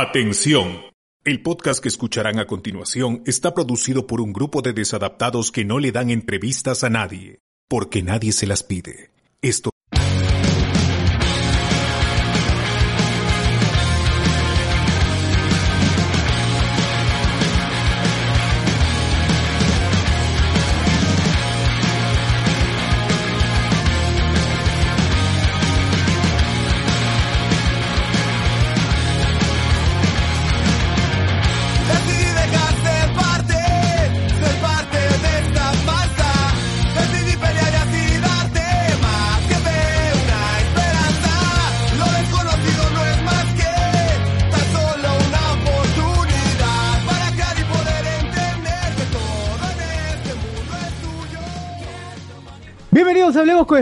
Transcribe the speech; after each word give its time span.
Atención. 0.00 0.80
El 1.24 1.42
podcast 1.42 1.82
que 1.82 1.88
escucharán 1.88 2.38
a 2.38 2.46
continuación 2.46 3.20
está 3.26 3.52
producido 3.52 4.06
por 4.06 4.20
un 4.20 4.32
grupo 4.32 4.62
de 4.62 4.72
desadaptados 4.72 5.50
que 5.50 5.64
no 5.64 5.80
le 5.80 5.90
dan 5.90 6.10
entrevistas 6.10 6.84
a 6.84 6.88
nadie, 6.88 7.40
porque 7.68 8.00
nadie 8.00 8.30
se 8.30 8.46
las 8.46 8.62
pide. 8.62 9.10
Esto 9.42 9.70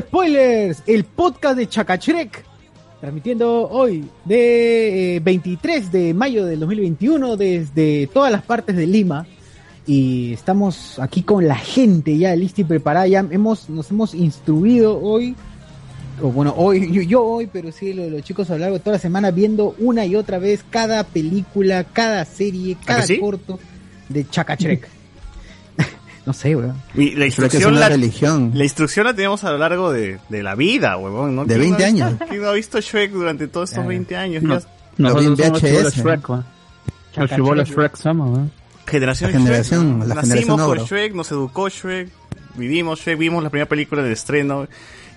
Spoilers, 0.01 0.83
el 0.87 1.05
podcast 1.05 1.57
de 1.57 1.69
Chacachrek, 1.69 2.45
transmitiendo 3.01 3.69
hoy 3.69 4.05
de 4.25 5.17
eh, 5.17 5.21
23 5.21 5.93
de 5.93 6.15
mayo 6.15 6.45
del 6.45 6.61
2021 6.61 7.37
desde 7.37 8.07
todas 8.13 8.31
las 8.33 8.43
partes 8.43 8.77
de 8.77 8.87
Lima. 8.87 9.27
Y 9.87 10.33
estamos 10.33 10.99
aquí 10.99 11.23
con 11.23 11.47
la 11.47 11.55
gente 11.55 12.19
ya 12.19 12.35
lista 12.35 12.61
y 12.63 12.65
preparada. 12.65 13.07
Ya 13.07 13.25
hemos, 13.31 13.69
nos 13.71 13.91
hemos 13.91 14.15
instruido 14.15 15.01
hoy, 15.01 15.37
o 16.21 16.29
bueno, 16.33 16.53
hoy, 16.57 16.91
yo, 16.93 17.03
yo 17.03 17.25
hoy, 17.25 17.47
pero 17.47 17.71
sí 17.71 17.93
lo- 17.93 18.11
los, 18.11 18.23
chicos 18.23 18.51
a 18.51 18.55
lo 18.55 18.59
largo 18.61 18.79
de 18.79 18.81
toda 18.81 18.97
la 18.97 19.01
semana 19.01 19.31
viendo 19.31 19.77
una 19.79 20.05
y 20.05 20.17
otra 20.17 20.39
vez 20.39 20.65
cada 20.71 21.05
película, 21.05 21.85
cada 21.85 22.25
serie, 22.25 22.77
cada 22.85 23.03
sí? 23.03 23.19
corto 23.19 23.61
de 24.09 24.29
Chacachrek. 24.29 24.89
no 26.27 26.33
sé, 26.33 26.55
weón. 26.57 26.75
Y 26.95 27.13
la 27.15 27.25
instrucción 27.27 27.71
una 27.73 27.81
la, 27.81 27.89
religión. 27.89 28.51
la 28.55 28.65
instrucción 28.65 29.07
la 29.07 29.15
tenemos 29.15 29.45
a 29.45 29.53
lo 29.53 29.59
largo 29.59 29.93
de, 29.93 30.19
de 30.29 30.43
la 30.43 30.55
vida, 30.57 30.97
huevón. 30.97 31.37
¿no? 31.37 31.45
De 31.45 31.57
¿Quién 31.57 31.71
no 31.71 31.77
20 31.79 31.85
ha 31.85 31.91
visto- 31.93 32.05
años. 32.07 32.21
¿Quién 32.29 32.43
no 32.43 32.49
ha 32.49 32.53
visto 32.53 32.81
Shrek 32.81 33.13
durante 33.13 33.49
todos 33.49 33.71
estos 33.71 33.77
Claro. 33.79 33.89
20 33.89 34.17
años? 34.17 34.43
No. 34.43 34.59
Nosotros 34.99 35.25
somos 35.39 35.39
VHS. 35.39 35.61
chibolos 35.61 35.95
Shrek, 35.95 36.29
¿no? 36.29 36.45
Los 37.17 37.31
chibolos 37.31 37.69
Shrek. 37.69 37.79
Shrek 37.79 37.97
somos, 37.97 38.39
¿no? 38.39 38.51
Generación 38.87 39.33
La 39.33 39.39
generación- 39.39 39.99
Shrek. 39.99 40.09
la 40.09 40.15
Nacimos 40.17 40.29
generación 40.31 40.57
por 40.59 40.79
oro. 40.79 40.87
Shrek, 40.87 41.15
nos 41.15 41.31
educó 41.31 41.69
Shrek, 41.69 42.09
vivimos 42.57 43.01
Shrek, 43.01 43.19
vimos 43.19 43.43
la 43.45 43.51
primera 43.51 43.69
película 43.69 44.03
del 44.03 44.13
estreno. 44.13 44.67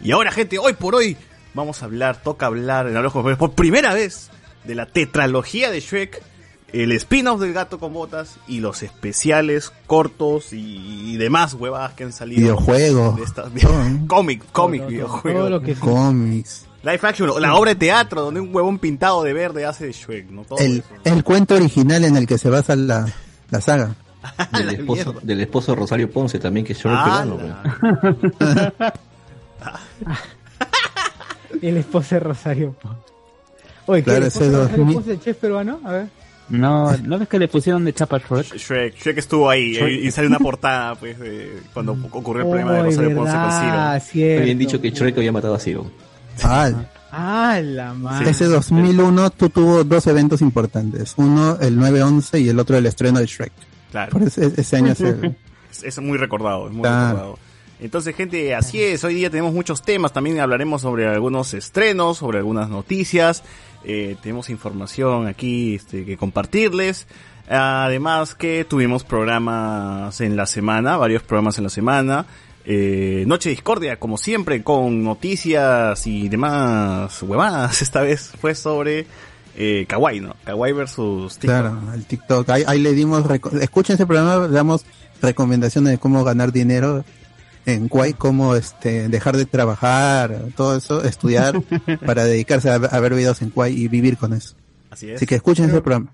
Y 0.04 0.12
ahora, 0.12 0.32
gente, 0.32 0.58
hoy 0.60 0.74
por 0.74 0.96
hoy 0.96 1.18
vamos 1.54 1.82
a 1.82 1.86
hablar, 1.86 2.22
toca 2.22 2.46
hablar 2.46 2.88
en 2.88 2.96
Hablamos 2.98 3.38
por 3.38 3.52
primera 3.54 3.94
vez 3.94 4.30
de 4.64 4.76
la 4.76 4.86
tetralogía 4.86 5.72
de 5.72 5.80
Shrek, 5.80 6.22
el 6.74 6.92
spin-off 6.94 7.40
del 7.42 7.54
gato 7.54 7.80
con 7.80 7.94
botas 7.94 8.38
y 8.48 8.60
los 8.60 8.84
especiales 8.84 9.72
cortos 9.88 10.54
y, 10.54 11.12
y 11.14 11.18
demás 11.18 11.54
huevadas 11.54 11.94
que 11.94 12.04
han 12.06 12.14
salido. 12.14 12.42
Videojuegos. 12.42 13.16
de 13.18 13.24
esta- 13.24 13.50
todo, 13.50 13.84
¿no? 13.90 14.08
cómic, 14.08 14.44
cómic, 14.52 14.82
Todo, 14.82 14.88
todo, 14.88 14.92
videojuegos. 14.92 15.40
todo 15.42 15.50
lo 15.50 15.62
que 15.62 15.76
Cómics. 15.76 16.66
Live 16.84 17.00
action, 17.04 17.42
la 17.42 17.56
obra 17.56 17.72
de 17.72 17.76
teatro 17.76 18.22
donde 18.22 18.40
un 18.40 18.56
huevón 18.56 18.80
pintado 18.80 19.22
de 19.24 19.34
verde 19.34 19.66
hace 19.66 19.86
de 19.88 19.92
Shrek, 19.92 20.30
¿no? 20.30 20.44
Todo 20.44 20.60
El, 20.60 20.78
eso. 20.78 20.88
el 21.04 21.24
cuento 21.26 21.56
original 21.56 22.06
en 22.06 22.16
el 22.16 22.26
que 22.26 22.38
se 22.38 22.50
basa 22.50 22.76
la, 22.76 23.06
la 23.52 23.60
saga. 23.62 23.96
Del 24.54 24.66
la 24.66 24.72
esposo, 24.74 25.16
del 25.22 25.40
esposo 25.42 25.72
de 25.74 25.76
Rosario 25.80 26.10
Ponce 26.12 26.40
también, 26.40 26.66
que 26.66 26.74
es 26.74 26.80
Shrek 26.80 27.04
peruano. 27.04 27.38
El 31.62 31.78
esposo 31.78 32.16
de 32.16 32.20
Rosario 32.20 32.74
Pons. 32.74 32.96
Oye, 33.86 34.02
¿qué? 34.02 34.06
Claro, 34.06 34.20
¿El 34.22 34.28
esposo 34.28 34.46
de 34.52 34.58
Rosario 34.58 34.78
2000. 34.78 34.94
Pons 34.96 35.08
es 35.08 35.14
el 35.14 35.20
chef 35.22 35.38
peruano? 35.38 35.80
A 35.84 35.92
ver. 35.92 36.08
No, 36.50 36.96
¿no 36.98 37.20
ves 37.20 37.28
que 37.28 37.38
le 37.40 37.48
pusieron 37.48 37.86
de 37.86 37.94
chapa 37.94 38.18
a 38.18 38.20
Shrek? 38.20 38.56
Shrek, 38.56 38.96
Shrek 38.98 39.18
estuvo 39.20 39.50
ahí 39.50 39.76
eh, 39.78 40.02
y, 40.04 40.12
sale 40.12 40.28
una 40.28 40.40
portada, 40.40 40.96
pues, 40.96 41.20
de 41.20 41.62
cuando 41.74 41.92
ocurrió 42.12 42.44
el 42.44 42.50
problema 42.50 42.72
de 42.74 42.80
Ay, 42.80 42.86
Rosario 42.86 43.16
Ponce 43.16 43.34
con 43.34 43.52
Ciro. 43.52 44.00
cierto. 44.12 44.42
Habían 44.42 44.58
dicho 44.58 44.82
que 44.82 44.90
Shrek 44.92 45.18
había 45.18 45.32
matado 45.32 45.56
a 45.56 45.60
Ciro. 45.60 45.92
Ah, 46.44 46.72
Ah, 47.12 47.60
la 47.64 47.94
madre. 47.96 48.30
ese 48.30 48.46
2001 48.46 49.32
tú 49.32 49.50
tuvo 49.50 49.84
dos 49.84 50.06
eventos 50.08 50.42
importantes. 50.42 51.14
Uno 51.18 51.58
el 51.60 51.76
9-11 51.78 52.40
y 52.42 52.50
el 52.50 52.60
otro 52.60 52.78
el 52.78 52.86
estreno 52.86 53.20
de 53.20 53.26
Shrek. 53.26 53.52
Claro, 53.92 54.12
Por 54.12 54.22
ese, 54.24 54.52
ese 54.56 54.76
año 54.78 54.92
es 54.92 55.02
el- 55.02 55.36
es, 55.72 55.84
es 55.84 56.00
muy 56.00 56.18
recordado, 56.20 56.68
es 56.68 56.74
muy 56.74 56.82
Claro. 56.84 57.08
recordado. 57.08 57.40
Entonces, 57.80 58.16
gente, 58.16 58.54
así 58.56 58.82
es. 58.82 59.04
Hoy 59.04 59.16
día 59.16 59.30
tenemos 59.30 59.54
muchos 59.54 59.82
temas. 59.82 60.12
También 60.12 60.40
hablaremos 60.40 60.82
sobre 60.82 61.08
algunos 61.08 61.54
estrenos, 61.54 62.18
sobre 62.18 62.40
algunas 62.40 62.70
noticias. 62.70 63.44
Eh, 63.86 64.18
tenemos 64.22 64.50
información 64.50 65.28
aquí 65.28 65.76
este, 65.76 66.04
que 66.04 66.18
compartirles. 66.18 67.08
Además 67.50 68.36
que 68.36 68.66
tuvimos 68.66 69.04
programas 69.04 70.20
en 70.22 70.36
la 70.36 70.46
semana, 70.46 70.98
varios 70.98 71.24
programas 71.24 71.58
en 71.58 71.64
la 71.64 71.70
semana. 71.70 72.26
Eh, 72.66 73.24
Noche 73.26 73.50
Discordia, 73.50 73.98
como 73.98 74.18
siempre, 74.18 74.62
con 74.62 75.02
noticias 75.04 76.06
y 76.06 76.28
demás 76.28 77.24
huevadas. 77.24 77.82
Esta 77.82 78.02
vez 78.02 78.34
fue 78.40 78.56
sobre 78.56 79.08
eh, 79.56 79.86
Kawaii, 79.88 80.20
¿no? 80.20 80.36
Kawaii 80.44 80.74
versus 80.74 81.40
TikTok. 81.40 81.60
Claro, 81.62 81.94
el 81.96 82.06
TikTok. 82.06 82.50
Ahí, 82.50 82.64
ahí 82.68 82.80
le 82.80 82.94
dimos, 82.94 83.24
escuchen 83.62 83.96
ese 83.96 84.06
programa, 84.06 84.48
le 84.48 84.54
damos 84.54 84.86
recomendaciones 85.22 85.92
de 85.92 85.98
cómo 85.98 86.24
ganar 86.26 86.52
dinero 86.52 87.06
en 87.66 87.88
Kwai, 87.88 88.14
cómo 88.14 88.56
este, 88.56 89.10
dejar 89.10 89.38
de 89.38 89.46
trabajar, 89.46 90.46
todo 90.56 90.78
eso, 90.78 91.04
estudiar 91.04 91.62
para 92.06 92.24
dedicarse 92.26 92.70
a, 92.70 92.76
a 92.76 93.00
ver 93.00 93.14
videos 93.14 93.42
en 93.42 93.50
Kwai 93.50 93.74
y 93.74 93.88
vivir 93.88 94.18
con 94.18 94.34
eso. 94.34 94.56
Así 94.90 95.10
es. 95.10 95.18
Así 95.18 95.26
que 95.26 95.36
escuchen 95.36 95.66
ese 95.66 95.82
programa. 95.82 96.14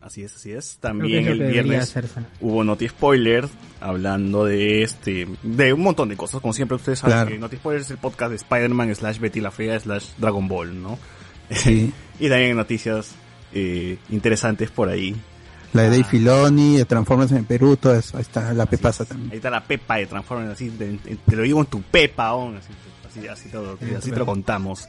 Así 0.00 0.22
es, 0.22 0.36
así 0.36 0.52
es. 0.52 0.78
También 0.78 1.26
el 1.26 1.42
viernes 1.50 1.92
hubo 2.40 2.62
Noti 2.62 2.86
Spoiler 2.88 3.48
hablando 3.80 4.44
de 4.44 4.82
este, 4.84 5.26
de 5.42 5.72
un 5.72 5.80
montón 5.80 6.08
de 6.08 6.16
cosas. 6.16 6.40
Como 6.40 6.52
siempre 6.52 6.76
ustedes 6.76 7.00
saben 7.00 7.16
Claro. 7.16 7.30
que 7.30 7.38
Noti 7.38 7.56
Spoiler 7.56 7.82
es 7.82 7.90
el 7.90 7.98
podcast 7.98 8.30
de 8.30 8.36
Spider-Man 8.36 8.94
slash 8.94 9.18
Betty 9.18 9.40
la 9.40 9.50
Fea 9.50 9.80
slash 9.80 10.10
Dragon 10.16 10.46
Ball, 10.46 10.80
¿no? 10.80 10.96
Sí. 11.50 11.92
y 12.20 12.28
también 12.28 12.50
hay 12.50 12.54
noticias 12.54 13.16
eh, 13.52 13.98
interesantes 14.10 14.70
por 14.70 14.88
ahí. 14.88 15.16
La 15.76 15.82
de 15.82 15.90
Dave. 15.90 16.04
Filoni, 16.04 16.76
de 16.78 16.84
Transformers 16.84 17.32
en 17.32 17.44
Perú, 17.44 17.76
todo 17.76 17.94
eso. 17.94 18.16
Ahí 18.16 18.22
está 18.22 18.52
la 18.52 18.66
pepasa 18.66 19.04
también. 19.04 19.30
Ahí 19.30 19.36
está 19.36 19.50
la 19.50 19.62
Pepa 19.62 19.96
de 19.96 20.06
Transformers, 20.06 20.52
así, 20.52 20.68
de- 20.70 20.92
de- 20.98 21.16
te 21.24 21.36
lo 21.36 21.42
digo 21.42 21.60
en 21.60 21.66
tu 21.66 21.82
Pepa, 21.82 22.28
aún, 22.28 22.56
así, 22.56 22.68
así, 23.08 23.28
así, 23.28 23.48
todo- 23.48 23.78
así 23.96 24.10
te 24.10 24.16
lo 24.18 24.26
contamos. 24.26 24.88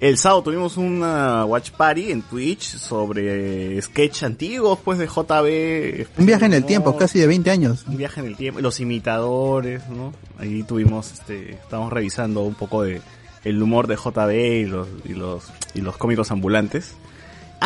El 0.00 0.18
sábado 0.18 0.42
tuvimos 0.42 0.76
una 0.76 1.44
watch 1.46 1.70
party 1.70 2.10
en 2.10 2.20
Twitch 2.22 2.76
sobre 2.76 3.80
sketch 3.80 4.24
antiguos, 4.24 4.78
pues, 4.84 4.98
de 4.98 5.06
JB. 5.06 6.06
Un 6.18 6.26
viaje 6.26 6.44
en 6.46 6.52
el 6.52 6.64
tiempo, 6.64 6.96
casi 6.96 7.20
de 7.20 7.26
20 7.28 7.50
años. 7.50 7.84
un 7.86 7.96
viaje 7.96 8.20
en 8.20 8.26
el 8.26 8.36
tiempo, 8.36 8.60
los 8.60 8.80
imitadores, 8.80 9.88
¿no? 9.88 10.12
Ahí 10.38 10.62
tuvimos, 10.64 11.12
este, 11.12 11.52
estamos 11.52 11.92
revisando 11.92 12.42
un 12.42 12.54
poco 12.54 12.82
de 12.82 13.00
el 13.44 13.62
humor 13.62 13.86
de 13.86 13.96
JB 13.96 14.32
y 14.62 14.64
los, 14.64 14.88
y 15.04 15.12
los, 15.14 15.44
y 15.74 15.80
los 15.80 15.96
cómicos 15.96 16.30
ambulantes. 16.30 16.94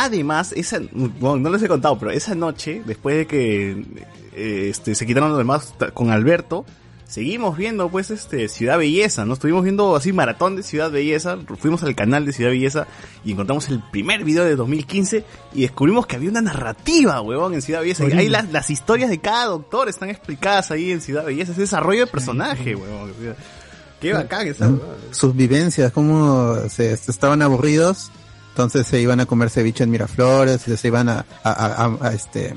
Además, 0.00 0.52
esa, 0.52 0.80
bueno, 0.92 1.38
no 1.38 1.50
les 1.50 1.60
he 1.60 1.66
contado, 1.66 1.98
pero 1.98 2.12
esa 2.12 2.36
noche, 2.36 2.82
después 2.86 3.16
de 3.16 3.26
que, 3.26 3.84
eh, 4.32 4.68
este, 4.70 4.94
se 4.94 5.04
quitaron 5.04 5.30
los 5.30 5.38
demás 5.38 5.74
con 5.92 6.12
Alberto, 6.12 6.64
seguimos 7.08 7.56
viendo, 7.56 7.88
pues, 7.88 8.12
este, 8.12 8.48
Ciudad 8.48 8.78
Belleza, 8.78 9.24
¿no? 9.24 9.34
Estuvimos 9.34 9.64
viendo 9.64 9.96
así 9.96 10.12
maratón 10.12 10.54
de 10.54 10.62
Ciudad 10.62 10.92
Belleza, 10.92 11.36
fuimos 11.58 11.82
al 11.82 11.96
canal 11.96 12.24
de 12.24 12.32
Ciudad 12.32 12.52
Belleza 12.52 12.86
y 13.24 13.32
encontramos 13.32 13.68
el 13.70 13.82
primer 13.90 14.22
video 14.22 14.44
de 14.44 14.54
2015 14.54 15.24
y 15.52 15.62
descubrimos 15.62 16.06
que 16.06 16.14
había 16.14 16.30
una 16.30 16.42
narrativa, 16.42 17.20
huevón, 17.20 17.54
en 17.54 17.62
Ciudad 17.62 17.80
Belleza. 17.80 18.04
Y 18.06 18.12
ahí 18.12 18.28
las, 18.28 18.52
las 18.52 18.70
historias 18.70 19.10
de 19.10 19.18
cada 19.18 19.46
doctor 19.46 19.88
están 19.88 20.10
explicadas 20.10 20.70
ahí 20.70 20.92
en 20.92 21.00
Ciudad 21.00 21.24
Belleza, 21.24 21.50
ese 21.50 21.62
desarrollo 21.62 22.06
de 22.06 22.06
personaje, 22.06 22.76
huevón. 22.76 23.10
Qué 24.00 24.12
bacán 24.12 24.46
esa, 24.46 24.68
¿no? 24.68 24.76
huevón. 24.76 24.96
Sus 25.10 25.34
vivencias, 25.34 25.90
cómo 25.90 26.54
se, 26.68 26.96
se 26.96 27.10
estaban 27.10 27.42
aburridos, 27.42 28.12
entonces 28.58 28.88
se 28.88 29.00
iban 29.00 29.20
a 29.20 29.26
comer 29.26 29.50
ceviche 29.50 29.84
en 29.84 29.90
Miraflores, 29.90 30.62
se 30.62 30.88
iban 30.88 31.08
a, 31.08 31.24
a, 31.44 31.50
a- 31.52 31.84
a- 31.84 32.08
a, 32.08 32.12
este, 32.12 32.54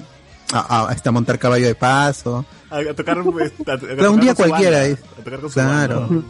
a, 0.51 0.88
a- 0.88 0.94
este, 0.94 1.09
a 1.09 1.12
montar 1.12 1.38
caballo 1.38 1.68
de 1.68 1.75
paso. 1.75 2.44
A, 2.71 2.80
tocar, 2.95 3.19
a- 3.19 3.21
a 3.21 3.77
Claro, 3.77 4.12
un 4.12 4.19
tocar 4.19 4.19
día 4.21 4.33
cualquiera, 4.33 4.80
banda, 4.80 4.94
a 5.19 5.24
tocar 5.24 5.39
con 5.42 5.50
su 5.50 5.53
Claro. 5.53 6.00
banda. 6.07 6.24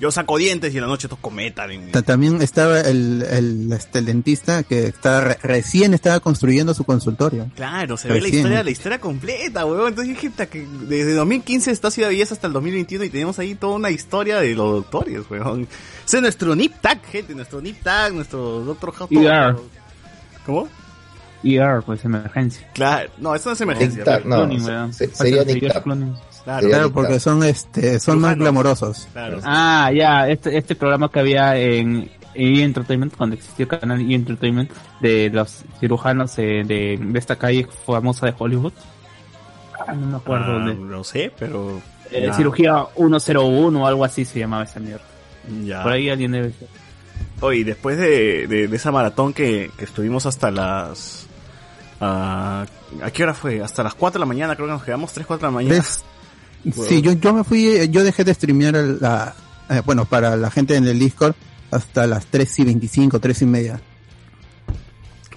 Yo 0.00 0.12
saco 0.12 0.38
dientes 0.38 0.72
y 0.72 0.76
en 0.76 0.82
la 0.82 0.86
noche 0.88 1.08
toco 1.08 1.30
metal. 1.30 1.70
en- 1.72 1.90
Ta- 1.90 2.02
También 2.02 2.40
estaba 2.40 2.80
el, 2.80 3.22
el, 3.28 3.72
este, 3.72 3.98
el 3.98 4.04
dentista 4.06 4.62
que 4.62 4.86
estaba 4.86 5.20
re- 5.22 5.38
recién 5.42 5.92
estaba 5.94 6.20
construyendo 6.20 6.72
su 6.74 6.84
consultorio. 6.84 7.50
Claro, 7.56 7.96
se 7.96 8.06
ve 8.08 8.20
la 8.20 8.28
historia, 8.28 8.62
la 8.62 8.70
historia 8.70 9.00
completa, 9.00 9.66
weón. 9.66 9.88
Entonces 9.88 10.14
dije 10.20 10.46
que 10.48 10.66
desde 10.88 11.14
2015 11.14 11.70
está 11.72 11.90
Ciudad 11.90 12.10
Belleza 12.10 12.34
hasta 12.34 12.46
el 12.46 12.52
2021 12.52 13.04
y 13.04 13.10
tenemos 13.10 13.38
ahí 13.40 13.54
toda 13.56 13.74
una 13.76 13.90
historia 13.90 14.38
de 14.40 14.54
los 14.54 14.72
doctores, 14.72 15.22
weón. 15.30 15.66
Ese 16.06 16.16
es 16.18 16.22
nuestro 16.22 16.54
Nip 16.54 16.74
Tag, 16.80 17.02
gente, 17.04 17.34
nuestro 17.34 17.60
Nip 17.60 17.82
Tag, 17.82 18.14
nuestro 18.14 18.60
Doctor 18.60 18.92
House. 18.92 19.10
ER. 19.10 19.56
¿Cómo? 20.46 20.68
ER, 21.44 21.82
pues 21.84 22.04
emergencia. 22.04 22.68
Claro, 22.74 23.10
no, 23.18 23.34
eso 23.34 23.48
no 23.48 23.52
es 23.54 23.60
emergencia. 23.60 24.02
Tap, 24.04 24.22
pero- 24.22 24.28
no, 24.28 24.36
Cloning, 24.48 24.92
se- 24.92 25.14
sería 25.14 25.44
Tap. 25.72 25.82
Clooney. 25.84 26.12
Claro, 26.48 26.68
Claro, 26.68 26.92
porque 26.92 27.20
son 27.20 27.42
este 27.42 28.00
son 28.00 28.20
más 28.20 28.36
glamorosos. 28.36 29.06
claro. 29.12 29.38
Ah, 29.44 29.90
ya, 29.94 30.26
este, 30.28 30.56
este 30.56 30.74
programa 30.74 31.10
que 31.10 31.20
había 31.20 31.56
en 31.58 32.10
E! 32.34 32.62
Entertainment, 32.62 33.14
cuando 33.16 33.36
existió 33.36 33.64
el 33.64 33.78
canal 33.80 34.00
E! 34.00 34.14
Entertainment, 34.14 34.70
de 35.00 35.28
los 35.30 35.64
cirujanos 35.78 36.38
eh, 36.38 36.62
de, 36.64 36.98
de 37.00 37.18
esta 37.18 37.36
calle 37.36 37.66
famosa 37.86 38.24
de 38.26 38.34
Hollywood. 38.38 38.72
Ah, 39.86 39.92
no 39.92 40.06
me 40.06 40.16
acuerdo 40.16 40.46
Ah, 40.46 40.52
dónde. 40.64 40.74
no 40.74 41.04
sé, 41.04 41.30
pero. 41.38 41.82
Eh, 42.10 42.30
Cirugía 42.34 42.86
101 42.96 43.82
o 43.82 43.86
algo 43.86 44.04
así 44.06 44.24
se 44.24 44.38
llamaba 44.38 44.64
esa 44.64 44.80
mierda. 44.80 45.04
ya. 45.64 45.82
Por 45.82 45.92
ahí 45.92 46.08
alguien 46.08 46.32
debe 46.32 46.52
ser. 46.52 46.68
Oye, 47.42 47.62
después 47.64 47.98
de, 47.98 48.46
de, 48.46 48.68
de 48.68 48.76
esa 48.76 48.90
maratón 48.90 49.34
que, 49.34 49.70
que 49.76 49.84
estuvimos 49.84 50.24
hasta 50.24 50.50
las... 50.50 51.26
ah, 52.00 52.64
¿A 53.02 53.10
qué 53.10 53.22
hora 53.24 53.34
fue? 53.34 53.62
Hasta 53.62 53.82
las 53.82 53.94
4 53.94 54.18
de 54.18 54.20
la 54.20 54.26
mañana, 54.26 54.56
creo 54.56 54.66
que 54.66 54.72
nos 54.72 54.82
quedamos 54.82 55.12
3, 55.12 55.26
4 55.26 55.46
de 55.46 55.52
la 55.52 55.54
mañana. 55.54 55.74
Sí, 56.88 57.00
yo, 57.02 57.12
yo 57.12 57.32
me 57.34 57.44
fui, 57.44 57.66
eh, 57.68 57.88
yo 57.88 58.02
dejé 58.04 58.24
de 58.24 58.34
streamear 58.34 58.74
la, 59.00 59.34
eh, 59.70 59.82
bueno, 59.84 60.04
para 60.04 60.36
la 60.36 60.50
gente 60.50 60.76
en 60.76 60.86
el 60.86 60.98
Discord 60.98 61.34
hasta 61.70 62.06
las 62.06 62.26
3 62.26 62.58
y 62.60 62.64
25, 62.64 63.20
3 63.20 63.42
y 63.42 63.46
media. 63.46 63.80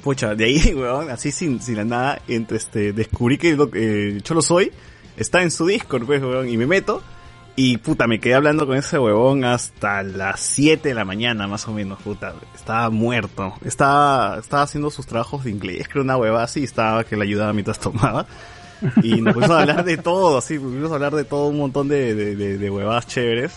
Pucha, 0.03 0.33
de 0.35 0.45
ahí, 0.45 0.73
weón, 0.75 1.09
así 1.11 1.31
sin, 1.31 1.61
sin 1.61 1.77
la 1.77 1.85
nada, 1.85 2.21
entre 2.27 2.57
este, 2.57 2.91
descubrí 2.93 3.37
que 3.37 3.55
lo- 3.55 3.69
eh, 3.73 4.19
Cholo 4.23 4.41
Soy 4.41 4.71
está 5.17 5.43
en 5.43 5.51
su 5.51 5.65
Discord, 5.67 6.05
pues, 6.05 6.21
weón, 6.21 6.49
y 6.49 6.57
me 6.57 6.65
meto, 6.65 7.03
y 7.55 7.77
puta, 7.77 8.07
me 8.07 8.19
quedé 8.19 8.33
hablando 8.33 8.65
con 8.65 8.75
ese 8.77 8.97
huevón 8.97 9.43
hasta 9.45 10.01
las 10.01 10.39
7 10.39 10.89
de 10.89 10.95
la 10.95 11.05
mañana, 11.05 11.47
más 11.47 11.67
o 11.67 11.73
menos, 11.73 12.01
puta, 12.01 12.33
estaba 12.55 12.89
muerto, 12.89 13.53
estaba, 13.63 14.39
estaba 14.39 14.63
haciendo 14.63 14.89
sus 14.89 15.05
trabajos 15.05 15.43
de 15.43 15.51
inglés, 15.51 15.87
creo 15.87 16.03
una 16.03 16.17
hueva 16.17 16.43
así, 16.43 16.63
estaba 16.63 17.03
que 17.03 17.15
le 17.15 17.23
ayudaba 17.23 17.53
mientras 17.53 17.79
tomaba, 17.79 18.25
y 19.03 19.21
nos 19.21 19.33
pusimos 19.33 19.57
a 19.57 19.61
hablar 19.61 19.83
de 19.85 19.97
todo, 19.97 20.37
así, 20.37 20.57
pusimos 20.59 20.91
a 20.91 20.95
hablar 20.95 21.15
de 21.15 21.23
todo 21.23 21.47
un 21.47 21.57
montón 21.57 21.87
de, 21.87 22.15
de, 22.15 22.35
de, 22.35 22.57
de 22.57 22.69
huevadas 22.69 23.07
chéveres, 23.07 23.51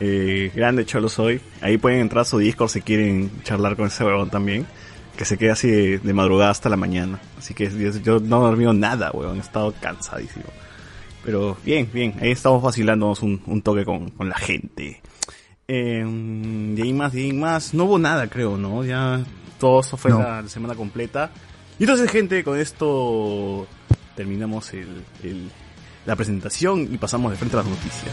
eh, 0.00 0.50
grande 0.54 0.84
Cholo 0.86 1.08
Soy, 1.08 1.40
ahí 1.60 1.78
pueden 1.78 2.00
entrar 2.00 2.22
a 2.22 2.24
su 2.24 2.38
Discord 2.38 2.68
si 2.70 2.80
quieren 2.82 3.30
charlar 3.42 3.76
con 3.76 3.86
ese 3.86 4.04
huevón 4.04 4.30
también 4.30 4.66
que 5.16 5.24
se 5.24 5.38
queda 5.38 5.54
así 5.54 5.70
de, 5.70 5.98
de 5.98 6.12
madrugada 6.12 6.50
hasta 6.50 6.68
la 6.68 6.76
mañana. 6.76 7.18
Así 7.38 7.54
que 7.54 7.70
yo, 7.70 7.90
yo 8.02 8.20
no 8.20 8.36
he 8.36 8.50
dormido 8.50 8.74
nada, 8.74 9.10
weón. 9.14 9.38
He 9.38 9.40
estado 9.40 9.72
cansadísimo. 9.80 10.44
Pero 11.24 11.56
bien, 11.64 11.88
bien. 11.90 12.14
Ahí 12.20 12.32
estamos 12.32 12.62
vacilándonos 12.62 13.22
un, 13.22 13.40
un 13.46 13.62
toque 13.62 13.86
con, 13.86 14.10
con 14.10 14.28
la 14.28 14.36
gente. 14.36 15.00
Eh, 15.68 16.04
de 16.04 16.82
ahí 16.82 16.92
más, 16.92 17.14
de 17.14 17.22
ahí 17.22 17.32
más. 17.32 17.72
No 17.72 17.84
hubo 17.84 17.98
nada, 17.98 18.26
creo, 18.28 18.58
¿no? 18.58 18.84
Ya 18.84 19.24
todo 19.58 19.80
eso 19.80 19.96
fue 19.96 20.10
No. 20.10 20.18
la, 20.18 20.42
la 20.42 20.48
semana 20.50 20.74
completa. 20.74 21.30
Y 21.78 21.84
entonces, 21.84 22.10
gente, 22.10 22.44
con 22.44 22.58
esto 22.60 23.66
terminamos 24.16 24.72
el, 24.74 25.04
el- 25.22 25.50
la 26.06 26.16
presentación 26.16 26.88
y 26.92 26.98
pasamos 26.98 27.30
de 27.32 27.36
frente 27.36 27.56
a 27.56 27.60
las 27.60 27.68
noticias. 27.68 28.12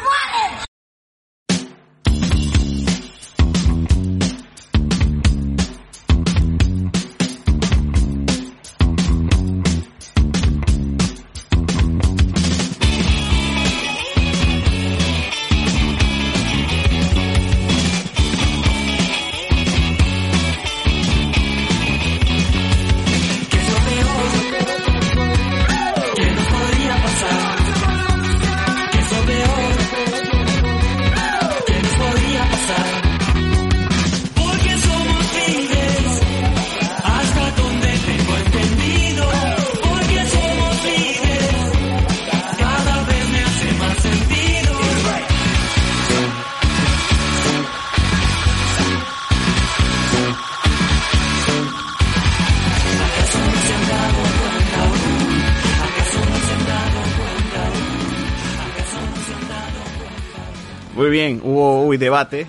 debate. 62.11 62.47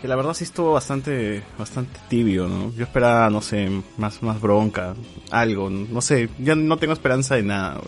Que 0.00 0.08
la 0.08 0.16
verdad 0.16 0.34
sí 0.34 0.44
estuvo 0.44 0.72
bastante, 0.72 1.42
bastante 1.58 1.98
tibio, 2.08 2.46
¿no? 2.46 2.72
Yo 2.76 2.84
esperaba, 2.84 3.30
no 3.30 3.40
sé, 3.40 3.70
más, 3.96 4.22
más 4.22 4.38
bronca, 4.40 4.94
algo, 5.30 5.70
no 5.70 6.00
sé, 6.02 6.28
yo 6.38 6.54
no 6.56 6.76
tengo 6.76 6.92
esperanza 6.92 7.36
de 7.36 7.42
nada, 7.42 7.80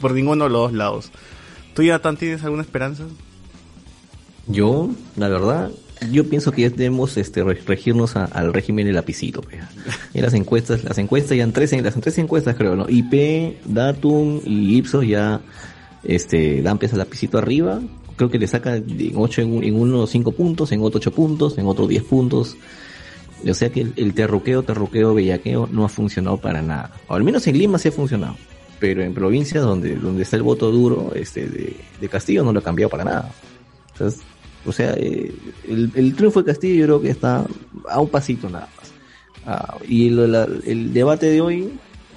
por 0.00 0.12
ninguno 0.12 0.44
de 0.44 0.50
los 0.50 0.62
dos 0.62 0.72
lados. 0.72 1.10
¿Tú 1.74 1.82
ya 1.82 1.98
tan 1.98 2.16
tienes 2.16 2.44
alguna 2.44 2.62
esperanza? 2.62 3.02
Yo, 4.46 4.90
la 5.16 5.28
verdad, 5.28 5.70
yo 6.12 6.28
pienso 6.28 6.52
que 6.52 6.62
ya 6.62 6.70
debemos 6.70 7.16
este, 7.16 7.42
re- 7.42 7.60
regirnos 7.66 8.14
al 8.14 8.52
régimen 8.54 8.86
del 8.86 8.94
lapicito. 8.94 9.42
Y 10.14 10.20
las 10.20 10.34
encuestas, 10.34 10.84
las 10.84 10.98
encuestas 10.98 11.36
ya 11.36 11.42
en 11.42 11.52
tres, 11.52 11.72
en- 11.72 11.82
las 11.82 11.94
tres 11.94 12.16
encuestas 12.18 12.54
creo, 12.54 12.76
¿no? 12.76 12.86
IP, 12.88 13.56
Datum 13.64 14.40
y 14.44 14.76
Ipsos 14.76 15.04
ya 15.06 15.40
este, 16.04 16.62
dan 16.62 16.78
peso 16.78 16.94
al 16.94 17.00
lapicito 17.00 17.38
arriba. 17.38 17.80
Creo 18.16 18.30
que 18.30 18.38
le 18.38 18.46
saca 18.46 18.76
en 18.76 19.12
ocho 19.14 19.42
en, 19.42 19.62
en 19.62 19.78
uno 19.78 20.06
cinco 20.06 20.32
puntos, 20.32 20.72
en 20.72 20.80
otro 20.80 20.98
ocho 20.98 21.12
puntos, 21.12 21.58
en 21.58 21.66
otro 21.66 21.86
10 21.86 22.02
puntos. 22.04 22.56
O 23.48 23.54
sea 23.54 23.70
que 23.70 23.82
el, 23.82 23.92
el 23.96 24.14
terruqueo, 24.14 24.62
terruqueo, 24.62 25.14
bellaqueo 25.14 25.68
no 25.70 25.84
ha 25.84 25.88
funcionado 25.88 26.38
para 26.38 26.62
nada. 26.62 26.92
O 27.08 27.14
al 27.14 27.22
menos 27.24 27.46
en 27.46 27.58
Lima 27.58 27.78
sí 27.78 27.88
ha 27.88 27.92
funcionado. 27.92 28.36
Pero 28.78 29.02
en 29.02 29.14
provincias 29.14 29.62
donde, 29.62 29.96
donde 29.96 30.22
está 30.22 30.36
el 30.36 30.42
voto 30.42 30.70
duro 30.70 31.12
este, 31.14 31.46
de, 31.46 32.08
Castillo 32.08 32.44
no 32.44 32.52
lo 32.52 32.60
ha 32.60 32.62
cambiado 32.62 32.90
para 32.90 33.04
nada. 33.04 33.32
O 34.66 34.72
sea, 34.72 34.92
eh, 34.94 35.32
el, 35.68 36.14
triunfo 36.14 36.42
de 36.42 36.52
Castillo 36.52 36.74
yo 36.74 36.84
creo 36.84 37.02
que 37.02 37.10
está 37.10 37.46
a 37.88 38.00
un 38.00 38.08
pasito 38.08 38.50
nada 38.50 38.68
más. 38.76 38.92
Ah, 39.46 39.78
y 39.88 40.08
el 40.08 40.92
debate 40.92 41.26
de 41.26 41.40
hoy, 41.40 41.72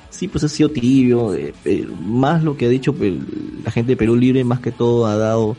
sí, 0.10 0.28
pues 0.28 0.44
ha 0.44 0.50
sido 0.50 0.70
tibio. 0.70 1.34
eh, 1.34 1.54
eh, 1.64 1.88
más 2.02 2.44
lo 2.44 2.58
que 2.58 2.66
ha 2.66 2.70
dicho 2.70 2.94
pues, 2.94 3.14
la 3.64 3.72
gente 3.72 3.92
de 3.92 3.98
Perú 3.98 4.16
Libre, 4.16 4.44
más 4.44 4.60
que 4.60 4.72
todo 4.72 5.06
ha 5.06 5.16
dado, 5.16 5.56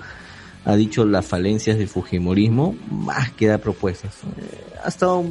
ha 0.65 0.77
dicho 0.77 1.05
las 1.05 1.27
falencias 1.27 1.79
del 1.79 1.89
Fujimorismo, 1.89 2.77
más 2.91 3.33
que 3.33 3.47
dar 3.47 3.61
propuestas. 3.61 4.13
Eh, 4.39 4.75
ha 4.85 4.89
estado, 4.89 5.25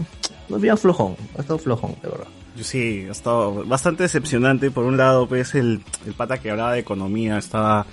bien 0.49 0.77
flojón, 0.77 1.15
ha 1.37 1.41
estado 1.41 1.59
flojón, 1.59 1.95
de 2.01 2.09
verdad. 2.09 2.27
Sí, 2.61 3.05
ha 3.07 3.11
estado 3.11 3.63
bastante 3.65 4.03
decepcionante. 4.03 4.71
Por 4.71 4.85
un 4.85 4.97
lado, 4.97 5.27
pues 5.27 5.55
el, 5.55 5.81
el 6.05 6.13
pata 6.13 6.39
que 6.39 6.51
hablaba 6.51 6.73
de 6.73 6.79
economía 6.79 7.37
estaba, 7.37 7.85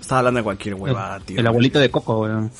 estaba 0.00 0.20
hablando 0.20 0.38
de 0.38 0.44
cualquier 0.44 0.74
huevada, 0.74 1.20
tío. 1.20 1.38
El 1.38 1.46
abuelito 1.46 1.78
de 1.78 1.90
Coco, 1.90 2.22
weón. 2.22 2.50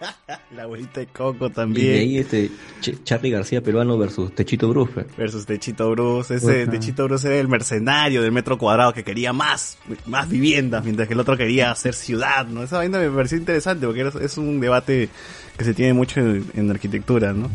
La 0.54 0.62
abuelita 0.62 1.00
de 1.00 1.06
Coco 1.08 1.46
Y 1.46 1.48
de 1.48 1.54
también. 1.54 1.94
ahí 1.94 2.18
este 2.18 2.50
Ch- 2.80 3.02
Charlie 3.04 3.30
García 3.30 3.60
peruano 3.62 3.98
versus 3.98 4.34
Techito 4.34 4.68
Bruce. 4.68 4.92
pe. 4.92 5.06
Versus 5.16 5.44
Techito 5.46 5.90
Bruce. 5.90 6.36
Ese. 6.36 6.66
Techito 6.66 7.04
Bruce 7.04 7.26
era 7.28 7.38
el 7.38 7.48
mercenario 7.48 8.22
del 8.22 8.32
metro 8.32 8.56
cuadrado 8.58 8.92
que 8.92 9.04
quería 9.04 9.32
más, 9.32 9.76
más 10.06 10.28
viviendas, 10.28 10.84
mientras 10.84 11.08
que 11.08 11.14
el 11.14 11.20
otro 11.20 11.36
quería 11.36 11.70
hacer 11.70 11.94
ciudad, 11.94 12.46
¿no? 12.46 12.62
Esa 12.62 12.78
vaina 12.78 12.98
me 12.98 13.10
pareció 13.10 13.36
interesante 13.38 13.86
porque 13.86 14.00
era- 14.00 14.12
es 14.20 14.38
un 14.38 14.60
debate 14.60 15.08
que 15.56 15.64
se 15.64 15.74
tiene 15.74 15.92
mucho 15.92 16.20
en, 16.20 16.44
en 16.54 16.70
arquitectura, 16.70 17.32
¿no? 17.32 17.50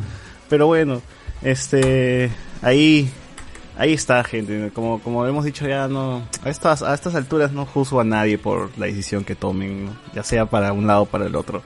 Pero 0.50 0.68
bueno, 0.68 1.02
este, 1.42 2.30
ahí, 2.62 3.10
ahí 3.78 3.94
está, 3.94 4.24
gente. 4.24 4.72
Como, 4.74 5.00
como 5.02 5.26
hemos 5.26 5.46
dicho 5.46 5.68
ya, 5.68 5.88
no, 5.88 6.28
a 6.44 6.50
estas, 6.50 6.82
a 6.84 6.94
estas 6.94 7.16
alturas 7.16 7.52
no 7.54 7.66
juzgo 7.66 8.02
a 8.02 8.04
nadie 8.04 8.38
por 8.38 8.70
la 8.78 8.86
decisión 8.88 9.24
que 9.24 9.36
tomen, 9.36 9.86
¿no? 9.86 9.92
ya 10.14 10.24
sea 10.24 10.46
para 10.46 10.74
un 10.74 10.86
lado 10.88 11.04
o 11.04 11.06
para 11.06 11.26
el 11.26 11.36
otro. 11.36 11.64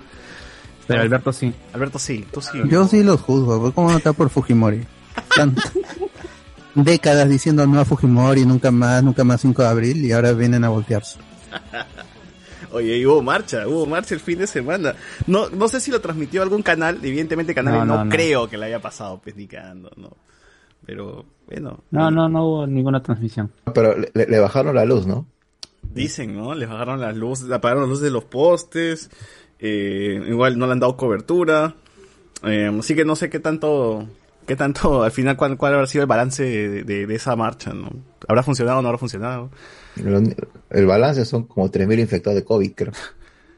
Pero 0.88 1.02
Alberto 1.02 1.34
sí. 1.34 1.54
Alberto, 1.74 2.00
sí, 2.00 2.26
tú 2.32 2.42
sí. 2.42 2.60
Yo 2.70 2.88
sí 2.88 3.04
los 3.04 3.22
juzgo, 3.22 3.60
pues, 3.60 3.74
¿cómo 3.74 3.92
no 3.92 3.98
está 3.98 4.14
por 4.14 4.30
Fujimori? 4.30 4.86
Están 5.30 5.56
décadas 6.76 7.30
diciendo 7.30 7.68
no 7.68 7.80
a 7.80 7.86
Fujimori, 7.86 8.46
nunca 8.46 8.72
más, 8.72 9.04
nunca 9.04 9.24
más 9.24 9.42
5 9.42 9.62
de 9.62 9.68
abril, 9.68 10.06
y 10.06 10.12
ahora 10.12 10.34
vienen 10.34 10.64
a 10.64 10.70
voltearse. 10.70 11.20
Oye, 12.72 12.98
y 12.98 13.06
hubo 13.06 13.22
marcha, 13.22 13.68
hubo 13.68 13.86
marcha 13.86 14.14
el 14.14 14.20
fin 14.20 14.40
de 14.40 14.48
semana. 14.48 14.96
No, 15.26 15.50
no 15.50 15.68
sé 15.68 15.80
si 15.80 15.90
lo 15.92 16.02
transmitió 16.02 16.42
algún 16.42 16.62
canal, 16.62 17.00
evidentemente 17.02 17.56
canales 17.56 17.80
No, 17.80 17.86
no, 17.86 17.96
no, 17.98 18.06
no. 18.06 18.12
creo 18.12 18.50
que 18.50 18.58
le 18.58 18.66
haya 18.66 18.82
pasado 18.82 19.22
ni 19.36 19.48
cagando, 19.48 19.92
no. 19.96 20.12
Pero, 20.86 21.26
bueno. 21.48 21.84
No, 21.92 22.12
no, 22.12 22.30
no 22.30 22.46
hubo 22.46 22.68
ninguna 22.68 23.02
transmisión. 23.02 23.52
Pero 23.74 23.96
le, 23.98 24.26
le 24.26 24.40
bajaron 24.40 24.76
la 24.76 24.86
luz, 24.86 25.06
¿no? 25.08 25.26
Dicen, 25.82 26.36
¿no? 26.36 26.54
Les 26.54 26.70
bajaron 26.70 27.00
las 27.00 27.16
luces, 27.16 27.50
apagaron 27.52 27.84
las 27.84 27.90
luces 27.90 28.04
de 28.04 28.12
los 28.12 28.26
postes, 28.26 29.10
eh, 29.60 30.22
igual 30.28 30.58
no 30.58 30.66
le 30.68 30.74
han 30.74 30.80
dado 30.80 30.98
cobertura, 30.98 31.76
eh, 32.44 32.72
así 32.80 32.96
que 32.96 33.06
no 33.06 33.16
sé 33.16 33.30
qué 33.30 33.40
tanto, 33.40 34.08
qué 34.46 34.56
tanto, 34.56 35.04
al 35.04 35.12
final, 35.12 35.36
cuál, 35.38 35.58
cuál 35.58 35.74
habrá 35.74 35.88
sido 35.88 36.04
el 36.04 36.08
balance 36.08 36.44
de, 36.44 36.84
de- 36.84 37.08
de 37.08 37.16
esa 37.16 37.36
marcha, 37.36 37.74
¿no? 37.74 37.90
¿Habrá 38.28 38.44
funcionado 38.44 38.80
o 38.80 38.82
no 38.82 38.88
habrá 38.90 38.98
funcionado? 39.00 39.50
Lo- 39.96 40.22
El 40.70 40.86
balance 40.86 41.26
son 41.26 41.44
como 41.46 41.70
3.000 41.72 42.00
infectados 42.00 42.36
de 42.40 42.46
COVID, 42.46 42.72
creo. 42.76 42.94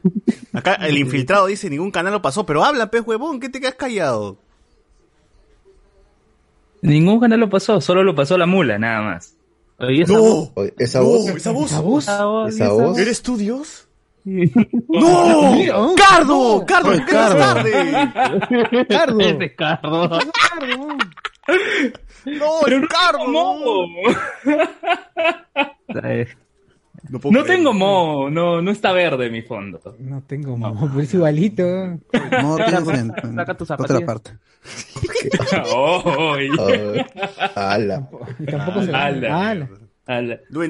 Acá 0.54 0.74
el 0.76 0.96
infiltrado 0.96 1.46
dice, 1.46 1.68
ningún 1.68 1.90
canal 1.90 2.12
lo 2.14 2.22
pasó, 2.22 2.46
pero 2.46 2.64
habla, 2.64 2.90
pez 2.90 3.02
huevón, 3.06 3.38
¿qué 3.40 3.48
te 3.50 3.60
quedas 3.60 3.74
callado? 3.74 4.38
Ningún 6.82 7.20
canal 7.20 7.40
lo 7.40 7.50
pasó, 7.50 7.80
solo 7.82 8.02
lo 8.02 8.14
pasó 8.14 8.38
la 8.38 8.46
mula, 8.46 8.78
nada 8.78 9.02
más. 9.02 9.34
Oye, 9.78 10.02
esa 10.02 10.14
¡No! 10.14 10.22
voz- 10.22 10.72
esa 10.78 11.00
No, 11.00 11.04
voz, 11.06 11.28
esa 11.28 11.50
voz. 11.52 11.70
¿Esa 11.70 11.80
voz? 11.82 12.02
esa 12.04 12.24
voz- 12.24 12.48
esa 12.54 12.64
esa 12.64 12.72
voz. 12.72 12.98
¿Eres 12.98 13.22
tú 13.22 13.36
Dios? 13.36 13.86
¡No! 14.24 15.54
¡No! 15.56 15.94
¡Cardo! 15.96 16.64
¡Cardo! 16.66 16.90
Oye, 16.90 17.04
¿qué 17.06 17.14
más 17.14 17.34
Cardo. 17.34 17.38
tarde? 17.38 18.86
Cardo. 18.88 19.20
Es 19.20 19.38
de 19.38 19.54
Cardo. 19.54 20.08
Cardo. 20.10 20.98
¡No, 22.26 22.66
es 22.66 22.88
Cardo! 22.88 23.26
¡No! 23.28 23.56
No, 27.08 27.18
puedo 27.18 27.32
No 27.32 27.44
tengo 27.44 27.72
mo, 27.72 28.28
no, 28.30 28.60
no 28.62 28.70
está 28.70 28.92
verde 28.92 29.30
mi 29.30 29.42
fondo. 29.42 29.80
No 29.98 30.22
tengo 30.22 30.56
mo, 30.56 30.88
pero 30.90 31.00
es 31.00 31.14
igualito. 31.14 31.62
No 31.62 32.56
tienes 32.56 32.88
en, 32.88 33.12
en 33.22 33.34
Saca 33.34 33.56
tus 33.56 33.70
otra 33.70 34.00
parte. 34.00 34.32
Ay. 35.52 36.48
Ah, 37.56 37.72
ala. 37.72 38.08
Y 38.38 38.44
tampoco 38.46 38.82
se 38.82 38.94
Ala. 38.94 39.48
Ala. 39.50 39.68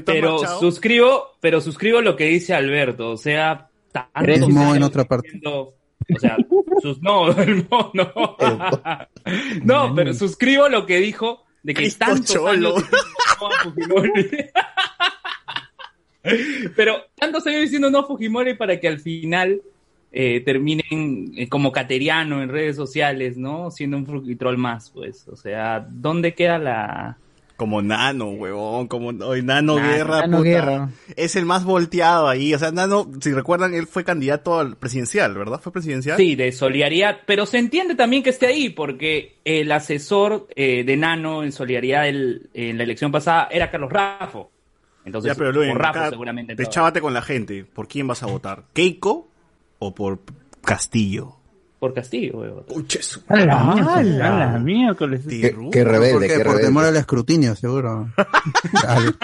Pero 0.04 0.34
Machado. 0.40 0.60
suscribo, 0.60 1.24
pero 1.40 1.60
suscribo 1.60 2.00
lo 2.00 2.16
que 2.16 2.24
dice 2.26 2.54
Alberto, 2.54 3.10
o 3.10 3.16
sea, 3.16 3.68
tanto 3.92 4.46
se 4.46 4.52
mo 4.52 4.74
en 4.74 4.82
otra 4.82 5.04
parte. 5.04 5.28
diciendo- 5.28 5.74
O 6.14 6.18
sea, 6.18 6.36
sus, 6.82 7.00
no, 7.02 7.30
el 7.40 7.66
mo, 7.70 7.90
no. 7.94 8.12
No, 9.64 9.94
pero 9.94 10.12
suscribo 10.14 10.68
lo 10.68 10.84
que 10.86 10.96
dijo 10.98 11.44
de 11.62 11.74
que 11.74 11.90
tantos 11.90 12.26
Cholo. 12.34 12.48
años 12.76 12.84
no. 13.88 14.02
Pero 16.76 16.96
tantos 17.14 17.46
años 17.46 17.62
diciendo 17.62 17.90
no 17.90 18.00
a 18.00 18.06
Fujimori 18.06 18.54
para 18.54 18.78
que 18.78 18.88
al 18.88 18.98
final 18.98 19.62
eh, 20.12 20.40
terminen 20.40 21.32
eh, 21.36 21.48
como 21.48 21.72
cateriano 21.72 22.42
en 22.42 22.48
redes 22.50 22.76
sociales, 22.76 23.36
¿no? 23.38 23.70
Siendo 23.70 23.96
un 23.96 24.06
fruquitrol 24.06 24.58
más, 24.58 24.90
pues. 24.90 25.26
O 25.28 25.36
sea, 25.36 25.86
¿dónde 25.88 26.34
queda 26.34 26.58
la... 26.58 27.18
Como 27.60 27.82
Nano, 27.82 28.30
huevón, 28.30 28.88
como 28.88 29.08
hoy 29.22 29.42
Nano, 29.42 29.74
Guerra, 29.76 30.22
Nano 30.22 30.38
puta, 30.38 30.48
Guerra. 30.48 30.88
es 31.14 31.36
el 31.36 31.44
más 31.44 31.62
volteado 31.62 32.26
ahí, 32.26 32.54
o 32.54 32.58
sea, 32.58 32.70
Nano, 32.72 33.10
si 33.20 33.34
recuerdan, 33.34 33.74
él 33.74 33.86
fue 33.86 34.02
candidato 34.02 34.58
al 34.58 34.78
presidencial, 34.78 35.34
¿verdad? 35.34 35.60
¿Fue 35.60 35.70
presidencial? 35.70 36.16
Sí, 36.16 36.36
de 36.36 36.52
solidaridad, 36.52 37.18
pero 37.26 37.44
se 37.44 37.58
entiende 37.58 37.96
también 37.96 38.22
que 38.22 38.30
esté 38.30 38.46
ahí, 38.46 38.70
porque 38.70 39.36
el 39.44 39.70
asesor 39.72 40.48
eh, 40.56 40.84
de 40.84 40.96
Nano 40.96 41.44
en 41.44 41.52
solidaridad 41.52 42.08
en 42.08 42.78
la 42.78 42.82
elección 42.82 43.12
pasada 43.12 43.48
era 43.50 43.70
Carlos 43.70 43.92
Raffo. 43.92 44.50
Entonces, 45.04 45.32
ya, 45.32 45.34
pero 45.34 45.52
Luis, 45.52 45.70
por 45.70 45.82
Raffo 45.82 46.08
seguramente. 46.08 46.54
todo. 46.54 46.64
deschávate 46.64 47.02
con 47.02 47.12
la 47.12 47.20
gente, 47.20 47.66
¿por 47.66 47.88
quién 47.88 48.06
vas 48.06 48.22
a 48.22 48.26
votar? 48.26 48.64
¿Keiko 48.72 49.28
o 49.80 49.94
por 49.94 50.20
Castillo? 50.62 51.39
Por 51.80 51.94
Castillo, 51.94 52.38
weón. 52.38 52.64
Puche 52.66 53.02
su- 53.02 53.22
A 53.26 53.36
la 53.40 53.64
miércoles, 53.74 54.20
a 54.20 54.30
la 54.38 54.58
miércoles. 54.58 55.22
Qué, 55.28 55.56
qué 55.72 55.82
rebelde, 55.84 56.12
¿Por 56.12 56.22
qué? 56.22 56.28
qué 56.28 56.34
Por 56.44 56.56
temor 56.60 56.82
rebelde. 56.82 56.88
al 56.88 56.96
escrutinio, 56.98 57.56
seguro. 57.56 58.08
Al, 58.86 59.16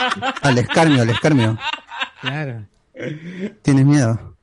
al 0.43 0.59
escarmio, 0.59 1.03
al 1.03 1.11
escarmio. 1.11 1.59
Claro. 2.23 2.65
¿Tienes 3.63 3.85
miedo? 3.87 4.37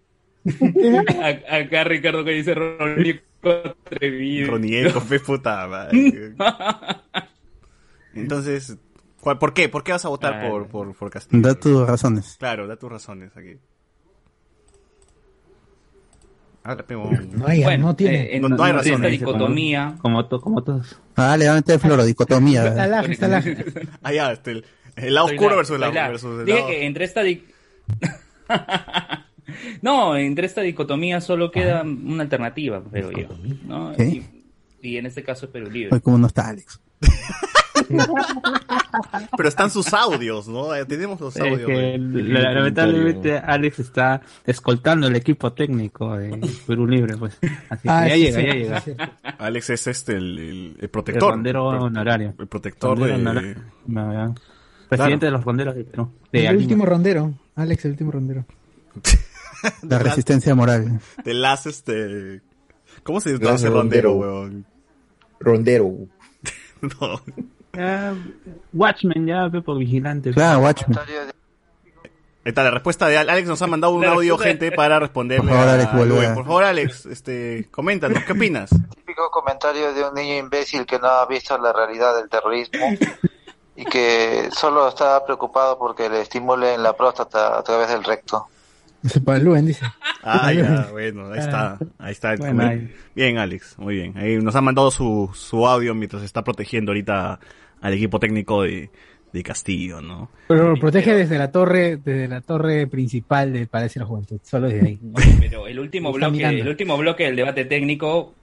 Acá 1.49 1.83
Ricardo 1.85 2.23
que 2.23 2.31
dice 2.31 2.53
Rodrigo 2.53 3.19
Atrevido. 3.43 4.51
Roniel, 4.51 4.93
con 4.93 5.01
fe 5.07 5.19
puta 5.19 5.67
madre. 5.67 6.35
Entonces, 8.13 8.77
¿cuál- 9.21 9.39
¿por 9.39 9.53
qué? 9.53 9.69
¿Por 9.69 9.83
qué 9.83 9.91
vas 9.93 10.05
a 10.05 10.09
votar 10.09 10.33
Claro. 10.33 10.49
por, 10.49 10.67
por, 10.67 10.95
por 10.95 11.09
Castillo? 11.09 11.41
Da 11.41 11.55
tus 11.55 11.87
razones. 11.87 12.35
Claro, 12.39 12.67
da 12.67 12.75
tus 12.75 12.91
razones 12.91 13.35
aquí. 13.35 13.57
Ah, 16.63 16.75
la 16.75 16.83
pego. 16.83 17.09
No 17.31 17.45
hay, 17.47 17.61
Bueno, 17.63 17.87
no 17.87 17.95
tiene. 17.95 18.21
eh, 18.23 18.35
en- 18.37 18.41
No- 18.43 18.49
no 18.49 18.63
hay 18.63 18.71
razón, 18.71 18.93
esta 18.93 19.07
dicotomía. 19.07 19.95
Como, 20.01 20.25
to- 20.27 20.39
como 20.39 20.63
todos. 20.63 20.97
Ah, 21.15 21.35
levante 21.35 21.77
florodicotomía. 21.77 22.67
Está 22.67 22.87
laje, 22.87 23.11
está 23.11 23.27
laje. 23.27 23.57
Ah, 24.01 24.13
ya, 24.13 24.31
este, 24.31 24.51
el, 24.51 24.65
el 24.95 25.13
lado 25.13 25.27
Soy 25.27 25.35
oscuro 25.35 25.49
la- 25.51 25.55
versus 25.57 25.75
el 25.75 25.81
lado, 25.81 25.93
la- 25.93 26.07
versus 26.09 26.39
el 26.39 26.45
Dije 26.45 26.57
lado- 26.59 26.69
que 26.69 26.85
entre 26.85 27.05
esta 27.05 27.21
di- 27.23 27.43
No, 29.81 30.15
entre 30.15 30.45
esta 30.45 30.61
dicotomía 30.61 31.19
solo 31.19 31.51
queda 31.51 31.81
una 31.83 32.23
alternativa, 32.23 32.81
pero 32.91 33.11
yo. 33.11 33.27
¿no? 33.65 33.93
¿Qué? 33.95 34.05
Y, 34.81 34.87
y 34.89 34.97
en 34.97 35.05
este 35.05 35.21
caso 35.23 35.45
es 35.47 35.51
Perú 35.51 35.69
Libre. 35.69 35.89
Hoy 35.91 35.99
como 35.99 36.17
no 36.17 36.27
está 36.27 36.47
Alex. 36.47 36.79
Pero 39.37 39.49
están 39.49 39.69
sus 39.71 39.93
audios, 39.93 40.47
¿no? 40.47 40.73
Eh, 40.75 40.85
Tenemos 40.85 41.19
los 41.19 41.35
Es 41.35 41.41
audios. 41.41 41.65
que 41.65 41.73
de- 41.73 41.97
la- 42.23 42.51
lamentablemente 42.53 43.37
Alex 43.37 43.79
está 43.79 44.21
escoltando 44.45 45.07
el 45.07 45.15
equipo 45.15 45.53
técnico 45.53 46.15
de 46.15 46.39
Perú 46.67 46.87
Libre, 46.87 47.17
pues. 47.17 47.37
Así 47.69 47.83
que 47.83 47.89
Ah, 47.89 48.07
ya 48.07 48.15
sí, 48.15 48.21
llega, 48.21 48.39
sí, 48.39 48.45
ya 48.45 48.51
sí, 48.53 48.59
llega. 48.59 48.81
sí. 48.81 48.91
Alex 49.39 49.69
es 49.71 49.87
este, 49.87 50.13
el, 50.17 50.37
el- 50.39 50.49
el 50.49 50.77
El 50.81 50.89
protector. 50.89 51.31
rondero 51.31 51.71
El 51.71 51.77
pro- 51.77 51.85
honorario. 51.87 52.33
El 52.37 52.47
protector 52.47 52.99
de... 52.99 53.11
honorario. 53.13 53.55
No, 53.87 54.13
ya. 54.13 54.33
Presidente 54.89 55.25
de 55.25 55.31
los 55.31 55.43
ronderos 55.43 55.75
de 55.75 55.83
Perú. 55.85 56.11
De 56.31 56.45
El 56.45 56.57
último 56.57 56.85
rondero. 56.85 57.33
Alex, 57.55 57.85
el 57.85 57.91
último 57.91 58.11
rondero. 58.11 58.45
La 59.83 59.97
resistencia 59.97 60.53
moral. 60.55 60.99
De 61.23 61.33
las, 61.33 61.65
este... 61.65 62.41
¿Cómo 63.03 63.19
se 63.21 63.37
traduce 63.39 63.69
rondero, 63.69 64.09
rondero. 64.11 64.13
weón? 64.41 64.65
Rondero. 65.39 65.91
No. 66.81 67.21
Ya, 67.75 68.13
Watchmen, 68.71 69.25
ya, 69.25 69.49
Pepo 69.49 69.75
Vigilante. 69.75 70.31
Claro, 70.31 70.59
Watchmen. 70.59 70.95
Ahí 72.45 72.49
está, 72.49 72.63
la 72.63 72.69
respuesta 72.71 73.07
de 73.07 73.17
Al- 73.17 73.29
Alex 73.29 73.47
nos 73.47 73.61
ha 73.63 73.67
mandado 73.67 73.93
un 73.95 74.01
La 74.01 74.11
audio, 74.11 74.37
gente, 74.37 74.71
para 74.71 74.99
responderle 74.99 75.43
Por 75.47 75.53
favor, 75.57 75.67
a 75.69 75.73
Alex, 75.73 75.93
vuelve 75.93 76.27
Por 76.35 76.45
favor, 76.45 76.63
Alex, 76.65 77.05
este, 77.07 77.67
coméntanos, 77.71 78.21
¿qué 78.25 78.33
opinas? 78.33 78.69
típico 78.95 79.31
comentario 79.31 79.91
de 79.93 80.03
un 80.07 80.13
niño 80.13 80.37
imbécil 80.37 80.85
que 80.85 80.99
no 80.99 81.07
ha 81.07 81.25
visto 81.25 81.57
la 81.57 81.73
realidad 81.73 82.15
del 82.17 82.29
terrorismo 82.29 82.85
y 83.75 83.85
que 83.85 84.49
solo 84.51 84.89
está 84.89 85.23
preocupado 85.25 85.79
porque 85.79 86.09
le 86.09 86.21
estimulen 86.21 86.83
la 86.83 86.95
próstata 86.95 87.57
a 87.57 87.63
través 87.63 87.87
del 87.89 88.03
recto. 88.03 88.45
Ese 89.03 89.19
para 89.19 89.39
Luen, 89.39 89.65
dice. 89.65 89.85
Ah, 90.21 90.53
ya, 90.53 90.89
bueno, 90.91 91.31
ahí 91.33 91.39
está, 91.39 91.77
ahí 91.97 92.11
está. 92.11 92.33
el 92.33 92.39
Bueno, 92.39 92.63
ahí. 92.63 92.95
Bien, 93.15 93.37
Alex, 93.37 93.77
muy 93.77 93.95
bien. 93.95 94.17
Ahí 94.17 94.37
nos 94.37 94.55
ha 94.55 94.61
mandado 94.61 94.91
su, 94.91 95.29
su 95.33 95.65
audio 95.67 95.93
mientras 95.95 96.23
está 96.23 96.41
protegiendo 96.43 96.91
ahorita 96.91 97.39
al 97.83 97.93
equipo 97.93 98.19
técnico 98.19 98.63
de, 98.63 98.89
de 99.31 99.43
Castillo, 99.43 100.01
¿no? 100.01 100.29
Pero 100.47 100.71
lo 100.71 100.79
protege 100.79 101.13
desde 101.13 101.37
la 101.37 101.51
torre, 101.51 101.97
desde 101.97 102.27
la 102.27 102.41
torre 102.41 102.87
principal 102.87 103.53
del 103.53 103.67
Palacio 103.67 103.99
de 103.99 104.03
la 104.03 104.07
Juventud. 104.07 104.39
Solo 104.43 104.67
desde 104.69 104.87
ahí. 104.87 104.99
Pero 105.39 105.67
el 105.67 105.79
último 105.79 106.11
bloque, 106.11 106.31
mirando. 106.31 106.61
el 106.63 106.67
último 106.69 106.97
bloque 106.97 107.25
del 107.25 107.35
debate 107.35 107.65
técnico, 107.65 108.33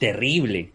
terrible. 0.00 0.72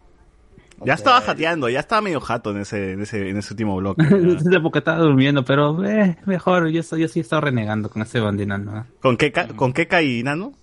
Ya 0.85 0.93
estaba 0.93 1.19
jateando, 1.19 1.67
ya 1.67 1.81
estaba 1.81 2.01
medio 2.01 2.21
jato 2.21 2.51
en 2.51 2.61
ese, 2.61 2.93
en 2.93 3.01
ese, 3.01 3.29
en 3.29 3.35
ese 3.37 3.53
último 3.53 3.75
bloque. 3.75 4.01
Desde 4.09 4.61
porque 4.61 4.79
estaba 4.79 4.99
durmiendo, 4.99 5.43
pero 5.43 5.83
eh, 5.83 6.15
mejor, 6.25 6.69
yo, 6.69 6.81
yo 6.95 7.07
sí 7.09 7.19
he 7.19 7.21
estado 7.21 7.41
renegando 7.41 7.89
con 7.89 8.01
ese 8.01 8.21
bandinano. 8.21 8.77
¿eh? 8.79 8.83
¿Con 9.01 9.17
qué, 9.17 9.31
ca- 9.33 9.49
con 9.49 9.73
qué 9.73 9.87
caí, 9.87 10.23
Nano? 10.23 10.53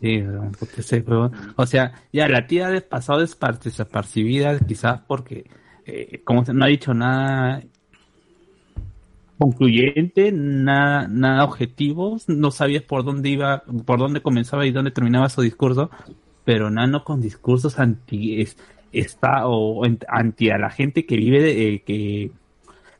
Sí, 0.00 0.18
pero, 0.26 0.50
ese 0.76 0.98
huevón. 1.06 1.30
O 1.54 1.66
sea, 1.66 1.92
ya 2.12 2.26
la 2.26 2.48
tía 2.48 2.68
de 2.68 2.80
pasado 2.80 3.20
despar- 3.24 3.60
desapercibida, 3.60 4.58
quizás 4.58 5.00
porque, 5.06 5.44
eh, 5.86 6.20
como 6.24 6.42
no 6.42 6.64
ha 6.64 6.68
dicho 6.68 6.94
nada 6.94 7.62
concluyente, 9.38 10.30
nada, 10.32 11.08
nada 11.08 11.44
objetivo, 11.44 12.16
no 12.28 12.50
sabías 12.50 12.82
por 12.84 13.04
dónde 13.04 13.28
iba, 13.30 13.62
por 13.84 13.98
dónde 13.98 14.20
comenzaba 14.22 14.66
y 14.66 14.70
dónde 14.70 14.92
terminaba 14.92 15.28
su 15.28 15.42
discurso, 15.42 15.90
pero 16.44 16.70
Nano 16.70 17.02
con 17.04 17.20
discursos 17.20 17.78
anti, 17.78 18.40
es- 18.40 18.56
está, 18.92 19.48
o 19.48 19.84
anti 20.08 20.50
a 20.50 20.58
la 20.58 20.70
gente 20.70 21.06
que 21.06 21.16
vive, 21.16 21.40
de, 21.40 21.74
eh, 21.74 21.82
que, 21.84 22.30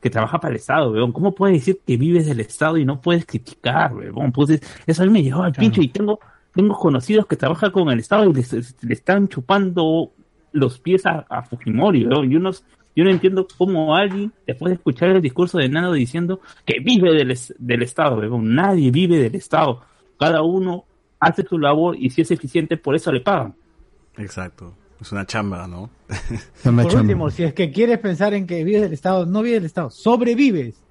que 0.01 0.09
trabaja 0.09 0.39
para 0.39 0.51
el 0.51 0.57
Estado, 0.57 0.91
weón. 0.91 1.11
¿Cómo 1.13 1.33
puedes 1.33 1.59
decir 1.59 1.79
que 1.85 1.95
vives 1.97 2.25
del 2.25 2.39
Estado 2.41 2.77
y 2.77 2.83
no 2.83 2.99
puedes 2.99 3.25
criticar, 3.25 3.93
weón? 3.95 4.31
Pues 4.33 4.49
es- 4.49 4.61
eso 4.85 5.03
a 5.03 5.05
mí 5.05 5.11
me 5.13 5.23
llevó 5.23 5.43
al 5.43 5.53
pincho 5.53 5.81
y 5.81 5.87
tengo, 5.89 6.19
tengo 6.53 6.75
conocidos 6.75 7.25
que 7.27 7.37
trabajan 7.37 7.71
con 7.71 7.89
el 7.89 7.99
Estado 7.99 8.25
y 8.29 8.33
les, 8.33 8.75
le 8.83 8.93
están 8.93 9.27
chupando 9.29 10.11
los 10.53 10.79
pies 10.79 11.05
a, 11.05 11.25
a 11.29 11.43
Fujimori, 11.43 12.05
weón. 12.05 12.29
Yo 12.29 12.39
no, 12.39 12.51
yo 12.95 13.03
no 13.03 13.09
entiendo 13.09 13.45
cómo 13.57 13.95
alguien, 13.95 14.31
después 14.47 14.69
de 14.69 14.75
escuchar 14.75 15.09
el 15.09 15.21
discurso 15.21 15.57
de 15.57 15.67
Nano 15.67 15.91
diciendo 15.91 16.39
que 16.65 16.79
vive 16.79 17.13
del, 17.13 17.37
del 17.59 17.83
Estado, 17.83 18.17
weón. 18.17 18.55
Nadie 18.55 18.91
vive 18.91 19.17
del 19.17 19.35
Estado. 19.35 19.81
Cada 20.17 20.41
uno 20.41 20.85
hace 21.19 21.43
su 21.43 21.57
labor 21.57 21.97
y 21.97 22.09
si 22.09 22.21
es 22.21 22.31
eficiente, 22.31 22.77
por 22.77 22.95
eso 22.95 23.11
le 23.11 23.19
pagan. 23.19 23.55
Exacto. 24.17 24.73
Es 25.01 25.11
una 25.11 25.25
chamba, 25.25 25.67
¿no? 25.67 25.89
Por 26.63 26.95
último, 26.95 27.29
si 27.29 27.43
es 27.43 27.53
que 27.53 27.71
quieres 27.71 27.99
pensar 27.99 28.33
en 28.33 28.47
que 28.47 28.63
vives 28.63 28.83
del 28.83 28.93
Estado, 28.93 29.25
no 29.25 29.41
vives 29.41 29.59
del 29.59 29.65
Estado, 29.65 29.89
sobrevives. 29.89 30.81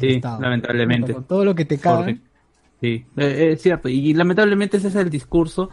Sí, 0.00 0.20
lamentablemente. 0.22 1.12
Con 1.12 1.24
todo 1.24 1.44
lo 1.44 1.54
que 1.54 1.66
te 1.66 1.78
cae. 1.78 2.18
Sí, 2.80 3.04
eh, 3.16 3.50
es 3.52 3.62
cierto. 3.62 3.88
Y 3.88 4.14
lamentablemente 4.14 4.78
ese 4.78 4.88
es 4.88 4.94
el 4.94 5.10
discurso 5.10 5.70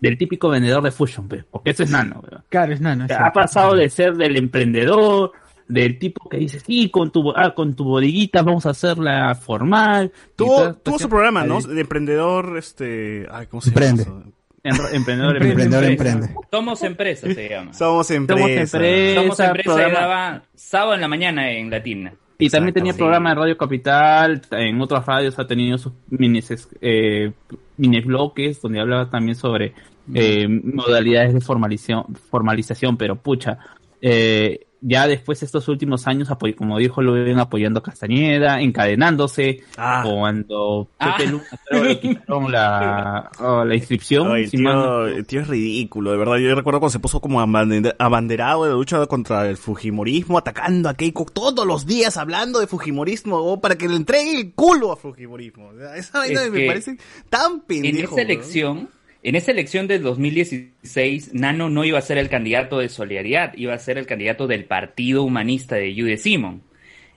del 0.00 0.18
típico 0.18 0.48
vendedor 0.48 0.82
de 0.82 0.90
Fusion, 0.90 1.28
pe, 1.28 1.44
porque 1.50 1.70
ese 1.70 1.84
es 1.84 1.90
nano. 1.90 2.22
Claro, 2.48 2.72
es 2.72 2.80
nano. 2.80 3.06
es 3.06 3.10
Ha 3.12 3.32
pasado 3.32 3.74
de 3.74 3.88
ser 3.88 4.14
del 4.16 4.36
emprendedor, 4.36 5.32
del 5.68 5.98
tipo 5.98 6.28
que 6.28 6.36
dice, 6.36 6.60
sí, 6.60 6.90
con 6.90 7.10
tu, 7.10 7.32
ah, 7.34 7.54
con 7.54 7.74
tu 7.74 7.84
bodeguita 7.84 8.42
vamos 8.42 8.66
a 8.66 8.70
hacerla 8.70 9.34
formal. 9.34 10.12
Tuvo, 10.36 10.74
tuvo 10.74 10.98
su 10.98 11.08
programa, 11.08 11.44
¿no? 11.44 11.60
De 11.60 11.80
emprendedor, 11.80 12.56
este... 12.58 13.26
Ay, 13.30 13.46
¿cómo 13.46 13.60
se 13.60 13.70
Emprende. 13.70 14.04
llama? 14.04 14.20
eso? 14.20 14.32
Em- 14.62 14.96
emprendedor, 14.96 15.36
Emprendedor 15.42 15.84
empresa. 15.84 16.16
emprende. 16.18 16.40
Somos 16.50 16.82
empresa, 16.82 17.32
se 17.32 17.48
llama. 17.48 17.72
Somos 17.72 18.10
empresa. 18.10 18.76
empresa. 18.76 19.20
Somos 19.22 19.40
empresa 19.40 19.60
y 19.60 19.62
programa- 19.74 19.98
daba 20.00 20.42
sábado 20.54 20.94
en 20.94 21.00
la 21.00 21.08
mañana 21.08 21.50
en 21.50 21.70
Latina. 21.70 22.12
Y 22.38 22.50
también 22.50 22.74
tenía 22.74 22.92
programa 22.92 23.30
de 23.30 23.34
Radio 23.36 23.56
Capital, 23.56 24.42
en 24.50 24.80
otras 24.80 25.06
radios 25.06 25.38
ha 25.38 25.46
tenido 25.46 25.78
sus 25.78 25.92
mini, 26.10 26.40
eh, 26.82 27.32
mini 27.78 28.00
bloques 28.02 28.60
donde 28.60 28.80
hablaba 28.80 29.08
también 29.08 29.36
sobre 29.36 29.72
eh, 30.12 30.46
modalidades 30.46 31.32
de 31.32 31.40
formalización, 31.40 32.14
formalización 32.30 32.96
pero 32.98 33.16
pucha, 33.16 33.58
eh, 34.02 34.65
ya 34.80 35.06
después 35.08 35.40
de 35.40 35.46
estos 35.46 35.66
últimos 35.68 36.06
años, 36.06 36.28
como 36.56 36.78
dijo, 36.78 37.02
lo 37.02 37.12
ven 37.12 37.38
apoyando 37.38 37.80
a 37.80 37.82
Castañeda, 37.82 38.60
encadenándose, 38.60 39.62
Ah. 39.76 40.02
cuando 40.06 40.88
Ah. 40.98 41.16
Pepe 41.16 41.30
Luna 41.30 41.44
creo 41.66 41.82
que 41.82 42.00
quitaron 42.00 42.52
la, 42.52 43.30
oh, 43.40 43.64
la 43.64 43.74
inscripción. 43.74 44.30
Ay, 44.32 44.48
no- 44.54 45.06
tío, 45.26 45.40
es 45.40 45.48
ridículo, 45.48 46.12
de 46.12 46.16
verdad. 46.18 46.36
Yo 46.36 46.54
recuerdo 46.54 46.80
cuando 46.80 46.92
se 46.92 46.98
puso 46.98 47.20
como 47.20 47.40
abande- 47.40 47.94
abanderado 47.98 48.64
de 48.64 48.70
la 48.70 48.76
lucha 48.76 49.04
contra 49.06 49.48
el 49.48 49.56
Fujimorismo, 49.56 50.38
atacando 50.38 50.88
a 50.88 50.94
Keiko 50.94 51.24
todos 51.26 51.66
los 51.66 51.86
días 51.86 52.16
hablando 52.16 52.60
de 52.60 52.66
Fujimorismo, 52.66 53.36
o 53.36 53.60
para 53.60 53.76
que 53.76 53.88
le 53.88 53.96
entregue 53.96 54.38
el 54.40 54.52
culo 54.54 54.92
a 54.92 54.96
Fujimorismo. 54.96 55.68
O 55.68 55.76
sea, 55.78 55.96
esa 55.96 56.18
vaina 56.20 56.42
Es 56.42 56.50
me 56.50 56.58
que 56.60 56.66
parece 56.66 56.96
tan 57.28 57.52
En 57.52 57.60
pendejo. 57.60 58.14
esa 58.14 58.22
elección, 58.22 58.88
en 59.26 59.34
esa 59.34 59.50
elección 59.50 59.88
del 59.88 60.04
2016, 60.04 61.34
Nano 61.34 61.68
no 61.68 61.84
iba 61.84 61.98
a 61.98 62.02
ser 62.02 62.16
el 62.16 62.28
candidato 62.28 62.78
de 62.78 62.88
Solidaridad, 62.88 63.54
iba 63.56 63.74
a 63.74 63.78
ser 63.80 63.98
el 63.98 64.06
candidato 64.06 64.46
del 64.46 64.66
Partido 64.66 65.24
Humanista 65.24 65.74
de 65.74 65.92
Jude 65.98 66.16
Simon. 66.16 66.62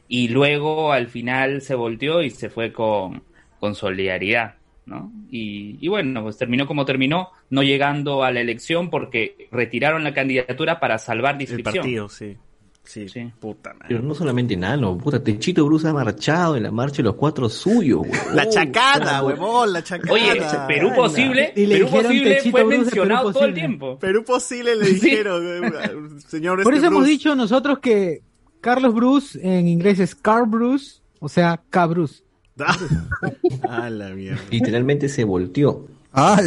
Y 0.08 0.30
luego 0.30 0.92
al 0.92 1.08
final 1.08 1.62
se 1.62 1.76
volteó 1.76 2.24
y 2.24 2.32
se 2.32 2.50
fue 2.50 2.74
con, 2.74 3.22
con 3.60 3.76
Solidaridad, 3.76 4.56
¿no? 4.88 5.12
Y, 5.30 5.78
y 5.80 5.88
bueno, 5.88 6.24
pues 6.24 6.40
terminó 6.40 6.66
como 6.66 6.84
terminó, 6.84 7.30
no 7.52 7.62
llegando 7.62 8.24
a 8.24 8.32
la 8.32 8.42
elección 8.42 8.90
porque 8.90 9.48
retiraron 9.52 10.04
la 10.04 10.16
candidatura 10.16 10.80
para 10.80 10.98
salvar 10.98 11.38
El 11.40 11.62
partido, 11.62 12.10
sí. 12.10 12.38
Sí, 12.90 13.06
puta 13.40 13.72
madre. 13.74 13.86
Pero 13.90 14.02
no 14.02 14.16
solamente 14.16 14.58
Nano, 14.58 14.98
puta, 14.98 15.24
Techito 15.24 15.64
Bruce 15.64 15.88
ha 15.88 15.94
marchado 15.94 16.56
en 16.56 16.64
la 16.64 16.72
marcha 16.72 16.98
de 16.98 17.04
los 17.04 17.14
cuatro 17.16 17.48
suyos, 17.48 18.00
huevón. 18.02 18.36
La 18.36 18.50
chacana, 18.50 19.22
huevón, 19.24 19.74
la 19.74 19.84
chacana. 19.84 20.12
Oye, 20.12 20.42
Perú 20.68 20.92
posible, 20.96 21.54
Y 21.56 21.68
le 21.68 21.76
Perú 21.76 21.86
dijeron 21.86 22.06
posible 22.08 22.30
Techito 22.36 22.52
fue 22.52 22.64
Bruce 22.64 22.78
mencionado 22.80 23.22
Perú 23.28 23.34
todo 23.34 23.46
el 23.46 23.54
tiempo. 23.54 24.00
Perú 24.00 24.24
posible 24.26 24.76
le 24.76 24.86
Sí. 24.86 24.94
dijeron, 24.96 25.44
eh, 25.46 26.20
señor 26.28 26.64
Por 26.64 26.74
este 26.74 26.86
eso 26.88 26.88
hemos 26.96 27.06
dicho 27.06 27.36
nosotros 27.36 27.78
que 27.78 28.24
Carlos 28.60 28.96
Bruce 28.96 29.40
en 29.42 29.68
inglés 29.68 30.00
es 30.00 30.16
Carl 30.16 30.48
Bruce, 30.48 31.02
o 31.20 31.30
sea, 31.30 31.62
K. 31.70 31.86
Bruce. 31.86 32.24
Ah, 33.70 33.90
la 33.90 34.10
mierda. 34.10 34.42
Literalmente 34.50 35.10
se 35.10 35.24
volteó. 35.24 35.86
Ah, 36.12 36.42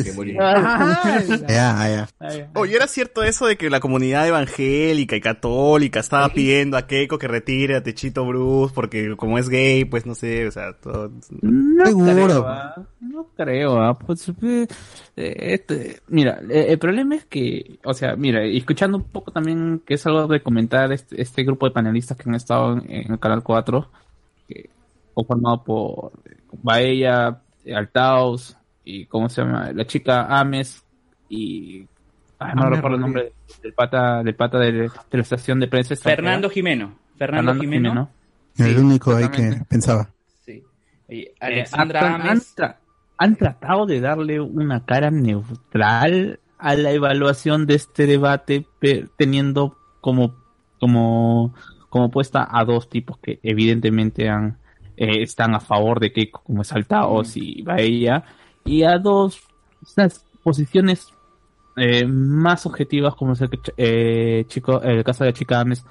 ya, 1.48 2.08
ya. 2.18 2.48
Oye, 2.54 2.74
¿era 2.74 2.88
cierto 2.88 3.22
eso 3.22 3.46
de 3.46 3.56
que 3.56 3.70
la 3.70 3.78
comunidad 3.78 4.26
evangélica 4.26 5.14
y 5.14 5.20
católica 5.20 6.00
estaba 6.00 6.28
pidiendo 6.30 6.76
a 6.76 6.86
Keiko 6.86 7.16
que 7.18 7.28
retire 7.28 7.76
a 7.76 7.82
Techito 7.82 8.24
Bruce 8.24 8.74
porque 8.74 9.16
como 9.16 9.38
es 9.38 9.48
gay, 9.48 9.84
pues 9.84 10.04
no 10.04 10.14
sé, 10.16 10.48
o 10.48 10.50
sea, 10.50 10.72
todo... 10.72 11.12
No 11.42 11.86
Seguro. 11.86 12.12
creo, 12.12 12.46
ah, 12.48 12.74
no 13.00 13.26
creo, 13.36 13.80
ah, 13.80 13.98
pues, 13.98 14.32
eh, 14.40 14.66
este, 15.16 16.00
mira, 16.08 16.40
eh, 16.50 16.66
el 16.70 16.78
problema 16.78 17.14
es 17.14 17.24
que, 17.26 17.78
o 17.84 17.94
sea, 17.94 18.16
mira, 18.16 18.42
escuchando 18.44 18.96
un 18.98 19.04
poco 19.04 19.30
también, 19.30 19.80
que 19.86 19.94
es 19.94 20.06
algo 20.06 20.26
de 20.26 20.42
comentar 20.42 20.92
este, 20.92 21.22
este 21.22 21.44
grupo 21.44 21.66
de 21.66 21.72
panelistas 21.72 22.16
que 22.16 22.28
han 22.28 22.34
estado 22.34 22.72
en, 22.78 22.90
en 22.90 23.12
el 23.12 23.18
Canal 23.20 23.44
4, 23.44 23.88
que 24.48 24.70
conformado 25.14 25.62
por 25.62 26.12
eh, 26.24 26.36
Baella, 26.62 27.40
Altaos, 27.72 28.56
y 28.84 29.06
cómo 29.06 29.28
se 29.28 29.42
llama, 29.42 29.70
la 29.72 29.86
chica 29.86 30.26
Ames, 30.26 30.84
y, 31.28 31.86
ay, 32.38 32.52
no 32.56 32.68
recuerdo 32.70 32.96
el 32.96 33.02
nombre 33.02 33.32
del 33.62 33.72
pata, 33.72 34.22
del 34.22 34.34
pata 34.34 34.58
de, 34.58 34.72
de 34.72 34.90
la 35.12 35.20
estación 35.20 35.60
de 35.60 35.68
prensa. 35.68 35.94
extranjera. 35.94 36.22
Fernando 36.22 36.50
Jimeno. 36.50 36.94
Fernando, 37.16 37.54
Jimeno. 37.54 38.10
El 38.58 38.78
único 38.78 39.14
ahí 39.14 39.28
que 39.28 39.62
pensaba. 39.68 40.08
Sí. 40.44 40.62
Y 41.08 41.20
Eh, 41.20 41.34
Alexandra 41.40 42.00
han, 42.16 42.20
han 42.22 42.28
Ames. 42.30 42.56
tra- 42.56 42.76
han 43.18 43.36
tratado 43.36 43.86
de 43.86 44.00
darle 44.00 44.40
una 44.40 44.84
cara 44.84 45.10
neutral 45.10 46.40
a 46.58 46.74
la 46.74 46.90
evaluación 46.90 47.66
de 47.66 47.74
este 47.74 48.06
debate, 48.06 48.66
teniendo 49.16 49.76
como, 50.00 50.34
como, 50.80 51.54
como 51.88 52.10
puesta 52.10 52.46
a 52.50 52.64
dos 52.64 52.88
tipos 52.88 53.18
que 53.18 53.38
evidentemente 53.42 54.28
han, 54.28 54.58
eh, 54.96 55.22
están 55.22 55.54
a 55.54 55.60
favor 55.60 56.00
de 56.00 56.12
que 56.12 56.30
como 56.30 56.62
es 56.62 56.72
Altaos 56.72 57.36
y 57.36 57.62
Baella, 57.62 58.24
y 58.64 58.82
a 58.84 58.98
dos 58.98 59.40
estas 59.82 60.24
posiciones 60.42 61.08
eh, 61.76 62.04
más 62.06 62.66
objetivas 62.66 63.14
como 63.14 63.32
es 63.32 63.40
el, 63.40 63.50
eh, 63.76 64.44
chico, 64.48 64.82
el 64.82 65.02
caso 65.04 65.24
de 65.24 65.30
la 65.30 65.34
chica 65.34 65.60
Ames, 65.60 65.84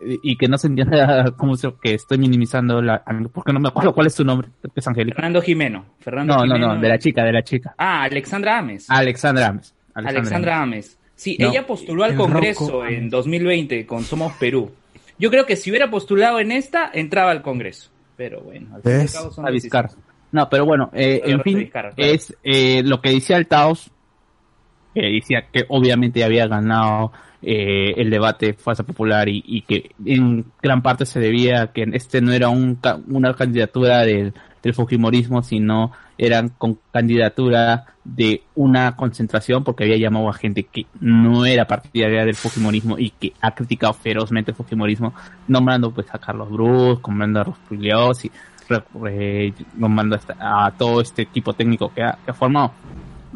y 0.00 0.36
que 0.36 0.46
no 0.46 0.58
se 0.58 0.66
entienda 0.66 1.30
como 1.36 1.54
que 1.82 1.94
estoy 1.94 2.18
minimizando 2.18 2.82
la 2.82 3.02
porque 3.32 3.52
no 3.52 3.60
me 3.60 3.68
acuerdo 3.68 3.94
cuál 3.94 4.06
es 4.08 4.14
su 4.14 4.24
nombre 4.24 4.48
es 4.74 4.86
Angélica 4.86 5.16
Fernando 5.16 5.40
Jimeno. 5.40 5.86
Fernando 6.00 6.34
no 6.36 6.46
no 6.46 6.54
Jimeno. 6.54 6.74
no 6.74 6.80
de 6.80 6.88
la 6.88 6.98
chica 6.98 7.24
de 7.24 7.32
la 7.32 7.42
chica 7.42 7.74
Ah, 7.78 8.02
Alexandra 8.02 8.58
Ames. 8.58 8.86
Alexandra 8.90 9.46
Ames 9.48 9.74
Alexandra 9.94 10.62
Ames. 10.62 10.98
Sí, 11.14 11.38
No. 11.40 11.48
ella 11.48 11.66
postuló 11.66 12.04
al 12.04 12.14
Congreso 12.14 12.66
Rocco 12.66 12.84
en 12.86 13.08
2020 13.08 13.86
con 13.86 14.04
Somos 14.04 14.34
Perú. 14.34 14.70
Yo 15.18 15.30
creo 15.30 15.46
que 15.46 15.56
si 15.56 15.70
hubiera 15.70 15.90
postulado 15.90 16.40
en 16.40 16.52
esta, 16.52 16.90
entraba 16.92 17.30
al 17.30 17.40
Congreso. 17.40 17.88
Pero 18.18 18.42
bueno, 18.42 18.74
al 18.74 18.82
fin 18.82 18.90
y 18.90 18.94
al 18.94 19.00
¿Ves? 19.00 19.14
cabo 19.14 19.30
son 19.32 19.46
a 19.46 19.50
Vizcar 19.50 19.84
decisiones. 19.86 20.05
No 20.36 20.48
pero 20.48 20.64
bueno 20.64 20.90
eh, 20.92 21.20
en 21.24 21.40
fin 21.42 21.68
claro. 21.70 21.90
es 21.96 22.36
eh, 22.44 22.82
lo 22.84 23.00
que 23.00 23.10
decía 23.10 23.36
Altaos 23.36 23.90
que 24.94 25.02
decía 25.02 25.46
que 25.52 25.64
obviamente 25.68 26.24
había 26.24 26.46
ganado 26.46 27.12
eh, 27.42 27.92
el 27.96 28.08
debate 28.10 28.54
Fuerza 28.54 28.82
Popular 28.82 29.28
y, 29.28 29.42
y 29.46 29.62
que 29.62 29.90
en 30.04 30.46
gran 30.62 30.82
parte 30.82 31.04
se 31.04 31.20
debía 31.20 31.62
a 31.62 31.72
que 31.72 31.86
este 31.92 32.20
no 32.20 32.32
era 32.32 32.48
un, 32.48 32.78
una 33.08 33.34
candidatura 33.34 34.00
del, 34.04 34.32
del 34.62 34.74
Fujimorismo, 34.74 35.42
sino 35.42 35.92
eran 36.18 36.48
con 36.48 36.78
candidatura 36.90 37.84
de 38.04 38.42
una 38.54 38.96
concentración 38.96 39.64
porque 39.64 39.84
había 39.84 39.98
llamado 39.98 40.30
a 40.30 40.32
gente 40.32 40.62
que 40.62 40.86
no 40.98 41.44
era 41.44 41.66
partidaria 41.66 42.24
del 42.24 42.34
Fujimorismo 42.34 42.98
y 42.98 43.10
que 43.10 43.34
ha 43.42 43.54
criticado 43.54 43.92
ferozmente 43.92 44.52
el 44.52 44.56
Fujimorismo, 44.56 45.12
nombrando 45.46 45.90
pues 45.92 46.06
a 46.12 46.18
Carlos 46.18 46.50
Bruce, 46.50 47.02
nombrando 47.06 47.40
a 47.40 47.44
Rospigliosi, 47.44 48.28
re- 48.28 48.34
re- 48.68 49.52
nombrando 49.74 50.16
a, 50.16 50.18
esta- 50.18 50.66
a 50.66 50.70
todo 50.72 51.00
este 51.00 51.22
equipo 51.22 51.52
técnico 51.52 51.92
que 51.94 52.02
ha, 52.02 52.16
formado. 52.34 52.72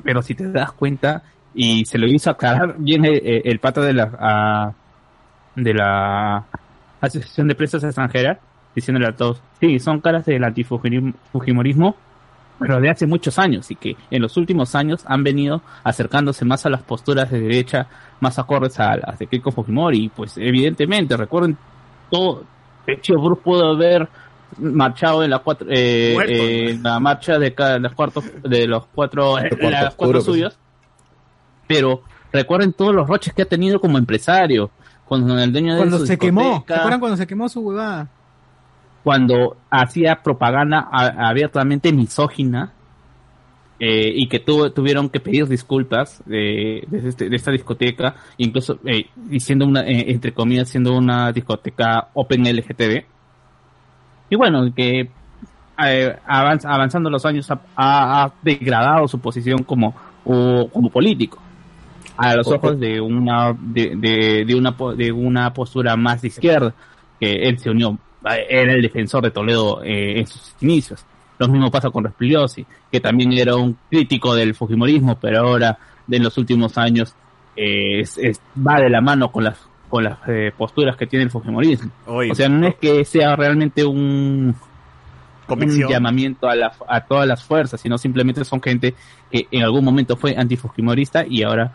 Pero 0.02 0.22
si 0.22 0.34
te 0.34 0.50
das 0.50 0.72
cuenta, 0.72 1.22
y 1.54 1.84
se 1.84 1.98
lo 1.98 2.06
hizo 2.06 2.30
aclarar 2.30 2.76
bien 2.78 3.04
el, 3.04 3.14
el- 3.26 3.42
el 3.44 3.58
pata 3.58 3.80
de 3.82 3.92
la 3.92 4.74
de 5.56 5.74
la 5.74 6.44
Asociación 7.00 7.48
de 7.48 7.52
Empresas 7.54 7.82
Extranjeras, 7.84 8.38
diciéndole 8.74 9.08
a 9.08 9.16
todos, 9.16 9.42
sí, 9.58 9.78
son 9.80 10.00
caras 10.00 10.24
del 10.26 10.44
antifujimorismo, 10.44 11.96
pero 12.58 12.80
de 12.80 12.90
hace 12.90 13.06
muchos 13.06 13.38
años 13.38 13.70
y 13.70 13.74
que 13.76 13.96
en 14.10 14.22
los 14.22 14.36
últimos 14.36 14.74
años 14.74 15.02
han 15.06 15.24
venido 15.24 15.62
acercándose 15.82 16.44
más 16.44 16.66
a 16.66 16.70
las 16.70 16.82
posturas 16.82 17.30
de 17.30 17.40
derecha, 17.40 17.86
más 18.20 18.38
acordes 18.38 18.78
a 18.78 18.96
las 18.96 19.18
de 19.18 19.26
Keiko 19.26 19.50
Fujimori, 19.50 20.04
y 20.04 20.08
pues 20.08 20.36
evidentemente, 20.36 21.16
recuerden 21.16 21.56
todo, 22.10 22.44
de 22.86 22.92
hecho 22.94 23.14
Bruce 23.14 23.42
pudo 23.42 23.70
haber 23.72 24.08
marchado 24.58 25.22
en 25.24 25.30
la 25.30 25.38
cuatro, 25.40 25.66
eh, 25.70 26.12
Muerto, 26.14 26.32
eh, 26.32 26.70
en 26.70 26.82
la 26.82 26.98
marcha 27.00 27.38
de 27.38 27.54
cada 27.54 27.74
de 27.74 27.80
los 27.80 27.94
cuartos 27.94 28.24
de 28.42 28.66
los 28.66 28.86
cuatro, 28.94 29.38
eh, 29.38 29.48
cuarto 29.50 29.70
las 29.70 29.82
oscuro, 29.88 29.96
cuatro 29.96 30.12
pues. 30.18 30.24
suyos 30.24 30.58
pero 31.66 32.02
recuerden 32.32 32.72
todos 32.72 32.94
los 32.94 33.06
roches 33.08 33.32
que 33.32 33.42
ha 33.42 33.46
tenido 33.46 33.80
como 33.80 33.96
empresario 33.98 34.70
con 35.06 35.28
el 35.38 35.52
dueño 35.52 35.72
de 35.74 35.78
Cuando 35.78 35.98
su 35.98 36.06
se 36.06 36.18
quemó. 36.18 36.64
¿Se 36.66 36.74
acuerdan 36.74 37.00
cuando 37.00 37.16
se 37.16 37.26
quemó 37.26 37.48
su 37.48 37.60
huevada? 37.60 38.08
cuando 39.02 39.56
hacía 39.70 40.22
propaganda 40.22 40.86
a- 40.92 41.28
abiertamente 41.30 41.90
misógina 41.90 42.72
eh, 43.78 44.12
y 44.14 44.28
que 44.28 44.40
tuvo- 44.40 44.70
tuvieron 44.72 45.08
que 45.08 45.20
pedir 45.20 45.48
disculpas 45.48 46.22
de, 46.26 46.84
de 46.86 47.08
este- 47.08 47.30
de 47.30 47.36
esta 47.36 47.50
discoteca, 47.50 48.14
incluso 48.36 48.78
eh, 48.84 49.06
diciendo 49.16 49.64
una, 49.64 49.80
eh, 49.80 50.10
entre 50.10 50.34
comillas, 50.34 50.68
siendo 50.68 50.92
una 50.94 51.32
discoteca 51.32 52.08
Open 52.12 52.46
LGTB. 52.46 53.04
Y 54.30 54.36
bueno, 54.36 54.72
que 54.74 55.10
eh, 55.84 56.16
avanz- 56.26 56.64
avanzando 56.64 57.10
los 57.10 57.24
años 57.26 57.48
ha, 57.76 58.30
degradado 58.42 59.08
su 59.08 59.18
posición 59.18 59.64
como, 59.64 59.94
o- 60.24 60.68
como 60.72 60.88
político. 60.90 61.38
A 62.16 62.34
los 62.36 62.46
ojos 62.48 62.78
de 62.80 63.00
una 63.00 63.56
de, 63.58 63.94
de, 63.96 64.44
de 64.46 64.54
una 64.54 64.74
de 64.94 65.10
una 65.10 65.52
postura 65.54 65.96
más 65.96 66.20
de 66.22 66.28
izquierda 66.28 66.74
que 67.18 67.32
él 67.48 67.58
se 67.58 67.70
unió 67.70 67.96
eh, 68.30 68.46
era 68.50 68.72
el 68.74 68.82
defensor 68.82 69.22
de 69.22 69.30
Toledo 69.30 69.82
eh, 69.82 70.18
en 70.20 70.26
sus 70.26 70.54
inicios. 70.60 71.02
Lo 71.38 71.48
mismo 71.48 71.70
pasa 71.70 71.88
con 71.90 72.04
Respigliosi 72.04 72.66
que 72.92 73.00
también 73.00 73.32
era 73.32 73.56
un 73.56 73.74
crítico 73.88 74.34
del 74.34 74.54
fujimorismo 74.54 75.16
pero 75.18 75.40
ahora 75.40 75.78
en 76.10 76.22
los 76.22 76.36
últimos 76.36 76.76
años 76.76 77.14
eh, 77.56 78.00
es- 78.00 78.18
es- 78.18 78.40
va 78.66 78.78
de 78.80 78.90
la 78.90 79.00
mano 79.00 79.32
con 79.32 79.44
las 79.44 79.58
con 79.90 80.04
las 80.04 80.18
eh, 80.28 80.52
posturas 80.56 80.96
que 80.96 81.06
tiene 81.06 81.24
el 81.24 81.30
fujimorismo 81.30 81.90
Oye, 82.06 82.30
o 82.30 82.34
sea 82.34 82.48
no 82.48 82.66
es 82.66 82.76
que 82.76 83.04
sea 83.04 83.36
realmente 83.36 83.84
un 83.84 84.54
llamamiento 85.88 86.48
a, 86.48 86.54
la, 86.54 86.72
a 86.86 87.00
todas 87.00 87.26
las 87.26 87.42
fuerzas, 87.42 87.80
sino 87.80 87.98
simplemente 87.98 88.44
son 88.44 88.62
gente 88.62 88.94
que 89.30 89.48
en 89.50 89.62
algún 89.62 89.84
momento 89.84 90.16
fue 90.16 90.36
antifujimorista 90.36 91.26
y 91.26 91.42
ahora 91.42 91.72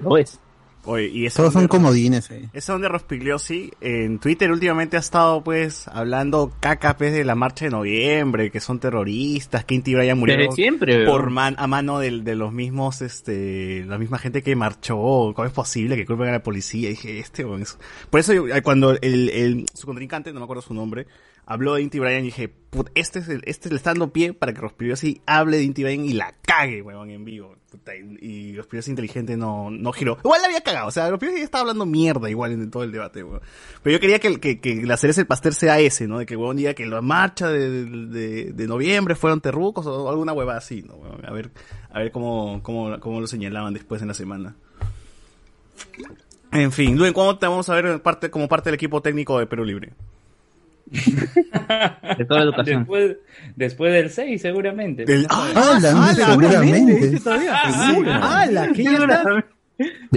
lo 0.00 0.16
es. 0.16 0.40
Oye, 0.84 1.08
y 1.08 1.26
eso 1.26 1.42
Todos 1.42 1.52
son 1.52 1.68
comodines 1.68 2.30
ahí. 2.30 2.48
Ese 2.52 2.72
donde 2.72 2.88
Rospigliosi 2.88 3.70
en 3.80 4.18
Twitter 4.18 4.50
últimamente 4.50 4.96
ha 4.96 5.00
estado 5.00 5.44
pues 5.44 5.86
hablando 5.86 6.52
caca 6.58 6.96
pues, 6.96 7.12
de 7.12 7.24
la 7.24 7.36
marcha 7.36 7.66
de 7.66 7.70
noviembre, 7.70 8.50
que 8.50 8.58
son 8.60 8.80
terroristas, 8.80 9.64
que 9.64 9.74
Inti 9.76 9.94
Bryan 9.94 10.18
murió 10.18 10.36
Desde 10.36 10.52
siempre, 10.52 11.04
por 11.06 11.30
man, 11.30 11.54
a 11.58 11.66
mano 11.68 12.00
de, 12.00 12.10
los 12.10 12.52
mismos, 12.52 13.00
este, 13.00 13.84
la 13.86 13.96
misma 13.98 14.18
gente 14.18 14.42
que 14.42 14.56
marchó, 14.56 14.96
¿cómo 15.34 15.44
es 15.44 15.52
posible 15.52 15.94
que 15.96 16.04
culpen 16.04 16.28
a 16.28 16.32
la 16.32 16.42
policía? 16.42 16.88
Y 16.88 16.92
dije, 16.92 17.18
este, 17.20 17.44
es- 17.60 17.78
por 18.10 18.18
eso 18.18 18.32
yo, 18.32 18.48
eh, 18.48 18.62
cuando 18.62 18.90
el, 19.00 19.28
el, 19.30 19.66
su 19.74 19.86
contrincante, 19.86 20.32
no 20.32 20.40
me 20.40 20.44
acuerdo 20.44 20.62
su 20.62 20.74
nombre, 20.74 21.06
habló 21.46 21.74
de 21.74 21.82
Inti 21.82 21.98
Bryan 21.98 22.20
y 22.20 22.26
dije, 22.26 22.48
put, 22.48 22.90
este 22.94 23.18
es 23.18 23.28
el, 23.28 23.42
este 23.44 23.68
le 23.70 23.76
está 23.76 23.90
dando 23.90 24.12
pie 24.12 24.32
para 24.32 24.52
que 24.52 24.60
Rospigliosi 24.60 25.20
hable 25.26 25.58
de 25.58 25.64
Inti 25.64 25.82
Bryan 25.82 26.04
y 26.04 26.12
la 26.12 26.34
cague, 26.42 26.82
weón, 26.82 27.10
en 27.10 27.24
vivo. 27.24 27.56
Y, 28.20 28.26
y 28.26 28.56
Rospigliosi 28.56 28.90
inteligente 28.90 29.36
no, 29.36 29.70
no 29.70 29.92
giró. 29.92 30.18
Igual 30.24 30.40
la 30.42 30.48
había 30.48 30.60
cagado, 30.60 30.88
o 30.88 30.90
sea, 30.90 31.10
Rospigliosi 31.10 31.42
estaba 31.42 31.62
hablando 31.62 31.86
mierda 31.86 32.30
igual 32.30 32.52
en 32.52 32.70
todo 32.70 32.84
el 32.84 32.92
debate, 32.92 33.24
weón. 33.24 33.40
Pero 33.82 33.94
yo 33.94 34.00
quería 34.00 34.18
que, 34.18 34.38
que, 34.38 34.60
que 34.60 34.86
la 34.86 34.96
cereza 34.96 35.20
del 35.20 35.26
pastel 35.26 35.54
sea 35.54 35.78
ese, 35.80 36.06
¿no? 36.06 36.18
De 36.18 36.26
que 36.26 36.36
weón 36.36 36.56
diga 36.56 36.74
que 36.74 36.86
la 36.86 37.00
marcha 37.02 37.48
de, 37.48 37.86
de, 37.86 38.52
de 38.52 38.66
noviembre 38.66 39.14
fueron 39.14 39.40
terrucos 39.40 39.86
o 39.86 40.08
alguna 40.08 40.32
hueva 40.32 40.56
así, 40.56 40.82
¿no? 40.82 40.94
A 41.26 41.32
ver, 41.32 41.50
a 41.90 41.98
ver 42.00 42.12
cómo, 42.12 42.62
cómo, 42.62 42.98
cómo 43.00 43.20
lo 43.20 43.26
señalaban 43.26 43.74
después 43.74 44.02
en 44.02 44.08
la 44.08 44.14
semana. 44.14 44.54
En 46.52 46.70
fin, 46.70 46.96
Luen, 46.98 47.14
¿cuándo 47.14 47.38
te 47.38 47.46
vamos 47.46 47.68
a 47.68 47.74
ver 47.74 48.02
como 48.30 48.48
parte 48.48 48.68
del 48.68 48.74
equipo 48.74 49.00
técnico 49.00 49.38
de 49.38 49.46
Perú 49.46 49.64
Libre? 49.64 49.92
De 52.18 52.24
toda 52.26 52.40
la 52.40 52.44
educación. 52.46 52.80
Después, 52.80 53.16
después 53.56 53.92
del 53.92 54.10
6, 54.10 54.42
seguramente. 54.42 55.04
Del- 55.04 55.26
¡Hala! 55.30 55.90
¡Hala! 55.90 56.14
seguramente. 56.14 56.94
dice 57.08 57.20
todavía. 57.24 57.56
¡Hala! 57.56 58.68
¿Qué 58.74 58.84
ya 58.84 58.92
está? 58.92 59.44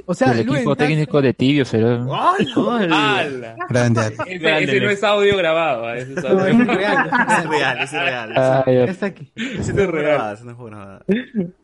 O 0.06 0.14
sea, 0.14 0.34
el 0.34 0.40
equipo 0.42 0.76
técnico 0.76 1.22
de 1.22 1.34
tibio 1.34 1.66
será. 1.66 2.06
¡Hala! 2.06 3.56
Grande. 3.70 4.02
Ese, 4.28 4.64
ese 4.64 4.80
no 4.82 4.90
es 4.90 5.04
audio 5.04 5.38
grabado, 5.38 5.94
ese 5.94 6.14
es 6.14 6.26
audio 6.26 6.54
No, 6.54 6.72
es 6.72 6.78
real, 6.78 7.10
Es 7.40 7.50
real, 7.50 7.82
es 7.82 7.92
real. 7.92 8.34
Ah, 8.36 8.64
está 8.68 9.06
aquí. 9.08 9.32
Ese 9.36 9.60
es 9.62 9.74
no 9.74 9.82
es 9.84 9.88
grabado. 9.92 11.06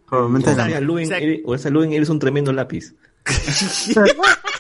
Probablemente 0.10 0.50
O 0.52 0.56
la- 0.56 0.66
sea, 0.70 0.82
Luen, 0.82 1.06
O 1.06 1.08
sea, 1.08 1.18
eres, 1.20 1.40
o 1.46 1.58
sea, 1.58 1.70
Luen, 1.72 1.92
eres 1.94 2.10
un 2.10 2.20
tremendo 2.20 2.52
lápiz. 2.54 2.96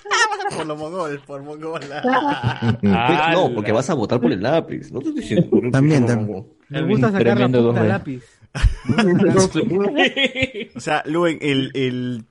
por 0.56 0.66
los 0.66 0.78
mongoles, 0.78 1.20
por 1.22 1.44
mongola. 1.44 2.00
¡Hala! 2.04 2.82
No, 3.34 3.54
porque 3.54 3.72
vas 3.72 3.90
a 3.90 3.94
votar 3.94 4.20
por 4.22 4.32
el 4.32 4.42
lápiz. 4.42 4.92
No 4.92 5.00
te 5.00 5.10
estoy 5.10 5.22
diciendo. 5.22 5.50
por 5.50 5.66
el- 5.66 5.72
También, 5.72 6.06
también. 6.06 6.46
Me 6.70 6.84
gusta 6.84 7.12
sacar 7.12 7.38
la 7.40 7.46
punta 7.46 7.58
dos, 7.60 7.76
lápiz. 7.76 8.24
O 10.76 10.80
sea, 10.80 11.04
Luen, 11.06 11.38
el, 11.42 11.72
el, 11.74 12.26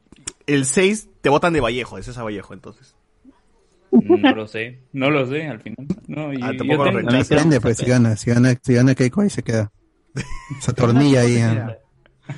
el 0.47 0.65
6 0.67 1.09
te 1.21 1.29
votan 1.29 1.53
de 1.53 1.61
Vallejo, 1.61 1.99
ese 1.99 2.11
es 2.11 2.19
a 2.19 2.23
Vallejo, 2.23 2.55
entonces. 2.55 2.95
No 3.93 4.35
lo 4.35 4.47
sé, 4.47 4.79
no 4.93 5.11
lo 5.11 5.27
sé 5.27 5.49
al 5.49 5.61
final. 5.61 5.87
No, 6.07 6.33
y- 6.33 6.41
Ah, 6.43 6.53
yo 6.53 6.59
tampoco 6.59 6.85
lo 6.85 6.91
tengo- 6.99 7.11
rechazo. 7.11 7.35
Depende, 7.35 7.61
pues, 7.61 7.77
si 7.79 7.87
gana. 7.87 8.17
Si 8.17 8.31
gana, 8.31 8.55
si 8.63 8.75
gana 8.75 8.95
Keiko, 8.95 9.21
ahí 9.23 9.31
se 9.31 9.43
queda. 9.43 9.73
Se 10.61 10.71
atornilla 10.71 11.21
ahí 11.23 11.39
en, 11.39 11.71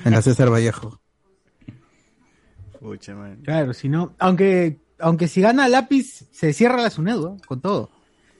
en 0.05 0.11
la 0.11 0.21
César 0.21 0.49
Vallejo. 0.51 0.99
Pucha, 2.79 3.15
man. 3.15 3.39
Claro, 3.43 3.73
si 3.73 3.87
no, 3.87 4.13
aunque, 4.19 4.77
aunque 4.99 5.27
si 5.27 5.41
gana 5.41 5.67
lápiz, 5.67 6.25
se 6.31 6.53
cierra 6.53 6.81
la 6.81 6.89
SUNEDU, 6.89 7.35
¿eh? 7.37 7.41
con 7.47 7.61
todo. 7.61 7.89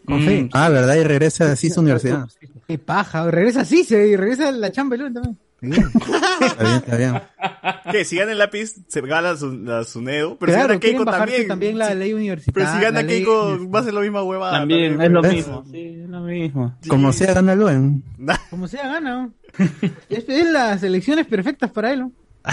Con 0.06 0.22
Mm. 0.22 0.26
fe. 0.26 0.50
Ah, 0.54 0.70
¿verdad? 0.70 0.96
Y 0.96 1.04
regresa 1.04 1.52
así 1.52 1.70
su 1.70 1.80
universidad. 1.82 2.28
Qué 2.68 2.78
paja, 2.78 3.30
regresa 3.32 3.62
así, 3.62 3.84
se 3.84 4.08
y 4.08 4.16
regresa 4.16 4.52
la 4.52 4.72
chamba 4.72 4.98
Luen 4.98 5.14
también. 5.14 5.38
Está 5.62 6.64
bien, 6.64 6.76
está 6.76 6.98
bien. 6.98 7.22
¿Qué? 7.90 8.04
Si 8.04 8.18
gana 8.18 8.34
el 8.34 8.38
lápiz, 8.38 8.76
se 8.90 9.00
gana 9.00 9.38
su, 9.38 9.50
la 9.60 9.86
Sunedo, 9.86 10.38
pero 10.38 10.52
claro, 10.52 10.64
si 10.64 10.68
gana 10.74 10.80
Keiko 10.82 11.06
también. 11.06 11.48
también 11.48 11.78
la 11.78 11.94
ley 11.94 12.12
universitaria. 12.12 12.54
Pero 12.70 12.78
si 12.78 12.84
gana 12.84 13.08
Keiko, 13.08 13.32
universitaria. 13.32 13.72
va 13.72 13.80
a 13.80 13.84
ser 13.84 13.94
la 13.94 14.02
misma 14.02 14.24
huevada. 14.24 14.60
También 14.60 15.02
es 15.02 15.10
lo 15.12 15.22
mismo. 15.24 15.64
Sí, 15.72 16.02
es 16.04 16.10
lo 16.10 16.20
mismo. 16.20 16.76
Como 16.90 17.14
sea, 17.14 17.34
gana 17.34 17.56
Luen. 17.56 18.04
Como 18.50 18.68
sea, 18.68 18.88
gana. 18.92 19.30
es, 20.10 20.26
es 20.28 20.52
las 20.52 20.84
elecciones 20.84 21.26
perfectas 21.28 21.72
para 21.72 21.94
él. 21.94 22.00
¿no? 22.02 22.12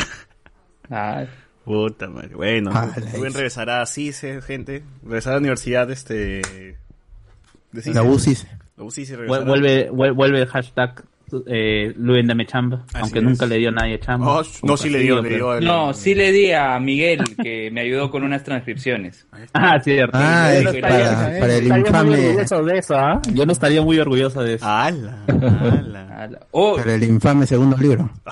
Ah, 0.92 1.24
Puta 1.70 2.08
madre. 2.08 2.34
Bueno, 2.34 2.70
Ah, 2.74 2.86
la 2.86 3.12
Rubén 3.12 3.28
hizo. 3.30 3.38
regresará 3.38 3.80
así, 3.82 4.12
gente. 4.12 4.82
Regresará 5.02 5.36
a 5.36 5.38
la 5.38 5.40
universidad, 5.40 5.90
este. 5.90 6.42
De 7.72 7.82
Cise. 7.82 7.94
La 7.94 8.02
UCIS. 8.02 8.46
La 8.76 8.84
UCI 8.84 9.06
sí 9.06 9.12
Vuel- 9.12 9.16
regresará. 9.18 9.44
Vuelve, 9.44 9.90
vuel- 9.92 10.14
vuelve 10.14 10.40
el 10.40 10.46
hashtag 10.48 11.04
eh, 11.46 11.92
Luen 11.96 12.26
dame 12.26 12.46
chamba, 12.46 12.84
Así 12.88 12.98
aunque 13.02 13.18
es. 13.18 13.24
nunca 13.24 13.46
le 13.46 13.56
dio 13.58 13.68
a 13.70 13.72
nadie 13.72 13.98
chamba. 14.00 14.38
Oh, 14.38 14.42
no, 14.62 14.76
sí 14.76 14.88
le 14.90 14.98
dio, 15.00 15.20
le 15.22 15.28
dio. 15.30 15.54
el- 15.56 15.64
No, 15.64 15.92
sí 15.92 16.14
le 16.14 16.32
di 16.32 16.52
a 16.52 16.78
Miguel 16.78 17.22
que 17.42 17.70
me 17.70 17.82
ayudó 17.82 18.10
con 18.10 18.22
unas 18.22 18.42
transcripciones. 18.44 19.26
Ah, 19.52 19.78
cierto. 19.82 20.16
Ah, 20.20 20.52
es 20.54 20.64
no 20.64 20.70
para, 20.80 20.98
estaría- 21.00 21.40
para 21.40 21.56
el 21.56 21.66
infame, 21.66 22.16
de 22.16 22.78
eso, 22.78 22.94
¿ah? 22.96 23.20
Yo 23.32 23.44
no 23.46 23.52
estaría 23.52 23.82
muy 23.82 23.98
orgulloso 23.98 24.42
de 24.42 24.54
eso. 24.54 24.66
¡Hala! 24.66 25.18
¡Hala! 25.28 26.06
Ala. 26.20 26.38
Oh, 26.50 26.76
para 26.76 26.94
el 26.94 27.02
infame 27.04 27.46
segundo 27.46 27.76
libro. 27.78 28.10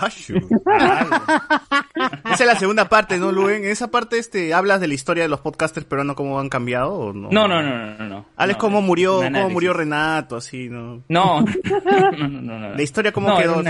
Esa 2.33 2.45
es 2.45 2.47
la 2.47 2.57
segunda 2.57 2.89
parte, 2.89 3.19
¿no, 3.19 3.33
Luen? 3.33 3.65
En 3.65 3.71
esa 3.71 3.91
parte 3.91 4.19
este, 4.19 4.53
hablas 4.55 4.81
de 4.81 4.89
la 4.89 4.95
historia 4.95 5.23
de 5.25 5.29
los 5.29 5.41
podcasters 5.41 5.87
peruanos, 5.87 6.15
cómo 6.17 6.39
han 6.39 6.49
cambiado 6.49 6.93
o 6.93 7.13
no? 7.13 7.29
no, 7.31 7.49
no, 7.49 7.63
no, 7.63 7.97
no, 7.99 8.05
no. 8.09 8.27
Hablas 8.37 8.57
No, 8.57 8.61
cómo 8.61 8.83
murió, 8.83 9.21
cómo 9.23 9.51
murió 9.51 9.73
Renato, 9.73 10.37
así, 10.37 10.69
¿no? 10.69 11.03
No, 11.09 11.41
no, 11.43 12.29
no, 12.29 12.29
no, 12.29 12.59
no. 12.59 12.75
La 12.89 12.91
historia 12.91 13.13
cómo 13.13 13.29
No, 13.29 13.37
quedó. 13.39 13.63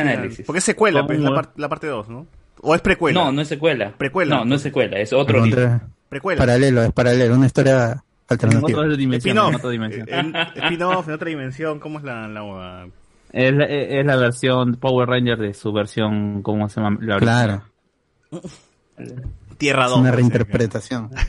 Porque 0.47 0.59
es 0.59 0.65
secuela, 0.65 1.05
pues, 1.07 1.19
la, 1.19 1.35
par- 1.35 1.53
la 1.57 1.69
parte 1.69 1.87
2, 1.89 2.09
¿no? 2.09 2.27
¿O 2.61 2.75
es 2.75 2.81
precuela? 2.81 3.21
No, 3.25 3.33
no 3.33 3.41
es 3.43 3.49
secuela. 3.49 3.93
Precuela. 3.97 4.37
No, 4.37 4.45
no 4.45 4.55
es 4.55 4.63
secuela, 4.63 4.99
es 4.99 5.13
otro 5.13 5.45
libro. 5.45 5.81
Precuela. 6.09 6.39
Paralelo, 6.39 6.83
es 6.83 6.93
paralelo, 6.93 7.35
una 7.35 7.47
historia 7.47 7.93
En 7.93 8.01
alternativa. 8.29 8.81
otra 8.81 8.97
dimensión, 8.97 9.37
Spin-off. 9.37 9.49
en 9.51 9.55
otra 9.57 9.71
dimensión. 9.71 10.09
En- 10.09 10.37
Spin-off, 10.65 11.09
en 11.09 11.15
otra 11.15 11.29
dimensión, 11.29 11.81
¿cómo 11.81 11.99
es 11.99 12.05
la, 12.05 12.29
la 12.29 12.43
huevada? 12.45 12.87
Es 13.33 13.53
la, 13.55 13.65
es 13.67 14.07
la 14.07 14.17
versión 14.17 14.77
Power 14.77 15.09
Ranger 15.09 15.39
de 15.39 15.53
su 15.55 15.73
versión, 15.73 16.43
¿cómo 16.43 16.69
se 16.69 16.81
llama? 16.81 16.97
La 17.01 17.19
Claro, 17.19 17.63
Tierra 19.59 19.85
es 19.85 19.91
2. 19.91 19.99
una 20.01 20.11
parece. 20.11 20.17
reinterpretación. 20.17 21.09
Tierra 21.11 21.27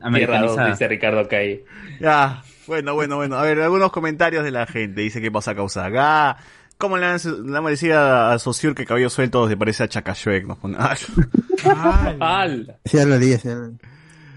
2, 0.00 0.04
americanizada. 0.04 0.68
dice 0.70 0.88
Ricardo 0.88 1.28
Calle. 1.28 1.64
Ya, 2.00 2.42
bueno, 2.66 2.94
bueno, 2.94 3.16
bueno. 3.16 3.36
A 3.36 3.42
ver, 3.42 3.60
algunos 3.60 3.92
comentarios 3.92 4.44
de 4.44 4.50
la 4.50 4.66
gente. 4.66 5.00
Dice 5.02 5.20
que 5.20 5.30
pasa 5.30 5.54
causa 5.54 5.86
acá. 5.86 6.36
¿Cómo 6.78 6.96
le 6.98 7.06
han, 7.06 7.18
le 7.46 7.56
han 7.58 7.62
parecido 7.64 7.98
a, 7.98 8.32
a 8.32 8.38
Saussure 8.38 8.74
que 8.74 8.84
cabello 8.84 9.08
suelto 9.10 9.48
se 9.48 9.56
parece 9.56 9.84
a 9.84 9.88
Chacashuec? 9.88 10.46
Nos 10.46 10.58
pone- 10.62 10.76
Ah. 10.78 12.46
Sí, 12.84 12.96
ya 12.96 13.04
lo 13.06 13.16
leí, 13.18 13.36
sí, 13.38 13.48
ya 13.48 13.54
lo 13.54 13.66
leí. 13.68 13.76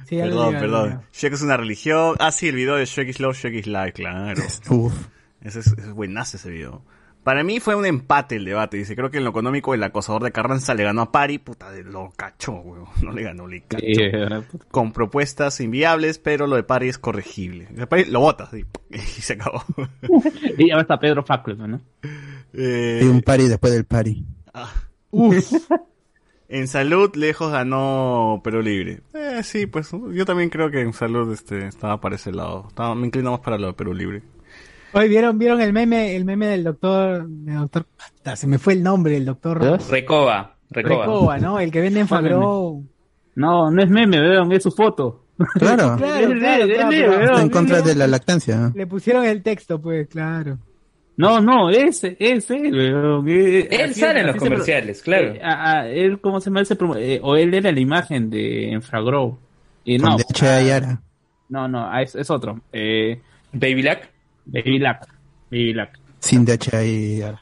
Sí, 0.08 0.16
ya 0.18 0.26
lo 0.28 0.32
perdón, 0.36 0.54
perdón. 0.60 0.90
lo 0.92 1.02
Shrek 1.14 1.34
es 1.34 1.42
una 1.42 1.58
religión. 1.58 2.16
Ah, 2.20 2.32
sí, 2.32 2.48
el 2.48 2.56
video 2.56 2.76
de 2.76 2.86
Shrek 2.86 3.10
is 3.10 3.20
Love, 3.20 3.36
Shrek 3.38 3.56
is 3.56 3.68
Life, 3.68 3.94
claro. 3.94 4.40
Uf. 4.70 4.94
Ese 5.42 5.60
es, 5.60 5.68
es 5.68 5.92
buenazo 5.92 6.38
ese 6.38 6.50
video. 6.52 6.84
Para 7.26 7.44
mí 7.44 7.60
fue 7.60 7.74
un 7.74 7.88
empate 7.88 8.36
el 8.36 8.46
debate. 8.46 8.78
Dice, 8.78 8.96
creo 8.96 9.10
que 9.10 9.18
en 9.18 9.24
lo 9.24 9.32
económico 9.32 9.74
el 9.74 9.82
acosador 9.82 10.22
de 10.24 10.32
Carranza 10.32 10.76
le 10.76 10.84
ganó 10.84 11.02
a 11.02 11.12
Pari. 11.12 11.40
Puta, 11.40 11.72
de 11.72 11.84
lo 11.84 12.14
cachó, 12.16 12.54
weón. 12.54 12.86
No 13.04 13.12
le 13.12 13.24
ganó, 13.24 13.48
le 13.48 13.62
cachó. 13.62 13.84
Eh, 13.88 14.44
Con 14.70 14.94
propuestas 14.94 15.60
inviables, 15.60 16.20
pero 16.20 16.46
lo 16.46 16.56
de 16.56 16.62
Pari 16.62 16.88
es 16.88 17.00
corregible. 17.00 17.68
Pari 17.90 18.06
lo 18.06 18.20
bota, 18.20 18.48
sí, 18.52 18.64
y 18.92 18.98
se 19.00 19.34
acabó. 19.34 19.64
y 20.56 20.70
ya 20.70 20.76
está 20.78 21.00
Pedro 21.00 21.24
Fackleman, 21.24 21.72
¿no? 21.72 21.82
Eh, 22.54 23.00
Hay 23.02 23.08
un 23.08 23.22
party 23.22 23.48
después 23.48 23.74
del 23.74 23.86
party. 23.86 24.24
En 26.48 26.68
salud, 26.68 27.16
lejos 27.16 27.52
ganó 27.52 28.40
Perú 28.44 28.62
Libre. 28.62 29.02
Eh, 29.16 29.42
sí, 29.44 29.66
pues 29.66 29.90
yo 30.14 30.26
también 30.26 30.50
creo 30.50 30.70
que 30.70 30.80
en 30.82 30.94
salud 30.94 31.34
este, 31.34 31.66
estaba 31.66 32.00
para 32.00 32.16
ese 32.16 32.32
lado. 32.32 32.66
Estaba, 32.68 32.94
me 32.94 33.08
inclino 33.08 33.32
más 33.32 33.40
para 33.40 33.58
lo 33.58 33.68
de 33.68 33.74
Perú 33.74 33.94
Libre. 33.96 34.22
Oye, 34.96 35.08
¿vieron, 35.10 35.38
vieron 35.38 35.62
el 35.62 35.74
meme, 35.74 36.16
el 36.16 36.24
meme 36.26 36.48
del 36.48 36.64
doctor, 36.64 37.28
del 37.28 37.56
doctor, 37.58 37.86
ah, 38.24 38.36
se 38.36 38.48
me 38.48 38.58
fue 38.58 38.74
el 38.74 38.84
nombre, 38.84 39.14
del 39.14 39.26
doctor 39.26 39.62
Recoba, 39.90 40.56
Recoba. 40.70 41.06
Recoba, 41.06 41.38
¿no? 41.38 41.60
El 41.60 41.70
que 41.72 41.82
vende 41.82 42.00
en 42.00 42.08
¿Cuál 42.08 42.24
Fagro. 42.24 42.82
No, 43.36 43.70
no 43.72 43.84
es 43.84 43.90
meme, 43.90 44.20
weón, 44.22 44.52
es 44.54 44.64
su 44.64 44.72
foto. 44.72 45.26
Claro. 45.56 45.96
Claro, 45.98 46.32
Es- 46.34 46.40
claro, 46.40 46.64
es- 46.66 46.74
claro, 46.78 46.92
es- 46.92 47.18
pero- 47.18 47.40
en 47.40 47.50
contra 47.50 47.82
de 47.82 47.96
la 47.96 48.08
lactancia. 48.08 48.56
¿no? 48.56 48.72
Le 48.74 48.88
pusieron 48.88 49.26
el 49.26 49.44
texto, 49.44 49.82
pues, 49.82 50.08
claro. 50.08 50.58
No, 51.18 51.40
no, 51.42 51.70
ese, 51.70 52.16
es 52.20 52.50
él, 52.52 52.74
weón. 52.74 53.28
Eh, 53.28 53.68
Él 53.72 53.92
así- 53.92 54.00
sale 54.00 54.22
en 54.22 54.28
los 54.28 54.36
comerciales, 54.38 55.02
claro. 55.02 55.34
Eh, 55.34 55.42
a- 55.44 55.80
a- 55.82 55.88
él, 55.90 56.20
¿cómo 56.22 56.40
se 56.40 56.50
llama? 56.50 56.62
ese 56.62 56.78
eh, 56.98 57.20
o 57.22 57.36
él 57.36 57.54
era 57.54 57.72
la 57.72 57.80
imagen 57.82 58.30
de 58.30 58.72
Enfragrow. 58.72 59.38
Y 59.84 60.00
Con 60.00 60.12
no, 60.12 60.18
de 60.18 60.48
Ayara. 60.50 61.02
no, 61.50 61.68
no, 61.68 61.86
ah, 61.86 62.02
es, 62.02 62.16
es 62.16 62.30
otro. 62.30 62.62
Eh, 62.72 63.20
Baby 63.52 63.82
Lack. 63.84 64.10
Baby 64.46 64.80
Lack. 64.80 65.08
Baby 65.52 65.74
Lack. 65.74 66.00
Sin 66.20 66.46
Ayara. 66.50 67.40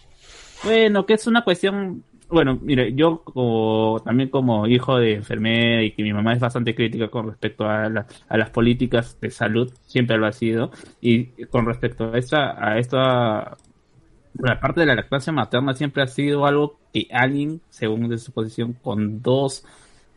Bueno, 0.63 1.05
que 1.05 1.13
es 1.13 1.27
una 1.27 1.43
cuestión. 1.43 2.03
Bueno, 2.29 2.57
mire, 2.61 2.93
yo 2.95 3.21
como, 3.23 4.01
también 4.03 4.29
como 4.29 4.65
hijo 4.65 4.97
de 4.97 5.13
enfermera 5.15 5.83
y 5.83 5.91
que 5.91 6.01
mi 6.01 6.13
mamá 6.13 6.33
es 6.33 6.39
bastante 6.39 6.73
crítica 6.73 7.09
con 7.09 7.27
respecto 7.27 7.65
a, 7.65 7.87
la- 7.89 8.07
a 8.27 8.37
las 8.37 8.49
políticas 8.49 9.19
de 9.21 9.29
salud, 9.29 9.71
siempre 9.85 10.17
lo 10.17 10.25
ha 10.25 10.31
sido, 10.31 10.71
y 10.99 11.25
con 11.51 11.65
respecto 11.67 12.11
a 12.11 12.17
esta, 12.17 12.55
a 12.57 12.79
esta, 12.79 13.55
la 14.39 14.59
parte 14.59 14.79
de 14.79 14.87
la 14.87 14.95
lactancia 14.95 15.31
materna 15.31 15.75
siempre 15.75 16.01
ha 16.01 16.07
sido 16.07 16.47
algo 16.47 16.79
que 16.91 17.07
alguien, 17.11 17.61
según 17.69 18.09
de 18.09 18.17
su 18.17 18.31
posición, 18.31 18.73
con 18.81 19.21
dos 19.21 19.63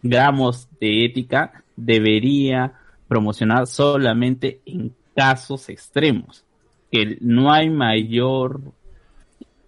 gramos 0.03 0.68
de 0.81 1.05
ética, 1.05 1.64
debería 1.77 2.72
promocionar 3.09 3.66
solamente 3.66 4.61
en 4.64 4.94
casos 5.14 5.68
extremos, 5.68 6.46
no 7.21 7.53
hay 7.53 7.71
mayor 7.71 8.61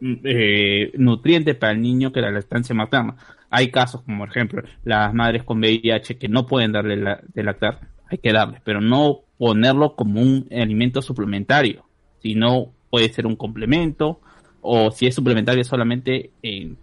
eh, 0.01 0.93
nutriente 0.97 1.55
para 1.55 1.73
el 1.73 1.81
niño 1.81 2.13
que 2.13 2.21
la 2.21 2.31
lactancia 2.31 2.75
materna. 2.75 3.17
Hay 3.51 3.71
casos 3.71 4.03
como, 4.03 4.19
por 4.19 4.29
ejemplo, 4.29 4.63
las 4.85 5.13
madres 5.15 5.43
con 5.43 5.59
VIH 5.59 6.19
que 6.19 6.29
no 6.29 6.47
pueden 6.47 6.73
darle 6.73 6.97
la- 6.97 7.21
de 7.35 7.43
lactar, 7.43 7.81
hay 8.11 8.19
que 8.19 8.33
darle, 8.33 8.61
pero 8.65 8.81
no 8.81 9.21
ponerlo 9.39 9.95
como 9.95 10.21
un 10.21 10.47
alimento 10.53 11.03
suplementario, 11.03 11.85
sino 12.21 12.73
puede 12.91 13.09
ser 13.13 13.27
un 13.27 13.37
complemento 13.37 14.21
o 14.61 14.91
si 14.91 15.07
es 15.07 15.15
suplementario 15.15 15.65
solamente 15.65 16.31
en, 16.43 16.77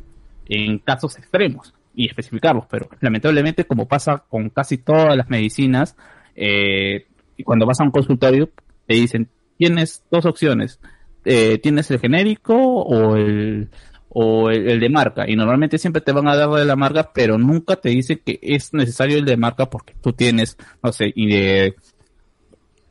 casos 0.83 1.17
extremos 1.17 1.73
y 1.95 2.07
especificarlos, 2.07 2.65
pero 2.69 2.87
lamentablemente 3.01 3.65
como 3.65 3.87
pasa 3.87 4.23
con 4.29 4.49
casi 4.49 4.77
todas 4.77 5.15
las 5.17 5.29
medicinas, 5.29 5.95
eh, 6.35 7.07
cuando 7.43 7.65
vas 7.65 7.79
a 7.79 7.83
un 7.83 7.91
consultorio 7.91 8.49
te 8.85 8.95
dicen, 8.95 9.27
tienes 9.57 10.03
dos 10.11 10.25
opciones, 10.25 10.79
eh, 11.23 11.57
tienes 11.59 11.89
el 11.91 11.99
genérico 11.99 12.55
o 12.55 13.15
el 13.15 13.69
o 14.17 14.49
el, 14.49 14.79
de 14.79 14.89
marca. 14.89 15.29
Y 15.29 15.35
normalmente 15.35 15.77
siempre 15.77 16.01
te 16.01 16.13
van 16.13 16.27
a 16.27 16.35
dar 16.35 16.49
de 16.49 16.63
la 16.65 16.75
marca 16.77 17.11
pero 17.13 17.37
nunca 17.37 17.75
te 17.75 17.89
dicen 17.89 18.21
que 18.25 18.39
es 18.41 18.73
necesario 18.73 19.17
el 19.17 19.25
de 19.25 19.35
marca 19.35 19.65
porque 19.69 19.93
tú 20.01 20.13
tienes 20.13 20.57
no 20.81 20.91
sé 20.93 21.11
y 21.13 21.27
de 21.27 21.75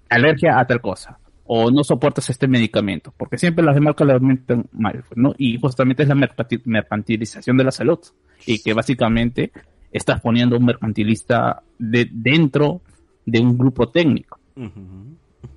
alergia 0.08 0.58
a 0.58 0.66
tal 0.66 0.80
cosa. 0.80 1.18
O 1.46 1.70
no 1.70 1.84
soportas 1.84 2.30
este 2.30 2.48
medicamento 2.48 3.12
porque 3.16 3.38
siempre 3.38 3.64
las 3.64 3.74
de 3.74 3.80
marca 3.80 4.04
lo 4.04 4.14
aumentan 4.14 4.66
mal 4.72 5.04
¿no? 5.14 5.34
y 5.36 5.58
justamente 5.58 6.02
es 6.02 6.08
la 6.08 6.14
mercanti- 6.14 6.62
mercantilización 6.64 7.56
de 7.56 7.64
la 7.64 7.70
salud. 7.70 7.98
Y 8.46 8.62
que 8.62 8.74
básicamente 8.74 9.50
estás 9.92 10.20
poniendo 10.20 10.56
un 10.58 10.64
mercantilista 10.64 11.62
de, 11.78 12.08
dentro 12.10 12.80
de 13.24 13.40
un 13.40 13.56
grupo 13.56 13.88
técnico 13.88 14.38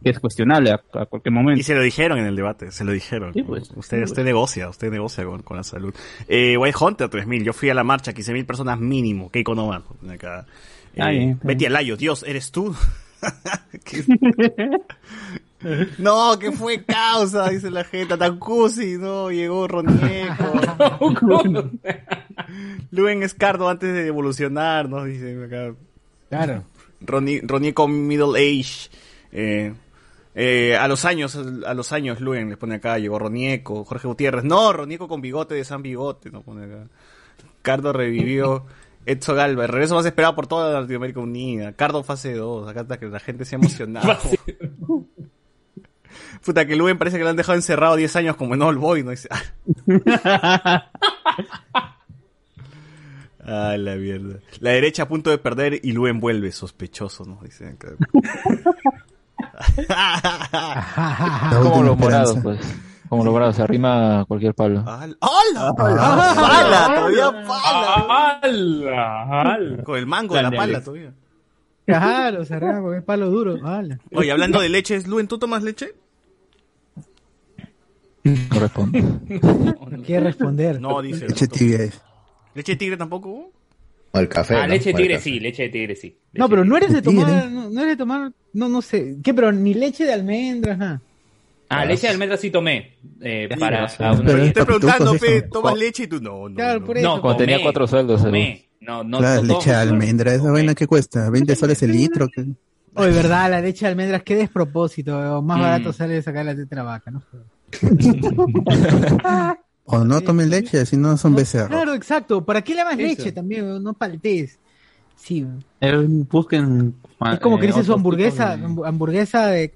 que 0.04 0.10
es 0.12 0.20
cuestionable 0.20 0.72
a, 0.72 0.82
a 0.94 1.06
cualquier 1.06 1.34
momento 1.34 1.60
Y 1.60 1.64
se 1.64 1.76
lo 1.76 1.82
dijeron 1.82 2.18
en 2.20 2.26
el 2.26 2.36
debate, 2.36 2.72
se 2.72 2.84
lo 2.84 2.92
dijeron. 2.92 3.34
Sí, 3.34 3.44
pues. 3.44 3.72
usted, 3.76 3.98
Sí, 3.98 4.04
usted 4.04 4.16
pues. 4.16 4.26
negocia, 4.26 4.70
usted 4.70 4.92
negocia 4.92 5.26
con, 5.26 5.42
con 5.44 5.58
la 5.58 5.64
salud. 5.64 5.94
Eh, 6.28 6.58
White 6.58 6.78
Hunter 6.80 7.10
3000, 7.10 7.44
yo 7.44 7.54
fui 7.54 7.70
a 7.70 7.74
la 7.74 7.84
marcha, 7.84 8.14
15.000 8.14 8.46
personas 8.46 8.80
mínimo, 8.80 9.30
Keiko 9.32 9.56
no 9.56 9.68
va. 9.68 9.84
Acá. 10.12 10.46
Eh, 10.96 11.36
Betty 11.44 11.66
Alayo, 11.66 11.96
Dios, 11.98 12.24
¿eres 12.28 12.52
tú? 12.52 12.76
¿Qué- 13.84 14.04
no, 15.98 16.38
que 16.38 16.52
fue 16.52 16.84
causa, 16.84 17.50
dice 17.50 17.72
la 17.72 17.84
gente, 17.84 18.16
Tancusi, 18.16 18.98
no, 19.00 19.32
llegó 19.32 19.68
Ronieco. 19.68 20.54
Luen 22.92 23.24
Escardo 23.24 23.68
antes 23.70 23.92
de 23.94 24.08
evolucionar, 24.08 24.88
¿no? 24.88 25.04
Dice 25.04 25.44
acá. 25.46 25.74
Claro. 26.30 26.64
Roni- 27.02 27.42
Ronieco 27.44 27.88
Middle 27.88 28.38
Age. 28.40 28.90
Eh, 29.40 29.72
eh, 30.34 30.76
a 30.76 30.88
los 30.88 31.06
años, 31.06 31.36
a 31.36 31.74
los 31.76 31.92
años, 31.92 32.20
Luen 32.22 32.50
le 32.50 32.58
pone 32.58 32.76
acá, 32.76 32.98
llegó 32.98 33.20
Ronieco, 33.20 33.86
Jorge 33.86 34.08
Gutiérrez. 34.08 34.44
No, 34.44 34.74
Ronieco 34.74 35.08
con 35.08 35.22
bigote 35.22 35.54
de 35.54 35.64
San 35.64 35.84
Bigote, 35.84 36.32
no 36.32 36.42
pone 36.42 36.66
acá. 36.66 36.88
Cardo 37.62 37.94
revivió. 37.94 38.66
Edso 39.06 39.36
Galva, 39.36 39.64
el 39.64 39.70
regreso 39.70 39.96
más 39.96 40.06
esperado 40.06 40.36
por 40.36 40.48
toda 40.48 40.82
Latinoamérica 40.82 41.22
Unida. 41.22 41.72
Cardo 41.74 42.04
fase 42.04 42.34
2, 42.34 42.68
acá 42.68 42.82
está 42.82 43.00
que 43.00 43.06
la 43.06 43.22
gente 43.22 43.46
se 43.46 43.56
ha 43.56 43.60
emocionado. 43.60 44.10
Puta, 46.44 46.66
que 46.66 46.76
Luen 46.76 46.98
parece 46.98 47.18
que 47.18 47.24
lo 47.24 47.30
han 47.30 47.38
dejado 47.38 47.56
encerrado 47.56 47.96
10 47.96 48.16
años 48.18 48.36
como 48.36 48.56
en 48.56 48.64
All 48.64 48.78
Boy, 48.78 49.04
¿no? 49.04 49.12
Dice, 49.12 49.30
Ah, 53.40 53.78
la 53.78 53.96
mierda. 53.96 54.40
La 54.60 54.72
derecha 54.72 55.04
a 55.04 55.08
punto 55.08 55.30
de 55.30 55.38
perder 55.38 55.80
y 55.82 55.94
Luen 55.94 56.20
vuelve 56.20 56.52
sospechoso, 56.52 57.24
¿no? 57.24 57.40
Dice 57.42 57.68
acá. 57.68 57.94
Como 61.64 61.84
los 61.84 61.98
morados, 61.98 62.38
pues. 62.44 62.60
Como 63.10 63.24
los 63.24 63.34
morados, 63.34 63.56
se 63.56 63.62
arrima 63.62 64.22
a 64.22 64.26
cualquier 64.26 64.54
palo. 64.54 64.84
¡Hala! 64.86 65.16
Ah, 65.22 65.74
¡Pala! 65.76 66.94
Todavía 66.96 67.32
pala. 67.48 68.40
¡Hala! 69.42 69.84
Con 69.84 69.98
el 69.98 70.06
mango 70.06 70.36
de 70.36 70.44
la 70.44 70.52
pala 70.52 70.84
todavía. 70.84 71.14
Claro, 71.86 72.44
se 72.44 72.56
arregla 72.56 72.82
con 72.82 72.96
el 72.96 73.04
palo 73.04 73.30
duro. 73.30 73.66
hala. 73.66 73.98
Oye, 74.14 74.30
hablando 74.32 74.60
de 74.60 74.68
leches, 74.68 75.08
Luen, 75.08 75.30
¿tú 75.30 75.40
tomas 75.40 75.64
leche? 75.64 75.94
No 78.24 78.60
responde. 78.60 79.02
No 79.02 79.88
quiere 80.06 80.26
responder. 80.26 80.82
No, 80.82 81.02
dice. 81.02 81.30
Leche 81.30 81.86
es. 81.86 82.02
¿Leche 82.54 82.74
de 82.74 82.76
tigre 82.76 82.98
tampoco? 82.98 83.52
O 84.12 84.20
el 84.20 84.30
café. 84.30 84.56
Ah, 84.56 84.62
¿no? 84.62 84.68
leche 84.74 84.92
de 84.92 84.96
tigre 84.96 85.20
sí, 85.20 85.40
leche 85.40 85.64
de 85.64 85.70
tigre 85.70 85.96
sí. 85.96 86.18
No, 86.34 86.48
pero 86.50 86.64
no 86.66 86.78
eres 86.78 86.94
de 86.94 87.02
tomar, 87.02 87.26
Tigre. 87.26 87.50
no, 87.52 87.70
no 87.70 87.80
eres 87.82 87.92
de 87.94 87.98
tomar, 87.98 88.32
no, 88.54 88.70
no 88.70 88.82
sé. 88.82 89.18
¿Qué? 89.24 89.34
Pero 89.34 89.52
ni 89.52 89.74
leche 89.74 90.06
de 90.06 90.14
almendras, 90.14 90.78
nada. 90.78 91.02
Ah, 91.70 91.84
leche 91.86 92.08
de 92.08 92.14
almendra 92.14 92.38
sí 92.38 92.50
tomé. 92.50 92.94
Eh, 93.22 93.50
para 93.60 93.88
un 94.12 94.26
Pero. 94.26 94.44
Estoy 94.44 94.66
preguntando. 94.66 95.14
¿tomas 95.52 95.78
leche 95.78 96.04
y 96.04 96.08
tú? 96.08 96.22
No, 96.22 96.48
no. 96.48 96.56
Claro, 96.56 96.80
no. 96.80 96.86
por 96.86 96.98
eso. 96.98 97.08
No, 97.16 97.22
Cuando 97.22 97.38
tenía 97.40 97.62
cuatro 97.62 97.86
sueldos, 97.88 98.24
tomé. 98.24 98.66
No, 98.80 99.04
no, 99.04 99.20
la 99.20 99.42
leche 99.42 99.72
de 99.72 99.76
almendra, 99.76 100.34
esa 100.34 100.50
vaina 100.52 100.74
que 100.74 100.88
cuesta, 100.88 101.30
20 101.30 101.56
soles 101.56 101.82
el 101.84 101.92
litro. 101.92 102.28
que- 102.30 102.46
Oye, 102.94 103.12
verdad, 103.12 103.50
la 103.52 103.60
leche 103.62 103.82
de 103.86 103.92
almendras, 103.92 104.24
qué 104.24 104.36
despropósito. 104.36 105.18
weón. 105.18 105.46
Más 105.46 105.58
Mm. 105.58 105.62
barato 105.62 105.94
sale 105.94 106.22
sacar 106.22 106.46
la 106.46 106.56
teta 106.56 106.70
de 106.70 106.76
la 106.78 106.84
vaca, 106.84 107.12
¿no? 107.12 107.22
O 109.90 110.04
no 110.04 110.20
tomen 110.22 110.50
leche, 110.50 110.86
si 110.86 110.98
no 110.98 111.16
son 111.18 111.34
becerros. 111.34 111.70
Claro, 111.70 111.94
exacto. 111.94 112.44
¿Para 112.44 112.62
qué 112.62 112.76
le 112.76 112.84
más 112.84 112.98
leche 112.98 113.32
también? 113.32 113.82
No 113.82 113.94
paltés. 113.94 114.60
Sí. 115.16 115.46
Eh, 115.82 116.06
busquen. 116.30 116.94
Es 117.34 117.40
como 117.40 117.58
que 117.58 117.66
eh, 117.66 117.68
dice 117.70 117.84
su 117.84 117.94
hamburguesa, 117.94 118.58
de 118.58 118.66
hamburguesa 118.86 119.48
de 119.48 119.72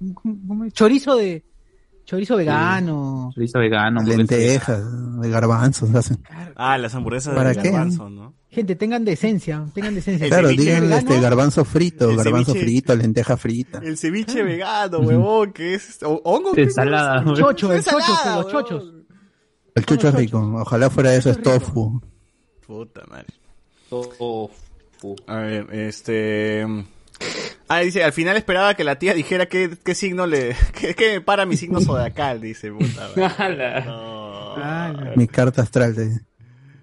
chorizo 0.72 1.16
de 1.16 1.42
chorizo 2.04 2.36
vegano. 2.36 3.30
Chorizo 3.34 3.58
vegano. 3.58 4.02
Lentejas, 4.02 4.82
de 5.20 5.30
garbanzos 5.30 5.94
hacen. 5.94 6.18
Ah, 6.56 6.76
las 6.76 6.94
hamburguesas 6.94 7.34
¿Para 7.34 7.50
de 7.54 7.62
qué? 7.62 7.70
garbanzo, 7.70 8.10
¿no? 8.10 8.34
Gente, 8.50 8.76
tengan 8.76 9.02
decencia, 9.06 9.64
tengan 9.72 9.94
decencia. 9.94 10.28
Claro, 10.28 10.48
vegano. 10.48 10.94
este 10.94 11.18
garbanzo 11.20 11.64
frito, 11.64 12.10
El 12.10 12.18
garbanzo 12.18 12.52
ceviche- 12.52 12.60
frito, 12.60 12.94
lenteja 12.94 13.36
frita. 13.38 13.78
El 13.82 13.96
ceviche 13.96 14.42
vegano, 14.44 14.98
huevón, 14.98 15.52
que 15.54 15.74
es... 15.74 15.98
¿Hongo? 16.02 16.50
De 16.50 16.56
¿Qué 16.56 16.62
ensalada. 16.64 17.24
Chocho, 17.34 17.72
el 17.72 17.82
los 17.82 18.48
chochos. 18.48 18.92
El 19.74 19.86
chucho 19.86 20.08
es 20.08 20.14
rico. 20.14 20.38
Ojalá 20.38 20.90
fuera 20.90 21.14
eso, 21.14 21.30
es 21.30 21.42
tofu. 21.42 22.00
Puta 22.66 23.02
madre. 23.08 23.26
Tofu. 23.88 24.50
A 25.26 25.36
ver, 25.36 25.66
este... 25.72 26.66
Ah, 27.68 27.80
dice, 27.80 28.04
al 28.04 28.12
final 28.12 28.36
esperaba 28.36 28.74
que 28.74 28.84
la 28.84 28.98
tía 28.98 29.14
dijera 29.14 29.46
qué, 29.46 29.76
qué 29.82 29.94
signo 29.94 30.26
le... 30.26 30.54
qué, 30.78 30.94
qué 30.94 31.14
me 31.14 31.20
para 31.20 31.46
mi 31.46 31.56
signo 31.56 31.80
zodiacal, 31.80 32.40
dice, 32.40 32.70
puta 32.72 33.10
madre. 33.16 33.84
No. 34.56 35.16
Mi 35.16 35.26
carta 35.26 35.62
astral. 35.62 35.94
te 35.94 36.04
dice. 36.08 36.20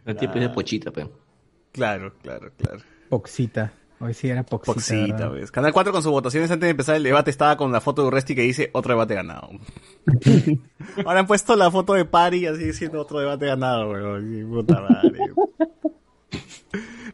El 0.06 0.18
tipo 0.18 0.34
es 0.34 0.42
de 0.42 0.50
pochita, 0.50 0.90
pero. 0.90 1.12
Claro, 1.72 2.16
claro, 2.22 2.52
claro. 2.58 2.80
Poxita. 3.10 3.72
Hoy 4.02 4.14
sí 4.14 4.30
era 4.30 4.44
Poxita. 4.44 4.74
Poxita, 4.74 5.30
ves. 5.30 5.52
Canal 5.52 5.74
4 5.74 5.92
con 5.92 6.02
sus 6.02 6.12
votaciones 6.12 6.50
antes 6.52 6.68
de 6.68 6.72
empezar 6.72 6.96
el 6.96 7.04
debate 7.04 7.32
estaba 7.32 7.58
con 7.58 7.72
la 7.72 7.82
foto 7.82 8.02
de 8.02 8.08
Urresti 8.08 8.34
que 8.34 8.42
dice 8.44 8.70
otro 8.74 8.94
debate 8.94 9.14
ganado. 9.16 9.50
Ahora 11.06 11.20
han 11.20 11.28
puesto 11.28 11.56
la 11.56 11.70
foto 11.70 11.94
de 11.94 12.06
Pari 12.06 12.46
así 12.46 12.64
diciendo 12.64 13.02
otro 13.02 13.20
debate 13.20 13.48
ganado, 13.48 13.90
weón. 13.92 14.48
Puta 14.50 14.82
madre. 14.82 15.20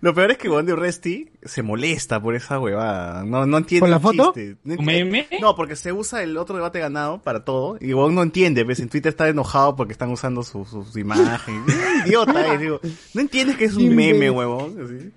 Lo 0.01 0.13
peor 0.13 0.29
es 0.31 0.37
que 0.37 0.49
Juan 0.49 0.65
de 0.67 0.73
Urresti 0.73 1.31
se 1.41 1.63
molesta 1.63 2.21
por 2.21 2.35
esa 2.35 2.59
huevada. 2.59 3.23
No, 3.23 3.47
no 3.47 3.57
entiende 3.57 3.79
¿Por 3.81 3.89
la 3.89 3.95
el 3.95 4.01
foto? 4.01 4.33
chiste. 4.35 4.57
No, 4.63 4.73
entiende- 4.75 5.27
no, 5.41 5.55
porque 5.55 5.75
se 5.75 5.91
usa 5.93 6.21
el 6.21 6.37
otro 6.37 6.55
debate 6.55 6.79
ganado 6.79 7.19
para 7.23 7.43
todo. 7.43 7.77
Y 7.81 7.93
Juan 7.93 8.13
no 8.13 8.21
entiende, 8.21 8.63
ves, 8.63 8.79
en 8.81 8.89
Twitter 8.89 9.09
está 9.09 9.27
enojado 9.27 9.75
porque 9.75 9.93
están 9.93 10.11
usando 10.11 10.43
su- 10.43 10.65
sus 10.65 10.95
imágenes. 10.97 11.63
Idiota, 12.05 12.53
eh, 12.53 12.57
digo. 12.59 12.79
No 13.15 13.21
entiendes 13.21 13.55
que 13.57 13.65
es 13.65 13.75
un 13.75 13.95
meme, 13.95 14.29
huevón. 14.29 15.11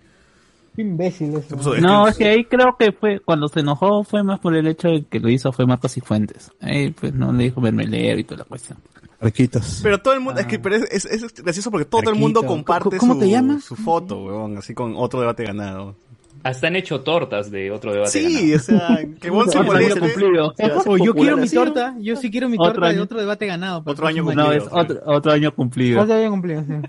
Qué 0.79 0.83
imbécil 0.83 1.35
eso. 1.35 1.57
No, 1.81 2.07
es 2.07 2.17
que 2.17 2.29
ahí 2.29 2.45
creo 2.45 2.77
que 2.79 2.93
fue, 2.93 3.19
cuando 3.19 3.49
se 3.49 3.59
enojó 3.59 4.05
fue 4.05 4.23
más 4.23 4.39
por 4.39 4.55
el 4.55 4.65
hecho 4.69 4.87
de 4.87 5.05
que 5.07 5.19
lo 5.19 5.29
hizo 5.29 5.51
fue 5.51 5.67
Marcos 5.67 5.97
y 5.97 6.01
Fuentes. 6.01 6.53
Ahí 6.61 6.91
pues 6.93 7.13
no 7.13 7.33
le 7.33 7.43
dijo 7.43 7.61
mermelero 7.61 8.21
y 8.21 8.23
toda 8.23 8.39
la 8.39 8.45
cuestión. 8.45 8.79
Riquitos. 9.21 9.81
Pero 9.83 9.99
todo 10.01 10.15
el 10.15 10.21
mundo, 10.21 10.41
es 10.41 10.47
que 10.47 10.61
pero 10.61 10.77
es, 10.77 10.85
es, 10.85 11.05
es 11.05 11.35
gracioso 11.43 11.73
porque 11.73 11.85
todo 11.85 12.09
el 12.13 12.15
mundo 12.17 12.45
comparte 12.45 12.97
¿Cómo 12.99 13.15
su, 13.15 13.19
te 13.19 13.29
llamas? 13.29 13.65
su 13.65 13.75
foto, 13.75 14.23
weón, 14.23 14.57
así 14.57 14.73
con 14.73 14.95
otro 14.95 15.19
debate 15.19 15.43
ganado. 15.43 15.97
Hasta 16.45 16.69
han 16.69 16.77
hecho 16.77 17.01
tortas 17.01 17.51
de 17.51 17.73
otro 17.73 17.93
debate. 17.93 18.13
Sí, 18.13 18.55
o 18.55 18.59
sea, 18.61 19.01
que 19.21 19.31
Juan 19.31 19.51
se 19.51 19.61
moleste. 19.61 19.99
cumplido. 19.99 20.55
O 20.87 20.97
yo 20.97 21.13
quiero 21.13 21.37
mi 21.39 21.49
torta, 21.49 21.97
yo 21.99 22.15
sí 22.15 22.31
quiero 22.31 22.49
mi 22.49 22.57
Otro 22.57 22.75
torta 22.75 22.87
de 22.87 22.93
año. 22.93 23.03
otro 23.03 23.19
debate 23.19 23.47
ganado. 23.47 23.83
para 23.83 23.93
Otro 23.95 24.07
año 24.07 24.23
No, 24.33 24.53
es 24.53 24.63
otro, 24.71 25.01
otro 25.07 25.33
año 25.33 25.53
cumplido. 25.53 26.01
Otro 26.01 26.15
año 26.15 26.31
cumplido, 26.31 26.63
sí. 26.63 26.89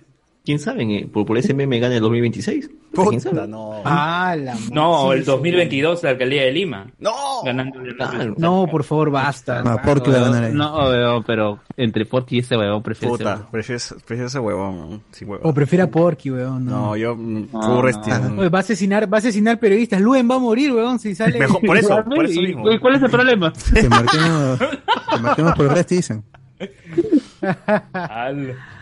¿Quién 0.49 0.57
sabe? 0.57 0.81
eh? 0.97 1.07
Por, 1.13 1.27
por 1.27 1.37
ese 1.37 1.53
meme 1.53 1.77
gana 1.77 1.93
el 1.93 2.01
2026. 2.01 2.71
¿Quién 3.07 3.21
sabe? 3.21 3.47
No. 3.47 3.83
Ah, 3.85 4.35
la 4.35 4.57
No, 4.71 5.13
el 5.13 5.19
sí. 5.19 5.25
2022 5.27 6.01
la 6.01 6.09
alcaldía 6.09 6.41
de 6.41 6.51
Lima. 6.51 6.87
No. 6.97 7.11
Ganando 7.45 7.79
Claro. 7.95 8.33
No, 8.39 8.65
por 8.65 8.83
favor, 8.83 9.11
basta. 9.11 9.61
Ah, 9.63 9.79
Porky 9.79 10.09
va 10.09 10.17
a 10.17 10.21
ganar 10.21 10.43
ahí. 10.45 10.53
No, 10.55 10.73
weón, 10.89 11.23
pero 11.23 11.59
entre 11.77 12.07
Porky 12.07 12.37
y 12.37 12.39
ese 12.39 12.57
weón 12.57 12.81
prefiero 12.81 13.15
Puta, 13.15 13.47
prefiero, 13.51 13.79
prefiero 14.03 14.25
ese 14.25 14.39
huevón, 14.39 14.89
¿no? 14.89 15.01
sí, 15.11 15.23
O 15.23 15.27
huevón. 15.27 15.53
prefiere 15.53 15.83
a 15.83 15.91
Porky, 15.91 16.31
weón. 16.31 16.65
No, 16.65 16.71
No. 16.87 16.95
yo, 16.97 17.15
mm, 17.15 17.49
No, 17.53 17.61
full 17.61 17.85
resti- 17.85 18.19
no. 18.19 18.41
Oye, 18.41 18.49
va 18.49 18.57
a 18.57 18.61
asesinar, 18.61 19.13
va 19.13 19.17
a 19.17 19.19
asesinar 19.19 19.59
periodistas. 19.59 20.01
Luen 20.01 20.27
va 20.27 20.37
a 20.37 20.39
morir, 20.39 20.71
weón, 20.73 20.97
si 20.97 21.13
sale. 21.13 21.37
Mejor, 21.37 21.61
por 21.63 21.77
eso, 21.77 22.03
por 22.03 22.25
eso 22.25 22.41
¿Y- 22.41 22.47
mismo. 22.47 22.71
y 22.71 22.79
¿Cuál 22.79 22.95
es 22.95 23.03
el 23.03 23.11
problema? 23.11 23.53
Que 23.71 23.87
marquemos, 23.87 24.59
que 24.59 25.19
marquemos 25.21 25.53
por 25.53 25.65
el 25.67 25.71
resto, 25.75 25.93
dicen. 25.93 26.23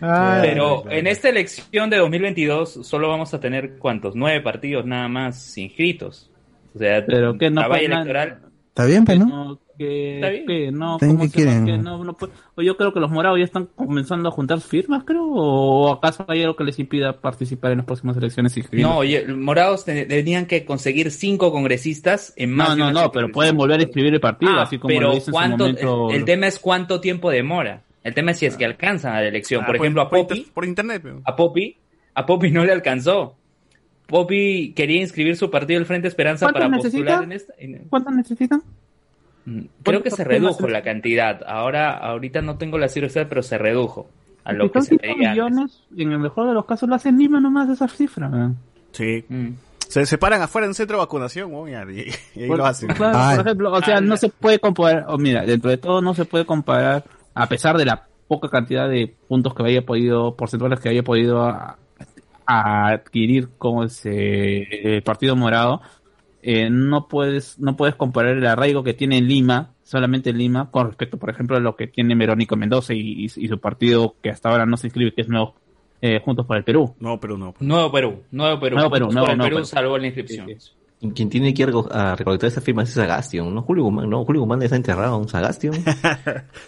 Ah, 0.00 0.38
Pero 0.42 0.84
en 0.90 1.06
esta 1.06 1.28
elección 1.28 1.90
de 1.90 1.96
2022 1.98 2.86
solo 2.86 3.08
vamos 3.08 3.34
a 3.34 3.40
tener 3.40 3.76
cuántos, 3.78 4.14
nueve 4.14 4.40
partidos 4.40 4.84
nada 4.86 5.08
más 5.08 5.56
inscritos. 5.58 6.30
O 6.74 6.78
sea, 6.78 7.04
Pero 7.06 7.36
que 7.36 7.50
no 7.50 7.66
pueden- 7.66 7.92
electoral. 7.92 8.38
Está 8.68 8.84
bien, 8.84 9.04
pero 9.04 9.20
no. 9.20 9.26
No, 9.44 9.60
que, 9.76 10.16
Está 10.16 10.28
bien. 10.30 10.46
que 10.46 10.72
no, 10.72 10.98
¿Saben 11.00 11.16
¿cómo 11.16 11.28
se 11.28 11.44
llama? 11.44 11.66
Que 11.66 11.78
no, 11.78 12.04
no 12.04 12.12
puede- 12.16 12.32
o 12.56 12.62
yo 12.62 12.76
creo 12.76 12.92
que 12.92 13.00
los 13.00 13.10
morados 13.10 13.38
ya 13.38 13.44
están 13.44 13.66
comenzando 13.74 14.28
a 14.28 14.32
juntar 14.32 14.60
firmas, 14.60 15.02
creo, 15.04 15.24
o 15.26 15.92
acaso 15.92 16.24
hay 16.28 16.42
algo 16.42 16.54
que 16.54 16.62
les 16.64 16.78
impida 16.78 17.20
participar 17.20 17.72
en 17.72 17.78
las 17.78 17.86
próximas 17.86 18.16
elecciones 18.16 18.56
inscribiendo? 18.56 18.92
No, 18.94 18.98
oye, 19.00 19.26
morados 19.28 19.84
te- 19.84 20.04
tenían 20.06 20.46
que 20.46 20.64
conseguir 20.64 21.10
cinco 21.10 21.50
congresistas 21.50 22.32
en 22.36 22.52
más 22.52 22.76
no, 22.76 22.86
de 22.86 22.92
no, 22.92 23.02
no, 23.02 23.12
pero 23.12 23.30
pueden 23.32 23.56
volver 23.56 23.80
a 23.80 23.82
inscribir 23.82 24.14
el 24.14 24.20
partido, 24.20 24.52
Ah, 24.56 24.62
así 24.62 24.78
como 24.78 24.88
pero 24.94 25.08
lo 25.08 25.16
hizo 25.16 25.18
en 25.18 25.24
su 25.26 25.30
¿cuánto, 25.32 25.64
momento. 25.64 26.10
el, 26.10 26.16
el 26.16 26.24
tema 26.24 26.46
es 26.46 26.58
cuánto 26.60 27.00
tiempo 27.00 27.30
demora. 27.30 27.82
El 28.08 28.14
tema 28.14 28.32
es 28.32 28.38
si 28.38 28.46
es 28.46 28.56
que 28.56 28.64
alcanzan 28.64 29.14
a 29.14 29.20
la 29.20 29.28
elección. 29.28 29.62
Ah, 29.62 29.66
por 29.66 29.76
ejemplo, 29.76 30.02
a 30.02 30.08
por 30.10 30.20
Poppy, 30.20 30.38
inter- 30.38 30.52
por 30.52 30.64
internet, 30.64 31.02
a 31.24 31.36
Poppy, 31.36 31.76
a 32.14 32.26
Poppy 32.26 32.50
no 32.50 32.64
le 32.64 32.72
alcanzó. 32.72 33.36
Poppy 34.06 34.72
quería 34.74 35.00
inscribir 35.00 35.36
su 35.36 35.50
partido 35.50 35.78
el 35.78 35.86
Frente 35.86 36.08
Esperanza 36.08 36.46
¿Cuántos 36.46 36.62
para 36.62 36.76
necesita? 36.76 37.04
postular 37.04 37.24
en 37.24 37.32
esta. 37.32 37.52
en- 37.58 37.88
¿Cuánto 37.90 38.10
necesitan? 38.10 38.62
Mm, 39.44 39.60
Creo 39.82 40.02
que 40.02 40.10
se 40.10 40.24
redujo 40.24 40.66
la 40.68 40.82
cantidad. 40.82 41.42
Ahora, 41.46 41.92
ahorita 41.96 42.40
no 42.42 42.56
tengo 42.56 42.78
la 42.78 42.88
cifra 42.88 43.06
exacta, 43.08 43.28
pero 43.28 43.42
se 43.42 43.58
redujo 43.58 44.08
a 44.44 44.52
lo 44.52 44.64
Si 44.64 44.70
que 44.70 44.78
son 44.80 44.82
se 44.84 44.88
5 44.90 45.00
pedía. 45.02 45.12
antes. 45.12 45.30
millones, 45.30 45.82
en 45.96 46.12
el 46.12 46.18
mejor 46.18 46.48
de 46.48 46.54
los 46.54 46.64
casos 46.64 46.88
lo 46.88 46.94
hacen 46.94 47.18
Lima 47.18 47.40
nomás 47.40 47.68
esa 47.68 47.86
cifra, 47.88 48.28
man. 48.28 48.56
Sí. 48.92 49.24
Mm. 49.28 49.48
Se 49.88 50.04
separan 50.04 50.40
afuera 50.42 50.66
de 50.66 50.70
un 50.70 50.74
centro 50.74 50.96
de 50.98 51.02
vacunación, 51.04 51.50
y, 51.68 52.00
y- 52.00 52.04
y 52.34 52.42
ahí 52.44 52.48
lo 52.48 52.64
hacen. 52.64 52.88
claro, 52.90 53.16
Ah. 53.18 53.32
por 53.36 53.46
ejemplo, 53.46 53.72
o 53.72 53.82
sea, 53.82 53.96
Ah, 53.98 54.00
no 54.02 54.08
la- 54.10 54.16
se 54.18 54.28
puede 54.28 54.58
comparar, 54.58 55.04
o 55.08 55.16
mira, 55.18 55.44
dentro 55.46 55.70
de 55.70 55.78
todo 55.78 56.00
no 56.02 56.12
se 56.14 56.24
puede 56.26 56.44
comparar, 56.44 57.04
a 57.42 57.46
pesar 57.48 57.76
de 57.78 57.84
la 57.84 58.06
poca 58.28 58.48
cantidad 58.48 58.88
de 58.88 59.14
puntos 59.28 59.54
que 59.54 59.62
haya 59.64 59.82
podido, 59.86 60.36
porcentuales 60.36 60.80
que 60.80 60.88
haya 60.90 61.02
podido 61.02 61.42
a- 61.42 61.78
a 62.46 62.88
adquirir 62.88 63.48
como 63.58 63.84
ese 63.84 64.96
el 64.96 65.02
Partido 65.02 65.36
Morado, 65.36 65.80
eh, 66.42 66.68
no 66.70 67.08
puedes, 67.08 67.58
no 67.58 67.76
puedes 67.76 67.94
comparar 67.94 68.36
el 68.36 68.46
arraigo 68.46 68.82
que 68.82 68.94
tiene 68.94 69.18
en 69.18 69.28
Lima, 69.28 69.74
solamente 69.82 70.30
en 70.30 70.38
Lima, 70.38 70.70
con 70.70 70.86
respecto, 70.86 71.18
por 71.18 71.30
ejemplo, 71.30 71.56
a 71.56 71.60
lo 71.60 71.76
que 71.76 71.86
tiene 71.88 72.14
Verónica 72.14 72.56
Mendoza 72.56 72.94
y, 72.94 73.00
y- 73.00 73.24
y 73.24 73.48
su 73.48 73.58
partido 73.58 74.14
que 74.22 74.30
hasta 74.30 74.48
ahora 74.50 74.64
no 74.66 74.76
se 74.76 74.86
inscribe, 74.86 75.12
que 75.12 75.22
es 75.22 75.28
Nuevo, 75.28 75.54
eh, 76.00 76.20
Juntos 76.24 76.46
por 76.46 76.56
el 76.56 76.64
Perú. 76.64 76.94
No, 77.00 77.18
pero 77.18 77.36
no. 77.36 77.54
Nuevo 77.60 77.90
Perú, 77.90 78.22
Nuevo 78.30 78.60
Perú. 78.60 78.76
Nuevo 78.76 78.90
Perú, 78.90 79.06
nuevo- 79.06 79.26
por 79.26 79.30
el 79.32 79.38
nuevo 79.38 79.48
Perú 79.48 79.56
Perú. 79.56 79.66
salvó 79.66 79.98
la 79.98 80.06
inscripción. 80.06 80.48
Y 80.48 80.56
quien 81.14 81.30
tiene 81.30 81.54
que 81.54 81.62
ir 81.62 81.72
a 81.92 82.16
recolectar 82.16 82.48
esas 82.48 82.64
firmas 82.64 82.90
es 82.90 82.98
Agastion, 82.98 83.54
¿no? 83.54 83.62
Julio 83.62 83.84
Guzmán, 83.84 84.10
no, 84.10 84.24
Julio 84.24 84.40
Guzmán 84.42 84.62
está 84.62 84.76
enterrado, 84.76 85.16
un 85.18 85.26
Agastion. 85.32 85.74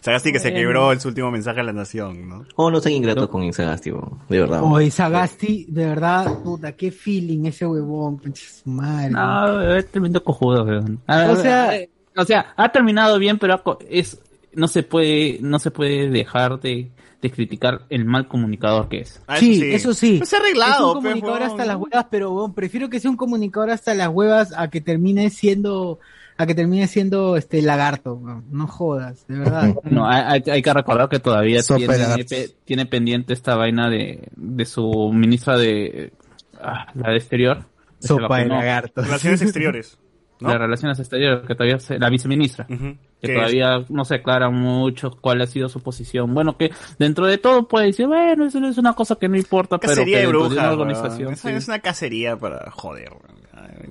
Sagasti 0.01 0.33
que 0.33 0.39
se 0.39 0.53
quebró 0.55 0.93
en 0.93 1.01
su 1.01 1.09
último 1.09 1.31
mensaje 1.31 1.61
a 1.61 1.63
la 1.65 1.73
nación, 1.73 2.29
¿no? 2.29 2.45
Oh, 2.57 2.71
no 2.71 2.81
sean 2.81 2.95
ingratos 2.95 3.29
con 3.29 3.53
Sagasti, 3.53 3.91
de 4.29 4.41
verdad. 4.41 4.63
Oye, 4.63 4.91
Sagasti, 4.91 5.67
de 5.69 5.87
verdad, 5.87 6.43
puta, 6.43 6.73
qué 6.73 6.91
feeling 6.91 7.47
ese 7.47 7.67
huevón, 7.67 8.19
pinche 8.19 8.45
su 8.47 8.71
madre. 8.71 9.11
No, 9.11 9.75
es 9.75 9.91
tremendo 9.91 10.23
cojudo, 10.23 10.65
weón. 10.65 11.01
O 11.09 11.37
sea- 11.37 11.73
o 12.17 12.25
sea, 12.25 12.53
ha 12.57 12.69
terminado 12.71 13.19
bien, 13.19 13.39
pero 13.39 13.63
es 13.89 14.21
no 14.53 14.67
se 14.67 14.83
puede 14.83 15.39
no 15.41 15.61
se 15.61 15.71
puede 15.71 16.11
dejar 16.11 16.61
de, 16.61 16.91
de 17.21 17.31
criticar 17.31 17.83
el 17.91 18.05
mal 18.05 18.29
comunicador 18.29 18.89
que 18.89 19.01
es. 19.01 19.21
Ah, 19.27 19.37
sí, 19.37 19.63
eso 19.63 19.93
sí. 19.93 20.19
Pues 20.19 20.33
arreglado, 20.33 20.73
Es 20.73 20.97
un 20.97 21.03
pues, 21.03 21.15
comunicador 21.15 21.43
hasta 21.43 21.65
las 21.65 21.77
huevas, 21.77 22.07
pero 22.11 22.53
prefiero 22.55 22.89
que 22.89 23.01
sea 23.01 23.11
un 23.11 23.17
comunicador 23.17 23.71
hasta 23.71 23.95
las 23.95 24.09
huevas 24.09 24.53
a 24.57 24.69
que 24.71 24.81
termine 24.81 25.31
siendo 25.31 25.99
a 26.39 26.47
que 26.47 26.55
termine 26.55 26.87
siendo 26.87 27.37
este 27.37 27.61
lagarto. 27.61 28.19
No 28.51 28.67
jodas, 28.67 29.27
de 29.27 29.39
verdad. 29.39 29.75
No, 29.85 30.09
hay, 30.09 30.41
que 30.43 30.73
recordar 30.73 31.11
que 31.11 31.19
todavía 31.19 31.61
tiene, 31.63 32.49
tiene 32.65 32.87
pendiente 32.87 33.35
esta 33.35 33.57
vaina 33.57 33.91
de, 33.91 34.29
de 34.37 34.65
su 34.65 35.11
ministra 35.13 35.59
de 35.59 36.13
ah, 36.59 36.87
la 36.95 37.11
de 37.11 37.17
exterior. 37.17 37.67
Sopa 37.99 38.39
de 38.39 38.47
lagarto. 38.47 39.03
Relaciones 39.03 39.43
exteriores. 39.43 39.99
¿No? 40.41 40.51
De 40.51 40.59
relaciones 40.59 40.99
exteriores, 40.99 41.47
que 41.47 41.55
todavía 41.55 41.79
se- 41.79 41.99
la 41.99 42.09
viceministra. 42.11 42.67
Ujú. 42.69 42.97
que 43.21 43.27
¿Qué 43.29 43.35
todavía 43.35 43.85
no 43.91 44.05
se 44.07 44.15
aclara 44.15 44.49
mucho 44.49 45.11
cuál 45.21 45.43
ha 45.43 45.47
sido 45.47 45.69
su 45.69 45.81
posición. 45.83 46.33
Bueno, 46.33 46.57
que 46.57 46.71
dentro 46.99 47.27
de 47.27 47.37
todo 47.37 47.69
puede 47.69 47.87
decir, 47.89 48.07
bueno, 48.07 48.47
eso 48.47 48.59
es 48.67 48.79
una 48.79 48.95
cosa 48.95 49.17
que 49.17 49.29
no 49.29 49.37
importa, 49.37 49.77
pero 49.77 49.93
que 49.93 49.99
Cacería 49.99 50.17
de 50.21 50.23
dentro 50.25 50.49
de 50.49 50.55
una 50.59 50.73
organización. 50.73 51.37
Sí. 51.37 51.49
Es 51.51 51.69
una 51.69 51.81
cacería 51.81 52.37
para 52.39 52.71
joder, 52.71 53.11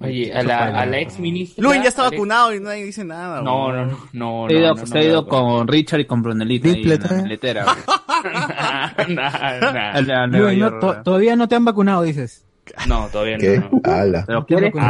Oye, 0.01 0.33
a 0.33 0.43
la, 0.43 0.65
a 0.81 0.85
la 0.85 0.99
ex 0.99 1.19
ministra. 1.19 1.63
Luen 1.63 1.81
ya 1.83 1.89
está 1.89 2.03
vacunado 2.03 2.53
y 2.53 2.59
nadie 2.59 2.85
dice 2.85 3.03
nada, 3.03 3.41
No, 3.41 3.71
no, 3.71 3.85
no, 3.85 3.97
no. 4.13 4.47
Se 4.49 4.55
ha 4.55 4.59
ido, 4.59 4.69
no, 4.73 4.75
no, 4.81 4.85
se 4.87 4.97
ha 4.97 5.01
no, 5.01 5.07
ido 5.07 5.21
no. 5.21 5.27
con 5.27 5.67
Richard 5.67 5.99
y 6.01 6.05
con 6.05 6.21
Brunelita 6.23 6.67
ahí 6.67 6.73
en 6.73 6.81
Tripleta, 6.81 7.15
la 7.15 7.21
maletera. 7.21 7.65
Nah, 9.07 9.71
nah. 9.71 9.91
A 9.93 10.01
la 10.01 10.27
Nueva 10.27 10.47
Luen, 10.47 10.59
no, 10.59 10.65
York, 10.69 10.79
to- 10.81 10.87
¿verdad? 10.87 11.03
todavía 11.03 11.35
no 11.35 11.47
te 11.47 11.55
han 11.55 11.65
vacunado, 11.65 12.01
dices. 12.03 12.45
No, 12.87 13.07
todavía 13.11 13.37
¿Qué? 13.37 13.59
no. 13.59 13.69
no. 13.83 13.91
Ala. 13.91 14.23
Pero 14.27 14.45
quiere, 14.45 14.71
Como 14.71 14.87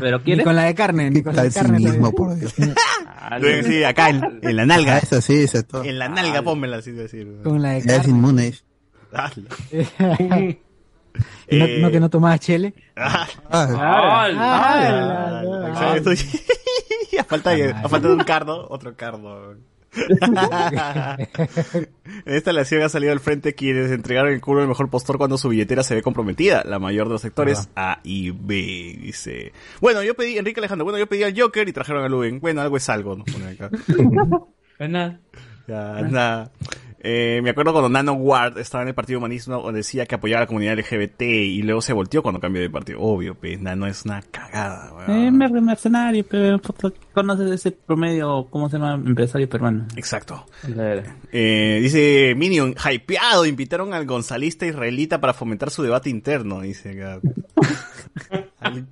pero 0.00 0.20
Ni 0.24 0.42
con 0.42 0.56
la 0.56 0.62
de 0.64 0.74
carne, 0.74 1.10
ni 1.10 1.22
con 1.22 1.34
la 1.36 1.42
de 1.44 1.50
carne. 1.52 1.78
cinismo, 1.78 2.12
todavía. 2.12 2.48
por 2.48 2.56
Dios. 2.56 2.74
Ah, 3.06 3.38
sí, 3.64 3.84
acá 3.84 4.08
en, 4.10 4.40
en 4.42 4.56
la 4.56 4.62
Ah, 4.62 4.66
nalga. 4.66 4.98
eso 4.98 5.20
sí, 5.20 5.34
eso 5.42 5.58
es 5.58 5.66
todo. 5.66 5.84
En 5.84 5.98
la 5.98 6.08
nalga, 6.08 6.42
pónmela 6.42 6.78
así 6.78 6.92
de 6.92 7.02
decir. 7.02 7.40
Con 7.44 7.60
la 7.62 7.70
de 7.72 7.82
Ya 7.82 7.92
es 7.92 7.98
carne. 7.98 8.10
inmune. 8.12 8.54
No, 11.50 11.64
Eh, 11.64 11.78
no 11.80 11.90
que 11.90 11.98
no 11.98 12.10
tomabas 12.10 12.40
chele. 12.40 12.74
Ah, 12.96 13.26
Ah, 13.50 14.28
Ah, 14.36 15.42
Ah, 15.74 15.94
a 17.18 17.24
falta 17.24 17.54
de 17.54 18.14
un 18.14 18.20
cardo, 18.24 18.66
otro 18.70 18.94
cardo. 18.96 19.56
En 19.92 21.28
esta 22.26 22.50
elección 22.50 22.82
ha 22.82 22.88
salido 22.88 23.12
al 23.12 23.20
frente 23.20 23.54
quienes 23.54 23.90
entregaron 23.90 24.32
el 24.32 24.40
culo 24.40 24.62
al 24.62 24.68
mejor 24.68 24.90
postor 24.90 25.18
cuando 25.18 25.38
su 25.38 25.48
billetera 25.48 25.82
se 25.82 25.94
ve 25.94 26.02
comprometida. 26.02 26.62
La 26.64 26.78
mayor 26.78 27.08
de 27.08 27.14
los 27.14 27.22
sectores 27.22 27.68
A 27.74 28.00
y 28.04 28.30
B, 28.30 28.98
dice. 29.00 29.52
Bueno, 29.80 30.02
yo 30.02 30.14
pedí, 30.14 30.38
Enrique 30.38 30.60
Alejandro, 30.60 30.84
bueno, 30.84 30.98
yo 30.98 31.06
pedí 31.06 31.22
al 31.22 31.38
Joker 31.38 31.68
y 31.68 31.72
trajeron 31.72 32.04
a 32.04 32.08
Luen. 32.08 32.40
Bueno, 32.40 32.60
algo 32.60 32.76
es 32.76 32.88
algo, 32.88 33.16
¿no? 33.16 33.24
Acá. 33.46 33.70
Pues 34.78 34.90
nada. 34.90 35.18
Ya, 35.66 36.02
nada. 36.02 36.52
Eh, 37.00 37.40
me 37.44 37.50
acuerdo 37.50 37.72
cuando 37.72 37.88
Nano 37.88 38.14
Ward 38.14 38.58
estaba 38.58 38.82
en 38.82 38.88
el 38.88 38.94
Partido 38.94 39.18
Humanista 39.20 39.52
donde 39.52 39.78
decía 39.78 40.04
que 40.06 40.16
apoyaba 40.16 40.40
a 40.40 40.42
la 40.42 40.46
comunidad 40.48 40.76
LGBT 40.78 41.22
y 41.22 41.62
luego 41.62 41.80
se 41.80 41.92
volteó 41.92 42.22
cuando 42.22 42.40
cambió 42.40 42.60
de 42.60 42.70
partido. 42.70 43.00
Obvio, 43.00 43.34
pues 43.36 43.60
Nano 43.60 43.86
es 43.86 44.04
una 44.04 44.20
cagada, 44.22 44.92
weón. 44.94 45.10
Eh, 45.26 45.30
mer- 45.30 45.52
mercenario, 45.62 46.24
pero 46.28 46.60
conoces 47.12 47.50
ese 47.52 47.70
promedio, 47.72 48.48
¿cómo 48.50 48.68
se 48.68 48.78
llama? 48.78 48.94
Empresario 48.94 49.48
peruano. 49.48 49.86
Exacto. 49.96 50.44
Eh, 51.32 51.78
dice 51.82 52.34
Minion, 52.36 52.74
hypeado, 52.74 53.46
invitaron 53.46 53.94
al 53.94 54.04
gonzalista 54.04 54.66
israelita 54.66 55.20
para 55.20 55.34
fomentar 55.34 55.70
su 55.70 55.82
debate 55.84 56.10
interno, 56.10 56.60
dice 56.62 56.90
acá. 57.00 57.20
Al 58.60 58.86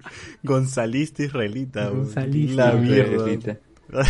gonzalista 0.44 1.24
israelita. 1.24 1.88
Gonzalista 1.88 2.72
La 2.72 2.80
mierda. 2.80 3.58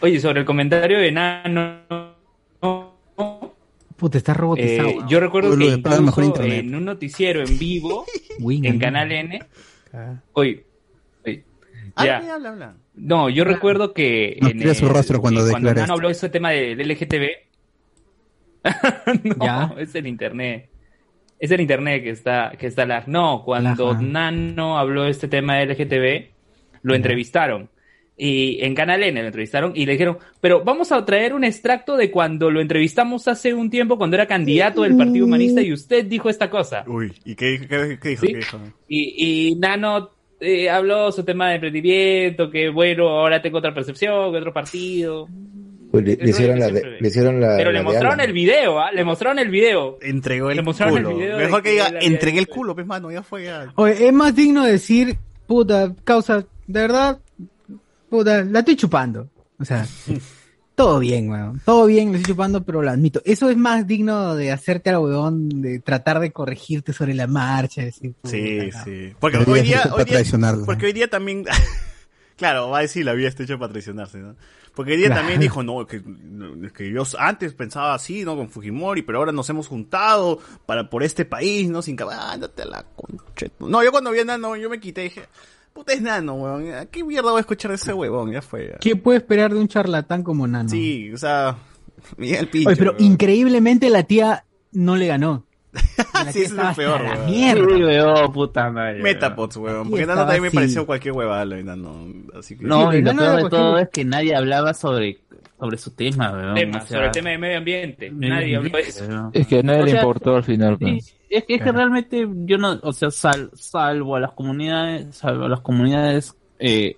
Oye, 0.00 0.20
sobre 0.20 0.40
el 0.40 0.46
comentario 0.46 0.98
de 0.98 1.12
Nano, 1.12 2.16
Puta, 2.60 4.18
está 4.18 4.32
robotizado. 4.34 4.88
eh, 4.88 4.94
weón. 4.96 5.08
yo 5.08 5.20
recuerdo 5.20 5.54
Uy, 5.54 5.70
que 5.70 5.78
pagan 5.78 6.04
mejor 6.04 6.24
incluso 6.24 6.42
internet. 6.44 6.66
en 6.66 6.74
un 6.76 6.84
noticiero 6.84 7.42
en 7.44 7.58
vivo, 7.58 8.04
en 8.38 8.78
Canal 8.78 9.10
N, 9.10 9.40
oye, 10.34 10.64
oye, 11.24 11.44
ya. 11.96 12.18
Habla, 12.18 12.34
habla, 12.34 12.48
habla. 12.50 12.76
No, 12.94 13.28
yo 13.28 13.44
recuerdo 13.44 13.92
que 13.94 14.38
No 14.40 14.48
en 14.48 14.58
tira 14.58 14.74
su 14.74 14.86
el- 14.86 14.92
rostro 14.92 15.20
cuando 15.20 15.44
declara 15.44 15.80
Nano 15.82 15.94
habló 15.94 16.08
de 16.08 16.12
ese 16.12 16.28
tema 16.28 16.50
del 16.50 16.78
LGTB. 16.88 17.26
no, 19.38 19.78
es 19.78 19.94
el 19.94 20.06
internet. 20.06 20.68
Es 21.38 21.50
el 21.52 21.60
internet 21.60 22.02
que 22.02 22.10
está 22.10 22.52
que 22.58 22.66
está 22.66 22.84
lag. 22.86 23.06
No, 23.08 23.42
cuando 23.44 23.90
Ajá. 23.92 24.00
Nano 24.02 24.78
habló 24.78 25.04
de 25.04 25.10
este 25.10 25.28
tema 25.28 25.56
del 25.56 25.70
LGTB, 25.70 26.30
lo 26.82 26.94
entrevistaron. 26.94 27.70
Y 28.20 28.58
en 28.64 28.74
Canal 28.74 29.02
N 29.04 29.20
lo 29.20 29.26
entrevistaron 29.28 29.72
y 29.76 29.86
le 29.86 29.92
dijeron, 29.92 30.18
pero 30.40 30.64
vamos 30.64 30.90
a 30.90 31.04
traer 31.04 31.32
un 31.34 31.44
extracto 31.44 31.96
de 31.96 32.10
cuando 32.10 32.50
lo 32.50 32.60
entrevistamos 32.60 33.28
hace 33.28 33.54
un 33.54 33.70
tiempo, 33.70 33.96
cuando 33.96 34.16
era 34.16 34.26
candidato 34.26 34.82
del 34.82 34.96
Partido 34.96 35.24
Humanista 35.26 35.62
y 35.62 35.72
usted 35.72 36.04
dijo 36.04 36.28
esta 36.28 36.50
cosa. 36.50 36.82
Uy, 36.88 37.12
¿y 37.24 37.36
qué, 37.36 37.60
qué- 37.68 37.98
qué 38.02 38.08
dijo? 38.08 38.26
¿Sí? 38.26 38.32
¿Qué 38.32 38.36
dijo? 38.38 38.58
Y, 38.88 39.50
y 39.50 39.54
Nano 39.54 40.10
eh, 40.40 40.68
habló 40.68 41.12
su 41.12 41.24
tema 41.24 41.48
de 41.50 41.54
emprendimiento, 41.56 42.50
que 42.50 42.68
bueno, 42.70 43.08
ahora 43.08 43.40
tengo 43.40 43.58
otra 43.58 43.72
percepción, 43.72 44.32
que 44.32 44.38
otro 44.38 44.52
partido. 44.52 45.28
Pues 45.90 46.04
le, 46.04 46.18
hicieron 46.28 46.58
la 46.58 46.68
le 46.70 46.98
hicieron 47.08 47.40
la, 47.40 47.56
Pero 47.56 47.70
la 47.72 47.78
le 47.78 47.84
mostraron 47.84 48.20
el 48.20 48.32
video, 48.32 48.78
¿ah? 48.80 48.90
Le 48.92 49.04
mostraron 49.04 49.38
el 49.38 49.48
video. 49.48 49.96
Entregó 50.02 50.50
el 50.50 50.56
Le 50.56 50.62
mostraron 50.62 50.98
el 50.98 51.04
culo. 51.04 51.16
video 51.16 51.36
de 51.38 51.44
Mejor 51.44 51.62
que 51.62 51.70
diga, 51.70 51.92
entregué 52.02 52.38
el 52.40 52.46
culo, 52.48 52.74
pues 52.74 52.86
mano, 52.86 53.10
ya 53.10 53.22
fue 53.22 53.44
ya. 53.44 53.72
Oye, 53.76 54.06
es 54.08 54.12
más 54.12 54.34
digno 54.36 54.64
decir, 54.64 55.16
puta, 55.46 55.94
causa, 56.04 56.44
de 56.66 56.80
verdad, 56.80 57.18
puta, 58.10 58.44
la 58.44 58.60
estoy 58.60 58.76
chupando. 58.76 59.28
O 59.58 59.64
sea, 59.64 59.86
todo 60.74 61.00
bien, 61.00 61.28
weón. 61.30 61.60
Todo 61.64 61.86
bien, 61.86 62.12
la 62.12 62.18
estoy 62.18 62.34
chupando, 62.34 62.62
pero 62.64 62.82
lo 62.82 62.90
admito. 62.90 63.20
Eso 63.24 63.50
es 63.50 63.56
más 63.56 63.86
digno 63.86 64.36
de 64.36 64.52
hacerte 64.52 64.90
al 64.90 64.98
weón, 64.98 65.48
de 65.60 65.80
tratar 65.80 66.20
de 66.20 66.30
corregirte 66.30 66.92
sobre 66.92 67.14
la 67.14 67.26
marcha. 67.26 67.82
Decir, 67.82 68.12
puta, 68.14 68.30
Sí, 68.30 68.70
no. 68.72 68.84
sí. 68.84 69.12
Porque 69.18 69.38
hoy 69.38 69.44
día, 69.62 69.82
hoy 69.92 70.04
día- 70.04 70.22
porque 70.64 70.86
hoy 70.86 70.92
día 70.92 71.08
también, 71.08 71.44
claro, 72.36 72.70
va 72.70 72.78
a 72.78 72.82
decir 72.82 73.04
la 73.04 73.14
vida 73.14 73.28
está 73.28 73.42
hecha 73.42 73.58
para 73.58 73.72
traicionarse, 73.72 74.18
¿no? 74.18 74.36
Porque 74.74 74.92
hoy 74.92 74.98
día 74.98 75.06
Claro. 75.08 75.22
también 75.22 75.40
dijo, 75.40 75.64
no, 75.64 75.84
que, 75.88 76.00
que 76.72 76.92
yo 76.92 77.02
antes 77.18 77.52
pensaba 77.54 77.94
así, 77.94 78.24
¿no? 78.24 78.36
Con 78.36 78.48
Fujimori, 78.48 79.02
pero 79.02 79.18
ahora 79.18 79.32
nos 79.32 79.50
hemos 79.50 79.66
juntado 79.66 80.38
para, 80.66 80.88
por 80.88 81.02
este 81.02 81.24
país, 81.24 81.68
¿no? 81.68 81.82
Sin 81.82 81.96
que, 81.96 82.04
ándate 82.08 82.62
a 82.62 82.66
la 82.66 82.84
concha. 82.94 83.46
No, 83.58 83.82
yo 83.82 83.90
cuando 83.90 84.12
vi 84.12 84.20
a 84.20 84.24
Nano, 84.24 84.54
yo 84.54 84.70
me 84.70 84.78
quité 84.78 85.00
y 85.00 85.04
dije, 85.08 85.22
puta 85.72 85.92
es 85.92 86.00
Nano, 86.02 86.34
weón, 86.34 86.72
¿a 86.74 86.86
qué 86.86 87.04
mierda 87.04 87.30
voy 87.30 87.38
a 87.38 87.40
escuchar 87.40 87.70
de 87.70 87.76
ese 87.76 87.92
huevón? 87.92 88.32
Ya 88.32 88.42
fue. 88.42 88.68
ya. 88.72 88.78
¿Qué 88.78 88.96
puede 88.96 89.18
esperar 89.18 89.52
de 89.52 89.60
un 89.60 89.68
charlatán 89.68 90.22
como 90.22 90.46
Nano? 90.46 90.68
Sí, 90.68 91.12
o 91.12 91.16
sea, 91.16 91.56
Miguel 92.16 92.48
Pincho. 92.48 92.68
Oye, 92.68 92.76
pero 92.76 92.92
weón. 92.92 93.04
increíblemente 93.04 93.90
la 93.90 94.02
tía 94.02 94.44
no 94.72 94.96
le 94.96 95.06
ganó. 95.06 95.44
Sí, 96.32 96.42
eso 96.42 96.54
es 96.60 96.66
lo 96.68 96.74
peor, 96.74 97.02
weón. 97.02 97.26
mierda. 97.26 97.66
Sí, 97.76 97.82
weón, 97.84 98.32
puta 98.32 98.70
madre. 98.70 99.02
Metapods, 99.02 99.56
weón. 99.58 99.88
Porque 99.90 100.06
Nano 100.06 100.22
también 100.22 100.42
me 100.42 100.50
pareció 100.50 100.84
cualquier 100.86 101.14
huevada, 101.14 101.44
Nano. 101.44 102.06
Así 102.38 102.56
que... 102.56 102.64
No, 102.64 102.90
Sí, 102.90 102.98
y 102.98 103.02
lo 103.02 103.12
peor 103.14 103.22
de 103.36 103.40
cualquier- 103.42 103.50
todo 103.50 103.78
es 103.78 103.88
que 103.90 104.04
nadie 104.04 104.34
hablaba 104.34 104.74
sobre, 104.74 105.18
sobre 105.58 105.76
su 105.78 105.90
tema, 105.94 106.30
weón. 106.32 106.54
Tema, 106.54 106.78
O 106.78 106.80
sea, 106.80 106.88
sobre 106.88 107.06
el 107.06 107.12
tema 107.12 107.30
de 107.30 107.38
medio 107.38 107.58
ambiente. 107.58 108.10
Nadie 108.10 108.56
habló 108.56 108.70
de 108.70 108.80
eso. 108.80 109.30
Es 109.32 109.46
que 109.46 109.58
a 109.58 109.62
nadie 109.62 109.82
O 109.82 109.84
le 109.84 109.90
sea, 109.92 110.00
importó 110.00 110.36
al 110.36 110.44
final. 110.44 110.76
Sí, 110.78 110.84
pues. 110.84 111.16
es 111.30 111.44
que, 111.44 111.54
es 111.56 111.62
que 111.62 111.72
realmente 111.72 112.28
yo 112.46 112.58
no, 112.58 112.78
o 112.82 112.92
sea, 112.92 113.10
sal- 113.10 113.50
salvo 113.54 114.16
a 114.16 114.20
las 114.20 114.32
comunidades, 114.32 115.16
salvo 115.16 115.44
a 115.46 115.48
las 115.48 115.60
comunidades 115.60 116.36
eh, 116.58 116.96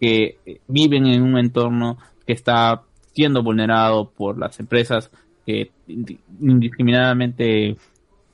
que 0.00 0.38
eh, 0.46 0.60
viven 0.68 1.06
en 1.06 1.22
un 1.22 1.38
entorno 1.38 1.98
que 2.26 2.32
está 2.32 2.82
siendo 3.12 3.42
vulnerado 3.42 4.10
por 4.10 4.38
las 4.38 4.58
empresas 4.60 5.10
que 5.46 5.70
indi- 5.88 6.18
indiscriminadamente 6.40 7.76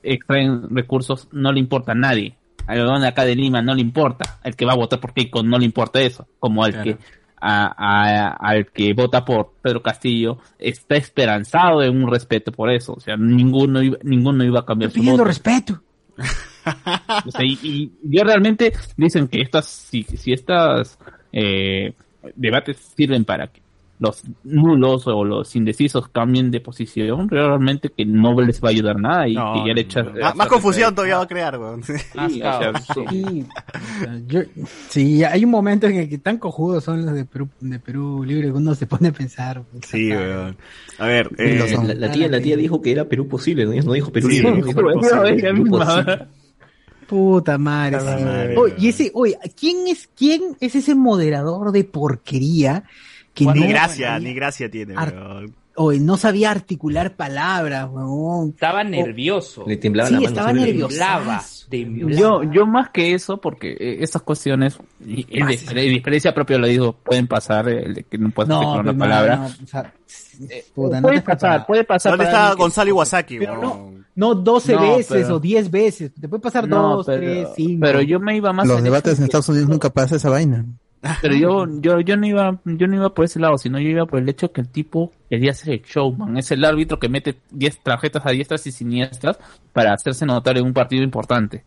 extraen 0.03 0.73
recursos, 0.75 1.27
no 1.31 1.51
le 1.51 1.59
importa 1.59 1.91
a 1.93 1.95
nadie. 1.95 2.35
Al 2.65 3.01
de 3.01 3.07
acá 3.07 3.23
de 3.23 3.33
Lima 3.35 3.61
no 3.61 3.73
le 3.73 3.81
importa. 3.81 4.39
El 4.43 4.55
que 4.55 4.65
va 4.65 4.73
a 4.73 4.77
votar 4.77 4.99
por 4.99 5.13
Keiko 5.13 5.41
no 5.41 5.57
le 5.57 5.63
importa 5.65 6.01
eso. 6.01 6.27
Como 6.37 6.63
al 6.65 6.81
que 6.83 6.97
a- 7.39 7.73
a- 7.77 8.29
al 8.39 8.67
que 8.67 8.93
vota 8.93 9.23
por 9.25 9.53
Pedro 9.61 9.81
Castillo 9.81 10.39
está 10.59 10.95
esperanzado 10.95 11.83
en 11.83 11.95
un 12.03 12.09
respeto 12.11 12.51
por 12.51 12.71
eso. 12.71 12.93
O 12.93 12.99
sea, 12.99 13.15
ninguno 13.17 13.81
iba, 13.81 13.97
ninguno 14.03 14.43
iba 14.43 14.59
a 14.61 14.65
cambiar 14.65 14.91
su 14.91 14.95
Pidiendo 14.95 15.17
voto. 15.23 15.27
respeto. 15.27 15.81
O 17.25 17.31
sea, 17.31 17.45
y, 17.45 17.57
y 17.63 17.91
yo 18.03 18.23
realmente 18.23 18.73
dicen 18.97 19.27
que 19.27 19.41
estas, 19.41 19.65
si, 19.67 20.03
si 20.03 20.33
estas 20.33 20.99
eh, 21.31 21.93
debates 22.35 22.77
sirven 22.95 23.23
para 23.23 23.47
que 23.47 23.61
los 23.99 24.21
nulos 24.43 25.07
o 25.07 25.23
los 25.25 25.55
indecisos 25.55 26.07
cambien 26.09 26.51
de 26.51 26.59
posición, 26.59 27.27
realmente 27.29 27.89
que 27.89 28.05
no 28.05 28.39
les 28.41 28.63
va 28.63 28.67
a 28.67 28.71
ayudar 28.71 28.99
nada 28.99 29.27
y 29.27 29.33
No, 29.33 29.53
que 29.55 29.67
ya 29.69 29.73
le 29.73 29.81
echas... 29.81 30.05
Más, 30.13 30.35
más 30.35 30.47
confusión 30.47 30.93
todavía 30.93 31.17
va 31.17 31.23
a 31.23 31.27
crear, 31.27 31.57
weón. 31.59 31.81
Sí, 31.83 31.93
o 31.93 32.29
sea, 32.39 32.73
Sí, 33.09 33.45
yo- 34.27 34.41
sí, 34.89 35.23
hay 35.23 35.43
un 35.45 35.49
momento 35.51 35.87
en 35.87 35.95
el 35.95 36.09
que 36.09 36.19
tan 36.19 36.37
cojudos 36.37 36.83
son 36.83 37.05
los 37.05 37.15
de 37.15 37.25
Perú, 37.25 37.49
de 37.59 37.79
Perú 37.79 38.23
Libre 38.23 38.47
que 38.49 38.53
uno 38.53 38.75
se 38.75 38.85
pone 38.85 39.07
a 39.07 39.11
pensar. 39.11 39.63
Sí, 39.81 40.11
weón. 40.11 40.55
A 40.99 41.05
ver, 41.07 41.29
eh. 41.37 41.59
La, 41.85 41.93
la 41.95 42.11
tía, 42.11 42.27
la 42.27 42.39
tía 42.39 42.55
dijo 42.55 42.81
que 42.81 42.91
era 42.91 43.05
Perú 43.05 43.27
posible, 43.27 43.65
¿no? 43.65 43.71
No 43.83 43.93
dijo 43.93 44.11
Perú 44.11 44.29
Sí, 44.29 44.35
libre, 44.41 44.55
dijo 44.57 44.73
Perú 44.73 44.93
posible. 44.99 46.27
Puta 47.07 47.57
madre. 47.57 47.97
Madre, 47.97 48.57
Oye, 48.57 48.73
weón. 48.73 48.73
y 48.77 48.87
ese, 48.89 49.11
oye, 49.13 49.37
¿quién 49.59 49.87
es, 49.87 50.09
quién 50.15 50.41
es 50.59 50.75
ese 50.75 50.93
moderador 50.93 51.71
de 51.71 51.83
porquería 51.85 52.83
que 53.45 53.53
ni 53.53 53.61
no, 53.61 53.67
gracia, 53.69 54.19
ni 54.19 54.33
gracia 54.33 54.69
tiene, 54.71 54.93
Ar- 54.97 55.13
weón. 55.13 55.55
oye, 55.75 55.99
no 55.99 56.17
sabía 56.17 56.51
articular 56.51 57.15
palabras, 57.15 57.87
weón? 57.91 58.49
Estaba 58.49 58.83
nervioso. 58.83 59.63
Le 59.67 59.77
temblaba 59.77 60.09
Sí, 60.09 60.13
la 60.15 60.19
mano. 60.21 60.29
estaba 60.29 60.53
nervioso. 60.53 60.95
Yo, 62.09 62.43
yo 62.51 62.65
más 62.65 62.89
que 62.89 63.13
eso, 63.13 63.37
porque 63.39 63.71
eh, 63.79 63.97
estas 64.01 64.21
cuestiones, 64.21 64.77
y, 65.05 65.25
y 65.29 65.43
de, 65.43 65.57
de 65.73 65.93
experiencia 65.93 66.33
propia 66.33 66.57
lo 66.57 66.67
digo, 66.67 66.93
pueden 66.93 67.27
pasar, 67.27 67.67
eh, 67.69 67.83
el 67.85 67.93
de 67.93 68.03
que 68.03 68.17
no 68.17 68.29
puedes 68.31 68.49
No, 68.49 68.55
articular 68.59 68.83
pues, 68.85 68.95
una 68.95 68.99
palabra. 69.05 69.35
no, 69.37 69.45
o 69.45 69.67
sea, 69.67 69.93
puta, 70.73 71.01
no 71.01 71.07
puede 71.07 71.21
pasar, 71.21 71.65
puede 71.65 71.83
pasar. 71.83 72.17
¿Dónde 72.17 72.31
que- 72.31 72.55
Gonzalo 72.57 72.89
Iwasaki, 72.89 73.37
Pero 73.39 73.59
weón? 73.59 74.07
No 74.15 74.33
12 74.33 74.73
No, 74.73 74.81
veces 74.97 75.07
pero- 75.25 75.35
o 75.35 75.39
10 75.39 75.69
veces. 75.69 76.11
Te 76.19 76.27
puede 76.27 76.41
pasar 76.41 76.67
No, 76.67 76.95
2, 76.97 77.05
pero, 77.05 77.19
3, 77.21 77.47
5. 77.55 77.79
pero 77.81 78.01
yo 78.01 78.19
me 78.19 78.35
iba 78.35 78.51
más 78.51 78.65
Los 78.67 78.79
en 78.79 78.85
debates 78.85 79.19
en 79.19 79.25
Estados 79.25 79.47
Unidos 79.49 79.69
nunca 79.69 79.91
pasa 79.91 80.15
esa 80.15 80.29
vaina. 80.31 80.65
Pero 81.21 81.35
yo, 81.35 81.65
yo, 81.81 81.99
yo 82.01 82.17
no 82.17 82.25
iba, 82.25 82.59
yo 82.65 82.87
no 82.87 82.95
iba 82.95 83.13
por 83.13 83.25
ese 83.25 83.39
lado, 83.39 83.57
sino 83.57 83.79
yo 83.79 83.89
iba 83.89 84.05
por 84.05 84.19
el 84.19 84.29
hecho 84.29 84.51
que 84.51 84.61
el 84.61 84.69
tipo 84.69 85.11
quería 85.29 85.53
ser 85.53 85.73
el 85.73 85.81
showman, 85.81 86.37
es 86.37 86.51
el 86.51 86.63
árbitro 86.63 86.99
que 86.99 87.09
mete 87.09 87.35
10 87.51 87.83
tarjetas 87.83 88.25
a 88.25 88.31
diestras 88.31 88.65
y 88.67 88.71
siniestras 88.71 89.37
para 89.73 89.93
hacerse 89.93 90.25
notar 90.25 90.57
en 90.57 90.65
un 90.65 90.73
partido 90.73 91.03
importante. 91.03 91.63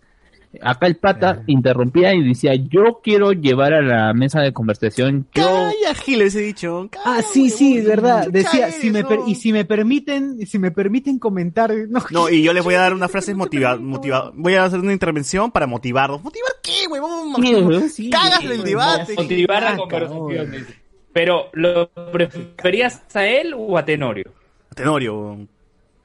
Acá 0.63 0.87
el 0.89 0.97
pata 0.97 1.43
interrumpía 1.47 2.13
y 2.13 2.27
decía, 2.27 2.55
yo 2.57 3.01
quiero 3.05 3.31
llevar 3.33 3.73
a 3.73 3.81
la 3.83 4.13
mesa 4.15 4.41
de 4.41 4.53
conversación, 4.53 5.29
yo, 5.33 5.45
Calla, 5.45 5.95
Gil, 5.95 6.23
ese 6.23 6.41
dicho. 6.41 6.89
Ah, 7.05 7.21
sí, 7.23 7.51
sí, 7.51 7.79
de 7.79 7.87
verdad. 7.87 8.27
Decía, 8.29 8.73
si 8.73 8.91
me 8.91 9.05
per- 9.05 9.21
y 9.29 9.37
si 9.37 9.53
me 9.53 9.65
permiten, 9.65 10.45
si 10.47 10.59
me 10.59 10.73
permiten 10.73 11.21
comentar, 11.21 11.73
no, 11.89 12.01
No, 12.11 12.29
y 12.29 12.43
yo 12.43 12.53
les 12.53 12.65
voy 12.65 12.75
a 12.75 12.81
dar 12.81 12.95
unas 12.95 13.11
frases 13.13 13.37
motivadas. 13.37 13.79
Motiva 13.81 14.33
voy 14.35 14.55
a 14.55 14.65
hacer 14.65 14.81
una 14.81 14.93
intervención 14.93 15.53
para 15.53 15.69
motivarlos. 15.69 16.23
¿Motivar 16.25 16.51
qué, 16.63 16.89
huevón? 16.91 17.89
Sí, 17.89 18.11
Cagas 18.11 18.41
sí, 18.41 18.47
el 18.47 18.51
weón, 18.53 18.65
debate. 18.65 19.15
Motivar 19.15 19.63
la 19.63 19.71
Ah, 19.71 19.77
conversación. 19.77 20.67
Pero, 21.13 21.47
¿lo 21.53 21.91
preferías 22.13 23.03
a 23.15 23.25
él 23.25 23.55
o 23.57 23.79
a 23.79 23.85
Tenorio? 23.85 24.33
Tenorio, 24.75 25.17
weón. 25.17 25.49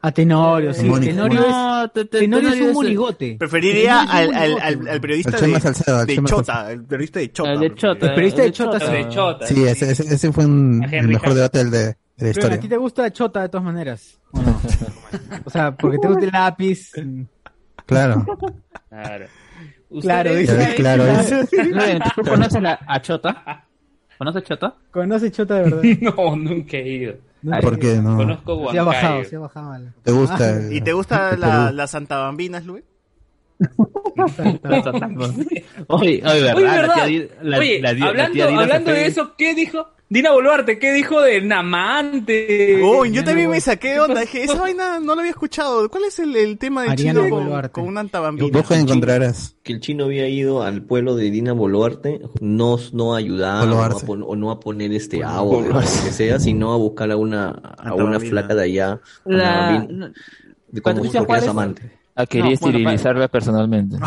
A 0.08 0.12
Tenorio, 0.12 0.74
sí. 0.74 0.86
Mónica. 0.86 1.12
Tenorio 1.14 1.42
es, 1.42 1.48
No, 1.50 1.90
te- 1.90 2.06
te- 2.06 2.20
Tenorio 2.20 2.50
es 2.50 2.62
un 2.62 2.68
es- 2.70 2.74
moligote. 2.74 3.36
Preferiría 3.40 4.04
es 4.04 4.10
al, 4.10 4.34
al, 4.36 4.60
al, 4.62 4.88
al 4.88 5.02
periodista 5.02 5.32
de, 5.40 5.60
Salcedo, 5.60 6.02
el 6.02 6.08
de 6.08 6.24
Chota, 6.24 6.72
el 6.72 6.84
periodista 6.84 7.20
de 7.20 7.32
Chota. 7.32 7.52
El 7.54 7.60
de 7.60 7.76
Chota. 7.76 8.06
El 8.08 8.14
periodista 8.14 8.42
de 8.44 8.52
Chota, 8.52 8.78
de 8.92 9.10
Chota. 9.10 9.48
Sí, 9.48 9.64
ese, 9.64 9.92
ese, 9.92 10.04
ese 10.14 10.32
fue 10.32 10.46
un- 10.46 10.84
A 10.84 10.96
el 10.96 11.08
mejor 11.08 11.34
debate 11.34 11.58
del 11.60 11.72
de, 11.72 11.78
de 11.80 11.86
la 11.86 11.96
Pero 12.18 12.28
a 12.28 12.30
historia. 12.32 12.60
ti 12.60 12.68
te 12.70 12.78
gusta 12.78 13.12
Chota 13.12 13.42
de 13.42 13.50
todas 13.50 13.64
maneras. 13.66 14.20
¿o 14.32 14.42
no? 14.42 14.62
o 15.46 15.50
sea, 15.50 15.76
porque 15.76 15.98
te 16.00 16.08
gusta 16.08 16.26
el 16.26 16.32
lápiz. 16.32 16.92
Claro. 17.86 18.26
Claro. 18.90 19.26
Claro, 20.02 20.32
ves, 20.32 20.50
claro, 20.76 21.04
es- 21.06 21.50
¿Tú 22.16 22.22
conoces 22.24 22.62
a 22.88 23.02
Chota? 23.02 23.66
¿Conoces 24.18 24.44
Chota? 24.44 24.76
Conoce 24.92 25.32
Chota 25.32 25.56
de 25.56 25.62
verdad. 25.64 25.82
No, 26.02 26.36
nunca 26.36 26.78
he 26.78 26.88
ido. 26.90 27.14
¿Por 27.62 27.80
qué 27.80 27.96
no? 28.02 28.18
Conozco 28.18 28.72
Se 28.72 28.80
ha 28.80 28.84
bajado, 28.84 29.14
Huancayo. 29.16 29.30
se 29.30 29.36
ha 29.36 29.40
bajado. 29.40 29.74
¿Te 30.04 30.12
gusta? 30.12 30.62
¿Y 30.72 30.82
te 30.82 30.94
gusta 30.94 31.36
la, 31.38 31.66
Perú? 31.66 31.76
las 31.78 31.92
Santabambinas, 31.92 32.66
Luis? 32.66 32.84
Oye, 35.88 36.22
oye, 36.26 36.42
¿verdad? 36.42 37.06
Oye, 37.06 37.30
La 37.42 37.50
la- 37.52 37.58
Oye, 37.60 37.82
la 37.82 37.94
la 37.94 38.08
hablando, 38.08 38.34
tía 38.34 38.46
hablando 38.60 38.92
de 38.92 39.06
eso, 39.08 39.34
¿qué 39.38 39.56
dijo? 39.56 39.88
Dina 40.08 40.32
Boluarte, 40.34 40.78
¿qué 40.78 40.94
dijo 40.94 41.20
del 41.20 41.48
Namante? 41.48 42.80
Oh, 42.84 43.06
yo 43.06 43.24
también 43.24 43.50
me 43.50 43.60
saqué 43.60 43.94
de 43.94 44.00
onda. 44.02 44.22
Dije, 44.22 44.44
esa 44.44 44.62
vaina 44.62 45.00
no 45.00 45.16
lo 45.16 45.22
había 45.22 45.32
escuchado. 45.32 45.90
¿Cuál 45.90 46.04
es 46.06 46.20
el, 46.20 46.36
el 46.36 46.60
tema 46.60 46.84
de 46.84 46.90
Ariana 46.92 47.22
Chino 47.22 47.36
con, 47.36 47.46
Boluarte. 47.46 47.72
con 47.72 47.88
una 47.88 48.02
antabambina? 48.02 48.50
Vos 48.56 48.68
que 48.68 48.76
encontrarás. 48.76 49.56
Que 49.64 49.74
el 49.74 49.80
chino 49.80 50.06
había 50.06 50.28
ido 50.30 50.62
al 50.62 50.84
pueblo 50.84 51.16
de 51.16 51.32
Dina 51.32 51.54
Boluarte, 51.54 52.22
no, 52.40 52.78
no 52.94 53.16
a 53.16 53.18
ayudar 53.18 53.64
o 53.64 53.66
no 53.66 53.74
a, 53.74 53.76
Boluarte. 53.88 54.06
pon- 54.06 54.24
o 54.28 54.36
no 54.36 54.52
a 54.52 54.60
poner 54.60 54.92
este 54.94 55.24
agua 55.24 55.58
o 55.58 55.62
lo 55.62 55.80
que 55.80 55.88
sea, 55.88 56.40
sino 56.40 56.72
a 56.72 56.78
buscar 56.78 57.10
a 57.10 57.18
una, 57.18 57.50
a 57.50 57.96
una 57.96 58.20
flaca 58.20 58.54
de 58.54 58.64
allá, 58.64 59.00
La- 59.26 59.88
una 59.90 60.14
de 60.68 60.82
como 60.82 60.96
Patricia 60.98 61.22
su 61.22 61.26
propia 61.26 61.42
Juárez- 61.42 61.50
amante. 61.50 61.92
Ah, 62.18 62.26
quería 62.26 62.52
No, 62.52 62.58
bueno, 62.62 62.78
esterilizarla 62.78 63.28
personalmente. 63.28 63.98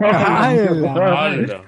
Ay, 0.00 0.58
Anda. 0.60 1.60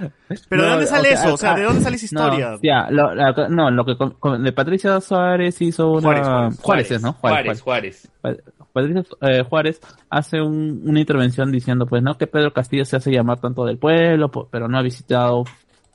¿Pero 0.48 0.62
de 0.62 0.68
No, 0.68 0.72
dónde 0.74 0.86
sale 0.86 1.08
o 1.12 1.16
sea, 1.16 1.24
eso? 1.24 1.34
O 1.34 1.36
sea, 1.36 1.54
¿de 1.54 1.62
ah, 1.62 1.66
dónde 1.66 1.82
sale 1.82 1.96
esa 1.96 2.04
historia? 2.06 2.50
No, 2.52 2.58
ya, 2.62 2.90
lo, 2.90 3.14
la- 3.14 3.48
no, 3.50 3.70
lo 3.70 3.84
que 3.84 3.96
con- 3.96 4.12
con- 4.12 4.42
de 4.42 4.52
Patricia 4.52 5.00
Suárez 5.00 5.60
hizo 5.60 5.90
una... 5.92 6.00
Juárez, 6.02 6.26
Juárez, 6.26 6.60
Juárez, 6.62 6.90
es, 6.92 7.02
¿no? 7.02 7.12
Juárez, 7.12 7.60
Juárez. 7.60 8.08
Pa- 8.22 8.34
Patricia 8.72 9.04
eh, 9.22 9.42
Juárez 9.48 9.80
hace 10.08 10.40
un- 10.40 10.82
una 10.84 11.00
intervención 11.00 11.52
diciendo, 11.52 11.86
pues, 11.86 12.02
no, 12.02 12.16
que 12.16 12.26
Pedro 12.26 12.52
Castillo 12.54 12.84
se 12.86 12.96
hace 12.96 13.10
llamar 13.12 13.40
tanto 13.40 13.64
del 13.66 13.76
pueblo, 13.78 14.30
pero 14.50 14.68
no 14.68 14.78
ha 14.78 14.82
visitado 14.82 15.44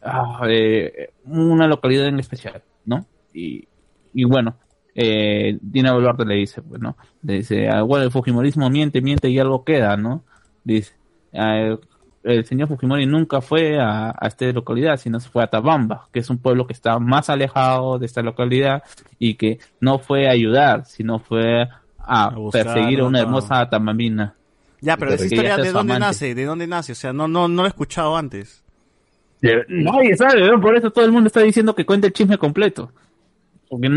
ah, 0.03 0.41
eh, 0.47 1.09
una 1.25 1.65
localidad 1.67 2.05
en 2.05 2.19
especial, 2.19 2.61
¿no? 2.85 3.05
Y, 3.33 3.67
y 4.13 4.23
bueno, 4.25 4.55
eh, 4.95 5.57
Dina 5.61 5.93
Boluarte 5.93 6.25
le 6.25 6.35
dice, 6.35 6.61
pues, 6.61 6.81
¿no? 6.81 6.97
Le 7.23 7.35
dice, 7.35 7.69
ah, 7.69 7.81
bueno, 7.83 8.05
el 8.05 8.11
Fujimorismo 8.11 8.69
miente, 8.69 9.01
miente 9.01 9.29
y 9.29 9.39
algo 9.39 9.63
queda, 9.63 9.97
¿no? 9.97 10.23
Dice, 10.63 10.93
ah, 11.33 11.57
el, 11.57 11.79
el 12.23 12.45
señor 12.45 12.67
Fujimori 12.67 13.05
nunca 13.05 13.41
fue 13.41 13.79
a, 13.79 14.09
a 14.09 14.27
esta 14.27 14.45
localidad, 14.51 14.97
sino 14.97 15.19
se 15.19 15.29
fue 15.29 15.43
a 15.43 15.47
Tabamba, 15.47 16.07
que 16.11 16.19
es 16.19 16.29
un 16.29 16.37
pueblo 16.37 16.67
que 16.67 16.73
está 16.73 16.99
más 16.99 17.29
alejado 17.29 17.97
de 17.97 18.05
esta 18.05 18.21
localidad 18.21 18.83
y 19.17 19.35
que 19.35 19.59
no 19.79 19.99
fue 19.99 20.27
a 20.27 20.31
ayudar, 20.31 20.85
sino 20.85 21.19
fue 21.19 21.63
a, 21.63 22.25
A 22.25 22.29
buscar, 22.29 22.65
perseguir 22.65 22.99
a 22.99 23.05
una 23.05 23.19
¿no? 23.19 23.25
hermosa 23.25 23.69
tamambina. 23.69 24.35
Ya, 24.81 24.97
pero 24.97 25.13
esa 25.13 25.25
historia, 25.25 25.57
¿de 25.57 25.71
dónde 25.71 25.93
amante. 25.93 25.99
nace? 26.07 26.35
¿De 26.35 26.43
dónde 26.45 26.67
nace? 26.67 26.91
O 26.93 26.95
sea, 26.95 27.13
no, 27.13 27.27
no, 27.27 27.47
no 27.47 27.61
lo 27.61 27.67
he 27.67 27.69
escuchado 27.69 28.17
antes. 28.17 28.63
Nadie 29.41 30.15
sabe, 30.15 30.47
¿no? 30.47 30.61
por 30.61 30.75
eso 30.75 30.91
todo 30.91 31.05
el 31.05 31.11
mundo 31.11 31.27
está 31.27 31.41
diciendo 31.41 31.73
que 31.73 31.85
cuente 31.85 32.07
el 32.07 32.13
chisme 32.13 32.37
completo. 32.37 32.91
Porque 33.71 33.87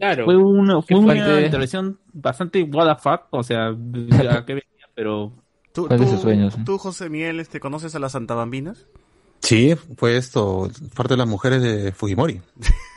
Claro. 0.00 0.24
fue 0.24 0.36
una, 0.36 0.82
fue 0.82 0.86
¿Qué 0.88 0.94
una 0.96 1.14
fuente? 1.14 1.44
intervención 1.46 2.00
bastante 2.12 2.64
what 2.64 2.96
the 2.96 3.00
fuck, 3.00 3.22
o 3.30 3.44
sea, 3.44 3.68
a 3.68 4.44
qué 4.44 4.54
venía, 4.54 4.88
pero 4.92 5.32
¿Tú, 5.72 5.86
¿Cuál 5.86 6.00
de 6.00 6.06
tú, 6.06 6.28
eh? 6.30 6.48
tú, 6.66 6.78
José 6.78 7.08
Miguel, 7.08 7.38
este, 7.38 7.60
conoces 7.60 7.94
a 7.94 8.00
las 8.00 8.10
Santabambinas? 8.10 8.88
Sí, 9.38 9.76
fue 9.96 10.16
esto, 10.16 10.68
parte 10.96 11.14
de 11.14 11.18
las 11.18 11.28
mujeres 11.28 11.62
de 11.62 11.92
Fujimori. 11.92 12.40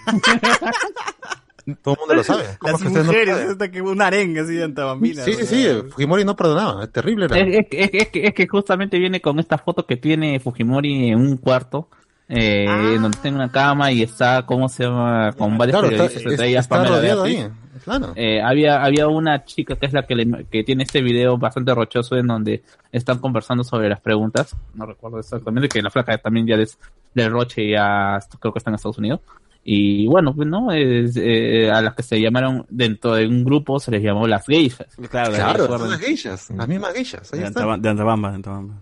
Todo 1.83 1.93
el 1.93 1.99
mundo 1.99 2.15
lo 2.15 2.23
sabe. 2.23 2.43
¿Cómo 2.59 2.71
Las 2.73 2.81
es 2.81 2.87
que 2.87 2.93
no 2.93 3.03
mujeres, 3.05 3.37
esta 3.51 3.71
que 3.71 3.81
una 3.81 4.07
arenga 4.07 4.41
así 4.41 4.55
de 4.55 4.63
Antabambinas. 4.63 5.23
Sí, 5.23 5.33
sí, 5.35 5.45
sí, 5.45 5.67
Fujimori 5.91 6.25
no 6.25 6.35
perdonaba, 6.35 6.83
es 6.83 6.91
terrible. 6.91 7.25
Era. 7.25 7.37
es, 7.37 7.57
es, 7.57 7.67
es, 7.71 7.89
es 7.93 8.07
que, 8.09 8.25
es 8.25 8.33
que 8.33 8.47
justamente 8.47 8.97
viene 8.97 9.21
con 9.21 9.39
esta 9.39 9.59
foto 9.59 9.85
que 9.85 9.97
tiene 9.97 10.39
Fujimori 10.39 11.09
en 11.09 11.19
un 11.19 11.37
cuarto, 11.37 11.89
eh, 12.29 12.65
Ah. 12.67 12.91
donde 13.01 13.15
está 13.15 13.27
en 13.27 13.35
una 13.35 13.51
cama 13.51 13.91
y 13.91 14.01
está, 14.03 14.43
¿cómo 14.45 14.69
se 14.69 14.83
llama? 14.83 15.31
Con 15.37 15.57
varios 15.57 15.79
Claro, 15.79 15.87
está, 15.93 16.03
periodistas, 16.07 16.31
entre 16.33 16.49
ellas 16.49 16.65
está 16.65 16.75
Pamela 16.77 16.95
rodeado 16.97 17.23
Beatriz. 17.23 17.45
ahí. 17.45 17.51
Claro. 17.83 18.13
Eh, 18.15 18.41
había, 18.41 18.81
había 18.83 19.07
una 19.09 19.43
chica 19.43 19.75
que 19.75 19.87
es 19.87 19.93
la 19.93 20.03
que, 20.05 20.15
le- 20.15 20.45
que 20.45 20.63
tiene 20.63 20.83
este 20.83 21.01
video 21.01 21.37
bastante 21.37 21.73
rochoso 21.75 22.15
en 22.15 22.27
donde 22.27 22.63
están 22.91 23.19
conversando 23.19 23.63
sobre 23.63 23.89
las 23.89 23.99
preguntas. 23.99 24.55
No 24.73 24.85
recuerdo 24.85 25.19
exactamente, 25.19 25.67
que 25.67 25.81
la 25.81 25.89
flaca 25.89 26.17
también 26.17 26.47
ya 26.47 26.55
des, 26.55 26.77
del 27.13 27.31
Roche 27.31 27.69
ya 27.69 28.19
creo 28.39 28.53
que 28.53 28.59
está 28.59 28.69
en 28.69 28.75
Estados 28.75 28.99
Unidos. 28.99 29.19
Y 29.65 30.07
bueno, 30.07 30.33
pues 30.35 30.47
no, 30.47 30.71
es, 30.71 31.15
eh, 31.17 31.71
a 31.71 31.81
las 31.81 31.95
que 31.95 32.03
se 32.03 32.19
llamaron 32.21 32.65
dentro 32.69 33.15
de 33.15 33.25
un 33.27 33.43
grupo 33.43 33.79
se 33.79 33.91
les 33.91 34.03
llamó 34.03 34.27
las 34.27 34.45
geishas. 34.45 34.87
Claro, 35.09 35.33
Claro, 35.33 35.87
las 35.87 35.99
geishas, 35.99 36.49
las 36.51 36.67
mismas 36.67 36.93
geishas. 36.93 37.33
Ahí 37.33 37.39
de 37.39 37.45
Antabamba, 37.47 38.29
de 38.29 38.35
Antabamba. 38.35 38.75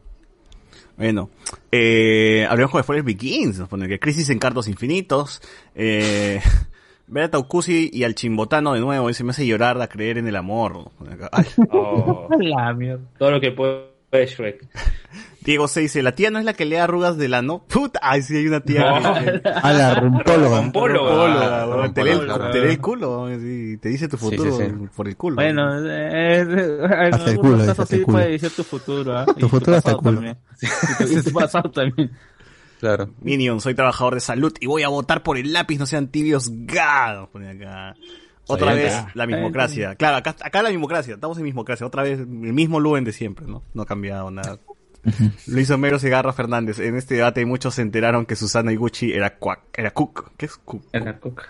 Bueno, 1.02 1.32
eh, 1.72 2.46
hablemos 2.48 2.76
de 2.76 2.84
Forest 2.84 3.08
Begins, 3.08 3.58
nos 3.58 3.68
pone 3.68 3.88
que 3.88 4.00
Crisis 4.00 4.30
en 4.30 4.38
Cartos 4.38 4.68
Infinitos, 4.68 5.42
eh, 5.74 6.40
ver 7.08 7.24
a 7.24 7.32
Taucusi 7.32 7.90
y 7.92 8.04
al 8.04 8.14
Chimbotano 8.14 8.74
de 8.74 8.82
nuevo, 8.82 9.10
ese 9.10 9.24
me 9.24 9.32
hace 9.32 9.48
llorar 9.48 9.82
a 9.82 9.88
creer 9.88 10.20
en 10.20 10.28
el 10.28 10.36
amor. 10.36 10.92
Ay. 11.32 11.46
Oh, 11.72 12.28
La 12.40 12.72
mierda. 12.76 13.04
todo 13.18 13.32
lo 13.32 13.42
que 13.42 13.50
puede 13.52 14.28
Shrek. 14.28 14.68
Diego 15.44 15.68
se 15.68 15.82
dice, 15.82 16.04
la 16.04 16.14
tía 16.14 16.30
no 16.30 16.38
es 16.40 16.46
la 16.46 16.54
que 16.54 16.66
le 16.66 16.76
da 16.76 16.84
arrugas 16.84 17.18
del 17.18 17.34
ano. 17.34 17.64
Puta, 17.70 18.00
ay, 18.04 18.22
sí 18.22 18.36
hay 18.38 18.48
una 18.48 18.60
tía. 18.62 19.00
No. 19.00 19.16
A 19.64 19.74
la 19.74 19.96
rumpóloga. 19.96 20.62
Rumpóloga. 20.62 21.10
Rumpóloga, 21.10 21.62
Ah, 21.64 21.68
weón, 21.68 21.94
te 21.94 22.04
lee 22.04 22.10
el- 22.12 22.26
claro. 22.26 22.52
te 22.52 22.60
lee 22.62 22.70
el 22.72 22.80
culo, 22.80 23.28
sí, 23.40 23.78
te 23.82 23.90
dice 23.90 24.08
tu 24.08 24.18
futuro 24.18 24.56
sí, 24.58 24.64
sí. 24.66 24.88
por 24.96 25.08
el 25.08 25.18
culo. 25.18 25.36
Bueno, 25.38 25.84
eh, 25.86 26.40
en 26.42 27.14
Hasta 27.14 27.32
el 27.32 27.38
culo, 27.38 27.58
casos 27.58 27.80
hasta 27.80 27.96
el 27.96 28.04
culo. 28.04 28.18
puede 28.18 28.32
decir 28.32 28.50
tu 28.56 28.64
futuro. 28.64 29.18
¿ah? 29.18 29.26
Tu 29.26 29.46
Y 29.46 29.50
futuro 29.50 29.78
hasta 29.78 29.92
el 29.92 29.98
culo. 29.98 30.14
también. 30.14 30.38
Y 30.62 31.04
tu- 31.06 31.20
y 31.20 31.24
tu 31.24 31.32
pasado 31.32 31.72
también. 31.72 32.12
Claro. 32.80 33.10
Minion, 33.22 33.62
soy 33.62 33.74
trabajador 33.76 34.16
de 34.16 34.22
salud 34.22 34.54
y 34.60 34.66
voy 34.68 34.84
a 34.84 34.88
votar 34.90 35.22
por 35.24 35.38
el 35.38 35.54
lápiz, 35.54 35.78
no 35.78 35.86
sean 35.86 36.08
tibios, 36.08 36.50
ga, 36.66 37.14
nos 37.14 37.30
pone 37.30 37.50
acá. 37.50 37.96
Otra 38.48 38.74
vez 38.74 38.94
la 39.14 39.26
mismocracia. 39.28 39.96
Claro, 39.96 40.18
acá, 40.18 40.36
acá 40.42 40.62
la 40.62 40.70
mismocracia, 40.70 41.14
estamos 41.14 41.38
en 41.38 41.44
mismocracia. 41.46 41.86
Otra 41.86 42.04
vez 42.04 42.20
el 42.20 42.28
mismo 42.28 42.80
Luen 42.80 43.04
de 43.06 43.12
siempre, 43.14 43.46
¿no? 43.48 43.64
No 43.74 43.84
ha 43.84 43.86
cambiado 43.86 44.30
nada. 44.32 44.58
Luis 45.48 45.70
Homero 45.72 46.00
Segarra 46.00 46.34
Fernández. 46.34 46.80
En 46.80 46.96
este 46.96 47.16
debate 47.16 47.46
muchos 47.46 47.76
se 47.76 47.82
enteraron 47.82 48.26
que 48.26 48.36
Susana 48.36 48.72
Iguchi 48.72 49.12
era 49.14 49.36
cuac, 49.38 49.62
era 49.74 49.92
cook. 49.92 50.32
¿Qué 50.38 50.46
es 50.46 50.58
cook? 50.58 50.84
Era 50.94 51.18
cook. 51.20 51.42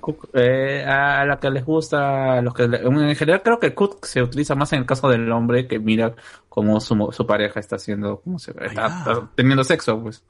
Cook, 0.00 0.28
eh, 0.34 0.84
a 0.86 1.24
la 1.24 1.38
que 1.40 1.48
les 1.50 1.64
gusta, 1.64 2.34
a 2.38 2.42
los 2.42 2.52
que 2.52 2.68
le- 2.68 2.82
en 2.82 3.16
general 3.16 3.40
creo 3.42 3.58
que 3.58 3.68
el 3.68 3.74
cook 3.74 4.04
se 4.04 4.22
utiliza 4.22 4.54
más 4.54 4.70
en 4.74 4.80
el 4.80 4.86
caso 4.86 5.08
del 5.08 5.32
hombre 5.32 5.66
que 5.66 5.78
mira 5.78 6.12
cómo 6.50 6.78
su, 6.80 6.94
mo- 6.94 7.10
su 7.10 7.26
pareja 7.26 7.58
está 7.58 7.76
haciendo, 7.76 8.20
cómo 8.22 8.38
se 8.38 8.50
está, 8.50 8.64
está 8.86 9.28
teniendo 9.34 9.64
sexo, 9.64 10.02
pues. 10.02 10.22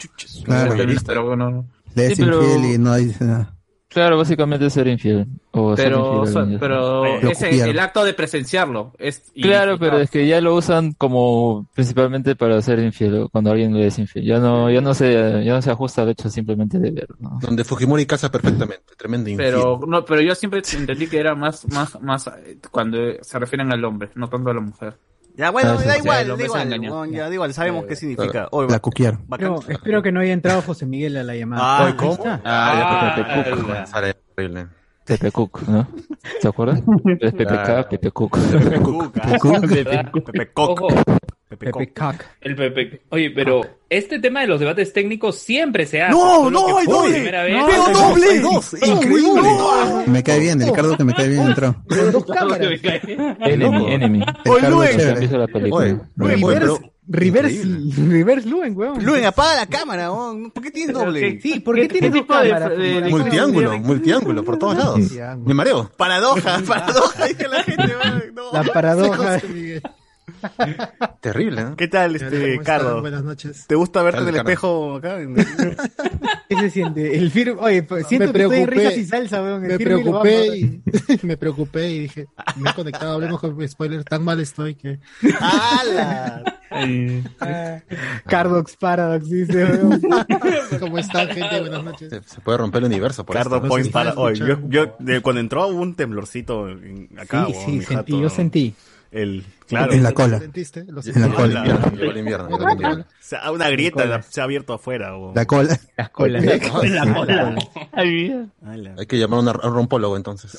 Claro. 0.44 0.74
pero 1.04 1.26
bueno, 1.26 1.66
Le 1.96 2.06
es 2.06 2.16
Sí, 2.16 2.22
pero- 2.24 2.40
infiel 2.44 2.74
y 2.74 2.78
no 2.78 2.94
dice 2.94 3.24
nada. 3.24 3.52
Claro, 3.94 4.18
básicamente 4.18 4.66
es 4.66 4.72
ser 4.72 4.88
infiel. 4.88 5.26
O 5.52 5.76
ser 5.76 5.86
pero, 5.86 6.18
infiel 6.18 6.36
alguien. 6.42 6.58
pero 6.60 7.04
copiaron. 7.22 7.68
el 7.70 7.78
acto 7.78 8.04
de 8.04 8.12
presenciarlo 8.12 8.92
es 8.98 9.30
y- 9.34 9.42
Claro, 9.42 9.74
y- 9.74 9.78
pero 9.78 9.98
es 9.98 10.10
que 10.10 10.26
ya 10.26 10.40
lo 10.40 10.54
usan 10.56 10.92
como 10.92 11.66
principalmente 11.74 12.34
para 12.36 12.60
ser 12.60 12.80
infiel, 12.80 13.28
cuando 13.30 13.52
alguien 13.52 13.72
le 13.72 13.86
es 13.86 13.98
infiel. 13.98 14.24
Ya 14.26 14.38
no, 14.40 14.68
ya 14.70 14.80
no 14.80 14.92
se, 14.94 15.12
ya 15.44 15.54
no 15.54 15.62
se 15.62 15.70
ajusta 15.70 16.02
al 16.02 16.10
hecho 16.10 16.28
simplemente 16.28 16.78
de 16.78 16.90
ver, 16.90 17.08
¿no? 17.20 17.38
Donde 17.40 17.64
Fujimori 17.64 18.04
casa 18.04 18.30
perfectamente. 18.30 18.94
Tremendo 18.98 19.30
infiel. 19.30 19.52
pero 19.52 19.80
no, 19.86 20.04
pero 20.04 20.20
yo 20.20 20.34
siempre 20.34 20.60
entendí 20.76 21.06
que 21.06 21.18
era 21.20 21.34
más, 21.34 21.66
más, 21.72 22.00
más 22.02 22.26
eh, 22.26 22.58
cuando 22.70 22.98
se 23.22 23.38
refieren 23.38 23.72
al 23.72 23.84
hombre, 23.84 24.10
no 24.16 24.28
tanto 24.28 24.50
a 24.50 24.54
la 24.54 24.60
mujer. 24.60 24.94
Ya, 25.36 25.50
bueno, 25.50 25.70
Ah, 25.78 25.82
da 25.84 25.98
igual, 25.98 26.28
da 26.36 26.44
igual. 26.44 26.80
weón, 26.80 27.10
Ya, 27.12 27.28
da 27.28 27.34
igual, 27.34 27.52
sabemos 27.54 27.86
qué 27.86 27.96
significa. 27.96 28.48
Oye, 28.52 28.68
La. 28.68 29.18
Pero 29.36 29.60
espero 29.68 30.02
que 30.02 30.12
no 30.12 30.20
haya 30.20 30.32
entrado 30.32 30.62
José 30.62 30.86
Miguel 30.86 31.16
a 31.16 31.24
la 31.24 31.34
llamada. 31.34 31.86
Ahí 31.86 31.92
¿cómo? 31.94 32.12
está. 32.12 32.40
Ah, 32.44 33.16
horrible. 34.36 34.68
Pepe 35.04 35.30
Cook, 35.30 35.68
¿no? 35.68 35.86
¿Se 36.40 36.48
acuerdan? 36.48 36.82
Es 37.20 37.32
PPK. 37.32 37.88
Pepe 37.90 38.10
Cook. 38.10 38.38
Pepe 38.38 38.80
Cook, 38.80 39.12
ah. 39.20 39.26
Pepe 39.26 39.38
Cook. 40.52 40.94
Pepe 41.48 41.56
Pepe 41.56 41.70
Cook. 41.70 41.92
Cac. 41.92 42.36
el 42.40 42.56
Pepe. 42.56 43.02
Oye, 43.10 43.30
pero 43.30 43.60
este 43.88 44.18
tema 44.18 44.40
de 44.40 44.46
los 44.46 44.58
debates 44.58 44.92
técnicos 44.92 45.36
siempre 45.38 45.86
se 45.86 46.02
hace. 46.02 46.12
No, 46.12 46.50
no, 46.50 46.78
hay 46.78 46.86
doble. 46.86 47.12
primera 47.12 47.44
vez. 47.44 47.56
¡Pero 47.66 47.86
Hay 47.86 47.92
doble! 47.92 48.40
dos. 48.40 48.74
Increíble. 48.82 49.48
Me 50.06 50.22
cae 50.22 50.40
bien, 50.40 50.60
el 50.60 50.68
Ricardo 50.68 50.96
que 50.96 51.04
me 51.04 51.14
cae 51.14 51.28
bien 51.28 51.42
entró. 51.42 51.76
Dos 52.10 52.24
cámaras. 52.24 52.68
Enemy, 53.40 53.92
enemy. 53.92 54.24
Oye, 54.46 54.66
oye, 54.68 55.28
oye, 56.18 56.44
pero 56.58 56.78
Reverse, 57.06 57.62
reverse 58.08 58.48
Luen, 58.48 58.76
weón. 58.76 59.04
Luen, 59.04 59.24
apaga 59.26 59.56
la 59.56 59.66
cámara, 59.66 60.10
weón. 60.10 60.50
¿por 60.50 60.62
qué 60.62 60.70
tienes 60.70 60.94
doble? 60.94 61.38
Sí, 61.40 61.60
¿por 61.60 61.74
qué 61.76 61.86
tienes 61.88 62.10
dos 62.12 62.20
tipo 62.22 62.34
de- 62.38 62.52
de- 62.76 63.00
de- 63.02 63.10
multiángulo, 63.10 63.78
multiángulo 63.78 64.42
por 64.44 64.58
todos 64.58 64.76
lados. 64.76 65.00
Me 65.44 65.52
mareo. 65.54 65.90
Paradoja, 65.96 66.60
paradoja, 66.66 67.26
dice 67.26 67.46
la 67.48 67.62
gente. 67.62 67.84
weón. 67.86 68.34
No. 68.34 68.52
La 68.52 68.62
paradoja. 68.64 69.40
Terrible, 71.20 71.60
¿eh? 71.62 71.66
¿Qué 71.76 71.88
tal, 71.88 72.16
este, 72.16 72.58
Carlos? 72.60 73.00
Buenas 73.00 73.24
noches. 73.24 73.66
¿Te 73.66 73.74
gusta 73.74 74.02
verte 74.02 74.20
en 74.20 74.28
el 74.28 74.34
Carlos. 74.34 74.50
espejo 74.52 74.96
acá? 74.96 75.18
¿Qué 76.48 76.56
se 76.56 76.70
siente? 76.70 77.16
El 77.18 77.30
firme, 77.30 77.56
oye, 77.60 77.82
pues, 77.82 78.06
siento 78.06 78.26
Me 78.28 78.32
que 78.32 78.42
estoy 78.42 78.64
preocupé. 78.66 79.00
y 79.00 79.04
salsa, 79.06 79.42
weón. 79.42 79.64
El 79.64 79.68
Me 79.68 79.72
lo 79.72 79.78
preocupé 79.84 80.46
matar. 80.46 80.56
y 80.56 80.82
me 81.26 81.36
preocupé 81.36 81.90
y 81.90 81.98
dije, 82.00 82.26
me 82.56 82.70
he 82.70 82.74
conectado, 82.74 83.12
hablemos 83.14 83.40
con 83.40 83.68
spoiler, 83.68 84.04
tan 84.04 84.22
mal 84.24 84.40
estoy 84.40 84.74
que 84.74 84.98
¡Hala! 85.40 86.42
Cardox 88.26 88.76
Paradox, 88.76 89.28
dice. 89.30 89.66
¿Cómo 90.80 90.98
están, 90.98 91.28
gente? 91.28 91.60
Buenas 91.60 91.84
noches. 91.84 92.10
Se, 92.10 92.22
se 92.22 92.40
puede 92.40 92.58
romper 92.58 92.80
el 92.82 92.86
universo 92.86 93.24
por 93.24 93.36
Cardo 93.36 93.56
esto. 93.56 93.68
Point 93.68 93.86
Sí. 93.86 93.92
para 93.92 94.14
hoy. 94.14 94.34
Yo, 94.36 94.58
yo, 94.68 94.96
cuando 95.22 95.40
entró 95.40 95.66
hubo 95.68 95.80
un 95.80 95.94
temblorcito 95.94 96.66
acá. 97.18 97.46
Sí, 97.46 97.52
sí, 97.54 97.60
sentí, 97.82 97.94
jato. 97.94 98.20
yo 98.20 98.28
sentí. 98.30 98.74
El, 99.10 99.44
claro. 99.68 99.92
En 99.92 100.02
la 100.02 100.12
cola. 100.12 100.38
¿Sentiste? 100.40 100.84
Lo 100.88 101.00
En 101.04 101.20
la 101.20 101.28
cola. 101.28 101.90
Invierno. 102.16 102.56
O 102.56 103.04
sea, 103.20 103.50
una 103.52 103.68
grieta 103.70 104.04
la- 104.04 104.22
se 104.22 104.40
ha 104.40 104.44
abierto 104.44 104.72
afuera. 104.74 105.16
weón. 105.16 105.34
La 105.34 105.44
cola. 105.46 105.78
Las 105.96 106.10
colas. 106.10 106.44
La 106.44 106.56
La 106.56 107.14
cola. 107.14 107.56
Ay, 107.92 108.46
Ala. 108.66 108.94
Hay 108.98 109.06
que 109.06 109.18
llamar 109.18 109.38
a 109.38 109.42
un- 109.68 109.74
rompólogo 109.74 110.16
entonces. 110.16 110.58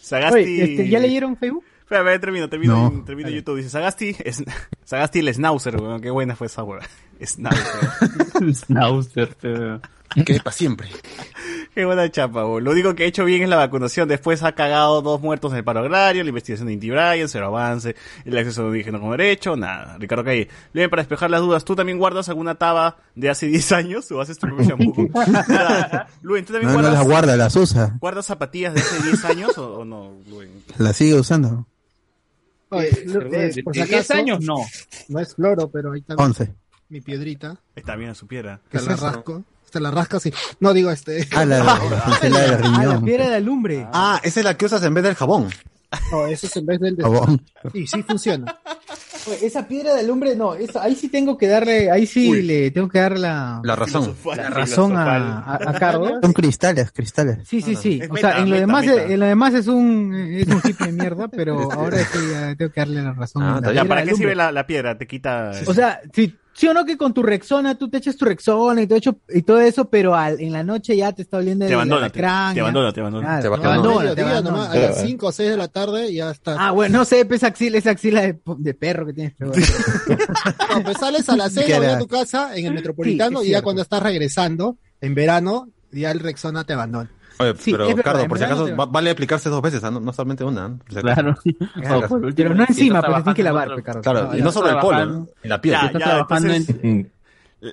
Sagasti. 0.00 0.34
Oye, 0.38 0.64
este, 0.64 0.88
¿ya 0.88 0.98
leyeron 0.98 1.36
Facebook? 1.36 1.64
Espera, 1.82 2.00
espera, 2.02 2.20
termino, 2.20 2.48
termino, 2.48 2.74
No. 2.74 2.86
en- 2.88 3.04
termino 3.04 3.28
YouTube. 3.28 3.56
Dice 3.58 3.68
Sagasti, 3.70 4.16
es, 4.24 4.42
Sagasti 4.84 5.18
el 5.20 5.32
Schnauzer, 5.34 5.76
weón. 5.80 6.00
Qué 6.00 6.10
buena 6.10 6.34
fue 6.36 6.46
esa 6.48 6.62
weón. 6.64 6.82
Schnauzer. 7.22 8.54
Schnauzer, 8.54 9.80
pero- 10.14 10.24
Que 10.24 10.38
para 10.38 10.52
siempre. 10.52 10.88
Qué 11.74 11.86
buena 11.86 12.10
chapa, 12.10 12.44
weón. 12.44 12.64
Lo 12.64 12.72
único 12.72 12.94
que 12.94 13.04
ha 13.04 13.06
hecho 13.06 13.24
bien 13.24 13.42
es 13.42 13.48
la 13.48 13.56
vacunación. 13.56 14.06
Después 14.06 14.42
ha 14.42 14.52
cagado 14.52 15.00
dos 15.00 15.22
muertos 15.22 15.52
en 15.52 15.58
el 15.58 15.64
paro 15.64 15.80
agrario, 15.80 16.22
la 16.22 16.28
investigación 16.28 16.66
de 16.66 16.74
Inti 16.74 16.90
Bryan, 16.90 17.28
cero 17.30 17.46
avance, 17.46 17.96
el 18.26 18.36
acceso 18.36 18.62
de 18.64 18.68
indígena 18.68 18.98
como 18.98 19.12
derecho, 19.12 19.56
nada. 19.56 19.96
Ricardo 19.98 20.22
Calle. 20.22 20.48
Bien, 20.74 20.90
para 20.90 21.00
despejar 21.02 21.30
las 21.30 21.40
dudas, 21.40 21.64
¿tú 21.64 21.74
también 21.74 21.96
guardas 21.98 22.28
alguna 22.28 22.56
taba 22.56 22.98
de 23.14 23.30
hace 23.30 23.46
10 23.46 23.72
años 23.72 24.12
o 24.12 24.20
haces 24.20 24.38
tu 24.38 24.46
propio 24.48 24.66
shampoo? 24.66 25.08
Nada. 25.48 26.08
Luen, 26.20 26.44
¿tú 26.44 26.52
también 26.52 26.72
No, 26.72 26.78
no 26.78 26.82
guardas, 26.82 26.98
las 26.98 27.06
guarda, 27.06 27.36
las 27.38 27.56
usa. 27.56 27.96
guardas 28.00 28.26
zapatillas 28.26 28.74
de 28.74 28.80
hace 28.80 29.02
10 29.04 29.24
años 29.24 29.56
o, 29.56 29.78
o 29.78 29.84
no, 29.86 30.12
Luen? 30.28 30.50
Las 30.76 30.94
sigue 30.96 31.14
usando. 31.14 31.66
Oye, 32.68 32.88
eh, 32.90 33.62
por 33.64 33.74
si 33.74 33.82
10 33.82 33.92
acaso, 33.94 34.14
años 34.14 34.40
no. 34.42 34.56
No 35.08 35.20
es 35.20 35.34
cloro, 35.34 35.68
pero 35.70 35.92
ahí 35.92 36.00
está 36.00 36.14
Once. 36.16 36.52
mi 36.90 37.00
piedrita. 37.00 37.56
Está 37.76 37.96
bien 37.96 38.10
a 38.10 38.14
su 38.14 38.26
piedra. 38.26 38.60
La 38.70 38.80
rasco. 38.80 39.42
Te 39.72 39.80
la 39.80 39.90
rascas 39.90 40.26
y... 40.26 40.32
No, 40.60 40.72
digo 40.72 40.90
este... 40.90 41.26
Ah, 41.34 41.44
la, 41.46 41.56
de 41.56 41.62
Ah, 41.62 42.18
la 42.28 42.56
riñón. 42.58 43.04
piedra 43.04 43.28
de 43.30 43.36
alumbre. 43.36 43.86
Ah, 43.92 44.20
esa 44.22 44.40
es 44.40 44.44
la 44.44 44.56
que 44.56 44.66
usas 44.66 44.82
en 44.84 44.94
vez 44.94 45.02
del 45.02 45.14
jabón. 45.16 45.48
No, 46.10 46.26
eso 46.26 46.46
es 46.46 46.56
en 46.56 46.64
vez 46.66 46.80
del... 46.80 46.96
Jabón. 46.96 47.42
Y 47.74 47.86
sí 47.86 48.02
funciona. 48.02 48.58
Oye, 49.26 49.46
esa 49.46 49.68
piedra 49.68 49.94
de 49.94 50.00
alumbre, 50.00 50.34
no, 50.34 50.54
esa, 50.54 50.82
ahí 50.82 50.94
sí 50.96 51.08
tengo 51.08 51.36
que 51.38 51.46
darle, 51.46 51.90
ahí 51.90 52.06
sí 52.06 52.42
le 52.42 52.70
tengo 52.72 52.88
que 52.88 52.98
dar 52.98 53.16
la, 53.18 53.60
La 53.62 53.76
razón. 53.76 54.16
la 54.36 54.50
razón 54.50 54.96
a, 54.96 55.38
a, 55.40 55.54
a 55.54 55.72
Cardo. 55.78 56.18
Son 56.20 56.32
cristales, 56.32 56.90
cristales. 56.92 57.46
Sí, 57.46 57.60
sí, 57.62 57.76
sí. 57.76 58.00
Es 58.02 58.10
O 58.10 58.16
sea, 58.16 58.38
en 58.38 58.44
lo 58.46 58.56
meta, 58.56 58.60
demás, 58.66 58.86
meta. 58.86 59.02
en 59.04 59.20
lo 59.20 59.26
demás 59.26 59.54
es 59.54 59.66
un, 59.68 60.14
es 60.14 60.48
un 60.48 60.60
hippie 60.64 60.86
de 60.86 60.92
mierda, 60.92 61.28
pero 61.28 61.70
ahora 61.70 61.98
sí 61.98 62.18
tengo 62.58 62.72
que 62.72 62.80
darle 62.80 63.02
la 63.02 63.12
razón. 63.12 63.42
Ah, 63.44 63.46
a 63.46 63.50
la 63.52 63.56
está 63.58 63.68
Ya, 63.68 63.82
piedra 63.82 63.88
¿para 63.88 64.04
qué 64.04 64.14
sirve 64.16 64.34
la, 64.34 64.50
la 64.50 64.66
piedra? 64.66 64.98
Te 64.98 65.06
quita... 65.06 65.52
O 65.66 65.74
sea, 65.74 66.00
sí, 66.12 66.34
sí 66.54 66.68
o 66.68 66.74
no 66.74 66.84
que 66.84 66.96
con 66.96 67.12
tu 67.14 67.22
Rexona 67.22 67.76
tú 67.76 67.88
te 67.88 67.98
echas 67.98 68.16
tu 68.16 68.24
Rexona 68.24 68.82
y 68.82 68.86
todo, 68.86 68.98
hecho, 68.98 69.16
y 69.28 69.42
todo 69.42 69.60
eso, 69.60 69.88
pero 69.88 70.14
al, 70.14 70.40
en 70.40 70.52
la 70.52 70.62
noche 70.62 70.96
ya 70.96 71.12
te 71.12 71.22
está 71.22 71.38
oliendo 71.38 71.64
te 71.64 71.70
el 71.72 71.74
abandona, 71.74 72.10
te, 72.10 72.20
te 72.20 72.26
abandona, 72.26 72.92
te 72.92 73.00
abandona. 73.00 73.26
Claro, 73.26 73.42
Te 73.42 73.60
te 73.60 73.66
abandona. 73.66 74.14
te 74.14 74.20
abandona. 74.22 74.50
nomás, 74.56 74.70
a 74.70 74.76
las 74.78 75.00
5 75.02 75.26
o 75.26 75.32
6 75.32 75.50
de 75.50 75.56
la 75.56 75.68
tarde 75.68 76.12
ya 76.14 76.30
está. 76.30 76.56
Ah, 76.58 76.70
bueno, 76.72 76.98
no 76.98 77.04
sé, 77.04 77.24
pues 77.24 77.42
axila, 77.44 77.78
esa 77.78 77.90
axila 77.90 78.22
de, 78.22 78.40
de 78.58 78.74
perro 78.74 79.06
que 79.06 79.12
tienes. 79.12 79.34
pero 79.38 79.50
bueno. 79.52 79.66
No, 80.76 80.82
pues 80.84 80.96
sales 80.98 81.28
a 81.28 81.36
las 81.36 81.52
6 81.52 81.66
Qué 81.66 81.74
a 81.74 81.76
era- 81.78 81.98
tu 81.98 82.06
casa 82.06 82.56
en 82.56 82.66
el 82.66 82.74
Metropolitano 82.74 83.40
Sí, 83.40 83.48
y 83.48 83.50
ya 83.50 83.62
cuando 83.62 83.82
estás 83.82 84.02
regresando, 84.02 84.76
en 85.00 85.14
verano, 85.14 85.68
ya 85.90 86.10
el 86.10 86.20
Rexona 86.20 86.64
te 86.64 86.72
abandona. 86.72 87.10
Oye, 87.38 87.54
Sí, 87.58 87.72
pero 87.72 87.86
verdad, 87.88 88.02
Cardo, 88.04 88.28
por 88.28 88.38
si 88.38 88.44
acaso 88.44 88.60
no 88.60 88.66
te- 88.66 88.74
va- 88.74 88.86
vale 88.86 89.10
aplicarse 89.10 89.48
dos 89.48 89.62
veces, 89.62 89.82
¿ah? 89.84 89.90
no, 89.90 90.00
no 90.00 90.12
solamente 90.12 90.44
una. 90.44 90.68
Por 90.76 90.92
si 90.92 90.98
acaso. 90.98 91.14
Claro. 91.14 91.36
Claro. 91.74 92.08
Por 92.08 92.24
último, 92.24 92.48
Pero 92.48 92.54
no 92.54 92.64
encima, 92.68 93.00
porque 93.02 93.22
tienes 93.22 93.34
que 93.36 93.42
lavar, 93.42 93.64
otro- 93.68 93.76
Ricardo. 93.76 94.00
Claro, 94.02 94.28
No, 94.32 94.38
y 94.38 94.42
no 94.42 94.52
solo 94.52 94.70
el 94.70 94.78
polo, 94.78 95.28
en 95.42 95.50
la 95.50 95.60
piel. 95.60 95.74
Ya, 95.74 95.92
ya, 95.92 95.98
trabajando 95.98 96.52
entonces... 96.54 96.84
en- 96.84 97.12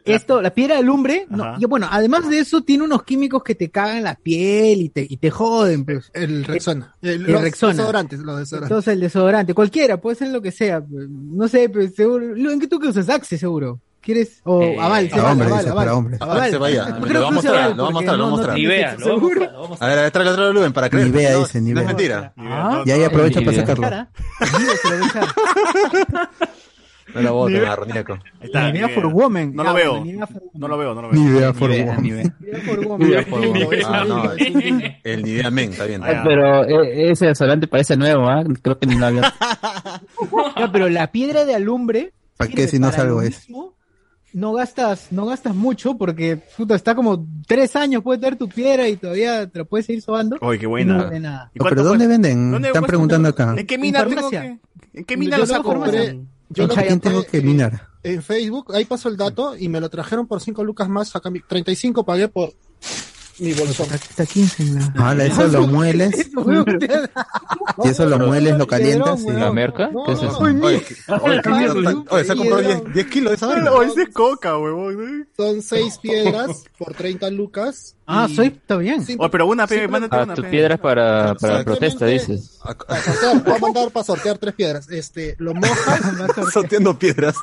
Esto, 0.05 0.39
la 0.39 0.51
piedra 0.53 0.75
de 0.75 0.83
lumbre, 0.83 1.25
no, 1.31 1.55
y 1.57 1.65
bueno, 1.65 1.87
además 1.89 2.29
de 2.29 2.37
eso, 2.37 2.61
tiene 2.61 2.83
unos 2.83 3.01
químicos 3.01 3.41
que 3.43 3.55
te 3.55 3.71
cagan 3.71 4.03
la 4.03 4.13
piel 4.13 4.81
y 4.83 4.89
te, 4.89 5.03
y 5.09 5.17
te 5.17 5.31
joden, 5.31 5.83
pues. 5.83 6.11
El 6.13 6.45
Rexona. 6.45 6.93
El, 7.01 7.25
El 7.25 7.31
los 7.31 7.41
Rexona. 7.41 7.73
desodorantes, 7.73 8.19
los 8.19 8.37
desodorantes. 8.37 8.69
Entonces 8.71 8.93
el 8.93 8.99
desodorante, 8.99 9.53
cualquiera, 9.55 9.97
puede 9.97 10.15
ser 10.17 10.27
lo 10.29 10.43
que 10.43 10.51
sea. 10.51 10.83
No 10.87 11.47
sé, 11.47 11.69
pues 11.69 11.95
seguro. 11.95 12.23
¿En 12.51 12.59
qué 12.59 12.67
tú 12.67 12.77
que 12.79 12.87
usas 12.89 13.09
Axe, 13.09 13.35
seguro? 13.39 13.79
¿Quieres? 14.01 14.41
O 14.45 14.61
Eh, 14.61 14.77
Aval, 14.79 15.09
para 15.09 15.21
Aval, 15.21 15.31
hombres, 15.33 15.49
Aval, 15.51 15.59
dice, 15.59 15.69
Aval. 15.71 15.85
para 15.85 15.95
hombres. 15.97 16.21
Aval. 16.21 16.49
Se 16.51 16.57
vaya. 16.57 16.85
¿Por 16.85 16.99
Me 17.01 17.07
qué 17.07 17.13
lo 17.13 17.19
no 17.19 17.21
va 17.25 17.27
a 17.29 17.31
mostrar, 17.31 17.75
lo 17.75 17.83
va 17.83 17.89
a 17.89 17.91
mostrar, 17.91 17.91
lo 17.91 17.93
va 17.93 18.13
a 18.13 18.17
no- 18.17 18.17
no 18.17 18.29
mostrar. 18.29 18.55
Ni 18.55 18.65
vea, 18.65 18.87
vamos 18.91 19.01
a- 19.01 19.05
seguro. 19.13 19.51
lo 19.51 19.61
vamos 19.61 19.81
A 19.81 19.87
ver, 19.87 19.99
a 19.99 20.01
ver, 20.03 20.11
tráelo, 20.11 20.33
tráelo, 20.33 20.53
Luven, 20.53 20.73
para 20.73 20.89
creer. 20.89 21.05
Ni 21.07 21.11
vea, 21.11 21.31
no, 21.33 21.39
dice, 21.39 21.61
ni 21.61 21.71
no 21.73 21.81
es 21.81 21.87
mentira. 21.87 22.33
Ah, 22.37 22.81
Y 22.85 22.91
ahí 22.91 23.03
aprovecha 23.03 23.39
Ni 23.39 23.45
para 23.45 23.57
idea. 23.57 23.67
sacarlo. 23.67 24.07
se 27.13 27.21
lo 27.23 27.33
voy 27.33 27.55
a. 27.55 27.59
No. 27.75 27.83
Ahí 27.83 28.03
está, 28.41 28.71
Ni 28.71 28.77
idea 28.77 28.87
ni 28.87 28.93
for 28.93 29.03
idea. 29.05 29.15
woman. 29.15 29.55
No 29.55 29.63
lo 29.63 29.73
veo. 29.73 30.03
ni 30.03 30.09
idea. 30.11 30.27
No 30.53 30.67
lo 30.67 30.77
veo, 30.77 30.93
no 30.93 31.01
lo 31.01 31.11
Ni 31.11 31.25
veo. 31.25 31.37
idea 31.39 31.53
for 31.53 31.69
Ni 31.69 31.75
idea, 31.75 31.85
woman. 31.87 32.03
ni 32.03 32.09
idea. 32.09 32.23
Ni 32.39 32.47
idea 32.47 32.61
for 32.61 32.79
woman. 32.87 32.99
Ni 32.99 33.13
idea 33.13 33.23
for 33.25 33.39
un 33.39 33.85
Ah, 33.85 34.05
no. 34.05 34.31
El 35.03 35.23
Nivea 35.23 35.51
Men, 35.51 35.71
está 35.71 35.85
bien. 35.85 36.01
Pero 36.23 36.63
eh, 36.65 37.11
ese 37.11 37.27
desodorante 37.27 37.67
parece 37.67 37.97
nuevo, 37.97 38.27
¿ah? 38.29 38.43
Creo 38.61 38.77
que 38.79 38.85
ni 38.87 38.95
lo 38.95 39.05
había. 39.07 39.33
Ya, 40.57 40.71
pero 40.71 40.87
la 40.89 41.11
piedra 41.11 41.45
de 41.45 41.55
alumbre. 41.55 42.13
¿Para 42.37 42.49
qué 42.51 42.67
si 42.67 42.79
no 42.79 42.91
salgo 42.91 43.15
lo 43.15 43.21
es? 43.23 43.47
mismo. 43.49 43.73
No 44.33 44.53
gastas, 44.53 45.07
no 45.11 45.25
gastas 45.25 45.55
mucho 45.55 45.97
porque 45.97 46.37
puta, 46.55 46.75
está 46.75 46.93
como 46.93 47.25
tres 47.47 47.75
años, 47.75 48.03
puede 48.03 48.19
tener 48.19 48.37
tu 48.37 48.47
piedra 48.47 48.87
y 48.87 48.95
todavía 48.95 49.47
te 49.47 49.59
la 49.59 49.65
puedes 49.65 49.87
seguir 49.87 50.01
sobando. 50.03 50.37
Oye, 50.41 50.59
qué 50.59 50.65
no 50.65 50.69
buena. 50.71 51.03
vale 51.05 51.19
nada. 51.19 51.51
¿Y 51.53 51.59
No, 51.59 51.65
¿Pero 51.69 51.83
dónde 51.83 52.05
cuesta? 52.05 52.21
venden? 52.27 52.51
¿Dónde 52.51 52.67
Están 52.67 52.83
preguntando 52.85 53.29
acá. 53.29 53.55
¿En 53.57 53.65
qué 53.65 53.77
mina 53.77 54.01
En 54.01 54.09
tengo 54.09 54.29
que...? 54.29 54.59
¿En 54.93 55.05
qué 55.05 55.17
mina 55.17 55.35
Yo 55.37 55.41
lo 55.41 55.47
saco? 55.47 55.63
compré, 55.63 56.19
yo 56.49 56.63
¿En 56.63 56.69
lo 56.69 56.75
compré 56.75 56.99
tengo 56.99 57.23
que 57.25 57.41
minar? 57.41 57.81
En 58.03 58.21
Facebook, 58.23 58.73
ahí 58.75 58.85
pasó 58.85 59.09
el 59.09 59.17
dato 59.17 59.57
y 59.57 59.67
me 59.67 59.79
lo 59.81 59.89
trajeron 59.89 60.25
por 60.27 60.41
5 60.41 60.63
lucas 60.63 60.87
más. 60.89 61.15
Acá 61.15 61.29
mi- 61.29 61.41
35 61.41 62.05
pagué 62.05 62.27
por 62.27 62.53
mi 63.39 63.53
bolsón. 63.53 63.87
Está 63.93 64.25
15 64.25 64.63
en 64.63 64.75
la. 64.75 64.93
Hala, 65.09 65.25
eso 65.25 65.47
lo 65.47 65.67
mueles. 65.67 66.29
Si 67.83 67.89
eso 67.89 68.05
lo 68.07 68.19
mueles, 68.19 68.57
lo 68.57 68.67
calientas. 68.67 69.21
y- 69.23 69.31
¿La 69.31 69.51
merca? 69.53 69.89
¿Qué 70.05 70.11
es 70.11 70.19
eso? 70.19 70.37
Oye, 70.39 70.81
¿qué- 70.81 70.95
oye, 71.21 71.41
¿qué 71.41 71.49
mierda? 71.49 72.03
Oye, 72.09 72.23
se 72.25 72.31
ha 72.31 72.35
comprado 72.35 72.61
10 72.61 72.93
10 72.93 73.07
kilos 73.07 73.29
de 73.31 73.35
esa 73.37 73.47
vaina. 73.47 73.71
Oye, 73.71 73.91
es 74.01 74.09
coca, 74.13 74.57
huevón. 74.57 75.27
Son 75.37 75.61
6 75.61 75.97
piedras 75.99 76.65
por 76.77 76.93
30 76.93 77.29
lucas. 77.29 77.95
Ah, 78.05 78.27
y- 78.29 78.35
soy, 78.35 78.47
está 78.47 78.75
bien. 78.77 79.05
Sí, 79.05 79.15
Oye, 79.17 79.29
pero 79.29 79.47
una, 79.47 79.65
Simple- 79.67 79.87
mándate 79.87 80.15
Ah, 80.17 80.23
una, 80.23 80.33
tu 80.35 80.41
pe. 80.41 80.49
piedra 80.49 80.75
es 80.75 80.81
para, 80.81 81.35
para 81.35 81.63
protesta, 81.63 82.05
dices. 82.05 82.59
Voy 83.45 83.55
a 83.55 83.59
mandar 83.59 83.91
para 83.91 84.03
sortear 84.03 84.37
tres 84.37 84.55
piedras. 84.55 84.89
Este, 84.89 85.35
lo 85.39 85.53
mojas, 85.55 86.01
Sorteando 86.51 86.97
piedras. 86.99 87.35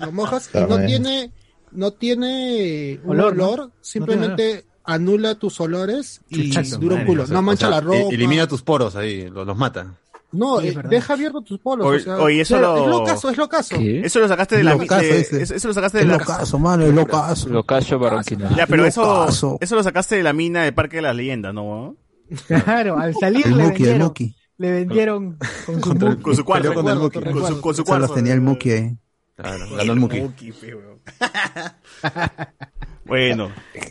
lo, 0.00 0.12
mojas 0.12 0.48
y 0.52 0.58
Ah, 0.58 0.66
no 0.68 0.84
tiene, 0.84 1.30
no 1.74 1.92
tiene 1.92 3.00
un 3.04 3.10
Olor, 3.10 3.32
olor, 3.32 3.58
¿no? 3.58 3.70
simplemente 3.80 4.64
anula 4.84 5.34
tus 5.36 5.60
olores 5.60 6.20
y 6.28 6.46
Exacto. 6.48 6.78
dura 6.78 6.96
un 6.96 7.04
culo. 7.06 7.26
No 7.26 7.42
mancha 7.42 7.68
O 7.68 7.70
sea, 7.70 7.80
la 7.80 7.86
ropa. 7.86 8.14
Elimina 8.14 8.46
tus 8.46 8.62
poros 8.62 8.96
ahí, 8.96 9.28
los, 9.30 9.46
los 9.46 9.56
mata. 9.56 9.94
No, 10.32 10.60
Sí, 10.60 10.68
eh, 10.68 10.78
deja 10.88 11.12
abierto 11.12 11.42
tus 11.42 11.60
polos. 11.60 11.86
Oye, 11.86 11.96
o 11.98 12.00
sea, 12.00 12.18
oye, 12.18 12.40
eso 12.40 12.58
lo- 12.58 12.82
Es 12.82 12.88
lo 12.88 13.04
caso, 13.04 13.30
es 13.30 13.36
lo 13.36 13.48
caso. 13.48 13.78
¿Qué? 13.78 14.00
Eso 14.00 14.18
lo 14.18 14.26
sacaste 14.26 14.56
de 14.56 14.64
la... 14.64 14.74
Locazo 14.74 15.02
de- 15.02 15.20
ese. 15.20 15.42
eso, 15.42 15.68
lo 15.68 15.74
sacaste 15.74 15.98
de 15.98 16.04
Es 16.04 16.10
la... 16.10 16.16
locazo, 16.18 16.58
mano, 16.58 16.84
es. 16.86 17.44
Lo 17.46 17.62
cacho 17.64 17.98
barranquino. 18.00 18.50
Ya, 18.56 18.66
pero 18.66 18.84
eso, 18.84 19.28
eso 19.60 19.76
lo 19.76 19.82
sacaste 19.84 20.16
de 20.16 20.24
la 20.24 20.32
mina 20.32 20.64
de 20.64 20.72
Parque 20.72 20.96
de 20.96 21.02
las 21.02 21.14
Leyendas, 21.14 21.54
¿no? 21.54 21.96
Claro, 22.48 22.98
al 22.98 23.14
salir 23.14 23.46
El 23.46 23.56
le 23.56 23.62
Muki, 23.64 23.74
el 23.74 23.88
vendieron. 23.88 24.06
Muki. 24.08 24.34
Le 24.58 24.70
vendieron 24.72 25.38
con 25.66 25.82
su. 25.82 26.22
Con 26.22 26.36
su. 26.36 26.44
Peleó 26.44 26.74
con 27.60 27.74
su, 27.74 27.84
cuarzo. 27.84 28.14
tenía 28.14 28.32
el 28.34 28.40
Muki 28.40 28.70
ahí. 28.70 28.96
Claro, 29.36 29.66
ganó 29.76 29.92
el 29.92 30.00
Muki. 30.00 30.18
Bueno, 33.06 33.50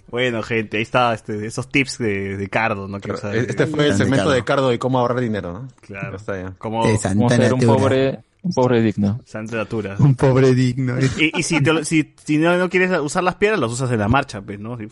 bueno, 0.09 0.41
gente, 0.41 0.77
ahí 0.77 0.83
está 0.83 1.13
este, 1.13 1.45
esos 1.45 1.69
tips 1.69 1.99
de, 1.99 2.35
de 2.35 2.49
Cardo, 2.49 2.87
¿no? 2.87 2.97
Este 2.97 3.67
fue 3.67 3.87
el 3.89 3.95
segmento 3.95 4.31
de 4.31 4.43
Cardo 4.43 4.73
y 4.73 4.79
cómo 4.79 4.97
ahorrar 4.97 5.19
dinero, 5.19 5.53
¿no? 5.53 5.67
Claro. 5.81 6.17
Está 6.17 6.35
ya. 6.41 6.55
De 6.87 6.97
Santa 6.97 7.35
ser 7.35 7.53
un 7.53 7.59
pobre, 7.59 8.23
un 8.41 8.51
pobre 8.53 8.81
digno. 8.81 9.19
Santa 9.23 9.57
Natura. 9.57 9.97
Un 9.99 10.15
pobre 10.15 10.55
digno. 10.55 10.95
Y, 11.19 11.31
y 11.39 11.43
si, 11.43 11.61
te 11.61 11.71
lo- 11.73 11.85
si, 11.85 12.15
si 12.25 12.39
no, 12.39 12.57
no 12.57 12.69
quieres 12.69 12.89
usar 13.01 13.23
las 13.23 13.35
piedras, 13.35 13.59
las 13.59 13.71
usas 13.71 13.91
en 13.91 13.99
la 13.99 14.07
marcha, 14.07 14.41
pues, 14.41 14.59
¿no? 14.59 14.81
Y- 14.81 14.89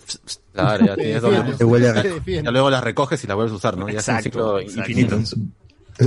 Claro, 0.54 0.86
ya 0.86 0.96
Te 0.96 1.02
tienes 1.02 1.22
doble. 1.24 2.22
Ya 2.44 2.52
luego 2.52 2.70
las 2.70 2.84
recoges 2.84 3.24
y 3.24 3.28
las 3.28 3.36
vuelves 3.36 3.54
a 3.54 3.56
usar, 3.56 3.76
¿no? 3.76 3.90
Ya 3.90 3.96
Exacto, 4.00 4.20
es 4.20 4.26
un 4.26 4.32
ciclo 4.32 4.60
exacto. 4.60 4.92
infinito. 4.92 5.20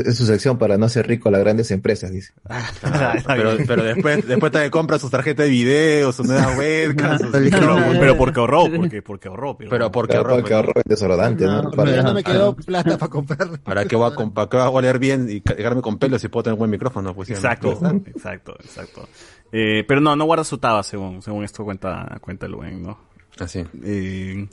Es 0.00 0.16
su 0.16 0.26
sección 0.26 0.58
para 0.58 0.76
no 0.78 0.88
ser 0.88 1.06
rico 1.06 1.28
a 1.28 1.32
las 1.32 1.40
grandes 1.40 1.70
empresas, 1.70 2.10
dice. 2.12 2.32
Claro, 2.80 3.18
Está 3.18 3.34
pero, 3.36 3.50
pero 3.66 3.82
después, 3.84 4.26
después 4.26 4.52
te 4.52 4.70
compra 4.70 4.98
sus 4.98 5.10
tarjetas 5.10 5.46
de 5.46 5.50
video, 5.50 6.12
sus 6.12 6.26
nuevas 6.26 6.56
webcams. 6.58 7.20
sus- 7.22 7.30
pero, 7.30 7.76
pero 7.98 8.16
porque 8.16 8.40
ahorró, 8.40 8.64
porque, 8.74 9.02
porque 9.02 9.28
ahorró. 9.28 9.56
Pero, 9.56 9.70
Pero 9.70 9.90
porque 9.92 10.12
Pero 10.12 10.20
ahorró. 10.22 10.34
porque 10.36 10.54
ahorró 10.54 10.72
el 10.76 10.82
desodorante, 10.86 11.44
¿no? 11.46 11.62
No, 11.62 11.70
Para- 11.70 11.90
ya 11.94 12.02
no 12.02 12.14
me 12.14 12.22
quedó 12.24 12.54
plata 12.56 12.98
para 12.98 13.10
comprar. 13.10 13.60
¿Para 13.60 13.84
qué, 13.84 13.96
va 13.96 14.08
a, 14.08 14.12
comp- 14.14 14.32
para 14.34 14.48
qué 14.48 14.56
va 14.56 14.64
a 14.64 14.70
oler 14.70 14.98
bien 14.98 15.26
y 15.30 15.40
cargarme 15.40 15.82
con 15.82 15.98
pelo 15.98 16.18
si 16.18 16.28
puedo 16.28 16.42
tener 16.44 16.54
un 16.54 16.58
buen 16.60 16.70
micrófono? 16.70 17.14
Pues. 17.14 17.30
Exacto, 17.30 17.72
exacto, 18.06 18.56
exacto. 18.60 19.08
Eh, 19.52 19.84
pero 19.86 20.00
no, 20.00 20.16
no 20.16 20.24
guarda 20.24 20.42
su 20.44 20.58
taba 20.58 20.82
según, 20.82 21.22
según 21.22 21.44
esto 21.44 21.64
cuenta, 21.64 22.18
cuenta 22.20 22.48
Luen, 22.48 22.82
¿no? 22.82 22.98
Así. 23.38 23.64
Eh, 23.84 24.48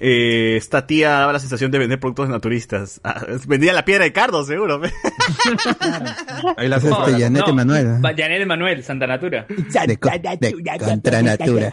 Eh, 0.00 0.56
esta 0.56 0.86
tía 0.86 1.10
daba 1.10 1.32
la 1.32 1.38
sensación 1.40 1.70
de 1.70 1.78
vender 1.78 1.98
productos 2.00 2.28
naturistas. 2.28 3.00
Ah, 3.08 3.24
vendía 3.46 3.72
la 3.72 3.84
piedra 3.86 4.04
de 4.04 4.12
cardo, 4.12 4.44
seguro. 4.44 4.80
Ahí 6.56 6.68
la 6.68 6.76
hace 6.76 6.90
este 6.90 7.18
Yanete 7.18 7.52
Manuel. 7.52 8.04
Va- 8.04 8.12
Janet 8.16 8.46
Manuel, 8.46 8.82
Santa 8.84 9.06
Natura. 9.06 9.46
De, 9.48 9.96
co- 9.98 10.10
de 10.10 10.78
contra 10.78 11.22
natura. 11.22 11.72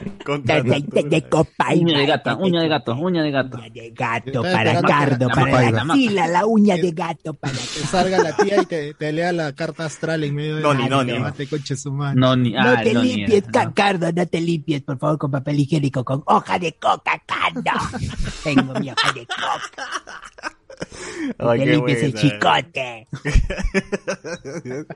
Uña 1.76 2.00
de 2.00 2.06
gato, 2.06 2.38
uña 2.38 2.62
de 2.62 2.68
gato, 2.70 2.96
uña 2.96 3.24
de 3.24 3.32
gato. 3.32 3.58
gato 3.96 4.42
para 4.44 4.82
Cardo, 4.82 5.28
para 5.30 5.72
la 5.72 5.82
axila, 5.82 6.28
la 6.28 6.46
uña 6.46 6.76
de 6.76 6.92
gato 6.92 7.34
para 7.34 7.54
que 7.54 7.60
salga 7.90 8.18
la 8.20 8.36
tía 8.36 8.62
y 8.62 8.66
te, 8.66 8.94
te 8.94 9.12
lea 9.12 9.32
la 9.34 9.54
carta 9.54 9.86
astral 9.86 10.24
en 10.24 10.36
medio 10.36 10.56
de 10.58 10.62
Noni, 10.62 10.84
la 10.84 10.90
noni. 10.90 11.12
Llámate, 11.14 11.48
conche 11.48 11.76
su 11.76 11.92
madre. 11.92 12.20
No, 12.20 12.36
ni, 12.36 12.56
ah, 12.56 12.64
No 12.64 12.84
te 12.84 12.94
no, 12.94 13.02
limpies, 13.04 13.44
Cardo, 13.74 14.12
no 14.12 14.26
te 14.28 14.40
limpies, 14.42 14.82
por 14.84 14.98
favor, 14.98 15.18
con 15.18 15.32
papel 15.32 15.60
higiénico, 15.60 16.04
con 16.06 16.24
hoja 16.26 16.60
de 16.60 16.74
coca, 16.74 17.22
Cardo. 17.26 17.62
Tengo 18.44 18.80
mi 18.80 18.92
hoja 18.92 19.12
de 19.14 19.26
coca. 19.26 20.56
Qué 21.56 21.66
limpies 21.66 22.04
el 22.04 22.14
chicote. 22.14 23.08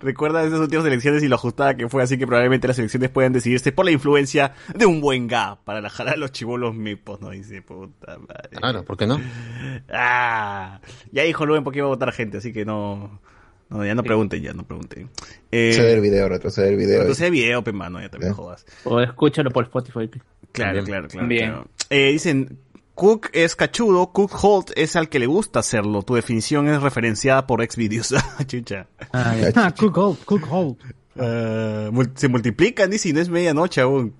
Recuerda 0.00 0.44
esas 0.44 0.60
últimas 0.60 0.86
elecciones 0.86 1.22
y 1.22 1.28
lo 1.28 1.36
ajustada 1.36 1.76
que 1.76 1.88
fue, 1.88 2.02
así 2.02 2.18
que 2.18 2.26
probablemente 2.26 2.68
las 2.68 2.78
elecciones 2.78 3.10
puedan 3.10 3.32
decidirse 3.32 3.72
por 3.72 3.84
la 3.84 3.90
influencia 3.90 4.54
de 4.74 4.86
un 4.86 5.00
buen 5.00 5.28
ga 5.28 5.58
para 5.64 5.80
la 5.80 5.90
jalar 5.90 6.14
a 6.14 6.18
los 6.18 6.32
chivolos 6.32 6.74
mipos, 6.74 7.20
¿no? 7.20 7.30
Dice, 7.30 7.62
puta 7.62 8.18
madre. 8.18 8.56
Claro, 8.56 8.84
¿por 8.84 8.96
qué 8.96 9.06
no? 9.06 9.20
Ah, 9.90 10.80
ya 11.12 11.24
dijo 11.24 11.46
Luen 11.46 11.64
por 11.64 11.72
qué 11.72 11.80
iba 11.80 11.86
a 11.86 11.90
votar 11.90 12.12
gente, 12.12 12.38
así 12.38 12.52
que 12.52 12.64
no, 12.64 13.20
no 13.70 13.84
ya 13.84 13.94
no 13.94 14.02
pregunten, 14.02 14.42
ya 14.42 14.52
no 14.52 14.64
pregunten. 14.64 15.08
Eh, 15.50 15.68
Retroceder 15.70 15.94
el 15.96 16.00
video, 16.02 16.28
retroceder 16.28 16.72
el 16.72 16.76
video. 16.78 17.00
Entonces 17.00 17.24
el 17.26 17.30
video, 17.32 17.64
pe 17.64 17.72
mano, 17.72 18.00
ya 18.00 18.08
también 18.08 18.34
jodas. 18.34 18.66
O 18.84 19.00
escúchalo 19.00 19.50
por 19.50 19.64
Spotify. 19.64 20.10
Claro, 20.52 20.78
También. 20.78 20.84
claro, 20.84 21.08
claro. 21.08 21.08
También. 21.22 21.50
claro. 21.50 21.68
Eh, 21.90 22.12
dicen, 22.12 22.58
Cook 22.94 23.28
es 23.32 23.56
cachudo, 23.56 24.12
Cook 24.12 24.32
Holt 24.42 24.72
es 24.76 24.94
al 24.96 25.08
que 25.08 25.18
le 25.20 25.26
gusta 25.26 25.60
hacerlo. 25.60 26.02
Tu 26.02 26.16
definición 26.16 26.68
es 26.68 26.82
referenciada 26.82 27.46
por 27.46 27.64
Xvideos. 27.64 28.12
Ah, 28.38 28.44
Chucha. 28.46 28.86
Ah, 29.12 29.72
Cook 29.78 29.96
Hold, 29.96 30.24
Cook 30.24 30.46
Hold. 30.50 30.76
Ah, 31.16 31.88
mul- 31.92 32.12
se 32.14 32.28
multiplican, 32.28 32.90
dice, 32.90 33.08
y 33.10 33.12
no 33.12 33.20
es 33.20 33.28
medianoche 33.28 33.80
aún. 33.80 34.14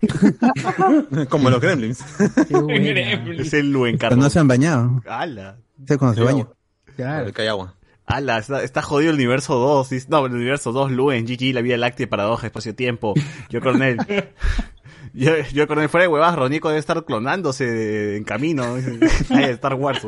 Como 1.28 1.50
los 1.50 1.60
gremlins. 1.60 2.00
es 3.38 3.52
el 3.54 3.70
Luen 3.70 3.98
Pero 3.98 4.16
no 4.16 4.28
se 4.30 4.38
han 4.38 4.48
bañado. 4.48 5.00
Ala. 5.06 5.56
Sé 5.86 5.96
cuando 5.98 6.16
se 6.16 6.22
bañan. 6.22 6.48
Claro. 6.96 7.32
Que 7.32 7.42
hay 7.42 7.48
agua. 7.48 7.74
Ala, 8.08 8.38
está, 8.38 8.62
está 8.62 8.80
jodido 8.82 9.10
el 9.10 9.16
universo 9.16 9.54
2. 9.56 9.90
dice- 9.90 10.06
No, 10.10 10.24
el 10.26 10.32
universo 10.32 10.72
2, 10.72 10.90
Luen, 10.92 11.26
GG, 11.26 11.52
la 11.54 11.60
vía 11.60 11.76
láctea, 11.76 12.08
paradoja, 12.08 12.46
espacio-tiempo. 12.46 13.12
Yo, 13.50 13.60
coronel. 13.60 13.98
yo, 15.12 15.32
yo, 15.52 15.66
coronel, 15.68 15.90
fuera 15.90 16.04
de 16.04 16.08
huevas, 16.08 16.34
Ronico 16.34 16.68
debe 16.68 16.80
estar 16.80 17.04
clonándose 17.04 18.16
en 18.16 18.24
camino. 18.24 18.76
Star 18.78 19.74
Wars. 19.74 20.06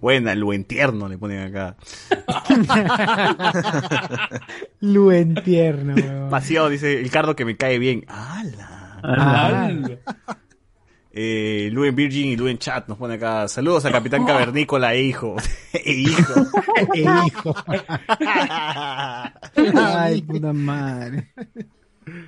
Buena, 0.00 0.34
Luen 0.34 0.64
tierno 0.64 1.08
le 1.08 1.16
ponen 1.16 1.46
acá. 1.48 1.76
Luen 4.80 5.34
tierno, 5.44 5.94
weón. 5.94 6.30
Pasión, 6.30 6.70
dice 6.70 7.00
el 7.00 7.10
cardo 7.10 7.34
que 7.34 7.44
me 7.44 7.56
cae 7.56 7.78
bien. 7.78 8.04
¡Hala! 8.08 9.00
Ah. 9.02 9.70
Eh, 11.12 11.70
Luen 11.72 11.96
Virgin 11.96 12.26
y 12.26 12.36
Luen 12.36 12.58
Chat 12.58 12.86
nos 12.88 12.98
pone 12.98 13.14
acá. 13.14 13.48
Saludos 13.48 13.84
a 13.84 13.92
Capitán 13.92 14.26
Cavernícola 14.26 14.94
e 14.94 15.02
hijo. 15.02 15.36
e 15.72 15.92
hijo. 15.92 16.34
E 16.94 17.00
hijo. 17.26 17.54
Ay, 19.74 20.22
puta 20.22 20.52
madre. 20.52 21.32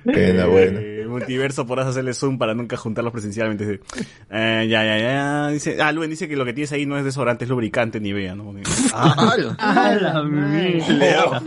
Pena, 0.05 0.45
bueno. 0.45 0.79
Eh, 0.79 1.05
multiverso 1.07 1.65
podrás 1.65 1.87
hacerle 1.87 2.13
zoom 2.13 2.37
para 2.37 2.53
nunca 2.53 2.77
juntarlos 2.77 3.11
presencialmente. 3.13 3.81
Eh, 4.29 4.67
ya, 4.69 4.83
ya, 4.83 4.97
ya. 4.97 5.47
Dice, 5.47 5.81
ah, 5.81 5.91
Luen 5.91 6.09
dice 6.09 6.27
que 6.27 6.35
lo 6.35 6.45
que 6.45 6.53
tienes 6.53 6.71
ahí 6.71 6.85
no 6.85 6.97
es 6.97 7.03
desodorante, 7.03 7.45
es 7.45 7.49
lubricante 7.49 7.99
ni 7.99 8.13
vea, 8.13 8.35
¿no? 8.35 8.53
Ah, 8.93 9.35
A 9.57 9.93
la 9.95 10.23
mierda. 10.23 11.41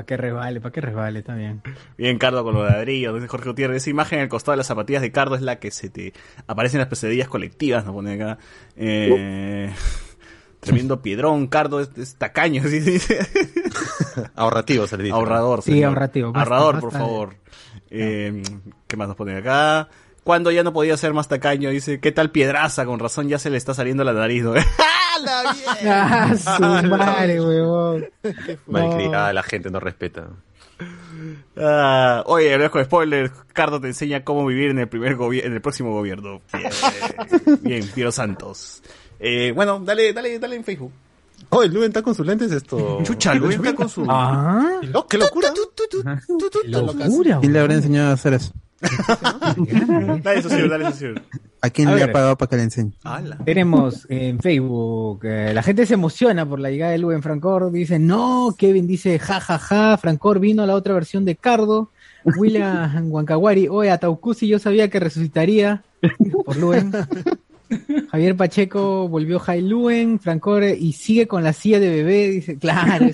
Para 0.00 0.06
que 0.06 0.16
resbale, 0.16 0.60
para 0.62 0.72
que 0.72 0.80
resbale, 0.80 1.18
está 1.18 1.34
bien. 1.34 1.60
Bien, 1.98 2.16
Cardo 2.16 2.42
con 2.42 2.54
los 2.54 2.66
ladrillos. 2.66 3.14
Dice 3.14 3.28
Jorge 3.28 3.50
Gutiérrez. 3.50 3.82
Esa 3.82 3.90
imagen 3.90 4.20
al 4.20 4.30
costado 4.30 4.52
de 4.52 4.56
las 4.56 4.66
zapatillas 4.66 5.02
de 5.02 5.12
Cardo 5.12 5.34
es 5.34 5.42
la 5.42 5.58
que 5.58 5.70
se 5.70 5.90
te 5.90 6.14
aparece 6.46 6.76
en 6.76 6.78
las 6.78 6.88
pesadillas 6.88 7.28
colectivas. 7.28 7.84
Nos 7.84 7.92
pone 7.92 8.14
acá. 8.14 8.38
Eh, 8.76 9.70
tremendo 10.58 11.02
piedrón. 11.02 11.48
Cardo 11.48 11.80
es, 11.80 11.90
es 11.98 12.14
tacaño. 12.14 12.62
¿sí? 12.66 12.80
Dice. 12.80 13.18
Ahorrativo 14.36 14.86
se 14.86 14.96
le 14.96 15.02
dice. 15.02 15.14
Ahorrador. 15.14 15.60
Sí, 15.60 15.82
ahorrativo, 15.82 16.32
basta, 16.32 16.54
Ahorrador, 16.54 16.74
basta 16.76 16.88
por 16.88 16.92
favor. 16.98 17.36
Eh, 17.90 18.42
¿Qué 18.86 18.96
más 18.96 19.08
nos 19.08 19.18
pone 19.18 19.36
acá? 19.36 19.90
Cuando 20.24 20.50
ya 20.50 20.62
no 20.62 20.72
podía 20.72 20.96
ser 20.96 21.12
más 21.12 21.28
tacaño, 21.28 21.68
dice, 21.68 22.00
¿qué 22.00 22.10
tal 22.10 22.30
piedraza? 22.30 22.86
Con 22.86 23.00
razón 23.00 23.28
ya 23.28 23.38
se 23.38 23.50
le 23.50 23.58
está 23.58 23.74
saliendo 23.74 24.02
la 24.02 24.14
nariz, 24.14 24.44
¿no? 24.44 24.54
Ah, 25.26 26.34
su 26.36 26.62
madre, 26.88 27.40
huevón. 27.40 28.06
Malcriada, 28.66 29.32
la 29.32 29.42
gente 29.42 29.70
no 29.70 29.80
respeta. 29.80 30.28
Ah, 31.56 32.22
oye, 32.26 32.52
hablamos 32.54 32.72
con 32.72 32.84
spoilers. 32.84 33.32
Cardo 33.52 33.80
te 33.80 33.88
enseña 33.88 34.24
cómo 34.24 34.46
vivir 34.46 34.70
en 34.70 34.78
el 34.78 34.88
primer 34.88 35.12
en 35.12 35.52
el 35.52 35.60
próximo 35.60 35.92
gobierno. 35.92 36.40
Bien, 36.52 36.70
bien 37.62 37.88
Piero 37.94 38.10
Santos. 38.12 38.82
Eh, 39.18 39.52
bueno, 39.54 39.80
dale, 39.80 40.12
dale, 40.12 40.38
dale 40.38 40.56
en 40.56 40.64
Facebook. 40.64 40.92
Oh, 41.50 41.62
el 41.62 41.72
Luen 41.72 41.88
está 41.88 42.02
con 42.02 42.14
sus 42.14 42.24
lentes 42.26 42.52
esto. 42.52 43.00
Chucha, 43.02 43.34
Luen 43.34 43.52
está 43.52 43.74
con 43.74 43.88
su- 43.88 44.06
Ah, 44.08 44.80
Oh, 44.94 45.06
¡Qué 45.06 45.18
locura! 45.18 45.48
locura, 46.66 47.38
¿Quién 47.40 47.52
le 47.52 47.58
habrá 47.60 47.74
enseñado 47.74 48.10
a 48.10 48.12
hacer 48.14 48.34
eso? 48.34 48.52
Dale, 50.22 50.42
socio, 50.42 50.68
dale, 50.68 50.84
socio. 50.86 51.14
¿A 51.62 51.68
quién 51.68 51.88
A 51.88 51.90
le 51.94 52.00
ver. 52.00 52.10
ha 52.10 52.12
pagado 52.12 52.38
para 52.38 52.48
que 52.48 52.56
le 52.56 52.62
enseñe? 52.62 52.92
Ala. 53.04 53.36
Tenemos 53.44 54.06
en 54.08 54.40
Facebook, 54.40 55.20
eh, 55.24 55.52
la 55.52 55.62
gente 55.62 55.84
se 55.84 55.94
emociona 55.94 56.46
por 56.48 56.58
la 56.58 56.70
llegada 56.70 56.92
de 56.92 56.98
Luen 56.98 57.22
Francor, 57.22 57.70
dice, 57.70 57.98
no, 57.98 58.54
Kevin 58.58 58.86
dice, 58.86 59.18
ja, 59.18 59.40
ja, 59.40 59.58
ja, 59.58 59.98
Francor 59.98 60.40
vino 60.40 60.64
la 60.64 60.74
otra 60.74 60.94
versión 60.94 61.26
de 61.26 61.36
Cardo, 61.36 61.90
William 62.24 63.08
Huancawari, 63.10 63.68
oye, 63.68 63.90
Ataucusi 63.90 64.48
yo 64.48 64.58
sabía 64.58 64.88
que 64.88 65.00
resucitaría 65.00 65.82
por 66.46 66.56
Luen. 66.56 66.92
Javier 68.10 68.36
Pacheco 68.36 69.06
volvió 69.08 69.38
Jai 69.38 69.60
Luen, 69.62 70.18
Francor, 70.18 70.64
eh, 70.64 70.76
y 70.76 70.94
sigue 70.94 71.28
con 71.28 71.44
la 71.44 71.52
silla 71.52 71.78
de 71.78 71.88
bebé, 71.90 72.28
dice, 72.28 72.58
claro, 72.58 73.06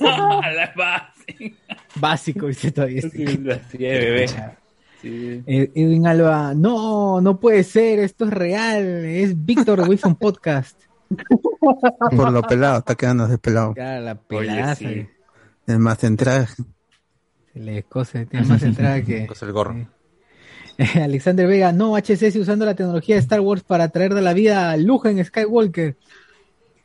básico, 1.96 2.46
dice 2.46 2.70
todavía. 2.70 3.00
este. 3.00 3.38
La 3.38 3.58
silla 3.68 3.88
de 3.92 3.98
bebé. 3.98 4.26
Sí. 5.06 5.42
Eh, 5.46 5.70
Edwin 5.74 6.06
Alba, 6.06 6.52
no, 6.54 7.20
no 7.20 7.38
puede 7.38 7.62
ser, 7.62 8.00
esto 8.00 8.24
es 8.24 8.30
real, 8.32 9.04
es 9.04 9.44
Víctor 9.44 9.82
de 9.82 9.88
Wilson 9.88 10.16
Podcast. 10.16 10.80
Por 12.16 12.32
lo 12.32 12.42
pelado, 12.42 12.78
está 12.78 12.94
quedando 12.96 13.28
despelado. 13.28 13.74
Ya, 13.76 14.00
la 14.00 14.12
Oye, 14.12 14.20
pelada. 14.26 14.74
sí. 14.74 15.06
Es 15.66 15.78
más 15.78 16.02
entrada. 16.02 16.48
Se 17.52 17.60
le 17.60 17.84
cose, 17.84 18.26
tiene 18.26 18.46
más 18.46 18.62
entrada 18.62 19.02
que. 19.02 19.28
El 19.42 19.52
gorro. 19.52 19.88
Alexander 20.94 21.46
Vega, 21.46 21.72
no, 21.72 21.96
HCS 21.96 22.36
usando 22.36 22.64
la 22.64 22.74
tecnología 22.74 23.14
de 23.14 23.20
Star 23.20 23.40
Wars 23.40 23.62
para 23.62 23.88
traer 23.88 24.12
de 24.12 24.22
la 24.22 24.34
vida 24.34 24.70
a 24.70 24.76
Lugen 24.76 25.24
Skywalker. 25.24 25.96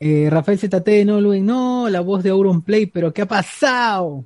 Eh, 0.00 0.28
Rafael 0.30 0.58
ZT, 0.58 1.04
no, 1.04 1.20
Luen, 1.20 1.44
no, 1.44 1.88
la 1.88 2.00
voz 2.00 2.22
de 2.22 2.30
Auron 2.30 2.62
Play, 2.62 2.86
pero 2.86 3.12
¿qué 3.12 3.22
ha 3.22 3.26
pasado? 3.26 4.24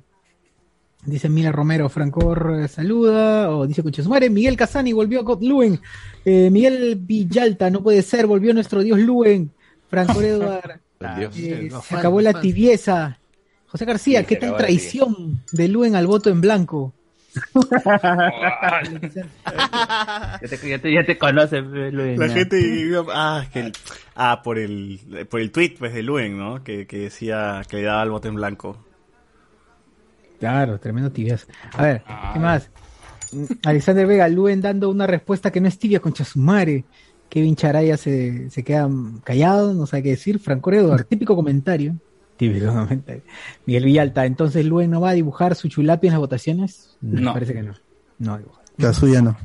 Dice 1.07 1.29
Mila 1.29 1.53
Romero, 1.53 1.87
Francor 1.87 2.59
eh, 2.63 2.67
saluda, 2.67 3.49
o 3.51 3.65
dice 3.65 3.81
Conchesumare, 3.81 4.29
Miguel 4.29 4.57
Casani 4.57 4.91
volvió 4.91 5.21
a 5.21 5.23
God 5.23 5.41
Luen. 5.41 5.79
Eh, 6.25 6.49
Miguel 6.51 6.97
Villalta, 6.99 7.69
no 7.69 7.81
puede 7.81 8.01
ser, 8.01 8.27
volvió 8.27 8.53
nuestro 8.53 8.83
dios 8.83 8.99
Luen. 8.99 9.49
Francor 9.89 10.23
Edward, 10.25 10.81
Dios. 11.17 11.33
eh, 11.37 11.69
se 11.81 11.95
acabó 11.95 12.19
la 12.19 12.41
tibieza. 12.41 13.19
José 13.67 13.85
García, 13.85 14.19
Sí, 14.19 14.25
¿qué 14.25 14.35
tal 14.35 14.57
traición 14.57 15.41
de 15.53 15.67
Luen 15.69 15.95
al 15.95 16.07
voto 16.07 16.29
en 16.29 16.41
blanco? 16.41 16.93
Ya 20.41 20.47
te, 20.49 20.69
ya 20.69 20.79
te, 20.79 20.91
ya 20.93 21.03
te 21.05 21.17
conoces, 21.17 21.63
pe, 21.63 21.91
Luis, 21.91 22.17
La 22.19 22.29
gente 22.29 22.91
ah, 23.13 23.45
que 23.51 23.59
el- 23.61 23.73
ah, 24.15 24.41
por 24.43 24.57
el 24.59 24.99
por 25.29 25.39
el 25.39 25.51
tweet 25.51 25.75
pues 25.79 25.93
de 25.93 26.03
Luen, 26.03 26.37
¿no? 26.37 26.63
Que, 26.63 26.85
que 26.85 26.97
decía 26.99 27.61
que 27.69 27.77
le 27.77 27.83
daba 27.83 28.03
el 28.03 28.09
bote 28.09 28.27
en 28.27 28.35
blanco. 28.35 28.77
Claro, 30.39 30.79
tremendo 30.79 31.11
tibias. 31.11 31.47
A 31.73 31.83
ver, 31.83 32.03
¿qué 32.33 32.39
más? 32.39 32.69
Alexander 33.65 34.07
Vega, 34.07 34.27
Luen 34.27 34.61
dando 34.61 34.89
una 34.89 35.07
respuesta 35.07 35.51
que 35.51 35.61
no 35.61 35.67
es 35.67 35.77
tibia 35.77 35.99
con 35.99 36.13
Chasumare. 36.13 36.85
Kevin 37.29 37.55
Charaya 37.55 37.97
se, 37.97 38.49
se 38.49 38.63
queda 38.63 38.89
callado, 39.23 39.73
no 39.73 39.85
sabe 39.85 40.03
qué 40.03 40.09
decir. 40.11 40.39
Franco 40.39 40.71
Edward, 40.71 41.05
típico 41.09 41.35
comentario. 41.35 41.95
Típico 42.37 42.67
comentario. 42.67 43.23
Miguel 43.65 43.85
Villalta, 43.85 44.25
entonces 44.25 44.65
Luen 44.65 44.91
no 44.91 45.01
va 45.01 45.09
a 45.09 45.13
dibujar 45.13 45.55
su 45.55 45.67
chulapi 45.67 46.07
en 46.07 46.13
las 46.13 46.19
votaciones. 46.19 46.97
No. 47.01 47.33
Parece 47.33 47.53
que 47.53 47.63
no. 47.63 47.73
No 48.19 48.31
va 48.31 48.35
a 48.35 48.39
dibujar. 48.39 48.63
La 48.77 48.93
suya 48.93 49.21
no. 49.21 49.37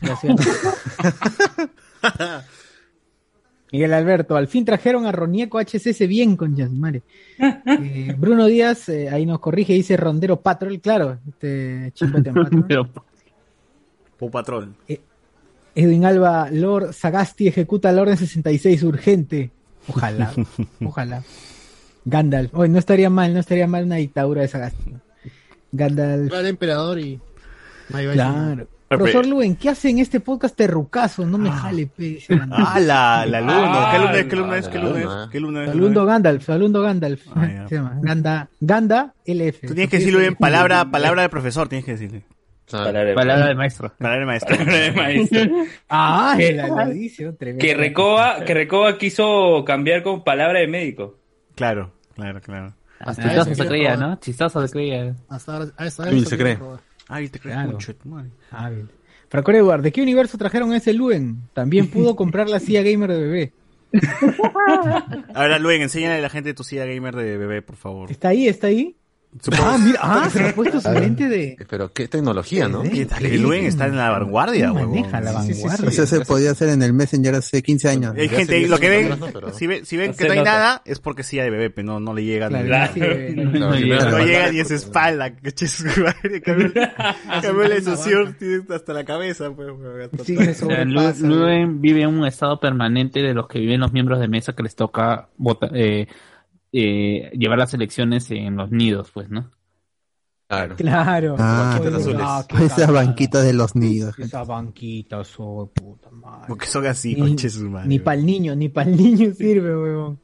Miguel 3.70 3.92
Alberto, 3.92 4.36
al 4.36 4.48
fin 4.48 4.64
trajeron 4.64 5.06
a 5.06 5.12
Ronieco 5.12 5.58
HCS 5.58 6.06
bien 6.08 6.36
con 6.36 6.56
Yasmare. 6.56 7.02
Eh, 7.80 8.14
Bruno 8.18 8.46
Díaz, 8.46 8.88
eh, 8.88 9.08
ahí 9.10 9.24
nos 9.26 9.38
corrige, 9.40 9.72
dice 9.74 9.96
Rondero 9.96 10.40
Patrol, 10.40 10.80
claro, 10.80 11.18
este 11.28 11.92
chimbote 11.94 12.32
Patrol. 12.32 12.90
Pau 14.18 14.30
Patrol. 14.30 14.74
Edwin 15.74 16.04
Alba, 16.04 16.50
Lord 16.50 16.92
Sagasti 16.92 17.46
ejecuta 17.46 17.92
la 17.92 18.02
orden 18.02 18.16
66 18.16 18.82
urgente. 18.82 19.50
Ojalá, 19.86 20.32
ojalá. 20.84 21.22
Gandalf, 22.04 22.52
hoy 22.54 22.68
no 22.68 22.78
estaría 22.78 23.10
mal, 23.10 23.32
no 23.32 23.40
estaría 23.40 23.66
mal 23.66 23.84
una 23.84 23.96
dictadura 23.96 24.42
de 24.42 24.48
Sagasti. 24.48 24.94
Gandalf. 25.70 26.32
El 26.32 26.46
emperador 26.46 26.98
y. 26.98 27.20
Ahí 27.92 28.06
va 28.06 28.12
Claro. 28.14 28.66
Profesor 28.88 29.26
Luen, 29.26 29.54
¿qué 29.56 29.68
hace 29.68 29.90
en 29.90 29.98
este 29.98 30.18
podcast 30.20 30.56
terrucazo? 30.56 31.26
No 31.26 31.36
me 31.38 31.50
jale, 31.50 31.86
pe. 31.86 32.20
Ah, 32.50 32.80
la, 32.80 33.26
la 33.26 33.40
luna. 33.40 33.90
¿Qué 33.92 33.98
luna 33.98 34.14
es? 34.18 34.26
¿Qué 34.26 34.36
luna 34.36 34.52
Ah, 34.54 34.58
es? 34.58 34.68
¿Qué 34.68 34.78
luna 34.78 35.24
es? 35.24 35.30
¿Qué 35.30 35.40
luna 35.40 35.62
es? 35.64 35.68
Salundo 35.70 36.06
Gandalf, 36.06 36.44
salundo 36.44 36.82
Gandalf. 36.82 37.22
Ah. 37.34 37.64
Se 37.68 37.74
llama 37.74 37.98
Ganda, 38.02 38.48
Ganda 38.60 39.14
LF. 39.26 39.60
Tú 39.66 39.74
tienes 39.74 39.90
que 39.90 39.98
decirlo 39.98 40.20
bien, 40.20 40.34
palabra, 40.36 40.90
palabra 40.90 41.22
de 41.22 41.28
profesor, 41.28 41.68
tienes 41.68 41.84
que 41.84 41.92
decirle. 41.92 42.22
Palabra 42.70 43.02
de- 43.04 43.48
de 43.48 43.54
maestro. 43.54 43.92
Palabra 43.98 44.20
de 44.20 44.26
maestro. 44.26 44.56
Palabra 44.56 44.78
de 44.78 44.92
maestro. 44.92 45.40
Ah, 45.88 46.34
tremendo. 46.36 47.58
Que 47.58 47.74
Recoba, 47.74 48.44
que 48.44 48.54
Recoba 48.54 48.98
quiso 48.98 49.64
cambiar 49.66 50.02
con 50.02 50.22
palabra 50.22 50.60
de 50.60 50.66
médico. 50.66 51.16
Claro, 51.54 51.92
claro, 52.14 52.40
claro. 52.40 52.74
Ah, 53.00 53.12
eso 53.12 53.22
Chistoso 53.22 53.54
se 53.54 53.66
creía. 53.68 53.96
¿no? 53.96 54.16
Chistoso 54.16 54.66
se 54.66 54.72
creía. 54.72 55.14
Hasta 55.28 55.52
ahora, 55.56 55.66
hasta 55.76 56.10
se 56.10 56.36
cree. 56.38 56.58
Ay, 57.08 57.28
te 57.28 57.40
crees 57.40 57.56
Claro. 57.56 57.72
mucho. 57.72 57.94
Ah, 58.50 58.70
bien. 58.70 58.90
Franco 59.28 59.50
Edward, 59.52 59.82
¿de 59.82 59.92
qué 59.92 60.02
universo 60.02 60.38
trajeron 60.38 60.72
a 60.72 60.76
ese 60.76 60.92
Luen? 60.92 61.42
También 61.54 61.88
pudo 61.90 62.14
comprar 62.16 62.48
la 62.48 62.60
silla 62.60 62.82
gamer 62.82 63.10
de 63.10 63.20
bebé. 63.20 63.52
Ahora, 65.34 65.58
Luen, 65.58 65.82
enséñale 65.82 66.16
a 66.16 66.20
la 66.20 66.28
gente 66.28 66.54
tu 66.54 66.64
silla 66.64 66.84
gamer 66.84 67.16
de 67.16 67.36
bebé, 67.38 67.62
por 67.62 67.76
favor. 67.76 68.10
¿Está 68.10 68.28
ahí? 68.28 68.46
¿Está 68.48 68.66
ahí? 68.68 68.96
Supongo- 69.40 69.64
Ah, 69.66 69.78
mira, 69.78 69.98
ah, 70.02 70.30
se 70.30 70.42
ha 70.48 70.54
puesto 70.54 70.80
su 70.80 70.90
lente 70.90 71.28
de... 71.28 71.56
Pero 71.68 71.92
qué 71.92 72.08
tecnología, 72.08 72.66
¿no? 72.66 72.82
¿Qué 72.82 73.04
tal? 73.04 73.24
El 73.26 73.42
Luen 73.42 73.66
está 73.66 73.86
en 73.86 73.96
la 73.96 74.08
vanguardia, 74.10 74.72
huevón. 74.72 74.90
Maneja 74.96 75.20
la 75.20 75.32
vanguardia. 75.32 75.88
Eso 75.90 76.06
se 76.06 76.20
podía 76.24 76.50
hacer 76.52 76.70
en 76.70 76.82
el 76.82 76.94
Messenger 76.94 77.34
hace 77.34 77.62
15 77.62 77.88
años. 77.90 78.14
Hay 78.16 78.28
gente, 78.30 78.66
lo 78.66 78.78
que 78.78 78.88
ven, 78.88 79.10
pero- 79.32 79.52
si 79.52 79.66
ven, 79.66 79.84
si 79.84 79.96
ven 79.98 80.12
No 80.12 80.16
que 80.16 80.24
no 80.26 80.32
hay 80.32 80.38
nota. 80.38 80.50
nada, 80.50 80.82
es 80.86 80.98
porque 80.98 81.22
silla 81.22 81.44
de 81.44 81.50
bebé, 81.50 81.68
pero 81.70 81.86
no, 81.86 82.00
no 82.00 82.14
le 82.14 82.24
llega. 82.24 82.48
Claro, 82.48 82.64
ni- 82.64 82.68
la 82.70 83.44
no- 83.44 83.70
No, 83.70 83.74
llega. 83.76 83.96
ves- 83.96 84.12
No 84.12 84.18
llega 84.24 84.50
ni 84.50 84.64
su 84.64 84.74
espalda, 84.74 85.30
cambió, 86.44 86.68
la 86.74 88.32
tiene 88.38 88.62
hasta 88.74 88.92
la 88.92 89.04
cabeza, 89.04 89.50
pues, 89.54 89.68
Sí, 90.24 90.36
O 90.36 90.42
sea, 90.42 90.54
sobrepasa. 90.54 91.26
Luen 91.26 91.80
vive 91.80 92.02
en 92.02 92.08
un 92.08 92.26
estado 92.26 92.58
permanente 92.60 93.20
de 93.20 93.34
los 93.34 93.46
que 93.46 93.58
viven 93.60 93.80
los 93.80 93.92
miembros 93.92 94.20
de 94.20 94.28
mesa 94.28 94.54
que 94.54 94.62
les 94.62 94.74
toca 94.74 95.28
vota- 95.36 95.70
eh, 96.72 97.30
llevar 97.34 97.58
las 97.58 97.74
elecciones 97.74 98.30
en 98.30 98.56
los 98.56 98.70
nidos, 98.70 99.10
pues, 99.12 99.28
¿no? 99.30 99.50
Claro. 100.48 100.76
Claro. 100.76 101.36
Ah, 101.38 101.74
banquitas 101.78 102.00
azules. 102.00 102.20
ah, 102.24 102.46
Esas 102.62 102.90
banquitas 102.90 103.44
de 103.44 103.52
los 103.52 103.76
nidos. 103.76 104.18
Esas 104.18 104.46
banquitas, 104.48 105.34
oh, 105.38 105.70
puta 105.74 106.10
madre. 106.10 106.46
Porque 106.48 106.66
son 106.66 106.86
así, 106.86 107.14
Ni- 107.14 107.20
conche 107.20 107.50
su 107.50 107.68
madre. 107.68 107.88
Ni 107.88 107.98
para 107.98 108.18
el 108.18 108.24
niño, 108.24 108.56
ni 108.56 108.68
para 108.70 108.88
el 108.90 108.96
niño 108.96 109.34
sirve, 109.34 109.76
huevón. 109.76 110.20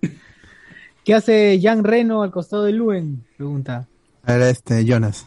¿Qué 1.04 1.12
hace 1.14 1.60
Jan 1.62 1.84
Reno 1.84 2.22
al 2.22 2.30
costado 2.30 2.64
de 2.64 2.72
Luen? 2.72 3.22
Pregunta. 3.36 3.86
Era 4.26 4.48
este, 4.48 4.86
Jonas. 4.86 5.26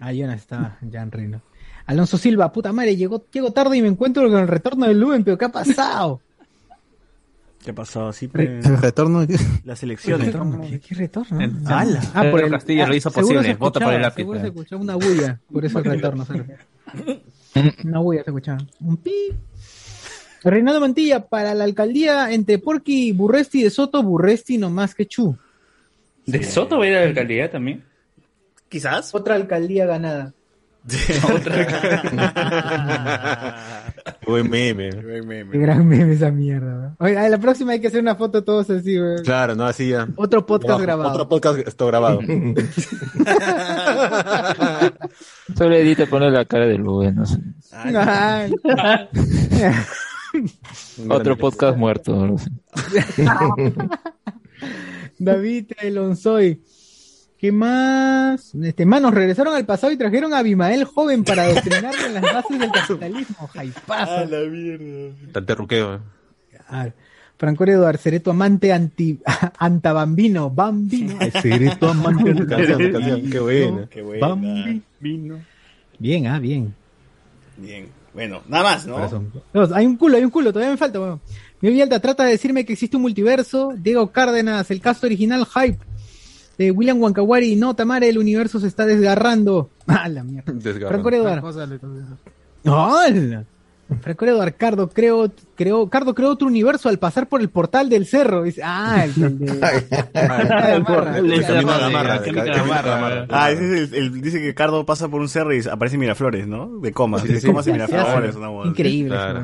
Ah, 0.00 0.12
no 0.12 0.32
está 0.32 0.78
Jan 0.90 1.10
Reno. 1.10 1.42
Alonso 1.84 2.16
Silva, 2.16 2.50
puta 2.52 2.72
madre, 2.72 2.96
llegó, 2.96 3.26
llego 3.30 3.50
tarde 3.52 3.76
y 3.76 3.82
me 3.82 3.88
encuentro 3.88 4.28
con 4.30 4.38
el 4.40 4.48
retorno 4.48 4.86
de 4.86 4.94
Luen, 4.94 5.24
pero 5.24 5.36
¿qué 5.36 5.44
ha 5.46 5.52
pasado? 5.52 6.20
¿Qué 7.64 7.72
ha 7.72 7.74
pasado? 7.74 8.12
Sí, 8.12 8.28
pues, 8.28 8.64
El 8.64 8.78
retorno. 8.78 9.26
las 9.64 9.80
¿Qué 9.80 9.86
elecciones. 9.86 10.26
retorno? 10.28 10.60
¿Qué, 10.62 10.80
qué 10.80 10.94
retorno? 10.94 11.40
El- 11.40 11.52
Ah, 11.66 12.24
por 12.30 12.40
el 12.42 12.50
Castillo 12.50 12.86
lo 12.86 12.94
hizo 12.94 13.10
posible, 13.10 13.42
se 13.42 13.54
vota 13.54 13.80
por 13.80 13.92
el 13.94 14.02
lápiz, 14.02 14.22
Seguro 14.22 14.38
eh. 14.38 14.42
se 14.42 14.48
escuchaba 14.48 14.82
una 14.82 14.94
bulla, 14.94 15.40
por 15.52 15.64
eso 15.64 15.78
el 15.80 15.84
retorno. 15.84 16.26
Una 17.84 17.98
bulla 17.98 18.22
se 18.22 18.30
escuchaba. 18.30 18.58
Un 18.80 18.96
pi. 18.98 19.12
Reinaldo 20.44 20.80
Mantilla, 20.80 21.26
para 21.26 21.54
la 21.54 21.64
alcaldía 21.64 22.32
entre 22.32 22.58
Porky 22.58 23.08
y 23.08 23.12
Burresti 23.12 23.64
de 23.64 23.70
Soto, 23.70 24.02
Burresti 24.02 24.56
no 24.58 24.70
más 24.70 24.94
que 24.94 25.06
Chu. 25.06 25.36
¿De 26.26 26.44
Soto 26.44 26.78
va 26.78 26.84
a 26.84 26.88
ir 26.88 26.94
a 26.96 27.00
la 27.00 27.06
alcaldía 27.06 27.50
también? 27.50 27.82
Quizás. 28.68 29.12
Otra 29.14 29.34
alcaldía 29.34 29.86
ganada. 29.86 30.32
Buen 34.26 34.48
meme. 34.48 34.90
Buen 34.90 35.26
meme. 35.26 35.50
Qué 35.52 35.58
gran 35.58 35.86
meme 35.86 36.14
esa 36.14 36.30
mierda. 36.30 36.96
¿no? 36.98 37.06
A 37.06 37.28
la 37.28 37.36
próxima 37.38 37.72
hay 37.72 37.80
que 37.80 37.88
hacer 37.88 38.00
una 38.00 38.14
foto 38.14 38.42
todos 38.44 38.70
así, 38.70 38.98
güey. 38.98 39.22
Claro, 39.22 39.54
no, 39.54 39.64
así 39.64 39.90
ya. 39.90 40.08
Otro 40.16 40.46
podcast 40.46 40.70
Abajo, 40.70 40.82
grabado. 40.82 41.10
Otro 41.10 41.28
podcast 41.28 41.58
está 41.66 41.84
grabado. 41.86 42.20
Solo 45.56 45.74
edita 45.74 46.06
poner 46.06 46.32
la 46.32 46.44
cara 46.46 46.66
de 46.66 46.78
Luen, 46.78 47.16
no 47.16 47.26
sé. 47.26 47.38
Ay. 47.72 48.54
Otro 51.08 51.36
podcast 51.36 51.76
muerto. 51.76 52.26
no 52.26 52.38
sé. 52.38 52.50
David 55.18 55.72
Elonzoy. 55.82 56.62
¿Qué 57.38 57.52
más? 57.52 58.52
Este, 58.56 58.84
manos, 58.84 59.14
regresaron 59.14 59.54
al 59.54 59.64
pasado 59.64 59.92
y 59.92 59.96
trajeron 59.96 60.34
a 60.34 60.38
Abimael 60.38 60.84
joven 60.84 61.22
para 61.22 61.42
adoctrinarle 61.44 62.06
en 62.06 62.14
las 62.14 62.22
bases 62.22 62.58
del 62.58 62.70
capitalismo. 62.72 63.46
Jaipazo. 63.52 64.24
la 64.26 64.40
mierda. 64.50 65.14
Tan 65.32 65.46
terruqueo. 65.46 65.94
eh. 65.94 65.98
Ah, 66.68 66.88
Franco 67.38 67.64
Eduardo, 67.64 67.98
seré 68.02 68.18
tu 68.18 68.30
amante 68.30 68.72
anti, 68.72 69.20
antabambino, 69.58 70.50
bambino. 70.50 71.16
Tu 71.78 71.86
amante 71.86 72.46
Canción, 72.46 72.92
canción, 72.92 73.30
qué 73.30 73.38
buena. 73.38 73.86
Qué 73.88 74.02
buena. 74.02 74.26
Bambino. 74.26 75.38
Bien, 76.00 76.26
ah, 76.26 76.40
bien. 76.40 76.74
Bien. 77.56 77.88
Bueno, 78.12 78.42
nada 78.48 78.64
más, 78.64 78.86
¿no? 78.86 78.96
Hay 79.74 79.86
un 79.86 79.96
culo, 79.96 80.16
hay 80.16 80.24
un 80.24 80.30
culo, 80.30 80.52
todavía 80.52 80.72
me 80.72 80.76
falta, 80.78 80.98
weón. 81.00 81.20
Miguel 81.60 81.74
Villalta 81.74 82.00
trata 82.00 82.24
de 82.24 82.32
decirme 82.32 82.64
que 82.64 82.72
existe 82.72 82.96
un 82.96 83.02
multiverso. 83.02 83.72
Diego 83.76 84.10
Cárdenas, 84.10 84.70
el 84.72 84.80
caso 84.80 85.06
original 85.06 85.46
Hype. 85.46 85.78
De 86.58 86.70
William 86.72 87.00
Wankawari, 87.00 87.54
no, 87.56 87.74
Tamara, 87.74 88.04
el 88.06 88.18
universo 88.18 88.58
se 88.60 88.66
está 88.66 88.84
desgarrando. 88.86 89.70
Ah, 89.90 90.06
la 90.08 90.22
mierda. 90.22 90.52
Franco 90.88 91.08
Eduardo. 91.10 91.40
Franco 94.02 94.26
Eduardo, 94.26 94.54
Cardo 94.58 94.90
creó, 94.90 95.32
creó, 95.54 95.88
Cardo 95.88 96.14
creó 96.14 96.28
otro 96.28 96.46
universo 96.46 96.90
al 96.90 96.98
pasar 96.98 97.26
por 97.26 97.40
el 97.40 97.48
portal 97.48 97.88
del 97.88 98.04
cerro. 98.04 98.42
Dice, 98.42 98.60
ah, 98.62 99.02
el, 99.06 99.38
de... 99.38 99.58
Ah, 103.30 103.50
ese 103.50 103.82
es 103.82 103.92
el, 103.92 103.94
el- 103.94 104.20
dice 104.20 104.40
que 104.40 104.54
Cardo 104.54 104.84
pasa 104.84 105.08
por 105.08 105.20
un 105.20 105.28
cerro 105.28 105.54
y 105.54 105.60
aparece 105.66 105.96
Miraflores, 105.98 106.46
¿no? 106.46 106.78
De 106.80 106.92
comas, 106.92 107.22
Sí, 107.22 107.28
de 107.28 107.40
sí, 107.40 107.46
comas 107.46 107.66
y 107.66 107.70
sí. 107.70 107.72
Miraflores, 107.72 108.36
una 108.36 108.48
boda. 108.48 108.68
Increíble. 108.68 109.10
Claro. 109.14 109.38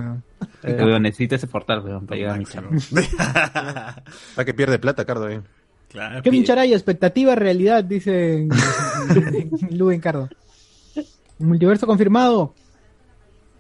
eso, 0.63 0.77
weón. 0.77 0.91
Eh, 0.97 1.01
necesita 1.01 1.37
ese 1.37 1.47
portal, 1.47 1.81
weón, 1.85 2.07
para 2.07 2.19
llegar 2.19 2.35
a 2.35 2.39
mi 2.39 2.45
chamba. 2.45 2.71
Está 4.31 4.45
que 4.45 4.55
pierde 4.55 4.79
plata, 4.79 5.05
Cardo. 5.05 5.29
eh. 5.29 5.41
Claro, 5.95 6.23
Kevin 6.23 6.43
pi- 6.43 6.47
Charaya, 6.49 6.75
expectativa, 6.75 7.35
realidad, 7.37 7.85
dice 7.85 8.49
Luen 9.71 10.01
Cardo. 10.01 10.29
Multiverso 11.39 11.87
confirmado. 11.87 12.53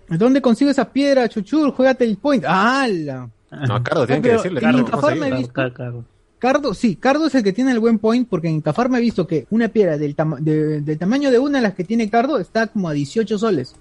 ¿Dónde 0.08 0.42
consigo 0.42 0.70
esa 0.70 0.92
piedra, 0.92 1.28
Chuchur? 1.28 1.70
Juégate 1.72 2.04
el 2.04 2.16
point. 2.16 2.44
¡Hala! 2.46 3.30
No, 3.52 3.82
Cardo, 3.82 4.04
tienen 4.06 4.20
Ah, 4.24 4.28
que 4.28 4.32
decirle. 4.32 4.58
en 4.60 4.64
Cardo, 4.66 4.78
Incafarma 4.80 5.10
¿cómo 5.10 5.24
he 5.24 5.30
se 5.30 5.36
visto- 5.36 5.52
Claro, 5.52 5.74
claro. 5.74 6.04
Cardo, 6.40 6.74
sí, 6.74 6.96
Cardo 6.96 7.26
es 7.28 7.34
el 7.36 7.42
que 7.44 7.52
tiene 7.52 7.70
el 7.70 7.78
buen 7.78 7.98
point 8.00 8.28
porque 8.28 8.48
en 8.48 8.60
Cafarma 8.60 8.98
he 8.98 9.00
visto 9.00 9.26
que 9.26 9.46
una 9.50 9.68
piedra 9.68 9.96
del, 9.96 10.14
tama- 10.14 10.38
de- 10.40 10.80
del 10.82 10.98
tamaño 10.98 11.30
de 11.30 11.38
una 11.38 11.58
de 11.58 11.62
las 11.62 11.74
que 11.74 11.84
tiene 11.84 12.10
Cardo 12.10 12.38
está 12.38 12.66
como 12.66 12.88
a 12.88 12.92
18 12.92 13.38
soles. 13.38 13.74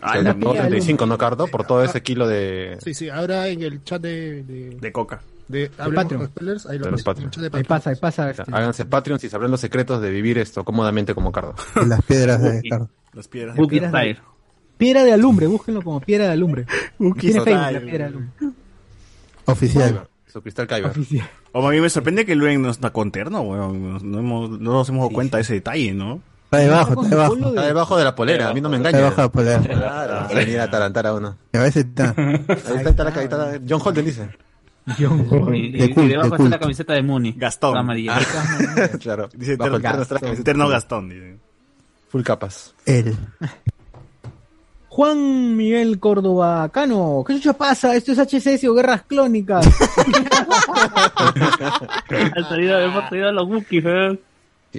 Ah, 0.00 0.20
No, 0.22 0.34
piedra, 0.38 0.62
35, 0.62 1.06
¿no, 1.06 1.16
Cardo? 1.18 1.46
Por 1.46 1.66
todo 1.66 1.84
ese 1.84 2.02
kilo 2.02 2.26
de... 2.26 2.78
Sí, 2.82 2.94
sí, 2.94 3.08
ahora 3.10 3.46
en 3.48 3.62
el 3.62 3.84
chat 3.84 4.02
de. 4.02 4.42
de, 4.42 4.70
De 4.80 4.92
coca. 4.92 5.20
De 5.48 5.68
Patreon. 5.70 6.26
spoilers, 6.26 6.66
ahí 6.66 6.78
lo 6.78 6.86
De 6.86 6.90
los 6.92 7.02
Patreon. 7.02 7.30
de 7.30 7.50
Ahí 7.52 7.64
pasa, 7.64 7.90
ahí 7.90 7.96
pasa. 7.96 8.30
este. 8.30 8.42
Háganse 8.50 8.84
Patreon 8.84 9.18
si 9.20 9.28
sabrán 9.28 9.50
los 9.50 9.60
secretos 9.60 10.00
de 10.00 10.10
vivir 10.10 10.38
esto 10.38 10.64
cómodamente 10.64 11.14
como 11.14 11.32
Cardo. 11.32 11.54
de 11.74 11.86
las 11.86 12.02
piedras 12.02 12.42
de 12.42 12.62
Cardo. 12.68 12.88
Las 13.12 13.28
piedras. 13.28 13.56
Book 13.56 13.68
piedras 13.70 13.90
Style. 13.90 14.18
Piedra 14.78 15.04
de 15.04 15.12
alumbre, 15.12 15.46
búsquenlo 15.46 15.82
como 15.82 16.00
piedra 16.00 16.26
de 16.26 16.32
alumbre. 16.32 16.66
Tiene. 16.98 17.40
Facebook 17.42 17.46
la 17.46 17.80
piedra 17.80 17.98
de 17.98 18.04
alumbre. 18.04 18.30
Oficial. 19.46 20.08
Su 20.26 20.42
cristal 20.42 20.66
Kyber. 20.66 20.86
Oficial. 20.90 21.28
O 21.52 21.66
a 21.66 21.70
mí 21.70 21.80
me 21.80 21.88
sorprende 21.90 22.24
que 22.26 22.34
Luen 22.34 22.60
no 22.62 22.70
está 22.70 22.90
con 22.90 23.12
terno, 23.12 23.42
weón. 23.42 24.10
No, 24.10 24.18
hemos- 24.18 24.50
no 24.50 24.72
nos 24.72 24.88
hemos 24.88 25.02
dado 25.02 25.10
cuenta 25.14 25.36
de 25.36 25.42
ese 25.42 25.54
detalle, 25.54 25.94
¿no? 25.94 26.20
Está 26.46 26.58
debajo, 26.58 27.02
está 27.04 27.08
debajo. 27.16 27.34
de- 27.36 27.48
Está 27.48 27.66
debajo 27.66 27.96
de 27.96 28.04
la 28.04 28.14
polera, 28.14 28.48
a 28.48 28.54
mí 28.54 28.60
no 28.60 28.68
me 28.68 28.76
Está 28.76 28.88
engaña. 28.90 29.04
debajo 29.10 29.16
de 29.16 29.22
la 29.22 29.32
polera. 29.32 29.60
Claro, 30.16 30.34
venir 30.34 30.60
a 30.60 30.64
atarantar 30.64 31.06
a 31.06 31.14
uno. 31.14 31.36
Y 31.52 31.56
a 31.56 31.62
veces 31.62 31.84
está. 31.86 32.14
Ahí 32.16 32.44
está, 32.48 32.90
está, 32.90 33.04
la- 33.04 33.10
ahí 33.10 33.24
está 33.24 33.60
John 33.68 33.80
Holden 33.84 34.04
dice. 34.04 34.28
John. 34.98 35.26
Y, 35.54 35.72
De 35.72 35.78
y- 35.78 35.82
y 35.84 35.94
culto, 35.94 36.08
debajo 36.08 36.22
de 36.22 36.24
está 36.26 36.36
culto. 36.36 36.50
la 36.50 36.58
camiseta 36.58 36.92
de 36.94 37.02
Mooney. 37.02 37.32
Gastón. 37.36 37.74
La 37.74 37.80
amarilla. 37.86 38.18
claro. 39.00 39.28
Dice 39.34 39.56
Bajo 39.56 39.70
terno, 39.72 39.76
el 39.76 39.82
terno 39.82 40.02
está 40.02 40.14
la 40.14 40.20
Gastón. 40.20 40.20
camiseta. 40.20 40.44
Terno 40.44 40.68
Gastón, 40.68 41.08
dice. 41.08 41.36
Full 42.10 42.22
capas. 42.22 42.74
Él. 42.86 43.16
Juan 44.88 45.56
Miguel 45.56 45.98
Córdoba 45.98 46.68
Cano, 46.68 47.24
¿qué 47.26 47.34
chucha 47.34 47.52
pasa? 47.54 47.96
Esto 47.96 48.12
es 48.12 48.18
HCS 48.18 48.62
o 48.68 48.74
Guerras 48.74 49.02
Clónicas. 49.02 49.66
Han 52.36 52.44
salido, 52.48 52.78
hemos 52.80 53.08
salido 53.08 53.28
a 53.28 53.32
los 53.32 53.48
Wookiees, 53.48 53.84
weón. 53.84 54.20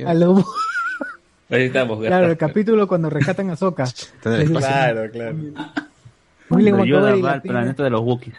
A 0.06 0.14
lo- 0.14 0.46
Ahí 1.50 1.64
estamos, 1.64 2.00
claro, 2.00 2.28
el 2.28 2.38
capítulo 2.38 2.88
cuando 2.88 3.10
rescatan 3.10 3.50
a 3.52 3.56
Soka. 3.56 3.84
El. 4.24 4.52
Claro, 4.52 5.12
claro. 5.12 5.36
La 6.50 6.78
al 6.78 6.84
piedra- 6.84 7.42
planeta 7.42 7.84
de 7.84 7.90
los 7.90 8.02
Wookiees. 8.02 8.36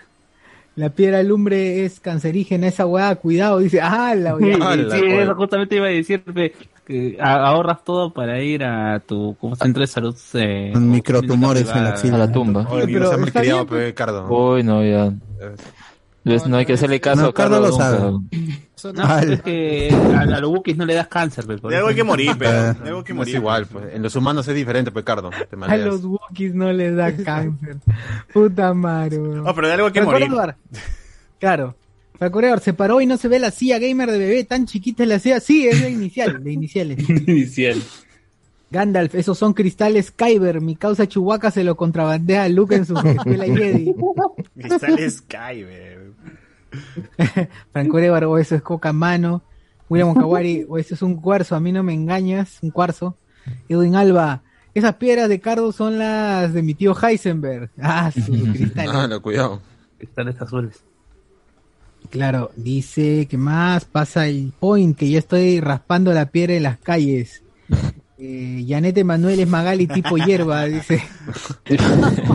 La 0.77 0.91
piedra 0.91 1.23
lumbre 1.23 1.85
es 1.85 2.01
cancerígena, 2.01 2.69
esa 2.69 2.87
weá, 2.87 3.15
cuidado, 3.17 3.59
dice, 3.59 3.81
ah, 3.81 4.15
la 4.15 4.37
weá. 4.37 4.75
sí, 4.91 5.05
eso 5.07 5.35
justamente 5.35 5.77
iba 5.77 5.87
a 5.87 5.91
decirte 5.91 6.53
que 6.87 7.17
ahorras 7.21 7.83
todo 7.83 8.13
para 8.13 8.41
ir 8.43 8.63
a 8.63 9.01
tu 9.01 9.37
como 9.41 9.57
centro 9.57 9.81
de 9.81 9.87
salud. 9.87 10.15
Eh, 10.35 10.71
Con 10.73 10.91
microtumores 10.91 11.69
en 11.75 11.83
la 11.83 11.91
axila. 11.91 12.17
A 12.17 12.19
la 12.19 12.33
tumba. 12.33 12.67
Oye, 12.71 12.87
pero 12.87 13.11
se 13.11 13.65
pe, 13.67 13.95
Cardo. 13.95 14.29
Uy, 14.29 14.63
no, 14.63 14.85
ya. 14.85 15.13
No 16.27 16.57
hay 16.57 16.67
que 16.67 16.73
hacerle 16.73 17.01
caso 17.01 17.23
No, 17.23 17.29
a 17.29 17.35
Cardo 17.35 17.55
Carlos 17.55 17.71
lo 17.71 17.77
sabe. 17.77 18.59
Eso 18.77 18.93
No, 18.93 19.19
es 19.19 19.43
que 19.43 19.91
a, 20.15 20.21
a 20.21 20.41
los 20.41 20.51
Wookiees 20.51 20.77
no 20.77 20.85
le 20.85 20.95
das 20.95 21.07
cáncer, 21.07 21.47
pe, 21.47 21.57
por 21.59 21.71
De 21.71 21.77
algo 21.77 21.89
hay 21.89 21.95
que 21.95 22.05
morir, 22.05 22.33
pero. 22.39 22.75
De 22.75 22.89
algo 22.89 22.99
hay 22.99 23.05
que 23.05 23.15
morir. 23.15 23.35
Es 23.35 23.41
igual, 23.41 23.67
pues. 23.67 23.95
En 23.95 24.03
los 24.03 24.17
humanos 24.17 24.49
es 24.49 24.55
diferente, 24.55 24.91
pues, 24.91 25.05
Cardo. 25.05 25.31
Te 25.31 25.57
A 25.61 25.77
los 25.77 26.05
Wookiees 26.05 26.55
no 26.55 26.73
les 26.73 26.97
da 26.97 27.15
cáncer. 27.17 27.77
Puta 28.33 28.75
madre, 28.75 29.19
weón. 29.19 29.45
No, 29.45 29.55
pero 29.55 29.69
de 29.69 29.75
algo 29.75 29.87
hay 29.87 29.93
que 29.93 30.03
morir. 30.03 30.27
Eduard. 30.27 30.57
Claro. 31.39 31.77
Eduard, 32.19 32.61
se 32.61 32.73
paró 32.73 33.01
y 33.01 33.07
no 33.07 33.17
se 33.19 33.29
ve 33.29 33.39
la 33.39 33.51
silla 33.51 33.79
gamer 33.79 34.11
de 34.11 34.19
bebé, 34.19 34.45
tan 34.45 34.67
chiquita 34.67 35.05
es 35.05 35.09
la 35.09 35.19
silla. 35.21 35.39
Sí, 35.39 35.69
es 35.69 35.81
la 35.81 35.89
inicial, 35.89 36.43
de 36.43 36.53
iniciales. 36.53 37.09
Inicial. 37.09 37.81
Gandalf, 38.69 39.15
esos 39.15 39.39
son 39.39 39.55
cristales 39.55 40.11
Kyber. 40.11 40.61
Mi 40.61 40.75
causa 40.75 41.07
Chihuahua 41.07 41.53
se 41.53 41.63
lo 41.63 41.77
contrabandea 41.77 42.45
a 42.45 42.49
Luke 42.49 42.75
en 42.75 42.85
su 42.85 42.99
escuela 42.99 43.45
Jedi. 43.45 43.95
Cristal 44.55 45.11
Sky, 45.11 45.63
ve. 45.63 45.96
Franco 47.73 47.99
Eduard, 47.99 48.25
o 48.25 48.39
eso 48.39 48.55
es 48.55 48.63
coca 48.63 48.93
mano. 48.93 49.43
William 49.89 50.11
Okawari, 50.11 50.65
o 50.69 50.79
eso 50.79 50.95
es 50.95 51.03
un 51.03 51.17
cuarzo, 51.17 51.55
a 51.55 51.61
mí 51.61 51.73
no 51.73 51.83
me 51.83 51.95
engañas, 51.95 52.59
un 52.63 52.71
cuarzo. 52.71 53.17
Edwin 53.69 53.95
Alba, 53.95 54.43
esas 54.75 54.97
piedras 54.97 55.29
de 55.29 55.41
Cardo 55.41 55.73
son 55.73 55.99
las 55.99 56.53
de 56.53 56.63
mi 56.63 56.75
tío 56.75 56.95
Heisenberg. 57.01 57.71
Ah, 57.81 58.11
sus 58.11 58.25
cristales. 58.53 58.93
Ah, 58.95 59.07
no, 59.07 59.23
cuidado. 59.23 59.61
Cristales 59.99 60.41
azules. 60.41 60.83
Claro, 62.11 62.51
dice 62.57 63.27
que 63.27 63.37
más 63.37 63.85
pasa 63.85 64.27
el 64.27 64.53
point, 64.59 64.97
que 64.97 65.11
yo 65.11 65.19
estoy 65.19 65.61
raspando 65.61 66.13
la 66.13 66.27
piedra 66.27 66.55
en 66.55 66.63
las 66.65 66.79
calles. 66.79 67.43
Eh, 68.19 68.65
Yanete 68.65 69.05
Manuel 69.05 69.41
es 69.41 69.49
Magali 69.49 69.87
tipo 69.87 70.17
hierba, 70.27 70.65
dice. 70.65 71.03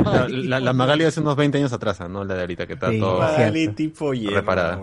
La, 0.03 0.27
la, 0.27 0.59
la 0.59 0.73
Magali 0.73 1.05
hace 1.05 1.21
unos 1.21 1.35
20 1.35 1.57
años 1.57 1.73
atrás, 1.73 1.99
no 2.09 2.23
la 2.23 2.35
de 2.35 2.41
ahorita, 2.41 2.67
que 2.67 2.73
está 2.73 2.89
Sí, 2.91 2.99
todo 2.99 3.19
Magali 3.19 3.67
tipo 3.69 4.11
reparada. 4.11 4.79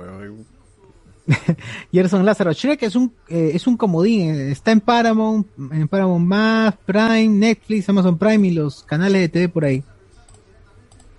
Gerson 1.92 2.24
Lázaro, 2.24 2.52
Shrek 2.52 2.82
es 2.82 2.96
un, 2.96 3.12
eh, 3.28 3.50
es 3.54 3.66
un 3.66 3.76
comodín, 3.76 4.34
eh, 4.34 4.50
está 4.50 4.72
en 4.72 4.80
Paramount, 4.80 5.46
en 5.72 5.86
Paramount 5.86 6.26
Más, 6.26 6.74
Prime, 6.86 7.28
Netflix, 7.28 7.88
Amazon 7.88 8.16
Prime 8.18 8.48
y 8.48 8.52
los 8.52 8.82
canales 8.82 9.20
de 9.20 9.28
TV 9.28 9.48
por 9.48 9.64
ahí. 9.64 9.82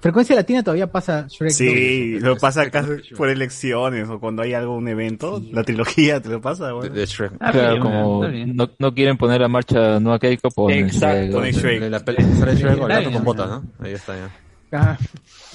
Frecuencia 0.02 0.34
Latina 0.36 0.64
todavía 0.64 0.88
pasa 0.89 1.26
Shrek. 1.28 1.52
Sí, 1.52 2.14
dos. 2.14 2.24
lo 2.24 2.38
pasa 2.38 2.62
acá 2.62 2.86
por 3.18 3.28
elecciones 3.30 4.08
o 4.08 4.18
cuando 4.20 4.43
hay 4.43 4.54
algún 4.54 4.88
evento, 4.88 5.41
la 5.52 5.64
trilogía 5.64 6.22
te 6.22 6.30
lo 6.30 6.39
pasa, 6.39 6.72
güey. 6.72 6.89
De 6.89 7.06
Shrek. 7.06 7.34
Ah, 7.39 7.52
Claro, 7.52 7.72
bien, 7.72 7.82
como 7.84 8.20
bien. 8.30 8.56
no, 8.56 8.70
no 8.80 8.93
quieren 8.93 9.18
poner 9.18 9.43
a 9.43 9.50
marcha 9.50 10.00
Nueva 10.00 10.18
Keiko, 10.20 10.50
ponen 10.52 10.86
Exacto. 10.86 11.18
Shrek. 11.20 11.32
Pone 11.34 11.52
Shrek. 11.52 11.82
La 11.91 12.00
peli 12.00 12.24
sale 12.24 12.56
Shrek 12.56 12.80
o 12.82 12.88
el 12.88 12.93
gato 12.93 13.12
con 13.12 13.24
botas, 13.26 13.50
¿no? 13.50 13.64
Ahí 13.80 13.91
está 13.93 14.16
ya. 14.16 14.30
Ah, 14.72 14.97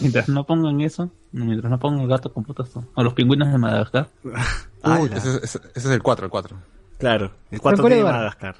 Mientras 0.00 0.28
no 0.28 0.44
pongan 0.44 0.80
eso, 0.80 1.08
mientras 1.32 1.70
no 1.70 1.78
pongan 1.78 2.00
el 2.02 2.08
gato 2.08 2.32
con 2.32 2.42
putas 2.44 2.68
o 2.94 3.02
los 3.02 3.14
pingüinos 3.14 3.50
de 3.50 3.58
Madagascar. 3.58 4.08
Ah, 4.86 5.00
ese, 5.10 5.16
ese- 5.42 5.42
ese 5.42 5.60
es 5.74 5.86
el 5.86 6.02
4, 6.02 6.26
el 6.26 6.30
4. 6.30 6.56
Claro, 6.98 7.30
el 7.50 7.58
4 7.58 7.76
Franco 7.76 7.86
tiene 7.88 8.00
Eduardo. 8.00 8.18
Madagascar. 8.18 8.56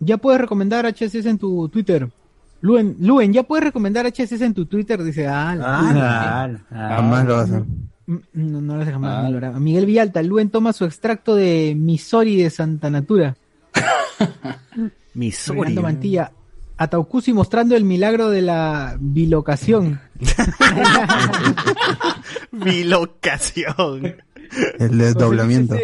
ya 0.00 0.16
puedes 0.16 0.40
recomendar 0.40 0.84
HSS 0.84 1.26
en 1.26 1.38
tu 1.38 1.68
Twitter. 1.68 2.08
Luen, 2.62 2.96
Luen, 3.00 3.32
ya 3.32 3.42
puedes 3.42 3.64
recomendar 3.64 4.06
HSS 4.06 4.42
en 4.44 4.54
tu 4.54 4.66
Twitter, 4.66 5.02
dice, 5.02 5.26
ah, 5.28 5.54
la- 5.54 6.60
Jamás 6.70 7.24
lo 7.26 7.34
vas 7.36 7.50
a 7.50 7.56
hacer. 7.56 7.62
Mm, 8.06 8.16
No, 8.34 8.60
no 8.60 8.76
lo 8.76 8.82
hace 8.82 8.92
jamás. 8.92 9.24
no 9.24 9.30
lo 9.30 9.36
hará. 9.38 9.52
Miguel 9.60 9.86
Villalta, 9.86 10.22
Luen 10.22 10.50
toma 10.50 10.72
su 10.72 10.84
extracto 10.84 11.34
de 11.36 11.74
Misori 11.76 12.36
de 12.36 12.50
Santa 12.50 12.90
Natura. 12.90 13.36
Misori. 15.14 15.58
Fernando 15.58 15.82
Mantilla, 15.82 16.32
Ataucusi 16.78 17.32
mostrando 17.32 17.76
el 17.76 17.84
milagro 17.84 18.28
de 18.30 18.42
la 18.42 18.96
bilocación. 18.98 20.00
Bilocación. 22.50 24.16
El 24.78 24.98
desdoblamiento. 24.98 25.76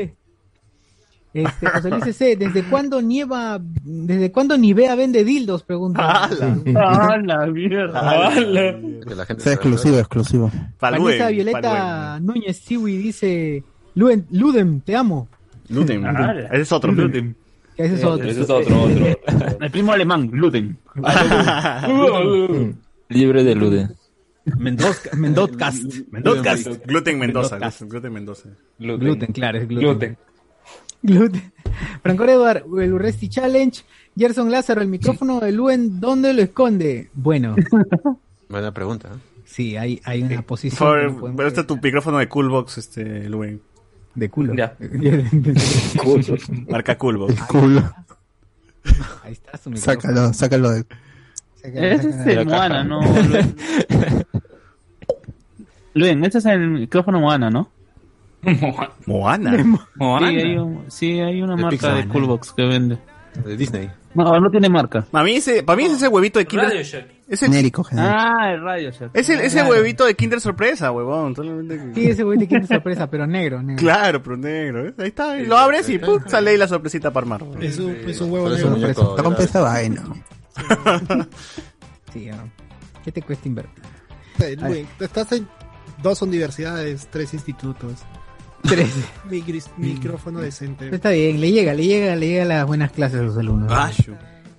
Este, 1.34 1.66
José 1.66 1.90
Luis 1.90 2.16
C. 2.16 2.36
¿desde 2.36 2.62
cuándo 2.64 3.02
nieva, 3.02 3.60
desde 3.60 4.32
cuándo 4.32 4.56
Nivea 4.56 4.94
vende 4.94 5.24
dildos? 5.24 5.62
Pregunta. 5.62 6.00
¡Ah, 6.02 7.18
la 7.22 7.46
mierda! 7.46 8.32
Sea 9.38 9.52
exclusivo, 9.52 9.98
exclusivo. 9.98 10.50
Vanessa 10.80 11.28
Violeta 11.28 12.18
Núñez 12.20 12.56
Siwi 12.58 12.96
dice, 12.96 13.62
Ludem, 13.94 14.80
te 14.80 14.96
amo. 14.96 15.28
Ludem. 15.68 16.04
Ah, 16.04 16.34
Ese 16.50 16.62
es 16.62 16.72
otro. 16.72 16.92
Luden. 16.92 17.36
Ese 17.76 17.94
es 17.94 18.04
otro. 18.04 18.26
Ese 18.26 18.40
es 18.40 18.50
otro, 18.50 18.82
otro. 18.82 19.06
El 19.60 19.70
primo 19.70 19.92
alemán, 19.92 20.30
Luden. 20.32 20.78
Libre 23.08 23.44
de 23.44 23.54
Luden. 23.54 23.94
Mendoza, 24.56 25.10
Mendotcast. 25.14 25.84
Mendozcast. 26.10 26.86
Gluten 26.86 27.18
Mendoza. 27.18 27.58
Gluten 27.82 28.12
Mendoza. 28.12 28.48
Gluten, 28.78 29.32
claro, 29.32 29.58
es 29.58 29.68
gluten. 29.68 30.16
Gluten. 31.02 31.52
Franco 32.02 32.24
Eduard, 32.24 32.64
el 32.80 32.92
Urresti 32.92 33.28
Challenge. 33.28 33.82
Gerson 34.16 34.50
Lázaro, 34.50 34.80
el 34.82 34.88
micrófono 34.88 35.38
de 35.38 35.52
Luen, 35.52 36.00
¿dónde 36.00 36.32
lo 36.32 36.42
esconde? 36.42 37.08
Bueno, 37.14 37.54
Buena 38.48 38.72
pregunta. 38.72 39.10
¿eh? 39.14 39.18
sí, 39.44 39.76
hay, 39.76 40.00
hay 40.04 40.22
una 40.22 40.42
posición 40.42 41.16
Por, 41.18 41.36
pero 41.36 41.48
este 41.48 41.60
es 41.60 41.66
tu 41.66 41.76
micrófono 41.76 42.18
de 42.18 42.28
Coolbox, 42.28 42.78
este, 42.78 43.28
Luen. 43.28 43.60
de 44.14 44.28
culo. 44.28 44.54
Ya. 44.54 44.74
Marca 46.68 46.98
Coolbox. 46.98 47.34
Culo. 47.42 47.80
Ahí 49.22 49.32
está 49.32 49.56
su 49.56 49.70
micrófono. 49.70 50.00
Sácalo, 50.00 50.32
sácalo 50.34 50.70
de. 50.70 50.84
Sácalo, 51.62 51.86
Ese 51.86 52.08
es 52.08 52.26
el 52.26 52.46
Moana, 52.46 52.82
¿no? 52.84 53.00
Luen. 53.00 53.54
Luen, 55.94 56.24
ese 56.24 56.38
es 56.38 56.46
el 56.46 56.68
micrófono 56.70 57.20
Moana, 57.20 57.50
¿no? 57.50 57.70
Moana. 59.06 59.50
Sí, 59.56 60.24
hay, 60.24 60.56
un- 60.58 60.84
sí, 60.88 61.20
hay 61.20 61.42
una 61.42 61.56
De 61.56 61.62
marca 61.62 61.70
Pixar, 61.70 61.96
de. 61.96 62.08
Coolbox 62.08 62.52
que 62.52 62.64
vende. 62.64 62.98
De 63.44 63.56
Disney. 63.56 63.90
No, 64.14 64.24
no 64.40 64.50
tiene 64.50 64.68
marca. 64.68 65.04
Para 65.10 65.24
mí 65.24 65.34
ese, 65.36 65.62
para 65.62 65.76
mí 65.76 65.84
es 65.84 65.92
ese 65.92 66.08
huevito 66.08 66.38
de 66.38 66.46
Kinder. 66.46 66.68
Radio 66.68 66.82
Shack. 66.82 67.06
Es 67.28 67.42
el, 67.42 67.50
Genérico, 67.50 67.84
genérico. 67.84 68.14
Ah, 68.16 68.52
el 68.52 68.62
radio 68.62 68.90
Shack. 68.90 69.10
es 69.12 69.28
el- 69.28 69.40
ese 69.40 69.58
Claro. 69.58 69.70
huevito 69.70 70.06
de 70.06 70.14
Kinder 70.14 70.40
sorpresa, 70.40 70.90
huevón. 70.90 71.36
solamente 71.36 71.94
Sí, 71.94 72.06
ese 72.08 72.22
güey 72.24 72.38
te 72.38 72.48
quiere 72.48 72.66
sorpresa, 72.66 73.08
pero 73.10 73.26
negro, 73.26 73.62
negro. 73.62 73.80
Claro, 73.80 74.22
pero 74.22 74.36
negro. 74.38 74.88
¿eh? 74.88 74.94
Ahí 74.98 75.08
está. 75.08 75.38
Y 75.38 75.46
lo 75.46 75.56
abres 75.58 75.88
y 75.90 75.98
¡pum! 75.98 76.20
sale 76.26 76.50
ahí 76.52 76.56
la 76.56 76.66
sorpresita 76.66 77.12
para 77.12 77.24
armar. 77.24 77.44
Es 77.60 77.78
un, 77.78 77.90
es 77.90 78.20
un 78.20 78.30
huevo 78.32 78.48
negro. 78.48 78.70
muñeco 78.70 79.10
Está 79.10 79.22
con 79.22 79.34
esa 79.34 79.60
vaina. 79.60 80.02
Sí. 82.12 82.30
¿Qué 83.04 83.12
te 83.12 83.22
cuesta 83.22 83.46
invertir? 83.46 83.84
Estás 84.98 85.32
en 85.32 85.46
dos 86.02 86.22
universidades, 86.22 87.06
tres 87.10 87.34
institutos. 87.34 87.92
Tres. 88.62 88.94
Micrófono 89.76 90.40
decente. 90.40 90.94
Está 90.94 91.10
bien, 91.10 91.40
le 91.40 91.50
llega, 91.52 91.74
le 91.74 91.84
llega, 91.84 92.16
le 92.16 92.28
llega 92.28 92.44
las 92.44 92.66
buenas 92.66 92.92
clases 92.92 93.20
a 93.20 93.22
los 93.22 93.36
alumnos. 93.38 93.70
Ah. 93.72 93.90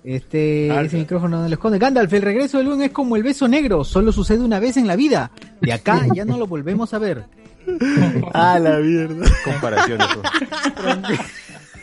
Este, 0.02 0.68
ese 0.82 0.96
micrófono 0.96 1.42
no 1.42 1.48
lo 1.48 1.54
esconde. 1.54 1.78
Gandalf, 1.78 2.12
el 2.12 2.22
regreso 2.22 2.58
de 2.58 2.64
Luen 2.64 2.82
es 2.82 2.90
como 2.90 3.16
el 3.16 3.22
beso 3.22 3.46
negro, 3.48 3.84
solo 3.84 4.12
sucede 4.12 4.40
una 4.40 4.58
vez 4.58 4.76
en 4.76 4.86
la 4.86 4.96
vida. 4.96 5.30
De 5.60 5.72
acá 5.72 6.06
ya 6.14 6.24
no 6.24 6.38
lo 6.38 6.46
volvemos 6.46 6.94
a 6.94 6.98
ver. 6.98 7.24
Ah, 8.32 8.58
la 8.58 8.78
mierda. 8.78 9.26
Comparaciones. 9.44 10.06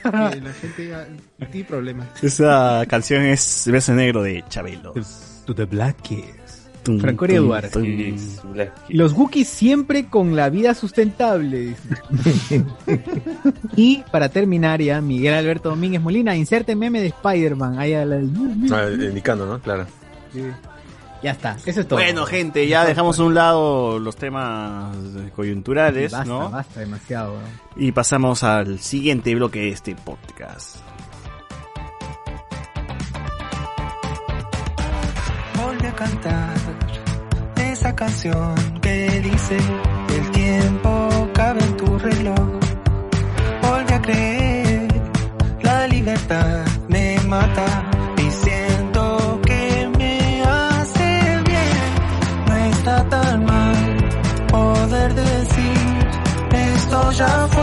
La 0.03 0.53
gente 0.53 0.87
ya 0.87 1.07
tiene 1.51 1.67
problemas. 1.67 2.07
Esa 2.23 2.83
canción 2.87 3.23
es 3.23 3.69
Beso 3.71 3.93
Negro 3.93 4.23
de 4.23 4.43
Chabelo. 4.49 4.93
To 5.45 5.55
the 5.55 5.65
Black 5.65 6.01
Kids. 6.01 6.46
Tum, 6.87 6.99
Franco 6.99 7.27
tum, 7.27 7.35
Eduardo. 7.35 7.69
tum. 7.69 7.85
Los 8.89 9.13
Wookiees 9.13 9.47
siempre 9.47 10.07
con 10.07 10.35
la 10.35 10.49
vida 10.49 10.73
sustentable. 10.73 11.75
y 13.75 14.03
para 14.11 14.29
terminar 14.29 14.81
ya, 14.81 15.01
Miguel 15.01 15.33
Alberto 15.33 15.69
Domínguez 15.69 16.01
Molina, 16.01 16.35
inserte 16.35 16.75
meme 16.75 17.01
de 17.01 17.07
Spider-Man. 17.07 17.77
Ahí 17.77 17.93
a 17.93 18.05
la- 18.05 18.17
Ah, 18.71 18.89
indicando, 18.91 19.45
¿no? 19.45 19.59
Claro. 19.59 19.85
Ya 21.23 21.31
está, 21.31 21.57
eso 21.65 21.81
es 21.81 21.87
todo. 21.87 21.99
Bueno, 21.99 22.25
gente, 22.25 22.67
ya 22.67 22.85
dejamos 22.85 23.19
a 23.19 23.23
un 23.23 23.33
lado 23.33 23.97
los 23.97 24.15
temas 24.15 24.95
coyunturales, 25.35 26.11
basta, 26.11 26.25
¿no? 26.29 26.49
basta 26.51 26.79
demasiado. 26.79 27.33
Y 27.75 27.91
pasamos 27.91 28.43
al 28.43 28.79
siguiente 28.79 29.33
bloque 29.33 29.59
de 29.61 29.69
este 29.69 29.95
podcast. 29.95 30.77
Volve 35.77 35.89
a 35.89 35.95
cantar 35.95 36.55
esa 37.55 37.95
canción 37.95 38.55
que 38.81 39.21
dice: 39.21 39.57
El 40.09 40.31
tiempo 40.31 41.29
cabe 41.35 41.59
en 41.63 41.77
tu 41.77 41.99
reloj. 41.99 42.59
Volve 43.61 43.93
a 43.93 44.01
creer: 44.01 44.87
La 45.61 45.85
libertad 45.85 46.65
me 46.87 47.19
mata, 47.27 47.91
diciendo 48.15 49.39
que 49.45 49.87
me 49.99 50.41
hace 50.41 51.43
bien. 51.45 51.89
No 52.47 52.55
está 52.55 53.03
tan 53.09 53.45
mal 53.45 53.97
poder 54.47 55.13
decir: 55.13 55.77
Esto 56.53 57.11
ya 57.11 57.47
fue. 57.51 57.56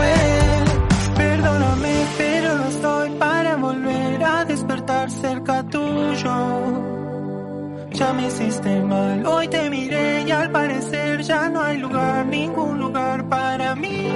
aparecer, 10.55 11.21
ya 11.21 11.49
no 11.49 11.61
hay 11.61 11.77
lugar, 11.79 12.25
ningún 12.27 12.79
lugar 12.79 13.27
para 13.27 13.75
mí. 13.75 14.09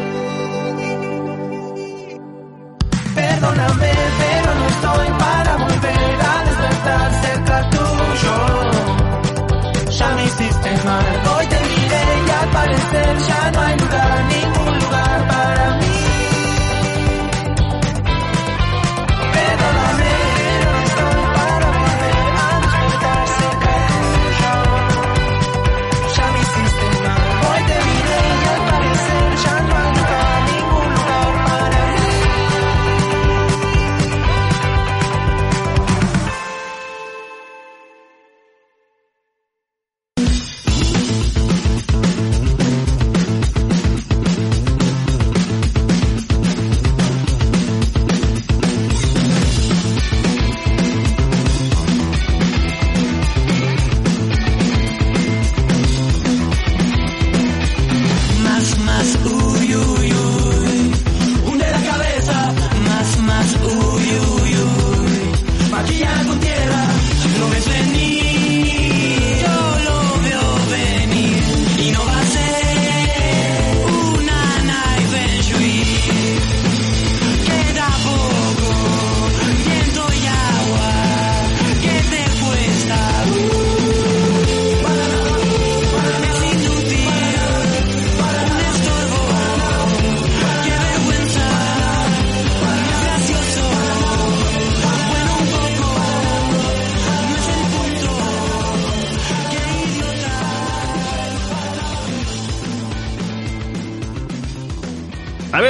Perdóname, 3.13 3.91
pero 4.21 4.49
no 4.59 4.65
estoy 4.73 5.07
para 5.19 5.57
volver 5.57 6.15
a 6.31 6.43
despertar 6.47 7.11
cerca 7.25 7.69
tuyo. 7.71 8.35
Ya 9.97 10.09
me 10.15 10.23
hiciste 10.23 10.71
mal, 10.85 11.05
hoy 11.35 11.45
te 11.47 11.59
miré 11.71 12.03
y 12.25 12.29
al 12.31 12.49
parecer 12.51 13.17
ya 13.27 13.51
no 13.51 13.59
hay 13.61 13.77
lugar, 13.77 14.25
ningún 14.33 14.79
lugar. 14.79 14.88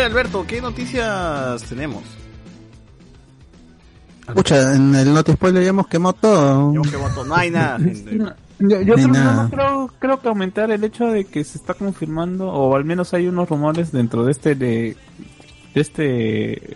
Alberto, 0.10 0.44
¿qué 0.48 0.60
noticias 0.60 1.64
tenemos? 1.66 2.02
Escucha, 4.28 4.74
en 4.74 4.96
el 4.96 5.14
Noti 5.14 5.34
Spoiler 5.34 5.64
ya 5.64 5.70
hemos 5.70 5.88
quemado 5.88 6.14
todo. 6.14 6.74
No 7.26 7.36
hay 7.36 7.52
nada, 7.52 7.78
gente. 7.78 8.18
Yo, 8.58 8.82
yo 8.82 8.96
creo, 8.96 9.08
nada. 9.08 9.44
no, 9.44 9.50
creo, 9.50 9.92
creo 10.00 10.20
que 10.20 10.28
aumentar 10.28 10.72
el 10.72 10.84
hecho 10.84 11.06
de 11.08 11.26
que 11.26 11.44
se 11.44 11.60
está 11.60 11.76
confirmando, 11.76 12.48
o 12.50 12.76
al 12.76 12.86
menos 12.86 13.14
hay 13.14 13.28
unos 13.28 13.48
rumores 13.48 13.92
dentro 13.92 14.26
de 14.26 14.32
este 14.32 14.56
de, 14.56 14.98
de 15.76 15.82
este 15.82 16.76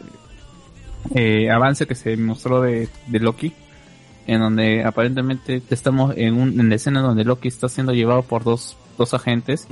eh, 1.15 1.49
avance 1.51 1.87
que 1.87 1.95
se 1.95 2.15
mostró 2.15 2.61
de, 2.61 2.87
de 3.07 3.19
Loki, 3.19 3.51
en 4.27 4.39
donde 4.41 4.83
aparentemente 4.83 5.61
estamos 5.71 6.13
en, 6.15 6.35
un, 6.35 6.59
en 6.59 6.69
la 6.69 6.75
escena 6.75 7.01
donde 7.01 7.23
Loki 7.25 7.47
está 7.47 7.67
siendo 7.67 7.93
llevado 7.93 8.21
por 8.21 8.43
dos, 8.43 8.77
dos 8.97 9.13
agentes. 9.15 9.67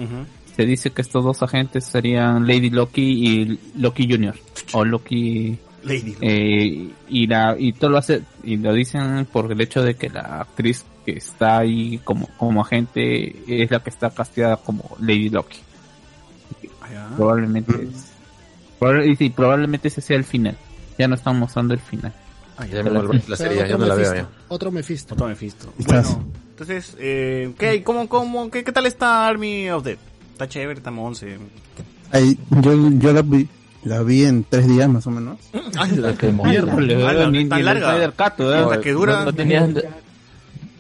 Se 0.56 0.66
dice 0.66 0.92
que 0.92 1.02
estos 1.02 1.24
dos 1.24 1.42
agentes 1.44 1.86
serían 1.86 2.46
Lady 2.48 2.70
Loki 2.70 3.02
y 3.02 3.60
Loki 3.80 4.08
Jr. 4.12 4.36
o 4.74 4.84
Loki 4.86 5.58
Lady 5.84 6.14
Loki. 6.14 6.18
eh, 6.22 6.90
y 7.10 7.28
la 7.28 7.56
y 7.58 7.74
todo 7.74 7.92
lo 7.92 7.98
hace 7.98 8.22
y 8.44 8.58
lo 8.58 8.74
dicen 8.74 9.26
por 9.32 9.52
el 9.52 9.60
hecho 9.62 9.82
de 9.82 9.96
que 9.96 10.10
la 10.10 10.42
actriz 10.42 10.86
que 11.06 11.14
está 11.14 11.60
ahí 11.60 12.00
como 12.04 12.28
como 12.38 12.62
agente 12.62 13.36
es 13.48 13.72
la 13.72 13.80
que 13.82 13.90
está 13.90 14.10
casteada 14.12 14.58
como 14.58 14.96
Lady 15.00 15.30
Loki 15.30 15.58
probablemente 17.16 17.72
es- 17.84 18.12
proba- 18.80 19.06
y 19.06 19.16
sí, 19.16 19.30
probablemente 19.30 19.88
ese 19.88 20.02
sea 20.02 20.18
el 20.18 20.24
final 20.24 20.58
ya 20.98 21.08
no 21.08 21.16
están 21.16 21.40
mostrando 21.40 21.74
el 21.74 21.80
final 21.80 22.14
ya 22.72 22.84
me 22.84 22.90
volví 22.92 23.22
la 23.28 23.36
serie, 23.38 23.68
ya 23.68 23.76
no 23.78 23.86
la 23.86 23.96
veo 23.96 24.14
ya. 24.14 24.30
Otro 24.50 24.70
Mephisto. 24.72 25.16
Otro 25.16 25.26
Mephisto. 25.28 25.74
Estás- 25.80 26.14
Bueno, 26.14 26.30
entonces, 26.52 26.96
eh, 27.00 27.52
¿qué? 27.58 27.82
¿Cómo, 27.82 28.08
cómo, 28.08 28.52
qué, 28.52 28.64
qué 28.64 28.72
tal 28.72 28.86
está 28.86 29.26
Army 29.26 29.68
of 29.72 29.84
Dead? 29.84 29.98
Está 30.42 30.54
chévere, 30.54 30.80
está 30.80 30.90
once. 30.90 31.38
Ay, 32.12 32.36
yo 32.50 32.90
yo 32.98 33.14
la, 33.14 33.22
vi, 33.22 33.48
la 33.84 34.02
vi 34.02 34.24
en 34.26 34.44
tres 34.44 34.68
días 34.68 34.90
más 34.90 35.06
o 35.06 35.12
menos. 35.12 35.38
Ay, 35.78 35.92
la 35.98 36.16
que 36.16 36.32
ni- 37.30 37.64
larga. 37.64 38.04
¿eh? 38.52 38.66
La 38.68 38.82
dura. 38.92 39.24
No, 39.26 39.34
tenías... 39.34 39.70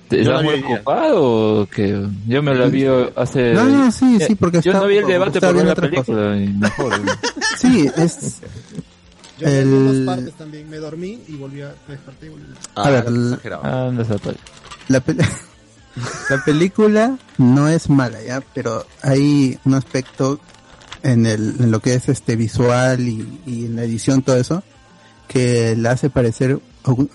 ¿Estás 0.09 0.25
la 0.27 0.41
muy 0.41 0.55
ocupado 0.63 1.61
o 1.61 1.65
qué? 1.67 2.07
Yo 2.27 2.41
me 2.41 2.55
la 2.55 2.65
vi 2.65 2.85
hace... 3.15 3.53
No, 3.53 3.65
no, 3.65 3.91
sí, 3.91 4.17
sí, 4.25 4.33
porque 4.33 4.61
Yo 4.61 4.71
estaba- 4.71 4.85
no 4.85 4.89
vi 4.89 4.97
el 4.97 5.05
debate 5.05 5.39
por 5.39 5.53
ver 5.53 5.65
la 5.65 5.75
película. 5.75 6.37
y 6.37 6.47
mejor. 6.47 6.93
Sí, 7.57 7.87
es 7.97 8.41
Yo 9.37 9.47
vi 9.47 9.53
algunas 9.57 9.95
el 9.95 10.05
partes 10.05 10.33
también, 10.33 10.69
me 10.71 10.77
dormí 10.77 11.19
y 11.27 11.35
volví 11.35 11.61
a 11.61 11.75
me 11.87 11.93
desperté 11.93 12.25
y 12.25 12.29
volví 12.29 12.45
a... 12.75 12.81
a 12.81 12.89
ver, 12.89 13.05
el- 13.05 13.37
Ah, 13.61 13.91
la, 14.87 15.05
pel- 15.05 15.23
la 16.29 16.43
película 16.43 17.17
no 17.37 17.67
es 17.67 17.89
mala 17.89 18.21
ya, 18.21 18.41
pero 18.53 18.85
hay 19.01 19.59
un 19.65 19.73
aspecto 19.73 20.39
en 21.03 21.25
el 21.25 21.55
en 21.59 21.71
lo 21.71 21.79
que 21.79 21.95
es 21.95 22.09
este 22.09 22.35
visual 22.35 23.01
y, 23.07 23.39
y 23.45 23.65
en 23.65 23.75
la 23.75 23.83
edición 23.83 24.21
todo 24.21 24.37
eso 24.37 24.63
que 25.27 25.75
la 25.77 25.91
hace 25.91 26.09
parecer 26.09 26.59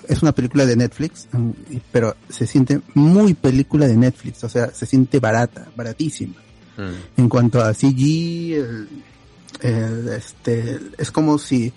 es 0.08 0.22
una 0.22 0.32
película 0.32 0.64
de 0.64 0.74
Netflix, 0.74 1.28
mm, 1.32 1.50
pero 1.92 2.16
se 2.30 2.46
siente 2.46 2.80
muy 2.94 3.34
película 3.34 3.86
de 3.86 3.96
Netflix, 3.96 4.42
o 4.44 4.48
sea, 4.48 4.72
se 4.72 4.86
siente 4.86 5.20
barata, 5.20 5.68
baratísima. 5.76 6.36
En 7.16 7.30
cuanto 7.30 7.62
a 7.62 7.72
CG, 7.72 8.52
el, 8.52 8.88
el, 9.62 10.08
este, 10.08 10.78
es 10.98 11.10
como 11.10 11.38
si, 11.38 11.72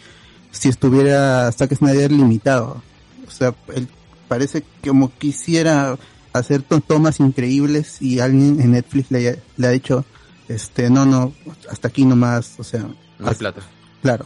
si 0.51 0.67
estuviera 0.67 1.49
Zack 1.53 1.73
Snyder 1.73 2.11
limitado. 2.11 2.83
O 3.25 3.31
sea, 3.31 3.55
él 3.75 3.87
parece 4.27 4.65
como 4.85 5.09
quisiera 5.17 5.97
hacer 6.33 6.63
to- 6.63 6.81
tomas 6.81 7.19
increíbles 7.19 8.01
y 8.01 8.19
alguien 8.19 8.59
en 8.61 8.71
Netflix 8.71 9.11
le, 9.11 9.41
le 9.57 9.67
ha 9.67 9.71
dicho, 9.71 10.05
este, 10.47 10.89
no, 10.89 11.05
no, 11.05 11.33
hasta 11.69 11.87
aquí 11.89 12.05
nomás, 12.05 12.59
o 12.59 12.63
sea, 12.63 12.81
No 13.19 13.27
hay 13.29 13.35
plata. 13.35 13.61
Claro, 14.01 14.25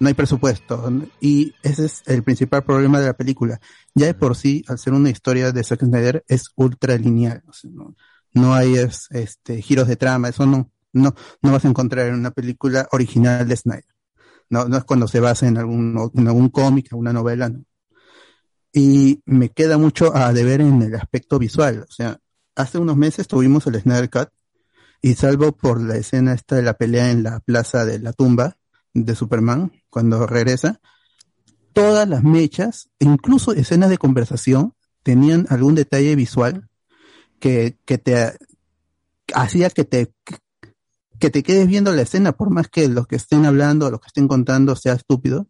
no 0.00 0.08
hay 0.08 0.14
presupuesto. 0.14 0.90
Y 1.20 1.54
ese 1.62 1.86
es 1.86 2.02
el 2.06 2.22
principal 2.22 2.64
problema 2.64 3.00
de 3.00 3.06
la 3.06 3.16
película. 3.16 3.60
Ya 3.94 4.06
de 4.06 4.14
por 4.14 4.36
sí, 4.36 4.64
al 4.68 4.78
ser 4.78 4.92
una 4.92 5.10
historia 5.10 5.52
de 5.52 5.64
Zack 5.64 5.80
Snyder, 5.84 6.24
es 6.28 6.50
ultra 6.56 6.96
lineal. 6.96 7.42
O 7.48 7.52
sea, 7.52 7.70
no, 7.72 7.94
no 8.32 8.54
hay 8.54 8.76
es- 8.76 9.08
este, 9.10 9.60
giros 9.62 9.88
de 9.88 9.96
trama, 9.96 10.28
eso 10.28 10.46
no, 10.46 10.70
no, 10.92 11.14
no 11.42 11.52
vas 11.52 11.64
a 11.64 11.68
encontrar 11.68 12.06
en 12.06 12.14
una 12.14 12.30
película 12.30 12.88
original 12.92 13.46
de 13.48 13.56
Snyder. 13.56 13.84
No, 14.50 14.66
no 14.66 14.76
es 14.78 14.84
cuando 14.84 15.08
se 15.08 15.20
basa 15.20 15.46
en 15.46 15.58
algún, 15.58 16.10
en 16.14 16.26
algún 16.28 16.48
cómic, 16.50 16.88
alguna 16.92 17.12
novela, 17.12 17.48
no. 17.50 17.64
Y 18.72 19.22
me 19.24 19.48
queda 19.48 19.78
mucho 19.78 20.14
a 20.14 20.32
deber 20.32 20.60
en 20.60 20.82
el 20.82 20.94
aspecto 20.94 21.38
visual. 21.38 21.86
O 21.88 21.92
sea, 21.92 22.18
hace 22.54 22.78
unos 22.78 22.96
meses 22.96 23.26
tuvimos 23.26 23.66
el 23.66 23.80
Snyder 23.80 24.10
Cut 24.10 24.28
y 25.00 25.14
salvo 25.14 25.52
por 25.52 25.80
la 25.80 25.96
escena 25.96 26.34
esta 26.34 26.56
de 26.56 26.62
la 26.62 26.74
pelea 26.74 27.10
en 27.10 27.22
la 27.22 27.40
plaza 27.40 27.84
de 27.84 27.98
la 27.98 28.12
tumba 28.12 28.56
de 28.94 29.14
Superman, 29.14 29.72
cuando 29.90 30.26
regresa, 30.26 30.80
todas 31.72 32.08
las 32.08 32.24
mechas, 32.24 32.90
incluso 32.98 33.52
escenas 33.52 33.90
de 33.90 33.98
conversación, 33.98 34.74
tenían 35.02 35.46
algún 35.50 35.74
detalle 35.74 36.16
visual 36.16 36.68
que, 37.38 37.78
que 37.84 37.98
te 37.98 38.36
hacía 39.32 39.70
que 39.70 39.84
te 39.84 40.12
que 41.18 41.30
te 41.30 41.42
quedes 41.42 41.66
viendo 41.66 41.92
la 41.92 42.02
escena, 42.02 42.32
por 42.32 42.50
más 42.50 42.68
que 42.68 42.88
lo 42.88 43.06
que 43.06 43.16
estén 43.16 43.44
hablando, 43.44 43.90
lo 43.90 43.98
que 43.98 44.06
estén 44.06 44.28
contando 44.28 44.76
sea 44.76 44.92
estúpido, 44.92 45.48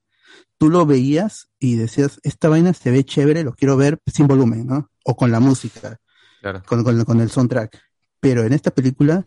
tú 0.58 0.70
lo 0.70 0.86
veías 0.86 1.48
y 1.58 1.76
decías, 1.76 2.20
esta 2.22 2.48
vaina 2.48 2.72
se 2.74 2.90
ve 2.90 3.04
chévere, 3.04 3.44
lo 3.44 3.54
quiero 3.54 3.76
ver 3.76 3.98
sin 4.06 4.26
volumen, 4.26 4.66
¿no? 4.66 4.90
O 5.04 5.16
con 5.16 5.30
la 5.30 5.40
música, 5.40 5.98
Claro. 6.40 6.62
con, 6.66 6.84
con, 6.84 7.04
con 7.04 7.20
el 7.20 7.30
soundtrack. 7.30 7.80
Pero 8.20 8.44
en 8.44 8.52
esta 8.52 8.70
película 8.70 9.26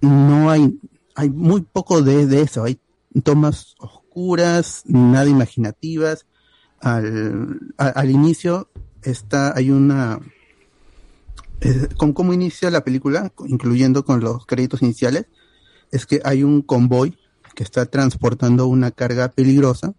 no 0.00 0.50
hay, 0.50 0.78
hay 1.14 1.30
muy 1.30 1.62
poco 1.62 2.02
de, 2.02 2.26
de 2.26 2.42
eso, 2.42 2.64
hay 2.64 2.80
tomas 3.22 3.74
oscuras, 3.78 4.82
nada 4.86 5.26
imaginativas. 5.26 6.26
Al, 6.80 7.58
al 7.78 8.10
inicio 8.10 8.68
está, 9.02 9.56
hay 9.56 9.70
una, 9.70 10.20
eh, 11.60 11.88
con 11.96 12.12
cómo 12.12 12.32
inicia 12.32 12.70
la 12.70 12.84
película, 12.84 13.32
incluyendo 13.46 14.04
con 14.04 14.20
los 14.20 14.46
créditos 14.46 14.82
iniciales, 14.82 15.26
es 15.90 16.06
que 16.06 16.20
hay 16.24 16.42
un 16.42 16.62
convoy 16.62 17.16
que 17.54 17.62
está 17.62 17.86
transportando 17.86 18.66
una 18.66 18.90
carga 18.90 19.28
peligrosa 19.30 19.94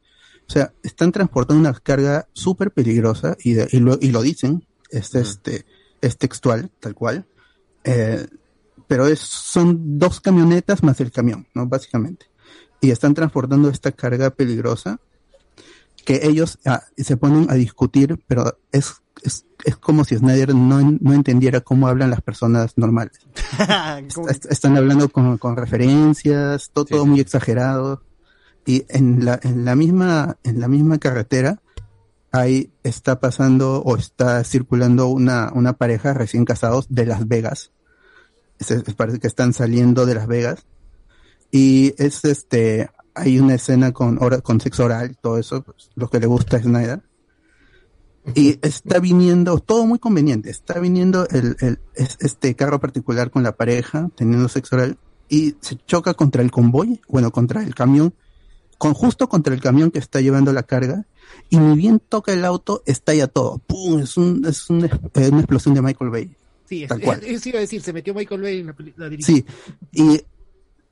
O 0.47 0.51
sea, 0.51 0.73
están 0.83 1.11
transportando 1.11 1.59
una 1.59 1.77
carga 1.77 2.27
súper 2.33 2.71
peligrosa 2.71 3.35
y, 3.43 3.53
de- 3.53 3.67
y, 3.71 3.79
lo, 3.79 3.97
y 3.99 4.11
lo 4.11 4.21
dicen, 4.21 4.65
es, 4.89 5.13
este, 5.15 5.65
es 6.01 6.17
textual, 6.17 6.71
tal 6.79 6.93
cual. 6.95 7.25
Eh, 7.83 8.25
pero 8.87 9.07
es, 9.07 9.19
son 9.19 9.99
dos 9.99 10.21
camionetas 10.21 10.83
más 10.83 10.99
el 11.01 11.11
camión, 11.11 11.47
¿no? 11.53 11.67
Básicamente. 11.67 12.27
Y 12.79 12.91
están 12.91 13.13
transportando 13.13 13.69
esta 13.69 13.91
carga 13.91 14.29
peligrosa 14.29 14.99
que 16.05 16.21
ellos 16.23 16.57
ah, 16.65 16.83
se 16.95 17.17
ponen 17.17 17.47
a 17.49 17.55
discutir, 17.55 18.23
pero 18.27 18.57
es, 18.71 18.93
es, 19.23 19.45
es 19.65 19.75
como 19.75 20.05
si 20.05 20.15
Snyder 20.15 20.55
no, 20.55 20.79
no 21.01 21.13
entendiera 21.13 21.59
cómo 21.59 21.89
hablan 21.89 22.09
las 22.11 22.21
personas 22.21 22.77
normales. 22.77 23.19
Est- 24.29 24.45
están 24.45 24.77
hablando 24.77 25.09
con, 25.09 25.37
con 25.37 25.57
referencias, 25.57 26.69
todo, 26.71 26.85
todo 26.85 27.05
muy 27.05 27.19
exagerado. 27.19 28.03
Y 28.67 28.85
en 28.89 29.23
la, 29.23 29.39
en 29.41 29.63
la 29.63 29.75
misma, 29.75 30.37
en 30.43 30.59
la 30.59 30.67
misma 30.67 30.97
carretera, 30.99 31.61
ahí 32.33 32.69
está 32.83 33.21
pasando 33.21 33.81
o 33.81 33.95
está 33.95 34.43
circulando 34.43 35.07
una, 35.07 35.51
una 35.53 35.73
pareja 35.73 36.13
recién 36.13 36.43
casados 36.43 36.85
de 36.89 37.05
Las 37.05 37.27
Vegas. 37.29 37.71
Parece 38.97 39.19
que 39.19 39.27
están 39.27 39.53
saliendo 39.53 40.05
de 40.05 40.15
Las 40.15 40.27
Vegas. 40.27 40.65
Y 41.49 41.93
es 41.97 42.25
este, 42.25 42.89
hay 43.15 43.39
una 43.39 43.55
escena 43.55 43.93
con, 43.93 44.17
con 44.17 44.59
sexo 44.59 44.83
oral, 44.83 45.17
todo 45.21 45.37
eso, 45.37 45.63
pues, 45.63 45.89
lo 45.95 46.09
que 46.09 46.19
le 46.19 46.27
gusta 46.27 46.57
a 46.57 46.61
Snyder. 46.61 47.01
Y 48.35 48.59
está 48.61 48.99
viniendo, 48.99 49.59
todo 49.59 49.85
muy 49.85 49.99
conveniente, 49.99 50.49
está 50.49 50.77
viniendo 50.79 51.25
el, 51.29 51.55
el, 51.61 51.79
es- 51.95 52.17
este 52.19 52.53
carro 52.55 52.81
particular 52.81 53.31
con 53.31 53.43
la 53.43 53.55
pareja, 53.55 54.09
teniendo 54.17 54.49
sexo 54.49 54.75
oral, 54.75 54.97
y 55.29 55.55
se 55.61 55.77
choca 55.85 56.13
contra 56.13 56.41
el 56.41 56.51
convoy, 56.51 56.99
bueno, 57.07 57.31
contra 57.31 57.63
el 57.63 57.73
camión, 57.73 58.13
con 58.77 58.93
justo 58.93 59.27
contra 59.29 59.53
el 59.53 59.61
camión 59.61 59.91
que 59.91 59.99
está 59.99 60.21
llevando 60.21 60.53
la 60.53 60.63
carga, 60.63 61.05
y 61.49 61.57
ni 61.57 61.75
bien 61.77 61.99
toca 61.99 62.31
el 62.33 62.45
auto, 62.45 62.83
estalla 62.85 63.27
todo. 63.27 63.57
¡Pum! 63.59 63.99
Es, 63.99 64.17
un, 64.17 64.45
es 64.45 64.69
un- 64.69 64.85
eh, 64.85 65.29
una 65.31 65.39
explosión 65.39 65.73
de 65.75 65.81
Michael 65.81 66.09
Bay. 66.11 66.35
Sí, 66.65 66.83
es- 66.83 66.91
eso 67.23 67.49
iba 67.49 67.57
a 67.57 67.61
decir, 67.61 67.81
se 67.81 67.93
metió 67.93 68.13
Michael 68.13 68.41
Bay 68.41 68.59
en 68.59 68.67
la, 68.67 68.75
la 68.97 69.09
dirección. 69.09 69.37
Sí, 69.37 69.45
y 69.91 70.21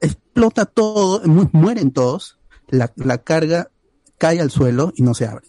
explota 0.02 0.66
todo, 0.66 1.22
mu- 1.28 1.50
mueren 1.54 1.92
todos, 1.92 2.38
la, 2.70 2.92
la 2.96 3.20
carga 3.20 3.70
cae 4.18 4.40
al 4.42 4.52
suelo 4.52 4.92
y 4.96 5.04
no 5.04 5.14
se 5.14 5.28
abre. 5.28 5.46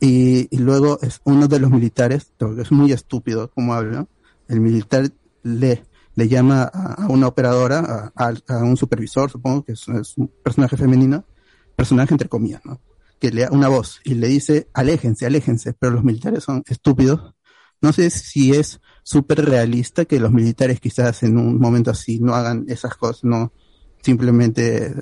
Y, 0.00 0.54
y 0.54 0.58
luego 0.58 0.98
es 1.02 1.20
uno 1.24 1.48
de 1.48 1.58
los 1.58 1.70
militares, 1.70 2.32
porque 2.38 2.62
es 2.62 2.70
muy 2.70 2.92
estúpido 2.92 3.50
como 3.50 3.74
habla, 3.74 4.06
el 4.48 4.60
militar 4.60 5.10
le, 5.42 5.84
le 6.14 6.28
llama 6.28 6.70
a, 6.72 7.04
a 7.04 7.06
una 7.08 7.26
operadora, 7.26 8.10
a, 8.14 8.28
a- 8.28 8.34
a 8.48 8.58
un 8.64 8.76
supervisor, 8.76 9.30
supongo 9.30 9.64
que 9.64 9.72
es, 9.72 9.88
es 9.88 10.16
un 10.16 10.28
personaje 10.42 10.76
femenino, 10.76 11.24
personaje 11.78 12.12
entre 12.12 12.28
comillas, 12.28 12.60
¿no? 12.64 12.80
Que 13.20 13.30
le 13.30 13.42
da 13.42 13.50
una 13.52 13.68
voz 13.68 14.00
y 14.02 14.14
le 14.14 14.26
dice, 14.26 14.68
aléjense, 14.74 15.26
aléjense, 15.26 15.74
pero 15.74 15.92
los 15.92 16.02
militares 16.02 16.42
son 16.42 16.64
estúpidos. 16.66 17.34
No 17.80 17.92
sé 17.92 18.10
si 18.10 18.52
es 18.52 18.80
súper 19.04 19.44
realista 19.44 20.04
que 20.04 20.18
los 20.18 20.32
militares 20.32 20.80
quizás 20.80 21.22
en 21.22 21.38
un 21.38 21.60
momento 21.60 21.92
así 21.92 22.18
no 22.18 22.34
hagan 22.34 22.64
esas 22.66 22.96
cosas, 22.96 23.22
no 23.22 23.52
simplemente 24.02 24.92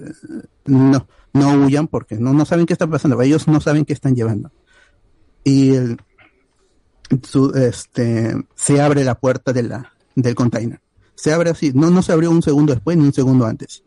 no, 0.66 1.08
no 1.32 1.64
huyan 1.64 1.88
porque 1.88 2.16
no, 2.16 2.34
no 2.34 2.44
saben 2.44 2.66
qué 2.66 2.74
está 2.74 2.86
pasando, 2.86 3.20
ellos 3.22 3.48
no 3.48 3.62
saben 3.62 3.86
qué 3.86 3.94
están 3.94 4.14
llevando. 4.14 4.52
Y 5.44 5.72
este, 7.54 8.34
se 8.54 8.80
abre 8.82 9.02
la 9.02 9.14
puerta 9.14 9.54
de 9.54 9.82
del 10.14 10.34
container. 10.34 10.82
Se 11.14 11.32
abre 11.32 11.48
así, 11.48 11.72
no, 11.74 11.88
no 11.88 12.02
se 12.02 12.12
abrió 12.12 12.30
un 12.30 12.42
segundo 12.42 12.74
después 12.74 12.98
ni 12.98 13.04
un 13.04 13.14
segundo 13.14 13.46
antes. 13.46 13.82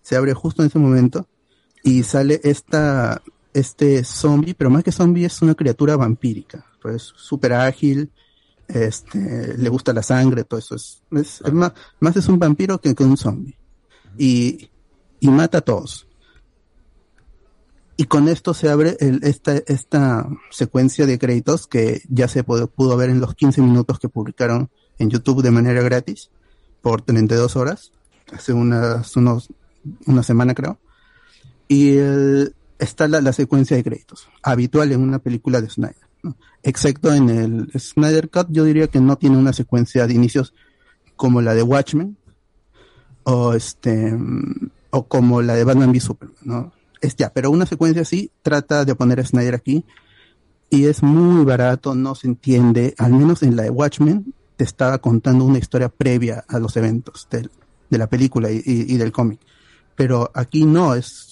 Se 0.00 0.16
abre 0.16 0.32
justo 0.32 0.62
en 0.62 0.68
ese 0.68 0.78
momento 0.78 1.28
y 1.82 2.02
sale 2.02 2.40
esta, 2.44 3.22
este 3.54 4.04
zombie, 4.04 4.54
pero 4.54 4.70
más 4.70 4.84
que 4.84 4.92
zombie 4.92 5.24
es 5.24 5.40
una 5.42 5.54
criatura 5.54 5.96
vampírica, 5.96 6.64
pues 6.82 7.12
súper 7.16 7.52
ágil, 7.54 8.10
este, 8.68 9.56
le 9.58 9.68
gusta 9.68 9.92
la 9.92 10.02
sangre, 10.02 10.44
todo 10.44 10.60
eso 10.60 10.76
es, 10.76 11.02
es- 11.12 11.40
es 11.44 11.52
más, 11.52 11.72
más 11.98 12.16
es 12.16 12.28
un 12.28 12.38
vampiro 12.38 12.80
que, 12.80 12.94
que 12.94 13.04
un 13.04 13.16
zombie. 13.16 13.56
Y, 14.18 14.70
y 15.20 15.28
mata 15.28 15.58
a 15.58 15.60
todos. 15.62 16.06
Y 17.96 18.04
con 18.04 18.28
esto 18.28 18.54
se 18.54 18.68
abre 18.70 18.96
el- 19.00 19.20
esta, 19.24 19.56
esta 19.66 20.26
secuencia 20.50 21.04
de 21.06 21.18
créditos 21.18 21.66
que 21.66 22.00
ya 22.08 22.28
se 22.28 22.44
pudo, 22.44 22.68
pudo 22.68 22.96
ver 22.96 23.10
en 23.10 23.20
los 23.20 23.34
15 23.34 23.60
minutos 23.60 23.98
que 23.98 24.08
publicaron 24.08 24.70
en 24.98 25.10
YouTube 25.10 25.42
de 25.42 25.50
manera 25.50 25.82
gratis 25.82 26.30
por 26.80 27.02
32 27.02 27.56
horas, 27.56 27.92
hace 28.32 28.52
unas, 28.54 29.14
unos, 29.16 29.48
una 30.06 30.22
semana 30.22 30.54
creo. 30.54 30.78
Y 31.72 31.96
está 32.80 33.06
la, 33.06 33.20
la 33.20 33.32
secuencia 33.32 33.76
de 33.76 33.84
créditos, 33.84 34.28
habitual 34.42 34.90
en 34.90 35.00
una 35.00 35.20
película 35.20 35.60
de 35.60 35.70
Snyder. 35.70 35.94
Excepto 36.64 37.14
en 37.14 37.30
el 37.30 37.70
Snyder 37.78 38.28
Cut, 38.28 38.48
yo 38.50 38.64
diría 38.64 38.88
que 38.88 39.00
no 39.00 39.16
tiene 39.16 39.36
una 39.38 39.52
secuencia 39.52 40.06
de 40.08 40.14
inicios 40.14 40.52
como 41.14 41.40
la 41.40 41.54
de 41.54 41.62
Watchmen 41.62 42.16
o 43.22 43.54
este 43.54 44.12
o 44.90 45.06
como 45.06 45.42
la 45.42 45.54
de 45.54 45.62
Batman 45.64 45.90
v 45.90 46.00
Superman, 46.00 46.36
¿no? 46.42 46.72
Pero 47.32 47.50
una 47.50 47.64
secuencia 47.66 48.02
así 48.02 48.30
trata 48.42 48.84
de 48.84 48.94
poner 48.96 49.20
a 49.20 49.24
Snyder 49.24 49.54
aquí 49.54 49.84
y 50.68 50.86
es 50.86 51.02
muy 51.04 51.44
barato, 51.44 51.94
no 51.94 52.14
se 52.14 52.26
entiende, 52.26 52.94
al 52.98 53.12
menos 53.12 53.42
en 53.44 53.54
la 53.56 53.62
de 53.62 53.70
Watchmen 53.70 54.34
te 54.56 54.64
estaba 54.64 54.98
contando 54.98 55.44
una 55.44 55.58
historia 55.58 55.88
previa 55.88 56.44
a 56.48 56.58
los 56.58 56.76
eventos 56.76 57.28
del- 57.30 57.50
de 57.88 57.98
la 57.98 58.08
película 58.08 58.50
y, 58.50 58.96
del 58.96 59.12
cómic, 59.12 59.40
pero 59.96 60.30
aquí 60.34 60.64
no, 60.64 60.94
es- 60.94 61.29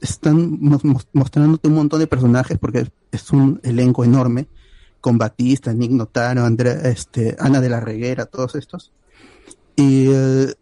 están 0.00 0.58
mos- 0.60 0.84
mos- 0.84 1.08
mostrándote 1.12 1.68
un 1.68 1.74
montón 1.74 2.00
de 2.00 2.06
personajes 2.06 2.58
porque 2.58 2.80
es, 2.80 2.90
es 3.12 3.30
un 3.30 3.60
elenco 3.62 4.04
enorme 4.04 4.48
con 5.00 5.18
Batista, 5.18 5.72
Nick 5.72 5.92
Notaro, 5.92 6.44
Andrea, 6.44 6.74
este, 6.84 7.36
Ana 7.38 7.60
de 7.60 7.68
la 7.68 7.80
Reguera, 7.80 8.26
todos 8.26 8.54
estos. 8.54 8.92
Y 9.76 10.06
eh, 10.10 10.54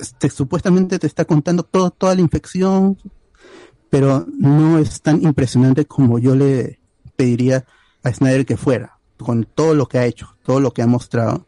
este, 0.00 0.30
supuestamente 0.30 0.98
te 0.98 1.06
está 1.06 1.24
contando 1.24 1.64
todo, 1.64 1.90
toda 1.90 2.14
la 2.14 2.20
infección, 2.20 2.96
pero 3.88 4.26
no 4.38 4.78
es 4.78 5.02
tan 5.02 5.22
impresionante 5.22 5.84
como 5.84 6.18
yo 6.18 6.36
le 6.36 6.78
pediría 7.16 7.64
a 8.04 8.12
Snyder 8.12 8.46
que 8.46 8.56
fuera, 8.56 8.98
con 9.18 9.44
todo 9.44 9.74
lo 9.74 9.86
que 9.86 9.98
ha 9.98 10.06
hecho, 10.06 10.36
todo 10.44 10.60
lo 10.60 10.72
que 10.72 10.82
ha 10.82 10.86
mostrado. 10.86 11.46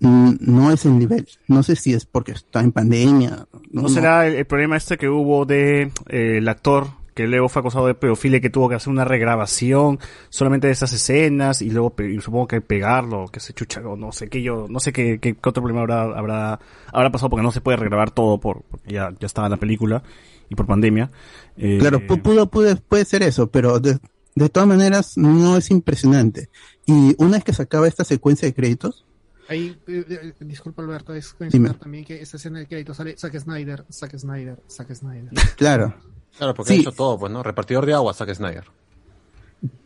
Mm, 0.00 0.34
No 0.40 0.70
es 0.72 0.84
el 0.84 0.98
nivel. 0.98 1.26
No 1.48 1.62
sé 1.62 1.76
si 1.76 1.92
es 1.92 2.04
porque 2.06 2.32
está 2.32 2.60
en 2.60 2.72
pandemia. 2.72 3.46
¿No, 3.70 3.88
será 3.88 4.26
el, 4.26 4.34
el 4.34 4.44
problema 4.46 4.76
este 4.76 4.96
que 4.98 5.08
hubo 5.08 5.44
de 5.46 5.90
eh, 6.08 6.38
el 6.38 6.48
actor 6.48 6.88
que 7.14 7.26
luego 7.26 7.48
fue 7.48 7.60
acusado 7.60 7.86
de 7.86 7.94
pedofilia 7.94 8.36
y 8.36 8.40
que 8.42 8.50
tuvo 8.50 8.68
que 8.68 8.74
hacer 8.74 8.90
una 8.92 9.06
regrabación 9.06 9.98
solamente 10.28 10.66
de 10.66 10.74
esas 10.74 10.92
escenas 10.92 11.62
y 11.62 11.70
luego 11.70 11.94
y 12.02 12.20
supongo 12.20 12.46
que 12.46 12.60
pegarlo, 12.60 13.24
que 13.32 13.40
se 13.40 13.54
chucha 13.54 13.80
o 13.88 13.96
no 13.96 14.12
sé 14.12 14.28
qué 14.28 14.42
yo, 14.42 14.66
no 14.68 14.80
sé 14.80 14.92
qué, 14.92 15.18
qué, 15.18 15.32
qué 15.34 15.48
otro 15.48 15.62
problema 15.62 15.80
habrá, 15.80 16.02
habrá, 16.02 16.60
habrá 16.92 17.10
pasado 17.10 17.30
porque 17.30 17.42
no 17.42 17.52
se 17.52 17.62
puede 17.62 17.78
regrabar 17.78 18.10
todo 18.10 18.38
por, 18.38 18.64
porque 18.70 18.92
ya, 18.92 19.14
ya 19.18 19.26
estaba 19.26 19.46
en 19.46 19.52
la 19.52 19.56
película 19.56 20.02
y 20.50 20.54
por 20.56 20.66
pandemia. 20.66 21.10
Eh, 21.56 21.78
Claro, 21.80 22.00
pu- 22.00 22.20
pudo, 22.20 22.50
pudo- 22.50 22.76
puede 22.86 23.06
ser 23.06 23.22
eso, 23.22 23.46
pero 23.50 23.80
de, 23.80 23.98
de 24.34 24.48
todas 24.50 24.68
maneras 24.68 25.16
no 25.16 25.56
es 25.56 25.70
impresionante. 25.70 26.50
Y 26.84 27.14
una 27.16 27.38
vez 27.38 27.44
que 27.44 27.54
se 27.54 27.62
acaba 27.62 27.88
esta 27.88 28.04
secuencia 28.04 28.46
de 28.46 28.52
créditos, 28.52 29.06
Ahí, 29.48 29.76
eh, 29.86 30.04
eh, 30.08 30.32
disculpa 30.40 30.82
Alberto, 30.82 31.14
es 31.14 31.34
mencionar 31.38 31.76
también 31.76 32.04
que 32.04 32.20
esta 32.20 32.36
escena 32.36 32.58
de 32.58 32.66
crédito 32.66 32.94
sale 32.94 33.16
Zack 33.16 33.38
Snyder, 33.38 33.84
Zack 33.90 34.16
Snyder, 34.18 34.58
Zack 34.68 34.92
Snyder. 34.94 35.30
claro. 35.56 35.94
Claro, 36.36 36.52
porque 36.54 36.72
Sí. 36.72 36.78
ha 36.78 36.80
hecho 36.82 36.92
todo, 36.92 37.18
pues, 37.18 37.32
¿no? 37.32 37.42
Repartidor 37.42 37.86
de 37.86 37.94
agua, 37.94 38.12
Zack 38.12 38.34
Snyder. 38.34 38.64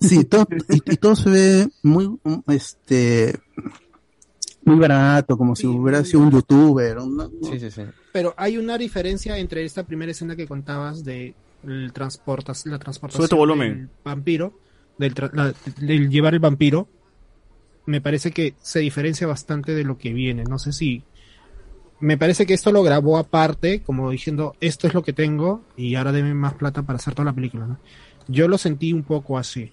Sí, 0.01 0.25
todo, 0.25 0.47
y, 0.69 0.77
y 0.93 0.97
todo 0.97 1.15
se 1.15 1.31
ve 1.31 1.69
muy, 1.83 2.19
este, 2.49 3.39
muy 4.65 4.77
barato, 4.79 5.37
como 5.39 5.55
si 5.55 5.67
hubiera 5.67 6.05
sido 6.05 6.21
un 6.21 6.31
youtuber. 6.33 6.99
un- 6.99 7.31
Sí, 7.43 7.61
sí, 7.61 7.71
sí. 7.71 7.83
Pero 8.13 8.35
hay 8.37 8.57
una 8.59 8.77
diferencia 8.79 9.39
entre 9.39 9.65
esta 9.65 9.85
primera 9.85 10.11
escena 10.11 10.35
que 10.35 10.47
contabas 10.49 11.05
de 11.05 11.35
el 11.65 11.93
transportas, 11.93 12.67
la 12.67 12.79
transportación 12.79 13.23
Sube 13.23 13.29
tu 13.29 13.37
volumen. 13.37 13.75
del 13.79 13.89
vampiro, 14.05 14.59
del, 14.99 15.15
tra- 15.15 15.31
la- 15.33 15.55
del 15.87 16.09
llevar 16.11 16.35
el 16.35 16.41
vampiro, 16.41 16.89
me 17.87 18.01
parece 18.01 18.31
que 18.31 18.55
se 18.63 18.81
diferencia 18.81 19.27
bastante 19.27 19.75
de 19.75 19.85
lo 19.85 19.99
que 19.99 20.13
viene. 20.13 20.45
No 20.45 20.59
sé 20.59 20.73
si 20.73 21.03
me 22.01 22.17
parece 22.17 22.47
que 22.47 22.55
esto 22.55 22.73
lo 22.73 22.83
grabó 22.83 23.19
aparte, 23.19 23.83
como 23.83 24.11
diciendo 24.11 24.55
esto 24.61 24.87
es 24.87 24.95
lo 24.95 25.03
que 25.03 25.13
tengo 25.13 25.63
y 25.77 25.95
ahora 25.95 26.13
deme 26.13 26.35
más 26.35 26.55
plata 26.55 26.83
para 26.83 26.97
hacer 26.99 27.15
toda 27.15 27.27
la 27.27 27.35
película. 27.35 27.79
Yo 28.29 28.49
lo 28.49 28.59
sentí 28.59 28.93
un 28.93 29.03
poco 29.03 29.39
así. 29.39 29.73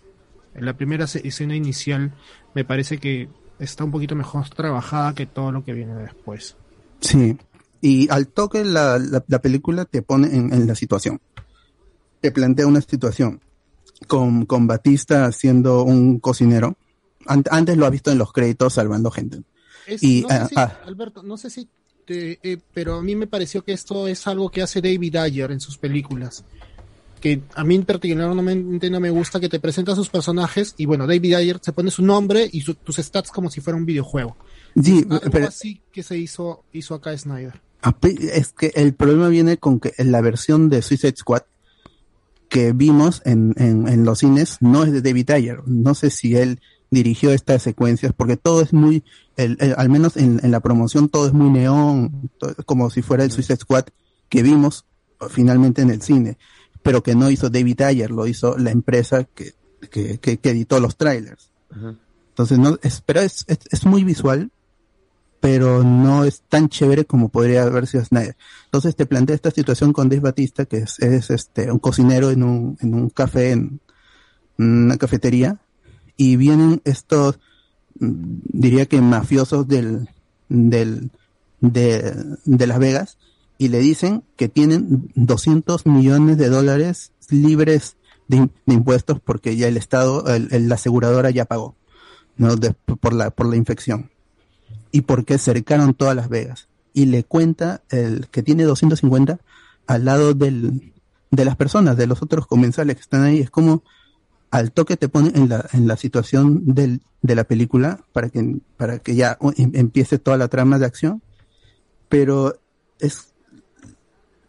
En 0.55 0.65
la 0.65 0.75
primera 0.75 1.05
escena 1.05 1.55
inicial 1.55 2.13
me 2.53 2.65
parece 2.65 2.97
que 2.97 3.29
está 3.59 3.83
un 3.83 3.91
poquito 3.91 4.15
mejor 4.15 4.49
trabajada 4.49 5.13
que 5.13 5.25
todo 5.25 5.51
lo 5.51 5.63
que 5.63 5.73
viene 5.73 5.95
después. 5.95 6.57
Sí. 6.99 7.37
Y 7.79 8.09
al 8.09 8.27
toque 8.27 8.65
la, 8.65 8.97
la, 8.97 9.23
la 9.27 9.39
película 9.39 9.85
te 9.85 10.01
pone 10.01 10.35
en, 10.35 10.51
en 10.51 10.67
la 10.67 10.75
situación. 10.75 11.21
Te 12.19 12.31
plantea 12.31 12.65
una 12.65 12.81
situación 12.81 13.39
con, 14.07 14.45
con 14.45 14.67
Batista 14.67 15.31
siendo 15.31 15.83
un 15.83 16.19
cocinero. 16.19 16.75
Ant- 17.27 17.47
antes 17.51 17.77
lo 17.77 17.85
ha 17.85 17.89
visto 17.89 18.11
en 18.11 18.17
los 18.17 18.31
créditos 18.33 18.73
salvando 18.73 19.11
gente. 19.11 19.41
Es- 19.85 20.03
y 20.03 20.21
no 20.23 20.29
sé 20.29 20.35
ah, 20.35 20.47
si- 20.49 20.55
ah, 20.57 20.79
Alberto, 20.85 21.23
no 21.23 21.37
sé 21.37 21.49
si, 21.49 21.67
te- 22.05 22.39
eh, 22.43 22.57
pero 22.73 22.95
a 22.95 23.01
mí 23.01 23.15
me 23.15 23.27
pareció 23.27 23.63
que 23.63 23.73
esto 23.73 24.07
es 24.07 24.25
algo 24.27 24.49
que 24.49 24.61
hace 24.61 24.81
David 24.81 25.15
Ayer 25.17 25.51
en 25.51 25.59
sus 25.59 25.77
películas. 25.77 26.43
que 27.19 27.41
a 27.55 27.63
mí 27.63 27.79
particularmente 27.79 28.91
no 28.91 28.99
me 28.99 29.09
gusta 29.09 29.39
que 29.39 29.49
te 29.49 29.59
presenta 29.59 29.93
a 29.93 29.95
sus 29.95 30.07
personajes 30.07 30.75
y 30.77 30.85
bueno, 30.85 31.07
David 31.07 31.33
Ayer 31.33 31.59
se 31.59 31.73
pone 31.73 31.89
su 31.89 32.03
nombre 32.03 32.47
y 32.51 32.61
su- 32.61 32.75
tus 32.75 32.97
stats 32.97 33.31
como 33.31 33.49
si 33.49 33.59
fuera 33.59 33.75
un 33.75 33.87
videojuego. 33.87 34.37
Sí, 34.81 35.03
Algo 35.09 35.19
pero 35.31 35.47
así 35.47 35.81
que 35.91 36.03
se 36.03 36.15
hizo, 36.15 36.63
hizo 36.73 36.93
acá 36.93 37.17
Snyder. 37.17 37.59
es 38.31 38.53
que 38.53 38.71
el 38.75 38.93
problema 38.93 39.29
viene 39.29 39.57
con 39.57 39.79
que 39.79 39.93
la 39.97 40.21
versión 40.21 40.69
de 40.69 40.83
Suicide 40.83 41.15
Squad 41.17 41.41
que 42.49 42.71
vimos 42.73 43.21
en, 43.25 43.53
en, 43.57 43.87
en 43.87 44.05
los 44.05 44.19
cines 44.19 44.57
no 44.61 44.83
es 44.83 44.91
de 44.91 45.01
David 45.01 45.31
Ayer. 45.31 45.59
No 45.65 45.95
sé 45.95 46.11
si 46.11 46.35
él 46.35 46.61
dirigió 46.89 47.31
estas 47.31 47.63
secuencias 47.63 48.13
porque 48.15 48.37
todo 48.37 48.61
es 48.61 48.73
muy, 48.73 49.03
el- 49.35 49.57
el- 49.59 49.75
al 49.77 49.89
menos 49.89 50.15
en, 50.17 50.39
en 50.43 50.51
la 50.51 50.59
promoción 50.61 51.09
todo 51.09 51.27
es 51.27 51.33
muy 51.33 51.49
neón, 51.49 52.29
como 52.65 52.89
si 52.89 53.01
fuera 53.01 53.23
el 53.23 53.31
Suicide 53.31 53.57
Squad 53.57 53.85
que 54.29 54.41
vimos 54.43 54.85
finalmente 55.29 55.81
en 55.81 55.89
el 55.89 56.01
cine, 56.01 56.37
pero 56.83 57.03
que 57.03 57.15
no 57.15 57.29
hizo 57.31 57.49
David 57.49 57.81
Ayer, 57.81 58.11
lo 58.11 58.27
hizo 58.27 58.57
la 58.57 58.71
empresa 58.71 59.23
que, 59.25 59.53
que, 59.89 60.17
que, 60.19 60.37
que 60.37 60.49
editó 60.49 60.79
los 60.79 60.95
trailers. 60.97 61.49
Entonces, 62.29 62.59
no, 62.59 62.77
es, 62.83 63.01
pero 63.05 63.21
es, 63.21 63.43
es, 63.47 63.59
es 63.71 63.85
muy 63.85 64.03
visual, 64.03 64.51
pero 65.39 65.83
no 65.83 66.23
es 66.23 66.41
tan 66.49 66.67
chévere 66.69 67.05
como 67.05 67.29
podría 67.29 67.63
haber 67.63 67.87
sido 67.87 68.03
Snyder. 68.05 68.35
Entonces 68.65 68.95
te 68.95 69.05
plantea 69.05 69.35
esta 69.35 69.51
situación 69.51 69.91
con 69.93 70.09
Dave 70.09 70.21
Batista, 70.21 70.65
que 70.65 70.77
es, 70.77 70.99
es 70.99 71.29
este 71.29 71.71
un 71.71 71.79
cocinero 71.79 72.31
en 72.31 72.43
un, 72.43 72.77
en 72.81 72.93
un 72.93 73.09
café, 73.09 73.51
en 73.51 73.79
una 74.57 74.97
cafetería, 74.97 75.59
y 76.17 76.35
vienen 76.35 76.81
estos, 76.83 77.39
mm, 77.99 78.39
diría 78.43 78.85
que 78.87 78.99
mafiosos 79.01 79.67
del, 79.67 80.09
del, 80.49 81.11
de, 81.61 82.13
de 82.45 82.67
Las 82.67 82.79
Vegas, 82.79 83.17
y 83.59 83.69
le 83.69 83.79
dicen 83.79 84.23
que 84.35 84.49
tienen 84.49 85.09
200 85.15 85.85
millones 85.85 86.37
de 86.37 86.49
dólares 86.49 87.11
libres 87.29 87.95
de, 88.27 88.49
de 88.65 88.73
impuestos 88.73 89.19
porque 89.19 89.55
ya 89.55 89.67
el 89.67 89.77
Estado, 89.77 90.25
el- 90.27 90.69
la 90.69 90.75
aseguradora 90.75 91.29
ya 91.31 91.45
pagó, 91.45 91.75
¿no? 92.37 92.55
Por 92.99 93.13
la, 93.13 93.31
por 93.31 93.47
la 93.47 93.55
infección 93.55 94.11
y 94.91 95.01
porque 95.01 95.37
cercaron 95.37 95.93
todas 95.93 96.15
Las 96.15 96.29
Vegas. 96.29 96.67
Y 96.93 97.05
le 97.05 97.23
cuenta 97.23 97.81
el 97.89 98.27
que 98.27 98.43
tiene 98.43 98.63
250 98.63 99.39
al 99.87 100.05
lado 100.05 100.33
del, 100.33 100.93
de 101.31 101.45
las 101.45 101.55
personas, 101.55 101.97
de 101.97 102.07
los 102.07 102.21
otros 102.21 102.47
comensales 102.47 102.95
que 102.95 103.01
están 103.01 103.23
ahí. 103.23 103.39
Es 103.39 103.49
como 103.49 103.83
al 104.51 104.71
toque 104.71 104.97
te 104.97 105.09
pone 105.09 105.31
en 105.35 105.49
la, 105.49 105.67
en 105.73 105.87
la 105.87 105.97
situación 105.97 106.73
del, 106.73 107.01
de 107.21 107.35
la 107.35 107.43
película 107.43 107.99
para 108.13 108.29
que, 108.29 108.57
para 108.77 108.99
que 108.99 109.15
ya 109.15 109.37
em- 109.57 109.71
empiece 109.73 110.19
toda 110.19 110.37
la 110.37 110.47
trama 110.47 110.79
de 110.79 110.85
acción. 110.85 111.21
Pero 112.09 112.57
es, 112.99 113.33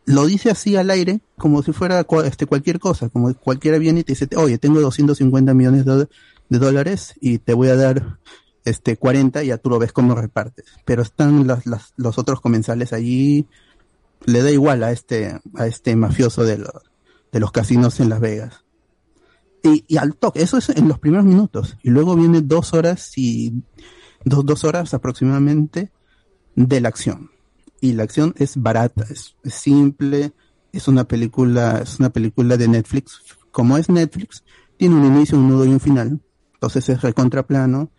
lo 0.04 0.26
dice 0.26 0.50
así 0.50 0.76
al 0.76 0.90
aire 0.90 1.20
como 1.36 1.62
si 1.62 1.72
fuera 1.72 2.06
este, 2.24 2.46
cualquier 2.46 2.78
cosa, 2.78 3.08
como 3.08 3.34
cualquiera 3.34 3.78
viene 3.78 4.00
y 4.00 4.04
te 4.04 4.12
dice, 4.12 4.28
oye, 4.36 4.58
tengo 4.58 4.80
250 4.80 5.54
millones 5.54 5.84
de, 5.84 6.08
de 6.48 6.58
dólares 6.58 7.14
y 7.20 7.38
te 7.38 7.54
voy 7.54 7.68
a 7.68 7.76
dar 7.76 8.18
este 8.64 8.96
40 8.96 9.44
y 9.44 9.48
ya 9.48 9.58
tú 9.58 9.70
lo 9.70 9.78
ves 9.78 9.92
cómo 9.92 10.14
repartes. 10.14 10.66
Pero 10.84 11.02
están 11.02 11.46
las, 11.46 11.64
los 11.96 12.18
otros 12.18 12.40
comensales 12.40 12.92
allí, 12.92 13.46
le 14.24 14.42
da 14.42 14.50
igual 14.50 14.82
a 14.84 14.92
este, 14.92 15.40
a 15.54 15.66
este 15.66 15.94
mafioso 15.96 16.44
de 16.44 16.58
los, 16.58 16.72
de 17.32 17.40
los 17.40 17.52
casinos 17.52 18.00
en 18.00 18.08
Las 18.08 18.20
Vegas. 18.20 18.64
Y, 19.74 19.84
y 19.88 19.96
al 19.96 20.14
toque, 20.16 20.42
eso 20.42 20.56
es 20.58 20.68
en 20.70 20.88
los 20.88 20.98
primeros 20.98 21.26
minutos. 21.26 21.76
Y 21.82 21.90
luego 21.90 22.16
viene 22.16 22.40
dos 22.40 22.74
horas 22.74 23.12
y 23.16 23.62
dos, 24.24 24.44
dos 24.44 24.64
horas 24.64 24.94
aproximadamente 24.94 25.90
de 26.54 26.80
la 26.80 26.88
acción. 26.88 27.30
Y 27.80 27.92
la 27.92 28.02
acción 28.04 28.34
es 28.36 28.56
barata, 28.60 29.04
es, 29.10 29.36
es 29.44 29.54
simple, 29.54 30.32
es 30.72 30.88
una 30.88 31.04
película, 31.04 31.80
es 31.82 31.98
una 31.98 32.10
película 32.10 32.56
de 32.56 32.68
Netflix. 32.68 33.20
Como 33.50 33.76
es 33.78 33.88
Netflix, 33.88 34.44
tiene 34.76 34.96
un 34.96 35.04
inicio, 35.04 35.38
un 35.38 35.48
nudo 35.48 35.64
y 35.64 35.68
un 35.68 35.80
final. 35.80 36.20
Entonces 36.54 36.88
es 36.88 37.02
recontraplano. 37.02 37.90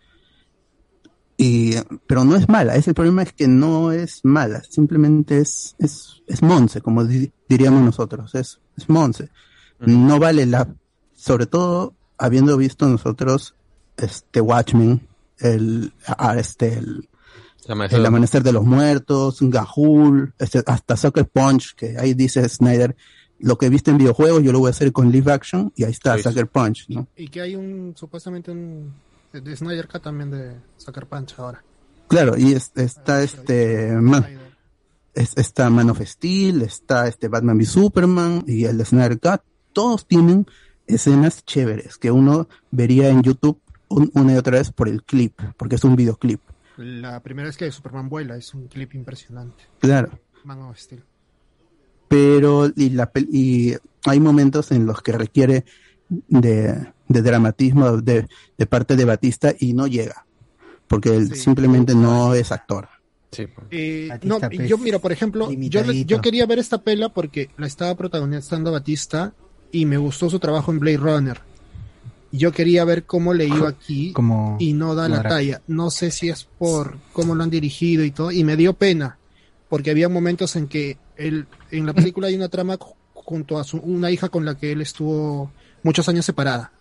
Y, 1.42 1.72
pero 2.06 2.22
no 2.24 2.36
es 2.36 2.50
mala, 2.50 2.76
es 2.76 2.86
el 2.86 2.92
problema 2.92 3.22
es 3.22 3.32
que 3.32 3.48
no 3.48 3.92
es 3.92 4.20
mala, 4.24 4.62
simplemente 4.68 5.38
es, 5.38 5.74
es, 5.78 6.22
es 6.26 6.42
Monse, 6.42 6.82
como 6.82 7.02
di- 7.02 7.32
diríamos 7.48 7.82
nosotros, 7.82 8.34
es, 8.34 8.60
es 8.76 8.90
Monse. 8.90 9.30
No 9.78 10.18
vale 10.18 10.44
la, 10.44 10.68
sobre 11.20 11.46
todo 11.46 11.94
habiendo 12.18 12.56
visto 12.56 12.88
nosotros 12.88 13.54
este 13.96 14.40
Watchmen, 14.40 15.06
el, 15.38 15.92
este, 16.36 16.74
el, 16.78 17.08
el 17.90 18.06
amanecer 18.06 18.42
de 18.42 18.52
los 18.52 18.64
muertos, 18.64 19.38
Gahul, 19.40 20.32
este, 20.38 20.62
hasta 20.66 20.96
Sucker 20.96 21.26
Punch, 21.28 21.74
que 21.74 21.98
ahí 21.98 22.14
dice 22.14 22.48
Snyder, 22.48 22.96
lo 23.38 23.56
que 23.58 23.68
viste 23.68 23.90
en 23.90 23.98
videojuegos 23.98 24.42
yo 24.42 24.52
lo 24.52 24.58
voy 24.60 24.68
a 24.68 24.70
hacer 24.70 24.92
con 24.92 25.10
live 25.12 25.30
action 25.32 25.72
y 25.76 25.84
ahí 25.84 25.90
está 25.92 26.16
Sí. 26.16 26.22
Sucker 26.22 26.46
Punch, 26.46 26.86
¿no? 26.88 27.06
Y 27.16 27.28
que 27.28 27.40
hay 27.42 27.56
un, 27.56 27.94
supuestamente 27.96 28.50
un, 28.50 28.92
de, 29.32 29.40
de 29.40 29.56
Snyder 29.56 29.88
Cut 29.88 30.02
también 30.02 30.30
de 30.30 30.56
Sucker 30.78 31.06
Punch 31.06 31.34
ahora. 31.38 31.62
Claro, 32.08 32.36
y 32.36 32.52
es- 32.52 32.72
está 32.74 33.22
este 33.22 33.92
Man, 33.92 34.26
es- 35.14 35.36
está 35.36 35.68
Man 35.70 35.90
of 35.90 36.00
Steel, 36.02 36.62
está 36.62 37.06
este 37.06 37.28
Batman 37.28 37.56
v 37.56 37.64
Superman 37.66 38.44
y 38.46 38.64
el 38.64 38.76
de 38.78 38.84
Snyder 38.84 39.18
Cut, 39.20 39.40
todos 39.72 40.06
tienen 40.06 40.46
escenas 40.94 41.44
chéveres 41.44 41.96
que 41.98 42.10
uno 42.10 42.48
vería 42.70 43.08
en 43.08 43.22
YouTube 43.22 43.58
un- 43.88 44.10
una 44.14 44.34
y 44.34 44.36
otra 44.36 44.58
vez 44.58 44.70
por 44.70 44.88
el 44.88 45.02
clip, 45.02 45.38
porque 45.56 45.74
es 45.76 45.84
un 45.84 45.96
videoclip. 45.96 46.40
La 46.76 47.20
primera 47.20 47.48
vez 47.48 47.56
que 47.56 47.70
Superman 47.70 48.08
vuela 48.08 48.36
es 48.36 48.54
un 48.54 48.66
clip 48.68 48.94
impresionante. 48.94 49.64
Claro. 49.80 50.18
Man 50.44 50.60
of 50.62 50.78
Steel. 50.78 51.02
pero 52.08 52.70
y, 52.74 52.90
la, 52.90 53.10
y 53.30 53.74
hay 54.04 54.20
momentos 54.20 54.70
en 54.72 54.86
los 54.86 55.00
que 55.02 55.12
requiere 55.12 55.64
de, 56.08 56.92
de 57.08 57.22
dramatismo 57.22 57.98
de, 57.98 58.26
de 58.58 58.66
parte 58.66 58.96
de 58.96 59.04
Batista 59.04 59.54
y 59.58 59.74
no 59.74 59.86
llega, 59.86 60.26
porque 60.88 61.14
él 61.14 61.34
simplemente 61.36 61.94
no 61.94 62.34
es 62.34 62.50
actor. 62.52 62.88
Eh, 63.70 64.08
Batista, 64.08 64.26
no, 64.26 64.40
pues, 64.40 64.68
yo 64.68 64.76
mira, 64.78 64.98
por 64.98 65.12
ejemplo, 65.12 65.50
yo, 65.52 65.82
yo 65.92 66.20
quería 66.20 66.46
ver 66.46 66.58
esta 66.58 66.82
pela 66.82 67.10
porque 67.10 67.50
la 67.58 67.68
estaba 67.68 67.94
protagonizando 67.96 68.72
Batista 68.72 69.32
y 69.72 69.86
me 69.86 69.96
gustó 69.98 70.28
su 70.30 70.38
trabajo 70.38 70.72
en 70.72 70.80
Blade 70.80 70.96
Runner. 70.96 71.40
Yo 72.32 72.52
quería 72.52 72.84
ver 72.84 73.04
cómo 73.04 73.34
le 73.34 73.46
iba 73.46 73.68
aquí 73.68 74.12
Como- 74.12 74.56
y 74.60 74.72
no 74.72 74.94
da 74.94 75.08
la 75.08 75.22
talla. 75.30 75.62
No 75.66 75.90
sé 75.90 76.10
si 76.12 76.28
es 76.28 76.44
por 76.58 76.96
cómo 77.12 77.34
lo 77.34 77.42
han 77.42 77.50
dirigido 77.50 78.04
y 78.04 78.10
todo, 78.12 78.30
y 78.30 78.44
me 78.44 78.56
dio 78.56 78.72
pena 78.74 79.18
porque 79.68 79.90
había 79.90 80.08
momentos 80.08 80.54
en 80.56 80.68
que 80.68 80.96
él, 81.16 81.46
en 81.70 81.86
la 81.86 81.92
película 81.92 82.28
hay 82.28 82.34
una 82.36 82.48
trama 82.48 82.78
ju- 82.78 82.94
junto 83.14 83.58
a 83.58 83.64
su, 83.64 83.78
una 83.78 84.10
hija 84.10 84.28
con 84.28 84.44
la 84.44 84.56
que 84.56 84.72
él 84.72 84.80
estuvo 84.80 85.50
muchos 85.82 86.08
años 86.08 86.24
separada. 86.24 86.72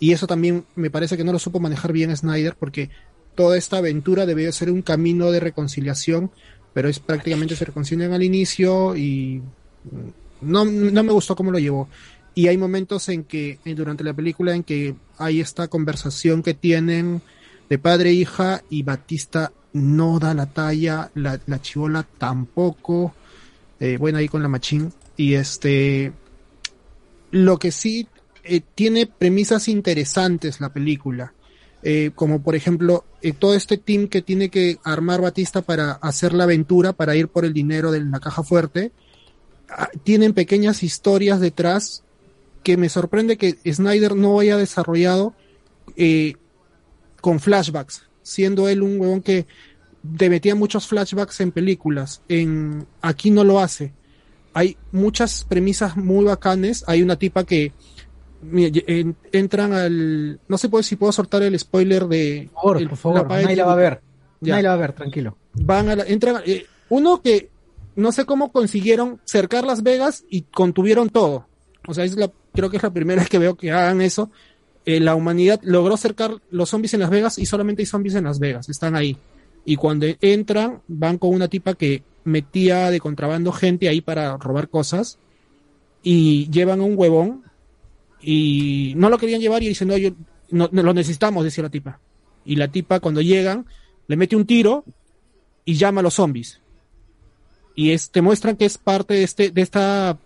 Y 0.00 0.12
eso 0.12 0.26
también 0.26 0.64
me 0.76 0.90
parece 0.90 1.16
que 1.16 1.24
no 1.24 1.32
lo 1.32 1.38
supo 1.40 1.58
manejar 1.60 1.92
bien 1.92 2.16
Snyder 2.16 2.54
porque 2.58 2.90
toda 3.34 3.56
esta 3.56 3.78
aventura 3.78 4.26
debió 4.26 4.50
ser 4.52 4.70
un 4.70 4.82
camino 4.82 5.30
de 5.30 5.40
reconciliación, 5.40 6.30
pero 6.74 6.88
es 6.88 6.98
prácticamente 7.00 7.54
se 7.56 7.64
reconcilian 7.64 8.12
al 8.12 8.22
inicio 8.22 8.96
y 8.96 9.42
no, 10.40 10.64
no 10.64 11.02
me 11.02 11.12
gustó 11.12 11.34
cómo 11.34 11.50
lo 11.50 11.58
llevó. 11.58 11.88
Y 12.38 12.46
hay 12.46 12.56
momentos 12.56 13.08
en 13.08 13.24
que, 13.24 13.58
eh, 13.64 13.74
durante 13.74 14.04
la 14.04 14.14
película, 14.14 14.54
en 14.54 14.62
que 14.62 14.94
hay 15.16 15.40
esta 15.40 15.66
conversación 15.66 16.44
que 16.44 16.54
tienen 16.54 17.20
de 17.68 17.78
padre 17.80 18.10
e 18.10 18.12
hija 18.12 18.62
y 18.70 18.84
Batista 18.84 19.50
no 19.72 20.20
da 20.20 20.34
la 20.34 20.46
talla, 20.46 21.10
la, 21.16 21.40
la 21.46 21.60
chivola 21.60 22.06
tampoco, 22.16 23.12
eh, 23.80 23.96
bueno, 23.96 24.18
ahí 24.18 24.28
con 24.28 24.40
la 24.40 24.48
machín. 24.48 24.92
Y 25.16 25.34
este, 25.34 26.12
lo 27.32 27.58
que 27.58 27.72
sí 27.72 28.06
eh, 28.44 28.60
tiene 28.72 29.08
premisas 29.08 29.66
interesantes 29.66 30.60
la 30.60 30.72
película. 30.72 31.34
Como 32.14 32.42
por 32.42 32.54
ejemplo 32.54 33.04
todo 33.38 33.54
este 33.54 33.78
team 33.78 34.06
que 34.08 34.22
tiene 34.22 34.48
que 34.48 34.78
armar 34.84 35.22
Batista 35.22 35.62
para 35.62 35.92
hacer 35.92 36.34
la 36.34 36.44
aventura, 36.44 36.92
para 36.92 37.16
ir 37.16 37.26
por 37.28 37.44
el 37.44 37.52
dinero 37.52 37.90
de 37.90 38.04
la 38.04 38.20
caja 38.20 38.44
fuerte, 38.44 38.92
ah, 39.70 39.88
tienen 40.04 40.34
pequeñas 40.34 40.84
historias 40.84 41.40
detrás 41.40 42.04
que 42.62 42.76
me 42.76 42.88
sorprende 42.88 43.36
que 43.36 43.58
Snyder 43.70 44.14
no 44.16 44.38
haya 44.40 44.56
desarrollado 44.56 45.34
eh, 45.96 46.34
con 47.20 47.40
flashbacks, 47.40 48.02
siendo 48.22 48.68
él 48.68 48.82
un 48.82 49.00
huevón 49.00 49.22
que 49.22 49.46
te 50.16 50.30
metía 50.30 50.54
muchos 50.54 50.86
flashbacks 50.86 51.40
en 51.40 51.52
películas. 51.52 52.22
En 52.28 52.86
aquí 53.00 53.30
no 53.30 53.44
lo 53.44 53.60
hace. 53.60 53.92
Hay 54.54 54.76
muchas 54.92 55.44
premisas 55.44 55.96
muy 55.96 56.24
bacanes. 56.24 56.84
Hay 56.86 57.02
una 57.02 57.16
tipa 57.16 57.44
que 57.44 57.72
en- 58.52 59.16
entran 59.32 59.72
al 59.72 60.40
no 60.48 60.58
sé 60.58 60.68
pues, 60.68 60.86
si 60.86 60.96
puedo 60.96 61.12
soltar 61.12 61.42
el 61.42 61.58
spoiler 61.58 62.06
de 62.06 62.48
Por 62.52 62.62
favor, 62.62 62.76
el- 62.82 62.88
por 62.88 62.98
favor, 62.98 63.16
la 63.18 63.22
va 63.66 63.72
a 63.72 63.76
ver. 63.76 64.00
Ya. 64.40 64.52
Nadie 64.52 64.62
la 64.62 64.68
va 64.70 64.74
a 64.74 64.78
ver, 64.78 64.92
tranquilo. 64.92 65.36
van 65.54 65.88
a 65.88 65.96
la, 65.96 66.04
entran 66.04 66.42
eh, 66.46 66.66
uno 66.90 67.20
que 67.22 67.50
no 67.96 68.12
sé 68.12 68.24
cómo 68.24 68.52
consiguieron 68.52 69.20
cercar 69.24 69.64
Las 69.64 69.82
Vegas 69.82 70.24
y 70.30 70.42
contuvieron 70.42 71.10
todo. 71.10 71.47
O 71.88 71.94
sea, 71.94 72.04
es 72.04 72.16
la, 72.16 72.30
creo 72.52 72.68
que 72.68 72.76
es 72.76 72.82
la 72.82 72.92
primera 72.92 73.22
vez 73.22 73.30
que 73.30 73.38
veo 73.38 73.56
que 73.56 73.72
hagan 73.72 74.02
eso. 74.02 74.30
Eh, 74.84 75.00
la 75.00 75.14
humanidad 75.14 75.58
logró 75.62 75.96
cercar 75.96 76.34
los 76.50 76.68
zombies 76.68 76.92
en 76.92 77.00
Las 77.00 77.08
Vegas 77.08 77.38
y 77.38 77.46
solamente 77.46 77.80
hay 77.80 77.86
zombies 77.86 78.14
en 78.14 78.24
Las 78.24 78.38
Vegas, 78.38 78.68
están 78.68 78.94
ahí. 78.94 79.16
Y 79.64 79.76
cuando 79.76 80.06
entran, 80.20 80.82
van 80.86 81.16
con 81.16 81.30
una 81.30 81.48
tipa 81.48 81.74
que 81.74 82.02
metía 82.24 82.90
de 82.90 83.00
contrabando 83.00 83.52
gente 83.52 83.88
ahí 83.88 84.02
para 84.02 84.36
robar 84.36 84.68
cosas. 84.68 85.18
y 86.02 86.48
llevan 86.50 86.82
un 86.82 86.96
huevón 86.96 87.42
y 88.20 88.92
no 88.96 89.08
lo 89.08 89.16
querían 89.16 89.40
llevar 89.40 89.62
y 89.62 89.68
dicen, 89.68 89.88
no, 89.88 89.96
yo, 89.96 90.10
no, 90.50 90.68
no, 90.70 90.82
lo 90.82 90.92
necesitamos, 90.92 91.44
decía 91.44 91.64
la 91.64 91.70
tipa. 91.70 92.00
Y 92.44 92.56
la 92.56 92.68
tipa 92.68 93.00
cuando 93.00 93.22
llegan 93.22 93.64
le 94.08 94.16
mete 94.16 94.36
un 94.36 94.44
tiro 94.44 94.84
y 95.64 95.74
llama 95.74 96.00
a 96.00 96.02
los 96.02 96.14
zombies. 96.14 96.60
Y 97.74 97.92
es, 97.92 98.10
te 98.10 98.20
muestran 98.20 98.56
que 98.56 98.66
es 98.66 98.76
parte 98.76 99.14
de, 99.14 99.22
este, 99.22 99.50
de 99.50 99.62
esta 99.62 100.18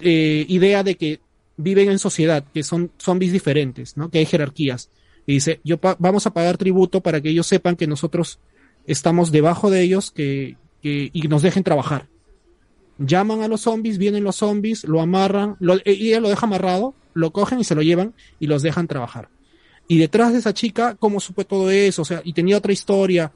eh, 0.00 0.44
idea 0.48 0.82
de 0.82 0.96
que 0.96 1.20
viven 1.56 1.90
en 1.90 1.98
sociedad, 1.98 2.44
que 2.52 2.62
son 2.62 2.90
zombies 2.98 3.32
diferentes, 3.32 3.96
¿no? 3.96 4.10
que 4.10 4.18
hay 4.18 4.26
jerarquías. 4.26 4.90
Y 5.26 5.34
dice, 5.34 5.60
yo 5.64 5.78
vamos 5.98 6.26
a 6.26 6.32
pagar 6.32 6.56
tributo 6.56 7.00
para 7.00 7.20
que 7.20 7.30
ellos 7.30 7.46
sepan 7.46 7.76
que 7.76 7.86
nosotros 7.86 8.38
estamos 8.86 9.32
debajo 9.32 9.70
de 9.70 9.82
ellos 9.82 10.10
que, 10.10 10.56
que- 10.82 11.10
y 11.12 11.22
nos 11.28 11.42
dejen 11.42 11.64
trabajar. 11.64 12.08
Llaman 12.98 13.42
a 13.42 13.48
los 13.48 13.62
zombies, 13.62 13.98
vienen 13.98 14.24
los 14.24 14.36
zombies, 14.36 14.84
lo 14.84 15.00
amarran, 15.00 15.56
lo, 15.60 15.74
eh, 15.84 16.18
lo 16.20 16.28
deja 16.28 16.46
amarrado, 16.46 16.94
lo 17.12 17.30
cogen 17.32 17.58
y 17.60 17.64
se 17.64 17.74
lo 17.74 17.82
llevan 17.82 18.14
y 18.40 18.46
los 18.46 18.62
dejan 18.62 18.86
trabajar. 18.86 19.28
Y 19.88 19.98
detrás 19.98 20.32
de 20.32 20.38
esa 20.38 20.54
chica, 20.54 20.94
¿cómo 20.98 21.20
supe 21.20 21.44
todo 21.44 21.70
eso? 21.70 22.02
O 22.02 22.04
sea, 22.04 22.20
y 22.24 22.32
tenía 22.32 22.56
otra 22.56 22.72
historia. 22.72 23.32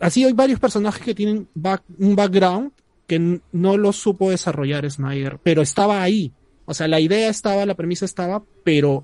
Así 0.00 0.24
hay 0.24 0.32
varios 0.32 0.58
personajes 0.60 1.02
que 1.04 1.14
tienen 1.14 1.48
un 1.98 2.16
background 2.16 2.72
que 3.08 3.40
no 3.50 3.76
lo 3.76 3.92
supo 3.92 4.30
desarrollar 4.30 4.88
Snyder, 4.88 5.40
pero 5.42 5.62
estaba 5.62 6.00
ahí. 6.02 6.32
O 6.66 6.74
sea, 6.74 6.86
la 6.86 7.00
idea 7.00 7.28
estaba, 7.28 7.66
la 7.66 7.74
premisa 7.74 8.04
estaba, 8.04 8.44
pero 8.62 9.02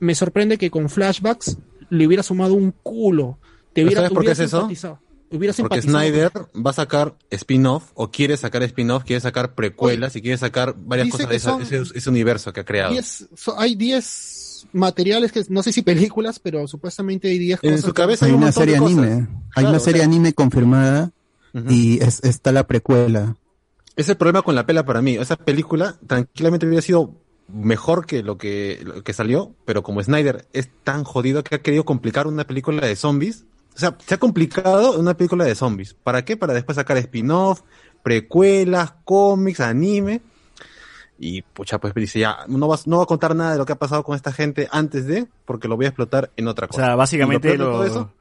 me 0.00 0.14
sorprende 0.14 0.58
que 0.58 0.70
con 0.70 0.90
flashbacks 0.90 1.56
le 1.88 2.06
hubiera 2.06 2.22
sumado 2.22 2.52
un 2.54 2.74
culo. 2.82 3.38
Te 3.72 3.80
¿Pero 3.82 3.86
hubiera, 3.86 4.00
¿Sabes 4.02 4.14
por 4.14 4.24
qué 4.24 4.32
es 4.32 4.38
eso? 4.40 4.68
Porque. 5.62 5.82
Snyder 5.82 6.30
va 6.54 6.70
a 6.70 6.74
sacar 6.74 7.14
spin-off 7.30 7.90
o 7.94 8.10
quiere 8.10 8.36
sacar 8.36 8.62
spin-off, 8.62 9.04
quiere 9.04 9.20
sacar 9.20 9.54
precuelas 9.54 10.14
y 10.16 10.22
quiere 10.22 10.36
sacar 10.38 10.74
varias 10.78 11.08
cosas 11.08 11.28
de 11.28 11.36
esa- 11.36 11.58
ese, 11.60 11.82
ese 11.94 12.10
universo 12.10 12.52
que 12.52 12.60
ha 12.60 12.64
creado. 12.64 12.92
Diez- 12.92 13.26
so- 13.34 13.58
hay 13.58 13.74
10 13.74 14.66
materiales 14.72 15.32
que 15.32 15.42
no 15.48 15.62
sé 15.62 15.72
si 15.72 15.82
películas, 15.82 16.38
pero 16.38 16.66
supuestamente 16.68 17.28
hay 17.28 17.38
10 17.38 17.58
En 17.62 17.70
cosas. 17.72 17.84
su 17.86 17.94
cabeza 17.94 18.26
Hay 18.26 18.32
un 18.32 18.38
una 18.42 18.52
serie 18.52 18.78
cosas. 18.78 18.96
anime. 18.98 19.12
Hay 19.12 19.26
Claro, 19.54 19.68
una 19.70 19.78
o 19.78 19.80
serie 19.80 20.00
sea- 20.00 20.08
anime 20.08 20.32
confirmada 20.34 21.10
y 21.68 22.00
es- 22.02 22.22
está 22.24 22.52
la 22.52 22.66
precuela. 22.66 23.36
Es 23.96 24.08
el 24.08 24.16
problema 24.16 24.42
con 24.42 24.54
la 24.54 24.66
pela 24.66 24.84
para 24.84 25.02
mí. 25.02 25.14
Esa 25.16 25.36
película 25.36 25.94
tranquilamente 26.06 26.66
hubiera 26.66 26.82
sido 26.82 27.14
mejor 27.48 28.06
que 28.06 28.22
lo 28.22 28.38
que, 28.38 28.80
lo 28.84 29.02
que 29.04 29.12
salió, 29.12 29.54
pero 29.64 29.82
como 29.82 30.02
Snyder 30.02 30.46
es 30.52 30.68
tan 30.82 31.04
jodido 31.04 31.44
que 31.44 31.56
ha 31.56 31.62
querido 31.62 31.84
complicar 31.84 32.26
una 32.26 32.44
película 32.44 32.86
de 32.86 32.96
zombies. 32.96 33.44
O 33.74 33.78
sea, 33.78 33.96
se 34.04 34.14
ha 34.14 34.18
complicado 34.18 34.98
una 34.98 35.14
película 35.14 35.44
de 35.44 35.54
zombies. 35.54 35.94
¿Para 35.94 36.24
qué? 36.24 36.36
Para 36.36 36.54
después 36.54 36.76
sacar 36.76 36.96
spin-off, 36.96 37.62
precuelas, 38.02 38.94
cómics, 39.04 39.60
anime. 39.60 40.22
Y 41.18 41.42
pucha, 41.42 41.78
pues 41.78 41.94
dice 41.94 42.18
ya, 42.18 42.38
no 42.48 42.66
va, 42.66 42.76
no 42.86 42.98
va 42.98 43.04
a 43.04 43.06
contar 43.06 43.36
nada 43.36 43.52
de 43.52 43.58
lo 43.58 43.66
que 43.66 43.72
ha 43.72 43.78
pasado 43.78 44.02
con 44.02 44.16
esta 44.16 44.32
gente 44.32 44.68
antes 44.72 45.06
de, 45.06 45.26
porque 45.44 45.68
lo 45.68 45.76
voy 45.76 45.86
a 45.86 45.88
explotar 45.88 46.30
en 46.36 46.48
otra 46.48 46.66
O 46.66 46.68
cosa. 46.70 46.84
sea, 46.86 46.94
básicamente 46.96 47.56
lo 47.56 47.66
lo, 47.66 47.72
todo 47.72 47.84
eso, 47.84 48.12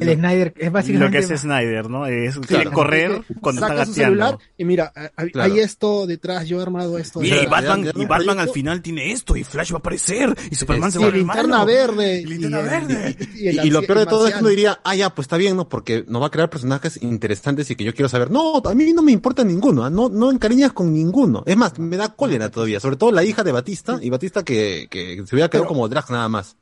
El 0.00 0.14
Snyder 0.16 0.52
es 0.56 0.72
básicamente. 0.72 1.18
lo 1.20 1.26
que 1.28 1.34
es 1.34 1.40
Snyder, 1.40 1.88
¿no? 1.88 2.06
Es 2.06 2.34
Claro. 2.34 2.46
quiere 2.48 2.70
correr 2.70 3.22
cuando 3.40 3.60
saca 3.60 3.74
está 3.74 3.84
su 3.86 3.90
gateando. 3.92 4.24
celular 4.24 4.38
y 4.58 4.64
mira, 4.64 4.92
hay, 5.16 5.30
Claro. 5.30 5.52
hay 5.54 5.60
esto 5.60 6.06
detrás, 6.06 6.48
yo 6.48 6.58
he 6.58 6.62
armado 6.62 6.98
esto. 6.98 7.20
Mira, 7.20 7.42
y. 7.42 7.46
Batman, 7.46 7.86
y 7.94 8.04
Batman 8.04 8.38
al 8.40 8.48
final 8.50 8.82
tiene 8.82 9.12
esto, 9.12 9.36
y 9.36 9.44
Flash 9.44 9.72
va 9.72 9.76
a 9.76 9.78
aparecer, 9.78 10.34
y 10.50 10.54
Superman 10.56 10.90
se 10.90 10.98
Y 10.98 11.02
va 11.02 11.06
a 11.08 11.10
ver 11.10 11.18
linterna 11.20 11.64
verde. 11.64 12.20
Y 12.22 12.24
linterna 12.26 12.60
verde. 12.62 13.16
y 13.36 13.46
el 13.48 13.56
Y, 13.64 13.68
y 13.68 13.70
lo 13.70 13.82
peor 13.82 14.00
de 14.00 14.06
todo 14.06 14.26
es 14.26 14.34
que 14.34 14.40
uno 14.40 14.48
diría, 14.48 14.80
ah, 14.82 14.96
ya, 14.96 15.10
pues 15.14 15.26
está 15.26 15.36
bien, 15.36 15.56
¿no? 15.56 15.68
Porque 15.68 16.04
nos 16.08 16.20
va 16.20 16.26
a 16.26 16.30
crear 16.30 16.50
personajes 16.50 17.00
interesantes 17.02 17.70
y 17.70 17.76
que 17.76 17.84
yo 17.84 17.94
quiero 17.94 18.08
saber. 18.08 18.30
No, 18.32 18.62
a 18.64 18.74
mí 18.74 18.92
no 18.92 19.02
me 19.02 19.12
importa 19.12 19.44
ninguno, 19.44 19.84
¿ah? 19.84 19.90
no, 19.90 20.08
no 20.08 20.30
encariñas 20.32 20.72
con 20.72 20.92
ninguno. 20.92 21.44
Es 21.46 21.56
más, 21.56 21.78
me 21.78 21.96
da 21.96 22.08
cólera 22.08 22.50
todavía, 22.50 22.80
sobre 22.80 22.96
todo 22.96 23.12
la 23.12 23.22
hija 23.22 23.44
de 23.44 23.52
Batista, 23.52 23.98
y 24.02 24.10
Batista 24.10 24.42
que, 24.42 24.88
que 24.90 25.22
se 25.24 25.34
hubiera 25.36 25.48
quedado 25.48 25.64
Pero- 25.64 25.68
como 25.68 25.88
drag 25.88 26.10
nada 26.10 26.28
más. 26.28 26.56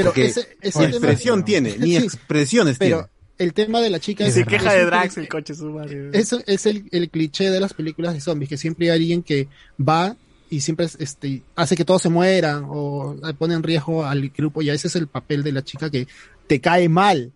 Pero 0.00 0.10
Porque 0.10 0.26
ese, 0.26 0.40
ese 0.60 0.78
ni 0.78 0.84
tema- 0.86 0.96
expresión 0.96 1.44
tiene, 1.44 1.76
ni 1.78 1.90
Sí, 1.90 1.96
expresiones 1.96 2.78
Pero 2.78 2.96
tiene. 2.98 3.10
el 3.38 3.52
tema 3.54 3.80
de 3.80 3.90
la 3.90 4.00
chica 4.00 4.24
Y 4.24 4.28
es, 4.28 4.34
se 4.34 4.44
queja 4.44 4.72
es 4.74 4.80
de 4.80 4.84
Drax, 4.86 5.16
el 5.18 5.28
coche 5.28 5.54
su 5.54 5.66
madre. 5.70 6.10
Eso 6.12 6.40
es 6.46 6.66
el, 6.66 6.84
el 6.92 7.08
cliché 7.10 7.50
de 7.50 7.60
las 7.60 7.74
películas 7.74 8.14
de 8.14 8.20
zombies, 8.20 8.48
que 8.48 8.56
siempre 8.56 8.90
hay 8.90 8.96
alguien 8.98 9.22
que 9.22 9.48
va 9.80 10.16
y 10.50 10.60
siempre 10.60 10.86
es, 10.86 10.96
este, 10.98 11.42
hace 11.56 11.76
que 11.76 11.84
todos 11.84 12.00
se 12.02 12.08
mueran 12.08 12.64
o 12.68 13.16
pone 13.38 13.54
en 13.54 13.62
riesgo 13.62 14.04
al 14.06 14.28
grupo 14.30 14.62
y 14.62 14.70
ese 14.70 14.88
es 14.88 14.96
el 14.96 15.06
papel 15.06 15.42
de 15.42 15.52
la 15.52 15.62
chica 15.62 15.90
que 15.90 16.06
te 16.46 16.60
cae 16.60 16.88
mal, 16.88 17.32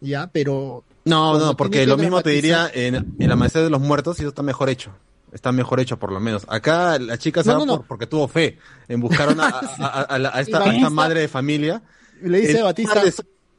¿ya? 0.00 0.28
Pero... 0.32 0.84
No, 1.04 1.38
no, 1.38 1.56
porque 1.56 1.86
lo 1.86 1.96
mismo 1.98 2.22
te 2.22 2.30
diría 2.30 2.70
dramatizar- 2.72 2.76
en 2.76 3.14
El 3.18 3.32
Amanecer 3.32 3.62
de 3.62 3.70
los 3.70 3.80
Muertos 3.80 4.18
y 4.18 4.22
eso 4.22 4.28
está 4.30 4.42
mejor 4.42 4.70
hecho. 4.70 4.90
Está 5.34 5.50
mejor 5.52 5.80
hecho 5.80 5.98
por 5.98 6.12
lo 6.12 6.20
menos. 6.20 6.46
Acá 6.48 6.98
la 6.98 7.18
chica 7.18 7.42
se 7.42 7.48
No, 7.50 7.54
va 7.54 7.58
no, 7.60 7.66
no. 7.66 7.76
por- 7.78 7.86
porque 7.88 8.06
tuvo 8.06 8.28
fe 8.28 8.56
en 8.88 9.00
buscar 9.00 9.28
una- 9.28 9.48
a, 9.48 9.58
a- 9.86 10.02
a 10.02 10.18
la- 10.18 10.40
esta, 10.40 10.62
a 10.62 10.74
esta 10.74 10.88
madre 10.90 11.20
de 11.20 11.28
familia. 11.28 11.82
Le 12.22 12.38
dice 12.40 12.52
El 12.52 12.58
a 12.58 12.64
Batista, 12.64 13.02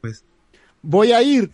pues, 0.00 0.24
voy 0.82 1.12
a 1.12 1.22
ir, 1.22 1.50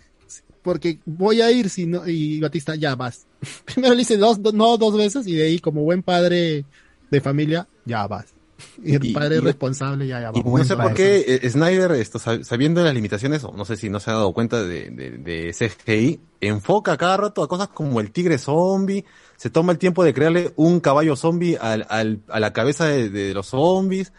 porque 0.63 1.01
voy 1.05 1.41
a 1.43 1.51
ir, 1.51 1.69
si 1.69 1.87
no, 1.87 2.07
y 2.09 2.41
Batista, 2.41 2.77
ya 2.77 2.95
vas. 2.95 3.27
Primero 3.65 3.95
le 3.95 3.99
dice 4.01 4.17
dos, 4.17 4.41
do- 4.41 4.53
no 4.53 4.77
dos 4.79 4.97
veces, 4.97 5.27
y 5.27 5.35
de 5.35 5.45
ahí, 5.45 5.59
como 5.59 5.83
buen 5.83 6.03
padre 6.05 6.65
de 7.11 7.21
familia, 7.21 7.67
ya 7.85 8.07
vas. 8.07 8.27
Y 8.81 8.95
el 8.95 9.05
Y- 9.05 9.13
padre 9.13 9.37
y- 9.37 9.41
responsable, 9.41 10.07
ya, 10.07 10.21
ya 10.21 10.31
Y 10.33 10.41
no 10.41 10.65
sé 10.65 10.77
por 10.77 10.95
qué 10.95 11.25
eh, 11.43 11.51
Snyder, 11.51 11.91
esto, 11.93 12.21
sab- 12.21 12.45
sabiendo 12.45 12.85
las 12.85 12.95
limitaciones, 12.95 13.43
o 13.43 13.51
no 13.57 13.65
sé 13.65 13.77
si 13.77 13.91
no 13.91 13.99
se 13.99 14.11
ha 14.13 14.15
dado 14.15 14.33
cuenta 14.33 14.63
de, 14.63 14.89
de, 14.91 15.11
de 15.19 15.53
CGI, 15.53 16.21
enfoca 16.41 16.97
cada 16.97 17.17
rato 17.17 17.43
a 17.43 17.49
cosas 17.49 17.69
como 17.69 17.99
el 18.01 18.13
tigre 18.13 18.39
zombie, 18.39 19.05
se 19.43 19.51
toma 19.51 19.73
el 19.73 19.79
tiempo 19.79 20.05
de 20.05 20.15
crearle 20.15 20.53
un 20.55 20.79
caballo 20.79 21.17
zombie 21.17 21.59
al, 21.61 21.85
al, 21.89 22.21
a 22.29 22.39
la 22.39 22.53
cabeza 22.53 22.87
de, 22.87 23.11
de 23.11 23.35
los 23.35 23.49
zombies. 23.49 24.13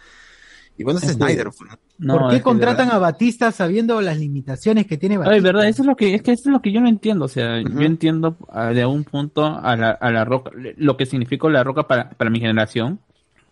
Y 0.78 0.84
bueno, 0.84 1.00
es 1.00 1.14
Snyder. 1.14 1.46
pues, 1.58 1.72
No, 1.98 2.18
¿Por 2.20 2.32
qué 2.32 2.42
contratan 2.42 2.92
a 2.92 2.98
Batista 2.98 3.54
sabiendo 3.54 4.02
las 4.02 4.18
limitaciones 4.18 4.86
que 4.86 4.98
tiene 4.98 5.18
Batista? 5.18 5.36
Ay, 5.36 5.40
verdad, 5.40 5.66
eso 5.66 5.84
es 5.84 5.88
lo 5.88 5.96
que, 5.96 6.14
es 6.16 6.22
que 6.24 6.34
eso 6.34 6.50
es 6.50 6.52
lo 6.54 6.62
que 6.62 6.74
yo 6.74 6.82
no 6.82 6.90
entiendo, 6.90 7.24
o 7.24 7.30
sea, 7.30 7.62
yo 7.62 7.82
entiendo 7.84 8.36
ah, 8.50 8.72
de 8.72 8.86
un 8.86 9.06
punto 9.06 9.46
a 9.46 9.78
la, 9.78 9.92
a 9.92 10.12
la 10.12 10.26
roca, 10.26 10.52
lo 10.76 10.98
que 10.98 11.06
significó 11.06 11.50
la 11.50 11.64
roca 11.64 11.88
para, 11.88 12.10
para 12.10 12.30
mi 12.30 12.42
generación, 12.42 13.00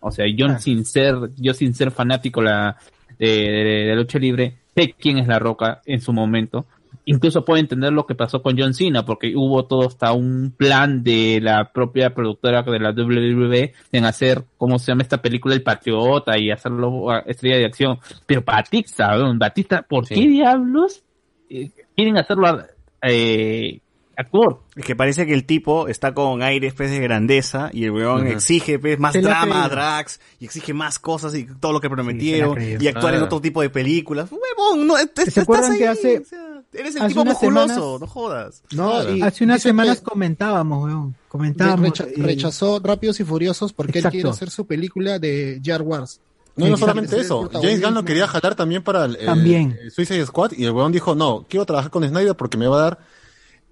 o 0.00 0.10
sea, 0.12 0.26
yo 0.28 0.48
Ah. 0.50 0.58
sin 0.58 0.84
ser, 0.84 1.14
yo 1.38 1.54
sin 1.54 1.72
ser 1.74 1.90
fanático 1.90 2.42
la, 2.42 2.76
de, 3.18 3.28
de, 3.28 3.64
de 3.86 3.96
lucha 3.96 4.18
libre, 4.18 4.58
sé 4.74 4.94
quién 5.00 5.16
es 5.16 5.26
la 5.26 5.38
roca 5.38 5.80
en 5.86 6.02
su 6.02 6.12
momento, 6.12 6.66
incluso 7.04 7.44
puedo 7.44 7.58
entender 7.60 7.92
lo 7.92 8.06
que 8.06 8.14
pasó 8.14 8.42
con 8.42 8.56
John 8.58 8.74
Cena, 8.74 9.04
porque 9.04 9.32
hubo 9.36 9.64
todo 9.66 9.88
hasta 9.88 10.12
un 10.12 10.54
plan 10.56 11.02
de 11.02 11.40
la 11.42 11.72
propia 11.72 12.14
productora 12.14 12.62
de 12.62 12.78
la 12.78 12.90
WWE 12.92 13.72
en 13.92 14.04
hacer, 14.04 14.44
¿cómo 14.56 14.78
se 14.78 14.92
llama 14.92 15.02
esta 15.02 15.20
película? 15.20 15.54
El 15.54 15.62
Patriota 15.62 16.38
y 16.38 16.50
hacerlo 16.50 17.10
a 17.10 17.20
estrella 17.20 17.56
de 17.58 17.66
acción. 17.66 17.98
Pero 18.26 18.42
Batista, 18.42 19.16
Batista, 19.34 19.82
¿por 19.82 20.06
Sí. 20.06 20.14
qué 20.14 20.28
diablos 20.28 21.02
eh, 21.50 21.70
quieren 21.96 22.18
hacerlo 22.18 22.62
eh, 23.02 23.80
actor? 24.16 24.60
Es 24.76 24.84
que 24.84 24.94
parece 24.96 25.26
que 25.26 25.34
el 25.34 25.44
tipo 25.44 25.88
está 25.88 26.14
con 26.14 26.42
aires 26.42 26.72
pues, 26.74 26.90
de 26.90 27.00
grandeza 27.00 27.70
y 27.72 27.84
el 27.84 27.90
weón 27.90 28.26
exige 28.26 28.78
pues, 28.78 28.98
más 28.98 29.12
drama. 29.20 29.68
Drax 29.68 30.20
y 30.38 30.44
exige 30.44 30.72
más 30.72 30.98
cosas 30.98 31.34
y 31.34 31.46
todo 31.58 31.72
lo 31.72 31.80
que 31.80 31.90
prometieron 31.90 32.56
y 32.80 32.86
actuar 32.86 33.14
en 33.14 33.20
Ah. 33.22 33.24
otro 33.24 33.40
tipo 33.40 33.60
de 33.62 33.70
películas. 33.70 34.30
Huevón, 34.30 34.86
no, 34.86 34.94
te- 35.14 35.22
¿Se 35.22 35.28
estás 35.30 35.42
acuerdan 35.44 35.72
ahí, 35.72 35.78
que 35.78 35.88
hace- 35.88 36.18
o 36.20 36.24
sea, 36.24 36.51
eres 36.72 36.96
el 36.96 37.02
hace 37.02 37.08
tipo 37.08 37.20
unas 37.22 37.34
musculoso, 37.34 37.66
semanas- 37.74 38.00
no 38.00 38.06
jodas. 38.06 38.62
No, 38.72 39.10
y 39.14 39.22
Hace 39.22 39.44
unas 39.44 39.62
semanas 39.62 39.98
que 40.00 40.04
comentábamos, 40.04 40.84
weón. 40.84 41.14
Comentábamos. 41.28 41.82
recha- 41.90 42.06
eh, 42.08 42.14
rechazó 42.16 42.80
Rápidos 42.82 43.20
y 43.20 43.24
Furiosos 43.24 43.72
porque 43.72 43.98
Exacto. 43.98 44.16
él 44.16 44.22
quiere 44.22 44.30
hacer 44.34 44.50
su 44.50 44.66
película 44.66 45.18
de 45.18 45.60
Jar 45.64 45.82
Wars. 45.82 46.20
No, 46.54 46.66
no 46.68 46.76
solamente 46.76 47.18
eso. 47.18 47.48
James. 47.50 47.80
Gunn 47.80 47.94
lo 47.94 48.04
quería 48.04 48.28
jalar 48.28 48.54
también 48.54 48.82
para 48.82 49.06
el, 49.06 49.16
el- 49.16 49.24
También. 49.26 49.78
el 49.82 49.90
Suicide 49.90 50.26
Squad 50.26 50.52
y 50.52 50.64
el 50.64 50.72
weón 50.72 50.92
dijo, 50.92 51.14
no, 51.14 51.46
quiero 51.48 51.64
trabajar 51.64 51.90
con 51.90 52.06
Snyder 52.06 52.36
porque 52.36 52.58
me 52.58 52.66
va 52.66 52.76
a 52.78 52.82
dar 52.82 52.98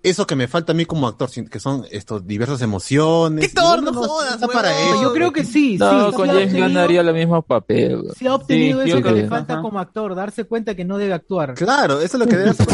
eso 0.03 0.27
que 0.27 0.35
me 0.37 0.49
falta 0.49 0.73
a 0.73 0.75
mí 0.75 0.87
como 0.87 1.07
actor, 1.07 1.29
que 1.51 1.61
son 1.61 1.85
estos 1.91 2.27
diversas 2.27 2.63
emociones. 2.63 3.45
Héctor, 3.45 3.81
Y 3.81 3.83
no 3.83 3.93
jodas, 3.93 4.35
está 4.35 4.47
para 4.49 4.71
eso. 4.73 5.03
Yo 5.03 5.13
creo 5.13 5.33
que 5.33 5.45
sí, 5.45 5.77
No, 5.79 6.11
sí. 6.11 6.17
con 6.17 6.29
James 6.29 6.53
Gunn 6.53 6.63
obtenido- 6.63 6.81
haría 6.83 7.01
el 7.03 7.15
mismo 7.15 7.43
papel. 7.43 8.05
sí 8.19 8.27
ha 8.27 8.35
obtenido 8.35 8.83
Sí, 8.83 8.91
eso 8.91 9.03
que 9.03 9.13
le 9.13 9.29
falta 9.29 9.55
ajá. 9.55 9.63
como 9.63 9.79
actor, 9.79 10.15
darse 10.15 10.45
cuenta 10.45 10.75
que 10.75 10.85
no 10.85 10.97
debe 10.99 11.13
actuar. 11.13 11.55
Claro, 11.55 12.01
eso 12.01 12.17
es 12.17 12.21
lo 12.21 12.27
que 12.27 12.37
debe 12.37 12.51
hacer. 12.51 12.67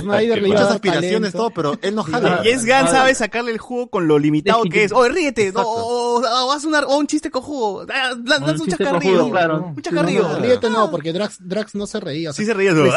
Snyder 0.00 0.42
Muchas 0.46 0.70
aspiraciones, 0.72 1.10
talento. 1.32 1.38
todo, 1.38 1.50
pero 1.50 1.78
él 1.82 1.94
no 1.94 2.02
jala. 2.02 2.40
James 2.44 2.66
Gunn 2.66 2.88
sabe 2.90 3.14
sacarle 3.14 3.52
el 3.52 3.58
jugo 3.58 3.88
con 3.88 4.06
lo 4.08 4.18
limitado 4.18 4.62
que- 4.64 4.84
es. 4.84 4.92
Oye, 4.92 5.10
ríete, 5.10 5.52
no, 5.52 5.62
o, 5.62 6.20
o- 6.20 6.46
o 6.46 6.52
haz 6.52 6.64
una- 6.64 6.80
o 6.80 6.96
un 6.98 7.06
chiste 7.06 7.30
cojudo. 7.30 7.86
Ah, 7.92 8.10
Un 8.14 8.24
Lanza 8.24 8.62
un 8.62 8.68
cojudo, 8.68 9.30
claro. 9.30 9.72
Un 9.76 9.82
chascarrillo. 9.82 10.22
No, 10.22 10.28
no, 10.34 10.38
ríete 10.38 10.70
no, 10.70 10.90
porque 10.90 11.12
Drax, 11.12 11.38
Drax 11.40 11.74
no 11.74 11.86
se 11.86 12.00
reía. 12.00 12.32
Sí 12.32 12.44
se 12.44 12.54
pues, 12.54 12.92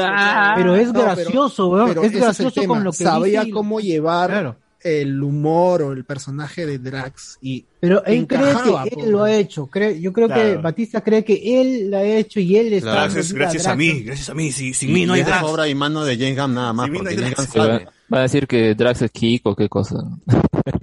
Ah, 0.00 0.52
Pero 0.56 0.74
es 0.76 0.92
No, 0.92 1.00
gracioso, 1.02 1.68
weón. 1.68 2.04
es 2.04 2.12
ese 2.14 2.41
el 2.48 2.52
gracioso 2.52 2.60
tema. 2.60 2.74
con 2.74 2.84
lo 2.84 2.90
que 2.92 3.04
Sabía 3.04 3.40
dice 3.40 3.52
cómo 3.52 3.80
llevar 3.80 4.30
Claro. 4.30 4.56
el 4.80 5.22
humor 5.22 5.82
o 5.82 5.92
el 5.92 6.04
personaje 6.04 6.66
de 6.66 6.78
Drax 6.78 7.38
y 7.40 7.64
Pero 7.80 8.04
él 8.04 8.26
cree 8.26 8.40
que 8.84 9.00
él 9.00 9.10
lo 9.12 9.22
ha 9.24 9.32
hecho. 9.32 9.66
Cree, 9.66 10.00
yo 10.00 10.12
creo 10.12 10.28
que. 10.28 10.56
Batista 10.56 11.00
cree 11.02 11.24
que 11.24 11.60
él 11.60 11.90
lo 11.90 11.98
ha 11.98 12.02
hecho 12.04 12.40
y 12.40 12.56
él 12.56 12.72
está. 12.72 13.08
Gracias, 13.08 13.66
a 13.66 13.76
mí, 13.76 14.00
gracias 14.02 14.28
a 14.30 14.34
mí. 14.34 14.50
Si, 14.52 14.74
sin 14.74 14.92
mí 14.92 15.06
no 15.06 15.12
hay 15.14 15.22
Drax. 15.22 15.44
obra 15.44 15.68
y 15.68 15.74
mano 15.74 16.04
de 16.04 16.16
James 16.16 16.36
Gunn 16.38 16.54
nada 16.54 16.72
más, 16.72 16.86
Sin 16.86 16.92
mí 16.94 16.98
no 16.98 17.04
James 17.10 17.52
Gunn. 17.54 17.91
Va 18.12 18.18
a 18.18 18.22
decir 18.22 18.46
que 18.46 18.74
Drax 18.74 19.02
es 19.02 19.10
Kiko 19.10 19.50
o 19.50 19.56
qué 19.56 19.68
cosa. 19.68 19.96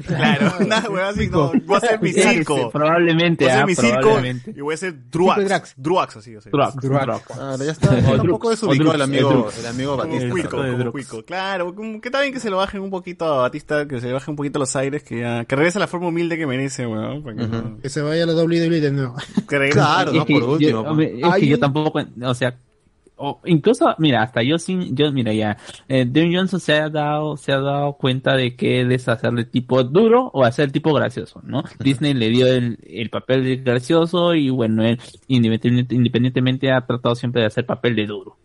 Claro, 0.05 0.51
una 0.65 0.79
hueva 0.89 1.09
así, 1.09 1.27
no, 1.27 1.51
voy 1.65 1.75
a 1.75 1.77
hacer 1.77 2.01
mi 2.01 2.11
circo. 2.11 2.69
Probablemente, 2.71 3.45
Voy 3.45 3.51
a 3.51 3.53
hacer 3.53 3.63
ah, 3.63 3.65
mi 3.67 3.75
circo 3.75 4.51
y 4.57 4.61
voy 4.61 4.73
a 4.73 4.75
hacer 4.75 4.95
Druax. 5.11 5.73
Druax, 5.77 6.17
así, 6.17 6.35
o 6.35 6.41
sea. 6.41 6.51
Druax, 6.51 6.75
Druax. 6.77 7.23
Claro, 7.27 7.63
ya 7.63 7.71
está. 7.71 7.89
un 8.21 8.27
poco 8.29 8.49
desubicado 8.49 8.93
el 8.93 9.01
amigo, 9.01 9.49
el 9.59 9.65
amigo 9.67 9.97
Batista. 9.97 10.29
Cuico, 10.29 10.57
como 10.57 10.91
Cuico. 10.91 11.23
Claro, 11.23 11.75
que 11.75 12.01
está 12.03 12.21
bien 12.21 12.33
que 12.33 12.39
se 12.39 12.49
lo 12.49 12.57
bajen 12.57 12.81
un 12.81 12.89
poquito 12.89 13.25
a 13.25 13.37
Batista, 13.43 13.87
que 13.87 13.99
se 14.01 14.07
le 14.07 14.13
bajen 14.13 14.31
un 14.31 14.35
poquito 14.35 14.59
los 14.59 14.75
aires, 14.75 15.03
que, 15.03 15.19
ya- 15.21 15.45
que 15.45 15.55
regrese 15.55 15.77
a 15.77 15.81
la 15.81 15.87
forma 15.87 16.07
humilde 16.07 16.37
que 16.37 16.47
merece, 16.47 16.87
weón. 16.87 17.23
que 17.23 17.33
no- 17.33 17.77
se 17.83 18.01
vaya 18.01 18.23
a 18.23 18.27
la 18.27 18.33
WWE 18.33 18.81
de 18.81 18.91
nuevo. 18.91 19.15
que 19.47 19.57
regrese- 19.59 20.17
Es 20.17 20.25
que 20.25 20.33
yo- 20.69 20.81
hombre, 20.81 21.19
es 21.21 21.35
que 21.35 21.47
yo 21.47 21.59
tampoco, 21.59 21.99
o 22.23 22.33
sea, 22.33 22.57
o 23.19 23.39
incluso, 23.45 23.93
mira, 23.99 24.23
hasta 24.23 24.41
yo 24.41 24.57
sin, 24.57 24.95
yo, 24.95 25.11
mira, 25.11 25.33
ya, 25.33 25.57
eh, 25.87 26.05
Dwayne 26.05 26.37
Johnson 26.37 26.59
se 26.59 26.73
ha 26.73 26.89
dado, 26.89 27.37
se 27.37 27.51
ha 27.51 27.59
dado 27.59 27.93
cuenta 27.93 28.35
de 28.35 28.55
que 28.55 28.79
él 28.81 28.91
es 28.91 29.07
hacerle 29.09 29.43
tipo 29.45 29.83
duro 29.83 30.31
o 30.33 30.43
hacer 30.45 30.71
tipo 30.71 30.93
gracioso, 30.93 31.41
¿no? 31.43 31.63
Disney 31.79 32.13
le 32.13 32.29
dio 32.29 32.47
el, 32.47 32.79
el 32.87 33.09
papel 33.09 33.43
de 33.43 33.57
gracioso 33.57 34.33
y 34.33 34.49
bueno, 34.49 34.83
él 34.85 34.99
independientemente, 35.27 35.95
independientemente 35.95 36.71
ha 36.71 36.85
tratado 36.85 37.13
siempre 37.15 37.41
de 37.41 37.47
hacer 37.47 37.65
papel 37.65 37.95
de 37.95 38.05
duro. 38.07 38.37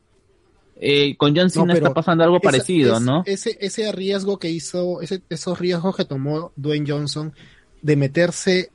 Eh, 0.77 1.17
con 1.17 1.35
John 1.37 1.51
Cena 1.51 1.67
No, 1.67 1.73
está 1.75 1.95
pasando 1.95 2.25
algo 2.25 2.37
esa- 2.37 2.43
parecido, 2.43 2.97
es- 2.97 3.03
¿no? 3.03 3.23
Ese, 3.27 3.57
ese 3.61 3.91
riesgo 3.93 4.39
que 4.39 4.51
hizo, 4.51 5.01
ese, 5.01 5.23
esos 5.31 5.59
riesgos 5.59 5.97
que 5.97 6.05
tomó 6.05 6.53
Dwayne 6.57 6.85
Johnson 6.91 7.33
de 7.81 7.97
meterse, 7.97 8.71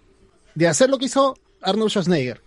de 0.56 0.68
hacer 0.68 0.90
lo 0.90 0.98
que 0.98 1.06
hizo 1.06 1.36
Arnold 1.62 1.90
Schwarzenegger, 1.92 2.42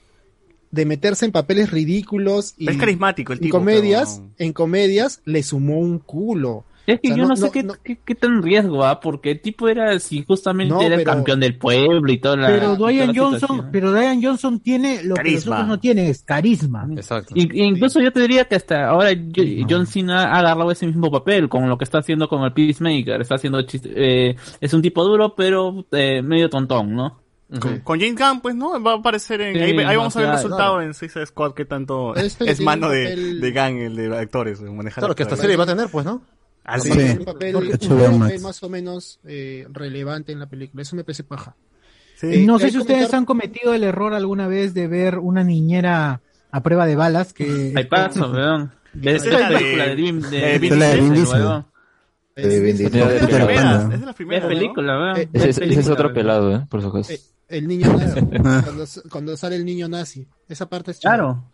de 0.73 0.85
meterse 0.86 1.24
en 1.27 1.31
papeles 1.32 1.70
ridículos 1.70 2.55
y 2.59 2.69
Es 2.69 2.77
carismático 2.77 3.32
el 3.32 3.39
en 3.39 3.43
tipo, 3.44 3.59
comedias, 3.59 4.20
pero- 4.20 4.35
en 4.49 4.53
comedias 4.53 5.20
le 5.24 5.43
sumó 5.44 5.78
un 5.78 5.99
culo. 6.01 6.65
Es 6.85 6.99
que 6.99 7.09
O 7.12 7.15
sea, 7.15 7.16
yo 7.16 7.23
no, 7.23 7.28
no- 7.28 7.36
sé 7.36 7.43
no- 7.47 7.53
qué, 7.53 7.62
no- 7.62 7.74
qué, 7.85 7.99
qué 8.05 8.15
tan 8.16 8.43
riesgo, 8.43 8.82
¿ah? 8.85 8.99
Porque 8.99 9.31
el 9.31 9.40
tipo 9.40 9.69
era, 9.69 10.01
si 10.01 10.24
justamente 10.24 10.74
No, 10.74 10.81
era 10.82 10.97
el 10.97 11.03
pero- 11.03 11.12
campeón 11.12 11.39
del 11.39 11.57
pueblo 11.57 12.11
y 12.12 12.19
toda 12.19 12.36
la. 12.36 12.49
Pero 12.49 12.74
Dwayne 12.74 13.12
Johnson, 13.16 13.69
pero 13.70 13.93
Dwayne 13.93 14.20
Johnson 14.27 14.59
tiene 14.59 14.97
lo 14.97 15.01
que 15.03 15.09
los 15.09 15.16
Carisma. 15.19 15.55
otros 15.57 15.69
no 15.69 15.78
tienen, 15.78 16.07
es 16.07 16.23
carisma. 16.24 16.89
Exacto. 16.97 17.35
Y- 17.36 17.62
incluso 17.62 18.01
yo 18.01 18.11
te 18.12 18.19
diría 18.20 18.47
que 18.47 18.57
hasta 18.57 18.89
ahora 18.89 19.12
yo- 19.12 19.44
John 19.70 19.86
Cena 19.86 20.24
ha 20.35 20.40
agarrado 20.40 20.73
ese 20.73 20.86
mismo 20.89 21.09
papel 21.09 21.49
con 21.49 21.69
lo 21.69 21.78
que 21.78 21.85
está 21.85 21.99
haciendo 21.99 22.28
con 22.28 22.43
el 22.43 22.53
Peacemaker. 22.53 23.20
Está 23.20 23.36
haciendo 23.36 23.61
chist- 23.61 23.86
eh, 23.94 24.35
es 24.61 24.74
un 24.74 24.82
tipo 24.82 25.05
duro, 25.05 25.35
pero 25.36 25.86
eh, 25.93 26.20
medio 26.20 26.51
tontón, 26.51 26.97
¿no? 26.97 27.20
Con, 27.61 27.81
con 27.81 28.01
James 28.01 28.16
Gunn, 28.19 28.41
pues, 28.41 28.55
¿no? 28.55 28.83
Va 28.83 28.93
a 28.93 28.97
aparecer 28.97 29.41
en... 29.41 29.55
Sí, 29.55 29.61
ahí, 29.61 29.79
ahí 29.85 29.97
vamos 29.97 30.16
a 30.16 30.20
ver 30.20 30.29
el 30.29 30.35
resultado 30.35 30.74
claro. 30.77 30.83
en 30.83 30.95
Suicide 30.95 31.27
Squad, 31.27 31.53
que 31.55 31.65
tanto 31.65 32.15
Este 32.15 32.51
es 32.51 32.61
mano 32.61 32.89
de, 32.89 33.15
papel- 33.15 33.41
de 33.41 33.51
Gunn, 33.53 33.79
el 33.81 33.97
de 33.97 34.16
actores, 34.19 34.61
manejar 34.62 35.03
Claro, 35.03 35.15
que 35.15 35.23
esta 35.23 35.37
serie 35.37 35.57
va 35.57 35.65
a 35.65 35.66
tener, 35.66 35.89
pues, 35.89 36.05
¿no? 36.07 36.23
Ah, 36.65 36.79
Sí, 36.79 36.93
sí. 36.93 36.99
un 37.19 37.24
papel, 37.24 37.57
un 37.57 38.19
papel 38.20 38.41
más 38.41 38.62
o 38.62 38.69
menos 38.69 39.19
eh, 39.24 39.66
relevante 39.73 40.31
en 40.33 40.39
la 40.39 40.47
película. 40.47 40.83
Eso 40.83 40.95
me 40.97 41.03
parece 41.05 41.24
paja. 41.24 41.57
no 42.23 42.29
Eh, 42.29 42.59
sé 42.61 42.65
hay 42.66 42.70
si 42.73 42.79
ustedes 42.79 42.87
comentar- 43.09 43.15
han 43.19 43.24
cometido 43.24 43.74
el 43.74 43.83
error 43.85 44.15
alguna 44.15 44.47
vez 44.47 44.73
de 44.74 44.87
ver 44.87 45.19
una 45.19 45.43
niñera 45.45 46.20
a 46.53 46.62
prueba 46.62 46.87
de 46.87 46.95
balas 46.97 47.33
que... 47.33 47.73
Hay 47.77 47.85
paso, 47.85 48.31
weón. 48.31 48.73
De 48.93 49.16
Esa 49.16 49.29
esa 49.29 49.35
es 49.37 49.41
la 49.51 49.59
película 49.59 49.83
de- 49.85 49.89
de 49.91 49.95
Vin 49.97 50.20
de 50.20 50.29
de 50.31 50.59
Vin 50.59 50.70
Vin 50.79 51.15
Diesel, 51.15 51.65
Es 52.37 52.91
de 52.91 52.91
las 52.93 53.31
primeras, 53.47 53.83
es 53.85 53.91
de 53.91 53.99
las 53.99 54.09
Es 54.11 54.15
primeras, 54.16 54.43
¿no? 54.45 54.49
película. 54.49 55.15
Eh, 55.16 55.29
Ese, 55.33 55.49
Es 55.51 55.59
es 55.79 55.89
otro 55.89 56.12
pelado, 56.15 56.55
¿eh? 56.55 56.66
Por 56.69 56.81
su 56.83 56.93
caso. 56.93 57.12
Eh, 57.12 57.20
el 57.53 57.69
niño 57.69 57.93
nazi. 57.93 58.20
cuando, 58.65 58.85
cuando 59.11 59.37
sale 59.37 59.57
el 59.57 59.65
niño 59.65 59.89
nazi. 59.89 60.27
Esa 60.49 60.69
parte 60.69 60.91
es 60.93 60.99
chévere. 61.01 61.19
Claro. 61.19 61.45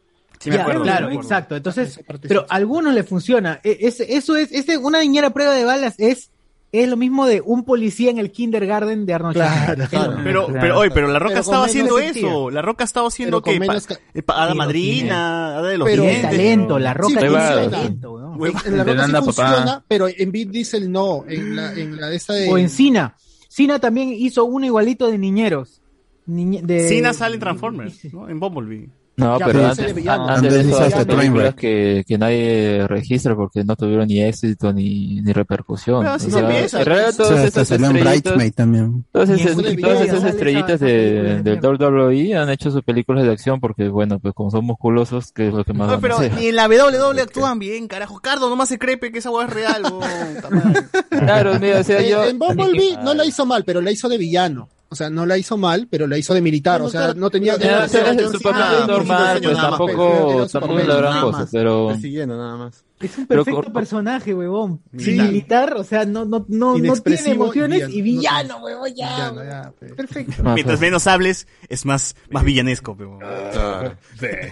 Sí, 0.40 0.50
me 0.50 0.56
Ya, 0.56 0.62
acuerdo, 0.62 0.82
claro, 0.82 1.06
me 1.08 1.12
acuerdo. 1.14 1.28
exacto. 1.28 1.56
Entonces, 1.56 2.00
pero 2.22 2.46
a 2.48 2.54
algunos 2.54 2.94
le 2.94 3.02
funciona. 3.02 3.60
E- 3.64 3.78
es- 3.80 4.00
eso 4.00 4.36
es, 4.36 4.52
ese, 4.52 4.78
una 4.78 5.00
niñera 5.00 5.28
a 5.28 5.30
prueba 5.34 5.52
de 5.52 5.64
balas 5.64 5.94
es, 5.98 6.30
es 6.70 6.88
lo 6.88 6.96
mismo 6.96 7.26
de 7.26 7.40
un 7.40 7.64
policía 7.64 8.10
en 8.10 8.18
el 8.18 8.30
kindergarten 8.30 9.04
de 9.06 9.14
Arnold 9.14 9.34
Claro, 9.34 9.54
Schwarzenegger. 9.54 9.88
claro. 9.88 10.20
Pero, 10.22 10.46
Claro. 10.46 10.60
pero, 10.60 10.78
oye, 10.78 10.90
pero 10.92 11.08
La 11.08 11.18
Roca 11.18 11.30
Pero 11.30 11.40
estaba 11.40 11.64
haciendo 11.64 11.96
sentido. 11.98 12.28
eso. 12.28 12.50
La 12.50 12.62
Roca 12.62 12.84
estaba 12.84 13.08
haciendo 13.08 13.42
que 13.42 13.58
menos 13.58 13.86
pa- 13.86 13.94
eh, 14.14 14.22
pa- 14.22 14.50
Sí, 14.52 14.56
madrina, 14.58 15.56
hada 15.56 15.68
de 15.70 15.78
los 15.78 15.88
Pero 15.88 16.02
dientes. 16.02 16.22
talento, 16.30 16.78
la 16.78 16.94
roca 16.94 17.08
Sí, 17.08 17.16
tiene 17.18 17.34
talento, 17.70 18.12
weón. 18.12 18.46
En, 18.46 18.72
en 18.72 18.76
la 18.78 18.84
roca 18.84 19.06
sí 19.06 19.12
papá. 19.12 19.22
funciona, 19.24 19.84
pero 19.88 20.06
en 20.08 20.30
Beat 20.30 20.48
Diesel 20.50 20.92
no. 20.92 21.24
En 21.26 21.56
la, 21.56 21.72
en 21.72 22.00
la 22.00 22.08
de 22.10 22.16
esta 22.16 22.34
de. 22.34 22.48
O 22.48 22.58
en 22.58 22.68
Cina. 22.70 23.16
Cina 23.48 23.78
también 23.80 24.10
hizo 24.12 24.44
uno 24.44 24.66
igualito 24.66 25.10
de 25.10 25.18
niñeros. 25.18 25.80
Niñe- 26.28 26.62
de... 26.62 26.88
Cena 26.88 27.12
sale 27.12 27.34
en 27.34 27.40
Transformers, 27.40 28.12
¿no? 28.12 28.28
En 28.28 28.38
Bumblebee. 28.38 28.88
No, 29.18 29.36
Ya, 29.36 29.46
pero 29.46 29.66
antes, 29.66 29.94
de 29.96 30.08
antes 30.08 30.66
de 30.68 30.74
hasta 30.76 31.04
películas 31.04 31.56
que, 31.56 32.04
que 32.06 32.16
nadie 32.18 32.86
registra 32.86 33.34
porque 33.34 33.64
no 33.64 33.74
tuvieron 33.74 34.06
ni 34.06 34.20
éxito 34.22 34.72
ni, 34.72 35.20
ni 35.22 35.32
repercusión. 35.32 36.02
Pero 36.02 36.12
O 36.12 36.14
así 36.14 36.30
sea, 36.30 36.40
empieza. 36.42 36.78
en 36.78 36.86
realidad 36.86 37.10
O 37.10 37.16
todas 37.16 37.28
sea, 37.34 37.44
hasta 37.48 37.60
esas 37.62 37.70
en 37.80 37.84
estrellitas, 37.84 38.22
Bridesmaid 38.22 38.54
también. 38.54 39.04
todas 39.10 39.30
esas, 39.30 39.56
todas 39.56 40.00
esas 40.02 40.22
estrellitas 40.24 40.78
de, 40.78 41.42
de 41.42 41.42
del 41.42 41.58
WWE 41.60 42.36
han 42.36 42.48
hecho 42.50 42.70
sus 42.70 42.82
películas 42.84 43.24
de 43.24 43.32
acción 43.32 43.58
porque, 43.58 43.88
bueno, 43.88 44.20
pues 44.20 44.34
como 44.34 44.52
son 44.52 44.64
musculosos, 44.64 45.32
que 45.32 45.48
es 45.48 45.52
lo 45.52 45.64
que 45.64 45.72
más 45.72 45.88
Oye, 45.88 45.96
van 45.96 46.12
a 46.12 46.16
pero 46.20 46.36
ni 46.38 46.46
en 46.46 46.54
la 46.54 46.68
WWE 46.68 47.20
actúan 47.20 47.58
bien, 47.58 47.88
carajo. 47.88 48.20
Cardo 48.20 48.48
nomás 48.48 48.68
se 48.68 48.78
crepe 48.78 49.10
que 49.10 49.18
esa 49.18 49.30
hueá 49.32 49.46
es 49.48 49.52
real, 49.52 49.82
madre. 50.50 50.80
Claro, 51.10 51.58
mira, 51.58 51.80
o 51.80 51.82
sea, 51.82 52.00
yo... 52.02 52.24
en 52.24 52.38
Bumblebee 52.38 52.98
no 53.02 53.14
la 53.14 53.24
hizo 53.24 53.44
mal, 53.46 53.64
pero 53.64 53.80
la 53.80 53.90
hizo 53.90 54.08
de 54.08 54.16
villano. 54.16 54.68
O 54.90 54.94
sea, 54.96 55.10
no 55.10 55.26
la 55.26 55.36
hizo 55.36 55.56
mal, 55.58 55.86
pero 55.90 56.06
la 56.06 56.16
hizo 56.16 56.32
de 56.32 56.40
militar. 56.40 56.80
O 56.82 56.88
sea, 56.88 57.12
no 57.14 57.28
tenía. 57.30 57.56
No 57.58 57.58
su 57.58 57.64
no 57.64 58.40
papel 58.40 58.62
tenía- 58.78 58.86
normal, 58.86 59.40
no 59.42 59.48
pues 59.50 59.56
tampoco, 59.60 60.32
era 60.38 60.46
tampoco 60.48 60.60
papel, 60.60 60.80
es 60.80 60.86
la 60.88 60.96
gran 60.96 61.10
nada 61.10 61.22
cosa, 61.22 61.38
más. 61.40 61.48
pero... 61.52 61.88
Persiguiendo, 61.88 62.36
nada 62.38 62.56
más. 62.56 62.84
Es 63.00 63.16
un 63.16 63.26
Pero 63.26 63.44
perfecto 63.44 63.72
personaje, 63.72 64.34
huevón. 64.34 64.80
Sí. 64.96 65.12
Militar, 65.12 65.74
o 65.76 65.84
sea, 65.84 66.04
no, 66.04 66.24
no, 66.24 66.44
no, 66.48 66.76
no 66.78 66.94
tiene 67.02 67.30
emociones 67.30 67.88
y 67.90 67.98
y 67.98 68.02
villano. 68.02 68.38
villano, 68.58 68.64
huevón, 68.64 68.94
ya. 68.96 69.08
Villano, 69.14 69.36
huevón. 69.36 69.46
ya, 69.50 69.72
pues. 69.78 69.92
Perfecto. 69.92 70.42
Ah, 70.44 70.54
Mientras 70.54 70.80
menos 70.80 71.06
hables, 71.06 71.46
es 71.68 71.84
más, 71.86 72.16
más 72.30 72.42
villanesco, 72.44 72.96
pero. 72.96 73.18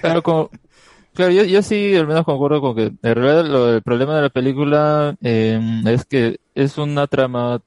Claro, 0.01 0.23
como- 0.23 0.51
claro, 1.15 1.33
yo, 1.33 1.45
yo 1.45 1.63
sí 1.63 1.97
al 1.97 2.07
menos 2.07 2.25
concuerdo 2.25 2.61
con 2.61 2.77
que 2.77 2.85
en 2.87 3.15
realidad 3.15 3.45
lo- 3.47 3.75
el 3.75 3.83
problema 3.83 4.17
de 4.17 4.23
la 4.23 4.31
película 4.31 5.17
eh, 5.23 5.59
es 5.87 6.05
que 6.05 6.39
es 6.55 6.79
una 6.79 7.07
trama 7.07 7.61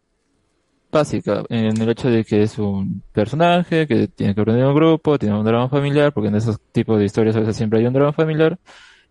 básica 0.92 1.44
en 1.50 1.80
el 1.82 1.90
hecho 1.90 2.10
de 2.10 2.26
que 2.26 2.44
es 2.44 2.58
un 2.60 3.04
personaje 3.12 3.88
que 3.88 4.08
tiene 4.08 4.36
que 4.36 4.42
aprender 4.42 4.66
un 4.66 4.76
grupo, 4.76 5.18
tiene 5.20 5.38
un 5.38 5.46
drama 5.46 5.70
familiar, 5.70 6.14
porque 6.14 6.30
en 6.30 6.36
esos 6.36 6.60
tipos 6.72 6.98
de 7.00 7.06
historias 7.06 7.36
a 7.36 7.40
veces 7.42 7.56
siempre 7.58 7.80
hay 7.80 7.86
un 7.88 7.94
drama 7.94 8.14
familiar, 8.14 8.58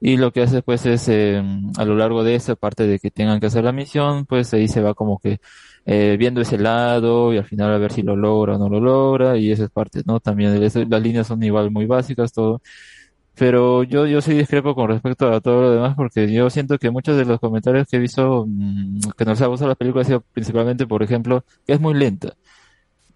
y 0.01 0.17
lo 0.17 0.33
que 0.33 0.43
hace 0.43 0.63
pues 0.63 0.87
es 0.87 1.09
eh, 1.09 1.43
a 1.77 1.85
lo 1.85 1.97
largo 1.97 2.23
de 2.25 2.35
esa 2.37 2.55
parte 2.57 2.87
de 2.87 2.99
que 2.99 3.11
tengan 3.11 3.41
que 3.41 3.47
hacer 3.47 3.65
la 3.65 3.73
misión, 3.73 4.27
pues 4.27 4.53
ahí 4.55 4.69
se 4.69 4.81
va 4.83 4.95
como 4.95 5.19
que 5.19 5.39
eh, 5.87 6.17
viendo 6.19 6.41
ese 6.41 6.59
lado 6.59 7.33
y 7.33 7.39
al 7.39 7.45
final 7.47 7.73
a 7.73 7.79
ver 7.79 7.93
si 7.93 8.03
lo 8.03 8.15
logra 8.17 8.57
o 8.57 8.59
no 8.59 8.69
lo 8.69 8.81
logra, 8.81 9.37
y 9.37 9.51
esa 9.51 9.65
es 9.65 9.71
parte, 9.71 10.03
¿no? 10.07 10.21
También 10.21 10.63
eso- 10.63 10.85
las 10.89 11.03
líneas 11.03 11.27
son 11.27 11.43
igual 11.43 11.71
muy 11.71 11.87
básicas, 11.87 12.33
todo. 12.33 12.61
Pero 13.39 13.85
yo, 13.85 14.07
yo 14.07 14.21
sí 14.21 14.35
discrepo 14.35 14.75
con 14.75 14.89
respecto 14.89 15.33
a 15.33 15.41
todo 15.41 15.63
lo 15.63 15.71
demás 15.71 15.95
porque 15.97 16.31
yo 16.33 16.51
siento 16.51 16.79
que 16.79 16.91
muchos 16.91 17.17
de 17.17 17.25
los 17.25 17.39
comentarios 17.39 17.87
que 17.89 17.97
he 17.97 18.01
visto 18.01 18.45
mm, 18.49 19.01
que 19.17 19.25
nos 19.25 19.41
ha 19.41 19.47
gustado 19.47 19.69
la 19.69 19.75
película 19.77 20.03
ha 20.03 20.05
sido 20.05 20.21
principalmente, 20.33 20.87
por 20.87 21.03
ejemplo, 21.03 21.45
que 21.67 21.75
es 21.75 21.81
muy 21.81 21.95
lenta. 21.95 22.35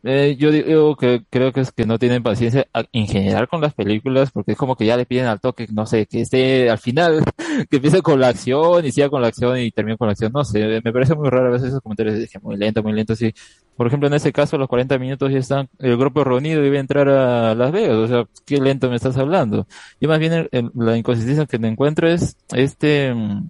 Eh, 0.05 0.37
yo 0.37 0.51
digo 0.51 0.97
que 0.97 1.25
creo 1.31 1.53
que 1.53 1.61
es 1.61 1.71
que 1.71 1.87
no 1.87 1.97
tienen 1.97 2.25
paciencia 2.25 2.67
en 2.93 3.07
general 3.07 3.47
con 3.47 3.61
las 3.61 3.73
películas 3.73 4.33
porque 4.33 4.53
es 4.53 4.59
como 4.59 4.75
que 4.75 4.85
ya 4.85 4.97
le 4.97 5.07
piden 5.07 5.27
al 5.27 5.41
toque, 5.41 5.69
no 5.73 5.87
sé, 5.87 6.07
que 6.07 6.23
esté 6.23 6.69
al 6.71 6.79
final, 6.79 7.23
que 7.71 7.77
empiece 7.77 8.03
con 8.03 8.19
la 8.19 8.29
acción 8.29 8.85
y 8.85 8.91
siga 8.91 9.09
con 9.09 9.23
la 9.23 9.29
acción 9.29 9.59
y 9.59 9.71
termine 9.71 9.97
con 9.97 10.09
la 10.09 10.13
acción, 10.13 10.33
no 10.33 10.45
sé, 10.45 10.81
me 10.83 10.93
parece 10.93 11.15
muy 11.15 11.31
raro 11.31 11.47
a 11.49 11.51
veces 11.51 11.69
esos 11.69 11.81
comentarios, 11.81 12.19
dije 12.19 12.41
muy 12.41 12.57
lento, 12.57 12.83
muy 12.83 12.93
lento, 12.95 13.15
sí. 13.15 13.33
Por 13.77 13.87
ejemplo, 13.87 14.09
en 14.09 14.15
ese 14.15 14.33
caso, 14.33 14.59
los 14.59 14.69
40 14.69 14.99
minutos 14.99 15.31
ya 15.33 15.39
están 15.39 15.69
el 15.79 15.97
grupo 15.97 16.25
reunido 16.25 16.61
va 16.61 16.77
a 16.77 16.81
entrar 16.81 17.09
a 17.09 17.55
Las 17.55 17.73
Vegas, 17.73 17.97
o 17.97 18.09
sea, 18.09 18.25
qué 18.45 18.59
lento 18.61 18.91
me 18.91 18.97
estás 18.97 19.17
hablando. 19.19 19.67
Y 20.01 20.07
más 20.07 20.19
bien 20.19 20.49
la 20.75 20.97
inconsistencia 20.97 21.47
que 21.47 21.59
me 21.59 21.69
encuentro 21.69 22.09
es 22.09 22.37
este, 22.53 23.15
mm, 23.15 23.49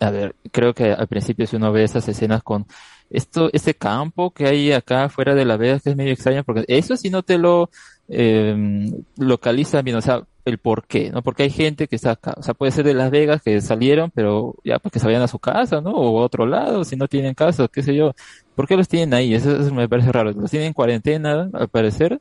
a 0.00 0.10
ver, 0.10 0.36
creo 0.52 0.74
que 0.74 0.92
al 0.92 1.08
principio 1.08 1.46
si 1.46 1.56
uno 1.56 1.72
ve 1.72 1.84
esas 1.84 2.06
escenas 2.08 2.42
con 2.42 2.66
esto, 3.10 3.50
ese 3.52 3.74
campo 3.74 4.30
que 4.32 4.46
hay 4.46 4.72
acá 4.72 5.08
fuera 5.08 5.34
de 5.34 5.44
la 5.44 5.56
Vegas 5.56 5.82
que 5.82 5.90
es 5.90 5.96
medio 5.96 6.12
extraño 6.12 6.44
porque 6.44 6.64
eso 6.68 6.96
si 6.96 7.10
no 7.10 7.22
te 7.22 7.38
lo 7.38 7.70
eh, 8.08 8.90
localizan 9.18 9.84
bien, 9.84 9.96
o 9.96 10.00
sea, 10.00 10.24
el 10.44 10.58
por 10.58 10.86
qué, 10.86 11.10
¿no? 11.10 11.22
Porque 11.22 11.44
hay 11.44 11.50
gente 11.50 11.86
que 11.88 11.96
está 11.96 12.12
acá, 12.12 12.34
o 12.36 12.42
sea, 12.42 12.54
puede 12.54 12.72
ser 12.72 12.84
de 12.84 12.94
Las 12.94 13.10
Vegas 13.10 13.42
que 13.42 13.60
salieron, 13.60 14.10
pero 14.10 14.56
ya 14.64 14.78
pues 14.78 14.92
que 14.92 14.98
se 14.98 15.06
vayan 15.06 15.22
a 15.22 15.28
su 15.28 15.38
casa, 15.38 15.80
¿no? 15.80 15.92
O 15.92 16.20
a 16.20 16.24
otro 16.24 16.46
lado, 16.46 16.84
si 16.84 16.96
no 16.96 17.08
tienen 17.08 17.34
casa, 17.34 17.68
qué 17.72 17.82
sé 17.82 17.94
yo. 17.94 18.14
¿Por 18.54 18.66
qué 18.66 18.76
los 18.76 18.88
tienen 18.88 19.14
ahí? 19.14 19.34
Eso, 19.34 19.56
eso 19.56 19.74
me 19.74 19.88
parece 19.88 20.12
raro. 20.12 20.32
Los 20.32 20.50
tienen 20.50 20.68
en 20.68 20.72
cuarentena, 20.74 21.50
al 21.52 21.68
parecer, 21.68 22.20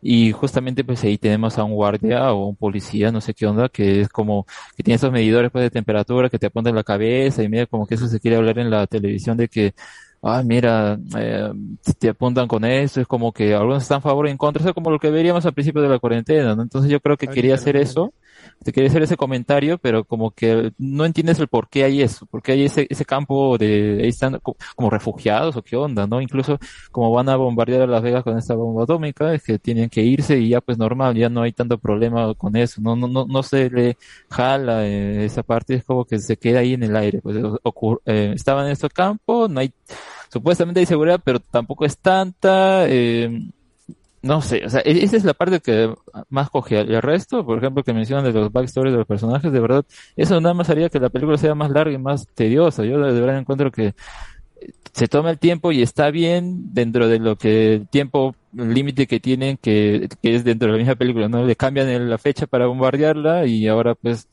y 0.00 0.32
justamente 0.32 0.84
pues 0.84 1.02
ahí 1.04 1.18
tenemos 1.18 1.58
a 1.58 1.64
un 1.64 1.72
guardia 1.74 2.32
o 2.32 2.46
un 2.46 2.56
policía, 2.56 3.10
no 3.10 3.20
sé 3.20 3.34
qué 3.34 3.46
onda, 3.46 3.68
que 3.70 4.02
es 4.02 4.08
como, 4.08 4.46
que 4.76 4.82
tiene 4.82 4.96
esos 4.96 5.10
medidores 5.10 5.50
pues 5.50 5.62
de 5.64 5.70
temperatura 5.70 6.28
que 6.28 6.38
te 6.38 6.46
apuntan 6.46 6.72
en 6.72 6.76
la 6.76 6.84
cabeza 6.84 7.42
y 7.42 7.48
medio 7.48 7.66
como 7.68 7.86
que 7.86 7.94
eso 7.94 8.06
se 8.06 8.20
quiere 8.20 8.36
hablar 8.36 8.58
en 8.58 8.70
la 8.70 8.86
televisión 8.86 9.36
de 9.38 9.48
que, 9.48 9.74
ah, 10.24 10.42
mira, 10.44 10.98
eh, 11.18 11.50
te 11.98 12.08
apuntan 12.10 12.48
con 12.48 12.64
eso, 12.64 13.00
es 13.00 13.06
como 13.06 13.32
que 13.32 13.54
algunos 13.54 13.82
están 13.82 13.98
a 13.98 14.00
favor 14.00 14.26
y 14.26 14.30
en 14.30 14.38
contra, 14.38 14.60
eso 14.60 14.70
es 14.70 14.74
como 14.74 14.90
lo 14.90 14.98
que 14.98 15.10
veríamos 15.10 15.44
al 15.46 15.52
principio 15.54 15.82
de 15.82 15.88
la 15.88 15.98
cuarentena, 15.98 16.54
¿no? 16.56 16.62
Entonces 16.62 16.90
yo 16.90 17.00
creo 17.00 17.16
que 17.16 17.28
quería 17.28 17.54
hacer 17.56 17.76
eso 17.76 18.12
te 18.64 18.72
quiere 18.72 18.88
hacer 18.88 19.02
ese 19.02 19.16
comentario, 19.16 19.78
pero 19.78 20.04
como 20.04 20.30
que 20.32 20.72
no 20.78 21.04
entiendes 21.04 21.38
el 21.40 21.48
por 21.48 21.68
qué 21.68 21.84
hay 21.84 22.02
eso, 22.02 22.26
por 22.26 22.42
qué 22.42 22.52
hay 22.52 22.64
ese, 22.64 22.86
ese 22.90 23.04
campo 23.04 23.56
de, 23.58 24.00
ahí 24.02 24.08
están 24.08 24.38
co- 24.40 24.56
como 24.76 24.90
refugiados 24.90 25.56
o 25.56 25.62
qué 25.62 25.76
onda, 25.76 26.06
¿no? 26.06 26.20
Incluso 26.20 26.58
como 26.90 27.12
van 27.12 27.28
a 27.28 27.36
bombardear 27.36 27.82
a 27.82 27.86
Las 27.86 28.02
Vegas 28.02 28.24
con 28.24 28.36
esta 28.38 28.54
bomba 28.54 28.84
atómica, 28.84 29.34
es 29.34 29.42
que 29.44 29.58
tienen 29.58 29.88
que 29.90 30.02
irse 30.02 30.38
y 30.38 30.50
ya 30.50 30.60
pues 30.60 30.78
normal, 30.78 31.14
ya 31.16 31.28
no 31.28 31.42
hay 31.42 31.52
tanto 31.52 31.78
problema 31.78 32.34
con 32.34 32.56
eso, 32.56 32.80
no, 32.82 32.96
no, 32.96 33.08
no, 33.08 33.26
no 33.26 33.42
se 33.42 33.70
le 33.70 33.96
jala 34.30 34.86
eh, 34.86 35.24
esa 35.26 35.42
parte, 35.42 35.74
es 35.74 35.84
como 35.84 36.04
que 36.04 36.18
se 36.18 36.36
queda 36.36 36.60
ahí 36.60 36.74
en 36.74 36.82
el 36.84 36.96
aire, 36.96 37.20
pues 37.22 37.36
eh, 38.06 38.32
estaban 38.34 38.66
en 38.66 38.72
este 38.72 38.88
campo, 38.88 39.48
no 39.48 39.60
hay, 39.60 39.72
supuestamente 40.34 40.80
hay 40.80 40.86
seguridad, 40.86 41.20
pero 41.24 41.38
tampoco 41.40 41.84
es 41.84 41.96
tanta, 41.98 42.86
eh, 42.88 43.30
no 44.22 44.42
sé, 44.42 44.64
o 44.66 44.70
sea, 44.70 44.80
e- 44.84 45.04
esa 45.04 45.16
es 45.16 45.24
la 45.24 45.34
parte 45.34 45.60
que 45.60 45.94
más 46.30 46.50
coge. 46.50 46.80
El 46.80 47.02
resto, 47.02 47.44
por 47.46 47.58
ejemplo, 47.58 47.84
que 47.84 47.92
mencionan 47.94 48.24
de 48.24 48.32
los 48.32 48.52
backstories 48.52 48.92
de 48.92 48.98
los 48.98 49.06
personajes, 49.06 49.52
de 49.52 49.60
verdad, 49.60 49.84
eso 50.16 50.40
nada 50.40 50.54
más 50.54 50.70
haría 50.70 50.90
que 50.90 51.00
la 51.00 51.10
película 51.10 51.38
sea 51.38 51.54
más 51.54 51.70
larga 51.70 51.94
y 51.94 51.98
más 51.98 52.26
tediosa. 52.34 52.84
Yo 52.84 52.98
de 53.00 53.20
verdad 53.20 53.38
encuentro 53.38 53.72
que 53.72 53.94
se 54.92 55.08
toma 55.08 55.30
el 55.30 55.38
tiempo 55.38 55.72
y 55.72 55.82
está 55.82 56.10
bien 56.10 56.72
dentro 56.72 57.08
de 57.08 57.18
lo 57.18 57.36
que 57.36 57.74
el 57.74 57.88
tiempo 57.88 58.34
límite 58.52 59.06
que 59.06 59.20
tienen, 59.20 59.56
que, 59.56 60.08
que 60.22 60.34
es 60.36 60.44
dentro 60.44 60.66
de 60.68 60.72
la 60.72 60.78
misma 60.78 60.94
película, 60.94 61.28
¿no? 61.28 61.44
Le 61.44 61.56
cambian 61.56 62.08
la 62.08 62.18
fecha 62.18 62.46
para 62.46 62.66
bombardearla 62.66 63.46
y 63.46 63.66
ahora 63.66 63.94
pues 63.96 64.28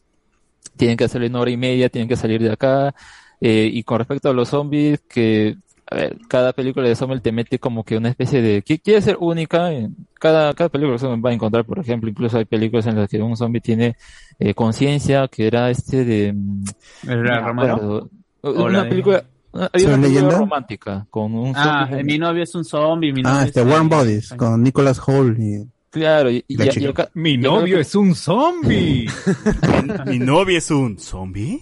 tienen 0.78 0.98
que 0.98 1.06
hacerlo 1.06 1.28
en 1.28 1.36
hora 1.36 1.52
y 1.52 1.58
media, 1.58 1.90
tienen 1.90 2.10
que 2.10 2.16
salir 2.16 2.42
de 2.42 2.52
acá. 2.52 2.94
Eh, 3.42 3.70
y 3.74 3.84
con 3.84 4.00
respecto 4.00 4.30
a 4.30 4.34
los 4.34 4.50
zombies, 4.50 5.02
que 5.10 5.58
a 5.92 5.96
ver, 5.96 6.18
cada 6.28 6.54
película 6.54 6.88
de 6.88 6.96
zombie 6.96 7.20
te 7.20 7.32
mete 7.32 7.60
como 7.60 7.84
que 7.84 7.98
una 7.98 8.10
especie 8.10 8.42
de... 8.42 8.62
que 8.64 8.80
quiere 8.80 9.02
ser 9.02 9.18
única. 9.20 9.72
en 9.72 9.96
cada, 10.20 10.54
cada 10.54 10.70
película 10.70 10.94
de 10.94 11.00
zombie 11.00 11.22
va 11.22 11.30
a 11.30 11.34
encontrar, 11.34 11.66
por 11.66 11.80
ejemplo, 11.80 12.10
incluso 12.10 12.38
hay 12.38 12.46
películas 12.46 12.88
en 12.88 12.96
las 12.96 13.10
que 13.10 13.22
un 13.22 13.36
zombie 13.38 13.60
tiene 13.62 13.96
eh, 14.40 14.54
conciencia, 14.54 15.28
que 15.28 15.46
era 15.48 15.70
este 15.70 16.04
de... 16.06 16.34
mm, 16.34 16.64
¿El 17.10 17.24
no 17.24 17.30
me 17.32 17.40
Romero? 17.42 17.74
acuerdo. 17.76 18.10
¿O 18.42 18.64
Una 18.64 18.88
película... 18.90 19.24
¿Soy 19.54 19.60
una 19.60 19.70
película 19.74 19.98
leyenda? 19.98 20.38
romántica 20.38 21.06
con 21.10 21.36
un 21.36 21.52
Ah, 21.56 21.86
zombie. 21.90 22.04
mi 22.06 22.18
novio 22.18 22.44
es 22.44 22.56
un 22.56 22.64
zombie, 22.64 23.12
mi 23.12 23.22
novio 23.22 23.38
Ah, 23.38 23.42
es- 23.42 23.48
este 23.48 23.62
Warm 23.64 23.90
Bodies 23.90 24.34
con 24.38 24.64
Nicholas 24.64 25.02
Holt 25.06 25.38
y 25.40 25.68
Claro, 25.90 26.32
y, 26.32 26.42
y- 26.48 26.56
chica. 26.58 26.80
y 26.80 26.86
acá- 26.86 27.10
Mi 27.16 27.36
novio 27.38 27.76
que- 27.76 27.82
es 27.82 27.94
un 27.96 28.16
zombie. 28.16 29.10
Mi 30.06 30.20
novio 30.20 30.58
es 30.58 30.72
un 30.72 30.98
zombie. 30.98 31.62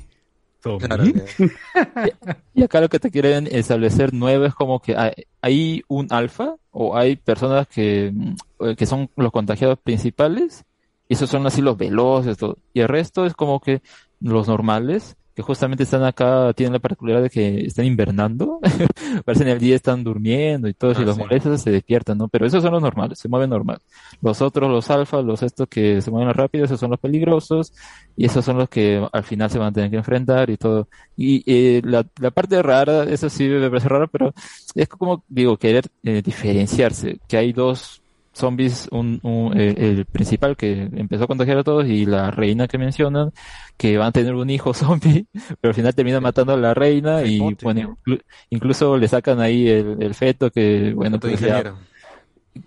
Y 2.53 2.63
acá 2.63 2.81
lo 2.81 2.89
que 2.89 2.99
te 2.99 3.11
quieren 3.11 3.47
establecer 3.49 4.13
nuevo 4.13 4.45
es 4.45 4.53
como 4.53 4.81
que 4.81 4.95
hay, 4.97 5.13
hay 5.41 5.83
un 5.87 6.07
alfa 6.11 6.55
o 6.71 6.97
hay 6.97 7.15
personas 7.15 7.67
que, 7.67 8.11
mm, 8.13 8.73
que 8.75 8.85
son 8.85 9.09
los 9.15 9.31
contagiados 9.31 9.79
principales 9.79 10.65
y 11.07 11.13
esos 11.13 11.29
son 11.29 11.45
así 11.47 11.61
los 11.61 11.77
veloces 11.77 12.37
todo. 12.37 12.57
y 12.73 12.81
el 12.81 12.87
resto 12.87 13.25
es 13.25 13.33
como 13.33 13.59
que 13.59 13.81
los 14.19 14.47
normales 14.47 15.15
que 15.39 15.43
justamente 15.43 15.83
están 15.83 16.03
acá 16.03 16.51
tienen 16.53 16.73
la 16.73 16.79
particularidad 16.79 17.23
de 17.23 17.29
que 17.29 17.61
están 17.61 17.85
invernando. 17.85 18.59
Parecen 19.25 19.47
el 19.47 19.57
día 19.57 19.73
están 19.73 20.03
durmiendo 20.03 20.67
y 20.67 20.73
todo 20.73 20.93
si 20.93 21.03
Ah, 21.03 21.05
los 21.05 21.15
sí. 21.15 21.21
molestas 21.21 21.61
se 21.61 21.71
despiertan 21.71 22.17
no 22.17 22.27
pero 22.27 22.45
esos 22.45 22.61
son 22.61 22.73
los 22.73 22.81
normales 22.81 23.17
se 23.19 23.29
mueven 23.29 23.49
normal. 23.49 23.79
Los 24.21 24.41
otros 24.41 24.69
los 24.69 24.89
alfa 24.89 25.21
los 25.21 25.41
estos 25.41 25.69
que 25.69 26.01
se 26.01 26.11
mueven 26.11 26.33
rápido 26.33 26.65
esos 26.65 26.77
son 26.77 26.89
los 26.91 26.99
peligrosos 26.99 27.71
y 28.17 28.25
esos 28.25 28.43
son 28.43 28.57
los 28.57 28.67
que 28.67 29.01
al 29.13 29.23
final 29.23 29.49
se 29.49 29.59
van 29.59 29.69
a 29.69 29.71
tener 29.71 29.89
que 29.89 29.95
enfrentar 29.95 30.49
y 30.49 30.57
todo. 30.57 30.89
Y 31.15 31.41
eh, 31.45 31.81
la, 31.85 32.05
la 32.19 32.31
parte 32.31 32.61
rara, 32.61 33.03
eso 33.05 33.29
sí 33.29 33.47
me 33.47 33.69
parece 33.69 33.87
raro, 33.87 34.09
pero 34.09 34.33
es 34.75 34.89
como, 34.89 35.23
digo, 35.29 35.55
querer 35.55 35.85
eh, 36.03 36.21
diferenciarse, 36.21 37.17
que 37.29 37.37
hay 37.37 37.53
dos 37.53 38.01
zombies, 38.33 38.87
un, 38.91 39.19
un- 39.23 39.57
eh, 39.59 39.75
el 39.77 40.05
principal 40.05 40.55
que 40.57 40.83
empezó 40.93 41.25
a 41.25 41.27
contagiar 41.27 41.57
a 41.59 41.63
todos 41.63 41.87
y 41.87 42.05
la 42.05 42.31
reina 42.31 42.67
que 42.67 42.77
mencionan, 42.77 43.31
que 43.77 43.97
van 43.97 44.07
a 44.09 44.11
tener 44.11 44.33
un 44.35 44.49
hijo 44.49 44.73
zombie, 44.75 45.27
pero 45.61 45.71
al 45.71 45.75
final 45.75 45.95
termina 45.95 46.19
matando 46.21 46.53
a 46.53 46.57
la 46.57 46.73
reina 46.73 47.23
y 47.23 47.39
bueno, 47.63 47.81
inclu- 48.05 48.21
incluso 48.49 48.97
le 48.97 49.07
sacan 49.07 49.39
ahí 49.41 49.67
el, 49.67 49.97
el 50.01 50.13
feto 50.15 50.51
que, 50.51 50.93
bueno, 50.93 51.19
pues 51.19 51.39
ya 51.47 51.63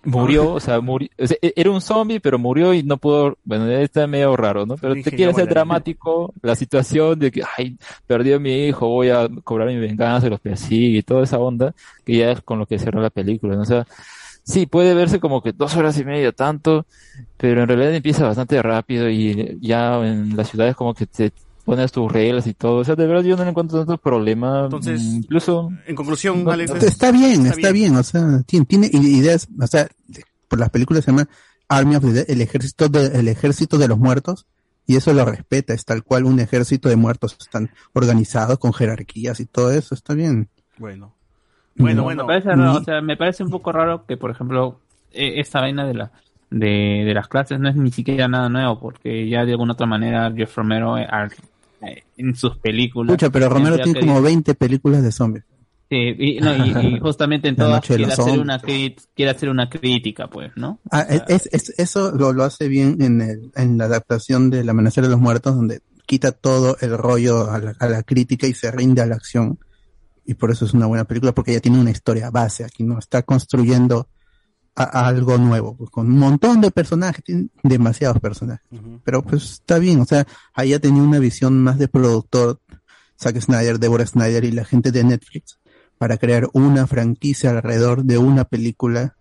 murió, 0.03 0.51
o 0.53 0.59
sea, 0.59 0.81
murió, 0.81 1.09
o 1.19 1.27
sea, 1.27 1.37
e- 1.41 1.53
era 1.55 1.69
un 1.71 1.81
zombie, 1.81 2.19
pero 2.19 2.39
murió 2.39 2.73
y 2.73 2.83
no 2.83 2.97
pudo, 2.97 3.37
bueno, 3.43 3.69
está 3.69 4.07
medio 4.07 4.35
raro, 4.35 4.65
¿no? 4.65 4.75
Pero 4.77 4.95
te 4.95 5.11
quiere 5.13 5.31
hacer 5.31 5.47
dramático 5.47 6.33
la 6.41 6.55
situación 6.55 7.19
de 7.19 7.31
que, 7.31 7.41
ay, 7.57 7.77
perdió 8.07 8.37
a 8.37 8.39
mi 8.39 8.65
hijo, 8.67 8.87
voy 8.87 9.09
a 9.09 9.27
cobrar 9.43 9.67
mi 9.67 9.77
venganza, 9.77 10.29
los 10.29 10.39
persigue 10.39 10.99
y 10.99 11.03
toda 11.03 11.23
esa 11.23 11.37
onda, 11.39 11.73
que 12.05 12.17
ya 12.17 12.31
es 12.31 12.41
con 12.41 12.59
lo 12.59 12.65
que 12.65 12.79
cierra 12.79 13.01
la 13.01 13.09
película, 13.09 13.55
¿no? 13.55 13.61
O 13.61 13.65
sea, 13.65 13.85
sí, 14.43 14.65
puede 14.65 14.93
verse 14.93 15.19
como 15.19 15.41
que 15.41 15.51
dos 15.53 15.75
horas 15.75 15.97
y 15.97 16.05
media 16.05 16.31
tanto, 16.31 16.85
pero 17.37 17.61
en 17.63 17.67
realidad 17.67 17.93
empieza 17.95 18.25
bastante 18.25 18.61
rápido 18.61 19.09
y 19.09 19.57
ya 19.61 19.95
en 20.05 20.35
las 20.35 20.49
ciudades 20.49 20.75
como 20.75 20.93
que 20.93 21.05
te 21.07 21.31
pones 21.65 21.91
tus 21.93 22.11
reglas 22.11 22.45
y 22.47 22.53
todo, 22.53 22.77
o 22.79 22.83
sea, 22.83 22.95
de 22.95 23.07
verdad 23.07 23.23
yo 23.23 23.37
no 23.37 23.43
le 23.45 23.51
encuentro 23.51 23.79
tanto 23.79 23.97
problema, 23.97 24.65
Entonces, 24.65 25.01
mm, 25.01 25.15
incluso... 25.17 25.69
En 25.87 25.95
conclusión, 25.95 26.43
No, 26.43 26.51
Alex. 26.51 26.71
no, 26.71 26.75
es- 26.77 26.83
Está 26.83 27.11
bien, 27.11 27.45
está, 27.47 27.71
bien. 27.71 27.95
o 27.95 28.03
sea, 28.03 28.41
tiene, 28.45 28.65
tiene 28.65 28.87
ideas, 28.91 29.47
o 29.59 29.67
sea, 29.67 29.87
por 30.49 30.59
las 30.59 30.69
películas 30.71 31.05
se 31.05 31.11
llama 31.11 31.29
Army 31.69 31.95
of 31.95 32.03
the 32.03 32.11
Dead, 32.11 32.25
el 32.29 32.41
ejército 32.41 32.89
de, 32.89 33.05
el 33.17 33.29
ejército 33.29 33.77
de 33.77 33.87
los 33.87 33.97
muertos, 33.97 34.45
y 34.85 34.97
eso 34.97 35.13
lo 35.13 35.23
respeta, 35.23 35.73
es 35.73 35.85
tal 35.85 36.03
cual 36.03 36.25
un 36.25 36.41
ejército 36.41 36.89
de 36.89 36.97
muertos, 36.97 37.37
están 37.39 37.71
organizados 37.93 38.59
con 38.59 38.73
jerarquías 38.73 39.39
y 39.39 39.45
todo 39.45 39.71
eso, 39.71 39.95
está 39.95 40.13
bien. 40.13 40.49
Bueno. 40.77 41.15
Bueno, 41.75 41.97
No, 41.97 42.03
bueno. 42.03 42.23
Me 42.23 42.27
parece, 42.27 42.49
raro, 42.49 42.73
Y- 42.73 42.77
o 42.77 42.83
sea, 42.83 43.01
me 43.01 43.17
parece 43.17 43.43
un 43.43 43.49
poco 43.49 43.71
raro 43.71 44.05
que, 44.05 44.17
por 44.17 44.31
ejemplo, 44.31 44.79
eh, 45.11 45.33
esta 45.39 45.61
vaina 45.61 45.85
de 45.85 45.93
la 45.93 46.11
de, 46.49 47.03
de 47.03 47.13
las 47.15 47.27
clases 47.27 47.59
no 47.59 47.67
es 47.67 47.75
ni 47.75 47.91
siquiera 47.91 48.27
nada 48.27 48.47
nuevo, 48.47 48.79
porque 48.79 49.27
ya 49.27 49.43
de 49.43 49.53
alguna 49.53 49.73
otra 49.73 49.87
manera 49.87 50.31
Jeff 50.35 50.55
Romero 50.55 50.97
eh, 50.99 51.07
al- 51.09 51.31
eh, 51.81 52.03
en 52.17 52.35
sus 52.35 52.57
películas. 52.57 53.13
Escucha, 53.15 53.31
pero 53.31 53.49
Romero 53.49 53.75
tiene 53.83 53.99
como 53.99 54.21
20 54.21 54.53
películas 54.53 55.01
de 55.03 55.11
zombies. 55.11 55.43
Sí, 55.89 56.15
y, 56.17 56.39
no, 56.39 56.55
y, 56.55 56.69
y 56.95 56.99
justamente 57.01 57.47
en 57.47 57.55
todas 57.55 57.81
quiere 57.85 58.05
hacer, 58.05 58.15
zombies. 58.17 58.39
una 58.41 58.59
quiere 58.59 59.31
hacer 59.31 59.49
una 59.49 59.67
crítica, 59.69 60.27
pues, 60.27 60.51
¿no? 60.55 60.79
Ah, 60.91 61.01
es, 61.09 61.23
es- 61.27 61.49
es- 61.51 61.79
eso 61.79 62.11
lo, 62.11 62.33
lo 62.33 62.43
hace 62.43 62.67
bien 62.67 63.01
en, 63.01 63.21
el, 63.21 63.51
en 63.55 63.77
la 63.79 63.85
adaptación 63.85 64.51
del 64.51 64.69
Amanecer 64.69 65.03
de 65.03 65.09
los 65.09 65.19
Muertos, 65.19 65.55
donde 65.55 65.81
quita 66.05 66.31
todo 66.33 66.77
el 66.81 66.95
rollo 66.97 67.49
a 67.49 67.57
la, 67.57 67.73
a 67.79 67.87
la 67.87 68.03
crítica 68.03 68.45
y 68.45 68.53
se 68.53 68.69
rinde 68.71 69.01
a 69.01 69.07
la 69.07 69.15
acción. 69.15 69.57
Y 70.25 70.35
por 70.35 70.51
eso 70.51 70.65
es 70.65 70.73
una 70.73 70.85
buena 70.85 71.03
película, 71.03 71.33
porque 71.33 71.51
ella 71.51 71.59
tiene 71.61 71.79
una 71.79 71.91
historia 71.91 72.29
base 72.29 72.63
aquí, 72.63 72.83
¿no? 72.83 72.97
Está 72.99 73.23
construyendo 73.23 74.07
a- 74.75 75.01
a 75.01 75.07
algo 75.07 75.37
nuevo, 75.37 75.75
pues, 75.75 75.89
con 75.89 76.07
un 76.07 76.17
montón 76.17 76.61
de 76.61 76.71
personajes, 76.71 77.23
tiene 77.23 77.49
demasiados 77.61 78.19
personajes. 78.19 78.65
Pero 79.03 79.21
pues 79.21 79.43
está 79.51 79.77
bien, 79.79 79.99
o 79.99 80.05
sea, 80.05 80.25
ahí 80.53 80.69
ya 80.69 80.79
tenía 80.79 81.03
una 81.03 81.19
visión 81.19 81.61
más 81.61 81.77
de 81.77 81.87
productor, 81.87 82.59
Zack 83.21 83.39
Snyder, 83.39 83.77
Deborah 83.79 84.05
Snyder 84.07 84.43
y 84.45 84.51
la 84.51 84.65
gente 84.65 84.91
de 84.91 85.03
Netflix, 85.03 85.59
para 85.99 86.17
crear 86.17 86.49
una 86.53 86.87
franquicia 86.87 87.51
alrededor 87.51 88.03
de 88.03 88.17
una 88.17 88.45
película 88.45 89.15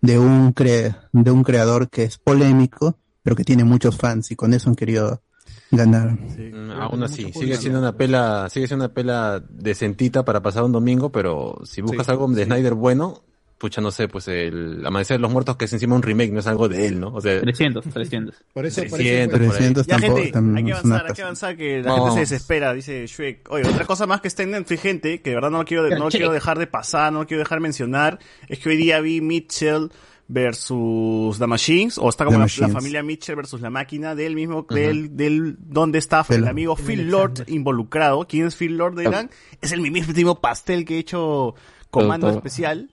de 0.00 0.18
un 0.18 0.52
cre 0.52 0.94
de 1.12 1.30
un 1.30 1.42
creador 1.44 1.88
que 1.88 2.02
es 2.04 2.18
polémico, 2.18 2.98
pero 3.22 3.36
que 3.36 3.44
tiene 3.44 3.64
muchos 3.64 3.96
fans 3.96 4.30
y 4.30 4.36
con 4.36 4.52
eso 4.54 4.68
han 4.68 4.76
querido 4.76 5.22
ganar. 5.70 6.12
Mm, 6.12 6.70
Aún 6.72 7.02
así, 7.02 7.32
sigue 7.32 7.56
siendo 7.56 7.78
una 7.80 7.96
pela, 7.96 8.48
sigue 8.50 8.66
siendo 8.66 8.84
una 8.86 8.94
pela 8.94 9.42
decentita 9.48 10.24
para 10.24 10.40
pasar 10.42 10.62
un 10.64 10.72
domingo, 10.72 11.10
pero 11.10 11.58
si 11.64 11.80
buscas 11.82 12.06
Sí, 12.06 12.12
algo 12.12 12.28
de 12.28 12.44
sí. 12.44 12.50
Snyder 12.50 12.74
bueno, 12.74 13.22
pucha, 13.58 13.80
no 13.80 13.90
sé, 13.90 14.06
pues 14.06 14.28
el 14.28 14.84
Amanecer 14.84 15.16
de 15.16 15.22
los 15.22 15.32
Muertos 15.32 15.56
que 15.56 15.64
es 15.64 15.72
encima 15.72 15.96
un 15.96 16.02
remake, 16.02 16.30
no 16.30 16.40
es 16.40 16.46
algo 16.46 16.68
de 16.68 16.86
él, 16.86 17.00
¿no? 17.00 17.08
O 17.14 17.20
sea, 17.22 17.40
300, 17.40 17.84
300. 17.86 18.34
Por 18.52 18.66
eso, 18.66 18.82
por 18.82 18.86
eso 18.86 18.96
300, 18.96 19.38
fue- 19.38 19.46
por 19.46 19.54
ahí. 19.56 19.58
300 19.58 19.86
Ya, 19.86 19.96
tampoco, 19.96 20.16
gente, 20.16 20.32
también 20.32 20.56
hay 20.58 20.64
que 20.64 20.72
avanzar, 20.72 21.06
hay 21.06 21.12
que 21.14 21.22
avanzar, 21.22 21.56
que 21.56 21.82
la 21.82 21.94
gente 21.94 22.10
se 22.12 22.20
desespera, 22.20 22.72
dice 22.74 23.06
Shrek. 23.06 23.50
Oye, 23.50 23.66
otra 23.68 23.84
cosa 23.86 24.06
más 24.06 24.20
que 24.20 24.28
está 24.28 24.42
en 24.42 24.50
Netflix, 24.50 24.82
gente, 24.82 25.22
que 25.22 25.30
de 25.30 25.36
verdad 25.36 25.50
no 25.50 25.58
lo 25.58 25.64
quiero, 25.64 25.88
no 25.88 26.04
lo 26.04 26.08
quiero 26.10 26.32
dejar 26.32 26.58
de 26.58 26.66
pasar, 26.66 27.12
no 27.12 27.20
lo 27.20 27.26
quiero 27.26 27.40
dejar 27.42 27.58
de 27.58 27.62
mencionar, 27.62 28.18
es 28.46 28.58
que 28.58 28.68
hoy 28.68 28.76
día 28.76 29.00
vi 29.00 29.20
Mitchell 29.22 29.90
versus 30.28 31.38
The 31.38 31.46
Machines, 31.46 31.98
o 31.98 32.08
está 32.08 32.24
como 32.24 32.38
la, 32.38 32.48
familia 32.48 33.02
Mitchell 33.02 33.36
versus 33.36 33.60
la 33.60 33.70
máquina 33.70 34.14
del 34.14 34.34
mismo, 34.34 34.66
del, 34.68 35.16
del, 35.16 35.56
donde 35.58 35.98
está 35.98 36.24
el 36.28 36.48
amigo 36.48 36.76
Phil 36.76 37.10
Lord 37.10 37.44
involucrado. 37.46 38.26
¿Quién 38.26 38.46
es 38.46 38.56
Phil 38.56 38.76
Lord, 38.76 38.98
dirán? 38.98 39.30
Es 39.60 39.72
el 39.72 39.80
mismísimo 39.80 40.40
pastel 40.40 40.84
que 40.84 40.96
he 40.96 40.98
hecho 40.98 41.54
Comando. 41.90 42.30
Especial. 42.30 42.90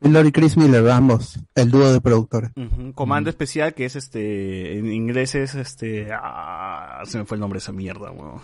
Lori 0.00 0.30
Chris 0.30 0.56
Miller, 0.56 0.88
ambos, 0.90 1.40
el 1.56 1.70
dúo 1.70 1.92
de 1.92 2.00
productores. 2.00 2.52
Comando 2.94 3.30
especial 3.30 3.74
que 3.74 3.84
es 3.84 3.96
este 3.96 4.78
en 4.78 4.92
inglés 4.92 5.34
es 5.34 5.56
este 5.56 6.08
ah, 6.12 7.02
se 7.04 7.18
me 7.18 7.24
fue 7.24 7.36
el 7.36 7.40
nombre 7.40 7.58
de 7.58 7.64
esa 7.64 7.72
mierda, 7.72 8.12
weón. 8.12 8.40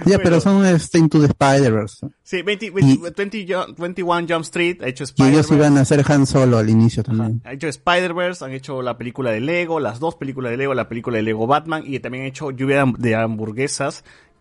Ya, 0.06 0.18
pero 0.18 0.40
son 0.40 0.64
este, 0.66 0.98
Into 0.98 1.18
the 1.20 1.26
Spider-Verse. 1.26 2.06
Sí, 2.22 2.42
20, 2.42 2.66
Y- 2.66 2.70
20, 2.70 3.10
20 3.16 3.46
Ju- 3.46 3.74
21 3.76 4.26
Jump 4.28 4.42
Street 4.44 4.82
ha 4.82 4.88
hecho 4.88 5.04
Y 5.04 5.22
ellos 5.22 5.40
Spider-Verse. 5.46 5.54
iban 5.54 5.78
a 5.78 5.80
hacer 5.82 6.04
Han 6.08 6.26
Solo 6.26 6.58
al 6.58 6.68
inicio 6.70 7.02
también. 7.02 7.40
Ha 7.44 7.52
hecho 7.52 7.68
Spider-Verse, 7.68 8.44
han 8.44 8.52
hecho 8.52 8.82
la 8.82 8.96
película 8.96 9.30
de 9.30 9.40
Lego, 9.40 9.80
las 9.80 10.00
dos 10.00 10.14
películas 10.16 10.50
de 10.50 10.56
Lego, 10.56 10.74
la 10.74 10.88
película 10.88 11.16
de 11.16 11.22
Lego 11.22 11.46
Batman 11.46 11.82
y 11.86 11.98
también 12.00 12.22
han 12.24 12.28
hecho 12.28 12.50
Lluvia 12.50 12.84
de 12.98 13.16
ham- 13.16 13.36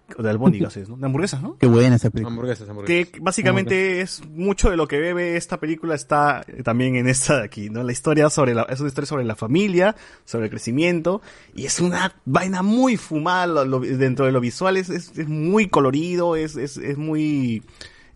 de 0.10 0.15
hamburguesas 0.15 0.23
de 0.23 0.30
albóndigas, 0.30 0.77
es, 0.77 0.90
¿no? 0.90 0.98
De 0.98 1.06
hamburguesas, 1.06 1.41
¿no? 1.41 1.57
Qué 1.57 1.68
buena 1.68 1.95
esa 1.95 2.10
película. 2.10 2.31
Hamburguesas, 2.34 2.69
hamburguesas. 2.69 3.10
Que 3.11 3.19
básicamente 3.22 4.02
es 4.02 4.22
mucho 4.30 4.69
de 4.69 4.77
lo 4.77 4.88
que 4.88 4.99
bebe 4.99 5.38
esta 5.38 5.60
película 5.60 5.95
está 5.95 6.44
eh, 6.48 6.64
también 6.64 6.95
en 6.95 7.07
esta 7.07 7.38
de 7.38 7.44
aquí, 7.45 7.69
¿no? 7.69 7.84
La 7.84 7.91
historia 7.91 8.30
sobre 8.30 8.53
la, 8.53 8.64
es 8.64 8.80
una 8.80 8.90
historia 8.90 9.07
sobre 9.07 9.23
la 9.26 9.36
familia, 9.36 9.95
sobre 10.26 10.45
el 10.45 10.49
crecimiento, 10.52 11.22
y 11.56 11.65
es 11.65 11.80
una 11.80 12.14
vaina 12.26 12.61
muy 12.61 12.98
fumada 12.98 13.48
lo- 13.48 13.65
lo- 13.65 13.80
dentro 13.80 14.26
de 14.26 14.31
lo 14.31 14.40
visual, 14.41 14.77
es, 14.77 14.90
es, 14.90 15.18
es 15.18 15.27
muy 15.27 15.68
colorido, 15.68 16.36
es, 16.36 16.56
es, 16.56 16.77
es 16.77 16.98
muy, 16.98 17.64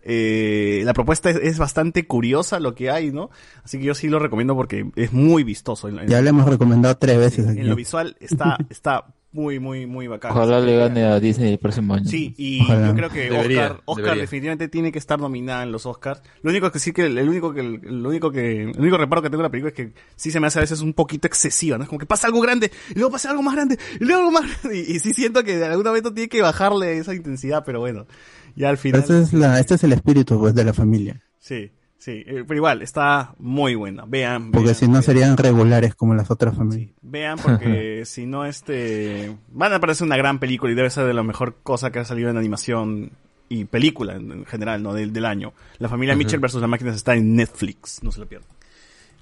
eh, 0.02 0.82
la 0.84 0.92
propuesta 0.92 1.30
es, 1.30 1.36
es 1.36 1.58
bastante 1.58 2.06
curiosa 2.06 2.60
lo 2.60 2.74
que 2.74 2.90
hay, 2.90 3.10
¿no? 3.10 3.30
Así 3.64 3.78
que 3.78 3.84
yo 3.84 3.94
sí 3.94 4.08
lo 4.08 4.18
recomiendo 4.18 4.54
porque 4.54 4.90
es 4.96 5.12
muy 5.12 5.44
vistoso. 5.44 5.88
En, 5.88 5.98
en- 5.98 6.08
Ya 6.08 6.20
le 6.20 6.30
hemos 6.30 6.48
recomendado 6.48 6.96
tres 6.96 7.18
veces 7.18 7.48
aquí. 7.48 7.60
en 7.60 7.68
lo 7.70 7.76
visual 7.76 8.16
está, 8.20 8.58
está 8.68 9.06
muy, 9.34 9.58
muy, 9.58 9.84
muy 9.86 10.06
bacán. 10.06 10.30
Ojalá 10.30 10.60
le 10.60 10.76
gane 10.76 11.02
a 11.04 11.18
Disney 11.18 11.52
el 11.52 11.58
próximo 11.58 11.92
año. 11.94 12.08
Sí, 12.08 12.32
y 12.38 12.62
Ojalá. 12.62 12.86
yo 12.86 12.94
creo 12.94 13.10
que 13.10 13.30
Debería, 13.30 13.64
Oscar, 13.64 13.82
Oscar 13.84 14.04
debería. 14.04 14.22
definitivamente 14.22 14.68
tiene 14.68 14.92
que 14.92 14.98
estar 15.00 15.18
nominada 15.18 15.64
en 15.64 15.72
los 15.72 15.86
Oscars. 15.86 16.22
Lo 16.42 16.50
único 16.50 16.70
que 16.70 16.78
sí 16.78 16.92
que 16.92 17.02
el 17.06 17.28
único 17.28 17.52
que 17.52 17.60
el 17.60 18.06
único 18.06 18.30
que 18.30 18.62
el 18.62 18.78
único 18.80 18.96
reparo 18.96 19.22
que 19.22 19.30
tengo 19.30 19.40
en 19.42 19.46
la 19.46 19.50
película 19.50 19.70
es 19.70 19.74
que 19.74 19.92
sí 20.14 20.30
se 20.30 20.38
me 20.38 20.46
hace 20.46 20.60
a 20.60 20.62
veces 20.62 20.80
un 20.80 20.94
poquito 20.94 21.26
excesiva, 21.26 21.76
¿no? 21.76 21.82
Es 21.82 21.88
como 21.88 21.98
que 21.98 22.06
pasa 22.06 22.28
algo 22.28 22.40
grande 22.40 22.70
y 22.90 22.94
luego 22.94 23.10
pasa 23.10 23.30
algo 23.30 23.42
más 23.42 23.54
grande 23.56 23.76
y 24.00 24.04
luego 24.04 24.20
algo 24.20 24.30
más 24.30 24.44
grande 24.62 24.78
y, 24.78 24.92
y 24.92 24.98
sí 25.00 25.12
siento 25.12 25.42
que 25.42 25.56
de 25.58 25.66
algún 25.66 25.84
momento 25.84 26.14
tiene 26.14 26.28
que 26.28 26.40
bajarle 26.40 26.98
esa 26.98 27.12
intensidad, 27.14 27.64
pero 27.66 27.80
bueno, 27.80 28.06
ya 28.54 28.68
al 28.70 28.78
final 28.78 29.00
este 29.00 29.20
es, 29.20 29.32
la, 29.32 29.58
este 29.58 29.74
es 29.74 29.82
el 29.84 29.92
espíritu 29.94 30.38
pues, 30.38 30.54
de 30.54 30.64
la 30.64 30.72
familia. 30.72 31.20
sí, 31.40 31.70
sí, 32.04 32.22
eh, 32.26 32.44
pero 32.46 32.56
igual 32.56 32.82
está 32.82 33.34
muy 33.38 33.74
buena. 33.74 34.04
Vean, 34.06 34.50
Porque 34.50 34.64
vean, 34.66 34.74
si 34.74 34.86
no 34.86 34.92
vean. 34.92 35.02
serían 35.02 35.36
regulares 35.36 35.94
como 35.94 36.14
las 36.14 36.30
otras 36.30 36.56
familias. 36.56 36.90
Vean 37.02 37.38
porque 37.38 38.02
si 38.06 38.26
no 38.26 38.44
este 38.44 39.36
van 39.50 39.72
a 39.72 39.80
parecer 39.80 40.06
una 40.06 40.16
gran 40.16 40.38
película 40.38 40.72
y 40.72 40.74
debe 40.74 40.90
ser 40.90 41.06
de 41.06 41.14
la 41.14 41.22
mejor 41.22 41.56
cosa 41.62 41.90
que 41.90 41.98
ha 42.00 42.04
salido 42.04 42.30
en 42.30 42.36
animación 42.36 43.10
y 43.48 43.64
película 43.66 44.14
en, 44.14 44.32
en 44.32 44.44
general, 44.46 44.82
¿no? 44.82 44.94
Del, 44.94 45.12
del 45.12 45.24
año. 45.26 45.52
La 45.78 45.88
familia 45.88 46.16
Mitchell 46.16 46.40
versus 46.40 46.60
las 46.60 46.70
máquinas 46.70 46.96
está 46.96 47.14
en 47.14 47.36
Netflix, 47.36 48.02
no 48.02 48.10
se 48.12 48.20
lo 48.20 48.26
pierdan. 48.26 48.48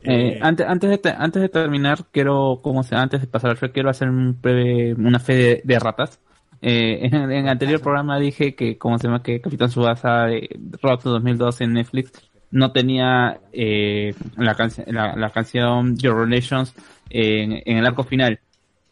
Eh, 0.04 0.38
antes, 0.42 0.66
antes, 0.66 0.90
de, 0.90 0.98
te- 0.98 1.14
antes 1.16 1.42
de 1.42 1.48
terminar, 1.48 2.06
quiero, 2.10 2.58
como 2.62 2.82
se, 2.82 2.96
antes 2.96 3.20
de 3.20 3.26
pasar 3.28 3.50
al 3.50 3.56
show, 3.58 3.70
quiero 3.72 3.88
hacer 3.90 4.08
un 4.08 4.40
breve- 4.40 4.94
una 4.94 5.20
fe 5.20 5.34
de, 5.34 5.62
de 5.64 5.78
ratas. 5.78 6.18
Eh, 6.60 7.06
en, 7.06 7.14
en 7.14 7.30
el 7.32 7.48
anterior 7.48 7.80
programa 7.80 8.18
dije 8.18 8.54
que, 8.54 8.78
como 8.78 8.98
se 8.98 9.06
llama, 9.06 9.22
que 9.22 9.40
Capitán 9.40 9.70
Subasa 9.70 10.24
de 10.26 10.48
Road 10.82 10.98
to 11.00 11.10
2002 11.10 11.60
en 11.60 11.72
Netflix 11.74 12.12
no 12.52 12.70
tenía 12.70 13.40
eh, 13.52 14.14
la, 14.36 14.54
canc- 14.54 14.86
la, 14.86 15.16
la 15.16 15.30
canción 15.30 15.96
Your 15.96 16.16
Relations 16.16 16.74
en, 17.10 17.60
en 17.66 17.78
el 17.78 17.86
arco 17.86 18.04
final. 18.04 18.38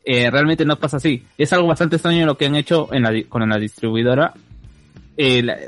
Eh, 0.05 0.31
realmente 0.31 0.65
no 0.65 0.77
pasa 0.77 0.97
así. 0.97 1.23
Es 1.39 1.53
algo 1.53 1.69
bastante 1.69 1.97
extraño 1.97 2.27
lo 2.27 2.37
que 2.37 2.47
han 2.47 2.57
hecho 2.57 2.93
en 2.93 3.03
la, 3.03 3.13
con 3.29 3.49
la 3.49 3.59
distribuidora. 3.59 4.33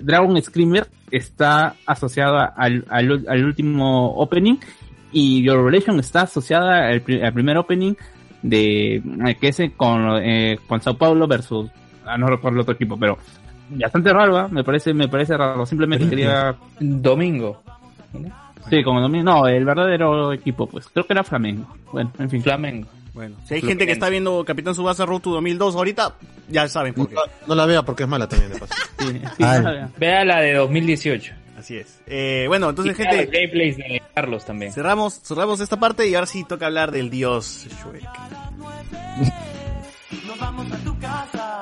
Dragon 0.02 0.40
Screamer 0.40 0.86
está 1.10 1.74
asociada 1.84 2.54
al, 2.56 2.86
al, 2.88 3.24
al 3.28 3.44
último 3.44 4.14
opening 4.14 4.56
y 5.12 5.42
Your 5.42 5.62
Relation 5.62 6.00
está 6.00 6.22
asociada 6.22 6.88
al 6.88 7.02
primer 7.02 7.58
opening 7.58 7.92
de 8.40 8.94
eh, 8.96 9.36
que 9.38 9.48
es 9.48 9.60
con, 9.76 10.22
eh, 10.22 10.58
con 10.66 10.80
Sao 10.80 10.96
Paulo 10.96 11.26
versus 11.28 11.70
ah, 12.06 12.16
no 12.16 12.28
recuerdo 12.28 12.56
el 12.56 12.62
otro 12.62 12.74
equipo 12.74 12.96
pero 12.98 13.18
bastante 13.68 14.10
raro 14.10 14.38
¿ah? 14.38 14.48
me 14.50 14.64
parece 14.64 14.94
me 14.94 15.08
parece 15.08 15.36
raro 15.36 15.66
simplemente 15.66 16.08
quería 16.08 16.56
Domingo. 16.80 17.62
Sí 18.70 18.82
como 18.82 19.00
domingo 19.00 19.24
no 19.24 19.48
el 19.48 19.64
verdadero 19.64 20.32
equipo 20.32 20.66
pues 20.66 20.88
creo 20.88 21.06
que 21.06 21.12
era 21.12 21.24
Flamengo 21.24 21.66
bueno 21.92 22.12
en 22.18 22.30
fin 22.30 22.42
Flamengo. 22.42 22.88
Bueno, 23.14 23.36
si 23.44 23.54
hay 23.54 23.60
gente 23.60 23.84
que 23.84 23.92
está 23.92 24.08
viendo 24.08 24.42
Capitán 24.44 24.74
Subasa 24.74 25.04
Road 25.04 25.20
to 25.20 25.32
2002 25.32 25.76
ahorita, 25.76 26.14
ya 26.48 26.66
saben 26.66 26.94
por 26.94 27.10
qué. 27.10 27.14
No 27.46 27.54
la 27.54 27.66
vea 27.66 27.82
porque 27.82 28.04
es 28.04 28.08
mala 28.08 28.26
también, 28.26 28.52
de 28.52 28.58
paso. 28.58 28.72
Vea 29.98 30.24
la 30.24 30.40
de 30.40 30.54
2018. 30.54 31.34
Así 31.58 31.76
es. 31.76 32.00
Eh, 32.06 32.46
bueno, 32.48 32.70
entonces 32.70 32.98
Y 32.98 33.02
gente, 33.02 33.26
gameplays 33.26 33.76
de 33.76 34.02
Carlos 34.14 34.46
también. 34.46 34.72
cerramos, 34.72 35.20
cerramos 35.22 35.60
esta 35.60 35.78
parte 35.78 36.08
y 36.08 36.14
ahora 36.14 36.26
sí 36.26 36.42
toca 36.44 36.66
hablar 36.66 36.90
del 36.90 37.10
dios 37.10 37.66
Shrek. 37.68 38.08
Nos 40.26 40.38
vamos 40.38 40.72
a 40.72 40.76
tu 40.78 40.98
casa. 40.98 41.60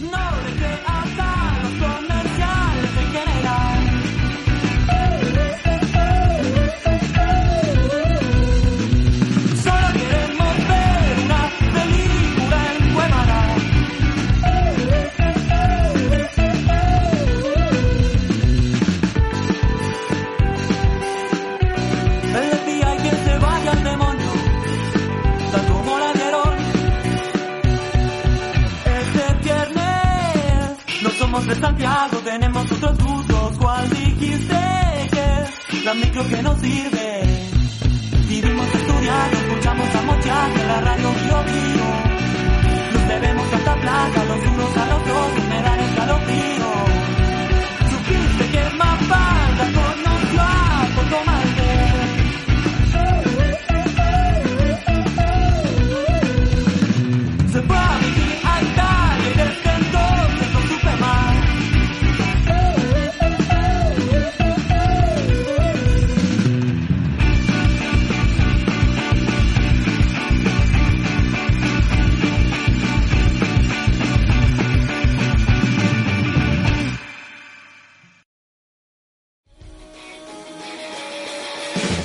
No 0.00 1.01
somos 31.32 31.46
de 31.46 31.54
Santiago, 31.54 32.18
tenemos 32.24 32.72
otros 32.72 32.98
gustos. 32.98 33.58
¿Cuál 33.58 33.88
dijiste 33.88 34.58
que 35.12 35.84
la 35.84 35.94
micro 35.94 36.28
que 36.28 36.42
nos 36.42 36.60
sirve? 36.60 37.48
Vivimos 38.28 38.74
estudiando, 38.74 39.36
escuchamos 39.38 39.94
a 39.94 40.02
mochar 40.02 40.54
de 40.54 40.66
la 40.66 40.80
radio 40.82 41.08
Bio 41.08 41.38
Bio. 41.48 41.88
Nos 42.92 43.08
debemos 43.08 43.50
tanta 43.50 43.74
plata 43.76 44.24
los 44.24 44.46
unos 44.46 44.76
a 44.76 44.86
los 44.86 45.02
otros, 45.02 45.48
me 45.48 45.62
dan 45.62 45.80
escalofrío. 45.80 46.61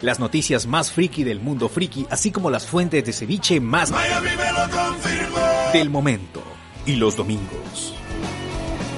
las 0.00 0.20
noticias 0.20 0.66
más 0.66 0.92
friki 0.92 1.24
del 1.24 1.40
mundo 1.40 1.68
friki, 1.68 2.06
así 2.10 2.30
como 2.30 2.50
las 2.50 2.66
fuentes 2.66 3.04
de 3.04 3.12
ceviche 3.12 3.60
más 3.60 3.92
del 5.72 5.90
momento. 5.90 6.42
Y 6.84 6.96
los 6.96 7.16
domingos. 7.16 7.94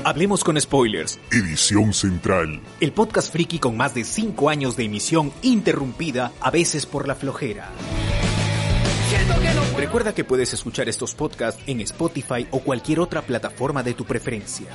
Hablemos 0.05 0.45
con 0.45 0.61
spoilers. 0.61 1.19
Edición 1.31 1.93
Central. 1.93 2.61
El 2.81 2.93
podcast 2.93 3.33
friki 3.33 3.59
con 3.59 3.77
más 3.77 3.95
de 3.95 4.05
5 4.05 4.49
años 4.49 4.77
de 4.77 4.85
emisión 4.85 5.33
interrumpida, 5.43 6.33
a 6.41 6.51
veces 6.51 6.87
por 6.87 7.09
la 7.09 7.15
flojera. 7.15 7.71
Recuerda 9.77 10.15
que 10.15 10.25
puedes 10.25 10.53
escuchar 10.53 10.89
estos 10.89 11.15
podcasts 11.15 11.63
en 11.67 11.81
Spotify 11.81 12.47
o 12.51 12.61
cualquier 12.61 13.01
otra 13.01 13.23
plataforma 13.23 13.83
de 13.83 13.95
tu 13.95 14.05
preferencia. 14.05 14.67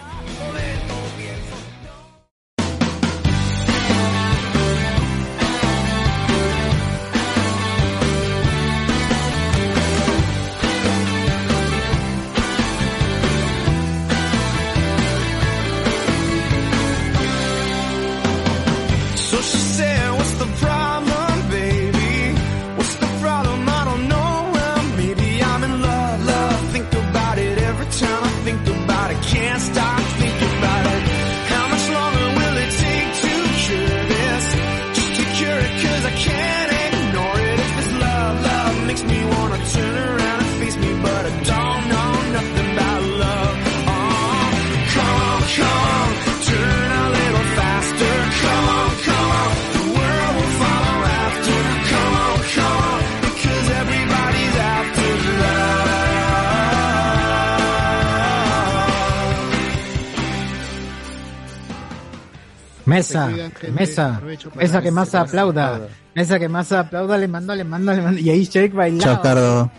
Mesa, 62.86 63.30
cuidan, 63.30 63.52
mesa, 63.74 64.22
mesa 64.56 64.82
que 64.82 64.92
más 64.92 65.16
aplauda, 65.16 65.82
mesa 66.14 66.38
que 66.40 66.50
más 66.50 66.72
aplauda, 66.74 67.18
le 67.18 67.28
mando, 67.28 67.56
le 67.56 67.64
mando, 67.64 67.94
le 67.94 68.02
mando, 68.02 68.20
y 68.20 68.30
ahí 68.30 68.44
Shrek 68.44 68.74
bailaba. 68.74 69.04
Chao, 69.14 69.22
Cardo. 69.22 69.72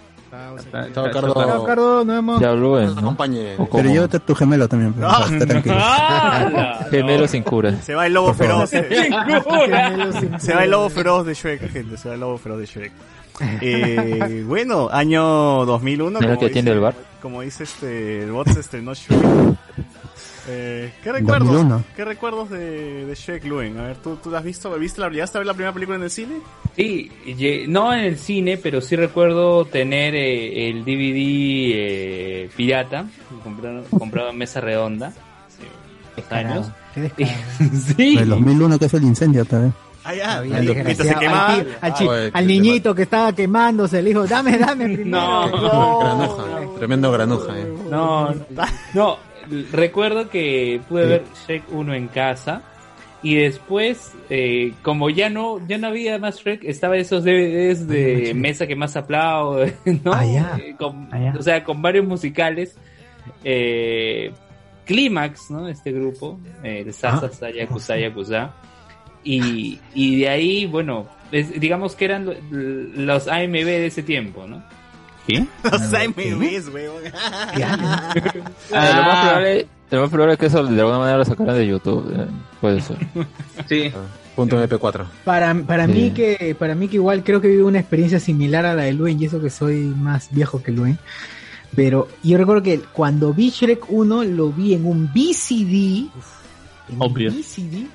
Chao, 0.94 1.10
Cardo. 1.12 1.34
Chao, 1.34 1.64
Cardo, 1.64 2.04
nos 2.04 2.16
vemos. 2.16 2.40
Ya 2.40 2.48
habló, 2.50 2.80
¿no? 2.94 3.16
Pero 3.16 3.90
yo 3.92 4.08
te 4.08 4.18
tu 4.20 4.34
gemelo 4.34 4.66
también. 4.68 4.92
pero, 4.94 5.08
Ah. 5.10 5.26
tranquilo. 5.46 5.76
Gemelo 6.90 7.28
sin 7.28 7.42
cura. 7.42 7.72
Se 7.82 7.94
va 7.94 8.06
el 8.06 8.14
lobo 8.14 8.32
Por 8.34 8.46
favor. 8.46 8.66
feroz. 8.66 10.42
Se 10.42 10.54
va 10.54 10.64
el 10.64 10.70
lobo 10.70 10.88
feroz 10.90 11.26
de 11.26 11.34
Shrek, 11.34 11.70
gente. 11.70 11.96
Se 11.96 12.08
va 12.08 12.14
el 12.14 12.20
lobo 12.20 12.38
feroz 12.38 12.58
de 12.60 12.66
Shrek. 12.66 12.92
Eh, 13.60 14.44
bueno, 14.46 14.88
año 14.92 15.64
2001. 15.66 16.10
¿No 16.10 16.18
es 16.18 16.22
el 16.22 16.28
como 16.28 16.40
que 16.40 16.46
atiende 16.46 16.70
dice- 16.70 16.76
el 16.76 16.80
bar? 16.80 16.94
Como 17.20 17.40
dice 17.42 17.64
este, 17.64 18.22
el 18.22 18.30
bot 18.32 18.48
se 18.48 18.60
estrenó 18.60 18.94
Shrek. 18.94 19.20
Eh, 20.48 20.92
¿Qué 21.02 21.10
recuerdos? 21.12 21.48
2001. 21.48 21.84
¿Qué 21.96 22.04
recuerdos 22.04 22.50
de, 22.50 23.06
de 23.06 23.14
Shrek, 23.14 23.44
Luen? 23.46 23.78
A 23.78 23.84
ver, 23.84 23.96
¿tú, 23.96 24.16
tú 24.16 24.30
la 24.30 24.38
has 24.38 24.44
visto? 24.44 24.70
¿Viste 24.78 25.00
la, 25.00 25.08
¿Llegaste 25.08 25.38
a 25.38 25.40
ver 25.40 25.46
la 25.46 25.54
primera 25.54 25.72
película 25.72 25.96
en 25.96 26.02
el 26.04 26.10
cine? 26.10 26.34
Sí, 26.76 27.10
ye- 27.36 27.66
no 27.66 27.92
en 27.94 28.00
el 28.00 28.18
cine, 28.18 28.56
pero 28.58 28.80
sí 28.80 28.94
recuerdo 28.96 29.64
tener 29.64 30.14
eh, 30.14 30.68
el 30.70 30.84
DVD 30.84 31.72
eh, 31.76 32.50
pirata, 32.56 33.06
comprado, 33.42 33.84
comprado 33.96 34.30
en 34.30 34.36
mesa 34.38 34.60
redonda, 34.60 35.08
hace 35.08 35.62
dos 36.16 36.32
años. 36.32 36.66
Qué 36.94 37.00
descarado. 37.00 37.34
sí. 37.96 38.16
El 38.18 38.28
2001 38.28 38.78
que 38.78 38.84
es 38.84 38.94
el 38.94 39.02
incendio 39.04 39.44
también. 39.44 39.72
Ah, 40.06 40.42
se 40.94 41.14
quemaba. 41.18 41.54
al, 41.54 41.66
Ah, 41.80 41.94
oye, 42.02 42.30
al 42.34 42.46
niñito 42.46 42.94
que 42.94 43.02
estaba 43.04 43.32
quemándose, 43.32 44.02
le 44.02 44.10
dijo, 44.10 44.26
dame, 44.26 44.58
dame 44.58 44.84
primero. 44.94 45.48
No. 45.50 45.98
Granuja. 46.00 46.44
Tremendo 46.76 47.10
granuja. 47.12 47.58
eh. 47.58 47.74
No, 47.90 48.34
no, 48.92 49.16
recuerdo 49.72 50.28
que 50.28 50.80
pude 50.88 51.06
ver 51.06 51.22
Shrek 51.46 51.64
1 51.72 51.94
en 51.94 52.08
casa 52.08 52.62
y 53.22 53.36
después, 53.36 54.12
eh, 54.28 54.72
como 54.82 55.08
ya 55.10 55.30
no 55.30 55.58
ya 55.66 55.78
no 55.78 55.86
había 55.88 56.18
más 56.18 56.40
Shrek, 56.40 56.64
estaba 56.64 56.96
esos 56.96 57.24
DVDs 57.24 57.88
de 57.88 58.32
Mesa 58.34 58.66
que 58.66 58.76
más 58.76 58.96
aplaude, 58.96 59.74
¿no? 60.04 60.12
Ah. 60.12 60.58
Eh, 60.62 60.74
con- 60.78 61.08
Ah. 61.12 61.32
O 61.38 61.42
sea, 61.42 61.64
con 61.64 61.80
varios 61.82 62.06
musicales. 62.06 62.76
Eh, 63.42 64.30
Clímax, 64.84 65.50
¿no? 65.50 65.66
Este 65.68 65.92
grupo, 65.92 66.38
eh, 66.62 66.82
el 66.86 66.92
Sasa, 66.92 67.26
Ah. 67.26 67.34
Saya, 67.34 67.66
Kusa, 67.66 67.96
Yakuza. 67.96 68.52
Y, 69.22 69.78
y 69.94 70.20
de 70.20 70.28
ahí, 70.28 70.66
bueno, 70.66 71.06
es- 71.32 71.58
digamos 71.58 71.94
que 71.96 72.04
eran 72.04 72.26
lo- 72.26 72.34
los 72.50 73.26
AMB 73.26 73.64
de 73.64 73.86
ese 73.86 74.02
tiempo, 74.02 74.46
¿no? 74.46 74.62
¿Qué? 75.26 75.46
Los 75.64 75.94
AMVs, 75.94 76.68
weón. 76.72 77.02
Ah, 77.14 78.12
lo, 78.72 79.02
más 79.02 79.26
probable, 79.26 79.66
lo 79.90 80.00
más 80.02 80.10
probable 80.10 80.32
es 80.34 80.38
que 80.40 80.46
eso 80.46 80.64
de 80.64 80.80
alguna 80.80 80.98
manera 80.98 81.18
lo 81.18 81.24
sacaran 81.24 81.56
de 81.56 81.66
YouTube. 81.66 82.12
eh, 82.16 82.26
puede 82.60 82.80
ser. 82.80 82.96
Sí. 83.68 83.92
Punto 84.36 84.62
MP4. 84.62 85.06
Para, 85.24 85.54
para 85.54 85.86
Sí. 85.86 85.92
mí 85.92 86.10
que 86.10 86.56
para 86.58 86.74
mí 86.74 86.88
que 86.88 86.96
igual 86.96 87.22
creo 87.22 87.40
que 87.40 87.46
viví 87.48 87.62
una 87.62 87.78
experiencia 87.78 88.18
similar 88.18 88.66
a 88.66 88.74
la 88.74 88.82
de 88.82 88.92
Luen 88.92 89.20
y 89.22 89.26
eso 89.26 89.40
que 89.40 89.48
soy 89.48 89.76
más 89.76 90.28
viejo 90.32 90.60
que 90.62 90.72
Luen. 90.72 90.98
Pero 91.76 92.08
yo 92.22 92.36
recuerdo 92.36 92.62
que 92.62 92.80
cuando 92.80 93.32
vi 93.32 93.50
Shrek 93.50 93.84
1 93.90 94.24
lo 94.24 94.50
vi 94.50 94.74
en 94.74 94.86
un 94.86 95.06
VCD. 95.12 96.08
En 96.90 96.96
Obvio. 96.98 97.30
VCD 97.30 97.86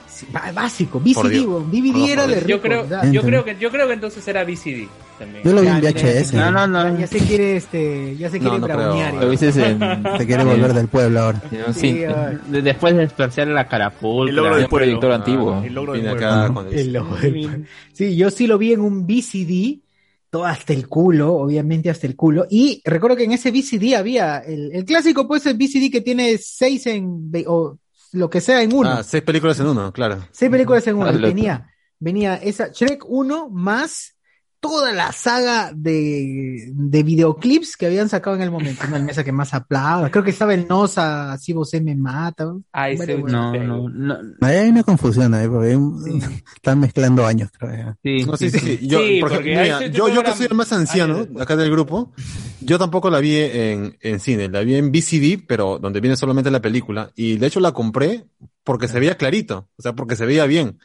básico, 0.53 0.99
VCD, 0.99 1.45
DVD 1.71 2.09
era 2.09 2.27
de 2.27 2.35
rico. 2.39 2.47
Yo 2.49 2.61
creo, 2.61 2.81
¿verdad? 2.87 3.11
yo 3.11 3.21
creo 3.21 3.45
que, 3.45 3.55
yo 3.59 3.69
creo 3.69 3.87
que 3.87 3.93
entonces 3.93 4.27
era 4.27 4.43
VCD 4.43 4.87
también. 5.19 5.43
Yo 5.43 5.53
lo 5.53 5.61
vi 5.61 5.67
en 5.67 5.81
VHS. 5.81 6.33
No, 6.33 6.49
no, 6.51 6.65
no. 6.67 6.97
Ya 6.99 7.05
se 7.05 7.19
quiere 7.19 7.57
este, 7.57 8.15
ya 8.17 8.29
se 8.31 8.39
No, 8.39 8.49
quiere 8.49 8.59
no 8.59 8.65
creo. 8.65 8.77
bravunear. 8.77 9.13
Lo 9.15 9.29
viste 9.29 9.47
en. 9.49 9.79
Se 10.17 10.25
quiere 10.25 10.43
volver 10.43 10.73
del 10.73 10.87
pueblo 10.87 11.19
ahora. 11.19 11.41
Sí, 11.73 12.03
ah, 12.05 12.31
Después 12.47 12.95
de 12.95 13.01
desplazar 13.01 13.47
la 13.49 13.67
carapulcra. 13.67 14.29
El 14.31 14.35
logro 14.35 14.55
del 14.55 14.67
pueblo. 14.67 14.85
proyector 14.85 15.11
antiguo. 15.11 15.61
El 15.63 15.73
logro 15.75 15.93
del 15.93 16.01
pueblo. 16.15 16.69
el- 16.71 16.97
ojo 16.97 17.15
del- 17.17 17.67
Sí, 17.93 18.15
yo 18.15 18.31
sí 18.31 18.47
lo 18.47 18.57
vi 18.57 18.73
en 18.73 18.79
un 18.81 19.05
VCD, 19.05 19.81
todo 20.29 20.45
hasta 20.45 20.73
el 20.73 20.87
culo, 20.87 21.33
obviamente 21.35 21.89
hasta 21.89 22.07
el 22.07 22.15
culo. 22.15 22.45
Y 22.49 22.81
recuerdo 22.85 23.17
que 23.17 23.25
en 23.25 23.33
ese 23.33 23.51
VCD 23.51 23.95
había 23.95 24.39
el, 24.39 24.71
el 24.73 24.85
clásico, 24.85 25.27
pues 25.27 25.45
el 25.45 25.57
VCD 25.57 25.91
que 25.91 26.01
tiene 26.01 26.37
seis 26.37 26.87
en, 26.87 27.31
o 27.47 27.77
lo 28.13 28.29
que 28.29 28.41
sea 28.41 28.61
en 28.63 28.73
uno. 28.73 28.89
Ah, 28.89 29.03
seis 29.03 29.23
películas 29.23 29.59
en 29.59 29.67
uno, 29.67 29.91
claro. 29.91 30.25
Seis 30.31 30.49
películas 30.49 30.85
en 30.87 30.95
uno. 30.95 31.07
Ah, 31.07 31.19
tenía, 31.19 31.67
venía 31.99 32.35
esa 32.35 32.69
Shrek 32.73 33.03
1 33.07 33.49
más 33.49 34.15
toda 34.59 34.91
la 34.91 35.11
saga 35.11 35.71
de, 35.73 36.71
de 36.73 37.03
videoclips 37.03 37.77
que 37.77 37.85
habían 37.85 38.09
sacado 38.09 38.35
en 38.35 38.41
el 38.41 38.51
momento. 38.51 38.83
El 38.93 39.03
mesa 39.03 39.23
que 39.23 39.31
más 39.31 39.53
aplauda. 39.53 40.11
Creo 40.11 40.23
que 40.23 40.31
estaba 40.31 40.53
el 40.53 40.67
Nosa, 40.67 41.37
si 41.37 41.53
vos 41.53 41.71
me 41.81 41.95
mata. 41.95 42.45
Bueno, 42.45 43.17
No, 43.27 43.49
bueno. 43.51 43.89
no, 43.89 44.21
no. 44.21 44.35
Ahí 44.41 44.57
hay 44.57 44.69
una 44.69 44.83
confusión 44.83 45.33
ahí, 45.33 45.47
porque 45.47 45.77
Sí. 46.03 46.19
están 46.55 46.79
mezclando 46.79 47.25
años, 47.25 47.49
creo. 47.57 47.97
Sí, 48.03 48.25
No, 48.25 48.35
sí, 48.35 48.49
sí, 48.49 48.59
sí. 48.59 48.87
Yo, 48.87 48.99
Sí, 48.99 49.19
por 49.21 49.29
porque 49.31 49.51
ejemplo, 49.53 49.61
ahí 49.61 49.79
mira, 49.79 49.91
sí 49.91 49.97
yo, 49.97 50.09
yo 50.09 50.23
que 50.23 50.31
soy 50.33 50.47
el 50.47 50.55
más 50.55 50.71
anciano 50.73 51.27
acá 51.39 51.55
del 51.55 51.71
grupo, 51.71 52.11
yo 52.61 52.77
tampoco 52.77 53.09
la 53.09 53.19
vi 53.19 53.37
en, 53.37 53.97
en 54.01 54.19
cine, 54.19 54.49
la 54.49 54.61
vi 54.61 54.75
en 54.75 54.91
VCD, 54.91 55.43
pero 55.47 55.79
donde 55.79 56.01
viene 56.01 56.15
solamente 56.17 56.51
la 56.51 56.61
película. 56.61 57.11
Y 57.15 57.37
de 57.37 57.47
hecho 57.47 57.59
la 57.59 57.71
compré 57.71 58.25
porque 58.63 58.87
se 58.87 58.99
veía 58.99 59.15
clarito, 59.15 59.69
o 59.77 59.81
sea, 59.81 59.93
porque 59.93 60.15
se 60.15 60.25
veía 60.25 60.45
bien. 60.45 60.79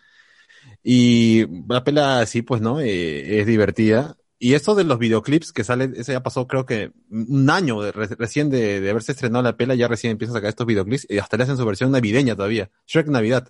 Y 0.86 1.46
la 1.68 1.82
pela, 1.82 2.24
sí, 2.26 2.42
pues, 2.42 2.60
¿no? 2.60 2.78
Eh, 2.80 3.40
es 3.40 3.46
divertida. 3.46 4.16
Y 4.38 4.52
esto 4.52 4.74
de 4.74 4.84
los 4.84 4.98
videoclips 4.98 5.52
que 5.52 5.64
sale, 5.64 5.90
eso 5.96 6.12
ya 6.12 6.22
pasó 6.22 6.46
creo 6.46 6.66
que 6.66 6.92
un 7.10 7.48
año 7.48 7.80
de- 7.80 7.92
re- 7.92 8.14
recién 8.18 8.50
de, 8.50 8.80
de 8.82 8.90
haberse 8.90 9.12
estrenado 9.12 9.42
la 9.42 9.56
pela, 9.56 9.74
ya 9.74 9.88
recién 9.88 10.10
empiezan 10.10 10.36
a 10.36 10.38
sacar 10.38 10.50
estos 10.50 10.66
videoclips 10.66 11.06
y 11.08 11.16
hasta 11.18 11.38
le 11.38 11.44
hacen 11.44 11.56
su 11.56 11.64
versión 11.64 11.90
navideña 11.92 12.36
todavía. 12.36 12.70
Shrek 12.86 13.06
Navidad. 13.08 13.48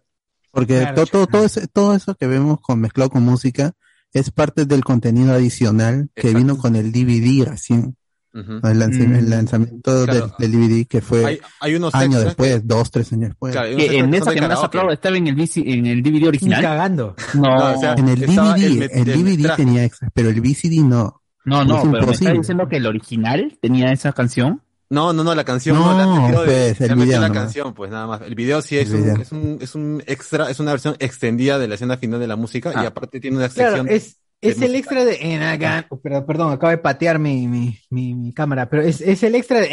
Porque 0.52 0.78
Claro, 0.78 0.94
todo, 0.94 1.06
todo, 1.06 1.26
todo, 1.26 1.44
ese- 1.46 1.66
todo 1.66 1.94
eso 1.96 2.14
que 2.14 2.28
vemos 2.28 2.60
con 2.60 2.80
mezclado 2.80 3.10
con 3.10 3.24
música 3.24 3.72
es 4.12 4.30
parte 4.30 4.66
del 4.66 4.84
contenido 4.84 5.32
adicional 5.32 6.10
que 6.14 6.28
Exacto. 6.28 6.38
vino 6.38 6.56
con 6.58 6.76
el 6.76 6.92
DVD 6.92 7.44
recién. 7.50 7.96
El, 8.34 8.44
Mm. 8.44 9.14
el 9.14 9.30
lanzamiento 9.30 10.04
Claro. 10.06 10.32
del, 10.38 10.50
del 10.50 10.52
DVD 10.68 10.86
que 10.88 11.00
fue 11.00 11.24
Hay, 11.24 11.38
hay 11.60 11.74
unos 11.76 11.94
años 11.94 12.24
después, 12.24 12.54
que- 12.56 12.60
dos, 12.64 12.90
tres 12.90 13.12
años 13.12 13.28
después. 13.30 13.52
claro, 13.52 13.68
Que 13.68 13.74
extras 13.84 14.04
en 14.04 14.10
que 14.10 14.16
esa 14.16 14.30
que 14.34 14.40
más 14.40 14.48
karaoke. 14.48 14.66
aplaudo 14.66 14.92
estaba 14.92 15.16
en 15.16 15.26
el, 15.28 15.34
VC 15.36 15.60
en 15.72 15.86
el 15.86 16.02
DVD 16.02 16.20
Ni 16.20 16.26
original. 16.26 16.62
cagando. 16.62 17.14
No, 17.34 17.42
No, 17.42 17.74
o 17.76 17.80
sea, 17.80 17.94
En 17.94 18.08
el 18.08 18.20
DVD, 18.20 18.56
el 18.56 18.64
el, 18.64 18.78
met- 18.80 18.90
el 18.92 19.04
DVD 19.04 19.56
tenía 19.56 19.84
extras, 19.84 20.10
pero 20.12 20.30
el 20.30 20.40
VCD 20.40 20.82
no. 20.82 21.20
no, 21.44 21.62
es 21.62 21.68
no, 21.68 21.74
pero 21.76 21.90
me 21.90 21.98
está 21.98 22.00
imposible. 22.06 22.32
diciendo 22.38 22.68
que 22.68 22.76
el 22.78 22.86
original 22.86 23.58
tenía 23.60 23.92
esa 23.92 24.12
canción. 24.12 24.60
No, 24.90 25.12
no, 25.12 25.24
no, 25.24 25.34
la 25.34 25.44
canción 25.44 25.76
No, 25.76 25.96
no, 26.32 26.40
de- 26.42 26.44
pues, 26.44 26.80
el 26.80 26.94
video 26.96 27.20
la 27.20 27.30
canción, 27.32 27.72
pues 27.72 27.90
nada 27.90 28.06
más. 28.06 28.20
El 28.22 28.34
video 28.34 28.60
sí 28.62 28.76
es 28.78 28.90
un, 28.90 29.20
es 29.20 29.32
un, 29.32 29.58
es 29.60 29.74
un 29.74 30.02
extra, 30.06 30.50
es 30.50 30.58
una 30.60 30.72
versión 30.72 30.94
extendida 30.98 31.58
de 31.58 31.68
la 31.68 31.74
escena 31.76 31.96
final 31.96 32.18
de 32.20 32.26
la 32.26 32.36
música 32.36 32.70
y 32.70 32.78
Ah. 32.78 32.88
aparte 32.88 33.18
tiene 33.20 33.36
una 33.38 33.48
Claro, 33.48 33.76
sección. 33.76 33.88
es, 33.96 34.18
es 34.50 34.60
el 34.62 34.74
extra 34.74 35.04
de 35.04 35.18
got- 35.58 35.86
oh, 35.88 35.96
perdón, 35.98 36.26
perdón, 36.26 36.52
acabo 36.52 36.70
de 36.70 36.78
patear 36.78 37.18
mi, 37.18 37.46
mi, 37.48 37.78
mi, 37.90 38.14
mi 38.14 38.32
cámara, 38.32 38.68
pero 38.68 38.82
es, 38.82 39.00
es 39.00 39.22
el 39.22 39.34
extra 39.34 39.60
de 39.60 39.68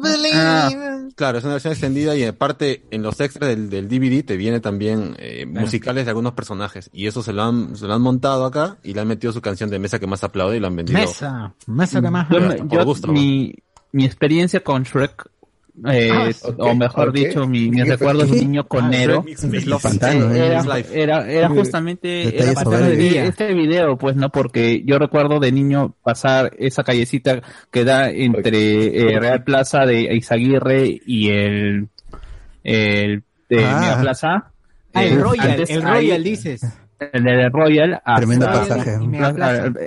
believe. 0.00 0.34
Ah. 0.34 0.70
Claro, 1.14 1.38
es 1.38 1.44
una 1.44 1.54
versión 1.54 1.72
extendida 1.72 2.16
y 2.16 2.24
aparte 2.24 2.84
en 2.90 3.02
los 3.02 3.20
extras 3.20 3.48
del, 3.50 3.68
del 3.70 3.88
DVD 3.88 4.24
te 4.24 4.36
viene 4.36 4.60
también 4.60 5.14
eh, 5.18 5.44
musicales 5.46 6.04
de 6.04 6.10
algunos 6.10 6.32
personajes 6.32 6.88
y 6.92 7.06
eso 7.06 7.22
se 7.22 7.32
lo 7.32 7.42
han, 7.42 7.76
se 7.76 7.86
lo 7.86 7.94
han 7.94 8.02
montado 8.02 8.44
acá 8.46 8.78
y 8.82 8.94
le 8.94 9.00
han 9.00 9.08
metido 9.08 9.32
su 9.32 9.40
canción 9.40 9.70
de 9.70 9.78
mesa 9.78 9.98
que 9.98 10.06
más 10.06 10.24
aplaude 10.24 10.56
y 10.56 10.60
lo 10.60 10.68
han 10.68 10.76
vendido. 10.76 10.98
Mesa, 10.98 11.54
mesa 11.66 12.00
que 12.00 12.10
más. 12.10 12.28
Yo, 12.30 12.94
mi, 13.12 13.54
mi 13.92 14.04
experiencia 14.04 14.60
con 14.60 14.84
Shrek, 14.84 15.28
eh, 15.90 16.10
Ah, 16.12 16.28
o- 16.58 16.64
o 16.70 16.74
mejor 16.74 17.12
dicho, 17.12 17.46
mi, 17.46 17.70
mis 17.70 17.88
recuerdos 17.88 18.30
de 18.30 18.32
un 18.40 18.50
niño 18.50 18.68
conero, 18.68 19.24
Is- 19.26 19.42
eh, 19.44 20.58
era, 20.92 21.30
era, 21.30 21.48
justamente 21.48 22.36
era 22.38 22.52
de 22.90 23.26
este 23.28 23.54
video, 23.54 23.96
pues, 23.96 24.14
¿no? 24.16 24.28
Porque 24.30 24.82
yo 24.84 24.98
recuerdo 24.98 25.40
de 25.40 25.50
niño 25.50 25.94
pasar 26.02 26.52
esa 26.58 26.82
callecita 26.84 27.40
que 27.70 27.84
da 27.84 28.10
entre 28.10 28.86
eh, 29.14 29.18
Real 29.18 29.44
Plaza 29.44 29.86
de 29.86 30.14
Izaguirre 30.14 31.00
y 31.06 31.30
el, 31.30 31.88
el 32.64 33.22
de 33.48 33.64
Ah. 33.64 33.80
Mega 33.80 34.00
Plaza. 34.00 34.50
Ah, 34.94 35.04
el 35.04 35.12
Eh, 35.14 35.16
Royal, 35.22 35.50
antes 35.50 35.70
el 35.70 35.82
ahí- 35.86 35.92
Royal 36.06 36.24
dices. 36.24 36.62
el 37.12 37.24
de 37.24 37.48
Royal. 37.48 37.94
hasta- 37.94 38.14
Tremendo 38.16 38.46
pasaje. 38.46 38.90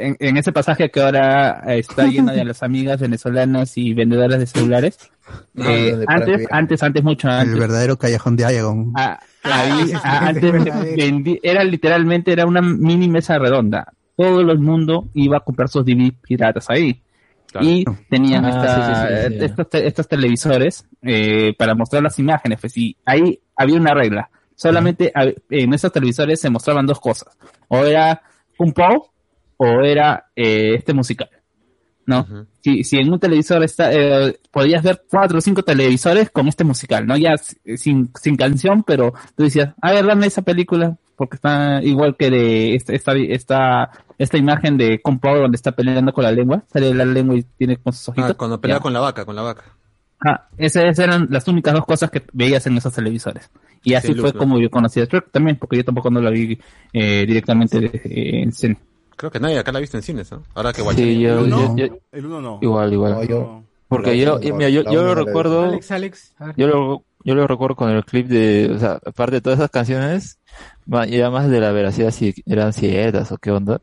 en, 0.07 0.17
en 0.19 0.37
ese 0.37 0.51
pasaje 0.51 0.89
que 0.89 0.99
ahora 0.99 1.61
eh, 1.67 1.79
está 1.79 2.07
lleno 2.07 2.33
de 2.33 2.43
las 2.43 2.63
amigas 2.63 2.99
venezolanas 2.99 3.77
y 3.77 3.93
vendedoras 3.93 4.39
de 4.39 4.45
celulares. 4.47 4.97
Ah, 5.27 5.71
eh, 5.73 6.03
antes, 6.07 6.47
antes, 6.51 6.83
antes, 6.83 7.03
mucho 7.03 7.27
El 7.27 7.33
antes. 7.33 7.59
verdadero 7.59 7.97
callejón 7.97 8.35
de 8.35 8.45
Ayagon. 8.45 8.91
Ah, 8.95 9.19
ahí, 9.43 9.91
ah, 10.03 10.31
ese 10.31 10.47
antes 10.49 10.53
vendi- 10.53 11.39
era 11.41 11.63
literalmente 11.63 12.31
era 12.31 12.45
una 12.45 12.61
mini 12.61 13.07
mesa 13.09 13.37
redonda. 13.39 13.93
Todo 14.15 14.39
el 14.41 14.59
mundo 14.59 15.09
iba 15.13 15.37
a 15.37 15.39
comprar 15.41 15.67
sus 15.69 15.83
DVD 15.85 16.11
piratas 16.21 16.69
ahí. 16.69 17.01
Claro. 17.51 17.67
Y 17.67 17.85
tenían 18.09 18.45
Ah, 18.45 18.49
esta- 18.49 18.75
sí, 18.75 18.81
sí, 18.81 19.33
sí, 19.33 19.39
sí. 19.39 19.45
Estos, 19.45 19.69
te- 19.69 19.87
estos 19.87 20.07
televisores 20.07 20.85
eh, 21.01 21.53
para 21.57 21.73
mostrar 21.75 22.03
las 22.03 22.17
imágenes. 22.19 22.59
Pues, 22.61 22.77
y 22.77 22.95
ahí 23.05 23.39
había 23.55 23.77
una 23.77 23.93
regla. 23.93 24.29
Solamente 24.55 25.11
en 25.49 25.73
esos 25.73 25.91
televisores 25.91 26.39
se 26.39 26.49
mostraban 26.49 26.85
dos 26.85 26.99
cosas. 26.99 27.37
O 27.67 27.83
era 27.83 28.21
un 28.57 28.71
POW 28.73 29.07
o 29.57 29.81
era 29.81 30.25
eh, 30.35 30.75
este 30.75 30.93
musical. 30.93 31.29
¿No? 32.05 32.25
si, 32.61 32.83
si 32.83 32.97
en 32.97 33.11
un 33.11 33.19
televisor 33.19 33.63
está, 33.63 33.91
eh, 33.93 34.39
podías 34.51 34.83
ver 34.83 35.03
cuatro 35.09 35.37
o 35.37 35.41
cinco 35.41 35.63
televisores 35.63 36.29
con 36.29 36.47
este 36.47 36.63
musical, 36.63 37.05
¿no? 37.07 37.17
Ya 37.17 37.35
sin, 37.37 38.11
sin 38.19 38.35
canción, 38.35 38.83
pero 38.83 39.13
tú 39.35 39.43
decías, 39.43 39.73
a 39.81 39.91
ver, 39.91 40.05
dame 40.05 40.27
esa 40.27 40.41
película, 40.41 40.97
porque 41.15 41.35
está 41.35 41.81
igual 41.83 42.15
que 42.17 42.29
de 42.29 42.75
esta, 42.75 42.93
esta, 42.93 43.13
esta, 43.15 43.91
esta 44.17 44.37
imagen 44.37 44.77
de 44.77 45.01
Kung 45.01 45.19
donde 45.21 45.55
está 45.55 45.71
peleando 45.71 46.13
con 46.13 46.23
la 46.23 46.31
lengua, 46.31 46.63
sale 46.71 46.93
la 46.93 47.05
lengua 47.05 47.35
y 47.37 47.43
tiene 47.57 47.77
con 47.77 47.93
sus 47.93 48.09
ojitos. 48.09 48.31
Ah, 48.31 48.33
cuando 48.35 48.59
pelea 48.59 48.77
Ya. 48.77 48.81
con 48.81 48.93
la 48.93 48.99
vaca, 48.99 49.25
con 49.25 49.35
la 49.35 49.41
vaca. 49.41 49.63
Ah, 50.25 50.47
esas 50.57 50.97
eran 50.97 51.27
las 51.29 51.47
únicas 51.47 51.73
dos 51.73 51.85
cosas 51.85 52.09
que 52.09 52.23
veías 52.33 52.65
en 52.67 52.77
esos 52.77 52.93
televisores. 52.93 53.49
Y 53.83 53.93
así 53.93 54.13
Sí, 54.13 54.19
fue 54.19 54.33
como 54.33 54.59
yo 54.59 54.69
conocí 54.71 54.99
a 54.99 55.05
Shrek 55.05 55.29
también, 55.31 55.57
porque 55.57 55.77
yo 55.77 55.85
tampoco 55.85 56.09
no 56.09 56.19
la 56.19 56.31
vi 56.31 56.57
eh, 56.93 57.25
directamente 57.27 57.77
eh, 57.93 58.41
en 58.43 58.51
cine. 58.51 58.77
Creo 59.15 59.31
que 59.31 59.39
nadie 59.39 59.57
acá 59.59 59.71
la 59.71 59.77
ha 59.77 59.81
visto 59.81 59.97
en 59.97 60.03
cines, 60.03 60.31
¿no? 60.31 60.43
Ahora 60.53 60.71
que 60.73 60.81
Sí, 60.81 60.87
Guachani- 60.87 61.19
yo, 61.19 61.39
¿El 61.39 61.43
uno? 61.53 61.75
yo- 61.77 61.87
yo- 61.87 61.97
El 62.11 62.25
uno 62.25 62.41
no. 62.41 62.59
Igual, 62.61 62.93
igual. 62.93 63.11
No, 63.13 63.23
yo- 63.23 63.63
Porque 63.87 64.17
yo, 64.17 64.39
yo- 64.41 64.55
mira, 64.55 64.69
yo, 64.69 64.83
lo 64.83 65.15
recuerdo, 65.15 65.63
Alex, 65.65 65.91
Alex. 65.91 66.33
yo 66.57 66.67
lo, 66.67 67.03
yo 67.23 67.35
lo 67.35 67.47
recuerdo 67.47 67.75
con 67.75 67.91
el 67.91 68.03
clip 68.03 68.27
de, 68.27 68.71
o 68.75 68.79
sea, 68.79 68.99
aparte 69.05 69.35
de 69.35 69.41
todas 69.41 69.59
esas 69.59 69.69
canciones, 69.71 70.39
ma- 70.85 71.05
ya 71.05 71.29
más 71.29 71.49
de 71.49 71.59
la 71.59 71.71
veracidad 71.71 72.11
si 72.11 72.33
eran 72.45 72.73
ciertas 72.73 73.31
o 73.31 73.37
qué 73.37 73.51
onda. 73.51 73.81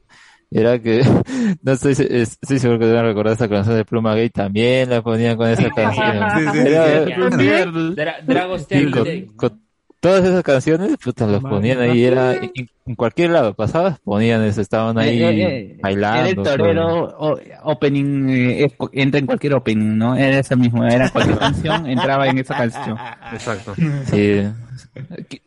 Era 0.50 0.78
que, 0.80 1.00
no 1.62 1.72
estoy, 1.72 1.92
estoy 1.98 2.58
seguro 2.58 2.78
que 2.78 2.84
deben 2.86 3.04
recordar 3.04 3.32
esa 3.32 3.48
canción 3.48 3.74
de 3.74 3.86
Pluma 3.86 4.14
Gay, 4.14 4.28
también 4.28 4.90
la 4.90 5.00
ponían 5.00 5.36
con 5.38 5.48
esa 5.48 5.70
canción. 5.74 6.30
Sí, 6.36 6.44
sí, 6.44 6.50
sí, 6.52 6.58
Era- 6.68 7.04
sí. 7.06 7.46
era- 7.48 7.70
Dra- 7.72 8.22
Dragon's 8.26 8.60
Sí, 8.62 8.68
Tale 8.68 8.90
con, 8.90 9.04
Day. 9.04 9.26
con 9.34 9.61
todas 10.02 10.24
esas 10.24 10.42
canciones, 10.42 10.96
puta, 11.02 11.26
las 11.28 11.40
ponían 11.40 11.78
ahí, 11.80 12.04
era 12.04 12.34
en, 12.34 12.50
en 12.86 12.94
cualquier 12.96 13.30
lado 13.30 13.54
pasabas, 13.54 14.00
ponían 14.00 14.42
eso, 14.42 14.60
estaban 14.60 14.98
ahí 14.98 15.22
Eh, 15.22 15.28
eh, 15.30 15.42
eh, 15.42 15.78
bailando. 15.80 16.18
Era 16.20 16.28
el 16.28 16.34
torero 16.58 17.04
o- 17.18 17.38
opening, 17.62 18.28
eh, 18.28 18.68
entra 18.92 19.20
en 19.20 19.26
cualquier 19.26 19.54
opening, 19.54 19.96
¿no? 19.96 20.16
Era 20.16 20.40
ese 20.40 20.56
mismo, 20.56 20.84
era 20.84 21.08
cualquier 21.08 21.38
canción, 21.38 21.86
entraba 21.90 22.26
en 22.26 22.38
esa 22.38 22.56
canción. 22.56 22.98
Exacto. 23.32 23.74
Sí. 24.10 24.42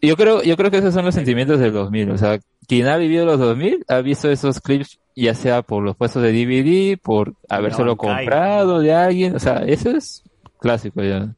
Yo 0.01 0.15
creo, 0.15 0.41
yo 0.41 0.55
creo 0.55 0.71
que 0.71 0.77
esos 0.77 0.93
son 0.93 1.03
los 1.05 1.13
sentimientos 1.13 1.59
del 1.59 1.73
2000. 1.73 2.11
O 2.11 2.17
sea, 2.17 2.39
quien 2.67 2.87
ha 2.87 2.95
vivido 2.97 3.25
los 3.25 3.37
2000 3.39 3.83
ha 3.89 3.99
visto 3.99 4.31
esos 4.31 4.61
clips, 4.61 4.99
ya 5.15 5.33
sea 5.33 5.61
por 5.63 5.83
los 5.83 5.95
puestos 5.97 6.23
de 6.23 6.31
DVD, 6.31 6.97
por 6.97 7.33
habérselo 7.49 7.95
Bancay. 7.97 8.15
comprado 8.25 8.79
de 8.79 8.93
alguien. 8.93 9.35
O 9.35 9.39
sea, 9.39 9.57
eso 9.65 9.91
es 9.91 10.23
clásico 10.59 11.03
ya. 11.03 11.35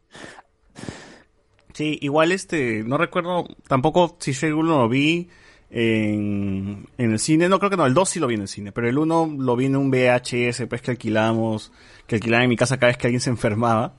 Sí, 1.78 2.00
igual 2.02 2.32
este, 2.32 2.84
no 2.84 2.98
recuerdo 2.98 3.48
tampoco 3.68 4.18
si 4.20 4.32
Shrek 4.32 4.58
1 4.58 4.80
lo 4.80 4.90
vi 4.90 5.30
en, 5.70 6.88
en 6.98 7.12
el 7.12 7.20
cine, 7.20 7.50
no 7.50 7.60
creo 7.60 7.70
que 7.70 7.78
no, 7.78 7.86
el 7.86 7.94
2 7.94 8.10
sí 8.10 8.20
lo 8.20 8.26
vi 8.26 8.34
en 8.34 8.42
el 8.42 8.48
cine, 8.48 8.72
pero 8.72 8.90
el 8.90 8.98
1 8.98 9.36
lo 9.38 9.56
vi 9.56 9.66
en 9.66 9.76
un 9.76 9.92
VHS, 9.92 10.64
pues 10.68 10.82
que 10.82 10.90
alquilamos, 10.90 11.72
que 12.08 12.16
alquilaba 12.16 12.44
en 12.44 12.50
mi 12.50 12.56
casa 12.56 12.78
cada 12.78 12.88
vez 12.88 12.98
que 12.98 13.06
alguien 13.06 13.22
se 13.22 13.30
enfermaba, 13.30 13.94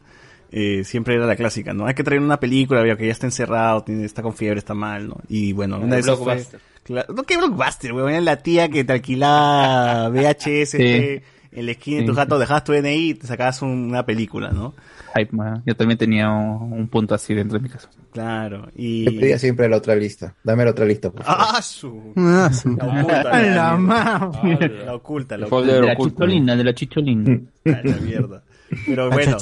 eh, 0.50 0.82
siempre 0.82 1.14
era 1.14 1.26
la 1.26 1.36
clásica, 1.36 1.72
¿no? 1.72 1.86
Hay 1.86 1.94
que 1.94 2.02
traer 2.02 2.20
una 2.20 2.40
película, 2.40 2.82
veo 2.82 2.96
que 2.96 3.06
ya 3.06 3.12
está 3.12 3.28
encerrado, 3.28 3.84
tiene, 3.84 4.05
está 4.05 4.22
con 4.22 4.34
fiebre, 4.34 4.59
está 4.59 4.74
mal, 4.74 5.06
¿no? 5.06 5.20
Y 5.28 5.52
bueno, 5.52 5.78
una 5.78 5.94
de 5.94 6.00
esas 6.00 6.18
fue, 6.18 6.34
Blockbuster. 6.34 6.60
Claro, 6.82 7.14
no, 7.14 7.22
¿qué 7.22 7.36
blockbuster, 7.36 7.92
weón? 7.92 8.24
La 8.24 8.42
tía 8.42 8.68
que 8.68 8.82
te 8.82 8.92
alquilaba 8.92 10.09
VHS, 10.09 10.74
este, 10.74 11.22
en 11.53 11.66
la 11.66 11.73
esquina 11.73 12.01
de 12.01 12.07
tu 12.07 12.15
gato, 12.15 12.39
dejabas 12.39 12.65
tu 12.65 12.73
DNI 12.73 13.11
y 13.11 13.15
te 13.15 13.27
sacabas 13.27 13.62
un- 13.62 13.89
una 13.91 14.05
película, 14.05 14.51
¿no? 14.51 14.75
Hype, 15.16 15.35
man. 15.35 15.62
Yo 15.66 15.75
también 15.77 15.97
tenía 15.99 16.31
un, 16.31 16.73
un 16.73 16.89
punto 16.89 17.15
así 17.15 17.35
dentro 17.35 17.59
de 17.59 17.62
mi 17.62 17.69
casa. 17.70 17.89
Claro, 18.12 18.66
Yo 18.66 18.70
y... 18.77 19.19
pedía 19.20 19.39
siempre 19.39 19.69
la 19.69 19.77
otra 19.77 19.95
lista. 19.95 20.35
Dame 20.45 20.65
la 20.65 20.70
otra 20.73 20.85
lista, 20.85 21.11
por 21.11 21.23
favor. 21.23 21.47
¡Ah, 21.57 21.62
su! 21.62 22.12
Ah, 22.16 22.51
su- 22.53 22.77
La 22.77 22.87
oculta, 22.87 23.20
A 23.31 23.43
la, 23.43 23.77
mierda. 23.77 24.95
oculta, 24.95 25.37
la 25.39 25.47
oculta. 25.47 25.73
De 25.73 25.83
la 25.83 25.97
chicholina, 25.97 26.57
de 26.57 26.65
la 26.65 26.75
chicholina. 26.75 27.41
Ah, 27.66 27.81
la 27.85 27.97
mierda. 27.97 28.43
Pero 28.87 29.09
bueno, 29.11 29.37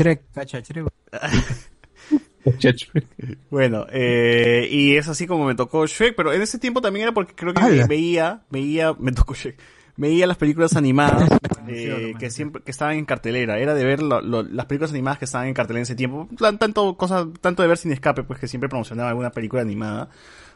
bueno, 3.50 3.86
eh, 3.90 4.68
y 4.70 4.96
es 4.96 5.08
así 5.08 5.26
como 5.26 5.46
me 5.46 5.54
tocó 5.56 5.86
Shrek, 5.86 6.14
pero 6.14 6.32
en 6.32 6.42
ese 6.42 6.58
tiempo 6.58 6.80
también 6.80 7.04
era 7.04 7.12
porque 7.12 7.34
creo 7.34 7.52
que 7.52 7.60
¡Hala! 7.60 7.86
veía, 7.88 8.42
veía, 8.50 8.94
me 8.98 9.10
tocó 9.12 9.34
Shrek, 9.34 9.58
veía 9.96 10.26
las 10.26 10.36
películas 10.36 10.76
animadas 10.76 11.28
eh, 11.68 12.14
que 12.18 12.30
siempre 12.30 12.62
que 12.62 12.70
estaban 12.70 12.96
en 12.96 13.04
cartelera, 13.04 13.58
era 13.58 13.74
de 13.74 13.84
ver 13.84 14.02
lo- 14.02 14.20
lo- 14.20 14.42
las 14.42 14.66
películas 14.66 14.92
animadas 14.92 15.18
que 15.18 15.24
estaban 15.24 15.48
en 15.48 15.54
cartelera 15.54 15.80
en 15.80 15.82
ese 15.84 15.94
tiempo, 15.94 16.28
Tan- 16.38 16.58
tanto 16.58 16.96
cosas, 16.96 17.26
tanto 17.40 17.62
de 17.62 17.68
ver 17.68 17.78
sin 17.78 17.92
escape, 17.92 18.22
pues 18.24 18.38
que 18.38 18.48
siempre 18.48 18.68
promocionaba 18.68 19.08
alguna 19.10 19.30
película 19.30 19.62
animada. 19.62 20.08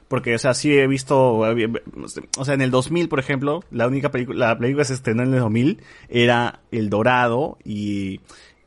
Porque, 0.08 0.34
o 0.34 0.38
sea, 0.40 0.54
sí 0.54 0.76
he 0.76 0.88
visto, 0.88 1.16
o 1.38 2.44
sea, 2.44 2.54
en 2.54 2.62
el 2.62 2.72
2000, 2.72 3.08
por 3.08 3.20
ejemplo, 3.20 3.62
la 3.70 3.86
única 3.86 4.10
película, 4.10 4.48
la 4.48 4.58
película 4.58 4.82
que 4.82 4.86
se 4.88 4.94
estrenó 4.94 5.22
en 5.22 5.32
el 5.34 5.38
2000 5.38 5.82
era 6.08 6.58
El 6.72 6.90
Dorado 6.90 7.58
y, 7.64 8.20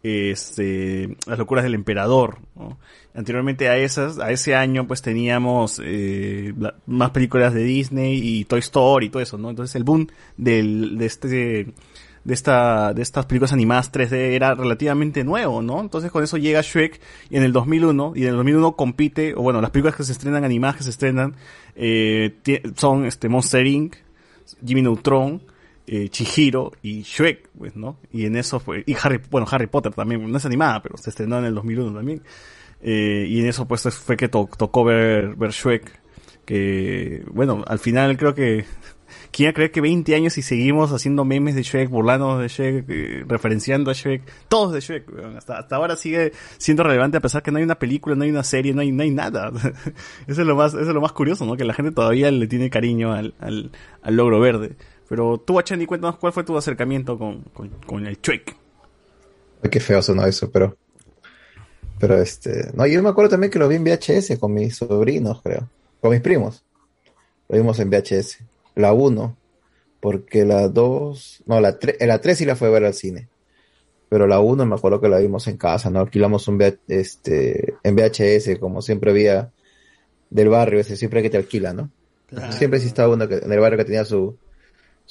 este, 0.03 1.15
Las 1.25 1.39
locuras 1.39 1.63
del 1.63 1.73
emperador. 1.73 2.39
Anteriormente 3.15 3.69
a 3.69 3.77
esas, 3.77 4.19
a 4.19 4.31
ese 4.31 4.55
año, 4.55 4.85
pues 4.87 5.01
teníamos, 5.01 5.81
eh, 5.83 6.53
más 6.85 7.11
películas 7.11 7.53
de 7.53 7.63
Disney 7.63 8.19
y 8.21 8.45
Toy 8.45 8.59
Story 8.59 9.07
y 9.07 9.09
todo 9.09 9.23
eso, 9.23 9.37
¿no? 9.37 9.49
Entonces 9.49 9.75
el 9.75 9.83
boom 9.83 10.07
del, 10.35 10.97
de 10.97 11.05
este, 11.05 11.73
de 12.23 12.33
esta, 12.33 12.93
de 12.93 13.01
estas 13.01 13.25
películas 13.25 13.53
animadas 13.53 13.91
3D 13.91 14.13
era 14.33 14.55
relativamente 14.55 15.23
nuevo, 15.23 15.61
¿no? 15.61 15.81
Entonces 15.81 16.11
con 16.11 16.23
eso 16.23 16.37
llega 16.37 16.61
Shrek 16.61 16.99
y 17.29 17.37
en 17.37 17.43
el 17.43 17.53
2001, 17.53 18.13
y 18.15 18.23
en 18.23 18.29
el 18.29 18.35
2001 18.35 18.75
compite, 18.75 19.33
o 19.35 19.41
bueno, 19.41 19.61
las 19.61 19.71
películas 19.71 19.95
que 19.95 20.03
se 20.03 20.13
estrenan 20.13 20.43
animadas 20.43 20.77
que 20.77 20.83
se 20.83 20.89
estrenan, 20.89 21.35
eh, 21.75 22.35
son 22.75 23.05
este 23.05 23.29
Monster 23.29 23.65
Inc., 23.65 23.95
Jimmy 24.65 24.81
Neutron, 24.81 25.41
eh, 25.87 26.09
Chihiro 26.09 26.71
y 26.81 27.01
Shrek, 27.03 27.49
pues, 27.57 27.75
¿no? 27.75 27.97
Y 28.11 28.25
en 28.25 28.35
eso 28.37 28.59
fue, 28.59 28.83
y 28.85 28.95
Harry, 29.01 29.19
bueno, 29.29 29.47
Harry 29.51 29.67
Potter 29.67 29.93
también, 29.93 30.31
no 30.31 30.37
es 30.37 30.45
animada, 30.45 30.81
pero 30.81 30.97
se 30.97 31.09
estrenó 31.09 31.39
en 31.39 31.45
el 31.45 31.55
2001 31.55 31.93
también. 31.93 32.21
Eh, 32.81 33.25
y 33.29 33.39
en 33.39 33.47
eso 33.47 33.65
pues 33.67 33.83
fue 33.83 34.17
que 34.17 34.27
to- 34.27 34.49
tocó 34.57 34.83
ver, 34.83 35.35
ver 35.35 35.51
Shrek, 35.51 35.99
que, 36.45 37.23
bueno, 37.31 37.63
al 37.67 37.79
final 37.79 38.17
creo 38.17 38.33
que, 38.35 38.65
¿quién 39.31 39.49
a 39.49 39.53
creer 39.53 39.71
que 39.71 39.79
20 39.81 40.13
años 40.15 40.37
y 40.37 40.41
seguimos 40.41 40.91
haciendo 40.91 41.23
memes 41.23 41.55
de 41.55 41.63
Shrek, 41.63 41.89
burlándonos 41.89 42.41
de 42.41 42.47
Shrek, 42.49 42.85
eh, 42.89 43.23
referenciando 43.27 43.89
a 43.89 43.93
Shrek, 43.93 44.21
todos 44.49 44.73
de 44.73 44.81
Shrek, 44.81 45.05
hasta, 45.37 45.59
hasta 45.59 45.75
ahora 45.77 45.95
sigue 45.95 46.33
siendo 46.57 46.83
relevante 46.83 47.17
a 47.17 47.21
pesar 47.21 47.41
que 47.41 47.51
no 47.51 47.57
hay 47.57 47.63
una 47.63 47.79
película, 47.79 48.15
no 48.15 48.23
hay 48.25 48.31
una 48.31 48.43
serie, 48.43 48.73
no 48.73 48.81
hay, 48.81 48.91
no 48.91 49.03
hay 49.03 49.11
nada. 49.11 49.51
eso 50.27 50.41
es 50.41 50.47
lo 50.47 50.55
más, 50.55 50.73
eso 50.73 50.81
es 50.81 50.87
lo 50.93 51.01
más 51.01 51.13
curioso, 51.13 51.45
¿no? 51.45 51.55
Que 51.55 51.63
la 51.63 51.73
gente 51.73 51.91
todavía 51.91 52.29
le 52.31 52.47
tiene 52.47 52.69
cariño 52.69 53.13
al, 53.13 53.33
al 53.39 54.15
logro 54.15 54.39
verde. 54.41 54.75
Pero 55.09 55.37
tú, 55.37 55.59
Achani, 55.59 55.85
cuéntanos 55.85 56.17
cuál 56.17 56.33
fue 56.33 56.43
tu 56.43 56.57
acercamiento 56.57 57.17
con, 57.17 57.41
con, 57.53 57.69
con 57.85 58.05
el. 58.05 58.17
Ay, 58.27 59.69
qué 59.69 59.79
feo 59.79 60.01
sonó 60.01 60.25
eso, 60.25 60.49
pero. 60.51 60.75
Pero 61.99 62.17
este. 62.21 62.71
No, 62.73 62.85
yo 62.85 63.01
me 63.03 63.09
acuerdo 63.09 63.31
también 63.31 63.51
que 63.51 63.59
lo 63.59 63.67
vi 63.67 63.75
en 63.75 63.83
VHS 63.83 64.37
con 64.39 64.53
mis 64.53 64.77
sobrinos, 64.77 65.41
creo. 65.41 65.69
Con 66.01 66.11
mis 66.11 66.21
primos. 66.21 66.63
Lo 67.49 67.57
vimos 67.57 67.79
en 67.79 67.89
VHS. 67.89 68.39
La 68.75 68.93
1. 68.93 69.37
Porque 69.99 70.45
la 70.45 70.67
2. 70.67 71.43
No, 71.45 71.59
la 71.59 71.77
3. 71.77 71.97
La 72.01 72.19
3 72.19 72.37
sí 72.37 72.45
la 72.45 72.55
fue 72.55 72.69
a 72.69 72.71
ver 72.71 72.85
al 72.85 72.93
cine. 72.93 73.27
Pero 74.09 74.27
la 74.27 74.39
1 74.39 74.65
me 74.65 74.75
acuerdo 74.75 75.01
que 75.01 75.09
la 75.09 75.19
vimos 75.19 75.47
en 75.47 75.57
casa, 75.57 75.89
¿no? 75.89 75.99
Alquilamos 75.99 76.47
un 76.47 76.57
VH 76.57 76.79
este, 76.87 77.75
en 77.83 77.95
VHS, 77.95 78.59
como 78.59 78.81
siempre 78.81 79.11
había 79.11 79.51
del 80.29 80.49
barrio, 80.49 80.79
ese 80.79 80.97
siempre 80.97 81.21
que 81.21 81.29
te 81.29 81.37
alquila, 81.37 81.73
¿no? 81.73 81.89
Siempre 82.49 82.79
sí 82.79 82.87
estaba 82.87 83.13
uno 83.13 83.27
que, 83.27 83.35
en 83.35 83.51
el 83.51 83.59
barrio 83.59 83.77
que 83.77 83.85
tenía 83.85 84.05
su, 84.05 84.35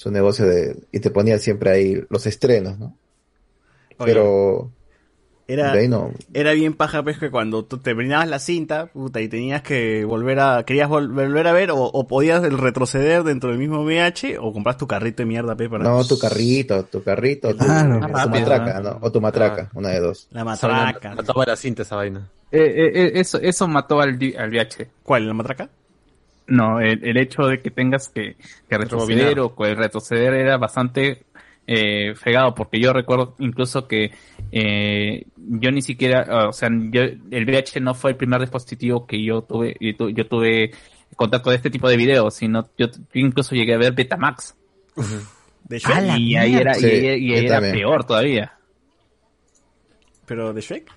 su 0.03 0.11
negocio 0.11 0.47
de, 0.47 0.77
y 0.91 0.99
te 0.99 1.11
ponía 1.11 1.39
siempre 1.39 1.71
ahí 1.71 2.03
los 2.11 2.27
estrenos, 2.27 2.77
¿no? 2.79 2.97
Pero 4.05 4.73
Era, 5.47 5.73
de 5.73 5.81
ahí 5.81 5.89
no. 5.89 6.11
era 6.35 6.53
bien 6.53 6.75
paja, 6.75 7.03
pues, 7.05 7.19
que 7.19 7.31
cuando 7.31 7.65
tú 7.65 7.79
terminabas 7.79 8.29
la 8.29 8.39
cinta, 8.41 8.87
puta, 8.87 9.21
y 9.21 9.29
tenías 9.29 9.63
que 9.63 10.05
volver 10.05 10.41
a, 10.41 10.65
querías 10.65 10.89
vol- 10.89 11.13
volver 11.13 11.47
a 11.47 11.53
ver, 11.53 11.71
o, 11.71 11.77
o 11.85 12.09
podías 12.09 12.43
retroceder 12.43 13.23
dentro 13.23 13.51
del 13.51 13.59
mismo 13.59 13.83
VH, 13.85 14.39
o 14.41 14.53
compras 14.53 14.77
tu 14.77 14.87
carrito 14.89 15.23
de 15.23 15.27
mierda, 15.27 15.55
pues, 15.57 15.69
para... 15.69 15.85
No, 15.85 16.05
tu 16.05 16.19
carrito, 16.19 16.85
tu 16.87 17.03
carrito, 17.05 17.51
tu, 17.55 17.65
Claro. 17.65 18.01
tu 18.01 18.07
Rápido, 18.09 18.29
matraca, 18.41 18.81
¿no? 18.81 18.91
¿no? 18.91 18.99
O 19.03 19.13
tu 19.13 19.21
matraca, 19.21 19.71
una 19.75 19.91
de 19.91 20.01
dos. 20.01 20.27
La 20.33 20.45
matraca. 20.45 21.15
Mataba 21.15 21.45
la 21.47 21.57
cinta 21.57 21.83
esa 21.83 21.97
vaina. 21.97 22.29
Eh, 22.51 22.59
eh, 22.61 22.93
eh, 22.95 23.13
eso, 23.15 23.39
eso 23.41 23.69
mató 23.69 24.01
al, 24.01 24.19
al 24.37 24.51
VH. 24.51 24.89
¿Cuál, 25.05 25.27
la 25.29 25.35
matraca? 25.35 25.69
No, 26.59 26.81
el, 26.81 27.03
el 27.03 27.17
hecho 27.17 27.43
de 27.47 27.61
que 27.63 27.71
tengas 27.71 28.09
que, 28.11 28.37
que 28.69 28.79
retroceder 28.79 29.41
o 29.41 29.55
que 29.57 29.75
retroceder 29.75 30.35
era 30.35 30.59
bastante 30.59 31.25
eh, 31.67 32.15
fregado, 32.15 32.55
porque 32.55 32.79
yo 32.79 32.93
recuerdo 32.93 33.35
incluso 33.39 33.89
que 33.89 34.11
eh, 34.51 35.25
yo 35.37 35.71
ni 35.71 35.81
siquiera, 35.81 36.49
o 36.49 36.53
sea, 36.53 36.69
yo, 36.91 37.03
el 37.03 37.45
VH 37.47 37.81
no 37.81 37.95
fue 37.95 38.11
el 38.11 38.17
primer 38.17 38.41
dispositivo 38.41 39.07
que 39.07 39.23
yo 39.25 39.43
tuve, 39.43 39.77
yo, 39.81 39.97
tu- 39.97 40.11
yo 40.11 40.27
tuve 40.27 40.73
contacto 41.17 41.49
de 41.51 41.57
este 41.57 41.71
tipo 41.71 41.89
de 41.89 41.97
videos, 41.97 42.35
sino 42.35 42.69
yo, 42.77 42.87
incluso 43.15 43.55
llegué 43.55 43.73
a 43.75 43.79
ver 43.79 43.93
Betamax. 43.95 44.55
¿De 45.69 45.79
Shrek? 45.79 46.19
Y 46.19 46.37
ahí 46.37 46.55
era, 46.57 46.77
y 46.77 46.81
Sí, 46.81 46.87
ahí- 46.87 47.01
y 47.25 47.33
ahí 47.35 47.43
yo 47.47 47.49
era 47.55 47.61
peor 47.73 48.05
todavía. 48.05 48.53
¿Pero 50.27 50.53
de 50.53 50.61
Shrek? 50.61 50.91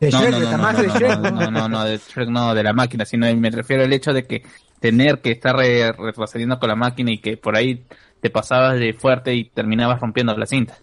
De 0.00 0.10
No, 0.10 0.20
Shrek, 0.20 0.30
no, 0.32 0.38
de 0.40 0.44
no, 0.44 0.50
Tamax 0.50 0.76
no, 0.78 0.82
de 0.82 0.88
no, 0.88 0.94
Shrek. 0.94 1.18
no, 1.20 1.30
no, 1.30 1.50
no, 1.50 1.68
no, 1.68 1.84
de 1.84 1.96
Shrek 1.98 2.28
no, 2.28 2.54
de 2.54 2.62
la 2.62 2.72
máquina, 2.72 3.04
sino 3.04 3.34
me 3.36 3.50
refiero 3.50 3.84
al 3.84 3.92
hecho 3.92 4.12
de 4.12 4.24
que 4.26 4.42
tener 4.80 5.20
que 5.20 5.30
estar 5.32 5.56
re- 5.56 5.92
retrocediendo 5.92 6.58
con 6.58 6.68
la 6.68 6.76
máquina 6.76 7.10
y 7.10 7.18
que 7.18 7.36
por 7.38 7.56
ahí 7.56 7.82
te 8.20 8.30
pasabas 8.30 8.78
de 8.78 8.92
fuerte 8.94 9.34
y 9.34 9.44
terminabas 9.50 10.00
rompiendo 10.00 10.36
la 10.36 10.46
cinta. 10.46 10.76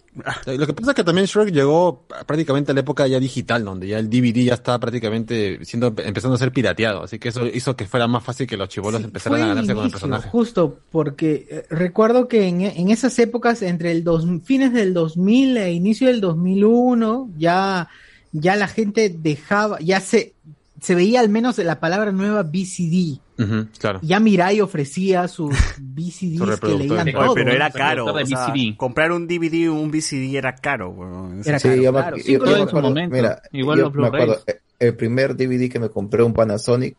Lo 0.46 0.66
que 0.66 0.72
pasa 0.72 0.92
es 0.92 0.94
que 0.96 1.04
también 1.04 1.26
Shrek 1.26 1.50
llegó 1.52 2.04
prácticamente 2.26 2.70
a 2.70 2.74
la 2.74 2.80
época 2.80 3.06
ya 3.06 3.18
digital, 3.20 3.64
donde 3.64 3.86
ya 3.88 3.98
el 3.98 4.08
DVD 4.08 4.44
ya 4.44 4.54
estaba 4.54 4.78
prácticamente 4.78 5.64
siendo 5.64 5.88
empezando 5.98 6.34
a 6.36 6.38
ser 6.38 6.52
pirateado, 6.52 7.02
así 7.04 7.18
que 7.18 7.28
eso 7.28 7.46
hizo 7.46 7.76
que 7.76 7.86
fuera 7.86 8.06
más 8.06 8.22
fácil 8.24 8.46
que 8.46 8.56
los 8.56 8.68
chivolos 8.68 9.02
empezaran 9.02 9.42
a 9.42 9.46
ganarse 9.48 9.74
con 9.74 9.84
el 9.84 9.90
personaje. 9.90 10.28
Justo, 10.30 10.78
porque 10.90 11.46
eh, 11.50 11.66
recuerdo 11.70 12.28
que 12.28 12.46
en, 12.48 12.62
en 12.62 12.90
esas 12.90 13.18
épocas, 13.18 13.62
entre 13.62 13.90
el 13.90 14.04
dos, 14.04 14.26
fines 14.44 14.72
del 14.72 14.94
2000 14.94 15.56
e 15.56 15.72
inicio 15.72 16.06
del 16.08 16.20
2001, 16.20 17.30
ya, 17.36 17.88
ya 18.34 18.56
la 18.56 18.68
gente 18.68 19.08
dejaba, 19.08 19.78
ya 19.80 20.00
se, 20.00 20.34
se 20.80 20.94
veía 20.94 21.20
al 21.20 21.28
menos 21.30 21.56
la 21.58 21.80
palabra 21.80 22.12
nueva 22.12 22.42
BCD. 22.42 23.20
Ujú, 23.38 23.66
claro. 23.78 24.00
Ya 24.02 24.20
Mirai 24.20 24.60
ofrecía 24.60 25.26
sus 25.28 25.50
BCDs 25.80 26.60
que 26.60 26.68
leían 26.76 27.00
Oye, 27.08 27.12
todo. 27.12 27.34
pero 27.34 27.50
era 27.52 27.70
caro. 27.70 28.04
o 28.06 28.26
sea, 28.26 28.52
comprar 28.76 29.10
un 29.12 29.26
DVD 29.26 29.68
o 29.70 29.74
un 29.74 29.90
VCD 29.90 30.36
era 30.36 30.54
caro. 30.54 31.32
Era 31.44 31.58
Sí, 31.58 31.68
caro, 31.68 31.80
yo 31.82 31.92
me- 31.92 31.98
claro. 32.00 32.16
yo- 32.18 32.22
Cinco 32.22 32.44
yo 32.44 32.44
me 32.44 32.50
dólares 32.50 32.62
en 32.62 32.68
su 32.68 32.76
acuerdo- 32.76 32.88
momento. 32.90 33.16
Mira, 33.16 33.42
Igual 33.52 33.78
los 33.80 33.94
me 33.94 34.06
acuerdo, 34.06 34.38
eh, 34.46 34.60
el 34.80 34.96
primer 34.96 35.36
DVD 35.36 35.68
que 35.70 35.78
me 35.78 35.88
compré, 35.88 36.22
un 36.22 36.34
Panasonic, 36.34 36.96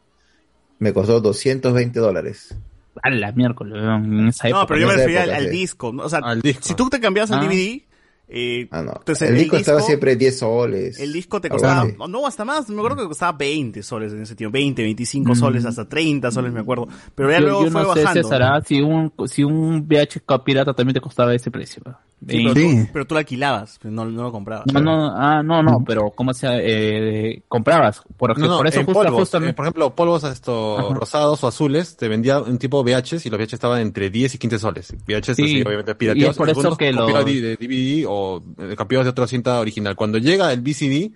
me 0.80 0.92
costó 0.94 1.22
220 1.22 2.00
dólares. 2.00 2.56
A 3.04 3.10
la 3.10 3.32
miércoles, 3.34 3.78
en 3.78 4.28
esa 4.30 4.48
época. 4.48 4.62
No, 4.62 4.68
pero 4.68 4.80
yo 4.80 4.88
me 4.88 4.94
refería 4.96 5.24
al, 5.24 5.30
época, 5.30 5.38
al 5.46 5.50
sí. 5.52 5.58
disco. 5.58 5.88
O 5.98 6.10
sea, 6.10 6.22
si 6.62 6.74
tú 6.76 6.90
te 6.90 7.00
cambias 7.02 7.30
al 7.32 7.40
Ah. 7.40 7.44
DVD, 7.48 7.84
eh, 8.28 8.68
entonces 8.72 9.30
el 9.30 9.38
disco 9.38 9.56
estaba 9.58 9.82
siempre 9.82 10.16
10 10.16 10.40
soles. 10.40 11.00
El 11.00 11.14
disco 11.14 11.40
te 11.40 11.50
costaba, 11.50 11.82
así. 11.82 11.94
no, 11.98 12.08
no, 12.08 12.26
hasta 12.26 12.44
más, 12.46 12.68
me 12.70 12.78
acuerdo 12.78 12.98
que 13.04 13.08
costaba 13.08 13.38
20 13.38 13.84
soles 13.84 14.14
en 14.14 14.22
ese 14.24 14.36
tiempo, 14.36 14.54
20, 14.54 14.82
25 14.82 15.32
Mm. 15.32 15.36
soles, 15.36 15.66
hasta 15.66 15.88
30 15.88 16.32
soles, 16.32 16.52
me 16.52 16.60
acuerdo. 16.62 16.88
Pero 17.14 17.30
ya 17.32 17.40
yo, 17.40 17.46
luego 17.46 17.64
yo 17.66 17.72
fue 17.72 17.84
no 17.84 17.94
sé, 17.94 18.02
bajando. 18.04 18.24
César, 18.24 18.44
ah, 18.44 18.62
si 18.66 18.82
un, 18.82 19.14
si 19.28 19.44
un 19.44 19.88
VHK 19.88 20.44
pirata 20.44 20.74
también 20.74 20.94
te 20.96 21.02
costaba 21.02 21.34
ese 21.36 21.52
precio. 21.52 21.82
weón. 21.86 21.98
Sí, 22.28 22.38
Y- 22.38 22.44
pero, 22.44 22.54
tú, 22.56 22.90
pero 22.94 23.06
tú 23.06 23.14
lo 23.16 23.20
alquilabas, 23.20 23.78
pues, 23.80 23.94
no, 23.94 24.06
no 24.06 24.24
lo 24.24 24.32
comprabas. 24.32 24.66
No, 24.74 24.80
no, 24.82 25.12
ah, 25.16 25.44
no, 25.44 25.62
no, 25.62 25.84
pero 25.86 26.10
¿cómo 26.12 26.34
se 26.34 26.48
eh, 26.50 27.44
comprabas? 27.48 28.02
Por, 28.18 28.38
No, 28.40 28.48
no, 28.48 28.58
por 28.58 28.68
eso 28.68 28.80
en 28.80 28.86
justo, 28.86 29.00
polvos, 29.04 29.20
justamente- 29.20 29.52
eh, 29.52 29.54
por 29.54 29.66
ejemplo, 29.66 29.94
polvos 29.96 30.24
estos 30.24 30.80
Ajá. 30.80 30.94
rosados 30.94 31.44
o 31.44 31.48
azules, 31.48 31.98
te 31.98 32.08
vendía 32.08 32.40
un 32.40 32.58
tipo 32.58 32.84
VHs 32.84 33.26
y 33.26 33.30
los 33.30 33.38
VHs 33.40 33.54
estaban 33.54 33.80
entre 33.82 34.10
10 34.10 34.34
y 34.34 34.38
15 34.38 34.58
soles. 34.60 34.94
VHs 35.06 35.36
Sí, 35.36 35.44
así, 35.44 35.62
obviamente 35.62 35.92
y 35.92 35.96
pirateados. 35.96 36.32
es 36.32 36.38
por 36.38 36.50
eso 36.50 36.78
que 36.78 36.94
lo- 36.94 37.02
copiados 37.02 37.26
de 37.26 37.58
DVD 37.58 38.06
o 38.08 38.42
eh, 38.60 38.76
copiados 38.76 39.06
de 39.06 39.10
otra 39.12 39.28
cinta 39.28 39.60
original. 39.60 39.96
Cuando 39.96 40.18
llega 40.18 40.52
el 40.52 40.62
VCD, 40.62 41.12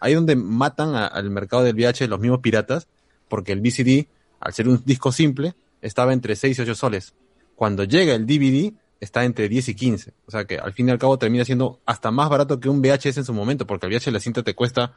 ahí 0.00 0.12
es 0.12 0.16
donde 0.16 0.36
matan 0.36 0.94
a- 0.94 1.06
al 1.08 1.28
mercado 1.30 1.64
del 1.64 1.74
VH 1.74 2.06
los 2.08 2.20
mismos 2.20 2.40
piratas, 2.40 2.86
porque 3.28 3.52
el 3.52 3.60
VCD, 3.60 4.06
al 4.40 4.52
ser 4.54 4.68
un 4.68 4.80
disco 4.86 5.12
simple, 5.12 5.54
estaba 5.82 6.12
entre 6.12 6.36
6 6.36 6.58
y 6.58 6.62
8 6.62 6.74
soles. 6.74 7.12
Cuando 7.56 7.84
llega 7.84 8.14
el 8.14 8.24
DVD, 8.26 8.72
está 9.04 9.24
entre 9.24 9.48
10 9.48 9.68
y 9.68 9.74
15. 9.74 10.14
O 10.26 10.30
sea 10.30 10.44
que 10.44 10.58
al 10.58 10.72
fin 10.72 10.88
y 10.88 10.90
al 10.90 10.98
cabo 10.98 11.18
termina 11.18 11.44
siendo 11.44 11.80
hasta 11.86 12.10
más 12.10 12.28
barato 12.28 12.58
que 12.58 12.68
un 12.68 12.82
VHS 12.82 13.18
en 13.18 13.24
su 13.24 13.32
momento, 13.32 13.66
porque 13.66 13.86
el 13.86 13.92
VHS 13.92 14.12
la 14.12 14.20
cinta 14.20 14.42
te 14.42 14.54
cuesta 14.54 14.92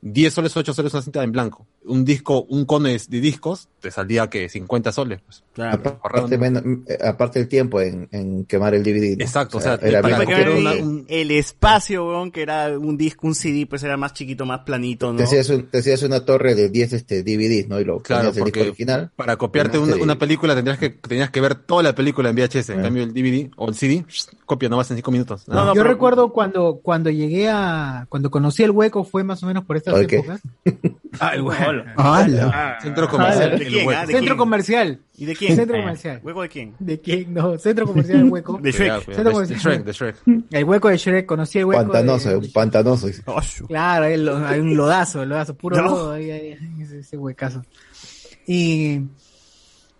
10 0.00 0.34
soles, 0.34 0.56
8 0.56 0.74
soles 0.74 0.92
una 0.92 1.02
cinta 1.02 1.22
en 1.22 1.32
blanco. 1.32 1.66
Un 1.86 2.04
disco, 2.04 2.44
un 2.48 2.64
cone 2.64 2.96
de 3.08 3.20
discos, 3.20 3.68
te 3.80 3.90
saldría 3.90 4.28
que 4.30 4.48
50 4.48 4.90
soles. 4.90 5.20
Pues. 5.26 5.44
Aparte, 5.70 6.38
menos- 6.38 6.62
eh, 6.86 6.98
aparte 7.04 7.38
el 7.40 7.46
tiempo 7.48 7.80
en, 7.80 8.08
en 8.10 8.44
quemar 8.46 8.74
el 8.74 8.82
DVD. 8.82 9.18
¿no? 9.18 9.24
Exacto, 9.24 9.58
o 9.58 9.60
sea, 9.60 9.74
era 9.74 10.00
para 10.00 10.16
blanco. 10.16 10.32
copiar 10.32 10.44
Pero 10.48 10.58
una- 10.58 10.72
el, 10.72 11.04
el 11.08 11.30
espacio, 11.32 12.08
weón, 12.08 12.30
que 12.30 12.40
era 12.42 12.78
un 12.78 12.96
disco, 12.96 13.26
un 13.26 13.34
CD, 13.34 13.66
pues 13.66 13.82
era 13.82 13.96
más 13.98 14.14
chiquito, 14.14 14.46
más 14.46 14.60
planito, 14.60 15.12
¿no? 15.12 15.18
Te 15.18 15.24
hacías, 15.24 15.50
un- 15.50 15.66
te 15.66 15.78
hacías 15.78 16.02
una 16.02 16.24
torre 16.24 16.54
de 16.54 16.70
10 16.70 16.94
este, 16.94 17.22
DVDs, 17.22 17.68
¿no? 17.68 17.78
Y 17.78 17.84
lo 17.84 18.00
Claro, 18.00 18.30
el 18.30 18.44
disco 18.44 18.60
original. 18.60 19.10
para 19.14 19.36
copiarte 19.36 19.78
una 19.78 20.18
película 20.18 20.54
tendrías 20.54 20.78
que, 20.78 20.88
tenías 20.90 21.30
que 21.30 21.40
ver 21.42 21.54
toda 21.54 21.82
la 21.82 21.94
película 21.94 22.30
en 22.30 22.36
VHS. 22.36 22.70
En 22.70 22.82
cambio, 22.82 23.02
el 23.02 23.12
DVD 23.12 23.50
o 23.56 23.68
el 23.68 23.74
CD, 23.74 24.04
copia 24.46 24.68
nomás 24.70 24.90
en 24.90 24.96
5 24.96 25.10
minutos. 25.10 25.46
Nada 25.48 25.66
más. 25.66 25.74
Yo 25.76 25.84
recuerdo 25.84 26.32
cuando, 26.32 26.80
cuando 26.82 27.10
llegué 27.10 27.50
a, 27.50 28.06
cuando 28.08 28.30
conocí 28.30 28.62
el 28.62 28.70
hueco 28.70 29.04
fue 29.04 29.22
más 29.22 29.42
o 29.42 29.46
menos 29.46 29.64
por 29.64 29.76
estas 29.76 29.92
¿Oye, 29.94 30.06
qué? 30.06 30.16
épocas. 30.16 30.40
Ah, 31.20 31.34
el 31.34 31.42
hueco. 31.42 31.62
Ah, 31.96 32.78
Centro 32.82 33.08
comercial. 33.08 33.52
Ah, 33.54 33.56
¿De 33.58 33.66
quién, 33.66 33.88
ah? 33.90 34.00
¿De 34.00 34.06
Centro 34.06 34.20
quién? 34.20 34.36
comercial. 34.36 35.00
¿Y 35.16 35.24
de 35.26 35.36
quién? 35.36 35.56
Centro 35.56 35.76
Eh, 35.76 35.80
comercial. 35.80 36.20
¿Hueco 36.22 36.42
de 36.42 36.48
quién? 36.48 36.74
¿De 36.78 37.00
quién? 37.00 37.34
No, 37.34 37.58
centro 37.58 37.86
comercial 37.86 38.18
el 38.20 38.24
hueco. 38.30 38.58
De 38.60 38.72
Shrek. 38.72 38.92
Centro 39.04 39.14
De- 39.14 39.24
de 39.24 39.32
comercial. 39.32 39.60
Shrek, 39.60 39.84
de 39.84 39.92
Shrek. 39.92 40.16
El 40.50 40.64
hueco 40.64 40.88
de 40.88 40.96
Shrek, 40.96 41.26
conocí 41.26 41.58
el 41.58 41.64
hueco. 41.66 41.82
Pantanoso, 41.92 42.40
de- 42.40 42.48
pantanoso. 42.48 43.08
Claro, 43.68 44.04
hay, 44.06 44.16
lo- 44.16 44.36
hay 44.46 44.60
un 44.60 44.76
lodazo, 44.76 45.22
el 45.22 45.28
lodazo, 45.28 45.54
puro 45.54 45.76
No. 45.76 45.82
lodo, 45.82 46.12
ahí, 46.12 46.30
ahí, 46.30 46.52
ahí, 46.52 46.82
ese, 46.82 46.98
ese 47.00 47.16
huecazo. 47.16 47.62
Y, 48.46 49.00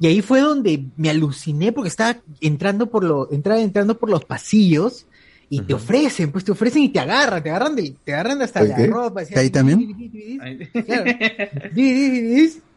y 0.00 0.06
ahí 0.06 0.20
fue 0.22 0.40
donde 0.40 0.84
me 0.96 1.10
aluciné 1.10 1.72
porque 1.72 1.88
estaba 1.88 2.16
entrando 2.40 2.90
por 2.90 3.04
lo, 3.04 3.30
entraba 3.30 3.60
entrando 3.60 3.96
por 3.98 4.10
los 4.10 4.24
pasillos 4.24 5.06
y 5.48 5.60
te 5.62 5.74
ofrecen, 5.74 6.32
pues 6.32 6.44
te 6.44 6.52
ofrecen 6.52 6.82
y 6.82 6.88
te 6.90 7.00
agarran, 7.00 7.42
te 7.42 7.50
agarran 7.50 7.76
de, 7.76 7.94
te 8.04 8.12
agarran 8.14 8.42
hasta 8.42 8.60
¿Por 8.60 8.68
la 8.68 8.76
qué? 8.76 8.86
ropa. 8.86 9.20
decía, 9.20 9.38
¿Ahí 9.40 9.50
también? 9.50 9.78
Claro, 10.86 11.04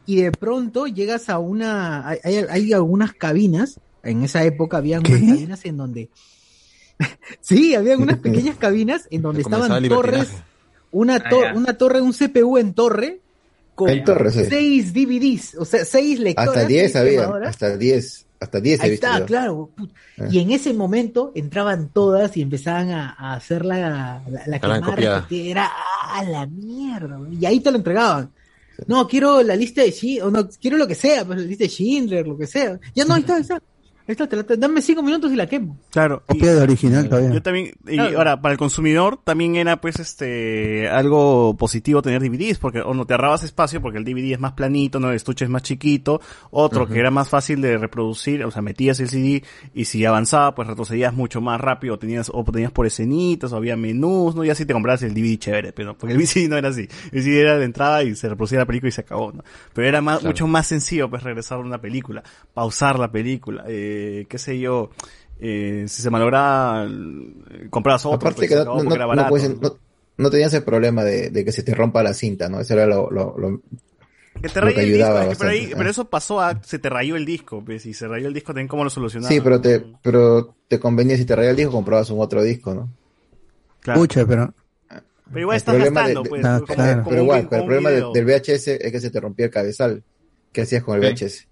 y 0.05 0.21
de 0.21 0.31
pronto 0.31 0.87
llegas 0.87 1.29
a 1.29 1.39
una, 1.39 2.07
hay, 2.07 2.19
hay- 2.23 2.45
hay 2.49 2.73
algunas 2.73 3.13
cabinas, 3.13 3.79
en 4.03 4.23
esa 4.23 4.43
época 4.45 4.77
había 4.77 4.99
unas 4.99 5.11
cabinas 5.11 5.65
en 5.65 5.77
donde, 5.77 6.09
sí, 7.41 7.75
había 7.75 7.97
unas 7.97 8.19
pequeñas 8.19 8.57
cabinas 8.57 9.07
en 9.11 9.21
donde 9.21 9.41
estaban 9.41 9.87
torres, 9.89 10.29
una, 10.91 11.15
Ah, 11.15 11.29
ya. 11.29 11.53
una 11.53 11.77
torre, 11.77 12.01
un 12.01 12.13
CPU 12.13 12.57
en 12.57 12.73
torre, 12.73 13.21
con 13.75 14.03
torre, 14.03 14.31
sí. 14.31 14.45
seis 14.45 14.93
DVDs, 14.93 15.55
o 15.55 15.65
sea, 15.65 15.83
seis 15.85 16.19
lectoras. 16.19 16.49
Hasta 16.55 16.67
10 16.67 16.91
seis 16.93 16.95
había, 16.95 17.27
hasta 17.47 17.77
10, 17.77 18.26
hasta 18.39 18.59
10 18.59 18.79
he 18.79 18.83
Ahí 18.83 18.89
visto 18.91 19.07
está, 19.07 19.19
yo. 19.19 19.25
claro. 19.25 19.71
put- 19.75 19.91
Ah. 20.19 20.27
Y 20.31 20.39
en 20.39 20.51
ese 20.51 20.73
momento 20.73 21.31
entraban 21.35 21.89
todas 21.89 22.35
y 22.37 22.41
empezaban 22.41 22.89
a, 22.91 23.15
a 23.17 23.33
hacer 23.35 23.63
la, 23.65 24.21
la, 24.47 24.59
quemar, 24.59 25.27
que 25.27 25.51
era 25.51 25.69
a 26.11 26.23
la 26.23 26.45
mierda. 26.47 27.19
Y 27.39 27.45
ahí 27.45 27.59
te 27.59 27.69
lo 27.71 27.77
entregaban. 27.77 28.31
No, 28.87 29.07
quiero 29.07 29.41
la 29.43 29.55
lista 29.55 29.81
de 29.81 29.91
Schindler, 29.91 30.23
o 30.27 30.31
no, 30.31 30.47
quiero 30.61 30.77
lo 30.77 30.87
que 30.87 30.95
sea, 30.95 31.25
pues 31.25 31.39
la 31.39 31.45
lista 31.45 31.63
de 31.65 31.69
Schindler, 31.69 32.27
lo 32.27 32.37
que 32.37 32.45
sea. 32.47 32.79
Ya 32.95 33.05
no, 33.05 33.13
ahí 33.15 33.21
está, 33.21 33.35
ahí 33.35 33.41
está. 33.41 33.61
Te 34.07 34.35
la- 34.37 34.43
te- 34.43 34.55
dame 34.55 34.81
cinco 34.81 35.03
minutos 35.03 35.31
y 35.33 35.35
la 35.35 35.47
quemo. 35.47 35.77
Claro. 35.91 36.23
Copia 36.25 36.55
de 36.55 36.61
original 36.61 37.09
todavía. 37.09 37.33
Yo 37.33 37.41
también, 37.41 37.73
y 37.87 37.95
Claro. 37.95 38.17
ahora, 38.17 38.41
para 38.41 38.53
el 38.53 38.57
consumidor 38.57 39.19
también 39.23 39.57
era 39.57 39.81
pues 39.81 39.99
este 39.99 40.87
algo 40.87 41.55
positivo 41.57 42.01
tener 42.01 42.21
DVDs, 42.21 42.57
porque 42.57 42.79
o 42.79 42.93
no 42.93 43.05
te 43.05 43.13
ahorrabas 43.13 43.43
espacio 43.43 43.81
porque 43.81 43.97
el 43.97 44.05
DVD 44.05 44.31
es 44.33 44.39
más 44.39 44.53
planito, 44.53 44.99
no 45.01 45.09
el 45.09 45.15
estuche 45.17 45.43
es 45.43 45.51
más 45.51 45.61
chiquito, 45.63 46.21
otro 46.51 46.87
que 46.87 46.99
era 46.99 47.11
más 47.11 47.27
fácil 47.29 47.59
de 47.61 47.77
reproducir, 47.77 48.43
o 48.45 48.51
sea, 48.51 48.61
metías 48.61 48.99
el 49.01 49.09
CD 49.09 49.43
y 49.73 49.85
si 49.85 50.05
avanzaba 50.05 50.55
pues 50.55 50.67
retrocedías 50.69 51.13
mucho 51.13 51.41
más 51.41 51.59
rápido, 51.59 51.95
o 51.95 51.99
tenías, 51.99 52.31
o 52.33 52.45
tenías 52.45 52.71
por 52.71 52.85
escenitas, 52.87 53.51
o 53.51 53.57
había 53.57 53.75
menús, 53.75 54.35
¿no? 54.35 54.45
Y 54.45 54.49
así 54.49 54.65
te 54.65 54.71
comprabas 54.73 55.03
el 55.03 55.13
DVD 55.13 55.37
chévere, 55.37 55.73
pero 55.73 55.97
porque 55.97 56.13
el 56.13 56.19
VCD 56.21 56.47
no 56.49 56.55
era 56.57 56.69
así, 56.69 56.87
el 57.11 57.23
CD 57.23 57.41
era 57.41 57.57
de 57.57 57.65
entrada 57.65 58.03
y 58.03 58.15
se 58.15 58.29
reproducía 58.29 58.59
la 58.59 58.65
película 58.65 58.87
y 58.87 58.93
se 58.93 59.01
acabó, 59.01 59.33
¿no? 59.33 59.43
Pero 59.73 59.85
era 59.87 60.01
más, 60.01 60.19
Claro. 60.19 60.29
mucho 60.29 60.47
más 60.47 60.65
sencillo 60.67 61.09
pues 61.09 61.23
regresar 61.23 61.57
a 61.57 61.61
una 61.61 61.81
película, 61.81 62.23
pausar 62.53 62.97
la 62.99 63.11
película, 63.11 63.65
eh, 63.67 63.95
qué 64.29 64.37
sé 64.37 64.59
yo, 64.59 64.89
eh, 65.39 65.85
si 65.87 66.01
se 66.01 66.09
malograba, 66.09 66.85
eh, 66.85 67.67
comprabas 67.69 68.05
otro, 68.05 68.15
Aparte 68.29 68.47
pues, 68.47 68.49
que 68.49 68.55
no, 68.55 68.83
no, 68.83 68.93
era 68.95 69.03
no 69.05 69.07
barato. 69.09 69.37
no- 69.61 69.77
no 70.17 70.29
tenías 70.31 70.53
el 70.55 70.63
problema 70.63 71.03
de, 71.03 71.29
de 71.29 71.45
que 71.45 71.51
se 71.51 71.61
te 71.63 71.75
rompa 71.75 72.01
la 72.01 72.13
cinta, 72.13 72.49
¿no? 72.49 72.59
Eso 72.59 72.73
era 72.73 72.87
lo, 72.87 73.11
lo, 73.11 73.37
lo- 73.37 73.61
Que 74.41 74.49
te 74.49 74.59
lo 74.59 74.65
rayó 74.65 74.75
que 74.75 74.81
el 74.83 74.93
disco, 74.93 75.07
pero, 75.07 75.19
ahí- 75.19 75.27
bastante, 75.27 75.75
pero 75.75 75.87
ah. 75.87 75.91
eso 75.91 76.05
pasó 76.09 76.41
a, 76.41 76.63
se 76.63 76.79
te 76.79 76.89
rayó 76.89 77.15
el 77.15 77.25
disco, 77.25 77.63
pues, 77.63 77.85
y 77.85 77.93
se 77.93 78.07
rayó 78.07 78.27
el 78.27 78.33
disco, 78.33 78.47
también 78.51 78.67
cómo 78.67 78.83
lo 78.83 78.89
solucionaban. 78.89 79.31
Sí, 79.31 79.41
pero 79.41 79.61
te, 79.61 79.83
pero 80.01 80.55
te 80.67 80.79
convenía 80.79 81.17
si 81.17 81.25
te 81.25 81.35
rayaba 81.35 81.51
el 81.51 81.57
disco, 81.57 81.71
comprabas 81.71 82.09
un 82.09 82.19
otro 82.19 82.41
disco, 82.41 82.73
¿no? 82.73 82.89
Claro. 83.81 83.99
Pucha, 83.99 84.25
pero. 84.25 84.53
Pero 85.29 85.39
igual 85.41 85.55
El 85.55 85.57
estás 85.57 85.77
gastando, 85.77 86.23
de- 86.23 86.29
pues. 86.29 86.45
Ah, 86.45 86.61
como- 86.61 86.73
claro. 86.75 86.97
como 87.03 87.09
Pero 87.09 87.21
igual, 87.23 87.47
pero 87.49 87.61
el 87.61 87.65
problema 87.67 87.89
de- 87.89 87.95
video. 87.97 88.11
del 88.13 88.25
VHS 88.25 88.67
es 88.85 88.91
que 88.91 88.99
se 88.99 89.09
te 89.11 89.19
rompía 89.19 89.45
el 89.45 89.51
cabezal. 89.51 90.03
¿Qué 90.51 90.61
hacías 90.61 90.83
con 90.83 90.95
el. 90.95 91.01
VHS? 91.13 91.46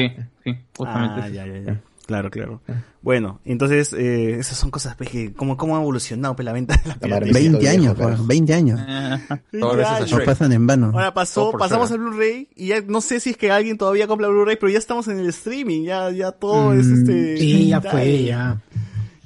Sí, 0.00 0.12
sí, 0.44 0.56
justamente. 0.76 1.20
Ah, 1.22 1.28
ya, 1.28 1.46
ya, 1.46 1.58
ya. 1.58 1.80
Claro, 2.06 2.28
claro. 2.28 2.60
Bueno, 3.02 3.38
entonces, 3.44 3.92
eh, 3.92 4.32
esas 4.40 4.58
son 4.58 4.72
cosas 4.72 4.96
pues, 4.96 5.08
que, 5.08 5.32
como, 5.32 5.56
cómo 5.56 5.76
ha 5.76 5.80
evolucionado 5.80 6.34
pues, 6.34 6.44
la 6.44 6.52
venta 6.52 6.76
de 6.76 6.88
la 6.88 6.94
piratería. 6.96 7.32
20 7.32 7.68
años, 7.68 7.94
pues, 7.96 8.26
20 8.26 8.52
años. 8.52 8.80
Todo 9.60 9.76
gracias 9.76 10.12
a 10.12 10.18
No 10.18 10.24
pasan 10.24 10.52
en 10.52 10.66
vano. 10.66 10.86
Ahora 10.92 11.14
pasó, 11.14 11.52
pasamos 11.52 11.92
al 11.92 11.98
Blu-ray 11.98 12.48
y 12.56 12.66
ya 12.68 12.80
no 12.80 13.00
sé 13.00 13.20
si 13.20 13.30
es 13.30 13.36
que 13.36 13.52
alguien 13.52 13.78
todavía 13.78 14.08
compra 14.08 14.26
Blu-ray, 14.26 14.56
pero 14.56 14.70
ya 14.72 14.78
estamos 14.78 15.06
en 15.06 15.20
el 15.20 15.28
streaming, 15.28 15.84
ya, 15.84 16.10
ya 16.10 16.32
todo 16.32 16.72
es 16.74 16.86
este. 16.88 17.34
Mm, 17.34 17.36
Sí, 17.38 17.68
ya 17.68 17.80
fue, 17.80 18.24
ya. 18.24 18.60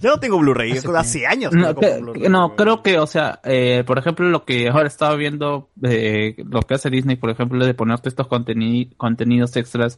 Ya 0.00 0.10
no 0.10 0.20
tengo 0.20 0.38
Blu-ray, 0.38 0.72
Hace 0.72 0.88
hace, 0.94 1.26
años. 1.26 1.52
que 1.52 1.56
No, 1.56 1.74
que- 2.12 2.28
no, 2.28 2.54
creo 2.54 2.82
que, 2.82 2.98
o 2.98 3.06
sea, 3.06 3.40
eh, 3.44 3.82
por 3.86 3.98
ejemplo, 3.98 4.28
lo 4.28 4.44
que 4.44 4.68
ahora 4.68 4.86
estaba 4.88 5.16
viendo, 5.16 5.70
eh, 5.82 6.36
lo 6.44 6.60
que 6.60 6.74
hace 6.74 6.90
Disney, 6.90 7.16
por 7.16 7.30
ejemplo, 7.30 7.58
es 7.62 7.66
de 7.66 7.72
ponerte 7.72 8.10
estos 8.10 8.26
conteni- 8.28 8.94
contenidos 8.98 9.56
extras 9.56 9.96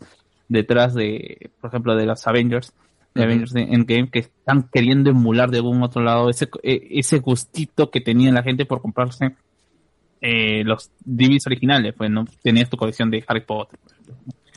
detrás 0.48 0.94
de, 0.94 1.50
por 1.60 1.68
ejemplo, 1.70 1.96
de 1.96 2.06
los 2.06 2.26
Avengers, 2.26 2.72
de 3.14 3.22
Ujú. 3.22 3.26
Avengers 3.30 3.54
Endgame, 3.54 4.10
que 4.10 4.18
están 4.20 4.68
queriendo 4.72 5.10
emular 5.10 5.50
de 5.50 5.58
algún 5.58 5.82
otro 5.82 6.02
lado 6.02 6.28
ese, 6.30 6.48
eh, 6.62 6.86
ese 6.90 7.18
gustito 7.18 7.90
que 7.90 8.00
tenía 8.00 8.30
la 8.32 8.42
gente 8.42 8.66
por 8.66 8.80
comprarse 8.82 9.34
eh, 10.20 10.64
los 10.64 10.90
DVDs 11.04 11.46
originales, 11.46 11.94
pues, 11.96 12.10
¿no? 12.10 12.24
Tenías 12.42 12.70
tu 12.70 12.76
colección 12.76 13.10
de 13.10 13.24
Harry 13.26 13.42
Potter, 13.42 13.78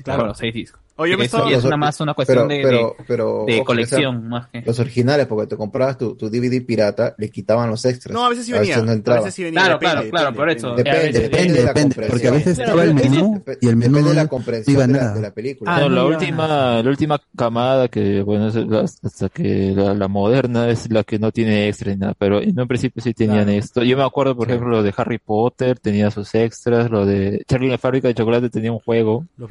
Claro. 0.03 0.27
los 0.27 0.37
seis 0.37 0.53
discos. 0.53 0.81
Oye, 0.99 1.15
me 1.17 1.25
Eso 1.25 1.37
estaba- 1.37 1.51
es 1.57 1.63
una 1.63 1.77
más 1.77 1.99
una 2.01 2.13
cuestión 2.13 2.47
pero- 2.47 2.57
de, 2.57 2.63
pero- 2.63 2.95
de- 2.97 3.03
pero, 3.07 3.43
de 3.47 3.55
ojo, 3.55 3.65
colección 3.65 4.27
más 4.29 4.47
que. 4.49 4.61
Los 4.61 4.79
originales, 4.79 5.25
porque 5.27 5.47
te 5.47 5.55
comprabas 5.57 5.97
tu, 5.97 6.15
tu 6.15 6.29
DVD 6.29 6.61
pirata, 6.61 7.15
le 7.17 7.29
quitaban 7.29 7.69
los 7.69 7.83
extras. 7.85 8.13
No, 8.13 8.25
a 8.25 8.29
veces 8.29 8.45
sí 8.45 8.51
venía, 8.51 8.81
no 8.81 8.91
a 8.91 9.15
veces 9.15 9.33
sí 9.33 9.43
venía, 9.43 9.61
Claro, 9.61 9.79
depende, 9.79 10.09
claro, 10.09 10.09
claro, 10.09 10.25
depende, 10.31 10.37
por 10.37 10.49
eso. 10.49 10.75
Depende, 10.75 10.89
A 10.99 11.03
veces- 11.03 11.21
depende 11.23 11.53
de 11.53 11.63
la 11.63 11.73
comprensión. 11.73 12.09
porque 12.09 12.27
a 12.27 12.31
veces 12.31 12.59
estaba 12.59 12.83
el 12.83 12.93
menú 12.93 13.43
y 13.61 13.67
el 13.67 13.75
menú 13.75 14.03
de 14.09 14.13
la 14.13 14.27
comprensión 14.27 14.75
iba 14.75 14.87
de 14.87 14.93
la, 14.93 14.99
nada. 14.99 15.13
de 15.15 15.21
la 15.21 15.31
película. 15.31 15.71
No, 15.71 15.77
Ah, 15.77 15.81
la 15.81 15.87
no, 15.89 15.95
ya. 16.09 16.17
última, 16.17 16.47
la 16.83 16.89
última 16.89 17.21
camada 17.35 17.87
que, 17.87 18.21
bueno, 18.21 18.47
es 18.49 18.55
la- 18.55 18.81
hasta 18.81 19.29
que 19.29 19.73
la, 19.75 19.93
la 19.93 20.07
moderna 20.07 20.69
es 20.69 20.91
la 20.91 21.03
que 21.03 21.17
no 21.19 21.31
tiene 21.31 21.67
extra 21.69 21.91
ni 21.91 21.97
nada, 21.97 22.13
pero 22.17 22.41
en 22.41 22.59
un 22.59 22.67
principio 22.67 23.01
sí 23.01 23.13
tenían 23.13 23.45
Claro. 23.45 23.51
esto. 23.59 23.83
Yo 23.83 23.95
me 23.97 24.03
acuerdo, 24.03 24.35
por 24.35 24.47
Sí. 24.47 24.51
ejemplo, 24.53 24.75
lo 24.77 24.83
de 24.83 24.93
Harry 24.97 25.17
Potter 25.17 25.79
tenía 25.79 26.11
sus 26.11 26.33
extras, 26.35 26.89
lo 26.89 27.05
de 27.05 27.43
Charlie 27.47 27.67
y 27.67 27.71
la 27.71 27.77
fábrica 27.77 28.07
de 28.09 28.13
chocolate 28.15 28.49
tenía 28.49 28.71
un 28.71 28.79
juego. 28.79 29.25
Los 29.37 29.49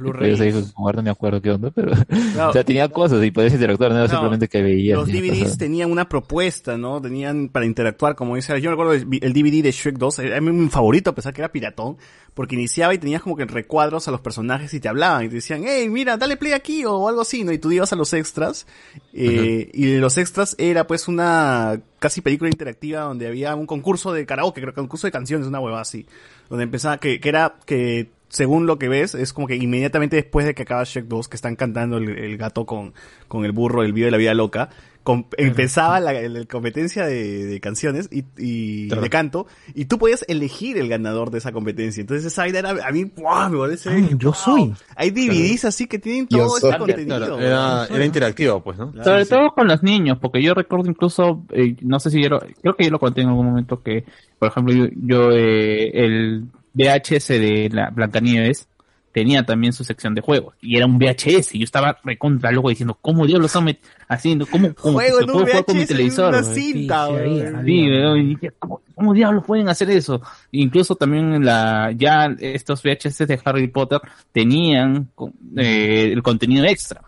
jugar, 0.74 0.96
no 0.96 1.02
me 1.02 1.10
acuerdo 1.10 1.37
qué 1.42 1.50
onda, 1.50 1.70
pero, 1.70 1.92
Claro. 2.34 2.50
o 2.50 2.52
sea, 2.52 2.64
tenía 2.64 2.88
cosas 2.88 3.24
y 3.24 3.30
podías 3.30 3.52
interactuar, 3.54 3.90
no 3.90 3.96
era 3.98 4.06
No, 4.06 4.10
simplemente 4.10 4.48
que 4.48 4.62
veías. 4.62 4.98
Los 4.98 5.08
DVDs 5.08 5.38
cosas. 5.42 5.58
tenían 5.58 5.90
una 5.90 6.08
propuesta, 6.08 6.76
¿no? 6.78 7.00
Tenían 7.00 7.48
para 7.48 7.66
interactuar, 7.66 8.14
como 8.14 8.36
dice. 8.36 8.60
Yo 8.60 8.70
recuerdo 8.70 8.92
el 8.94 9.06
el 9.20 9.32
DVD 9.32 9.62
de 9.62 9.72
Shrek 9.72 9.96
2, 9.98 10.18
era 10.20 10.40
mi 10.40 10.68
favorito, 10.68 11.10
a 11.10 11.14
pesar 11.14 11.32
que 11.34 11.40
era 11.40 11.50
piratón, 11.52 11.96
porque 12.34 12.54
iniciaba 12.54 12.94
y 12.94 12.98
tenías 12.98 13.22
como 13.22 13.36
que 13.36 13.44
recuadros 13.46 14.06
a 14.08 14.10
los 14.10 14.20
personajes 14.20 14.72
y 14.74 14.80
te 14.80 14.88
hablaban 14.88 15.24
y 15.24 15.28
te 15.28 15.36
decían, 15.36 15.62
hey, 15.66 15.88
mira, 15.88 16.16
dale 16.16 16.36
play 16.36 16.52
aquí 16.52 16.84
o 16.84 17.08
algo 17.08 17.20
así, 17.22 17.42
¿no? 17.44 17.52
Y 17.52 17.58
tú 17.58 17.70
ibas 17.72 17.92
a 17.92 17.96
los 17.96 18.12
extras, 18.12 18.66
eh, 19.12 19.70
y 19.74 19.96
los 19.96 20.18
extras 20.18 20.54
era 20.58 20.86
pues 20.86 21.08
una 21.08 21.80
casi 21.98 22.20
película 22.20 22.48
interactiva 22.48 23.00
donde 23.00 23.26
había 23.26 23.54
un 23.56 23.66
concurso 23.66 24.12
de 24.12 24.24
karaoke, 24.26 24.60
creo 24.60 24.72
que 24.72 24.80
un 24.80 24.86
concurso 24.86 25.06
de 25.06 25.10
canciones, 25.12 25.46
una 25.48 25.58
hueva 25.60 25.80
así, 25.80 26.06
donde 26.48 26.64
empezaba, 26.64 26.98
que, 26.98 27.18
que 27.20 27.28
era 27.28 27.56
que 27.66 28.10
según 28.28 28.66
lo 28.66 28.78
que 28.78 28.88
ves, 28.88 29.14
es 29.14 29.32
como 29.32 29.46
que 29.46 29.56
inmediatamente 29.56 30.16
después 30.16 30.44
de 30.46 30.54
que 30.54 30.62
acaba 30.62 30.84
Shrek 30.84 31.06
2, 31.06 31.28
que 31.28 31.36
están 31.36 31.56
cantando 31.56 31.96
el, 31.98 32.10
el 32.18 32.36
gato 32.36 32.66
con, 32.66 32.92
con 33.26 33.44
el 33.44 33.52
burro, 33.52 33.82
el 33.82 33.92
video 33.92 34.06
de 34.08 34.10
la 34.12 34.18
vida 34.18 34.34
loca, 34.34 34.68
com- 35.02 35.24
empezaba 35.38 35.98
la, 36.00 36.12
la 36.12 36.44
competencia 36.44 37.06
de, 37.06 37.46
de 37.46 37.60
canciones 37.60 38.10
y, 38.12 38.24
y 38.36 38.88
Claro. 38.88 39.02
de 39.02 39.08
canto, 39.10 39.46
y 39.74 39.86
tú 39.86 39.96
podías 39.98 40.26
elegir 40.28 40.76
el 40.76 40.88
ganador 40.90 41.30
de 41.30 41.38
esa 41.38 41.52
competencia. 41.52 42.00
Entonces 42.02 42.26
esa 42.26 42.42
vaina 42.42 42.58
era, 42.58 42.70
a 42.86 42.90
mí, 42.92 43.10
¡guau! 43.16 43.50
me 43.50 43.58
parece, 43.58 43.88
Ah, 43.90 44.08
yo 44.18 44.34
soy. 44.34 44.74
hay 44.94 45.10
DVDs 45.10 45.64
así 45.64 45.86
que 45.86 45.98
tienen 45.98 46.26
todo 46.28 46.54
este 46.58 46.76
contenido. 46.76 47.16
Claro, 47.16 47.38
era, 47.40 47.86
era 47.86 48.04
interactivo, 48.04 48.62
pues, 48.62 48.76
¿no? 48.78 48.92
Sobre 49.02 49.24
sí. 49.24 49.30
todo 49.30 49.50
con 49.54 49.66
los 49.68 49.82
niños, 49.82 50.18
porque 50.20 50.42
yo 50.42 50.52
recuerdo 50.52 50.90
incluso, 50.90 51.44
eh, 51.52 51.76
no 51.80 51.98
sé 51.98 52.10
si 52.10 52.22
yo 52.22 52.28
lo- 52.28 52.40
creo 52.60 52.76
que 52.76 52.84
yo 52.84 52.90
lo 52.90 52.98
conté 52.98 53.22
en 53.22 53.28
algún 53.28 53.46
momento 53.46 53.82
que, 53.82 54.04
por 54.38 54.48
ejemplo, 54.50 54.74
yo, 54.74 54.86
yo, 54.94 55.30
eh, 55.32 55.90
el 55.94 56.44
VHS 56.78 57.28
de 57.28 57.68
la 57.72 57.90
Blancanieves 57.90 58.68
tenía 59.12 59.42
también 59.42 59.72
su 59.72 59.82
sección 59.84 60.14
de 60.14 60.20
juegos 60.20 60.54
y 60.60 60.76
era 60.76 60.86
un 60.86 60.98
VHS 60.98 61.54
y 61.54 61.58
yo 61.58 61.64
estaba 61.64 61.98
recontra 62.04 62.52
loco 62.52 62.68
diciendo 62.68 62.96
cómo 63.00 63.26
diablos 63.26 63.46
están 63.50 63.66
met- 63.66 63.78
haciendo 64.06 64.46
cómo, 64.46 64.72
cómo 64.74 64.98
Juego 64.98 65.20
en 65.20 65.28
jugar 65.28 65.64
con 65.64 65.76
mi 65.76 65.82
VHS 65.82 65.90
en 65.90 65.96
televisor 65.96 66.28
una 66.34 66.42
cinta, 66.44 67.06
Sí, 67.06 67.12
sí, 67.12 67.18
güey. 67.18 67.46
había. 67.46 67.64
Sí, 67.64 67.88
weón, 67.90 68.18
y 68.20 68.26
dije, 68.26 68.50
¿cómo, 68.58 68.82
cómo 68.94 69.14
diablos 69.14 69.44
pueden 69.44 69.68
hacer 69.68 69.90
eso? 69.90 70.20
Incluso 70.52 70.94
también 70.94 71.44
la, 71.44 71.90
ya 71.96 72.26
estos 72.38 72.82
VHS 72.82 73.26
de 73.26 73.40
Harry 73.44 73.66
Potter 73.68 74.00
tenían 74.30 75.08
eh, 75.56 76.10
el 76.12 76.22
contenido 76.22 76.64
extra. 76.66 77.00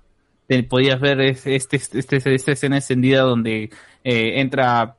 Te- 0.48 0.62
podías 0.64 0.98
ver 1.00 1.20
es- 1.20 1.46
este, 1.46 1.76
este, 1.76 1.98
este- 2.00 2.34
esta 2.34 2.52
escena 2.52 2.76
encendida 2.76 3.20
donde 3.22 3.70
eh, 4.02 4.40
entra 4.40 4.96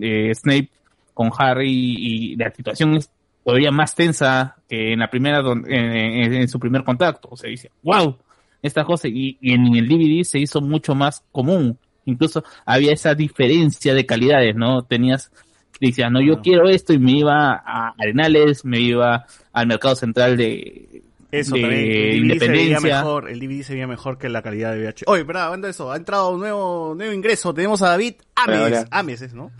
eh, 0.00 0.32
Snape 0.34 0.68
con 1.14 1.30
Harry 1.36 1.72
y, 1.98 2.36
la 2.36 2.50
situación 2.52 2.94
es 2.96 3.10
todavía 3.44 3.70
más 3.70 3.94
tensa 3.94 4.56
que 4.68 4.92
en 4.92 4.98
la 5.00 5.10
primera, 5.10 5.40
don- 5.42 5.64
en, 5.70 5.92
en- 5.92 6.34
en 6.34 6.48
su 6.48 6.58
primer 6.60 6.84
contacto. 6.84 7.28
O 7.30 7.36
sea, 7.36 7.50
dice, 7.50 7.70
wow, 7.82 8.16
esta 8.62 8.84
cosa. 8.84 9.08
Y, 9.08 9.36
y 9.40 9.52
en 9.52 9.66
el 9.74 9.88
DVD 9.88 10.22
se 10.24 10.38
hizo 10.38 10.60
mucho 10.60 10.94
más 10.94 11.24
común. 11.32 11.78
Incluso 12.04 12.42
había 12.66 12.92
esa 12.92 13.14
diferencia 13.14 13.94
de 13.94 14.04
calidades, 14.06 14.56
¿no? 14.56 14.82
Tenías, 14.82 15.30
decías, 15.80 16.10
no, 16.10 16.20
yo 16.20 16.40
quiero 16.40 16.68
esto 16.68 16.92
y 16.92 16.98
me 16.98 17.12
iba 17.12 17.52
a 17.64 17.94
Arenales, 17.98 18.64
me 18.64 18.80
iba 18.80 19.24
al 19.52 19.66
mercado 19.68 19.94
central 19.94 20.36
de, 20.36 21.02
Eso 21.30 21.54
de 21.54 21.60
también, 21.60 21.80
el 21.80 21.88
DVD 21.88 22.38
se 22.38 22.48
veía 22.48 22.62
Independencia. 22.62 22.96
mejor, 22.98 23.30
el 23.30 23.38
DVD 23.40 23.62
se 23.62 23.72
veía 23.74 23.86
mejor 23.86 24.18
que 24.18 24.28
la 24.28 24.42
calidad 24.42 24.72
de 24.74 24.80
VH. 24.84 25.04
Oye, 25.06 25.24
pero 25.24 25.38
hablando 25.40 25.66
de 25.66 25.70
eso, 25.72 25.92
ha 25.92 25.96
entrado 25.96 26.30
un 26.30 26.40
nuevo, 26.40 26.94
nuevo 26.96 27.12
ingreso, 27.12 27.54
tenemos 27.54 27.82
a 27.82 27.90
David 27.90 28.14
Ames. 28.34 28.84
Ames, 28.90 29.22
¿es, 29.22 29.32
¿no? 29.34 29.50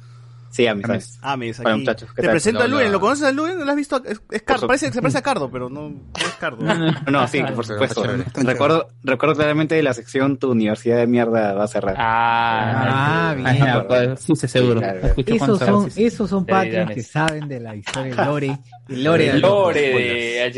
Sí, 0.53 0.67
a 0.67 0.75
mis 0.75 0.85
Ames, 0.85 1.19
Ames, 1.23 1.61
Hola, 1.61 1.71
aquí. 1.71 1.79
muchachos, 1.81 2.09
¿qué 2.11 2.17
Te 2.17 2.23
tal? 2.23 2.31
presento 2.33 2.61
a 2.61 2.65
Hola, 2.67 2.75
Luen. 2.75 2.93
¿lo 2.93 3.01
conoces 3.01 3.25
a 3.25 3.33
Luen? 3.33 3.65
¿Lo 3.65 3.71
has 3.71 3.77
visto? 3.77 4.03
Es, 4.05 4.21
es 4.31 4.43
Cardo, 4.43 4.67
parece 4.67 4.87
que 4.89 4.93
se 4.93 5.01
parece 5.01 5.17
a 5.19 5.23
Cardo, 5.23 5.51
pero 5.51 5.71
no, 5.71 5.89
no 5.89 6.01
es 6.15 6.33
Cardo. 6.39 6.59
No, 7.11 7.27
sí, 7.27 7.43
por 7.55 7.65
supuesto. 7.65 8.05
Recuerdo, 8.35 8.89
recuerdo 9.03 9.35
claramente 9.35 9.75
de 9.75 9.83
la 9.83 9.95
sección 9.95 10.37
Tu 10.37 10.51
universidad 10.51 10.99
de 10.99 11.07
mierda 11.07 11.55
va 11.55 11.65
a 11.65 11.69
cerrar. 11.69 11.97
Ah, 11.99 13.31
Ah, 13.31 13.35
bien. 13.35 13.57
pues, 13.89 14.21
sí, 14.21 14.47
seguro. 14.47 14.81
Sí, 14.81 14.85
claro. 14.85 15.07
Escucho 15.07 15.35
Esos 15.35 15.59
son, 15.59 15.91
sí, 15.91 16.05
esos 16.05 16.29
son 16.31 16.45
De 16.45 16.65
Didanes. 16.65 16.95
que 16.97 17.03
saben 17.03 17.49
de 17.49 17.59
la 17.61 17.75
historia 17.75 18.15
del 18.15 18.27
lore. 18.27 18.59
El 18.91 19.05
lore, 19.05 19.27
El 19.31 19.33
de 19.37 19.41
lore 19.41 19.81
de 19.81 20.53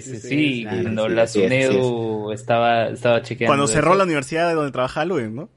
HCS, 0.00 0.22
sí, 0.22 0.64
cuando 0.64 1.08
la 1.08 1.26
SUNEDU 1.26 2.30
estaba, 2.32 2.88
estaba 2.88 3.20
chequeando. 3.22 3.50
Cuando 3.50 3.66
cerró 3.66 3.94
la 3.96 4.04
universidad 4.04 4.54
donde 4.54 4.70
trabajaba 4.70 5.06
Luen, 5.06 5.34
¿no? 5.34 5.48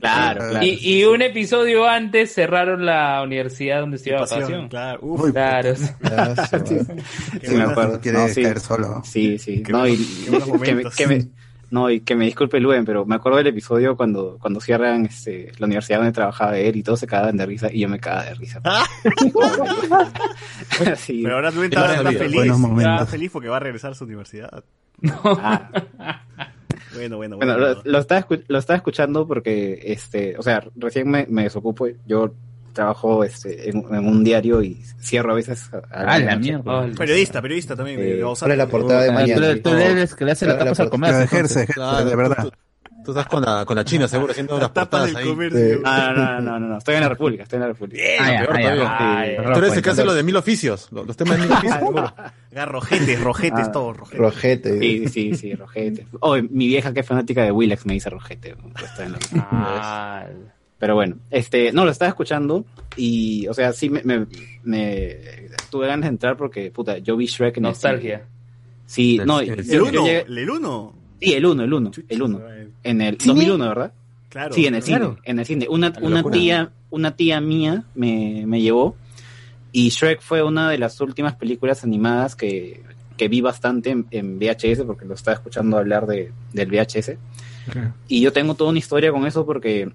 Claro, 0.00 0.48
claro. 0.50 0.66
Y, 0.66 0.78
y 0.82 1.04
un 1.04 1.22
episodio 1.22 1.86
antes 1.88 2.34
cerraron 2.34 2.84
la 2.84 3.22
universidad 3.22 3.80
donde 3.80 3.96
estudiaba 3.98 4.22
Pasión, 4.22 4.40
Pasión. 4.42 4.68
Claro, 4.68 4.98
uf, 5.02 5.30
Claro. 5.30 5.74
Ah, 6.02 6.34
su 6.48 6.56
madre. 6.56 7.02
Sí, 7.42 7.54
me 7.54 7.62
acuerdo. 7.62 7.92
No 7.94 8.00
quiere 8.00 8.18
No, 8.18 8.28
sí. 8.28 8.42
caer 8.42 8.58
solo. 8.60 9.00
Sí, 9.04 9.38
sí. 9.38 9.62
Qué 9.62 9.72
No, 9.72 9.86
y, 9.86 9.96
buenos- 10.28 10.44
que, 10.44 10.50
me, 10.50 10.58
momentos. 10.58 10.96
que 10.96 11.06
me- 11.06 11.28
no, 11.70 11.88
y 11.88 12.00
que 12.00 12.16
me 12.16 12.24
disculpe 12.24 12.58
Luen, 12.58 12.84
pero 12.84 13.06
me 13.06 13.14
acuerdo 13.14 13.38
del 13.38 13.46
episodio 13.46 13.96
cuando, 13.96 14.38
cuando 14.40 14.60
cierran 14.60 15.06
este, 15.06 15.52
la 15.58 15.66
universidad 15.66 15.98
donde 15.98 16.10
trabajaba 16.12 16.58
él 16.58 16.74
y 16.74 16.82
todos 16.82 16.98
se 16.98 17.06
cagaban 17.06 17.36
de 17.36 17.46
risa 17.46 17.68
y 17.72 17.78
yo 17.78 17.88
me 17.88 18.00
cagaba 18.00 18.24
de 18.24 18.34
risa. 18.34 18.60
sí. 20.96 21.20
pero 21.22 21.36
ahora 21.36 21.52
Luen 21.52 21.72
está, 21.72 21.94
está 21.94 22.10
feliz, 22.10 22.34
buenos 22.34 22.56
está 22.56 22.68
momentos. 22.68 23.08
feliz 23.08 23.30
porque 23.32 23.48
va 23.48 23.58
a 23.58 23.60
regresar 23.60 23.92
a 23.92 23.94
su 23.94 24.02
universidad. 24.04 24.64
Ah, 25.24 25.70
Bueno, 26.94 27.16
bueno, 27.16 27.36
Bueno, 27.36 27.54
bueno. 27.58 27.74
lo, 27.74 27.82
lo 27.84 27.98
estaba, 27.98 28.26
escu- 28.26 28.44
lo 28.48 28.58
estaba 28.58 28.76
escuchando 28.76 29.26
porque, 29.26 29.78
este, 29.84 30.36
o 30.36 30.42
sea, 30.42 30.62
recién 30.76 31.08
me, 31.10 31.26
me 31.28 31.44
desocupo. 31.44 31.86
Yo 32.06 32.32
trabajo 32.72 33.24
este, 33.24 33.68
en, 33.70 33.78
en 33.92 34.06
un 34.06 34.22
diario 34.24 34.62
y 34.62 34.74
cierro 35.00 35.32
a 35.32 35.34
veces. 35.34 35.68
A, 35.72 35.76
a 35.78 36.14
Ah, 36.14 36.18
la 36.18 36.36
mierda. 36.36 36.86
Periodista, 36.96 37.40
periodista 37.42 37.76
también. 37.76 37.98
Eh, 38.00 38.22
Bausate. 38.22 38.48
¿Cuál 38.48 38.52
es 38.52 38.58
la 38.58 38.66
portada 38.70 39.02
de 39.02 39.08
Ah, 39.10 39.12
mañana? 39.12 39.54
tú, 39.54 39.60
tú 39.70 39.76
eres 39.76 40.14
que 40.14 40.24
le 40.24 40.32
hace 40.32 40.46
la 40.46 40.58
tapas 40.58 40.80
al 40.80 40.90
comercio. 40.90 41.20
Ejerce, 41.22 41.62
ejerce, 41.64 42.04
de 42.04 42.16
verdad. 42.16 42.50
Tú, 43.04 43.12
estás 43.12 43.26
con 43.26 43.42
la, 43.42 43.64
con 43.64 43.76
la 43.76 43.84
China, 43.84 44.06
seguro, 44.08 44.32
haciendo 44.32 44.54
La 44.56 44.62
las 44.64 44.72
tapa 44.74 44.98
portadas 45.06 45.16
ahí. 45.16 45.80
Ah, 45.84 46.12
no, 46.14 46.22
no, 46.24 46.40
no, 46.40 46.60
no, 46.60 46.68
no, 46.68 46.78
estoy 46.78 46.96
en 46.96 47.00
la 47.00 47.08
República, 47.08 47.42
estoy 47.44 47.56
en 47.56 47.60
la 47.62 47.68
República. 47.68 48.02
Tú 49.52 49.58
eres 49.58 49.76
el 49.76 49.82
que 49.82 49.90
hace 49.90 50.04
lo 50.04 50.14
de 50.14 50.22
mil 50.22 50.36
oficios, 50.36 50.88
lo- 50.92 51.04
los 51.04 51.16
temas 51.16 51.38
de 51.38 51.44
mil 51.44 51.52
oficios, 51.52 51.80
rojetes, 52.66 53.20
rojetes, 53.20 53.66
Ah. 53.68 53.72
todo, 53.72 53.92
rojetes. 53.92 54.18
Rojete. 54.20 54.78
Sí, 54.80 55.08
sí, 55.08 55.34
sí, 55.34 55.54
Rojete. 55.54 56.06
Oh, 56.20 56.36
mi 56.36 56.66
vieja 56.66 56.92
que 56.92 57.00
es 57.00 57.06
fanática 57.06 57.42
de 57.42 57.52
Willax 57.52 57.86
me 57.86 57.94
dice 57.94 58.10
Rojete. 58.10 58.54
Está 58.82 59.04
en 59.06 59.12
la- 59.12 60.28
Pero 60.78 60.94
bueno, 60.94 61.16
este, 61.30 61.72
no, 61.72 61.84
lo 61.84 61.90
estaba 61.90 62.08
escuchando 62.08 62.64
y, 62.96 63.46
o 63.48 63.54
sea, 63.54 63.72
sí 63.72 63.90
me, 63.90 64.02
me, 64.02 64.26
me- 64.62 65.16
tuve 65.70 65.86
ganas 65.86 66.04
de 66.04 66.08
entrar 66.08 66.36
porque, 66.36 66.70
puta, 66.70 66.98
yo 66.98 67.16
vi 67.16 67.26
Shrek 67.26 67.56
en 67.58 67.64
el 67.64 67.70
nostalgia. 67.70 68.22
Sí, 68.86 69.20
no, 69.24 69.40
¿El 69.40 69.64
yo 69.68 69.84
uno? 69.84 70.04
llegué- 70.04 70.24
¿El 70.26 70.50
uno? 70.50 70.94
Sí, 71.20 71.32
el 71.34 71.46
uno, 71.46 71.62
el 71.64 71.72
uno, 71.72 71.90
el 72.08 72.22
uno. 72.22 72.40
En 72.82 73.00
el 73.00 73.16
2001, 73.18 73.68
¿verdad? 73.68 73.92
Claro. 74.28 74.54
Sí, 74.54 74.66
en 74.66 74.74
el 74.76 74.82
Claro. 74.82 75.10
cine, 75.10 75.20
en 75.24 75.38
el 75.40 75.46
cine. 75.46 75.66
Una, 75.68 75.92
una 76.00 76.22
tía, 76.22 76.70
una 76.90 77.16
tía 77.16 77.40
mía 77.40 77.84
me, 77.94 78.44
me 78.46 78.60
llevó 78.60 78.96
y 79.72 79.88
Shrek 79.90 80.20
fue 80.20 80.42
una 80.42 80.70
de 80.70 80.78
las 80.78 81.00
últimas 81.00 81.34
películas 81.36 81.84
animadas 81.84 82.36
que, 82.36 82.82
que 83.16 83.28
vi 83.28 83.40
bastante 83.40 83.90
en, 83.90 84.06
en 84.10 84.38
VHS 84.38 84.84
porque 84.86 85.04
lo 85.04 85.14
estaba 85.14 85.34
escuchando 85.36 85.76
hablar 85.78 86.06
de, 86.06 86.32
del 86.52 86.70
VHS. 86.70 87.12
Y 88.08 88.20
yo 88.20 88.32
tengo 88.32 88.54
toda 88.54 88.70
una 88.70 88.78
historia 88.78 89.12
con 89.12 89.26
eso 89.26 89.44
porque 89.46 89.90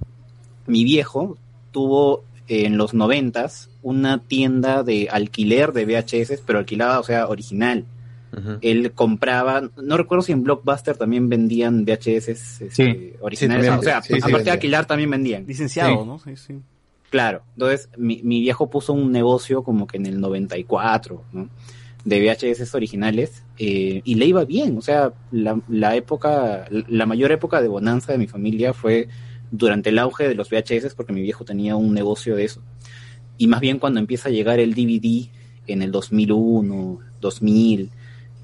mi 0.67 0.83
viejo 0.83 1.37
tuvo 1.71 2.23
eh, 2.47 2.65
en 2.65 2.77
los 2.77 2.93
noventas 2.93 3.69
una 3.81 4.19
tienda 4.19 4.83
de 4.83 5.09
alquiler 5.11 5.73
de 5.73 5.85
VHS, 5.85 6.41
pero 6.45 6.59
alquilaba, 6.59 6.99
o 6.99 7.03
sea, 7.03 7.27
original. 7.27 7.85
Él 8.61 8.91
compraba, 8.93 9.69
no 9.81 9.97
recuerdo 9.97 10.21
si 10.23 10.31
en 10.31 10.43
Blockbuster 10.43 10.97
también 10.97 11.29
vendían 11.29 11.85
VHS 11.85 12.27
este, 12.61 13.15
originales. 13.21 13.69
o 13.71 13.81
sea, 13.81 14.01
sí, 14.01 14.13
sí, 14.15 14.19
aparte 14.21 14.45
de 14.45 14.51
alquilar 14.51 14.85
también 14.85 15.09
vendían. 15.09 15.45
Licenciado, 15.47 16.01
Sí. 16.01 16.07
¿no? 16.07 16.19
Sí, 16.19 16.35
sí. 16.35 16.55
Claro, 17.09 17.43
entonces 17.53 17.89
mi, 17.97 18.21
mi 18.23 18.41
viejo 18.41 18.69
puso 18.69 18.91
un 18.93 19.11
negocio 19.11 19.63
como 19.63 19.87
que 19.87 19.97
en 19.97 20.05
el 20.07 20.19
94, 20.19 21.23
¿no? 21.33 21.49
De 22.03 22.19
VHS 22.19 22.75
originales 22.75 23.43
eh, 23.57 24.01
y 24.03 24.15
le 24.15 24.25
iba 24.25 24.43
bien, 24.45 24.77
o 24.77 24.81
sea, 24.81 25.13
la, 25.31 25.59
la 25.69 25.95
época, 25.95 26.65
la 26.69 27.05
mayor 27.05 27.31
época 27.31 27.61
de 27.61 27.67
bonanza 27.67 28.11
de 28.11 28.17
mi 28.17 28.27
familia 28.27 28.73
fue 28.73 29.07
durante 29.49 29.89
el 29.89 29.99
auge 29.99 30.27
de 30.27 30.35
los 30.35 30.49
VHS 30.49 30.93
porque 30.95 31.13
mi 31.13 31.21
viejo 31.21 31.45
tenía 31.45 31.75
un 31.75 31.93
negocio 31.93 32.35
de 32.35 32.45
eso. 32.45 32.61
Y 33.37 33.47
más 33.47 33.61
bien 33.61 33.79
cuando 33.79 33.99
empieza 33.99 34.29
a 34.29 34.31
llegar 34.31 34.59
el 34.59 34.73
DVD 34.73 35.29
en 35.67 35.81
el 35.81 35.91
2001, 35.91 36.99
2000, 37.21 37.89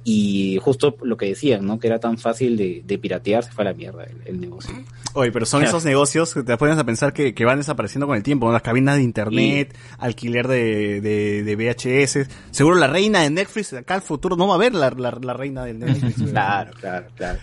Y 0.03 0.57
justo 0.61 0.95
lo 1.03 1.15
que 1.15 1.28
decían, 1.28 1.65
¿no? 1.65 1.78
Que 1.80 1.86
era 1.88 1.99
tan 1.99 2.18
fácil 2.18 2.57
de, 2.57 2.82
de 2.86 2.98
piratear, 2.98 3.44
se 3.44 3.52
fue 3.52 3.64
a 3.64 3.68
la 3.69 3.73
mierda 3.76 4.03
el, 4.06 4.18
el 4.26 4.40
negocio. 4.41 4.73
Oye, 5.14 5.32
pero 5.32 5.45
son 5.45 5.60
Claro. 5.61 5.69
esos 5.78 5.86
negocios 5.86 6.34
que 6.34 6.41
te 6.44 6.57
pones 6.57 6.78
a 6.80 6.84
pensar 6.84 7.14
que, 7.14 7.34
que 7.36 7.45
van 7.45 7.57
desapareciendo 7.60 8.07
con 8.07 8.15
el 8.18 8.23
tiempo, 8.23 8.48
¿no? 8.48 8.52
Las 8.53 8.64
cabinas 8.64 8.95
de 8.98 9.03
internet, 9.03 9.78
alquiler 9.99 10.48
de, 10.48 11.02
de, 11.02 11.44
de 11.44 11.56
VHS. 11.56 12.28
Seguro 12.49 12.78
la 12.78 12.88
reina 12.88 13.22
de 13.22 13.30
Netflix, 13.30 13.73
acá 13.73 13.94
al 13.95 14.02
futuro 14.02 14.36
no 14.36 14.48
va 14.48 14.53
a 14.53 14.57
haber 14.57 14.73
la, 14.73 14.90
la, 14.90 15.11
la 15.22 15.34
reina 15.34 15.65
del 15.65 15.80
Netflix. 15.80 16.22
Claro, 16.32 16.72
claro, 16.80 17.07
claro. 17.15 17.40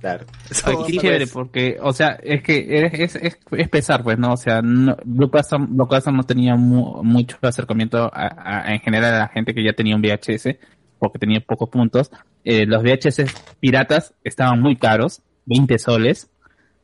Claro. 0.00 0.24
Qué 0.86 0.96
chévere, 0.96 1.26
porque, 1.26 1.76
o 1.82 1.92
sea, 1.92 2.20
es 2.22 2.40
que 2.44 2.86
es, 2.86 2.94
es, 2.94 3.16
es, 3.16 3.38
es 3.50 3.68
pesar, 3.68 4.04
pues, 4.04 4.16
¿no? 4.16 4.32
O 4.32 4.36
sea, 4.36 4.62
no, 4.62 4.96
Lucasfilm, 5.04 5.76
Lucasfilm 5.76 6.16
no 6.16 6.22
tenía 6.22 6.54
mu- 6.54 7.02
mucho 7.02 7.36
acercamiento 7.42 8.04
a, 8.14 8.60
a- 8.68 8.72
en 8.74 8.78
general 8.78 9.12
a 9.14 9.18
la 9.18 9.28
gente 9.28 9.52
que 9.52 9.64
ya 9.64 9.72
tenía 9.72 9.96
un 9.96 10.00
VHS, 10.02 10.54
porque 10.98 11.18
tenía 11.18 11.40
pocos 11.40 11.68
puntos. 11.68 12.10
Eh, 12.44 12.66
los 12.66 12.82
VHS 12.82 13.24
piratas 13.60 14.14
estaban 14.24 14.60
muy 14.60 14.76
caros, 14.76 15.22
20 15.46 15.78
soles. 15.78 16.30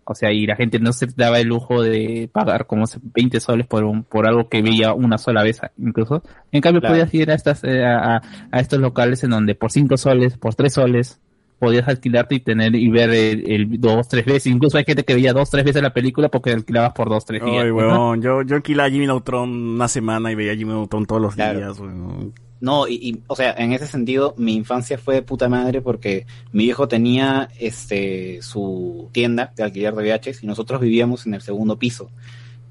O 0.07 0.15
sea, 0.15 0.32
y 0.32 0.47
la 0.47 0.55
gente 0.55 0.78
no 0.78 0.93
se 0.93 1.07
daba 1.16 1.41
el 1.41 1.49
lujo 1.49 1.81
de 1.82 2.28
pagar 2.31 2.66
como 2.66 2.86
se- 2.86 2.99
20 3.03 3.41
soles 3.41 3.66
por 3.66 3.85
un, 3.85 4.03
por 4.05 4.27
algo 4.27 4.51
que 4.51 4.61
veía 4.61 4.93
una 4.93 5.16
sola 5.16 5.43
vez, 5.43 5.61
incluso. 5.78 6.23
En 6.53 6.61
cambio, 6.61 6.82
Claro. 6.82 6.95
podías 6.97 7.15
ir 7.15 7.31
a 7.31 7.35
estas, 7.35 7.65
eh, 7.65 7.82
a, 7.86 8.20
a 8.51 8.61
estos 8.61 8.81
locales 8.81 9.24
en 9.24 9.31
donde 9.31 9.55
por 9.55 9.73
5 9.73 9.97
soles, 9.97 10.36
por 10.36 10.55
3 10.55 10.74
soles, 10.74 11.20
podías 11.59 11.89
alquilarte 11.89 12.35
y 12.35 12.41
tener 12.41 12.74
y 12.74 12.91
ver 12.91 13.09
el, 13.11 13.51
el 13.51 13.81
dos, 13.81 14.07
tres 14.09 14.27
veces. 14.27 14.49
Incluso 14.49 14.77
hay 14.77 14.85
gente 14.85 15.05
que 15.05 15.15
veía 15.15 15.32
dos, 15.32 15.49
tres 15.49 15.65
veces 15.65 15.81
la 15.82 15.95
película 15.95 16.28
porque 16.28 16.51
alquilabas 16.53 16.93
por 16.93 17.09
dos, 17.09 17.24
tres 17.24 17.43
días. 17.43 17.62
Ay, 17.65 17.69
¿no? 17.70 17.77
huevón, 17.77 18.20
yo, 18.20 18.43
yo 18.43 18.57
alquilaba 18.57 18.89
a 18.89 18.91
Jimmy 18.91 19.07
Neutron 19.07 19.49
una 19.51 19.89
semana 19.89 20.31
y 20.31 20.35
veía 20.35 20.53
a 20.53 20.57
Jimmy 20.57 20.73
Neutron 20.74 21.07
todos 21.07 21.23
los 21.23 21.35
Claro. 21.35 21.59
días, 21.61 21.78
huevón. 21.78 22.35
No, 22.65 22.89
y, 22.89 22.95
y, 22.95 23.23
o 23.27 23.36
sea, 23.36 23.55
en 23.59 23.74
ese 23.74 23.86
sentido, 23.86 24.35
mi 24.39 24.55
infancia 24.55 24.97
fue 24.97 25.16
de 25.16 25.23
puta 25.23 25.51
madre 25.51 25.82
porque 25.82 26.24
mi 26.51 26.65
viejo 26.65 26.89
tenía 26.89 27.51
este 27.59 28.41
su 28.41 29.11
tienda 29.12 29.53
de 29.55 29.65
alquiler 29.65 29.95
de 29.95 30.11
VHs 30.11 30.43
y 30.43 30.47
nosotros 30.47 30.81
vivíamos 30.81 31.27
en 31.27 31.35
el 31.35 31.43
segundo 31.43 31.78
piso. 31.78 32.11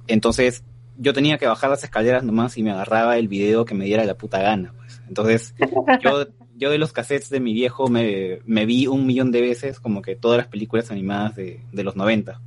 Entonces, 0.08 0.64
yo 0.98 1.14
tenía 1.14 1.38
que 1.38 1.46
bajar 1.46 1.70
las 1.70 1.84
escaleras 1.84 2.24
nomás 2.24 2.58
y 2.58 2.64
me 2.64 2.72
agarraba 2.72 3.20
el 3.20 3.28
video 3.28 3.66
que 3.66 3.76
me 3.76 3.86
diera 3.86 4.04
la 4.04 4.18
puta 4.18 4.42
gana, 4.42 4.74
pues. 4.76 5.00
Entonces, 5.08 5.54
yo, 6.04 6.26
yo 6.56 6.72
de 6.72 6.80
los 6.80 6.92
cassettes 6.92 7.30
de 7.30 7.40
mi 7.40 7.54
viejo 7.54 7.88
me, 7.88 8.40
me 8.46 8.66
vi 8.66 8.88
un 8.88 9.06
millón 9.06 9.32
de 9.32 9.42
veces 9.42 9.80
como 9.80 10.02
que 10.02 10.16
todas 10.16 10.40
las 10.40 10.48
películas 10.48 10.90
animadas 10.90 11.36
de, 11.36 11.62
de 11.72 11.84
los 11.84 11.96
90. 11.96 12.42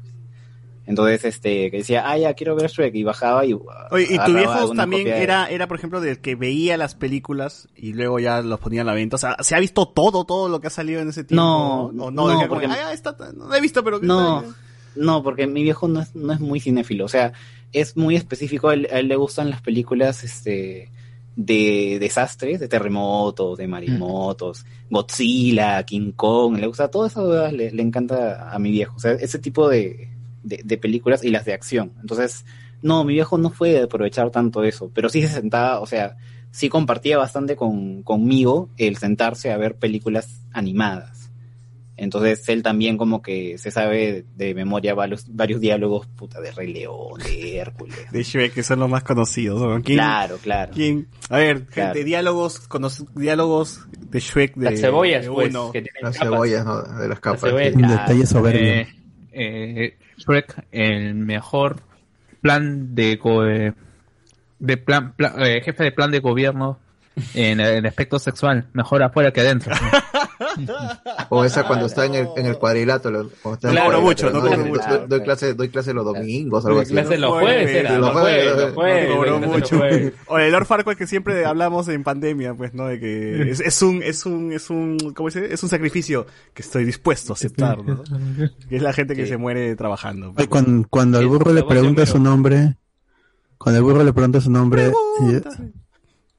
Entonces, 0.87 1.25
este, 1.25 1.71
que 1.71 1.79
decía, 1.79 2.09
ah, 2.09 2.17
ya 2.17 2.35
quiero 2.35 2.55
ver 2.55 2.71
Shrek, 2.71 2.95
y 2.95 3.03
bajaba 3.03 3.45
y... 3.45 3.53
Oye, 3.55 4.07
¿y 4.09 4.19
tu 4.19 4.33
viejo 4.35 4.71
también 4.75 5.05
de- 5.05 5.23
era, 5.23 5.47
era, 5.51 5.67
por 5.67 5.77
ejemplo, 5.79 6.01
del 6.01 6.21
que 6.21 6.37
veía 6.37 6.77
las 6.77 6.95
películas 6.95 7.69
y 7.75 7.93
luego 7.93 8.19
ya 8.21 8.41
los 8.43 8.61
ponía 8.61 8.83
a 8.83 8.85
la 8.85 8.95
venta? 8.95 9.17
O 9.17 9.19
sea, 9.19 9.37
¿se 9.41 9.55
ha 9.57 9.61
visto 9.61 9.89
todo, 9.89 10.25
todo 10.25 10.49
lo 10.49 10.61
que 10.61 10.69
ha 10.69 10.71
salido 10.71 11.01
en 11.01 11.09
ese 11.09 11.25
tiempo? 11.25 11.43
No, 11.43 11.85
¿O 11.87 11.93
no, 11.93 12.11
no, 12.11 12.41
que 12.41 12.47
porque- 12.47 12.67
"Ah, 12.67 12.93
está- 12.93 13.17
no 13.37 13.47
lo 13.49 13.55
he 13.55 13.61
visto, 13.61 13.83
pero... 13.83 13.99
No, 14.01 14.45
no, 14.95 15.23
porque 15.23 15.47
mi 15.47 15.63
viejo 15.63 15.89
no 15.89 16.01
es, 16.01 16.15
no 16.15 16.33
es 16.33 16.41
muy 16.41 16.61
cinéfilo, 16.61 17.05
o 17.05 17.09
sea, 17.09 17.33
es 17.73 17.97
muy 17.97 18.15
específico, 18.17 18.69
a 18.69 18.75
él, 18.75 18.89
a 18.91 19.01
él 19.01 19.09
le 19.09 19.17
gustan 19.17 19.51
las 19.51 19.61
películas 19.61 20.23
este 20.25 20.91
de 21.35 21.99
desastres, 22.01 22.61
de 22.61 22.67
terremotos, 22.69 23.59
de 23.59 23.67
maremotos, 23.69 24.65
Godzilla, 24.89 25.83
King 25.85 26.13
Kong, 26.13 26.59
le 26.59 26.67
gusta 26.67 26.91
todas 26.91 27.13
esas 27.13 27.25
cosas, 27.25 27.53
le, 27.53 27.71
le 27.73 27.83
encanta 27.83 28.51
a 28.51 28.59
mi 28.59 28.71
viejo, 28.71 28.95
o 28.97 28.99
sea, 28.99 29.13
ese 29.13 29.39
tipo 29.39 29.69
de, 29.69 30.09
de, 30.47 30.61
de 30.65 30.79
películas 30.79 31.23
y 31.25 31.31
las 31.31 31.45
de 31.45 31.53
acción. 31.53 31.93
Entonces, 32.01 32.45
no, 32.83 33.05
mi 33.05 33.15
viejo 33.15 33.37
no 33.39 33.51
fue 33.51 33.71
de 33.71 33.83
aprovechar 33.83 34.31
tanto 34.31 34.63
eso, 34.65 34.91
pero 34.95 35.09
sí 35.09 35.21
se 35.23 35.29
sentaba, 35.29 35.81
o 35.81 35.87
sea, 35.87 36.17
sí 36.51 36.69
compartía 36.69 37.19
bastante 37.19 37.57
con, 37.57 38.03
conmigo 38.03 38.71
el 38.79 38.97
sentarse 38.97 39.51
a 39.53 39.57
ver 39.57 39.77
películas 39.77 40.43
animadas. 40.53 41.31
Entonces 41.99 42.47
él 42.51 42.63
también 42.63 42.99
como 42.99 43.23
que 43.23 43.57
se 43.57 43.71
sabe 43.71 44.27
de 44.37 44.55
memoria 44.55 44.93
varios, 44.95 45.35
varios 45.35 45.63
diálogos 45.63 46.07
puta 46.07 46.43
de 46.43 46.51
Rey 46.53 46.71
León, 46.71 47.19
de 47.25 47.57
Hércules. 47.57 47.97
De 48.13 48.23
Shrek, 48.23 48.53
que 48.53 48.63
son 48.63 48.81
los 48.81 48.91
más 48.91 49.03
conocidos. 49.03 49.59
¿no? 49.63 49.83
¿Quién- 49.83 49.97
Claro, 49.97 50.37
claro. 50.43 50.73
quién? 50.75 51.09
A 51.31 51.39
ver, 51.39 51.65
Claro. 51.65 51.95
gente, 51.95 52.05
diálogos, 52.05 52.69
cono- 52.69 52.91
diálogos 53.15 53.81
de 53.99 54.21
Shrek 54.21 54.57
de, 54.57 54.71
Las 54.73 54.81
cebollas, 54.83 55.25
de 55.25 55.31
pues, 55.31 55.49
uno. 55.49 55.73
que 55.73 55.81
tienen 55.81 56.03
Las 56.03 56.19
capas. 56.19 56.29
cebollas, 56.35 56.65
¿no? 56.67 56.83
De 56.83 57.09
las 57.09 57.21
capas. 57.21 57.41
cebollas. 57.41 57.75
Un 57.75 57.83
detalle 57.89 58.27
soberbio. 58.27 58.61
Eh, 58.73 58.89
eh, 59.33 59.99
Shrek, 60.19 60.65
el 60.73 61.15
mejor 61.15 61.81
plan 62.41 62.95
de 62.95 63.17
go- 63.17 63.47
eh, 63.47 63.73
de 64.59 64.77
plan, 64.77 65.13
pla- 65.13 65.35
eh, 65.39 65.61
jefe 65.63 65.85
de 65.85 65.93
plan 65.93 66.11
de 66.11 66.21
gobierno 66.21 66.79
en 67.35 67.61
el 67.61 67.85
aspecto 67.87 68.19
sexual, 68.19 68.67
mejor 68.73 69.03
afuera 69.03 69.31
que 69.33 69.41
adentro. 69.41 69.75
O 71.29 71.45
esa 71.45 71.67
cuando 71.67 71.87
está 71.87 72.05
en 72.07 72.15
el, 72.15 72.29
en 72.37 72.47
el 72.47 72.59
cuadrilátero. 72.59 73.31
Claro, 73.61 74.01
mucho, 74.01 74.31
no 74.31 74.41
Doy- 74.41 74.57
mucho. 74.59 75.07
Doy, 75.09 75.23
clase, 75.23 75.55
doy 75.55 75.69
clase 75.69 75.93
los 75.95 76.05
domingos, 76.05 76.65
algo 76.67 76.81
así. 76.81 76.93
clase 76.93 77.19
los 77.19 77.33
jueves, 77.33 77.69
era, 77.71 77.99
Los 77.99 78.11
jueves, 78.11 78.45
jueves, 78.45 78.61
los 78.67 78.75
jueves. 78.75 79.17
Cobró 79.17 79.41
mucho. 79.41 79.81
O 80.29 80.39
el 80.39 80.53
Lord 80.53 80.67
Farquaad 80.67 80.97
que 80.97 81.07
siempre 81.07 81.45
hablamos 81.45 81.89
en 81.89 82.03
pandemia, 82.03 82.55
pues, 82.55 82.75
¿no? 82.75 82.87
De 82.87 82.99
que 82.99 83.51
es, 83.51 83.61
es 83.61 83.83
un, 83.83 84.03
es 84.03 84.27
un, 84.27 84.53
es 84.53 84.71
un, 84.71 84.99
¿cómo 85.15 85.31
se 85.31 85.41
dice? 85.43 85.55
Es 85.55 85.63
un 85.63 85.69
sacrificio 85.69 86.27
que 86.55 86.63
estoy 86.63 86.85
dispuesto 86.85 87.33
a 87.33 87.35
aceptar, 87.35 87.85
¿no? 87.85 88.03
Que 88.69 88.77
es 88.77 88.83
la 88.83 88.93
gente 88.93 89.15
que 89.15 89.27
se 89.27 89.37
muere 89.37 89.75
trabajando. 89.77 90.33
Oye, 90.37 90.49
cuando, 90.49 90.87
cuando 90.89 91.19
al 91.19 91.27
burro 91.27 91.53
le 91.53 91.63
pregunta 91.63 92.05
su 92.07 92.19
nombre, 92.19 92.77
cuando 93.59 93.79
el 93.79 93.85
burro 93.85 94.05
le 94.05 94.13
pregunta 94.13 94.41
su 94.41 94.51
nombre, 94.51 94.93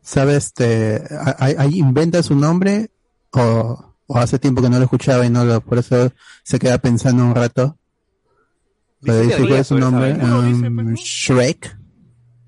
¿sabe 0.02 0.36
este, 0.36 1.02
ahí 1.40 1.80
inventa 1.80 2.24
su 2.24 2.36
nombre 2.36 2.90
o, 3.32 3.87
o 4.08 4.18
hace 4.18 4.40
tiempo 4.40 4.62
que 4.62 4.70
no 4.70 4.78
lo 4.78 4.86
escuchaba 4.86 5.26
y 5.26 5.30
no 5.30 5.46
lo, 5.46 5.62
por 5.62 5.78
eso 5.78 6.12
se 6.44 6.60
queda 6.60 6.78
pensando 6.78 7.24
un 7.24 7.36
rato? 7.36 7.78
Le 9.02 9.22
dice, 9.22 9.40
¿cuál 9.40 9.60
es 9.60 9.68
su 9.68 9.78
nombre? 9.78 10.14
Um, 10.14 10.94
Shrek. 10.96 11.78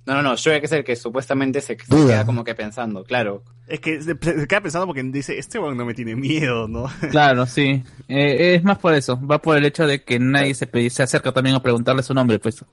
No, 0.05 0.15
no, 0.15 0.23
no, 0.23 0.35
Shrek 0.35 0.63
es 0.63 0.71
el 0.71 0.83
que 0.83 0.95
supuestamente 0.95 1.61
se, 1.61 1.77
queda 1.77 2.25
como 2.25 2.43
que 2.43 2.55
pensando, 2.55 3.03
claro. 3.03 3.43
Es 3.67 3.79
que 3.79 4.01
se, 4.01 4.17
se 4.19 4.47
queda 4.47 4.61
pensando 4.61 4.87
porque 4.87 5.03
dice, 5.03 5.37
este 5.37 5.59
weón 5.59 5.77
no 5.77 5.85
me 5.85 5.93
tiene 5.93 6.15
miedo, 6.15 6.67
¿no? 6.67 6.87
Claro, 7.11 7.45
sí. 7.45 7.83
Eh, 8.07 8.55
es 8.55 8.63
más 8.63 8.79
por 8.79 8.95
eso. 8.95 9.19
Va 9.23 9.39
por 9.39 9.55
el 9.55 9.65
hecho 9.65 9.85
de 9.85 10.03
que 10.03 10.17
nadie 10.17 10.55
se, 10.55 10.89
se 10.89 11.03
acerca 11.03 11.31
también 11.31 11.55
a 11.55 11.61
preguntarle 11.61 12.01
su 12.01 12.15
nombre, 12.15 12.39
pues. 12.39 12.65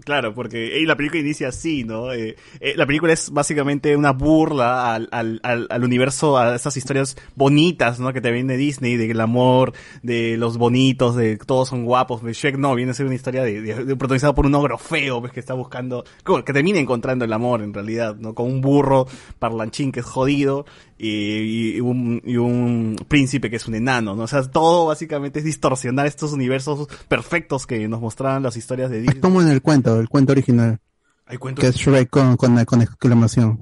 Claro, 0.00 0.34
porque 0.34 0.80
la 0.86 0.96
película 0.96 1.20
inicia 1.20 1.48
así, 1.48 1.84
¿no? 1.84 2.12
Eh, 2.14 2.36
eh, 2.60 2.72
la 2.76 2.86
película 2.86 3.12
es 3.12 3.30
básicamente 3.30 3.94
una 3.94 4.12
burla 4.12 4.94
al, 4.94 5.08
al, 5.12 5.38
al, 5.42 5.66
al 5.68 5.84
universo, 5.84 6.38
a 6.38 6.54
esas 6.54 6.76
historias 6.78 7.14
bonitas, 7.36 8.00
¿no? 8.00 8.10
Que 8.14 8.22
te 8.22 8.32
viene 8.32 8.54
de 8.54 8.58
Disney, 8.58 8.96
del 8.96 9.20
amor, 9.20 9.74
de 10.02 10.38
los 10.38 10.56
bonitos, 10.56 11.14
de 11.14 11.36
que 11.36 11.44
todos 11.44 11.68
son 11.68 11.84
guapos. 11.84 12.22
Shrek 12.22 12.56
no, 12.56 12.74
viene 12.74 12.92
a 12.92 12.94
ser 12.94 13.04
una 13.04 13.14
historia 13.14 13.44
de, 13.44 13.84
protagonizada 13.96 14.34
por 14.34 14.46
un 14.46 14.54
ogro 14.54 14.78
feo, 14.78 15.20
pues, 15.20 15.32
que 15.32 15.40
está 15.40 15.52
buscando, 15.52 16.04
como 16.24 16.42
que 16.42 16.54
termina 16.54 16.78
encontrando 16.78 17.26
el 17.26 17.32
amor 17.32 17.60
en 17.62 17.74
realidad, 17.74 18.16
¿no? 18.16 18.34
Con 18.34 18.46
un 18.46 18.62
burro 18.62 19.06
parlanchín 19.38 19.92
que 19.92 20.00
es 20.00 20.06
jodido 20.06 20.64
y, 21.04 21.76
y 21.76 21.80
un, 21.80 22.22
y 22.24 22.36
un 22.36 22.96
príncipe 23.08 23.50
que 23.50 23.56
es 23.56 23.66
un 23.66 23.74
enano, 23.74 24.14
¿no? 24.14 24.22
O 24.22 24.26
sea, 24.28 24.42
todo 24.44 24.86
básicamente 24.86 25.40
es 25.40 25.44
distorsionar 25.44 26.06
estos 26.06 26.32
universos 26.32 26.86
perfectos 27.08 27.66
que 27.66 27.88
nos 27.88 28.00
mostraban 28.00 28.44
las 28.44 28.56
historias 28.56 28.88
de 28.88 28.98
Es 28.98 29.02
Disney. 29.02 29.20
como 29.20 29.42
en 29.42 29.48
el 29.48 29.60
cuento, 29.62 29.98
el 29.98 30.08
cuento 30.08 30.30
original. 30.32 30.78
Hay 31.26 31.38
Que 31.56 31.66
es 31.66 31.76
Shrek 31.76 32.08
con, 32.08 32.36
con, 32.36 32.64
con 32.64 32.82
exclamación. 32.82 33.58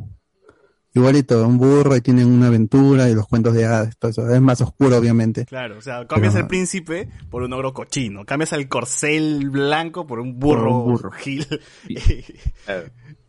Igualito, 0.92 1.46
un 1.46 1.56
burro 1.56 1.94
y 1.96 2.00
tienen 2.00 2.26
una 2.26 2.48
aventura 2.48 3.08
y 3.08 3.14
los 3.14 3.28
cuentos 3.28 3.54
de 3.54 3.64
hadas, 3.64 3.96
todo 3.98 4.10
eso. 4.10 4.28
Es 4.28 4.40
más 4.40 4.60
oscuro, 4.60 4.96
obviamente. 4.96 5.44
Claro, 5.46 5.78
o 5.78 5.80
sea, 5.80 6.06
cambias 6.08 6.32
Pero- 6.34 6.44
al 6.44 6.48
príncipe 6.48 7.08
por 7.30 7.42
un 7.44 7.52
ogro 7.52 7.72
cochino, 7.72 8.24
cambias 8.24 8.52
al 8.52 8.66
corcel 8.68 9.50
blanco 9.50 10.06
por 10.06 10.18
un 10.18 10.38
burro, 10.40 10.62
Por 10.64 10.68
un 10.72 10.84
burro. 10.94 11.10
gil, 11.12 11.46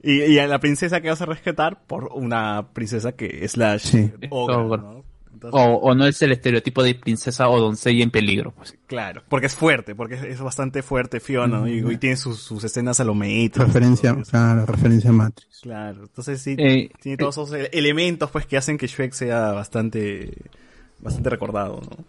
y, 0.04 0.24
y 0.24 0.40
a 0.40 0.48
la 0.48 0.60
princesa 0.60 1.02
que 1.02 1.10
vas 1.10 1.22
a 1.22 1.26
rescatar 1.26 1.86
por 1.86 2.10
una 2.14 2.70
princesa 2.74 3.12
que 3.14 3.46
es 3.46 3.58
la 3.58 3.78
Sí. 3.80 4.12
ogro, 4.32 4.78
¿no? 4.78 5.06
Entonces, 5.34 5.60
O, 5.60 5.76
o 5.76 5.95
no 5.95 6.06
es 6.06 6.22
el 6.22 6.32
estereotipo 6.32 6.84
de 6.84 6.94
princesa 6.95 7.49
o 7.49 7.60
doncella 7.60 8.03
en 8.03 8.12
peligro, 8.12 8.52
pues. 8.52 8.76
Claro, 8.88 9.24
porque 9.30 9.48
es 9.48 9.56
fuerte, 9.56 9.95
porque 9.95 10.16
es, 10.16 10.24
es 10.24 10.40
bastante 10.41 10.84
fuerte 10.84 11.20
Fiona, 11.20 11.60
¿no? 11.60 11.68
y, 11.68 11.80
y 11.80 11.98
tiene 11.98 12.16
sus, 12.18 12.40
sus 12.40 12.64
escenas 12.64 12.99
a 12.99 13.03
lo 13.03 13.14
Matrix. 13.16 13.58
Referencia, 13.58 14.16
claro, 14.30 14.66
referencia 14.66 15.10
a 15.10 15.14
Matrix. 15.14 15.60
Claro, 15.62 16.03
entonces 16.03 16.41
sí, 16.41 16.56
Eh, 16.58 16.90
tiene 17.02 17.18
todos 17.18 17.36
esos 17.38 17.52
ele- 17.53 17.70
elementos 17.74 18.30
pues 18.30 18.45
que 18.45 18.58
hacen 18.58 18.78
que 18.78 18.88
Shrek 18.88 19.14
sea 19.14 19.52
bastante, 19.52 20.34
bastante 20.99 21.30
recordado, 21.30 21.82
¿no? 21.82 22.03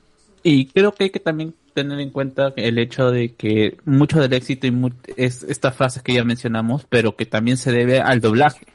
Y 0.44 0.66
creo 0.66 0.92
que 0.92 1.04
hay 1.04 1.10
que 1.10 1.20
también 1.20 1.54
tener 1.72 2.00
en 2.00 2.10
cuenta 2.10 2.52
el 2.56 2.76
hecho 2.78 3.10
de 3.12 3.34
que 3.34 3.76
mucho 3.84 4.20
del 4.20 4.32
éxito 4.32 4.66
y 4.66 4.72
mu- 4.72 4.90
es 5.16 5.44
estas 5.44 5.74
frases 5.76 6.02
que 6.02 6.12
ya 6.14 6.24
mencionamos, 6.24 6.84
pero 6.88 7.14
que 7.16 7.24
también 7.24 7.56
se 7.56 7.70
debe 7.70 8.00
al 8.00 8.20
doblaje. 8.20 8.66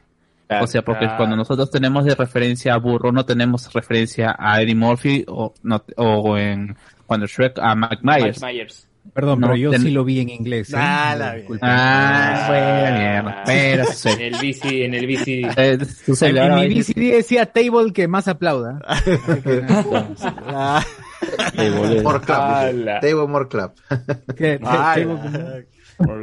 Claro. 0.48 0.64
o 0.64 0.68
sea, 0.68 0.82
porque 0.82 1.02
Claro. 1.06 1.18
cuando 1.18 1.36
nosotros 1.36 1.70
tenemos 1.70 2.06
de 2.06 2.16
referencia 2.16 2.74
a 2.74 2.78
Burro, 2.78 3.12
no 3.12 3.26
tenemos 3.26 3.72
referencia 3.74 4.36
a 4.40 4.62
Eddie 4.62 4.76
Murphy 4.76 5.26
o, 5.28 5.54
no, 5.64 5.84
o 5.98 6.38
en, 6.38 6.76
cuando 7.06 7.26
Shrek 7.28 7.60
a 7.60 7.76
Mike 7.76 8.00
Myers. 8.02 8.42
Mike 8.42 8.54
Myers. 8.54 8.84
Perdón, 9.14 9.40
No, 9.40 9.48
pero 9.48 9.58
yo 9.58 9.72
sí 9.74 9.90
lo 9.92 10.04
vi 10.04 10.20
en 10.20 10.30
inglés. 10.30 10.70
¿eh? 10.74 10.78
Ah, 10.78 11.16
la 11.18 11.34
Disculpen. 11.36 11.70
Ah, 11.72 12.44
fue 12.48 12.92
mierda. 12.92 13.44
Pero, 13.46 13.86
sí. 13.94 14.10
En 14.10 14.22
el 14.22 14.36
bici, 14.42 14.82
en 14.84 14.94
el 14.94 15.08
bici. 15.08 15.44
Eh, 15.46 15.78
En, 16.22 16.38
en 16.38 16.56
mi 16.70 16.80
VCD 16.82 17.16
decía 17.16 17.46
table 17.46 17.94
que 17.94 18.08
más 18.08 18.28
aplauda. 18.28 18.80
Ah, 20.48 20.84
More 22.04 22.20
clap. 22.22 23.02
Table 23.02 23.28
more 23.28 23.48
clap. 23.48 23.76
Que- 24.38 24.60
ah, 24.64 24.94
table 24.96 25.66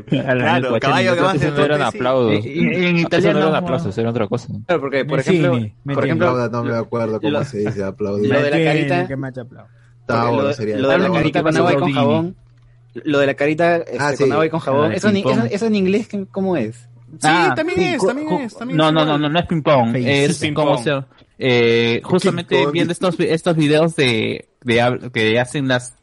que- 0.07 0.21
Claro, 0.23 0.79
caballo 0.81 1.15
que 1.15 1.21
más 1.21 1.43
eran 1.43 1.83
aplausos. 1.83 2.45
En 2.45 2.73
Eso 2.75 2.93
no 2.93 2.99
italiano, 3.01 3.39
eran 3.41 3.55
aplausos, 3.57 3.99
era 3.99 4.11
otra 4.11 4.27
cosa. 4.29 4.49
Claro, 4.67 4.81
porque, 4.81 5.05
por 5.05 5.21
ejemplo, 5.21 5.59
por 5.95 6.05
ejemplo, 6.05 6.49
no 6.49 6.65
me 6.65 6.75
acuerdo 6.77 7.21
cómo 7.21 7.31
lo- 7.33 7.45
se 7.45 7.59
dice 7.59 7.83
aplaudir. 7.85 8.31
lo 8.33 8.41
de 8.41 8.51
la 8.51 8.65
carita- 8.65 9.07
que 9.09 9.17
más 9.17 9.33
porque 9.35 10.43
lo, 10.43 10.53
sería. 10.53 10.77
lo 10.79 10.89
de 10.91 10.99
la 10.99 11.11
carita 11.13 11.43
con 11.43 11.57
agua 11.57 11.73
y 11.73 11.77
con 11.77 11.93
jabón, 11.93 12.37
lo 13.05 13.19
de 13.19 13.27
la 13.27 13.35
carita 13.35 13.77
este, 13.79 13.97
Ah, 13.99 14.13
sí. 14.13 14.23
con 14.23 14.33
agua 14.33 14.47
y 14.47 14.51
con 14.51 14.61
Ah, 14.61 14.65
jabón, 14.65 14.91
de 14.91 14.97
eso, 14.97 15.09
en- 15.09 15.15
ping-pong. 15.15 15.39
eso, 15.39 15.47
eso 15.51 15.67
en 15.67 15.75
inglés, 15.75 16.09
¿qué- 16.09 16.27
¿cómo 16.31 16.57
es? 16.57 16.77
Sí, 16.77 17.19
Ah, 17.23 17.53
también 17.57 17.81
es, 17.81 18.05
también 18.05 18.33
es. 18.41 18.57
También 18.57 18.77
no, 18.77 18.89
es 18.89 18.93
no, 18.93 19.05
no, 19.05 19.17
no, 19.19 19.29
no 19.29 19.39
es 19.39 19.47
ping 19.47 19.63
pong. 19.63 19.95
Es 19.97 20.45
como 20.53 20.77
eh, 21.39 22.01
justamente 22.05 22.67
viendo 22.73 22.93
estos 22.93 23.19
estos 23.21 23.57
videos 23.57 23.95
de, 23.97 24.49
que 25.13 25.39
hacen 25.41 25.69
las 25.69 25.95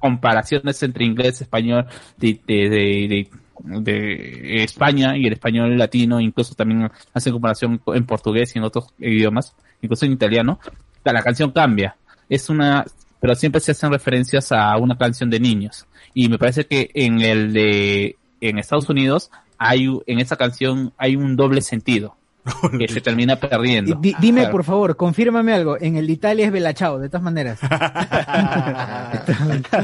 comparaciones 0.00 0.82
entre 0.82 1.04
inglés, 1.04 1.40
español, 1.40 1.86
de, 2.16 2.40
de, 2.46 3.28
de, 3.64 4.64
España 4.64 5.16
y 5.16 5.26
el 5.26 5.34
español 5.34 5.76
latino, 5.76 6.20
incluso 6.20 6.54
también 6.54 6.90
hacen 7.12 7.32
comparación 7.32 7.80
en 7.86 8.06
portugués 8.06 8.54
y 8.56 8.58
en 8.58 8.64
otros 8.64 8.86
idiomas, 8.98 9.54
incluso 9.82 10.06
en 10.06 10.12
italiano. 10.12 10.58
La 11.04 11.22
canción 11.22 11.52
cambia. 11.52 11.96
Es 12.28 12.48
una, 12.50 12.84
pero 13.20 13.34
siempre 13.34 13.60
se 13.60 13.72
hacen 13.72 13.92
referencias 13.92 14.50
a 14.52 14.76
una 14.76 14.96
canción 14.96 15.30
de 15.30 15.40
niños. 15.40 15.86
Y 16.14 16.28
me 16.28 16.38
parece 16.38 16.66
que 16.66 16.90
en 16.94 17.20
el 17.20 17.52
de, 17.52 18.16
en 18.40 18.58
Estados 18.58 18.88
Unidos, 18.88 19.30
hay, 19.58 19.88
en 20.06 20.18
esa 20.20 20.36
canción 20.36 20.92
hay 20.96 21.16
un 21.16 21.36
doble 21.36 21.60
sentido. 21.60 22.16
que 22.78 22.88
se 22.88 23.00
termina 23.00 23.36
perdiendo. 23.36 23.96
Di- 23.96 24.14
dime, 24.20 24.48
por 24.48 24.64
favor, 24.64 24.96
confírmame 24.96 25.52
algo. 25.52 25.76
En 25.80 25.96
el 25.96 26.06
de 26.06 26.12
Italia 26.12 26.46
es 26.46 26.52
Bella 26.52 26.72
Ciao, 26.74 26.98
de 26.98 27.08
todas 27.08 27.22
maneras. 27.22 27.58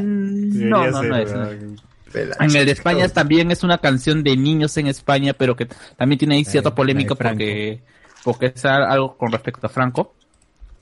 No, 0.00 0.80
Debería 0.82 0.90
no, 0.90 1.00
ser, 1.00 1.08
no 1.10 1.16
es. 1.16 1.32
weón. 1.32 1.80
En 2.40 2.56
el 2.56 2.64
de 2.66 2.72
España 2.72 3.08
también 3.08 3.50
es 3.50 3.62
una 3.62 3.78
canción 3.78 4.22
de 4.22 4.36
niños 4.36 4.76
en 4.78 4.86
España, 4.86 5.34
pero 5.34 5.54
que 5.54 5.66
también 5.96 6.18
tiene 6.18 6.36
ahí 6.36 6.44
cierta 6.44 6.74
polémica 6.74 7.14
porque, 7.14 7.82
porque 8.24 8.52
es 8.54 8.64
algo 8.64 9.16
con 9.16 9.30
respecto 9.32 9.66
a 9.66 9.70
Franco, 9.70 10.14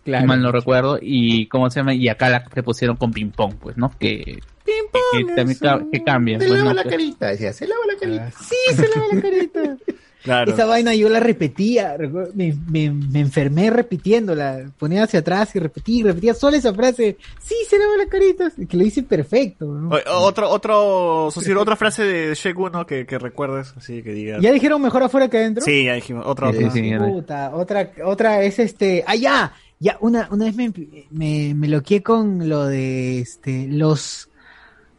Claro. 0.04 0.22
si 0.22 0.28
mal 0.28 0.42
no 0.42 0.52
recuerdo, 0.52 0.98
y 1.00 1.46
cómo 1.46 1.70
se 1.70 1.80
llama, 1.80 1.94
y 1.94 2.08
acá 2.08 2.28
la 2.28 2.44
se 2.54 2.62
pusieron 2.62 2.96
con 2.96 3.10
ping 3.10 3.30
pong, 3.30 3.54
pues, 3.58 3.76
¿no? 3.78 3.90
Que, 3.98 4.38
que, 4.64 4.72
que 5.12 5.24
también 5.34 5.58
que 5.90 6.04
cambia. 6.04 6.38
Se 6.38 6.46
pues, 6.46 6.58
lava 6.58 6.74
¿no? 6.74 6.82
la 6.82 6.88
carita. 6.88 7.28
Decía, 7.28 7.52
se 7.54 7.66
lava 7.66 7.80
la 7.90 7.98
carita. 7.98 8.30
Sí, 8.38 8.56
se 8.76 8.88
lava 8.88 9.06
la 9.12 9.20
carita. 9.22 9.76
Claro. 10.24 10.52
Esa 10.52 10.64
vaina 10.64 10.94
yo 10.94 11.08
la 11.10 11.20
repetía, 11.20 11.96
me, 12.34 12.54
me, 12.66 12.90
me 12.90 13.20
enfermé 13.20 13.68
repitiéndola, 13.70 14.70
ponía 14.78 15.04
hacia 15.04 15.20
atrás 15.20 15.54
y 15.54 15.58
repetía, 15.58 16.00
y 16.00 16.02
repetía 16.02 16.32
solo 16.34 16.56
esa 16.56 16.72
frase, 16.74 17.18
sí, 17.42 17.54
se 17.68 17.78
lava 17.78 17.96
la 17.98 18.06
carita, 18.06 18.50
que 18.68 18.76
lo 18.76 18.84
hice 18.84 19.02
perfecto. 19.02 19.66
¿no? 19.66 19.90
O- 19.90 20.24
Otro, 20.24 20.48
otro, 20.48 21.26
otra 21.58 21.76
frase 21.76 22.04
de 22.04 22.34
Shrek 22.34 22.58
1 22.58 22.86
que, 22.86 23.04
que 23.06 23.18
recuerdes, 23.18 23.74
así 23.76 24.02
que 24.02 24.12
digas. 24.12 24.40
¿Ya 24.42 24.50
dijeron 24.50 24.80
mejor 24.80 25.02
afuera 25.02 25.28
que 25.28 25.36
adentro? 25.36 25.62
Sí, 25.64 25.84
ya 25.84 25.92
dijimos. 25.94 26.24
Otra, 26.26 26.50
Sí, 26.52 26.56
otra. 26.58 26.70
sí, 26.70 26.88
ya. 26.90 26.98
Puta, 26.98 27.54
otra, 27.54 27.90
otra 28.04 28.42
es 28.42 28.58
este, 28.58 29.04
ah 29.06 29.16
ya, 29.16 29.52
ya, 29.78 29.98
una, 30.00 30.28
una 30.30 30.46
vez 30.46 30.56
me, 30.56 30.72
me, 31.10 31.52
me 31.54 31.68
loqué 31.68 32.02
con 32.02 32.48
lo 32.48 32.64
de 32.64 33.18
este, 33.20 33.66
los, 33.68 34.30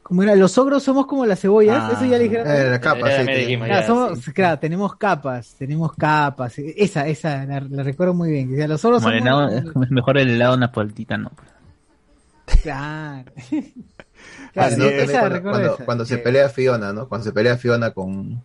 ¿cómo 0.08 0.22
era? 0.22 0.36
Los 0.36 0.56
ogros 0.60 0.84
somos 0.84 1.08
como 1.08 1.26
las 1.26 1.40
cebollas, 1.40 1.78
Ah. 1.82 1.92
eso 1.96 2.06
ya 2.06 2.18
le 2.20 2.26
dijeron. 2.26 2.46
Eh, 2.48 2.70
la 2.70 2.80
capa, 2.80 3.10
Ya 3.10 3.26
sí. 3.26 3.32
dijimos, 3.32 3.66
Claro, 3.68 3.82
ya, 3.82 3.88
somos- 3.88 4.20
sí. 4.20 4.32
claro, 4.34 4.60
tenemos 4.60 4.96
capas, 4.98 5.56
tenemos 5.58 5.94
capas. 5.96 6.60
Esa, 6.60 7.08
esa, 7.08 7.44
la, 7.46 7.60
la 7.62 7.82
recuerdo 7.84 8.14
muy 8.14 8.30
bien. 8.32 8.54
O 8.54 8.56
sea, 8.56 8.68
los 8.68 8.86
ogros 8.86 9.02
como 9.02 9.14
el 9.16 9.24
somos- 9.24 9.52
helado- 9.52 9.82
es 9.84 9.90
mejor 9.92 10.18
el 10.20 10.30
helado 10.30 10.58
napolitano. 10.58 11.32
Claro. 12.62 13.32
Claro, 14.54 14.78
¿no? 14.78 14.86
esa 14.86 15.20
También 15.22 15.42
cuando, 15.44 15.50
cuando, 15.52 15.74
esa. 15.76 15.86
cuando 15.86 16.06
se 16.06 16.18
pelea 16.18 16.48
Fiona, 16.50 16.94
¿no? 16.94 17.08
Cuando 17.10 17.26
se 17.26 17.34
pelea 17.34 17.58
Fiona 17.58 17.92
con 17.92 18.42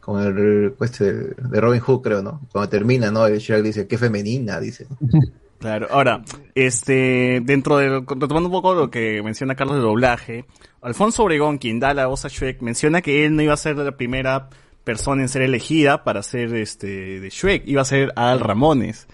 con 0.00 0.22
el 0.22 0.34
de, 0.34 1.34
de 1.36 1.60
Robin 1.60 1.80
Hood, 1.80 2.00
creo, 2.00 2.22
¿no? 2.22 2.40
Cuando 2.50 2.68
termina, 2.70 3.10
¿no? 3.10 3.26
El 3.26 3.38
Shrek 3.38 3.62
dice, 3.62 3.86
qué 3.86 3.98
femenina, 3.98 4.58
dice. 4.58 4.86
Claro, 5.60 5.88
ahora, 5.90 6.22
este, 6.54 7.40
dentro 7.42 7.76
de, 7.76 7.88
retomando 8.00 8.48
un 8.48 8.52
poco 8.52 8.74
lo 8.74 8.90
que 8.90 9.22
menciona 9.22 9.54
Carlos 9.54 9.76
de 9.76 9.82
doblaje, 9.82 10.44
Alfonso 10.80 11.22
Obregón, 11.24 11.58
quien 11.58 11.78
da 11.78 11.92
la 11.94 12.06
voz 12.06 12.24
a 12.24 12.28
Shrek, 12.28 12.62
menciona 12.62 13.02
que 13.02 13.26
él 13.26 13.36
no 13.36 13.42
iba 13.42 13.52
a 13.52 13.58
ser 13.58 13.76
la 13.76 13.96
primera 13.96 14.48
persona 14.84 15.20
en 15.22 15.28
ser 15.28 15.42
elegida 15.42 16.02
para 16.02 16.22
ser 16.22 16.54
este, 16.54 17.20
de 17.20 17.28
Shrek, 17.28 17.64
iba 17.68 17.82
a 17.82 17.84
ser 17.84 18.12
Al 18.16 18.40
Ramones. 18.40 19.06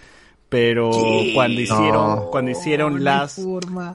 Pero 0.49 0.93
cuando 1.35 1.61
hicieron, 1.61 2.17
No. 2.17 2.31
cuando 2.31 2.53
hicieron 2.53 3.03
las, 3.03 3.41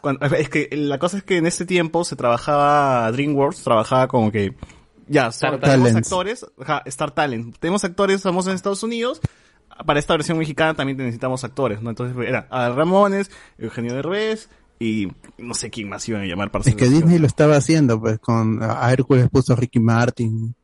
cuando- 0.01 0.25
es 0.35 0.49
que 0.49 0.67
la 0.73 0.99
cosa 0.99 1.15
es 1.17 1.23
que 1.23 1.37
en 1.37 1.45
este 1.47 1.65
tiempo 1.65 2.03
se 2.03 2.17
trabajaba 2.17 3.09
DreamWorks, 3.13 3.63
trabajaba 3.63 4.09
como 4.09 4.29
que 4.33 4.53
ya, 5.07 5.27
Star 5.27 5.59
tenemos 5.61 5.87
Talents. 5.87 6.07
actores, 6.11 6.45
ajá, 6.59 6.81
Star 6.87 7.11
Talent. 7.11 7.55
Tenemos 7.57 7.85
actores 7.85 8.21
famosos 8.21 8.49
en 8.49 8.55
Estados 8.55 8.83
Unidos. 8.83 9.21
Para 9.85 9.99
esta 9.99 10.13
versión 10.13 10.37
mexicana 10.37 10.73
también 10.73 10.97
necesitamos 10.97 11.43
actores, 11.43 11.81
¿no? 11.81 11.89
Entonces 11.89 12.15
era 12.27 12.47
Adal 12.49 12.75
Ramones, 12.75 13.31
Eugenio 13.57 13.93
Derbez 13.93 14.49
y 14.79 15.07
no 15.37 15.53
sé 15.53 15.69
quién 15.69 15.89
más 15.89 16.07
iban 16.09 16.21
a 16.21 16.25
llamar 16.25 16.49
para 16.51 16.63
Es 16.67 16.75
que. 16.75 16.89
Disney 16.89 17.19
lo 17.19 17.27
estaba 17.27 17.55
haciendo, 17.55 17.99
pues, 17.99 18.17
con 18.19 18.63
a 18.63 18.91
Hércules 18.91 19.29
puso 19.29 19.53
a 19.53 19.55
Ricky 19.55 19.79
Martin. 19.79 20.55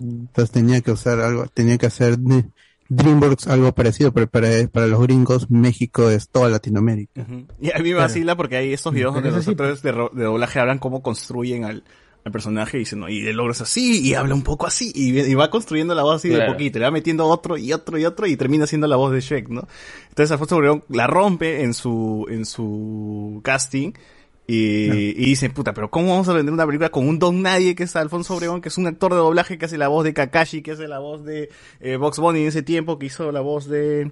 Entonces 0.00 0.50
tenía 0.50 0.80
que 0.80 0.90
usar 0.92 1.20
algo, 1.20 1.46
tenía 1.46 1.78
que 1.78 1.86
hacer 1.86 2.18
de- 2.18 2.44
DreamWorks 2.88 3.48
algo 3.48 3.72
parecido, 3.74 4.12
pero 4.12 4.28
para, 4.28 4.48
para 4.70 4.86
los 4.86 5.00
gringos 5.02 5.50
México 5.50 6.08
es 6.08 6.28
toda 6.28 6.48
Latinoamérica. 6.48 7.20
Ujú. 7.22 7.44
Y 7.60 7.72
a 7.72 7.78
mí 7.80 7.90
me 7.90 7.94
vacila 7.96 8.36
porque 8.36 8.56
hay 8.56 8.72
estos 8.72 8.94
videos 8.94 9.12
donde 9.12 9.32
los 9.32 9.46
actores 9.48 9.82
de, 9.82 9.90
ro- 9.90 10.10
de 10.14 10.22
doblaje 10.22 10.60
hablan 10.60 10.78
cómo 10.78 11.02
construyen 11.02 11.64
al, 11.64 11.82
al 12.26 12.32
personaje 12.32 12.76
y 12.76 12.80
dicen, 12.80 12.98
no, 12.98 13.08
y 13.08 13.24
el 13.24 13.36
logro 13.36 13.52
es 13.52 13.60
así, 13.60 14.00
y 14.04 14.14
habla 14.14 14.34
un 14.34 14.42
poco 14.42 14.66
así, 14.66 14.90
y, 14.92 15.16
y 15.16 15.34
va 15.36 15.48
construyendo 15.48 15.94
la 15.94 16.02
voz 16.02 16.16
así 16.16 16.28
de 16.28 16.34
Claro. 16.38 16.52
poquito, 16.54 16.80
le 16.80 16.84
va 16.84 16.90
metiendo 16.90 17.24
otro 17.26 17.56
y 17.56 17.72
otro 17.72 17.96
y 17.98 18.04
otro, 18.04 18.26
y 18.26 18.36
termina 18.36 18.66
siendo 18.66 18.88
la 18.88 18.96
voz 18.96 19.12
de 19.12 19.20
Shrek, 19.20 19.48
¿no? 19.48 19.68
Entonces 20.08 20.32
Alfonso 20.32 20.56
Obregón 20.56 20.82
la 20.88 21.06
rompe 21.06 21.62
en 21.62 21.72
su, 21.72 22.26
en 22.28 22.44
su 22.44 23.40
casting, 23.44 23.92
y, 24.48 24.86
y 24.90 25.26
dice, 25.26 25.50
puta, 25.50 25.72
pero 25.72 25.88
¿cómo 25.88 26.08
vamos 26.08 26.28
a 26.28 26.32
vender 26.32 26.52
una 26.52 26.66
película 26.66 26.88
con 26.88 27.06
un 27.08 27.20
don 27.20 27.42
nadie 27.42 27.76
que 27.76 27.84
es 27.84 27.94
Alfonso 27.94 28.34
Obregón, 28.34 28.60
que 28.60 28.70
es 28.70 28.78
un 28.78 28.88
actor 28.88 29.12
de 29.12 29.18
doblaje 29.18 29.56
que 29.56 29.66
hace 29.66 29.78
la 29.78 29.86
voz 29.86 30.02
de 30.02 30.12
Kakashi, 30.12 30.62
que 30.62 30.72
hace 30.72 30.88
la 30.88 30.98
voz 30.98 31.24
de 31.24 31.48
eh, 31.80 31.94
Box 31.96 32.18
Bunny 32.18 32.40
en 32.40 32.48
ese 32.48 32.62
tiempo, 32.64 32.98
que 32.98 33.06
hizo 33.06 33.30
la 33.30 33.40
voz 33.40 33.68
de, 33.68 34.10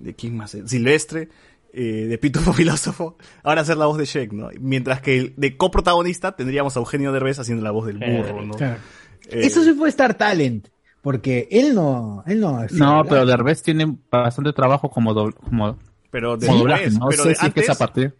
de 0.00 0.14
quién 0.14 0.36
más, 0.36 0.54
Silvestre, 0.66 1.30
eh, 1.74 2.06
de 2.08 2.18
Pitufo 2.18 2.52
Filósofo, 2.54 3.16
ahora 3.42 3.62
hacer 3.62 3.76
la 3.76 3.86
voz 3.86 3.98
de 3.98 4.04
Shrek, 4.04 4.32
¿no? 4.32 4.48
Mientras 4.60 5.00
que 5.00 5.18
el- 5.18 5.34
de 5.36 5.56
coprotagonista 5.56 6.36
tendríamos 6.36 6.76
a 6.76 6.80
Eugenio 6.80 7.12
Derbez 7.12 7.38
haciendo 7.38 7.62
la 7.64 7.70
voz 7.72 7.86
del 7.86 7.98
burro, 7.98 8.42
¿no? 8.46 8.54
Claro. 8.54 8.76
Eh, 9.30 9.40
Eso 9.44 9.62
sí 9.64 9.72
fue 9.74 9.88
Star 9.88 10.14
Talent, 10.14 10.68
porque 11.02 11.48
él 11.50 11.74
no, 11.74 12.22
él 12.26 12.40
no. 12.40 12.60
No, 12.70 13.04
pero 13.08 13.26
Derbez 13.26 13.62
tiene 13.62 13.96
bastante 14.10 14.52
trabajo 14.52 14.88
como, 14.90 15.12
doble, 15.14 15.34
como, 15.34 15.76
pero 16.10 16.36
de 16.36 16.46
doblaje, 16.46 16.90
no 16.90 17.08
pero 17.08 17.22
sé 17.24 17.28
de 17.30 17.34
si 17.34 17.46
es 17.46 17.54
que 17.54 17.60
es 17.60 17.70
a 17.70 17.74
partir. 17.78 18.14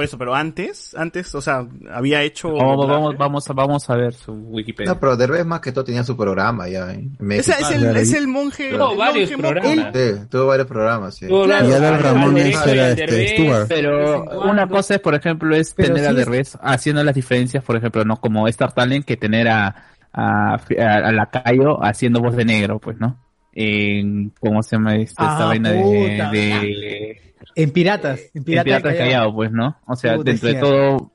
Por 0.00 0.04
eso, 0.06 0.16
pero 0.16 0.34
antes, 0.34 0.94
antes, 0.96 1.34
o 1.34 1.42
sea, 1.42 1.66
había 1.92 2.22
hecho... 2.22 2.48
Vamos, 2.54 2.88
vamos, 2.88 3.18
vamos, 3.18 3.50
a- 3.50 3.52
vamos 3.52 3.90
a 3.90 3.96
ver 3.96 4.14
su 4.14 4.32
Wikipedia. 4.32 4.94
No, 4.94 4.98
pero 4.98 5.14
Derbez 5.14 5.44
más 5.44 5.60
que 5.60 5.72
todo 5.72 5.84
tenía 5.84 6.02
su 6.04 6.16
programa 6.16 6.68
ya 6.70 6.90
es 6.90 7.70
el, 7.70 7.96
es 7.96 8.14
el 8.14 8.26
monje... 8.26 8.70
Tuvo 8.70 8.92
el 8.92 8.96
varios 8.98 9.30
programas. 9.32 9.92
Sí, 9.94 10.12
tuvo 10.30 10.46
varios 10.46 10.66
programas, 10.66 11.14
sí. 11.16 11.28
Tuvo 11.28 11.44
Claro. 11.44 11.68
Y 11.68 11.72
Adal 11.72 12.34
Derecho 12.34 12.64
era 12.64 12.88
este, 12.90 13.06
Derbez, 13.06 13.30
Stewart. 13.32 13.68
Pero 13.68 14.24
una 14.50 14.66
cosa 14.66 14.94
es, 14.94 15.00
por 15.00 15.14
ejemplo, 15.14 15.54
es 15.54 15.74
Pero 15.74 15.88
tener 15.88 16.00
sí 16.02 16.06
a 16.06 16.10
es- 16.10 16.16
Derbez 16.16 16.58
haciendo 16.62 17.04
las 17.04 17.14
diferencias, 17.14 17.62
por 17.62 17.76
ejemplo, 17.76 18.02
no 18.06 18.16
como 18.16 18.48
Star 18.48 18.72
Talent 18.72 19.04
que 19.04 19.18
tener 19.18 19.48
a, 19.48 19.66
a, 20.14 20.54
a, 20.54 20.94
a 20.94 21.12
Lacayo 21.12 21.84
haciendo 21.84 22.20
voz 22.20 22.34
de 22.36 22.46
negro, 22.46 22.78
pues, 22.78 22.98
¿no? 22.98 23.18
En, 23.52 24.32
¿cómo 24.40 24.62
se 24.62 24.76
llama 24.76 24.96
esta, 24.96 25.24
esta 25.24 25.42
Ah, 25.42 25.46
vaina 25.46 25.72
de, 25.72 27.29
En 27.54 27.70
Piratas, 27.70 28.20
en 28.20 28.30
en 28.34 28.44
Piratas, 28.44 28.64
Piratas 28.64 28.92
Callao. 28.96 29.06
Callao, 29.06 29.34
pues, 29.34 29.52
¿no? 29.52 29.76
O 29.86 29.96
sea, 29.96 30.16
Puta, 30.16 30.30
dentro 30.30 30.48
de 30.48 30.54
todo, 30.54 31.12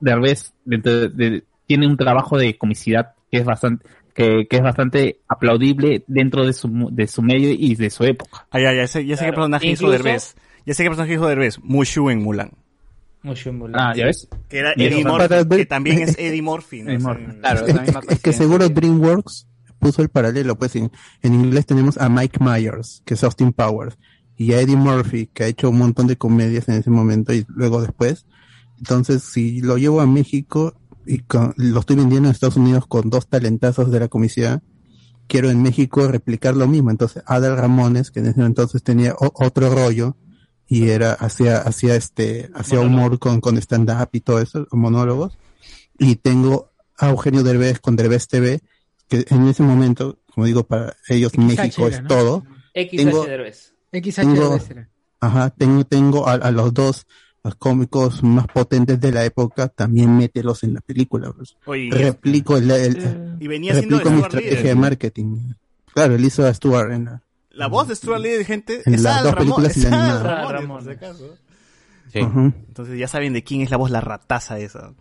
Derbez 0.00 0.52
dentro 0.64 0.92
de- 0.92 1.08
de- 1.08 1.44
tiene 1.66 1.86
un 1.86 1.96
trabajo 1.96 2.36
de 2.38 2.56
comicidad 2.58 3.14
que 3.30 3.38
es 3.38 3.44
bastante, 3.44 3.86
que, 4.14 4.46
que 4.48 4.56
es 4.56 4.62
bastante 4.62 5.20
aplaudible 5.28 6.04
dentro 6.06 6.44
de 6.46 6.52
su, 6.52 6.68
mu- 6.68 6.90
de 6.90 7.06
su 7.06 7.22
medio 7.22 7.50
y 7.50 7.74
de 7.74 7.90
su 7.90 8.04
época. 8.04 8.46
Ah, 8.50 8.60
ya, 8.60 8.72
ya 8.74 8.86
sé, 8.86 9.04
ya 9.06 9.16
sé 9.16 9.24
qué 9.24 9.30
Claro. 9.30 9.34
personaje 9.36 9.66
hizo 9.68 9.86
Incluso- 9.86 10.02
Derbez. 10.04 10.36
Ya 10.66 10.74
sé 10.74 10.82
qué 10.82 10.88
personaje 10.90 11.14
hizo 11.14 11.26
Derbez. 11.26 11.58
Mushu 11.62 12.10
en 12.10 12.22
Mulan. 12.22 12.50
Mucho 13.22 13.48
en 13.48 13.58
bola. 13.58 13.78
Ah, 13.80 13.94
¿ya 13.96 14.04
ves? 14.04 14.28
Que 14.50 14.58
era 14.58 14.72
Eddie 14.76 15.02
Murphy, 15.02 15.56
que 15.56 15.64
también 15.66 15.98
es 16.00 16.18
Eddie 16.18 16.42
Murphy, 16.42 16.82
¿no? 16.82 16.98
Claro, 17.40 17.66
Es, 17.66 17.74
es 17.74 17.88
es- 17.88 17.96
es 18.10 18.20
que 18.20 18.32
seguro 18.34 18.68
DreamWorks 18.68 19.48
puso 19.78 20.02
el 20.02 20.10
paralelo, 20.10 20.56
pues 20.58 20.76
en, 20.76 20.90
en 21.22 21.34
inglés 21.34 21.64
tenemos 21.64 21.96
a 21.96 22.10
Mike 22.10 22.38
Myers, 22.44 23.02
que 23.06 23.14
es 23.14 23.24
Austin 23.24 23.52
Powers, 23.54 23.96
y 24.36 24.52
a 24.52 24.60
Eddie 24.60 24.76
Murphy, 24.76 25.26
que 25.32 25.44
ha 25.44 25.46
hecho 25.46 25.70
un 25.70 25.78
montón 25.78 26.06
de 26.06 26.16
comedias 26.16 26.68
en 26.68 26.74
ese 26.76 26.90
momento 26.90 27.32
y 27.32 27.44
luego 27.48 27.80
después, 27.80 28.26
Entonces, 28.78 29.22
si 29.22 29.60
lo 29.60 29.78
llevo 29.78 30.00
a 30.00 30.06
México 30.06 30.74
y 31.06 31.18
con- 31.18 31.54
lo 31.56 31.80
estoy 31.80 31.94
vendiendo 31.96 32.28
en 32.28 32.32
Estados 32.32 32.56
Unidos 32.56 32.86
con 32.88 33.08
dos 33.08 33.28
talentazos 33.28 33.90
de 33.92 34.00
la 34.00 34.08
comisión, 34.08 34.62
quiero 35.28 35.48
en 35.48 35.62
México 35.62 36.08
replicar 36.08 36.56
lo 36.56 36.66
mismo. 36.66 36.90
Entonces, 36.90 37.22
Adal 37.24 37.56
Ramones, 37.56 38.10
que 38.10 38.18
en 38.20 38.26
ese 38.26 38.40
entonces 38.42 38.82
tenía 38.82 39.14
o- 39.14 39.32
otro 39.46 39.72
rollo, 39.72 40.16
y 40.66 40.88
era, 40.88 41.12
hacía, 41.12 41.58
hacía 41.58 41.94
este, 41.94 42.50
hacía 42.54 42.80
humor 42.80 43.18
con, 43.20 43.40
con 43.40 43.56
stand-up 43.58 44.08
y 44.12 44.20
todo 44.20 44.40
eso, 44.40 44.66
monólogos. 44.72 45.38
Y 45.98 46.16
tengo 46.16 46.72
a 46.98 47.10
Eugenio 47.10 47.42
Derbez 47.44 47.78
con 47.80 47.94
Derbez 47.96 48.26
TV, 48.28 48.60
que 49.08 49.24
en 49.30 49.46
ese 49.46 49.62
momento, 49.62 50.18
como 50.34 50.46
digo, 50.46 50.64
para 50.64 50.96
ellos 51.08 51.32
México 51.38 51.86
es 51.88 51.94
todo. 52.08 52.44
Tengo- 52.96 53.24
Derbez. 53.24 53.73
XH 54.02 54.20
tengo-. 54.20 54.58
Ajá, 55.20 55.50
tengo, 55.50 55.84
tengo 55.84 56.28
a, 56.28 56.32
a 56.34 56.50
los 56.50 56.72
dos 56.74 57.06
los 57.42 57.54
cómicos 57.56 58.22
más 58.22 58.46
potentes 58.46 58.98
de 59.00 59.12
la 59.12 59.22
época, 59.24 59.68
también 59.68 60.16
mételos 60.16 60.62
en 60.64 60.72
la 60.74 60.80
película. 60.80 61.30
pues. 61.36 61.56
Oye, 61.66 61.90
replico 61.90 62.56
el, 62.56 62.70
el- 62.70 63.36
Y 63.38 63.46
venía 63.48 63.74
siendo 63.74 63.98
replico 63.98 64.10
mi 64.10 64.22
Stuart 64.22 64.34
estrategia 64.42 64.68
de 64.70 64.74
marketing. 64.74 65.36
Claro, 65.92 66.14
él 66.14 66.24
hizo 66.24 66.46
a 66.46 66.54
Stuart 66.54 66.90
en 66.92 67.04
la, 67.04 67.22
La 67.50 67.66
voz 67.68 67.88
de 67.88 67.96
Stuart 67.96 68.20
Little, 68.22 68.44
gente, 68.44 68.80
En 68.86 68.94
es 68.94 69.02
las 69.02 69.18
Al 69.18 69.24
dos 69.24 69.34
Ramón. 69.34 69.56
películas 69.62 69.76
y 69.76 69.80
Es 69.80 69.90
la 69.90 70.42
Al. 70.42 71.38
Sí. 72.12 72.20
Ujú. 72.20 72.40
Entonces 72.68 72.98
ya 72.98 73.08
saben 73.08 73.32
de 73.34 73.42
quién 73.44 73.60
es 73.60 73.70
la 73.70 73.76
voz, 73.76 73.90
la 73.90 74.00
rataza 74.00 74.58
esa. 74.58 74.92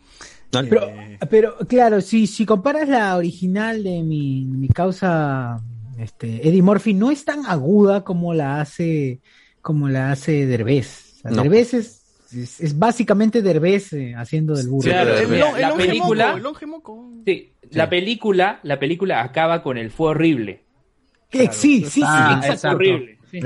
Pero, 0.51 0.81
pero 1.29 1.57
claro, 1.67 2.01
si, 2.01 2.27
si 2.27 2.45
comparas 2.45 2.87
la 2.89 3.15
original 3.17 3.83
de 3.83 4.03
mi, 4.03 4.45
mi 4.45 4.67
causa, 4.67 5.61
este, 6.03 6.47
Eddie 6.47 6.61
Murphy, 6.61 6.93
no 6.93 7.09
es 7.11 7.25
tan 7.25 7.45
aguda 7.45 8.03
como 8.03 8.33
la 8.33 8.61
hace, 8.61 9.19
como 9.61 9.89
la 9.89 10.11
hace 10.11 10.45
Derbez. 10.45 11.15
O 11.17 11.21
sea, 11.21 11.31
No. 11.31 11.41
Derbez 11.43 11.73
es, 11.73 12.01
es, 12.35 12.59
es 12.61 12.77
básicamente 12.77 13.41
Derbez 13.41 13.93
eh, 13.93 14.13
haciendo 14.15 14.55
del 14.55 14.67
burro. 14.67 14.89
Claro, 14.89 15.13
pero- 15.15 15.29
mira, 15.29 15.49
El 15.55 15.61
la 15.61 15.75
película, 15.75 16.25
moco, 16.27 16.37
el 16.37 16.43
longe 16.43 16.65
moco. 16.65 17.11
sí, 17.25 17.53
la 17.71 17.89
película, 17.89 18.59
la 18.63 18.77
película 18.79 19.23
acaba 19.23 19.63
con 19.63 19.77
el 19.77 19.89
fue 19.91 20.09
horrible. 20.09 20.61
Que- 21.29 21.51
Sí, 21.51 21.83
sí, 21.83 21.89
sí. 21.89 22.01
Ah, 22.05 22.33
Exacto, 22.43 22.53
exacto. 22.53 22.75
horrible. 22.77 23.17
sí. 23.31 23.39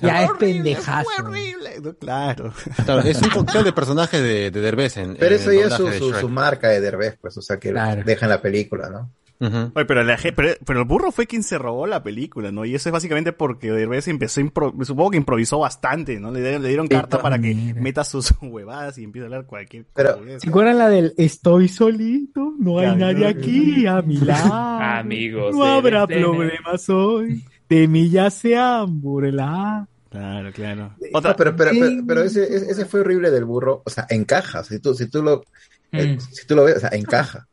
Ya 0.00 0.24
es 0.24 0.30
pendejazo. 0.38 1.10
fue 1.16 1.24
horrible. 1.26 1.70
No, 1.82 1.92
Claro. 1.94 2.54
Claro, 2.84 3.00
es 3.02 3.20
un 3.20 3.28
cóctel 3.28 3.64
de 3.64 3.72
personaje 3.74 4.22
de, 4.22 4.50
de 4.50 4.60
Derbez 4.62 4.96
en 4.96 5.14
Pero 5.16 5.34
en 5.34 5.40
eso 5.42 5.50
el 5.50 5.58
ya 5.58 5.66
es 5.66 5.74
su, 5.74 5.92
su, 5.92 6.14
su 6.14 6.28
marca 6.30 6.68
de 6.68 6.80
Derbez, 6.80 7.18
pues, 7.20 7.36
o 7.36 7.42
sea, 7.42 7.58
que 7.58 7.70
Claro. 7.70 8.02
deja 8.06 8.24
en 8.24 8.30
la 8.30 8.40
película, 8.40 8.88
¿no? 8.88 9.10
Oye, 9.40 9.84
pero, 9.86 10.02
la 10.02 10.16
ge- 10.18 10.32
pero, 10.32 10.54
pero 10.66 10.80
el 10.80 10.84
burro 10.84 11.12
fue 11.12 11.26
quien 11.26 11.42
se 11.44 11.58
robó 11.58 11.86
la 11.86 12.02
película, 12.02 12.50
¿no? 12.50 12.64
Y 12.64 12.74
eso 12.74 12.88
es 12.88 12.92
básicamente 12.92 13.32
porque 13.32 13.70
Derbez 13.70 14.08
empezó 14.08 14.40
a 14.40 14.44
impro- 14.44 14.84
supongo 14.84 15.10
que 15.12 15.16
improvisó 15.16 15.60
bastante, 15.60 16.18
¿no? 16.18 16.32
Le, 16.32 16.40
dieron- 16.40 16.62
le 16.62 16.68
dieron 16.68 16.86
Sí, 16.88 16.94
carta 16.94 17.22
para 17.22 17.38
que 17.38 17.54
mira. 17.54 17.80
meta 17.80 18.02
sus 18.04 18.32
huevadas 18.42 18.98
y 18.98 19.04
empiece 19.04 19.24
a 19.24 19.26
hablar 19.26 19.46
cualquier 19.46 19.86
Pero- 19.94 20.18
cosa. 20.18 20.40
¿Se 20.40 20.48
acuerdan 20.48 20.78
la 20.78 20.88
del 20.88 21.14
estoy 21.16 21.68
solito? 21.68 22.52
No 22.58 22.78
hay 22.80 22.96
nadie 22.96 23.26
aquí 23.26 23.86
a 23.86 24.02
mi 24.02 24.16
lado. 24.18 24.52
Amigos. 24.54 25.54
No 25.54 25.64
habrá 25.64 26.06
problemas 26.06 26.88
hoy. 26.90 27.44
De 27.68 27.86
mí 27.86 28.10
ya 28.10 28.30
se 28.30 28.56
han 28.56 29.00
burlado. 29.00 29.86
Claro, 30.10 30.50
claro. 30.52 30.94
No, 31.12 31.20
pero, 31.20 31.34
pero, 31.36 31.54
pero, 31.56 31.70
Sí. 31.70 32.02
pero 32.08 32.22
ese, 32.22 32.86
fue 32.86 33.00
horrible 33.00 33.30
del 33.30 33.44
burro, 33.44 33.82
o 33.84 33.90
sea, 33.90 34.06
encaja, 34.08 34.64
si 34.64 34.78
tú, 34.80 34.94
si 34.94 35.06
tú 35.08 35.22
lo, 35.22 35.44
eh, 35.92 36.16
Mm. 36.16 36.20
si 36.20 36.46
tú 36.46 36.56
lo 36.56 36.64
ves, 36.64 36.78
o 36.78 36.80
sea, 36.80 36.88
encaja, 36.94 37.46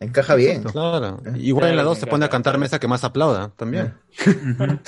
encaja 0.00 0.34
bien. 0.34 0.62
Claro. 0.64 1.20
Igual 1.36 1.66
en 1.70 1.76
la 1.76 1.82
Claro, 1.82 1.88
2 1.90 1.96
me 1.98 2.00
se 2.00 2.06
pone 2.06 2.24
a 2.24 2.28
cantar 2.30 2.56
mesa 2.58 2.78
que 2.78 2.88
más 2.88 3.04
aplauda 3.04 3.50
también. 3.56 3.94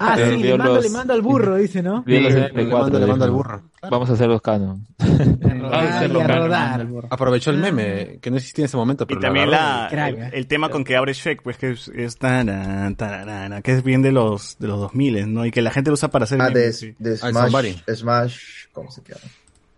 Ah, 0.00 0.14
Eh, 0.16 0.24
sí, 0.30 0.36
le 0.36 0.46
vio 0.48 0.58
mando, 0.58 0.74
los- 0.74 0.84
le 0.84 0.90
mando 0.90 1.12
al 1.14 1.22
burro, 1.22 1.56
dice, 1.56 1.82
¿no? 1.82 2.04
Sí, 2.06 2.12
MP4, 2.12 2.52
le 2.54 2.64
mando- 2.66 2.98
le 3.00 3.06
mando 3.06 3.24
al 3.24 3.30
burro. 3.32 3.62
Vamos 3.90 4.08
a 4.10 4.12
hacer 4.12 4.28
los 4.28 4.40
canon. 4.40 4.86
Vamos 4.98 5.72
a 5.72 5.80
Ay, 5.80 5.86
hacerlo 5.88 6.20
a 6.20 6.26
canon. 6.26 6.42
rodar 6.44 6.80
al 6.80 6.86
burro. 6.86 7.08
Aprovechó 7.10 7.50
el 7.50 7.58
meme, 7.58 8.18
que 8.20 8.30
no 8.30 8.36
existía 8.36 8.62
en 8.62 8.66
ese 8.66 8.76
momento, 8.76 9.06
y 9.08 9.18
también 9.18 9.50
la, 9.50 9.88
Crack, 9.90 10.14
el, 10.16 10.22
¿eh? 10.22 10.30
el 10.34 10.46
tema 10.46 10.68
con 10.70 10.84
que 10.84 10.96
abre 10.96 11.12
Shrek, 11.12 11.42
pues 11.42 11.56
que 11.58 11.72
es, 11.72 11.88
es 11.88 12.16
tararán, 12.16 12.94
tararán, 12.94 13.60
que 13.62 13.72
es 13.72 13.82
bien 13.82 14.02
de 14.02 14.12
los, 14.12 14.56
de 14.58 14.68
los 14.68 14.78
2000, 14.80 15.32
¿no? 15.32 15.44
Y 15.46 15.50
que 15.50 15.62
la 15.62 15.70
gente 15.72 15.90
lo 15.90 15.94
usa 15.94 16.08
para 16.10 16.24
hacer 16.24 16.40
Ah, 16.40 16.48
de, 16.50 16.54
memes, 16.54 16.78
sí. 16.78 16.94
de 16.98 17.18
Ah, 17.22 17.30
Smash. 17.32 17.82
Smash, 17.94 18.38
¿cómo 18.72 18.90
se 18.90 19.02
llama? 19.02 19.20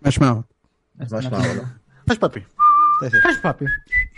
Smash 0.02 0.18
Mouth. 0.20 0.46
Smash 1.08 1.30
Mouth, 1.30 1.46
¿no? 1.56 1.80
Deve 3.00 3.10
ser. 3.10 3.20
Mais 3.24 3.36
pop. 3.40 3.62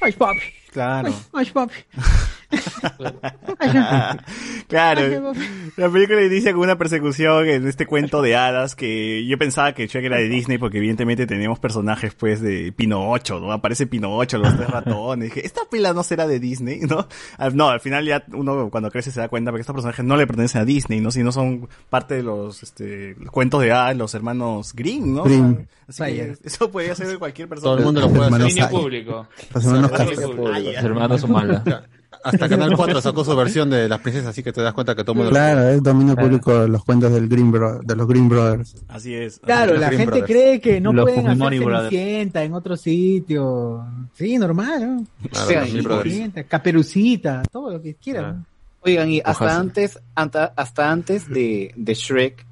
Mais 0.01 0.13
pop. 0.13 0.37
Claro. 0.73 1.09
Mais, 1.33 1.41
mais 1.45 1.51
pop. 1.51 1.71
claro. 4.69 5.33
La 5.77 5.91
película 5.91 6.23
inicia 6.23 6.53
con 6.53 6.63
una 6.63 6.77
persecución 6.77 7.49
en 7.49 7.67
este 7.67 7.87
cuento 7.87 8.23
de 8.23 8.37
hadas 8.37 8.75
que 8.75 9.27
yo 9.27 9.39
pensaba 9.39 9.73
que 9.73 9.87
Shrek 9.87 10.05
era 10.05 10.19
de 10.19 10.29
Disney 10.29 10.59
porque 10.59 10.79
evidentemente 10.79 11.27
teníamos 11.27 11.59
personajes 11.59 12.15
pues 12.15 12.41
de 12.41 12.73
Pinocho, 12.73 13.41
¿no? 13.41 13.53
Aparece 13.53 13.87
Pinocho, 13.87 14.39
los 14.39 14.57
tres 14.57 14.69
ratones. 14.69 15.29
Dije, 15.29 15.47
esta 15.47 15.63
pila 15.71 15.93
no 15.93 16.03
será 16.03 16.27
de 16.27 16.41
Disney, 16.41 16.81
¿no? 16.81 17.07
No, 17.53 17.69
al 17.69 17.81
final 17.81 18.05
ya 18.05 18.25
uno 18.33 18.71
cuando 18.71 18.91
crece 18.91 19.11
se 19.11 19.21
da 19.21 19.29
cuenta 19.29 19.51
porque 19.51 19.63
estos 19.63 19.75
personajes 19.75 20.05
no 20.05 20.17
le 20.17 20.27
pertenecen 20.27 20.63
a 20.63 20.65
Disney, 20.65 21.01
¿no? 21.01 21.11
Sino 21.11 21.33
son 21.33 21.69
parte 21.89 22.15
de 22.15 22.23
los, 22.23 22.63
este, 22.63 23.15
los 23.19 23.31
cuentos 23.31 23.63
de 23.63 23.73
hadas, 23.73 23.97
los 23.97 24.15
hermanos 24.15 24.75
Grimm, 24.75 25.15
¿no? 25.15 25.25
Grimm. 25.25 25.67
Así 25.89 26.05
que 26.05 26.37
eso 26.45 26.71
podría 26.71 26.95
ser 26.95 27.09
de 27.09 27.19
cualquier 27.19 27.49
persona. 27.49 27.71
Todo 27.71 27.79
el 27.79 27.85
mundo 27.85 28.01
lo 28.01 28.11
puede 28.11 28.47
hacer. 28.47 28.69
Público. 28.69 29.29
Los 29.55 29.67
hermanos. 29.67 29.91
Los 29.91 30.85
hermanos 30.85 31.23
Humala. 31.23 31.85
Hasta 32.25 32.49
Canal 32.49 32.73
4 32.77 33.01
sacó 33.01 33.25
su 33.25 33.35
versión 33.37 33.71
de 33.71 33.89
las 33.89 34.01
princesas, 34.01 34.29
así 34.31 34.43
que 34.43 34.53
te 34.53 34.61
das 34.63 34.73
cuenta 34.75 34.95
que 34.95 35.03
todo 35.05 35.15
mundo... 35.15 35.31
Claro, 35.31 35.69
es 35.69 35.83
dominio 35.83 36.15
público 36.17 36.67
los 36.69 36.85
cuentos 36.85 37.13
del 37.13 37.29
Green 37.29 37.51
Bro- 37.51 37.81
de 37.83 37.97
los 37.97 38.07
Green 38.07 38.29
Brothers. 38.29 38.77
Así 38.89 39.15
es. 39.15 39.39
Claro, 39.41 39.75
la 39.77 39.89
gente 39.91 40.07
Brothers. 40.07 40.27
cree 40.27 40.61
que 40.61 40.81
no 40.81 40.93
Los 40.93 41.05
pueden 41.05 41.27
hacer 41.29 42.33
en 42.35 42.55
otro 42.55 42.77
sitio. 42.77 43.85
Sí, 44.15 44.39
normal, 44.39 45.07
¿no? 45.23 45.29
Claro. 45.31 45.67
Cenicienta, 45.67 46.45
Caperucita, 46.45 47.43
todo 47.51 47.73
lo 47.73 47.83
que 47.83 47.95
quieran. 47.95 48.45
Ah. 48.45 48.49
Oigan, 48.85 49.11
y 49.11 49.19
hasta 49.21 49.31
Ojalá. 49.33 49.57
antes, 49.59 49.99
anta- 50.15 50.53
hasta 50.57 50.91
antes 50.91 51.29
de, 51.29 51.73
de 51.77 51.95
Shrek, 51.95 52.45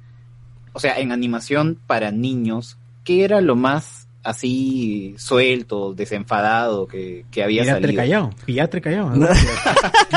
o 0.73 0.79
sea, 0.79 0.97
en 0.99 1.11
animación 1.11 1.77
para 1.87 2.11
niños, 2.11 2.77
¿qué 3.03 3.25
era 3.25 3.41
lo 3.41 3.55
más 3.55 4.00
así 4.23 5.15
suelto, 5.17 5.93
desenfadado 5.93 6.87
que, 6.87 7.25
que 7.31 7.43
había 7.43 7.61
Pillatre 7.63 7.81
salido? 7.81 8.01
callado, 8.01 8.29
pillatre 8.45 8.81
callado. 8.81 9.15
¿no? 9.15 9.27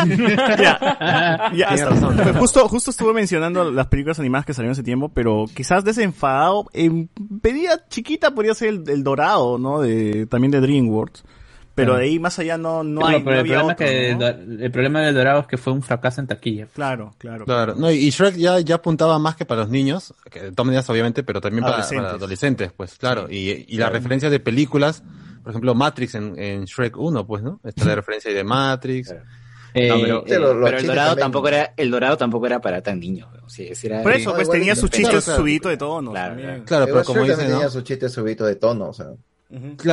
ya, 0.58 0.78
ya, 1.54 1.68
Tienes 1.68 1.68
hasta- 1.82 1.88
razón. 1.90 2.16
pues 2.16 2.36
justo, 2.38 2.68
justo 2.68 2.90
estuve 2.90 3.12
mencionando 3.12 3.70
las 3.70 3.86
películas 3.86 4.18
animadas 4.20 4.46
que 4.46 4.54
salieron 4.54 4.72
hace 4.72 4.82
tiempo, 4.82 5.08
pero 5.08 5.46
quizás 5.54 5.84
desenfadado, 5.84 6.66
en 6.72 7.08
pedida 7.42 7.86
chiquita 7.88 8.32
podría 8.34 8.54
ser 8.54 8.68
el, 8.70 8.84
el 8.88 9.02
dorado, 9.04 9.58
¿no? 9.58 9.80
De, 9.80 10.26
también 10.26 10.50
de 10.50 10.60
DreamWorks. 10.60 11.24
Pero 11.74 11.88
Claro. 11.92 11.98
de 11.98 12.04
ahí 12.04 12.18
más 12.20 12.38
allá 12.38 12.56
no, 12.56 12.84
no 12.84 13.00
No, 13.00 13.06
hay, 13.06 13.18
pero 13.22 13.24
no 13.24 13.32
el 13.32 13.38
había 13.40 13.54
problema, 13.58 13.72
otro, 13.72 13.86
es 13.86 13.90
que 13.90 14.14
¿no? 14.14 14.62
el, 14.64 14.70
problema 14.70 15.00
del 15.02 15.14
Dorado 15.14 15.40
es 15.40 15.46
que 15.48 15.56
fue 15.56 15.72
un 15.72 15.82
fracaso 15.82 16.20
en 16.20 16.28
taquilla. 16.28 16.66
Claro, 16.72 17.14
claro. 17.18 17.44
Claro, 17.44 17.74
no, 17.74 17.90
y 17.90 18.10
Shrek 18.10 18.36
ya, 18.36 18.60
ya 18.60 18.76
apuntaba 18.76 19.18
más 19.18 19.34
que 19.34 19.44
para 19.44 19.62
los 19.62 19.70
niños, 19.70 20.14
que 20.30 20.40
de 20.40 20.52
todas 20.52 20.66
maneras 20.66 20.88
obviamente, 20.88 21.24
pero 21.24 21.40
también 21.40 21.62
para, 21.64 21.74
Adolescentes. 21.76 22.04
para 22.04 22.16
adolescentes, 22.16 22.72
pues 22.76 22.94
claro. 22.96 23.26
Sí. 23.28 23.66
Y, 23.68 23.74
y 23.74 23.78
la 23.78 23.90
referencia 23.90 24.30
de 24.30 24.38
películas, 24.38 25.02
por 25.42 25.50
ejemplo, 25.50 25.74
Matrix 25.74 26.14
en, 26.14 26.38
en 26.38 26.64
Shrek 26.64 26.96
1, 26.96 27.26
pues, 27.26 27.42
¿no? 27.42 27.60
Está 27.64 27.84
la 27.86 27.94
referencia 27.96 28.28
ahí 28.30 28.36
de 28.36 28.44
Matrix. 28.44 29.12
Eh, 29.76 29.88
No, 29.88 30.22
pero, 30.24 30.54
los 30.54 30.68
el 30.70 30.76
chistes 30.76 30.86
dorado 30.86 31.08
también. 31.10 31.24
tampoco 31.24 31.48
era, 31.48 31.74
el 31.76 31.90
dorado 31.90 32.16
tampoco 32.16 32.46
era 32.46 32.60
para 32.60 32.80
tan 32.82 33.00
niños. 33.00 33.28
o 33.44 33.48
sea, 33.48 33.66
era- 33.82 34.00
Por 34.04 34.12
eso, 34.12 34.32
pues 34.32 34.48
tenía 34.48 34.76
sus 34.76 34.88
chistes 34.90 35.08
Claro, 35.10 35.24
claro. 35.24 35.40
subiditos 35.40 35.70
de 35.72 35.76
tono. 35.76 36.10
Claro, 36.12 36.36
también. 36.36 36.62
Claro, 36.64 36.84
pero 36.86 37.02
como 37.02 37.26
también 37.26 37.48
¿no? 37.50 37.54
tenía 37.56 37.68
su 37.70 37.82
chiste 37.82 38.08
subito 38.08 38.46
de 38.46 38.54
tono, 38.54 38.90
o 38.90 38.92
sea. 38.94 39.06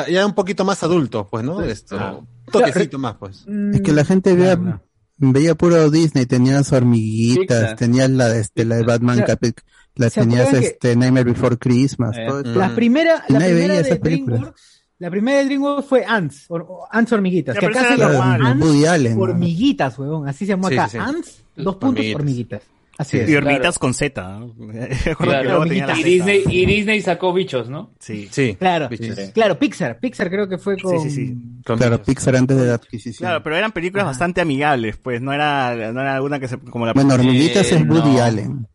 Ya 0.09 0.25
un 0.25 0.33
poquito 0.33 0.65
más 0.65 0.81
adulto, 0.83 1.27
pues, 1.29 1.43
¿no? 1.43 1.61
Esto, 1.61 1.97
Claro. 1.97 2.19
un 2.19 2.27
toquecito 2.51 2.97
más, 2.99 3.15
pues. 3.17 3.45
Es 3.73 3.81
que 3.81 3.91
la 3.91 4.05
gente 4.05 4.33
vea, 4.33 4.81
veía 5.17 5.55
puro 5.55 5.89
Disney, 5.91 6.25
tenías 6.25 6.71
hormiguitas, 6.73 7.59
Pixar. 7.61 7.75
tenías 7.77 8.09
la 8.09 8.29
de 8.29 8.39
este, 8.41 8.65
la 8.65 8.75
de 8.77 8.83
Batman, 8.83 9.17
Claro. 9.17 9.33
Capi- 9.39 9.53
la 9.95 10.09
¿Se 10.09 10.21
tenías 10.21 10.41
acuerdan 10.47 10.61
que- 10.61 10.67
este 10.67 10.95
Nightmare 10.95 11.25
Before 11.25 11.57
Christmas, 11.57 12.17
Eh, 12.17 12.25
todo 12.27 12.39
eso. 12.41 12.55
La 12.59 12.73
primera, 12.73 13.23
la 13.27 13.39
primera 13.39 13.81
de. 13.81 13.99
DreamWorks, 13.99 14.81
la 14.99 15.09
primera 15.11 15.39
de 15.39 15.45
DreamWorks 15.45 15.85
fue 15.87 16.05
Ants, 16.05 16.45
o- 16.49 16.55
o 16.55 16.87
Ants 16.89 17.11
hormiguitas, 17.11 17.57
que 17.57 17.65
acá 17.65 17.89
se 17.89 17.97
llama. 17.97 18.35
Ants 18.35 19.15
hormiguitas, 19.17 19.99
huevón, 19.99 20.27
así 20.27 20.45
se 20.45 20.51
llamó 20.53 20.69
Sí, 20.69 20.73
acá, 20.75 20.87
sí, 20.87 20.97
sí. 20.97 20.97
Ants, 20.97 21.43
dos 21.57 21.75
puntos 21.75 21.89
Hormiguitas. 22.05 22.15
hormiguitas. 22.19 22.61
Así 23.01 23.17
es. 23.17 23.29
Y 23.29 23.35
hormiguitas 23.35 23.79
con 23.79 23.93
Z. 23.93 24.39
Claro, 25.17 25.65
y. 25.65 25.81
Disney, 26.03 26.43
y 26.47 26.65
Disney 26.65 27.01
sacó 27.01 27.33
bichos, 27.33 27.69
¿no? 27.69 27.91
Sí. 27.99 28.27
Sí. 28.31 28.55
Claro, 28.59 28.89
bichos. 28.89 29.17
claro, 29.33 29.57
Pixar, 29.57 29.99
Pixar 29.99 30.29
creo 30.29 30.47
que 30.47 30.57
fue 30.57 30.77
con... 30.77 30.99
Sí, 30.99 31.09
sí, 31.09 31.15
sí. 31.27 31.35
Con 31.65 31.77
Claro, 31.77 31.97
bichos. 31.97 32.05
Pixar 32.05 32.35
antes 32.35 32.57
de 32.57 32.67
la 32.67 32.73
adquisición. 32.75 33.27
Claro, 33.27 33.43
pero 33.43 33.55
eran 33.57 33.71
películas 33.71 34.05
bastante 34.05 34.39
amigables, 34.41 34.97
pues. 34.97 35.21
No 35.21 35.33
era, 35.33 35.73
no 35.91 36.01
era 36.01 36.15
alguna 36.15 36.39
que 36.39 36.47
se, 36.47 36.57
como 36.59 36.85
la 36.85 36.93
Bueno, 36.93 37.13
hormiguitas 37.15 37.71
Eh, 37.71 37.75
es 37.75 37.81
Woody 37.87 38.13
no. 38.17 38.23
Allen. 38.23 38.67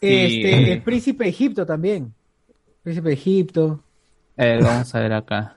Este, 0.00 0.64
Sí. 0.64 0.70
el 0.70 0.82
príncipe 0.82 1.24
de 1.24 1.30
Egipto 1.30 1.64
también. 1.64 2.12
Príncipe 2.82 3.08
de 3.08 3.14
Egipto. 3.14 3.82
eh, 4.36 4.58
vamos 4.62 4.94
a 4.94 5.00
ver 5.00 5.12
acá. 5.14 5.56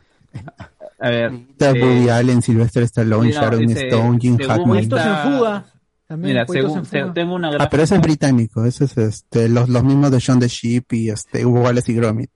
A 1.00 1.10
ver. 1.10 1.32
Está 1.52 1.72
eh, 1.72 1.82
Woody 1.84 2.10
Allen, 2.10 2.42
Sylvester 2.42 2.84
Stallone, 2.84 3.30
sí, 3.32 3.36
no, 3.36 3.42
Sharon 3.42 3.66
dice, 3.68 3.88
Stone, 3.88 4.18
Jim 4.20 4.38
según 4.38 4.56
Hackman. 4.56 4.78
Está- 4.80 5.26
en 5.28 5.34
fuga. 5.38 5.66
También, 6.14 6.34
Mira, 6.36 6.46
según, 6.48 6.86
se- 6.86 7.04
tengo 7.14 7.34
una 7.34 7.48
Ah, 7.48 7.52
gráfica. 7.52 7.70
pero 7.72 7.84
ese 7.84 7.96
es 7.96 8.02
británico, 8.02 8.66
ese 8.66 8.86
es 8.86 8.98
este, 9.00 9.50
los, 9.50 9.68
los 9.68 9.84
mismos 9.84 10.12
de 10.12 10.20
Shaun 10.20 10.40
the 10.40 10.48
Sheep 10.48 10.94
y 10.94 11.10
este, 11.10 11.44
Hugo 11.44 11.62
Wallace 11.62 11.92
y 11.92 11.96
Gromit. 11.96 12.30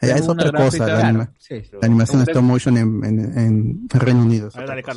Ya 0.00 0.16
es 0.16 0.28
otra 0.28 0.52
cosa, 0.52 0.86
la, 0.86 1.08
anima- 1.08 1.32
Sí, 1.38 1.62
sí. 1.62 1.70
la 1.80 1.86
animación 1.86 2.22
stop 2.22 2.42
motion 2.42 2.76
en, 2.76 3.04
en, 3.04 3.38
en 3.38 3.88
Reino 3.88 4.20
Unido. 4.22 4.50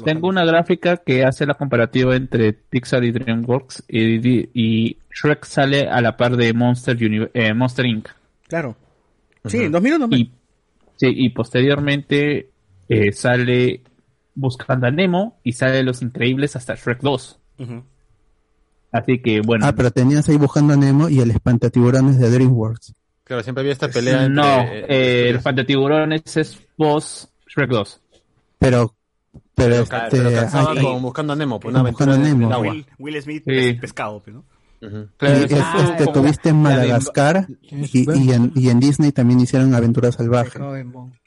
Tengo 0.04 0.28
una 0.28 0.44
gráfica 0.46 0.98
que 0.98 1.24
hace 1.26 1.46
la 1.48 1.54
comparativa 1.56 2.16
entre 2.16 2.54
Pixar 2.54 3.04
y 3.06 3.12
DreamWorks 3.12 3.86
y, 3.88 4.50
y 4.54 4.98
Shrek 5.12 5.46
sale 5.46 5.88
a 5.88 6.00
la 6.02 6.16
par 6.18 6.36
de 6.38 6.54
Monster, 6.54 6.96
Uni- 6.98 7.30
eh, 7.34 7.54
Monster 7.56 7.86
Inc. 7.86 8.08
Claro. 8.48 8.76
Sí, 9.46 9.60
en 9.60 9.72
2001. 9.72 10.10
Y, 10.12 10.32
sí, 10.98 11.08
y 11.10 11.30
posteriormente 11.30 12.50
eh, 12.90 13.12
sale 13.14 13.82
Buscando 14.36 14.86
a 14.88 14.92
Nemo 14.92 15.40
y 15.44 15.54
sale 15.54 15.82
Los 15.84 16.02
Increíbles 16.04 16.56
hasta 16.56 16.76
Shrek 16.76 17.00
2. 17.02 17.40
Ujú. 17.60 17.84
Así 18.92 19.20
que 19.20 19.42
bueno. 19.42 19.66
Ah, 19.66 19.74
pero 19.76 19.92
tenías 19.92 20.28
ahí 20.30 20.38
buscando 20.38 20.74
a 20.74 20.78
Nemo 20.78 21.10
y 21.10 21.20
el 21.20 21.32
espantatiburones 21.32 22.18
de 22.20 22.30
DreamWorks. 22.30 22.94
Claro, 23.24 23.44
siempre 23.44 23.62
había 23.62 23.74
esta 23.74 23.90
pelea 23.90 24.24
entre... 24.26 24.30
no, 24.36 24.62
eh, 24.62 24.86
eh, 24.88 25.30
el 25.30 25.40
Fantatiburones 25.42 26.38
es 26.38 26.58
post 26.78 27.30
Shrek 27.48 27.70
2. 27.70 28.02
Pero, 28.60 28.96
pero, 29.54 29.84
Pero, 29.84 29.84
este, 29.84 29.98
pero 30.12 30.82
con 30.82 31.02
Buscando 31.02 31.34
a 31.34 31.36
Nemo, 31.36 31.60
pues, 31.60 31.74
una 31.76 31.84
Buscando 31.84 32.14
aventura 32.14 32.14
a 32.14 32.16
en 32.16 32.40
Nemo. 32.40 32.48
el 32.48 32.54
agua. 32.54 32.70
Will, 32.72 32.86
Will 33.00 33.22
Smith, 33.22 33.44
Sí. 33.46 33.74
pes- 33.74 33.94
pescado, 34.80 35.10
pues, 35.18 35.52
¿no? 35.52 35.58
y 35.58 35.84
es- 35.84 35.90
este, 35.90 36.08
tuviste 36.14 36.50
en 36.50 36.62
Madagascar 36.62 37.48
y, 37.62 38.12
y 38.28 38.32
en, 38.32 38.52
y 38.56 38.70
en 38.70 38.80
Disney 38.80 39.12
también 39.12 39.40
hicieron 39.40 39.74
Aventura 39.74 40.12
Salvaje. 40.12 40.60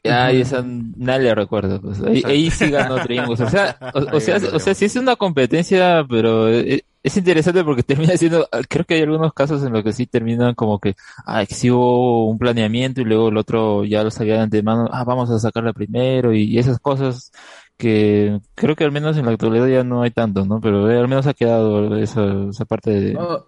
Ya, 0.05 0.33
y 0.33 0.41
esa 0.41 0.63
nadie 0.65 1.25
le 1.25 1.35
recuerda. 1.35 1.81
Pues. 1.81 2.01
Ahí, 2.03 2.23
ahí 2.25 2.51
sí 2.51 2.71
ganó 2.71 2.97
DreamWorks. 3.05 3.41
O 3.43 3.51
sea, 3.51 3.77
o, 3.95 4.17
o 4.17 4.21
sea, 4.21 4.37
o 4.53 4.59
sea, 4.59 4.75
sí 4.75 4.85
es 4.87 4.97
una 4.97 5.17
competencia, 5.17 6.05
pero 6.09 6.49
eh, 6.49 6.85
es 7.03 7.17
interesante 7.17 7.65
porque 7.65 7.83
termina 7.85 8.17
siendo, 8.17 8.49
creo 8.69 8.85
que 8.85 8.95
hay 8.95 9.03
algunos 9.03 9.33
casos 9.35 9.63
en 9.65 9.73
los 9.73 9.83
que 9.85 9.93
sí 9.93 10.07
terminan 10.07 10.55
como 10.55 10.79
que, 10.79 10.95
ah, 11.27 11.45
que 11.47 11.55
sí 11.55 11.71
hubo 11.71 12.29
un 12.31 12.39
planeamiento 12.39 13.01
y 13.01 13.05
luego 13.05 13.29
el 13.29 13.37
otro 13.37 13.85
ya 13.85 14.03
lo 14.03 14.11
sabía 14.11 14.35
de 14.35 14.41
antemano, 14.41 14.89
ah, 14.93 15.05
vamos 15.05 15.31
a 15.31 15.39
sacarla 15.39 15.73
primero 15.73 16.33
y, 16.33 16.45
y 16.45 16.59
esas 16.59 16.79
cosas 16.79 17.33
que 17.81 18.39
creo 18.55 18.77
que 18.77 18.85
al 18.85 18.93
menos 18.93 19.17
en 19.17 19.27
la 19.27 19.33
actualidad 19.33 19.67
ya 19.67 19.83
no 19.83 20.03
hay 20.03 20.11
tanto, 20.13 20.45
¿no? 20.45 20.61
Pero 20.61 20.89
eh, 20.91 20.99
al 20.99 21.09
menos 21.09 21.27
ha 21.27 21.35
quedado 21.35 21.97
esa, 21.97 22.23
esa 22.51 22.65
parte 22.67 22.91
de, 22.91 23.17
Oh, 23.17 23.47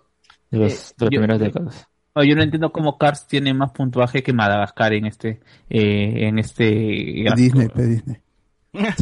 de, 0.51 0.59
los- 0.59 0.73
eh, 0.91 0.95
de 0.99 1.05
las 1.05 1.11
yo- 1.13 1.21
primeras 1.21 1.39
décadas. 1.39 1.87
Oh, 2.15 2.23
yo 2.25 2.35
no 2.37 2.43
entiendo 2.43 2.73
cómo 2.73 2.99
Cars 2.99 3.27
tiene 3.27 3.55
más 3.55 3.71
puntuaje 3.71 4.23
que 4.23 4.33
Madagascar 4.33 4.93
en 4.93 5.07
este 5.07 5.41
eh, 5.71 6.27
en 6.27 6.39
este 6.39 6.65
Disney, 7.37 7.69
Disney. 7.75 8.17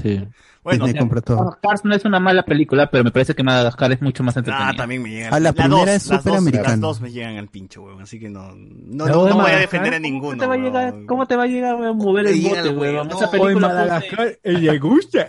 Sí. 0.02 0.24
Bueno, 0.62 0.84
Disney 0.84 1.00
compró 1.00 1.22
todo. 1.22 1.58
Cars 1.62 1.84
no 1.86 1.94
es 1.94 2.04
una 2.04 2.20
mala 2.20 2.42
película, 2.42 2.90
pero 2.90 3.02
me 3.02 3.10
parece 3.10 3.34
que 3.34 3.42
Madagascar 3.42 3.92
es 3.92 4.02
mucho 4.02 4.22
más 4.22 4.36
entretenida. 4.36 4.68
Ah, 4.68 4.76
también 4.76 5.02
me 5.02 5.08
llegan. 5.08 5.32
Ah, 5.32 5.38
la 5.40 5.44
Las 5.44 5.52
primera 5.54 5.80
dos, 5.80 5.88
es 5.88 6.02
súper 6.02 6.34
americana. 6.36 6.68
Las 6.68 6.80
dos 6.80 7.00
me 7.00 7.10
llegan 7.10 7.36
al 7.38 7.48
pincho, 7.48 7.82
weón. 7.82 8.02
Así 8.02 8.20
que 8.20 8.28
no, 8.28 8.52
no, 8.54 9.06
¿La 9.06 9.12
no, 9.12 9.18
voz 9.20 9.24
de 9.24 9.30
no 9.30 9.36
voy 9.36 9.50
a 9.50 9.54
Madagascar? 9.54 9.60
defender 9.60 9.94
a 9.94 9.96
¿Cómo 9.96 10.02
ninguno. 10.12 10.38
te 10.38 10.46
va 10.46 10.54
a 10.54 10.56
llegar, 10.58 10.94
cómo 11.06 11.26
te 11.26 11.36
va 11.36 11.42
a 11.44 11.46
llegar 11.46 11.82
a 11.82 11.92
mover 11.94 12.26
el 12.26 12.40
bote, 12.42 12.68
weón? 12.70 13.08
no. 13.08 13.16
Esa 13.16 13.30
Hoy 13.30 13.38
película 13.40 13.68
Madagascar, 13.68 14.38
le 14.44 14.78
gusta. 14.78 15.28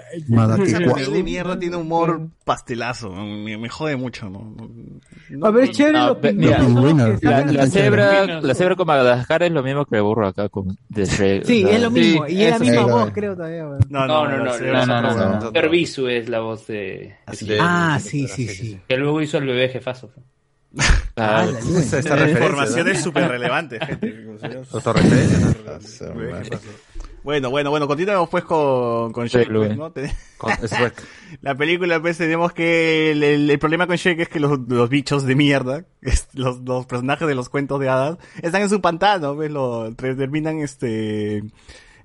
Peli 0.96 1.12
de 1.14 1.24
mierda 1.24 1.58
tiene 1.58 1.76
humor 1.78 2.28
pastelazo. 2.44 3.12
Me, 3.12 3.58
me 3.58 3.70
jode 3.70 3.96
mucho, 3.96 4.30
¿no? 4.30 4.54
No- 5.30 5.46
A 5.48 5.52
ver, 5.52 5.64
es 5.66 5.72
chévere 5.72 5.98
Ah, 5.98 6.08
lo 6.08 6.20
La, 7.22 7.46
la 7.46 7.68
cebra, 7.68 8.42
la 8.42 8.54
cebra 8.54 8.76
con 8.76 8.86
Madagascar 8.88 9.44
es 9.44 9.52
lo 9.52 9.64
mismo 9.64 9.86
que 9.86 10.00
burro 10.02 10.28
acá 10.28 10.50
con. 10.50 10.78
Sí, 10.94 11.66
es 11.70 11.82
lo 11.82 11.90
mismo. 11.90 12.28
y 12.28 12.42
es 12.44 12.52
la 12.52 12.60
misma 12.60 12.86
voz, 12.86 13.12
creo 13.14 13.36
todavía. 13.36 13.66
weón. 13.68 13.80
No, 13.90 14.08
No, 14.08 14.28
no, 14.28 14.38
no, 14.38 14.46
no, 14.46 15.31
no, 15.40 16.10
es 16.10 16.30
la 16.30 16.40
voz 16.40 16.68
de... 16.68 17.16
De- 17.42 17.58
Ah, 17.60 18.00
sí, 18.02 18.28
sí, 18.28 18.48
sí. 18.48 18.80
Que 18.88 18.98
luego 18.98 19.22
hizo 19.22 19.38
el 19.38 19.46
bebé 19.46 19.70
jefazo. 19.70 20.12
Ah, 21.18 21.46
esa, 21.46 22.00
esa 22.00 22.10
La 22.16 22.16
referencia, 22.16 22.46
información 22.46 22.86
¿no? 22.88 22.92
es 22.94 23.02
súper 23.04 23.28
relevante, 23.28 23.80
gente. 23.86 24.26
Autorreferencia. 24.72 26.14
Bueno, 27.24 27.50
bueno, 27.52 27.70
bueno, 27.70 27.88
continuamos 27.88 28.30
pues 28.30 28.44
con, 28.46 29.12
con 29.12 29.28
Shrek, 29.28 29.52
pues, 29.52 29.78
¿no? 29.78 29.92
Te- 29.92 30.12
Con 30.38 30.52
Shrek. 30.64 30.94
La 31.42 31.56
película, 31.56 32.02
pues, 32.02 32.18
tenemos 32.18 32.52
que 32.54 33.12
el, 33.12 33.24
el- 33.24 33.50
el 33.52 33.60
problema 33.60 33.86
con 33.86 33.96
Shrek 33.98 34.22
es 34.22 34.30
que 34.30 34.40
los, 34.40 34.58
los 34.68 34.90
bichos 34.90 35.26
de 35.26 35.36
mierda, 35.36 35.86
es- 36.02 36.30
los, 36.34 36.62
los 36.62 36.86
personajes 36.88 37.28
de 37.28 37.36
los 37.36 37.50
cuentos 37.50 37.80
de 37.80 37.90
hadas, 37.90 38.18
están 38.42 38.62
en 38.64 38.70
su 38.70 38.82
pantano, 38.82 39.36
pues, 39.36 39.52
lo 39.52 39.94
terminan, 39.94 40.60
este, 40.60 41.44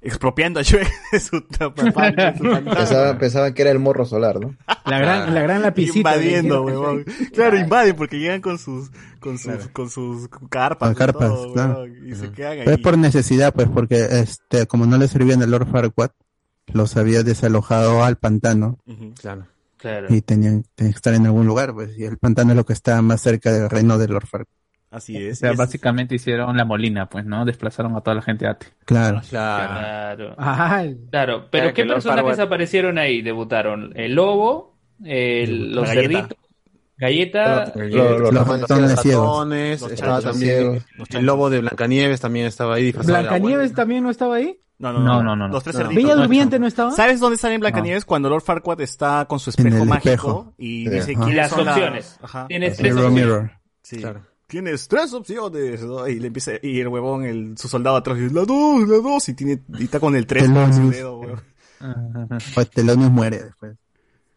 expropiando 0.06 0.60
a 0.60 0.62
Shrek 0.62 0.88
de 1.12 1.20
su, 1.20 1.44
papá, 1.58 2.10
de 2.10 2.36
su 2.38 2.44
pantano. 2.44 3.18
Pensaban, 3.18 3.54
que 3.54 3.62
era 3.62 3.70
el 3.70 3.78
morro 3.78 4.04
solar, 4.04 4.40
¿no? 4.40 4.56
La 4.84 4.98
gran, 4.98 5.34
la 5.34 5.42
gran 5.42 5.62
lapicita. 5.62 5.98
Invadiendo, 5.98 6.62
huevón. 6.62 7.04
Claro, 7.32 7.58
invaden 7.58 7.96
porque 7.96 8.18
llegan 8.18 8.40
con 8.40 8.58
sus, 8.58 8.90
con 9.20 9.38
sus, 9.38 9.68
con 9.68 9.90
sus 9.90 10.28
carpas. 10.48 10.88
Con 10.88 10.94
carpas, 10.94 11.28
todo, 11.28 11.52
claro. 11.52 11.86
y 11.86 12.14
se 12.14 12.30
quedan 12.30 12.58
Pero 12.58 12.70
ahí. 12.70 12.76
es 12.76 12.80
por 12.80 12.96
necesidad, 12.96 13.52
pues, 13.52 13.68
porque 13.68 14.06
este, 14.10 14.66
como 14.66 14.86
no 14.86 14.96
le 14.96 15.08
servían 15.08 15.42
el 15.42 15.50
Lord 15.50 15.68
Farquaad, 15.70 16.10
los 16.72 16.96
había 16.96 17.22
desalojado 17.22 18.04
al 18.04 18.16
pantano. 18.16 18.78
Claro. 19.20 19.46
Claro. 19.78 20.06
y 20.08 20.22
tenían, 20.22 20.64
tenían 20.74 20.94
que 20.94 20.96
estar 20.96 21.12
en 21.12 21.26
algún 21.26 21.46
lugar, 21.46 21.74
pues, 21.74 21.96
y 21.98 22.04
el 22.04 22.16
pantano 22.16 22.52
es 22.52 22.56
lo 22.56 22.64
que 22.64 22.72
está 22.72 23.00
más 23.02 23.20
cerca 23.20 23.52
del 23.52 23.68
reino 23.68 23.98
del 23.98 24.12
Lord 24.12 24.26
Farquaad. 24.26 24.65
Así 24.96 25.14
O 25.16 25.20
es. 25.30 25.38
sea, 25.38 25.50
y 25.50 25.52
es- 25.52 25.58
básicamente 25.58 26.14
hicieron 26.14 26.56
la 26.56 26.64
molina, 26.64 27.06
pues, 27.08 27.24
¿no? 27.26 27.44
Desplazaron 27.44 27.94
a 27.96 28.00
toda 28.00 28.14
la 28.16 28.22
gente 28.22 28.46
ate. 28.46 28.66
Claro. 28.84 29.20
Claro. 29.28 30.34
Claro. 30.34 30.34
Claro, 31.10 31.48
pero 31.50 31.64
Claro, 31.64 31.74
¿qué 31.74 31.82
que 31.82 31.88
personajes 31.88 32.38
Farquaad- 32.38 32.42
aparecieron 32.46 32.98
ahí? 32.98 33.20
Debutaron 33.22 33.92
el 33.94 34.14
lobo, 34.14 34.78
el, 35.04 35.74
los 35.74 35.88
cerditos, 35.88 36.36
galleta, 36.96 37.72
Los 37.76 38.32
los 38.32 38.48
ratones 38.48 39.82
estaba 39.82 40.20
también 40.22 40.82
el 41.10 41.26
lobo 41.26 41.50
de 41.50 41.60
Blancanieves 41.60 42.20
también 42.20 42.46
estaba 42.46 42.76
ahí 42.76 42.84
disfrazado 42.84 43.16
de 43.16 43.22
Blancanieves 43.22 43.74
también 43.74 44.02
no 44.02 44.10
estaba 44.10 44.36
ahí. 44.36 44.58
No, 44.78 44.92
no, 44.92 45.00
No, 45.00 45.22
no, 45.22 45.36
no. 45.36 45.48
Los 45.48 45.62
tres 45.64 45.74
No. 45.76 45.82
cerditos. 45.82 46.02
Bella 46.04 46.14
no, 46.16 46.20
Durmiente 46.22 46.58
no 46.58 46.66
estaba. 46.66 46.90
¿Sabes 46.90 47.18
dónde 47.18 47.38
sale 47.38 47.54
en 47.54 47.60
Blancanieves? 47.60 48.04
Cuando 48.04 48.28
Lord 48.28 48.42
Farquaad 48.42 48.80
está 48.82 49.24
con 49.26 49.38
su 49.40 49.48
espejo 49.50 49.84
mágico 49.86 50.52
y 50.58 50.84
Sí. 50.84 50.90
dice 50.90 51.14
quiénes 51.14 51.34
las 51.36 51.52
opciones. 51.52 52.18
Ajá. 52.22 52.46
Tienes 52.46 52.76
tres 52.76 52.92
opciones. 52.92 53.14
mirror. 53.14 53.50
Sí. 53.82 53.96
Claro. 53.98 54.22
Tienes 54.46 54.86
tres 54.86 55.12
opciones, 55.12 55.82
¿no? 55.82 56.06
Y 56.06 56.20
le 56.20 56.28
empieza, 56.28 56.52
y 56.62 56.78
el 56.80 56.88
huevón, 56.88 57.24
el, 57.24 57.58
su 57.58 57.66
soldado 57.68 57.96
atrás 57.96 58.18
dice, 58.18 58.32
la 58.32 58.44
dos, 58.44 58.88
la 58.88 58.98
dos, 58.98 59.28
y 59.28 59.34
tiene, 59.34 59.62
y 59.78 59.84
está 59.84 59.98
con 59.98 60.14
el 60.14 60.26
tres 60.26 60.44
Telonius. 60.44 60.90
dedo, 60.94 61.18
huevón. 61.18 61.40
Pues 62.54 62.70
Telonius 62.70 63.10
muere 63.10 63.42
después. 63.44 63.76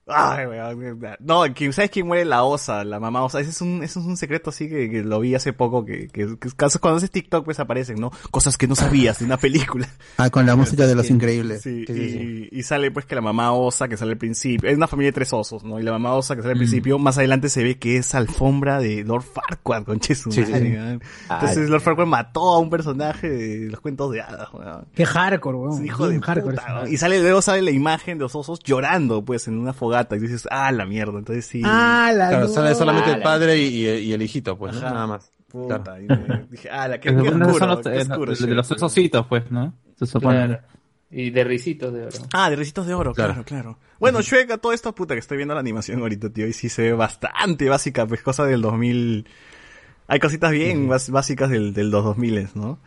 Ay, 0.09 0.45
weón. 0.47 0.99
No, 1.19 1.43
¿quién- 1.53 1.73
¿sabes 1.73 1.91
quién 1.91 2.07
muere? 2.07 2.25
La 2.25 2.43
osa, 2.43 2.83
la 2.83 2.99
mamá 2.99 3.23
osa. 3.23 3.39
Ese 3.39 3.51
es 3.51 3.61
un, 3.61 3.83
ese 3.83 3.99
es 3.99 4.05
un 4.05 4.17
secreto 4.17 4.49
así 4.49 4.67
que, 4.69 4.89
que 4.89 5.03
lo 5.03 5.19
vi 5.19 5.35
hace 5.35 5.53
poco, 5.53 5.85
que, 5.85 6.07
que, 6.07 6.37
que 6.39 6.49
casos 6.55 6.81
cuando 6.81 6.97
haces 6.97 7.11
TikTok 7.11 7.45
pues 7.45 7.59
aparecen, 7.59 7.99
¿no? 7.99 8.11
Cosas 8.31 8.57
que 8.57 8.67
no 8.67 8.75
sabías 8.75 9.19
de 9.19 9.25
una 9.25 9.37
película. 9.37 9.87
Ah, 10.17 10.29
con 10.29 10.45
la 10.45 10.55
música 10.57 10.85
de 10.87 10.95
los 10.95 11.09
increíbles. 11.09 11.61
Sí, 11.61 11.85
Sí, 11.87 11.93
sí, 11.93 12.09
sí. 12.11 12.49
y, 12.51 12.63
sale 12.63 12.91
pues 12.91 13.05
que 13.05 13.15
la 13.15 13.21
mamá 13.21 13.51
osa 13.53 13.87
que 13.87 13.97
sale 13.97 14.11
al 14.13 14.17
principio, 14.17 14.69
es 14.69 14.75
una 14.77 14.87
familia 14.87 15.09
de 15.09 15.13
tres 15.13 15.31
osos, 15.33 15.63
¿no? 15.63 15.79
Y 15.79 15.83
la 15.83 15.91
mamá 15.91 16.13
osa 16.13 16.35
que 16.35 16.39
Mm. 16.41 16.43
sale 16.43 16.51
al 16.53 16.57
principio, 16.57 16.99
más 16.99 17.17
adelante 17.17 17.49
se 17.49 17.63
ve 17.63 17.77
que 17.77 17.97
es 17.97 18.15
alfombra 18.15 18.79
de 18.79 19.03
Lord 19.03 19.23
Farquaad, 19.23 19.83
con. 19.83 19.99
Entonces 21.29 21.69
Lord 21.69 21.81
Farquaad 21.81 22.07
mató 22.07 22.49
a 22.55 22.59
un 22.59 22.69
personaje 22.69 23.29
de 23.29 23.69
los 23.69 23.79
cuentos 23.79 24.11
de 24.11 24.21
hadas, 24.21 24.47
weón. 24.53 24.85
Qué 24.95 25.05
hardcore, 25.05 25.57
weón. 25.57 25.85
hijo 25.85 26.07
de 26.07 26.19
hardcore. 26.19 26.55
puta. 26.55 26.89
Y 26.89 26.97
sale, 26.97 27.19
luego 27.21 27.41
sale 27.41 27.61
la 27.61 27.71
imagen 27.71 28.17
de 28.17 28.23
los 28.23 28.35
osos 28.35 28.59
llorando, 28.59 29.23
pues, 29.23 29.47
en 29.47 29.57
una 29.57 29.73
fogata. 29.73 29.98
Y 30.15 30.19
dices, 30.19 30.47
ah, 30.51 30.71
la 30.71 30.85
mierda. 30.85 31.17
Entonces 31.19 31.45
sí. 31.45 31.61
Ah, 31.65 32.11
la 32.15 32.29
Claro, 32.29 32.47
no. 32.47 32.53
sale 32.53 32.75
solamente 32.75 33.09
Ah, 33.09 33.13
el 33.13 33.19
la- 33.19 33.23
padre 33.23 33.57
y, 33.57 33.85
y- 33.87 33.89
y 33.89 34.13
el 34.13 34.21
hijito, 34.21 34.57
pues, 34.57 34.73
¿no? 34.75 34.79
Ajá. 34.81 34.91
nada 34.93 35.07
más. 35.07 35.31
Puta, 35.49 35.81
Claro. 35.83 36.01
y 36.03 36.07
me- 36.07 36.45
dije, 36.51 36.69
ah, 36.69 36.87
la 36.87 36.99
que 36.99 37.09
Esos 37.09 37.23
qué 37.23 37.29
son 37.29 37.41
oscuro, 37.43 37.65
los, 37.67 37.79
qué 37.81 37.89
eh, 37.89 38.01
oscuro, 38.01 38.35
de 38.35 38.55
los 38.55 38.67
tres 38.67 38.83
ositos, 38.83 39.25
pues, 39.27 39.49
¿no? 39.51 39.73
Se 39.97 40.05
supone. 40.05 40.45
Claro. 40.45 40.59
Y 41.11 41.31
de 41.31 41.43
risitos 41.43 41.91
de 41.91 42.03
oro. 42.03 42.17
Ah, 42.33 42.51
de 42.51 42.55
recitos 42.55 42.85
de 42.85 42.93
oro, 42.93 43.13
claro, 43.15 43.33
Claro. 43.33 43.45
claro. 43.45 43.79
Bueno, 43.99 44.21
Shrek, 44.21 44.51
a 44.51 44.57
todo 44.59 44.73
esto, 44.73 44.93
puta, 44.93 45.15
que 45.15 45.19
estoy 45.19 45.37
viendo 45.37 45.55
la 45.55 45.59
animación 45.59 45.99
ahorita, 46.01 46.29
tío, 46.29 46.45
y 46.45 46.53
sí 46.53 46.69
se 46.69 46.83
ve 46.83 46.93
bastante 46.93 47.67
básica, 47.67 48.05
pues, 48.05 48.21
cosa 48.21 48.45
del 48.45 48.61
2000. 48.61 49.25
Hay 50.07 50.19
cositas 50.19 50.51
bien 50.51 50.87
bas- 50.87 51.09
básicas 51.09 51.49
del, 51.49 51.73
del 51.73 51.89
2000, 51.89 52.49
¿no? 52.53 52.79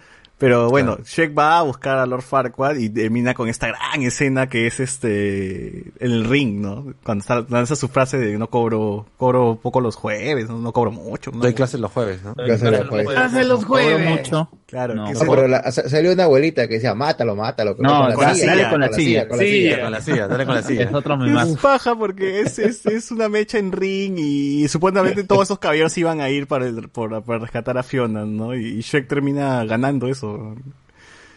Pero 0.42 0.68
bueno, 0.70 0.98
Shrek 1.06 1.38
va 1.38 1.58
a 1.58 1.62
buscar 1.62 1.98
a 1.98 2.04
Lord 2.06 2.22
Farquaad 2.22 2.74
y 2.76 2.88
termina 2.90 3.32
con 3.32 3.48
esta 3.48 3.68
gran 3.68 4.02
escena 4.02 4.48
que 4.48 4.66
es 4.66 4.80
este, 4.80 5.92
el 6.00 6.24
ring, 6.24 6.60
¿no? 6.60 6.94
Cuando 7.04 7.22
está, 7.22 7.46
lanza 7.48 7.76
su 7.76 7.86
frase 7.86 8.18
de 8.18 8.36
no 8.38 8.48
cobro, 8.50 9.06
cobro 9.16 9.58
poco 9.62 9.80
los 9.80 9.94
jueves, 9.94 10.48
no, 10.48 10.58
No 10.58 10.72
cobro 10.72 10.90
mucho, 10.90 11.30
¿no? 11.30 11.38
Doy 11.38 11.54
clases 11.54 11.78
los 11.80 11.92
jueves, 11.92 12.22
¿no? 12.24 12.34
Los 12.36 12.60
jueves. 12.60 13.46
Los 13.46 13.64
jueves. 13.64 14.10
mucho. 14.10 14.48
Claro, 14.66 14.94
No. 14.94 15.04
pero 15.18 15.46
la- 15.48 15.70
sa- 15.70 15.86
salió 15.88 16.12
una 16.12 16.24
abuelita 16.24 16.66
que 16.66 16.74
decía, 16.74 16.94
mátalo, 16.94 17.36
mátalo. 17.36 17.76
No, 17.78 18.06
con 18.06 18.14
con 18.14 18.24
la 18.24 18.34
silla, 18.34 18.70
con 18.70 18.80
la 18.80 18.88
silla. 18.92 19.28
con 19.28 19.36
la 19.38 19.44
silla. 19.44 19.80
Con 19.82 19.92
la 19.92 20.00
silla, 20.00 20.28
dale 20.28 20.46
con 20.46 20.54
la 20.54 20.62
silla. 20.62 20.82
Es 20.84 20.94
otro 20.94 21.24
Es 21.42 21.56
paja 21.58 21.94
porque 21.94 22.40
es, 22.40 22.58
es, 22.58 22.86
es 22.86 23.10
una 23.10 23.28
mecha 23.28 23.58
en 23.58 23.70
ring 23.70 24.14
y 24.18 24.66
supuestamente 24.68 25.24
todos 25.24 25.42
esos 25.44 25.58
caballeros 25.58 25.96
iban 25.98 26.20
a 26.22 26.30
ir 26.30 26.46
para, 26.46 26.66
el- 26.66 26.88
por- 26.88 27.22
para 27.22 27.38
rescatar 27.40 27.76
a 27.76 27.82
Fiona, 27.82 28.24
¿no? 28.24 28.54
Y 28.54 28.80
Shrek 28.80 29.06
termina 29.08 29.62
ganando 29.66 30.08
eso. 30.08 30.31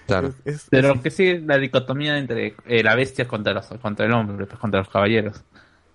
Claro. 0.08 0.34
Es- 0.46 0.68
Pero 0.70 1.02
que 1.02 1.10
sí, 1.10 1.40
la 1.40 1.58
dicotomía 1.58 2.18
entre 2.18 2.56
eh, 2.68 2.84
la 2.84 2.96
bestia 2.96 3.28
contra, 3.28 3.54
los, 3.54 3.66
contra 3.82 4.06
el 4.06 4.12
hombre, 4.14 4.46
pues, 4.46 4.60
contra 4.60 4.80
los 4.82 4.90
caballeros. 4.90 5.42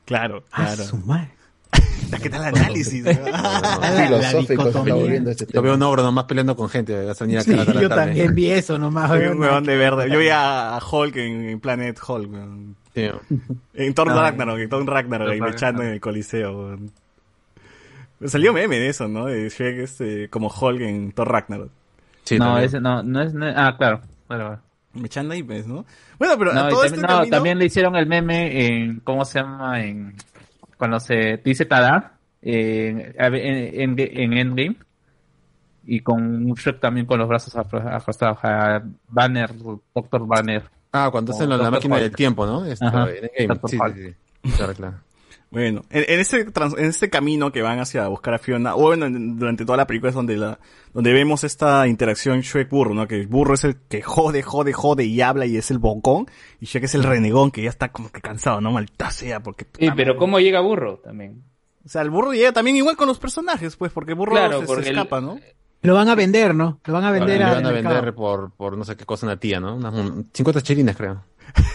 claro, 0.04 0.42
Ah, 0.50 0.64
claro. 0.66 0.82
su 0.84 0.96
madre. 0.98 1.30
¿Qué 2.22 2.28
tal 2.28 2.44
análisis? 2.46 3.04
Filosófico 4.06 4.62
se 4.64 4.68
está 4.70 4.82
volviendo 4.94 5.30
este 5.30 5.46
Yo 5.52 5.62
veo 5.62 5.74
un 5.74 5.82
ogro 5.82 6.02
nomás 6.02 6.24
peleando 6.24 6.56
con 6.56 6.68
gente. 6.68 7.08
A 7.08 7.14
Sí, 7.14 7.24
yo 7.30 7.44
tarde. 7.44 7.88
también 7.88 8.34
vi 8.34 8.50
eso 8.50 8.76
nomás. 8.78 9.08
Weón. 9.10 9.34
un 9.36 9.40
huevón 9.42 9.64
de 9.64 9.76
verde. 9.76 10.10
Yo 10.10 10.18
vi 10.18 10.28
a 10.32 10.80
Hulk 10.90 11.14
en, 11.16 11.48
en 11.50 11.60
Planet 11.60 11.96
Hulk. 12.06 12.28
En 12.96 13.94
Thor 13.94 14.08
No, 14.08 14.14
Ragnarok, 14.20 14.58
en 14.58 14.68
Thor 14.68 14.84
Ragnarok, 14.84 15.28
ahí 15.30 15.38
Ragnarok. 15.38 15.80
en 15.82 15.86
el 15.92 16.00
Coliseo, 16.00 16.76
Salió 18.26 18.52
meme 18.52 18.78
de 18.80 18.88
eso, 18.88 19.06
¿no? 19.08 19.26
De 19.26 19.48
Shrek 19.48 19.78
este, 19.78 20.28
como 20.28 20.48
Hulk 20.48 20.80
en 20.82 21.12
Thor 21.12 21.30
Ragnarok. 21.30 21.70
No, 22.38 22.58
ese 22.58 22.80
no, 22.80 23.02
no 23.02 23.22
es. 23.22 23.34
no- 23.34 23.46
ah, 23.54 23.74
claro. 23.76 24.00
Mechando 24.92 25.34
ahí, 25.34 25.42
pues, 25.42 25.66
¿no? 25.66 25.84
Bueno, 26.18 26.34
pero 26.38 26.52
No, 26.52 26.64
a 26.64 26.66
y 26.66 26.70
todo 26.70 26.82
también, 26.82 26.94
este 26.94 27.00
no, 27.02 27.08
camino... 27.18 27.36
también 27.36 27.58
le 27.58 27.64
hicieron 27.66 27.96
el 27.96 28.06
meme 28.06 28.66
en. 28.66 29.00
¿Cómo 29.00 29.24
se 29.24 29.38
llama? 29.40 29.82
En. 29.82 30.14
Cuando 30.76 30.98
se 31.00 31.40
dice 31.44 31.64
Tada. 31.64 32.14
En, 32.42 33.14
en, 33.18 33.34
en, 33.34 33.94
en 33.98 34.32
Endgame. 34.32 34.76
Y 35.86 36.00
con 36.00 36.22
un 36.22 36.54
Shrek 36.54 36.80
también 36.80 37.06
con 37.06 37.18
los 37.18 37.28
brazos 37.28 37.54
afro- 37.56 37.86
afrostados. 37.88 38.38
a 38.42 38.82
Banner, 39.08 39.50
Doctor 39.94 40.26
Banner. 40.26 40.64
Ah, 40.92 41.08
cuando 41.10 41.32
hacen 41.32 41.48
la, 41.48 41.70
máquina 41.70 41.94
Hulk. 41.96 42.02
del 42.04 42.16
tiempo, 42.16 42.46
¿no? 42.46 42.64
Esto, 42.64 42.86
Ajá, 42.86 43.08
en 43.10 43.24
el 43.24 43.30
game. 43.36 43.46
Doctor 43.48 43.70
Sí, 43.70 43.78
sí, 43.94 44.14
sí. 44.44 44.52
Claro, 44.56 44.74
claro. 44.74 44.94
Bueno, 45.52 45.82
en, 45.90 46.04
en 46.08 46.20
este 46.20 46.44
trans- 46.44 46.78
en 46.78 46.84
este 46.84 47.10
camino 47.10 47.50
que 47.50 47.60
van 47.60 47.80
hacia 47.80 48.06
buscar 48.06 48.34
a 48.34 48.38
Fiona, 48.38 48.76
o 48.76 48.82
bueno, 48.82 49.06
en- 49.06 49.36
durante 49.36 49.64
toda 49.64 49.78
la 49.78 49.86
película 49.86 50.10
es 50.10 50.14
donde 50.14 50.36
la, 50.36 50.60
donde 50.94 51.12
vemos 51.12 51.42
esta 51.42 51.88
interacción 51.88 52.40
Shrek-Burro, 52.40 52.94
¿no? 52.94 53.08
Que 53.08 53.26
burro 53.26 53.54
es 53.54 53.64
el 53.64 53.76
que 53.88 54.00
jode, 54.00 54.42
jode, 54.42 54.72
jode 54.72 55.04
y 55.04 55.20
habla 55.20 55.46
y 55.46 55.56
es 55.56 55.72
el 55.72 55.78
bocón, 55.78 56.26
y 56.60 56.66
Shrek 56.66 56.84
es 56.84 56.94
el 56.94 57.02
renegón 57.02 57.50
que 57.50 57.62
ya 57.62 57.68
está 57.70 57.90
como 57.90 58.10
que 58.12 58.20
cansado, 58.20 58.60
¿no? 58.60 58.70
Maldita 58.70 59.10
sea, 59.10 59.40
porque... 59.42 59.66
Sí, 59.76 59.88
pero 59.96 60.16
¿cómo 60.16 60.38
llega 60.38 60.60
burro 60.60 60.98
también? 60.98 61.42
O 61.84 61.88
sea, 61.88 62.02
el 62.02 62.10
burro 62.10 62.32
llega 62.32 62.52
también 62.52 62.76
igual 62.76 62.96
con 62.96 63.08
los 63.08 63.18
personajes, 63.18 63.74
pues, 63.76 63.90
porque 63.90 64.12
el 64.12 64.18
burro 64.18 64.32
Claro, 64.32 64.60
se- 64.60 64.66
se, 64.66 64.72
el- 64.90 64.96
escapa, 64.98 65.20
¿no? 65.20 65.40
Lo 65.82 65.94
van 65.94 66.08
a 66.08 66.14
vender, 66.14 66.54
¿no? 66.54 66.78
Lo 66.84 66.92
van 66.92 67.04
a 67.04 67.10
vender 67.10 67.42
a 67.42 67.54
van 67.54 67.66
a 67.66 67.70
vender 67.72 68.14
por, 68.14 68.52
por 68.52 68.76
no 68.76 68.84
sé 68.84 68.96
qué 68.96 69.04
cosa 69.06 69.26
una 69.26 69.38
tía, 69.38 69.60
¿no? 69.60 69.76
Unas 69.76 69.94
un- 69.94 70.28
50 70.32 70.60
chilines, 70.62 70.96
creo. 70.96 71.22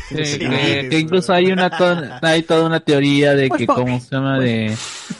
Sí, 0.10 0.40
que, 0.40 0.88
que 0.90 1.00
incluso 1.00 1.34
hay 1.34 1.52
una 1.52 1.70
to- 1.70 1.98
hay 2.22 2.44
toda 2.44 2.66
una 2.66 2.80
teoría 2.80 3.34
de 3.34 3.50
que 3.50 3.66
cómo 3.68 4.00
se 4.00 4.16
llama 4.16 4.40
de, 4.40 4.74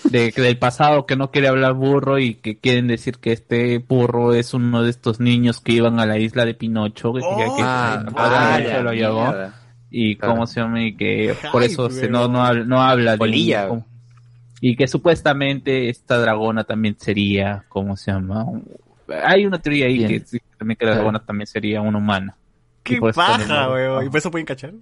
de 0.06 0.32
que 0.32 0.42
del 0.42 0.58
pasado 0.58 1.06
que 1.06 1.18
no 1.18 1.30
quiere 1.30 1.50
hablar 1.50 1.74
burro 1.74 2.20
y 2.20 2.36
que 2.36 2.58
quieren 2.60 2.88
decir 2.88 3.18
que 3.18 3.34
este 3.34 3.80
burro 3.80 4.34
es 4.34 4.54
uno 4.54 4.82
de 4.84 4.92
estos 4.92 5.20
niños 5.20 5.60
que 5.60 5.74
iban 5.74 6.00
a 6.00 6.06
la 6.06 6.18
isla 6.20 6.46
de 6.46 6.54
Pinocho 6.54 7.12
que, 7.14 7.22
Ah, 7.62 8.06
ah, 8.16 8.60
lo 8.82 8.94
llevó 8.94 9.34
y 9.92 10.16
Claro. 10.16 10.34
cómo 10.36 10.48
se 10.48 10.62
llama 10.62 10.84
y 10.84 10.96
que 10.96 11.36
por 11.52 11.62
Ay, 11.62 11.68
eso 11.70 11.90
se, 11.90 12.08
no 12.08 12.28
no 12.30 12.46
habla, 12.46 12.64
no 12.64 12.82
habla 12.82 13.12
de 13.14 13.18
Polilla. 13.18 13.68
como- 13.68 13.86
y 14.62 14.76
que 14.76 14.88
supuestamente 14.88 15.90
esta 15.90 16.18
dragona 16.20 16.64
también 16.64 16.96
sería 16.98 17.66
cómo 17.68 17.98
se 17.98 18.12
llama 18.12 18.46
hay 19.24 19.46
una 19.46 19.62
teoría 19.62 19.86
ahí 19.86 20.08
que 20.08 20.20
sí, 20.22 20.40
también 20.58 20.78
que 20.78 20.86
la 20.86 20.96
dragona 20.96 21.20
también 21.20 21.48
sería 21.48 21.82
una 21.82 21.98
humana 21.98 22.38
¡Qué 22.86 23.00
paja, 23.02 23.72
weón! 23.72 24.06
¿Y 24.06 24.10
por 24.10 24.20
eso 24.20 24.30
pueden 24.30 24.46
cachar? 24.46 24.74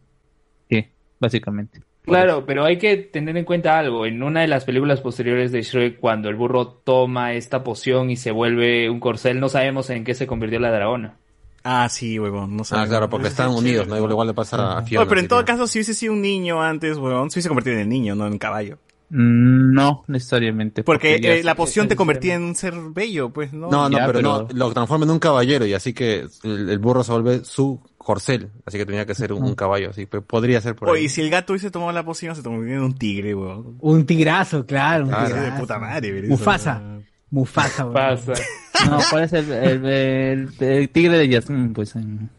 Sí, 0.69 0.85
básicamente. 1.19 1.81
Claro, 2.03 2.45
pero 2.45 2.65
hay 2.65 2.77
que 2.77 2.97
tener 2.97 3.37
en 3.37 3.45
cuenta 3.45 3.79
algo. 3.79 4.05
En 4.05 4.21
una 4.23 4.41
de 4.41 4.47
las 4.47 4.65
películas 4.65 4.99
posteriores 4.99 5.53
de 5.53 5.61
Shrek, 5.61 5.99
cuando 6.01 6.27
el 6.27 6.35
burro 6.35 6.67
toma 6.67 7.31
esta 7.31 7.63
poción 7.63 8.09
y 8.09 8.17
se 8.17 8.31
vuelve 8.31 8.89
un 8.89 8.99
corcel, 8.99 9.39
no 9.39 9.47
sabemos 9.47 9.89
en 9.89 10.03
qué 10.03 10.13
se 10.13 10.27
convirtió 10.27 10.59
la 10.59 10.71
dragona. 10.71 11.15
Ah, 11.63 11.87
sí, 11.87 12.19
huevón, 12.19 12.57
no 12.57 12.65
sé. 12.65 12.75
Ah, 12.77 12.85
claro, 12.85 13.09
porque 13.09 13.29
están 13.29 13.51
unidos, 13.51 13.87
¿no? 13.87 13.95
Igual, 13.95 14.11
igual 14.11 14.27
le 14.27 14.33
pasa 14.33 14.77
a 14.77 14.81
Fiona. 14.83 15.03
Oye, 15.03 15.09
pero 15.09 15.21
en 15.21 15.29
todo 15.29 15.45
caso, 15.45 15.65
si 15.65 15.79
hubiese 15.79 15.93
sido 15.93 16.11
un 16.11 16.21
niño 16.21 16.61
antes, 16.61 16.97
weón, 16.97 17.31
se 17.31 17.39
hubiese 17.39 17.47
convertido 17.47 17.77
en 17.77 17.87
niño, 17.87 18.15
no 18.15 18.27
en 18.27 18.37
caballo. 18.37 18.79
No 19.09 20.03
necesariamente. 20.07 20.83
Porque 20.83 21.15
eh, 21.21 21.43
la 21.43 21.55
poción 21.55 21.87
te 21.87 21.95
convertía 21.95 22.35
en 22.35 22.43
un 22.43 22.55
ser 22.55 22.73
bello, 22.93 23.29
pues, 23.31 23.53
¿no? 23.53 23.69
No, 23.69 23.89
no, 23.89 23.97
Ya, 23.97 24.05
pero, 24.07 24.19
pero- 24.19 24.47
no, 24.51 24.57
lo 24.67 24.73
transforma 24.73 25.05
en 25.05 25.11
un 25.11 25.19
caballero 25.19 25.65
y 25.65 25.73
así 25.73 25.93
que 25.93 26.25
el, 26.43 26.69
el 26.69 26.79
burro 26.79 27.03
se 27.03 27.11
vuelve 27.11 27.43
su 27.45 27.79
corcel, 27.97 28.49
así 28.65 28.77
que 28.77 28.85
tenía 28.85 29.05
que 29.05 29.15
ser 29.15 29.31
un, 29.31 29.43
un 29.43 29.55
caballo, 29.55 29.91
así 29.91 30.07
que 30.07 30.19
podría 30.21 30.59
ser 30.61 30.75
por 30.75 30.89
Oye, 30.89 30.99
ahí. 31.01 31.05
y 31.05 31.09
si 31.09 31.21
el 31.21 31.29
gato 31.29 31.53
hubiese 31.53 31.71
tomado 31.71 31.91
la 31.91 32.03
poción, 32.03 32.35
se 32.35 32.43
convertiría 32.43 32.77
en 32.77 32.83
un 32.83 32.97
tigre, 32.97 33.33
weón. 33.35 33.77
Un 33.79 34.05
tigrazo, 34.05 34.65
claro. 34.65 35.05
Un 35.05 35.13
Ah, 35.13 35.25
tigrazo. 35.25 35.51
de 35.53 35.59
puta 35.59 35.79
madre, 35.79 36.19
eso, 36.19 36.27
Mufasa. 36.27 36.79
weón. 36.83 37.05
Mufasa, 37.29 37.83
weón. 37.85 37.93
Pasa. 37.93 38.33
No, 38.89 38.97
¿cuál 39.09 39.23
es 39.23 39.33
el, 39.33 39.51
el, 39.51 39.85
el- 39.85 40.49
el 40.59 40.89
tigre 40.89 41.17
de 41.19 41.29
Yasmin? 41.29 41.71
Pues 41.73 41.95
en- 41.95 42.29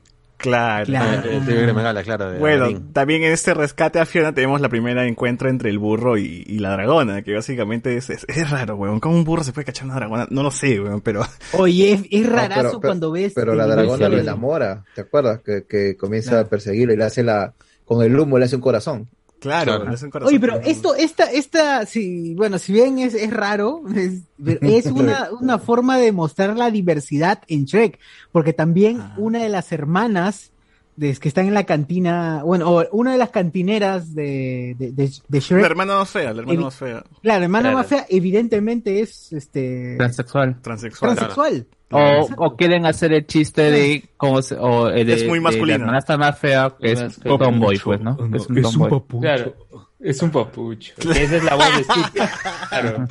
Claro. 0.45 0.87
Claro. 0.87 1.29
Eh, 1.31 1.37
el 1.39 1.47
tigre 1.47 1.73
Megala, 1.73 2.03
claro. 2.03 2.31
de 2.31 2.39
Bueno, 2.39 2.65
Aladdin. 2.67 2.93
también 2.93 3.23
en 3.25 3.33
este 3.33 3.55
rescate 3.55 3.99
a 3.99 4.07
Fiona 4.07 4.33
tenemos 4.35 4.61
la 4.61 4.69
primera 4.69 5.07
encuentro 5.07 5.49
entre 5.49 5.71
el 5.71 5.79
burro 5.79 6.19
y, 6.19 6.45
y 6.47 6.59
la 6.59 6.71
dragona, 6.73 7.23
que 7.23 7.35
básicamente 7.35 7.97
es, 7.97 8.11
es, 8.11 8.25
es 8.29 8.51
raro, 8.51 8.77
weón. 8.77 9.01
¿Cómo 9.01 9.17
un 9.17 9.25
burro 9.25 9.43
se 9.43 9.53
puede 9.53 9.65
cachar 9.65 9.87
una 9.87 9.95
dragona? 9.97 10.27
No 10.31 10.43
lo 10.43 10.51
sé, 10.51 10.81
weón, 10.81 11.01
pero... 11.01 11.23
Oye, 11.53 11.93
es, 11.95 12.03
es 12.11 12.29
No, 12.29 12.37
rarazo 12.37 12.55
pero- 12.55 12.71
pero- 12.71 12.81
cuando 12.81 13.11
ves. 13.13 13.33
Pero 13.35 13.55
la 13.55 13.67
dragona 13.67 14.09
lo 14.09 14.19
enamora, 14.19 14.85
¿te 14.95 15.01
acuerdas? 15.01 15.41
Que, 15.41 15.65
que 15.69 15.97
comienza 15.97 16.41
a 16.41 16.45
perseguirlo 16.45 16.93
y 16.95 16.97
le 16.97 17.05
hace 17.05 17.23
la... 17.23 17.55
Con 17.85 18.03
el 18.05 18.19
humo 18.19 18.39
le 18.39 18.45
hace 18.47 18.57
un 18.57 18.63
corazón. 18.63 19.09
Claro, 19.45 19.77
Claro. 19.81 19.95
es 19.95 20.03
un 20.03 20.11
corazón. 20.11 20.29
Oye, 20.29 20.41
pero 20.41 20.61
esto, 20.61 20.95
esta, 20.95 21.25
esta, 21.31 21.87
sí, 21.87 22.35
bueno, 22.35 22.59
si 22.59 22.73
bien 22.73 22.99
es, 22.99 23.15
es 23.15 23.31
raro, 23.33 23.83
es, 23.95 24.87
una, 24.91 25.29
una 25.41 25.59
forma 25.59 25.97
de 25.99 26.13
mostrar 26.13 26.57
la 26.57 26.71
diversidad 26.71 27.41
en 27.49 27.65
Shrek, 27.65 27.99
porque 28.33 28.53
también 28.53 29.01
Ah. 29.01 29.15
una 29.19 29.43
de 29.43 29.49
las 29.49 29.71
hermanas 29.73 30.51
de, 30.97 31.13
que 31.17 31.27
están 31.29 31.47
en 31.49 31.55
la 31.55 31.65
cantina, 31.65 32.43
bueno, 32.45 32.71
o 32.71 32.87
una 32.93 33.13
de 33.13 33.19
las 33.19 33.31
cantineras 33.31 34.15
de, 34.15 34.77
de, 34.79 34.93
de, 34.93 35.11
de 35.29 35.41
Shrek, 35.41 35.61
La 35.61 35.67
hermana 35.67 35.97
más 35.97 36.11
fea, 36.11 36.33
la 36.33 36.41
hermana 36.43 36.61
más 36.61 36.75
fea. 36.77 37.05
claro, 37.23 37.39
la 37.41 37.45
hermana 37.45 37.63
Claro. 37.71 37.79
más 37.79 37.87
fea, 37.89 38.07
evidentemente 38.09 39.01
es 39.01 39.33
este 39.33 39.97
transexual. 39.99 40.61
Transexual. 40.63 41.15
transexual. 41.17 41.67
O, 41.95 42.29
o 42.47 42.57
quieren 42.57 42.87
hacer 42.87 43.13
el 43.13 43.27
chiste 43.27 43.71
de 43.71 44.05
como 44.17 44.43
se- 44.43 44.57
o 44.57 44.89
eh, 44.91 45.05
de, 45.05 45.15
Es 45.15 45.27
muy 45.27 45.41
masculino. 45.41 45.79
la 45.79 45.85
hermanastra 45.85 46.17
más 46.17 46.39
fea 46.39 46.75
que 46.81 46.93
es 46.93 47.01
Es 47.01 47.19
un 47.19 47.39
tomboy, 47.39 47.79
pues, 47.79 48.01
¿no? 48.01 48.17
Que 48.17 48.37
es 48.39 48.47
un 48.49 48.63
tomboy. 48.63 49.03
Claro, 49.21 49.55
es 50.01 50.23
un 50.23 50.31
papucho. 50.31 50.95
Que 51.01 51.23
esa 51.25 51.37
es 51.37 51.45
la 51.45 51.55
voz 51.55 51.77
de 51.77 51.85
Steve. 51.85 52.29
Claro. 52.69 53.07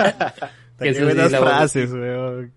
Es 0.79 0.97
de 0.97 1.29
frases, 1.29 1.91
weón. 1.91 2.53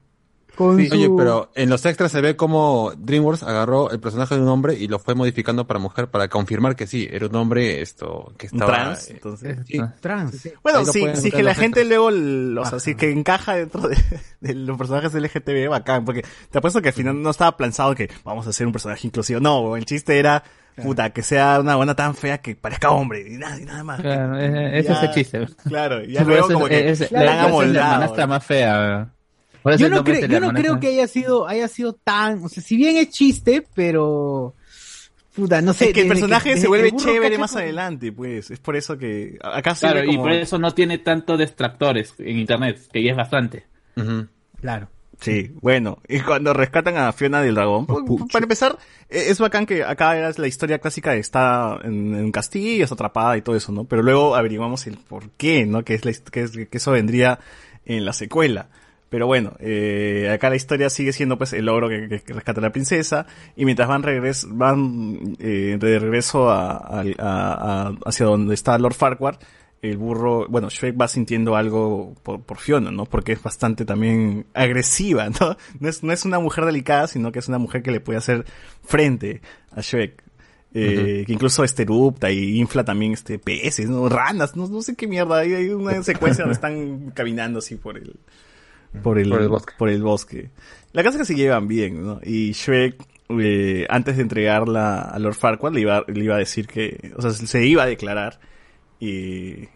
Con 0.57 0.77
Sí, 0.79 0.89
su... 0.89 0.95
Oye, 0.95 1.11
pero 1.17 1.51
en 1.55 1.69
los 1.69 1.85
extras 1.87 2.11
se 2.11 2.21
ve 2.21 2.35
como 2.35 2.93
DreamWorks 2.97 3.43
agarró 3.43 3.91
el 3.91 4.01
personaje 4.01 4.35
de 4.35 4.41
un 4.41 4.49
hombre 4.49 4.75
y 4.75 4.89
lo 4.89 4.99
fue 4.99 5.15
modificando 5.15 5.67
para 5.67 5.79
mujer 5.79 6.09
para 6.11 6.29
confirmar 6.29 6.75
que 6.77 6.87
sí, 6.87 7.07
era 7.11 7.27
un 7.27 7.37
hombre 7.37 7.83
esto 7.83 8.33
que 8.39 8.47
estaba 8.47 8.73
trans, 8.73 9.09
eh, 9.09 9.13
entonces. 9.15 9.59
sí. 9.67 9.81
trans. 10.01 10.49
Bueno, 10.63 10.85
sí, 10.87 11.05
sí 11.15 11.31
que 11.31 11.43
la 11.43 11.51
los 11.51 11.59
gente 11.59 11.81
extras. 11.83 11.87
luego, 11.89 12.09
l- 12.09 12.59
o 12.61 12.65
sea, 12.65 12.81
sí 12.81 12.95
que 12.95 13.11
encaja 13.11 13.55
dentro 13.57 13.87
de, 13.89 13.97
de 14.41 14.55
los 14.55 14.77
personajes 14.79 15.15
LGTB, 15.15 15.69
bacán, 15.69 16.05
porque 16.05 16.25
te 16.51 16.59
apuesto 16.59 16.81
que 16.81 16.89
al 16.89 16.95
final 16.95 17.21
no 17.23 17.31
estaba 17.31 17.57
pensado 17.57 17.95
que 17.95 18.09
vamos 18.25 18.47
a 18.47 18.51
hacer 18.51 18.67
un 18.67 18.73
personaje 18.73 19.07
inclusivo, 19.07 19.39
no, 19.41 19.77
el 19.77 19.85
chiste 19.85 20.19
era, 20.19 20.43
puta, 20.83 21.11
que 21.11 21.23
sea 21.23 21.59
una 21.61 21.77
buena 21.77 21.95
tan 21.95 22.15
fea 22.15 22.39
que 22.39 22.57
parezca 22.57 22.91
hombre, 22.91 23.25
y 23.29 23.37
nada, 23.37 23.61
y 23.61 23.65
nada 23.65 23.85
más. 23.85 24.01
Claro, 24.01 24.39
ese 24.39 24.79
ese 24.79 24.93
es 24.93 25.03
el 25.03 25.11
chiste. 25.11 25.47
Claro, 25.69 26.03
y 26.03 26.13
ya 26.13 26.25
luego 26.25 26.49
como 26.49 26.67
que 26.67 26.83
la 26.85 26.91
esa 26.91 27.05
es 27.05 27.13
la 27.13 27.81
hermanastra 27.81 28.27
más 28.27 28.45
fea. 28.45 28.79
¿verdad? 28.79 29.09
Por 29.67 29.73
eso 29.73 29.81
Yo 29.83 29.89
no, 29.91 29.97
la 30.05 30.21
yo 30.29 30.39
no 30.41 30.53
creo 30.53 30.79
que 30.79 30.87
haya 30.87 31.09
sido, 31.09 31.49
haya 31.49 31.67
sido 31.67 31.95
tan, 31.95 32.41
o 32.45 32.49
sea, 32.49 32.63
si 32.63 32.77
bien 32.77 32.97
es 32.99 33.11
chiste, 33.11 33.67
pero 33.75 34.55
puta, 35.35 35.61
no 35.61 35.73
sé. 35.73 35.87
Es 35.89 35.93
que 35.93 36.03
el 36.03 36.09
personaje 36.09 36.57
se 36.57 36.69
vuelve 36.69 36.93
chévere 36.93 37.37
más 37.37 37.51
con- 37.51 37.63
adelante, 37.63 38.13
pues. 38.13 38.53
Es 38.53 38.61
por 38.61 38.77
eso 38.77 38.97
que 38.97 39.37
acá 39.43 39.75
se 39.75 39.89
Claro, 39.91 40.05
y 40.09 40.17
por 40.19 40.31
eso 40.31 40.57
no 40.61 40.71
tiene 40.71 40.99
tantos 40.99 41.41
distractores 41.41 42.15
en 42.21 42.39
internet, 42.39 42.79
que 42.93 43.03
ya 43.03 43.11
es 43.11 43.17
bastante. 43.17 43.65
Claro. 44.61 44.89
Sí, 45.21 45.51
bueno, 45.63 45.99
y 46.07 46.21
cuando 46.21 46.53
rescatan 46.53 46.97
a 46.99 47.11
Fiona 47.13 47.43
del 47.43 47.57
dragón, 47.57 47.87
pues, 47.87 48.05
para 48.31 48.45
empezar, 48.45 48.79
eh, 49.11 49.25
es 49.31 49.41
bacán 49.41 49.67
que 49.67 49.83
acá 49.83 50.29
es 50.29 50.39
la 50.39 50.47
historia 50.47 50.79
clásica 50.79 51.11
de 51.11 51.19
está 51.19 51.77
en, 51.83 52.15
en 52.15 52.25
un 52.27 52.31
castillo, 52.31 52.85
está 52.85 52.95
atrapada 52.95 53.37
y 53.37 53.43
todo 53.43 53.57
eso, 53.57 53.73
¿no? 53.73 53.83
Pero 53.83 54.03
luego 54.05 54.37
averiguamos 54.37 54.87
el 54.87 54.97
por 54.97 55.31
qué, 55.31 55.67
¿no? 55.67 55.83
Que 55.85 55.95
es 55.95 56.05
la, 56.05 56.13
que, 56.31 56.43
es- 56.43 56.53
que 56.53 56.69
eso 56.71 56.93
vendría 56.93 57.41
en 57.85 58.05
la 58.05 58.13
secuela. 58.13 58.69
Pero 59.09 59.27
bueno, 59.27 59.55
eh, 59.61 60.29
acá 60.33 60.51
la 60.51 60.57
historia 60.57 60.91
sigue 60.91 61.13
siendo 61.13 61.39
pues 61.39 61.53
el 61.53 61.67
logro 61.67 61.89
que, 61.89 62.09
rescata 62.27 62.61
a 62.61 62.63
la 62.63 62.73
princesa 62.73 63.27
y 63.55 63.65
mientras 63.65 63.89
van 63.89 64.03
regres 64.03 64.47
van 64.51 65.37
eh, 65.39 65.77
de 65.79 65.99
regreso 66.01 66.51
a, 66.51 66.73
a- 66.77 67.05
a- 67.19 67.87
a- 67.89 67.95
hacia 68.05 68.27
donde 68.27 68.55
está 68.55 68.77
Lord 68.79 68.95
Farquhar, 68.95 69.39
el 69.83 69.97
burro, 69.99 70.47
bueno, 70.49 70.69
Shrek 70.71 71.01
va 71.01 71.07
sintiendo 71.07 71.55
algo 71.55 72.15
por, 72.25 72.43
por 72.43 72.59
Fiona, 72.59 72.91
¿no? 72.91 73.05
Porque 73.05 73.33
es 73.33 73.43
bastante 73.43 73.85
también 73.85 74.47
agresiva, 74.55 75.29
¿no? 75.41 75.57
No 75.79 75.89
es, 75.89 76.03
no 76.03 76.13
es 76.13 76.25
una 76.25 76.41
mujer 76.41 76.65
delicada, 76.65 77.07
sino 77.07 77.31
que 77.31 77.39
es 77.39 77.47
una 77.47 77.59
mujer 77.59 77.83
que 77.85 77.93
le 77.93 78.01
puede 78.01 78.19
hacer 78.19 78.45
frente 78.83 79.41
a 79.71 79.83
Shrek. 79.83 80.25
Eh, 80.75 81.23
Que 81.27 81.33
incluso 81.33 81.63
este 81.65 81.85
erupta 81.85 82.31
y 82.31 82.59
infla 82.59 82.85
también 82.85 83.13
este 83.13 83.39
peces, 83.39 83.89
¿no? 83.89 84.09
Ranas, 84.09 84.57
no, 84.57 84.67
no 84.67 84.83
sé 84.83 84.95
qué 84.97 85.07
mierda. 85.07 85.39
Hay, 85.39 85.55
hay 85.55 85.69
una 85.71 86.03
secuencia 86.03 86.43
donde 86.45 86.55
están 86.55 87.13
caminando 87.15 87.61
así 87.61 87.77
por 87.77 87.97
el, 87.97 88.17
por 89.03 89.19
el, 89.19 89.29
Por 89.29 89.43
el 89.43 89.49
bosque. 89.49 89.75
por 89.79 89.89
el 89.89 90.03
bosque. 90.03 90.51
La 90.93 91.03
casa 91.03 91.19
que 91.19 91.25
se 91.25 91.35
llevan 91.35 91.69
bien, 91.69 92.05
¿no? 92.05 92.21
Y 92.23 92.53
Shrek, 92.53 92.97
eh, 93.41 93.87
antes 93.91 94.17
de 94.17 94.23
entregarla 94.23 95.01
a 95.03 95.19
Lord 95.19 95.35
Farquaad, 95.35 95.73
le 95.75 95.81
iba, 95.83 96.05
le 96.07 96.25
iba 96.25 96.37
a 96.37 96.39
decir 96.39 96.67
que, 96.67 97.13
o 97.17 97.23
sea, 97.23 97.31
se 97.33 97.67
iba 97.67 97.83
a 97.83 97.87
declarar 97.87 98.39
y, 98.99 99.69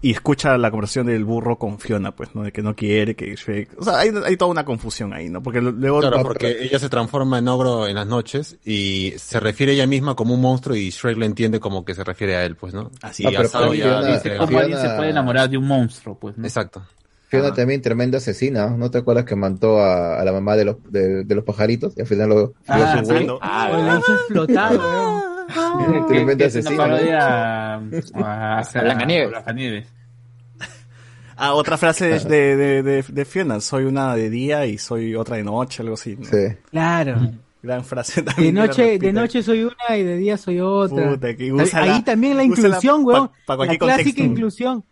y 0.00 0.12
escucha 0.12 0.56
la 0.56 0.70
conversación 0.70 1.06
del 1.06 1.24
burro 1.24 1.58
con 1.58 1.80
Fiona, 1.80 2.14
pues, 2.14 2.32
¿no? 2.36 2.44
De 2.44 2.52
que 2.52 2.62
no 2.62 2.76
quiere, 2.76 3.16
que 3.16 3.34
Shrek... 3.34 3.70
O 3.78 3.82
sea, 3.82 3.98
hay, 3.98 4.10
hay 4.24 4.36
toda 4.36 4.50
una 4.52 4.64
confusión 4.64 5.12
ahí, 5.12 5.28
¿no? 5.28 5.42
Porque 5.42 5.60
luego... 5.60 5.98
Claro, 6.00 6.22
porque 6.22 6.58
ella 6.60 6.78
se 6.78 6.88
transforma 6.88 7.38
en 7.38 7.48
ogro 7.48 7.88
en 7.88 7.96
las 7.96 8.06
noches 8.06 8.56
y 8.64 9.14
se 9.16 9.40
refiere 9.40 9.72
a 9.72 9.74
ella 9.74 9.86
misma 9.88 10.14
como 10.14 10.34
un 10.34 10.40
monstruo 10.40 10.76
y 10.76 10.90
Shrek 10.90 11.16
lo 11.16 11.24
entiende 11.24 11.58
como 11.58 11.84
que 11.84 11.94
se 11.96 12.04
refiere 12.04 12.36
a 12.36 12.44
él, 12.44 12.54
pues, 12.54 12.72
¿no? 12.74 12.92
Así 13.02 13.24
Ah, 13.26 13.30
pero 13.36 13.74
ya- 13.74 13.84
Fiona- 14.00 14.14
dice, 14.14 14.36
¿Cómo 14.36 14.58
alguien 14.60 14.78
se 14.78 14.90
puede 14.90 15.10
enamorar 15.10 15.50
de 15.50 15.58
un 15.58 15.66
monstruo? 15.66 16.16
Pues, 16.16 16.38
¿no? 16.38 16.44
Exacto. 16.46 16.84
Fiona 17.28 17.52
también 17.54 17.82
tremenda 17.82 18.18
asesina, 18.18 18.68
¿no 18.70 18.90
te 18.90 18.98
acuerdas 18.98 19.24
que 19.24 19.36
mató 19.36 19.80
a, 19.80 20.18
a 20.20 20.24
la 20.24 20.32
mamá 20.32 20.56
de 20.56 20.64
los, 20.64 20.76
de, 20.90 21.24
de 21.24 21.34
los 21.34 21.44
pajaritos 21.44 21.92
y 21.96 22.00
al 22.00 22.06
final 22.06 22.28
lo 22.30 22.54
Ah, 22.66 23.02
lo. 23.02 23.38
Ah, 23.42 23.68
O 23.72 23.82
la 23.86 23.98
hizo 23.98 24.14
explotar, 24.14 24.76
weón. 24.76 25.22
Que- 25.48 26.14
Tremenda 26.14 26.36
que 26.36 26.44
es 26.46 26.54
una 26.56 26.60
asesina. 26.60 26.76
parodia 26.76 27.28
a, 27.74 27.74
a, 27.76 28.58
A 28.60 28.80
Blancanieves. 28.82 29.28
Blancanieves. 29.30 29.86
Ah, 31.40 31.54
otra 31.54 31.76
frase 31.78 32.06
de, 32.06 32.18
de, 32.18 32.56
de, 32.56 32.82
de- 32.82 33.04
de 33.06 33.24
Fiona, 33.24 33.60
soy 33.60 33.84
una 33.84 34.14
de 34.16 34.28
día 34.28 34.66
y 34.66 34.76
soy 34.76 35.14
otra 35.14 35.36
de 35.36 35.44
noche, 35.44 35.82
algo 35.82 35.94
así. 35.94 36.16
¿no? 36.16 36.24
Sí. 36.24 36.56
Claro. 36.70 37.30
Gran 37.62 37.84
frase 37.84 38.22
De 38.22 38.32
también. 38.32 38.54
la 38.56 38.66
noche, 38.66 38.98
de 38.98 39.12
noche 39.12 39.42
soy 39.44 39.62
una 39.64 39.96
y 39.96 40.02
de 40.02 40.16
día 40.16 40.36
soy 40.36 40.58
otra. 40.60 41.10
Puta, 41.10 41.36
que 41.36 41.52
Ahí- 41.74 42.02
también 42.02 42.36
la 42.36 42.42
inclusión, 42.44 43.02
pa- 43.04 43.06
weón. 43.12 43.28
pa 43.46 43.52
la 43.52 43.56
cualquier 43.56 43.78
clásica 43.78 44.04
contexto. 44.04 44.22
inclusión. 44.24 44.84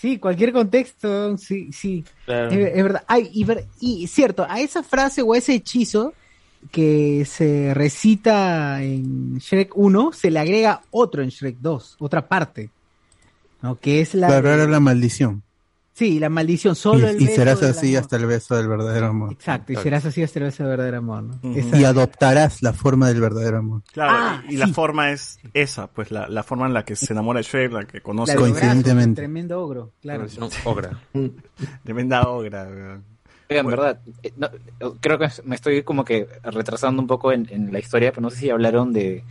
Sí, 0.00 0.18
cualquier 0.18 0.52
contexto, 0.52 1.36
sí, 1.36 1.70
sí. 1.72 2.04
Claro. 2.24 2.50
Es, 2.50 2.74
es 2.76 2.82
verdad. 2.82 3.02
Ay, 3.06 3.28
y, 3.34 3.44
ver- 3.44 3.66
y 3.80 4.06
cierto, 4.06 4.46
a 4.48 4.58
esa 4.60 4.82
frase 4.82 5.20
o 5.20 5.34
a 5.34 5.38
ese 5.38 5.54
hechizo 5.54 6.14
que 6.70 7.24
se 7.26 7.74
recita 7.74 8.82
en 8.82 9.36
Shrek 9.38 9.76
1, 9.76 10.12
se 10.12 10.30
le 10.30 10.38
agrega 10.38 10.82
otro 10.90 11.22
en 11.22 11.28
Shrek 11.28 11.56
2, 11.60 11.96
otra 11.98 12.26
parte. 12.26 12.70
¿no? 13.60 13.76
Que 13.78 14.00
es 14.00 14.14
la. 14.14 14.28
Claro, 14.28 14.52
era 14.54 14.66
la 14.66 14.80
maldición. 14.80 15.42
Sí, 16.00 16.18
la 16.18 16.30
maldición, 16.30 16.74
solo 16.74 17.06
el 17.08 17.20
Y, 17.20 17.24
y 17.24 17.26
beso 17.26 17.36
serás 17.36 17.60
del 17.60 17.70
así 17.72 17.88
amor. 17.90 18.00
hasta 18.02 18.16
el 18.16 18.24
beso 18.26 18.56
del 18.56 18.68
verdadero 18.68 19.06
amor. 19.08 19.32
Exacto, 19.34 19.72
y 19.74 19.76
serás 19.76 20.06
así 20.06 20.22
hasta 20.22 20.38
el 20.38 20.44
beso 20.46 20.62
del 20.62 20.70
verdadero 20.70 20.96
amor, 20.96 21.24
Y 21.42 21.84
adoptarás 21.84 22.62
la 22.62 22.72
forma 22.72 23.08
del 23.08 23.20
verdadero 23.20 23.58
amor. 23.58 23.82
Claro, 23.92 24.12
Ah, 24.16 24.42
y, 24.48 24.54
y 24.54 24.56
la 24.56 24.68
forma 24.68 25.12
es 25.12 25.38
esa, 25.52 25.88
pues 25.88 26.10
la, 26.10 26.26
la 26.28 26.42
forma 26.42 26.66
en 26.66 26.72
la 26.72 26.86
que 26.86 26.96
se 26.96 27.12
enamora 27.12 27.40
de 27.40 27.42
Shrek, 27.42 27.70
la 27.72 27.84
que 27.84 28.00
conoce 28.00 28.32
la 28.34 28.40
Coincidentemente. 28.40 29.20
Tremendo 29.20 29.60
ogro, 29.62 29.92
claro. 30.00 30.24
Ogra. 30.64 30.98
tremenda 31.84 32.22
obra. 32.22 32.64
weón. 32.64 33.04
Oigan, 33.50 33.66
verdad, 33.66 34.00
eh, 34.22 34.32
no, 34.36 34.48
creo 35.00 35.18
que 35.18 35.28
me 35.44 35.54
estoy 35.56 35.82
como 35.82 36.04
que 36.04 36.26
retrasando 36.44 37.02
un 37.02 37.08
poco 37.08 37.30
en, 37.32 37.46
en 37.50 37.72
la 37.72 37.78
historia, 37.78 38.10
pero 38.12 38.22
no 38.22 38.30
sé 38.30 38.36
si 38.38 38.48
hablaron 38.50 38.92
de 38.94 39.22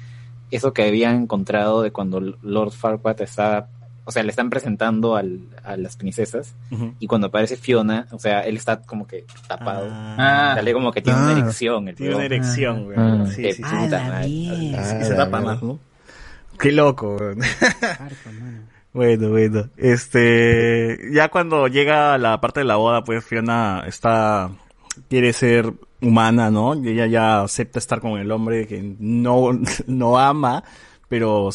eso 0.52 0.72
que 0.74 0.84
habían 0.88 1.24
encontrado 1.24 1.82
de 1.82 1.92
cuando 1.92 2.20
Lord 2.20 2.72
Farquaad 2.74 3.22
está, 3.22 3.70
o 4.10 4.12
sea, 4.12 4.24
le 4.24 4.32
están 4.32 4.50
presentando 4.50 5.16
al, 5.16 5.40
a 5.64 5.78
las 5.78 5.96
princesas 5.96 6.56
y 7.00 7.06
cuando 7.06 7.28
aparece 7.28 7.58
Fiona, 7.58 8.08
o 8.12 8.18
sea, 8.18 8.42
él 8.42 8.58
está 8.58 8.82
como 8.82 9.06
que 9.06 9.24
tapado, 9.48 9.88
Ah. 9.92 10.54
sale 10.56 10.74
como 10.74 10.92
que 10.92 11.04
tiene 11.04 11.20
una 11.20 11.36
Ah. 11.36 11.38
erección. 11.40 11.88
El 11.88 11.96
Tiene 11.96 12.16
una 12.16 12.26
erección. 12.26 12.88
Ah. 12.98 13.26
Sí, 13.34 13.46
Eh, 13.46 13.54
sí, 13.54 13.62
sí. 13.64 13.76
Ah. 13.94 14.26
Y 14.26 14.72
se 14.74 15.14
Ah, 15.14 15.16
tapa 15.16 15.40
más, 15.42 15.62
¿no? 15.62 15.78
Qué 16.58 16.72
loco, 16.72 17.18
mano. 17.20 17.36
Bueno, 18.92 19.30
bueno. 19.30 19.70
Este, 19.78 20.98
ya 21.14 21.30
cuando 21.30 21.68
llega 21.68 22.18
la 22.18 22.42
parte 22.42 22.62
de 22.62 22.66
la 22.66 22.78
boda, 22.78 23.04
pues 23.04 23.24
Fiona 23.24 23.84
está, 23.86 24.50
quiere 25.08 25.32
ser 25.34 25.72
humana, 26.02 26.50
¿no? 26.50 26.74
Y 26.74 26.90
ella 26.90 27.06
ya 27.06 27.42
acepta 27.44 27.78
estar 27.78 28.02
con 28.02 28.20
el 28.20 28.32
hombre 28.32 28.66
que 28.66 28.96
no, 29.00 29.52
no 29.88 30.18
ama, 30.18 30.64
pero 31.08 31.50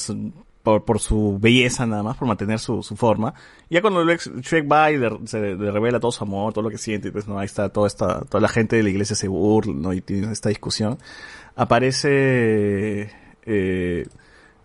por, 0.65 0.85
por 0.85 0.99
su 0.99 1.39
belleza 1.41 1.87
nada 1.87 2.03
más, 2.03 2.17
por 2.17 2.27
mantener 2.27 2.59
su, 2.59 2.83
su 2.83 2.97
forma. 2.97 3.35
Y 3.69 3.75
ya 3.75 3.83
cuando 3.83 4.03
Shrek 4.05 4.69
va 4.71 4.91
y 4.91 4.97
le, 4.99 5.11
se 5.27 5.39
le 5.55 5.71
revela 5.71 6.01
todo 6.01 6.11
su 6.11 6.25
amor, 6.25 6.53
todo 6.53 6.65
lo 6.65 6.71
que 6.71 6.79
siente, 6.79 7.13
pues 7.13 7.29
no, 7.29 7.39
ahí 7.39 7.45
está 7.47 7.69
toda 7.69 7.87
esta, 7.87 8.23
toda 8.25 8.41
la 8.41 8.49
gente 8.49 8.75
de 8.75 8.83
la 8.83 8.89
iglesia 8.89 9.15
se 9.15 9.29
burla, 9.29 9.75
¿no? 9.75 9.93
Y 9.93 10.01
tiene 10.01 10.33
esta 10.33 10.49
discusión. 10.49 10.99
Aparece, 11.55 13.03
eh, 13.47 14.07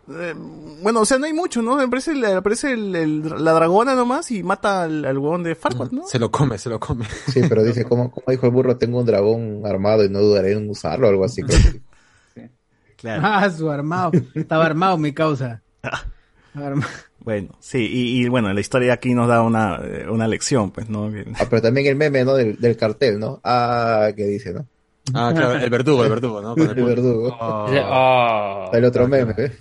eh, 0.08 0.36
bueno, 0.82 1.02
o 1.02 1.06
sea, 1.06 1.20
no 1.20 1.26
hay 1.26 1.34
mucho, 1.34 1.62
¿no? 1.62 1.80
Aparece, 1.80 2.12
el- 2.14 2.26
aparece 2.26 2.72
el- 2.72 2.96
el- 2.96 3.44
la 3.44 3.52
dragona 3.52 3.94
nomás 3.94 4.32
y 4.32 4.42
mata 4.42 4.84
al, 4.84 5.06
al 5.06 5.18
huevón 5.18 5.44
de 5.44 5.54
Farquaad, 5.56 5.92
¿no? 5.92 6.08
Se 6.08 6.18
lo 6.18 6.32
come, 6.32 6.58
se 6.58 6.70
lo 6.70 6.80
come. 6.80 7.06
Sí, 7.28 7.42
pero 7.48 7.64
dice, 7.64 7.84
como, 7.86 8.10
como 8.10 8.26
dijo 8.30 8.46
el 8.46 8.52
burro, 8.52 8.78
tengo 8.78 9.00
un 9.00 9.06
dragón 9.06 9.62
armado 9.66 10.04
y 10.06 10.10
no 10.10 10.20
dudaré 10.20 10.54
en 10.54 10.70
usarlo 10.70 11.08
o 11.08 11.10
algo 11.10 11.26
así. 11.26 11.42
creo 11.44 11.60
que- 11.60 11.82
Claro. 12.96 13.22
Ah, 13.26 13.50
su 13.50 13.70
armado. 13.72 14.12
Estaba 14.36 14.66
armado, 14.66 14.98
mi 14.98 15.14
causa. 15.14 15.62
Bueno, 17.22 17.50
sí, 17.60 17.80
y, 17.80 18.22
y 18.22 18.30
bueno, 18.30 18.52
la 18.54 18.60
historia 18.62 18.94
aquí 18.94 19.14
nos 19.14 19.28
da 19.28 19.42
una, 19.42 19.80
eh, 19.84 20.08
una 20.10 20.28
lección, 20.28 20.72
pues, 20.72 20.90
¿no? 20.90 21.12
Ah, 21.36 21.46
pero 21.50 21.62
también 21.62 21.88
el 21.88 21.96
meme, 21.96 22.24
¿no? 22.24 22.34
Del, 22.34 22.58
del 22.60 22.78
cartel, 22.78 23.20
¿no? 23.20 23.42
Ah, 23.44 24.10
que 24.16 24.26
dice, 24.26 24.54
¿no? 24.54 24.66
Ah, 25.14 25.32
claro, 25.36 25.54
el 25.54 25.70
verdugo, 25.70 26.04
el 26.04 26.10
verdugo, 26.10 26.42
¿no? 26.42 26.56
Con 26.56 26.70
el 26.70 26.86
verdugo. 26.86 27.36
Oh. 27.40 28.70
El 28.72 28.86
otro 28.86 29.08
meme, 29.08 29.34
¿eh? 29.38 29.52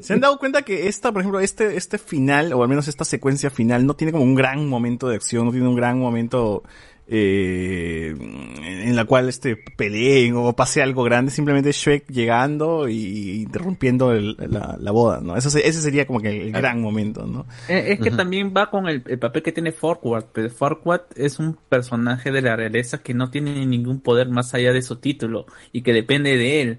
¿Se 0.00 0.12
han 0.12 0.20
dado 0.20 0.38
cuenta 0.38 0.62
que 0.62 0.88
esta, 0.88 1.12
por 1.12 1.22
ejemplo, 1.22 1.40
este, 1.40 1.76
este 1.76 1.98
final, 1.98 2.52
o 2.52 2.62
al 2.62 2.68
menos 2.68 2.88
esta 2.88 3.04
secuencia 3.04 3.50
final, 3.50 3.86
no 3.86 3.94
tiene 3.94 4.12
como 4.12 4.24
un 4.24 4.34
gran 4.34 4.68
momento 4.68 5.08
de 5.08 5.16
acción, 5.16 5.46
no 5.46 5.52
tiene 5.52 5.68
un 5.68 5.76
gran 5.76 5.98
momento 5.98 6.62
eh, 7.10 8.14
en 8.18 8.94
la 8.96 9.04
cual 9.04 9.28
este 9.28 9.56
peleen 9.56 10.34
o 10.36 10.52
pase 10.54 10.82
algo 10.82 11.02
grande, 11.04 11.30
simplemente 11.30 11.72
Shrek 11.72 12.06
llegando 12.08 12.88
y 12.88 13.42
interrumpiendo 13.42 14.12
el- 14.12 14.36
la, 14.38 14.76
la 14.78 14.90
boda, 14.90 15.20
¿no? 15.20 15.36
Eso, 15.36 15.50
se- 15.50 15.66
ese 15.66 15.80
sería 15.80 16.06
como 16.06 16.20
que 16.20 16.28
el 16.42 16.52
gran 16.52 16.80
momento, 16.80 17.26
¿no? 17.26 17.46
Eh, 17.68 17.92
Es 17.92 18.00
que 18.00 18.10
también 18.10 18.52
va 18.56 18.70
con 18.70 18.88
el, 18.88 19.02
el 19.06 19.18
papel 19.18 19.42
que 19.42 19.52
tiene 19.52 19.72
Farquaad, 19.72 20.26
pero 20.32 20.50
Farquaad 20.50 21.02
es 21.16 21.38
un 21.38 21.56
personaje 21.68 22.30
de 22.30 22.42
la 22.42 22.56
realeza 22.56 22.98
que 22.98 23.14
no 23.14 23.30
tiene 23.30 23.64
ningún 23.66 24.00
poder 24.00 24.28
más 24.28 24.54
allá 24.54 24.72
de 24.72 24.82
su 24.82 24.96
título 24.96 25.46
y 25.72 25.82
que 25.82 25.92
depende 25.92 26.36
de 26.36 26.62
él. 26.62 26.78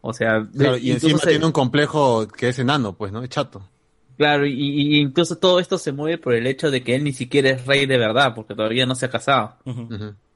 O 0.00 0.12
sea, 0.12 0.46
Claro, 0.56 0.76
y 0.76 0.92
encima 0.92 1.18
se- 1.18 1.30
tiene 1.30 1.46
un 1.46 1.52
complejo 1.52 2.26
que 2.28 2.48
es 2.48 2.58
enano, 2.58 2.94
pues, 2.94 3.12
¿no? 3.12 3.22
Es 3.22 3.28
chato. 3.30 3.68
Claro, 4.18 4.46
y, 4.46 4.52
y 4.52 4.98
incluso 4.98 5.38
todo 5.38 5.60
esto 5.60 5.78
se 5.78 5.92
mueve 5.92 6.18
por 6.18 6.34
el 6.34 6.48
hecho 6.48 6.72
de 6.72 6.82
que 6.82 6.96
él 6.96 7.04
ni 7.04 7.12
siquiera 7.12 7.50
es 7.50 7.64
rey 7.66 7.86
de 7.86 7.98
verdad, 7.98 8.34
porque 8.34 8.56
todavía 8.56 8.84
no 8.84 8.96
se 8.96 9.06
ha 9.06 9.10
casado. 9.10 9.54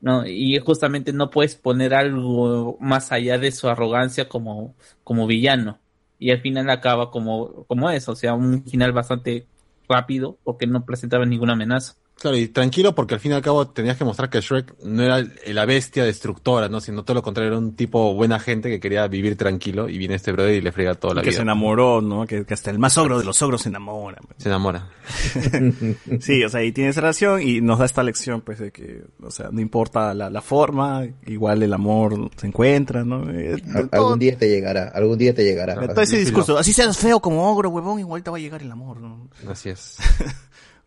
No, 0.01 0.25
y 0.25 0.57
justamente 0.61 1.12
no 1.12 1.31
puedes 1.31 1.57
poner 1.57 1.93
algo 1.93 2.78
más 2.81 3.11
allá 3.11 3.39
de 3.39 3.51
su 3.51 3.69
arrogancia 3.69 4.28
como, 4.28 4.77
como 5.02 5.27
villano. 5.27 5.81
Y 6.20 6.31
al 6.31 6.41
final 6.41 6.70
acaba 6.70 7.11
como, 7.11 7.65
como 7.65 7.91
eso, 7.91 8.12
o 8.12 8.17
sea, 8.17 8.35
un 8.35 8.65
final 8.65 8.93
bastante 8.93 9.49
rápido 9.89 10.39
porque 10.44 10.69
no 10.69 10.85
presentaba 10.85 11.27
ninguna 11.27 11.55
amenaza. 11.55 11.94
Claro, 12.23 12.36
y 12.36 12.47
tranquilo 12.47 12.94
porque 12.94 13.15
al 13.15 13.20
fin 13.20 13.33
y 13.33 13.34
al 13.34 13.42
cabo 13.42 13.67
tenías 13.67 13.97
que 13.97 14.05
mostrar 14.05 14.31
que 14.31 14.41
Shrek 14.41 14.75
no 14.84 15.02
era 15.02 15.26
la 15.49 15.65
bestia 15.67 16.05
destructora, 16.05 16.68
¿no? 16.68 16.81
Sino 16.81 17.02
todo 17.02 17.17
lo 17.17 17.23
contrario, 17.23 17.49
era 17.51 17.59
un 17.59 17.75
tipo 17.75 18.15
buena 18.15 18.39
gente 18.39 18.68
que 18.70 18.78
quería 18.78 19.09
vivir 19.09 19.36
tranquilo 19.36 19.89
y 19.89 19.99
viene 19.99 20.15
este 20.15 20.31
brother 20.31 20.55
y 20.55 20.60
le 20.60 20.70
frega 20.70 20.94
toda 20.94 21.15
Y 21.15 21.17
la 21.17 21.23
que 21.23 21.31
vida. 21.31 21.36
se 21.39 21.42
enamoró, 21.42 22.01
¿no? 22.01 22.25
Que, 22.25 22.44
que 22.44 22.55
hasta 22.55 22.70
el 22.70 22.78
más 22.78 22.97
ogro 22.97 23.18
de 23.18 23.25
los 23.25 23.42
ogros 23.42 23.62
se 23.62 23.70
enamora. 23.70 24.18
Se 24.36 24.49
enamora. 24.49 24.89
Sí, 26.20 26.44
o 26.44 26.49
sea, 26.49 26.62
y 26.62 26.70
tiene 26.70 26.91
esa 26.91 27.01
relación 27.01 27.42
y 27.42 27.60
nos 27.60 27.81
da 27.81 27.86
esta 27.86 28.02
lección, 28.05 28.41
pues, 28.42 28.60
de 28.60 28.70
que, 28.70 29.02
o 29.20 29.31
sea, 29.33 29.49
no 29.51 29.60
importa 29.60 30.15
la, 30.15 30.31
la 30.31 30.41
forma, 30.42 31.05
igual 31.26 31.62
el 31.65 31.73
amor 31.73 32.31
se 32.36 32.47
encuentra, 32.47 33.05
¿no? 33.05 33.28
Eh, 33.31 33.60
Al- 33.75 33.89
algún 33.91 34.18
día 34.20 34.36
te 34.39 34.49
llegará, 34.49 34.89
algún 34.94 35.18
día 35.18 35.34
te 35.34 35.42
llegará. 35.42 35.75
todo 35.89 36.01
ese 36.02 36.18
discurso, 36.18 36.57
así 36.57 36.73
seas 36.73 36.97
feo 36.97 37.18
como 37.20 37.51
ogro, 37.51 37.70
huevón, 37.70 37.99
igual 37.99 38.23
te 38.23 38.31
va 38.31 38.36
a 38.36 38.41
llegar 38.41 38.62
el 38.62 38.70
amor, 38.70 39.01
¿no? 39.01 39.28
Así 39.49 39.70
es. 39.70 39.97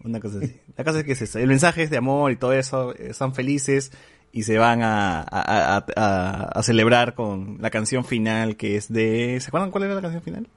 Una 0.04 0.20
cosa 0.20 0.38
así. 0.40 0.56
La 0.78 0.84
cosa 0.84 1.00
es 1.00 1.06
que 1.06 1.14
es 1.14 1.22
eso. 1.22 1.40
El 1.40 1.48
mensaje 1.48 1.84
es 1.84 1.90
de 1.90 1.98
amor 1.98 2.32
y 2.32 2.36
todo 2.36 2.54
eso, 2.54 2.94
eh, 2.94 3.08
están 3.12 3.34
felices 3.34 3.92
y 4.32 4.44
se 4.44 4.58
van 4.58 4.82
a, 4.84 5.22
a, 5.22 5.78
a- 5.78 5.86
a- 5.96 6.44
a 6.60 6.64
celebrar 6.64 7.16
con 7.16 7.58
la 7.62 7.70
canción 7.70 8.04
final 8.06 8.58
que 8.58 8.76
es 8.76 8.92
de... 8.92 9.40
¿Se 9.42 9.48
acuerdan 9.48 9.72
cuál 9.72 9.86
era 9.86 9.96
la 9.96 10.02
canción 10.02 10.22
final? 10.22 10.48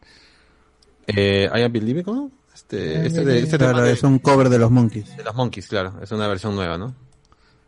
Eh, 1.07 1.49
I 1.55 1.63
Am 1.63 1.73
Believe, 1.73 2.03
¿cómo? 2.05 2.31
Este, 2.55 3.07
este, 3.07 3.25
de, 3.25 3.39
este 3.41 3.57
Claro, 3.57 3.75
tema 3.75 3.87
de, 3.87 3.93
es 3.93 4.03
un 4.03 4.19
cover 4.19 4.49
de 4.49 4.59
los 4.59 4.71
Monkeys. 4.71 5.17
de 5.17 5.23
los 5.25 5.35
Monkeys, 5.35 5.69
claro. 5.69 5.95
Es 6.03 6.11
una 6.13 6.27
versión 6.29 6.55
nueva, 6.57 6.77
¿no? 6.77 6.95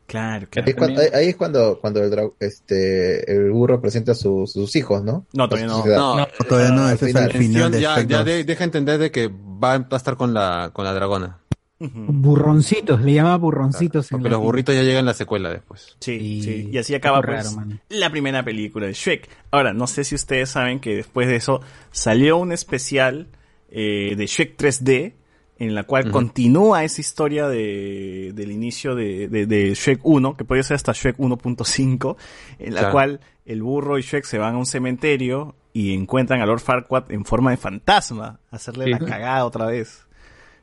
Claro, 0.07 0.49
Ahí 0.57 0.65
es 0.66 0.74
cuando, 0.74 1.00
ahí- 1.00 1.08
ahí 1.15 1.28
es 1.28 1.36
cuando, 1.36 1.78
cuando 1.81 2.02
el, 2.02 2.31
este, 2.40 3.32
el 3.32 3.52
burro 3.52 3.81
presenta 3.81 4.10
a 4.12 4.15
sus, 4.16 4.52
sus 4.52 4.74
hijos, 4.74 5.05
¿no? 5.05 5.24
No, 5.32 5.49
todavía 5.49 5.68
no. 5.68 6.16
No, 6.16 6.26
todavía 6.49 6.73
no, 6.74 6.90
ese 6.90 7.10
es 7.10 7.16
al 7.16 7.31
final 7.32 7.70
ya, 7.78 8.00
ya 8.02 8.16
2. 8.18 8.26
de- 8.26 8.42
deja 8.44 8.65
entender 8.65 8.99
de 8.99 9.12
que 9.12 9.28
va 9.32 9.74
a 9.74 9.97
estar 9.97 10.16
con 10.16 10.34
la, 10.34 10.70
con 10.73 10.84
la 10.84 10.92
dragona. 10.92 11.39
Burroncitos, 11.81 13.00
le 13.00 13.15
llama 13.15 13.36
burroncitos. 13.36 14.10
en 14.12 14.18
Porque 14.18 14.31
los 14.31 14.41
burritos 14.41 14.75
ya 14.75 14.83
llegan 14.83 15.00
en 15.00 15.07
la 15.07 15.15
secuela 15.15 15.50
después. 15.50 15.97
Sí, 16.00 16.42
sí. 16.42 16.68
Y- 16.70 16.75
Y 16.76 16.78
así 16.78 16.94
acaba 16.94 17.23
pues, 17.23 17.55
raro, 17.55 17.67
la 17.89 18.10
primera 18.10 18.44
película 18.44 18.86
de 18.86 18.92
Shrek. 18.92 19.28
Ahora, 19.50 19.73
no 19.73 19.86
sé 19.86 20.05
si 20.05 20.15
ustedes 20.15 20.50
saben 20.50 20.81
que 20.81 20.94
después 20.97 21.28
de 21.28 21.36
eso 21.36 21.60
salió 21.91 22.36
un 22.36 22.52
especial 22.52 23.28
eh, 23.70 24.15
de 24.17 24.26
Shrek 24.26 24.57
3D 24.57 25.15
en 25.59 25.75
la 25.75 25.84
cual 25.84 26.10
continúa 26.10 26.84
esa 26.84 27.00
historia 27.02 27.47
de, 27.49 28.33
del 28.34 28.50
inicio 28.50 28.94
de, 28.94 29.28
de, 29.28 29.47
de 29.47 29.75
Shrek 29.75 30.00
1, 30.02 30.36
que 30.36 30.44
puede 30.44 30.62
ser 30.62 30.75
hasta 30.76 30.92
Shrek 30.92 31.18
1.5, 31.18 32.17
en 32.59 32.75
la 32.75 32.81
Claro. 32.81 32.92
cual 32.92 33.20
el 33.44 33.62
burro 33.62 33.99
y 33.99 34.02
Shrek 34.02 34.25
se 34.25 34.39
van 34.39 34.55
a 34.55 34.59
un 34.59 34.65
cementerio 34.67 35.55
y 35.75 35.92
encuentran 35.94 36.41
a 36.41 36.47
Lord 36.47 36.60
Farquaad 36.60 37.10
en 37.12 37.25
forma 37.26 37.50
de 37.50 37.59
fantasma, 37.59 38.41
a 38.50 38.57
hacerle 38.57 38.86
Sí. 38.86 38.91
la 38.92 38.99
cagada 39.00 39.44
otra 39.44 39.67
vez. 39.67 40.07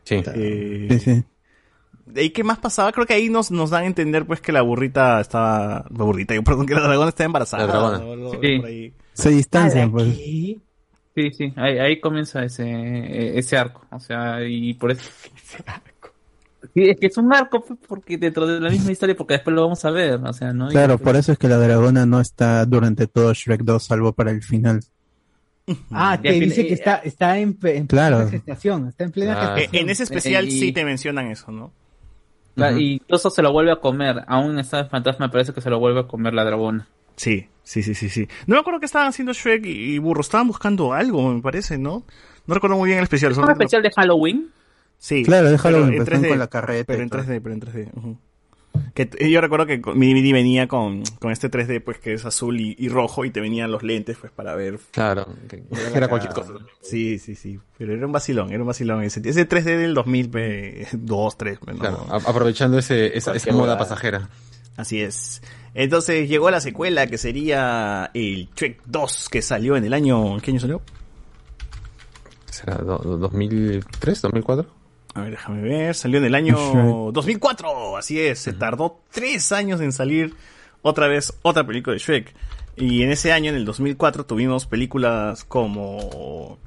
Sí. 0.07 0.23
Eh, 0.35 0.87
Sí, 0.91 0.99
sí. 0.99 1.23
De 2.05 2.21
ahí, 2.21 2.29
¿qué 2.29 2.41
más 2.43 2.57
pasaba? 2.59 2.93
Creo 2.93 3.05
que 3.05 3.13
ahí 3.13 3.27
nos, 3.29 3.51
nos 3.51 3.69
dan 3.69 3.83
a 3.83 3.87
entender, 3.87 4.25
pues, 4.25 4.39
que 4.39 4.53
la 4.53 4.61
burrita 4.61 5.19
estaba... 5.19 5.85
La 5.89 6.03
burrita, 6.05 6.33
yo, 6.33 6.41
perdón, 6.43 6.65
que 6.65 6.73
la 6.73 6.81
dragona 6.81 7.09
estaba 7.09 7.25
embarazada. 7.25 7.65
La 7.67 7.71
dragona. 7.73 7.97
o 7.99 8.13
algo 8.13 8.31
Sí. 8.41 8.57
por 8.59 8.65
ahí. 8.67 8.93
Se 9.11 9.29
distancian, 9.31 9.91
pues. 9.91 10.15
Sí, 10.15 10.61
sí, 11.35 11.51
ahí, 11.57 11.79
ahí 11.79 11.99
comienza 11.99 12.45
ese, 12.45 13.37
ese 13.37 13.57
arco. 13.57 13.81
O 13.91 13.99
sea, 13.99 14.41
y 14.47 14.73
por 14.75 14.91
eso. 14.91 15.01
Sí, 16.73 16.89
es 16.89 16.99
que 16.99 17.07
es 17.07 17.17
un 17.17 17.33
arco 17.33 17.61
pues, 17.63 17.79
porque 17.87 18.17
dentro 18.17 18.45
de 18.47 18.59
la 18.59 18.69
misma 18.69 18.91
historia, 18.91 19.15
porque 19.15 19.33
después 19.35 19.55
lo 19.55 19.63
vamos 19.63 19.83
a 19.85 19.91
ver. 19.91 20.15
O 20.23 20.33
sea, 20.33 20.53
¿no? 20.53 20.69
Y- 20.69 20.71
Claro, 20.71 20.97
por 20.97 21.15
eso 21.15 21.31
es 21.31 21.37
que 21.37 21.47
la 21.47 21.57
dragona 21.57 22.05
no 22.05 22.19
está 22.19 22.65
durante 22.65 23.07
todo 23.07 23.33
Shrek 23.33 23.61
2, 23.63 23.83
salvo 23.83 24.13
para 24.13 24.31
el 24.31 24.41
final. 24.43 24.79
Ah, 25.91 26.17
te 26.21 26.31
dice 26.31 26.65
que 26.65 26.73
está, 26.73 26.95
está 26.97 27.37
en, 27.37 27.57
en 27.63 27.87
Claro. 27.87 28.17
plena 28.17 28.31
gestación, 28.31 28.87
está 28.87 29.03
en 29.03 29.11
plena 29.11 29.33
Ah. 29.33 29.55
Gestación. 29.57 29.83
en 29.83 29.89
ese 29.89 30.03
especial 30.03 30.47
Y- 30.47 30.51
sí 30.59 30.71
te 30.71 30.85
mencionan 30.85 31.27
eso, 31.31 31.51
¿no? 31.51 31.71
Y 32.77 32.93
incluso 32.93 33.29
se 33.29 33.41
lo 33.43 33.51
vuelve 33.51 33.71
a 33.71 33.75
comer. 33.75 34.23
Aún 34.27 34.53
en 34.53 34.59
estado 34.59 34.83
de 34.83 34.89
fantasma, 34.89 35.27
me 35.27 35.31
parece 35.31 35.53
que 35.53 35.61
se 35.61 35.69
lo 35.69 35.79
vuelve 35.79 35.99
a 35.99 36.03
comer 36.07 36.33
la 36.33 36.43
dragona. 36.43 36.87
Sí, 37.15 37.47
sí, 37.63 37.83
sí, 37.83 37.93
sí, 37.93 38.09
sí. 38.09 38.27
No 38.47 38.55
me 38.55 38.61
acuerdo 38.61 38.79
que 38.79 38.85
estaban 38.87 39.07
haciendo 39.07 39.33
Shrek 39.33 39.65
y, 39.65 39.95
y 39.95 39.97
Burro. 39.99 40.21
Estaban 40.21 40.47
buscando 40.47 40.93
algo, 40.93 41.33
me 41.33 41.41
parece, 41.41 41.77
¿no? 41.77 42.03
No 42.47 42.53
recuerdo 42.53 42.77
muy 42.77 42.87
bien 42.87 42.97
el 42.99 43.03
especial. 43.03 43.31
¿Es 43.31 43.37
un 43.37 43.49
especial 43.51 43.81
de 43.83 43.91
Halloween? 43.91 44.49
Sí. 44.97 45.23
Claro, 45.23 45.51
déjalo 45.51 45.77
pero 45.77 45.87
en 45.89 45.93
empezar 45.95 46.19
3D, 46.21 46.29
con 46.29 46.39
la 46.39 46.47
carreta. 46.47 46.85
Pero 46.87 47.03
en 47.03 47.09
todo. 47.09 47.21
3D, 47.21 47.41
pero 47.43 47.53
en 47.53 47.59
3D. 47.61 47.89
ujú. 47.93 48.17
Que 48.93 49.09
yo 49.29 49.41
recuerdo 49.41 49.65
que 49.65 49.81
mi 49.95 50.13
DVD 50.13 50.33
venía 50.33 50.67
con, 50.67 51.03
con 51.19 51.31
este 51.31 51.49
3D, 51.51 51.83
pues 51.83 51.99
que 51.99 52.13
es 52.13 52.25
azul 52.25 52.59
y, 52.59 52.75
y 52.79 52.89
rojo, 52.89 53.25
y 53.25 53.31
te 53.31 53.39
venían 53.41 53.71
los 53.71 53.83
lentes, 53.83 54.17
pues 54.19 54.31
para 54.31 54.55
ver. 54.55 54.79
Claro, 54.91 55.27
que 55.49 55.63
era 55.95 56.07
cualquier 56.07 56.33
cosa. 56.33 56.53
Sí, 56.81 57.19
sí, 57.19 57.35
sí. 57.35 57.59
Pero 57.77 57.93
era 57.93 58.05
un 58.05 58.11
vacilón, 58.11 58.51
era 58.51 58.61
un 58.61 58.67
vacilón 58.67 59.03
ese. 59.03 59.21
Ese 59.27 59.47
3D 59.47 59.63
del 59.77 59.93
2002, 59.93 61.37
3. 61.37 61.59
pues, 61.59 61.75
¿no? 61.75 61.81
Claro, 61.81 62.05
aprovechando 62.09 62.77
ese, 62.77 63.17
esa, 63.17 63.33
esa 63.33 63.51
moda 63.51 63.77
pasajera. 63.77 64.29
Así 64.75 65.01
es. 65.01 65.41
Entonces 65.73 66.29
llegó 66.29 66.49
la 66.51 66.61
secuela 66.61 67.07
que 67.07 67.17
sería 67.17 68.11
el 68.13 68.49
Trek 68.53 68.81
2 68.85 69.29
que 69.29 69.41
salió 69.41 69.75
en 69.75 69.85
el 69.85 69.93
año... 69.93 70.35
¿en 70.35 70.39
¿Qué 70.41 70.51
año 70.51 70.59
salió? 70.59 70.81
¿Será 72.51 72.75
do- 72.77 72.97
do- 72.99 73.17
2003, 73.17 74.21
2004? 74.21 74.67
A 75.17 75.21
ver, 75.21 75.31
déjame 75.31 75.61
ver. 75.63 75.95
Salió 75.95 76.19
en 76.19 76.25
el 76.25 76.35
año 76.35 76.55
2004. 77.11 77.97
Así 77.97 78.21
es. 78.21 78.37
Se 78.37 78.53
tardó 78.53 79.01
tres 79.11 79.51
años 79.51 79.81
en 79.81 79.91
salir 79.91 80.35
otra 80.83 81.07
vez 81.07 81.33
otra 81.41 81.65
película 81.65 81.93
de 81.93 81.99
Shrek. 81.99 82.35
Y 82.75 83.01
en 83.01 83.09
ese 83.09 83.33
año, 83.33 83.49
en 83.49 83.55
el 83.55 83.65
2004, 83.65 84.27
tuvimos 84.27 84.67
películas 84.67 85.43
como 85.43 86.59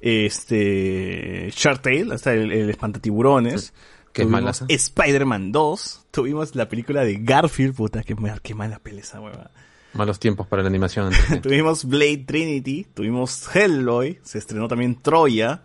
este 0.00 1.52
Shark 1.54 1.80
Tale, 1.80 2.12
hasta 2.12 2.34
el, 2.34 2.50
el 2.50 2.70
espantatiburones. 2.70 3.72
Que 4.12 4.22
es 4.22 4.28
malaza. 4.28 4.66
Spider-Man 4.68 5.52
2. 5.52 6.06
Tuvimos 6.10 6.56
la 6.56 6.68
película 6.68 7.04
de 7.04 7.18
Garfield, 7.20 7.76
puta, 7.76 8.02
qué, 8.02 8.16
qué 8.42 8.54
mala 8.56 8.80
peli 8.80 8.98
esa 8.98 9.20
hueva. 9.20 9.52
Malos 9.92 10.18
tiempos 10.18 10.48
para 10.48 10.62
la 10.62 10.68
animación. 10.68 11.12
tuvimos 11.42 11.84
Blade 11.84 12.24
Trinity, 12.26 12.84
tuvimos 12.92 13.48
Hellboy, 13.54 14.18
se 14.24 14.38
estrenó 14.38 14.66
también 14.66 15.00
Troya, 15.00 15.62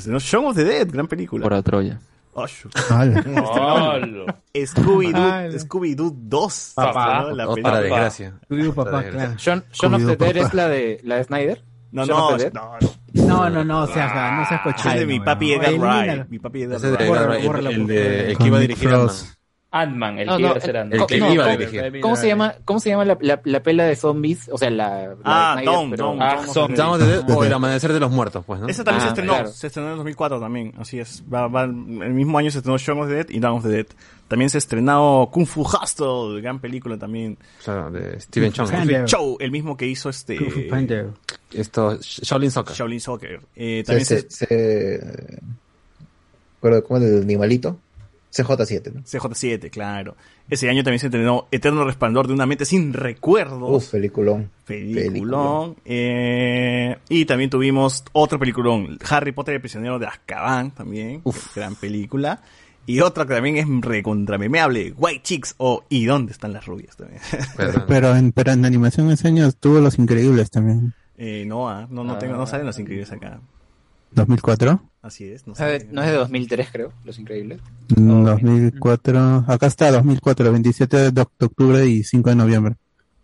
se 0.00 0.10
estrenó 0.10 0.18
Shaun 0.18 0.46
of 0.46 0.56
the 0.56 0.64
Dead, 0.64 0.88
gran 0.90 1.06
película. 1.06 1.48
Por 1.48 1.62
Troya. 1.62 1.98
Oh. 2.38 2.44
Scooby-Doo 4.54 5.16
Ala. 5.22 5.48
Scooby-Doo 5.58 6.12
2. 6.14 6.72
Papá. 6.74 7.22
¿no? 7.22 7.30
La 7.30 7.44
Otra 7.48 7.54
película. 7.54 7.80
desgracia. 7.80 8.34
Scooby-Doo, 8.48 8.74
papá, 8.74 9.04
claro. 9.04 9.34
Shaun, 9.38 9.94
of 9.94 10.06
the 10.06 10.16
Dead 10.16 10.36
es 10.36 10.54
la 10.54 10.68
de, 10.68 11.00
la 11.02 11.16
de 11.16 11.24
Snyder. 11.24 11.64
No, 11.92 12.04
no, 12.04 12.28
of 12.28 12.36
the 12.36 12.44
Dead. 12.44 12.52
no, 12.52 12.76
no. 12.80 13.48
No, 13.50 13.64
no, 13.64 13.86
seas, 13.86 14.12
no 14.14 14.46
seas 14.46 14.60
Es 14.66 14.72
cochino. 14.74 14.94
de 14.94 15.06
mi 15.06 15.20
papi. 15.20 15.54
Edgar. 15.54 15.74
Wright. 15.78 16.28
Mi 16.28 16.38
papi 16.38 16.62
Edgar 16.64 16.80
Wright. 16.80 17.44
El, 17.70 18.36
que 18.36 18.46
iba 18.46 18.58
a 18.58 18.60
dirigir 18.60 18.88
Ant-Man. 18.88 19.16
Ant-Man, 19.72 20.18
el 20.20 20.26
No, 20.26 20.36
que 20.36 20.42
no, 20.42 20.48
iba 20.48 20.56
a 20.56 20.60
ser 20.60 20.70
el- 20.70 20.76
Ant-Man. 20.82 21.00
El 21.00 21.06
que 21.06 21.18
no, 21.18 21.32
iba 21.34 21.44
a 21.44 21.46
¿cómo- 21.48 21.58
dirigir. 21.58 22.00
¿Cómo 22.00 22.16
se 22.16 22.26
llama, 22.28 22.54
cómo 22.64 22.80
se 22.80 22.88
llama 22.90 23.04
la, 23.04 23.18
la, 23.20 23.40
la 23.44 23.62
pela 23.62 23.84
de 23.84 23.96
zombies? 23.96 24.48
O 24.50 24.56
sea, 24.56 24.70
la, 24.70 25.08
la 25.08 25.16
Ah, 25.24 25.60
Dawn, 25.62 25.90
Dawn, 25.90 26.18
Ah, 26.22 26.40
o 27.28 27.44
El 27.44 27.52
Amanecer 27.52 27.92
de 27.92 28.00
los 28.00 28.10
Muertos, 28.10 28.44
pues, 28.46 28.60
¿no? 28.60 28.68
Esa 28.68 28.84
también 28.84 29.00
se 29.02 29.06
Ah, 29.06 29.10
estrenó, 29.10 29.32
claro. 29.34 29.48
se 29.48 29.66
estrenó 29.66 29.88
en 29.88 29.92
el 29.92 29.96
2004 29.98 30.40
también, 30.40 30.72
así 30.78 30.98
es. 31.00 31.22
Va, 31.32 31.48
va, 31.48 31.64
el 31.64 31.74
mismo 31.74 32.38
año 32.38 32.50
se 32.50 32.58
estrenó 32.58 32.78
Shaun 32.78 33.00
of 33.00 33.08
the 33.08 33.14
Dead 33.16 33.26
y 33.28 33.40
Dawn 33.40 33.58
of 33.58 33.64
the 33.64 33.68
Dead. 33.70 33.86
También 34.28 34.50
se 34.50 34.58
estrenó 34.58 35.28
Kung 35.32 35.46
Fu 35.46 35.62
Hustle, 35.62 36.40
gran 36.40 36.58
película 36.58 36.96
también. 36.96 37.36
Claro, 37.62 37.90
de 37.90 38.18
Steven. 38.20 38.52
Fan. 38.52 38.68
Panda. 38.70 39.04
Chow, 39.04 39.36
el 39.40 39.50
mismo 39.50 39.76
que 39.76 39.86
hizo 39.86 40.08
este 40.08 40.36
Kung 40.36 40.50
Fu 40.50 40.60
Panda. 40.70 41.04
Esto, 41.52 41.98
Shaolin 42.00 42.50
Soccer. 42.50 42.74
Shaolin 42.74 43.00
Soccer. 43.00 43.40
Eh, 43.54 43.82
también 43.86 44.04
se, 44.06 44.22
se, 44.30 44.46
se- 44.46 45.38
¿Recuerdo 46.62 46.84
cómo 46.84 46.98
el 46.98 47.22
animalito? 47.22 47.78
CJ7, 48.36 48.92
¿no? 48.92 49.02
CJ7, 49.02 49.70
claro. 49.70 50.16
Ese 50.48 50.68
año 50.68 50.84
también 50.84 51.00
se 51.00 51.06
estrenó 51.06 51.46
Eterno 51.50 51.84
Resplandor 51.84 52.26
de 52.26 52.34
una 52.34 52.46
mente 52.46 52.64
sin 52.64 52.92
recuerdos. 52.92 53.62
Uf, 53.62 53.90
peliculón. 53.90 54.50
Peliculón. 54.64 55.76
Eh, 55.84 56.96
y 57.08 57.24
también 57.24 57.50
tuvimos 57.50 58.04
otro 58.12 58.38
peliculón, 58.38 58.98
Harry 59.08 59.32
Potter 59.32 59.54
el 59.54 59.60
prisionero 59.60 59.98
de 59.98 60.06
Azkaban 60.06 60.70
también, 60.72 61.22
gran 61.54 61.74
película. 61.74 62.40
Y 62.88 63.00
otra 63.00 63.26
que 63.26 63.34
también 63.34 63.56
es 63.56 63.66
recontramemeable, 63.80 64.94
White 64.96 65.22
Chicks 65.24 65.54
o 65.58 65.84
¿Y 65.88 66.04
dónde 66.06 66.30
están 66.32 66.52
las 66.52 66.66
rubias? 66.66 66.96
también. 66.96 67.20
Pero 67.88 68.14
en, 68.16 68.30
pero 68.30 68.52
en 68.52 68.64
animación 68.64 69.10
ese 69.10 69.26
año 69.26 69.50
tuvo 69.50 69.80
Los 69.80 69.98
Increíbles 69.98 70.50
también. 70.52 70.94
Eh, 71.18 71.44
no, 71.46 71.68
ah, 71.68 71.88
no, 71.90 72.04
no, 72.04 72.18
tengo, 72.18 72.36
no 72.36 72.46
salen 72.46 72.66
los 72.66 72.78
increíbles 72.78 73.10
acá. 73.10 73.40
2004. 74.12 74.80
Así 75.06 75.24
es, 75.24 75.46
no 75.46 75.54
No 75.56 75.66
es 75.66 75.86
de- 75.86 75.92
no 75.92 76.02
es 76.02 76.08
de 76.10 76.14
2003, 76.16 76.68
creo, 76.72 76.92
Los 77.04 77.18
Increíbles. 77.20 77.60
Mm, 77.96 78.24
2004. 78.24 79.44
Acá 79.46 79.66
está, 79.66 79.92
2004, 79.92 80.50
27 80.50 81.12
de 81.12 81.22
oct- 81.22 81.44
octubre 81.44 81.86
y 81.86 82.02
5 82.02 82.30
de 82.30 82.36
noviembre. 82.36 82.74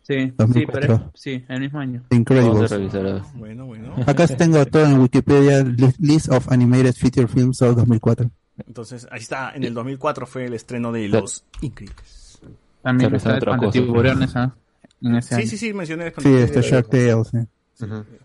Sí, 0.03 0.15
sí, 0.21 0.33
2004. 0.37 0.81
pero 0.81 0.95
es- 1.15 1.21
sí, 1.21 1.45
el 1.49 1.61
mismo 1.61 1.81
año. 1.81 2.03
Ver. 2.11 3.23
Bueno, 3.35 3.67
bueno. 3.67 3.95
Acá 4.07 4.27
tengo 4.29 4.65
todo 4.67 4.85
en 4.87 5.01
Wikipedia, 5.01 5.63
li- 5.65 5.95
List 5.99 6.29
of 6.31 6.51
Animated 6.53 6.95
Feature 6.95 7.27
Films 7.27 7.61
of 7.63 7.77
2004. 7.77 8.31
Entonces, 8.67 9.09
ahí 9.11 9.21
está, 9.21 9.53
en 9.55 9.65
el 9.65 9.75
2004 9.75 10.27
fue 10.27 10.45
el 10.47 10.55
estreno 10.55 10.93
de 10.93 11.09
Los 11.09 11.45
Increíbles. 11.63 12.41
También 12.83 13.13
está 13.15 13.39
el 13.39 13.71
tiburones, 13.71 14.37
¿ah? 14.37 14.55
En 15.03 15.17
ese 15.17 15.29
Sí, 15.31 15.35
año. 15.41 15.47
sí, 15.51 15.57
sí, 15.59 15.73
mencioné. 15.73 16.13
Sí, 16.17 16.33
este 16.35 16.63
Shark 16.63 16.89
Tale, 16.89 17.25
sí. 17.25 17.39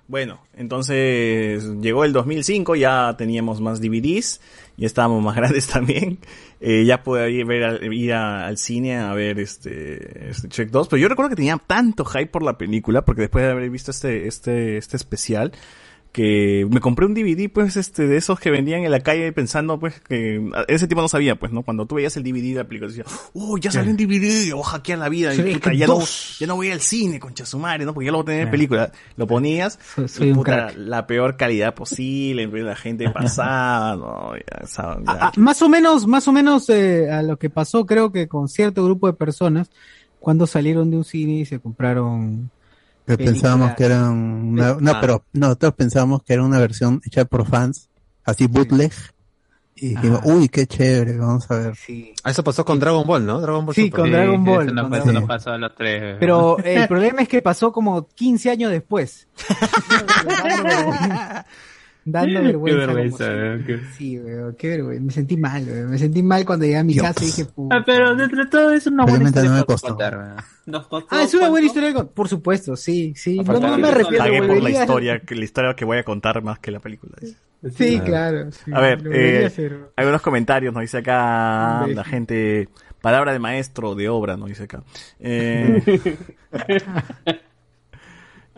Bueno, 0.07 0.39
entonces 0.55 1.63
llegó 1.81 2.05
el 2.05 2.13
2005, 2.13 2.75
ya 2.75 3.15
teníamos 3.17 3.59
más 3.61 3.81
DVDs, 3.81 4.39
ya 4.77 4.85
estábamos 4.87 5.23
más 5.23 5.35
grandes 5.37 5.67
también, 5.67 6.19
eh, 6.61 6.85
ya 6.85 7.03
podía 7.03 7.27
ir, 7.29 7.45
ver 7.45 7.63
al, 7.63 7.93
ir 7.93 8.13
a- 8.13 8.45
al 8.47 8.57
cine 8.57 8.97
a 8.97 9.13
ver 9.13 9.39
este, 9.39 10.29
este 10.29 10.47
Check 10.49 10.69
2, 10.69 10.87
pero 10.87 11.01
yo 11.01 11.09
recuerdo 11.09 11.29
que 11.29 11.35
tenía 11.35 11.57
tanto 11.65 12.05
hype 12.05 12.27
por 12.27 12.43
la 12.43 12.57
película, 12.57 13.03
porque 13.03 13.21
después 13.21 13.43
de 13.45 13.51
haber 13.51 13.69
visto 13.69 13.91
este, 13.91 14.27
este, 14.27 14.77
este 14.77 14.95
especial, 14.97 15.51
que 16.17 16.67
me 16.71 16.79
compré 16.79 17.05
un 17.05 17.13
DVD, 17.13 17.47
pues, 17.47 17.77
este, 17.77 18.07
de 18.07 18.17
esos 18.17 18.39
que 18.39 18.49
vendían 18.49 18.83
en 18.83 18.89
la 18.89 19.01
calle 19.01 19.31
pensando, 19.33 19.79
pues, 19.79 19.99
que 20.01 20.41
ese 20.67 20.87
tipo 20.87 20.99
no 20.99 21.07
sabía, 21.07 21.35
pues, 21.35 21.51
¿no? 21.51 21.61
Cuando 21.61 21.85
tú 21.85 21.93
veías 21.93 22.17
el 22.17 22.23
DVD 22.23 22.53
de 22.53 22.55
la 22.55 22.63
película, 22.63 22.89
decías, 22.89 23.05
oh, 23.35 23.55
ya 23.59 23.69
salió 23.69 23.91
un 23.91 23.97
DVD, 23.97 24.51
voy 24.53 24.61
a 24.61 24.65
hackear 24.65 24.97
la 24.97 25.09
vida, 25.09 25.31
y, 25.35 25.37
Shrek 25.37 25.53
puta, 25.59 25.73
ya, 25.73 25.85
no, 25.85 25.93
2. 25.99 26.37
ya 26.39 26.47
no 26.47 26.55
voy 26.55 26.71
al 26.71 26.81
cine, 26.81 27.19
concha 27.19 27.45
su 27.45 27.59
madre, 27.59 27.85
¿no? 27.85 27.93
Porque 27.93 28.07
ya 28.07 28.11
lo 28.11 28.17
voy 28.17 28.23
a 28.23 28.25
tener 28.25 28.41
en 28.45 28.49
película. 28.49 28.91
Lo 29.15 29.27
ponías, 29.27 29.77
Soy- 29.95 30.07
soy 30.07 30.27
y, 30.29 30.31
un 30.31 30.37
puta, 30.37 30.51
crack. 30.69 30.77
la 30.77 31.05
peor 31.05 31.37
calidad 31.37 31.75
posible, 31.75 32.47
la 32.47 32.75
gente 32.75 33.07
pasaba, 33.13 33.95
¿no? 33.95 34.35
Ya, 34.35 34.63
esa- 34.63 34.95
ya. 34.97 35.03
Ah, 35.21 35.31
más 35.37 35.61
o 35.61 35.69
menos, 35.69 36.07
más 36.07 36.27
o 36.27 36.31
menos 36.31 36.67
eh, 36.71 37.11
a 37.11 37.21
lo 37.21 37.37
que 37.37 37.51
pasó, 37.51 37.85
creo 37.85 38.11
que 38.11 38.27
con 38.27 38.49
cierto 38.49 38.83
grupo 38.83 39.05
de 39.05 39.13
personas, 39.13 39.69
cuando 40.19 40.47
salieron 40.47 40.89
de 40.89 40.97
un 40.97 41.03
cine 41.03 41.33
y 41.33 41.45
se 41.45 41.59
compraron. 41.59 42.49
Que 43.07 43.17
pensábamos 43.17 43.73
que 43.75 43.85
eran 43.85 44.09
una, 44.11 44.75
no, 44.79 44.91
Ah. 44.91 44.97
pero 45.01 45.23
nosotros 45.33 45.73
pensábamos 45.75 46.21
que 46.23 46.33
era 46.33 46.43
una 46.43 46.59
versión 46.59 47.01
hecha 47.05 47.23
por 47.25 47.47
fans, 47.47 47.89
así 48.25 48.47
bootleg. 48.47 48.91
Y 49.79 49.89
dijimos, 49.89 50.21
Ah. 50.23 50.27
uy, 50.29 50.49
qué 50.49 50.65
chévere, 50.67 51.17
vamos 51.17 51.49
a 51.51 51.55
ver. 51.55 51.75
Sí. 51.75 52.11
Ah, 52.23 52.31
Eso 52.31 52.43
pasó 52.43 52.65
con 52.65 52.79
Dragon 52.79 53.05
Ball, 53.07 53.25
¿no? 53.25 53.39
Dragon 53.39 53.65
Ball 53.65 53.75
Sí, 53.75 53.85
Super. 53.85 53.99
con 54.01 54.11
Dragon 54.11 54.43
sí, 54.43 54.49
Ball, 54.49 54.65
Eso 54.65 54.73
no, 54.73 54.95
eso 54.97 55.13
no 55.13 55.27
pasó 55.27 55.51
a 55.51 55.57
los 55.57 55.73
tres. 55.75 56.17
Pero 56.19 56.57
el 56.63 56.87
problema 56.87 57.21
es 57.21 57.27
que 57.29 57.41
pasó 57.41 57.71
como 57.71 58.07
15 58.07 58.49
años 58.49 58.71
después. 58.71 59.27
Dando 62.09 62.41
vergüenza. 62.41 62.79
Qué 62.79 62.85
vergüenza, 62.85 63.25
como 63.27 63.37
weón, 63.37 63.57
siempre. 63.65 63.79
qué- 63.79 63.93
Sí, 63.97 64.19
weón, 64.19 64.55
qué 64.57 64.69
vergüenza. 64.69 65.03
Me 65.05 65.11
sentí 65.11 65.37
mal, 65.37 65.63
weón. 65.67 65.89
Me 65.91 65.97
sentí 65.97 66.23
mal 66.23 66.45
cuando 66.45 66.65
llegué 66.65 66.77
a 66.77 66.83
mi 66.83 66.93
Dios. 66.93 67.05
casa 67.05 67.23
y 67.23 67.25
dije, 67.27 67.45
puta. 67.45 67.75
Ah, 67.75 67.83
pero 67.85 68.15
dentro 68.15 68.43
de 68.45 68.49
todo 68.49 68.71
es 68.71 68.87
una 68.87 69.05
buena 69.05 69.25
historia 69.25 69.49
no 69.49 69.57
me 69.57 69.63
costó. 69.65 69.87
contar. 69.89 70.35
Nos 70.65 70.87
costó 70.87 71.07
Ah, 71.15 71.23
es 71.23 71.33
una 71.33 71.49
buena 71.49 71.67
historia, 71.67 71.93
por 72.05 72.27
supuesto, 72.29 72.75
sí, 72.77 73.13
sí. 73.15 73.39
No, 73.39 73.59
no 73.59 73.77
me 73.77 73.87
arrepiento. 73.89 74.23
Pagué 74.23 74.41
por 74.43 74.61
la 74.63 74.69
historia, 74.69 75.19
que 75.19 75.35
la 75.35 75.43
historia 75.43 75.73
que 75.75 75.83
voy 75.85 75.97
a 75.97 76.03
contar 76.03 76.41
más 76.41 76.59
que 76.59 76.71
la 76.71 76.79
película. 76.79 77.13
dice. 77.19 77.35
Sí, 77.75 77.99
claro. 77.99 78.51
sí, 78.51 78.71
A 78.73 78.79
ver, 78.79 79.01
eh, 79.11 79.51
a 79.97 80.01
algunos 80.01 80.21
comentarios 80.21 80.73
nos 80.73 80.81
dice 80.81 80.99
acá 80.99 81.85
la 81.87 82.03
gente, 82.03 82.69
palabra 83.01 83.33
de 83.33 83.39
maestro, 83.39 83.95
de 83.95 84.07
obra, 84.09 84.37
nos 84.37 84.47
dice 84.49 84.63
acá. 84.63 84.83
Eh, 85.19 85.81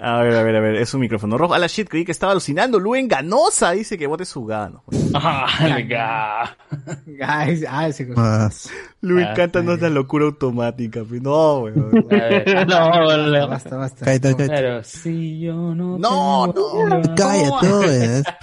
A 0.01 0.21
ver, 0.21 0.33
a 0.35 0.43
ver, 0.43 0.55
a 0.55 0.59
ver, 0.61 0.75
es 0.75 0.93
un 0.93 1.01
micrófono 1.01 1.37
rojo. 1.37 1.53
A 1.53 1.59
la 1.59 1.67
shit, 1.67 1.89
creí 1.89 2.05
que 2.05 2.11
estaba 2.13 2.31
alucinando. 2.31 2.79
Luen 2.79 3.07
Ganosa 3.07 3.71
dice 3.71 3.97
que 3.97 4.07
bote 4.07 4.23
su 4.25 4.45
gano. 4.45 4.83
Ah, 5.13 5.47
ese- 7.47 7.67
ah, 7.67 7.87
ese 7.87 8.05
Más. 8.05 8.69
Luen 9.01 9.25
Ah, 9.27 9.33
cántanos 9.35 9.81
la 9.81 9.89
locura 9.89 10.25
automática. 10.25 11.03
pues. 11.03 11.21
No, 11.21 11.59
weón. 11.61 11.91
no, 12.67 13.47
basta, 13.49 13.75
basta. 13.75 14.05
Cállate, 14.05 14.35
cállate. 14.35 14.47
Pero 14.55 14.83
si 14.83 15.39
yo 15.41 15.53
no. 15.75 15.97
No, 15.97 16.53
tengo- 16.53 17.15
Cállate, 17.15 18.23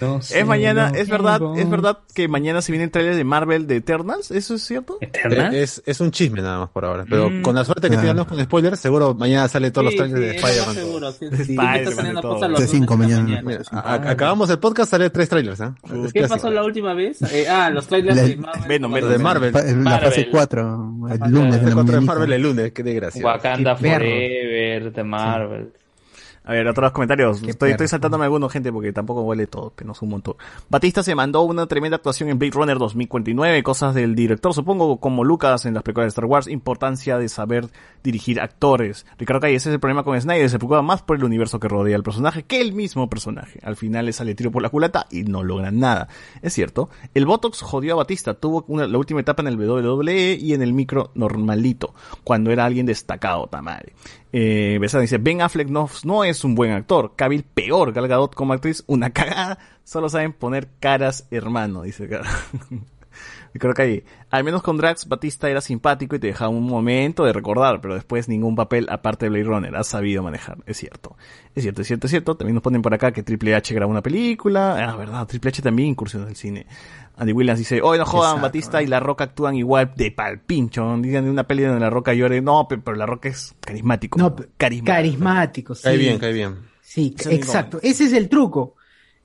Es 0.00 0.46
mañana, 0.46 0.90
no 0.90 0.96
es 0.98 1.08
verdad, 1.08 1.38
tengo- 1.38 1.56
es 1.56 1.70
verdad 1.70 1.98
que 2.14 2.28
mañana 2.28 2.62
se 2.62 2.72
viene 2.72 2.84
el 2.84 2.90
trailer 2.90 3.16
de 3.16 3.24
Marvel 3.24 3.66
de 3.66 3.76
Eternals, 3.76 4.30
¿eso 4.30 4.54
es 4.54 4.62
cierto? 4.62 4.98
Eh, 5.00 5.10
Es, 5.52 5.82
es 5.86 6.00
un 6.00 6.10
chisme 6.10 6.42
nada 6.42 6.58
más 6.60 6.68
por 6.70 6.84
ahora. 6.84 7.04
Pero 7.08 7.30
Mm. 7.30 7.42
con 7.42 7.54
la 7.54 7.64
suerte 7.64 7.88
que 7.90 7.96
Ah. 7.96 8.00
tiramos 8.00 8.26
con 8.26 8.42
spoilers, 8.42 8.78
seguro 8.80 9.14
mañana 9.14 9.48
sale 9.48 9.70
todos 9.70 9.90
Sí, 9.92 9.98
los 9.98 10.08
trailers 10.08 10.20
sí, 10.20 10.26
de 10.26 10.36
Spider-Man. 10.48 10.74
seguro, 10.74 11.12
sí, 11.12 11.24
De 11.26 11.36
sí. 11.36 11.42
Spider-Man 11.52 12.06
De 12.06 12.96
mañana. 12.96 13.42
Mira, 13.42 13.62
a- 13.72 13.94
acabamos 14.10 14.50
el 14.50 14.58
podcast, 14.58 14.90
sale 14.90 15.10
tres 15.10 15.28
trailers, 15.28 15.60
¿ah? 15.60 15.74
Es 15.84 15.90
¿Qué 16.12 16.18
clásico. 16.20 16.28
pasó 16.36 16.50
la 16.50 16.64
última 16.64 16.94
vez? 16.94 17.20
Eh, 17.32 17.46
ah, 17.48 17.70
los 17.70 17.86
trailers 17.86 18.16
La- 18.16 18.22
de 18.22 18.36
Marvel. 18.36 18.68
Venom, 18.68 18.94
Lo 18.94 19.08
de 19.08 19.18
Marvel. 19.18 19.52
Pa- 19.52 19.62
La 19.62 19.98
fase 19.98 20.28
4, 20.30 20.60
el 21.10 21.30
lunes 21.30 21.60
de 21.60 21.68
la 21.68 21.74
contra 21.74 21.94
de 21.96 22.00
mañanita. 22.00 22.00
Marvel 22.14 22.32
el 22.32 22.42
lunes, 22.42 22.72
qué 22.72 22.82
desgracia. 22.82 23.24
Wakanda. 23.24 23.76
Forever, 23.76 24.92
de 24.92 25.04
Marvel. 25.04 25.72
A 26.46 26.52
ver, 26.52 26.66
otros 26.68 26.92
comentarios. 26.92 27.40
Qué 27.40 27.50
Estoy, 27.50 27.70
perro. 27.70 27.74
estoy 27.74 27.88
saltándome 27.88 28.24
algunos, 28.24 28.52
gente, 28.52 28.72
porque 28.72 28.92
tampoco 28.92 29.22
huele 29.22 29.48
todo, 29.48 29.72
pero 29.74 29.88
no 29.88 29.92
es 29.94 30.00
un 30.02 30.10
montón. 30.10 30.36
Batista 30.70 31.02
se 31.02 31.14
mandó 31.16 31.42
una 31.42 31.66
tremenda 31.66 31.96
actuación 31.96 32.28
en 32.28 32.38
Blade 32.38 32.52
Runner 32.52 32.78
2049, 32.78 33.62
cosas 33.64 33.94
del 33.94 34.14
director, 34.14 34.54
supongo, 34.54 34.98
como 35.00 35.24
Lucas 35.24 35.66
en 35.66 35.74
las 35.74 35.82
películas 35.82 36.04
de 36.06 36.08
Star 36.10 36.24
Wars, 36.26 36.46
importancia 36.46 37.18
de 37.18 37.28
saber 37.28 37.66
dirigir 38.04 38.40
actores. 38.40 39.06
Ricardo 39.18 39.40
Calle, 39.40 39.56
ese 39.56 39.70
es 39.70 39.74
el 39.74 39.80
problema 39.80 40.04
con 40.04 40.20
Snyder, 40.20 40.48
se 40.48 40.58
preocupa 40.58 40.82
más 40.82 41.02
por 41.02 41.16
el 41.16 41.24
universo 41.24 41.58
que 41.58 41.66
rodea 41.68 41.96
al 41.96 42.04
personaje 42.04 42.44
que 42.44 42.60
el 42.60 42.72
mismo 42.72 43.10
personaje. 43.10 43.58
Al 43.64 43.74
final 43.74 44.06
le 44.06 44.12
sale 44.12 44.36
tiro 44.36 44.52
por 44.52 44.62
la 44.62 44.68
culata 44.70 45.06
y 45.10 45.24
no 45.24 45.42
logran 45.42 45.80
nada. 45.80 46.06
Es 46.42 46.52
cierto, 46.52 46.90
el 47.14 47.26
Botox 47.26 47.60
jodió 47.60 47.94
a 47.94 47.96
Batista, 47.96 48.34
tuvo 48.34 48.64
una- 48.68 48.86
la 48.86 48.98
última 48.98 49.18
etapa 49.20 49.42
en 49.42 49.48
el 49.48 49.56
WWE 49.56 50.34
y 50.40 50.54
en 50.54 50.62
el 50.62 50.72
micro 50.72 51.10
normalito, 51.16 51.92
cuando 52.22 52.52
era 52.52 52.64
alguien 52.64 52.86
destacado, 52.86 53.48
tamare. 53.48 53.94
Eh, 54.38 54.78
dice, 54.78 55.16
Ben 55.16 55.40
Affleck 55.40 55.70
no, 55.70 55.88
no 56.04 56.22
es 56.22 56.44
un 56.44 56.54
buen 56.54 56.70
actor, 56.72 57.14
Cavill 57.16 57.42
peor, 57.42 57.94
Gal 57.94 58.06
Gadot 58.06 58.34
como 58.34 58.52
actriz, 58.52 58.84
una 58.86 59.08
cagada, 59.08 59.58
solo 59.82 60.10
saben 60.10 60.34
poner 60.34 60.68
caras 60.78 61.26
hermano, 61.30 61.80
dice 61.84 62.06
creo 63.58 63.74
que 63.74 63.82
ahí, 63.82 64.04
al 64.30 64.44
menos 64.44 64.62
con 64.62 64.76
Drax, 64.76 65.08
Batista 65.08 65.48
era 65.48 65.60
simpático 65.60 66.16
y 66.16 66.18
te 66.18 66.26
dejaba 66.26 66.50
un 66.50 66.66
momento 66.66 67.24
de 67.24 67.32
recordar, 67.32 67.80
pero 67.80 67.94
después 67.94 68.28
ningún 68.28 68.54
papel 68.56 68.86
aparte 68.90 69.26
de 69.26 69.30
Blade 69.30 69.44
Runner 69.44 69.76
ha 69.76 69.84
sabido 69.84 70.22
manejar, 70.22 70.58
es 70.66 70.76
cierto. 70.76 71.16
Es 71.54 71.62
cierto, 71.62 71.80
es 71.80 71.86
cierto, 71.86 72.06
es 72.06 72.10
cierto. 72.10 72.36
También 72.36 72.54
nos 72.54 72.62
ponen 72.62 72.82
por 72.82 72.92
acá 72.92 73.12
que 73.12 73.22
Triple 73.22 73.54
H 73.54 73.74
grabó 73.74 73.90
una 73.90 74.02
película, 74.02 74.76
ah, 74.86 74.96
verdad, 74.96 75.26
Triple 75.26 75.48
H 75.48 75.62
también 75.62 75.88
incursionó 75.90 76.26
en 76.26 76.30
el 76.30 76.36
cine. 76.36 76.66
Andy 77.16 77.32
Williams 77.32 77.58
dice, 77.58 77.80
hoy 77.82 77.98
no 77.98 78.04
jodan, 78.04 78.32
Exacto, 78.32 78.42
Batista 78.42 78.82
y 78.82 78.86
La 78.86 79.00
Roca 79.00 79.24
actúan 79.24 79.54
igual 79.54 79.92
de 79.96 80.10
palpincho. 80.10 80.96
Digan 80.98 81.24
de 81.24 81.30
una 81.30 81.44
peli 81.46 81.62
donde 81.62 81.80
La 81.80 81.88
Roca 81.90 82.12
llore, 82.12 82.42
no, 82.42 82.68
pe- 82.68 82.78
pero 82.78 82.96
La 82.96 83.06
Roca 83.06 83.28
es 83.30 83.54
carismático. 83.60 84.18
No, 84.18 84.36
carismático. 84.56 84.84
carismático, 84.84 85.74
sí. 85.74 85.82
Cae 85.84 85.96
bien, 85.96 86.18
cae 86.18 86.32
bien. 86.32 86.56
Sí, 86.82 87.14
Ese 87.18 87.34
exacto. 87.34 87.78
Ese 87.82 88.04
es 88.04 88.12
el 88.12 88.28
truco. 88.28 88.74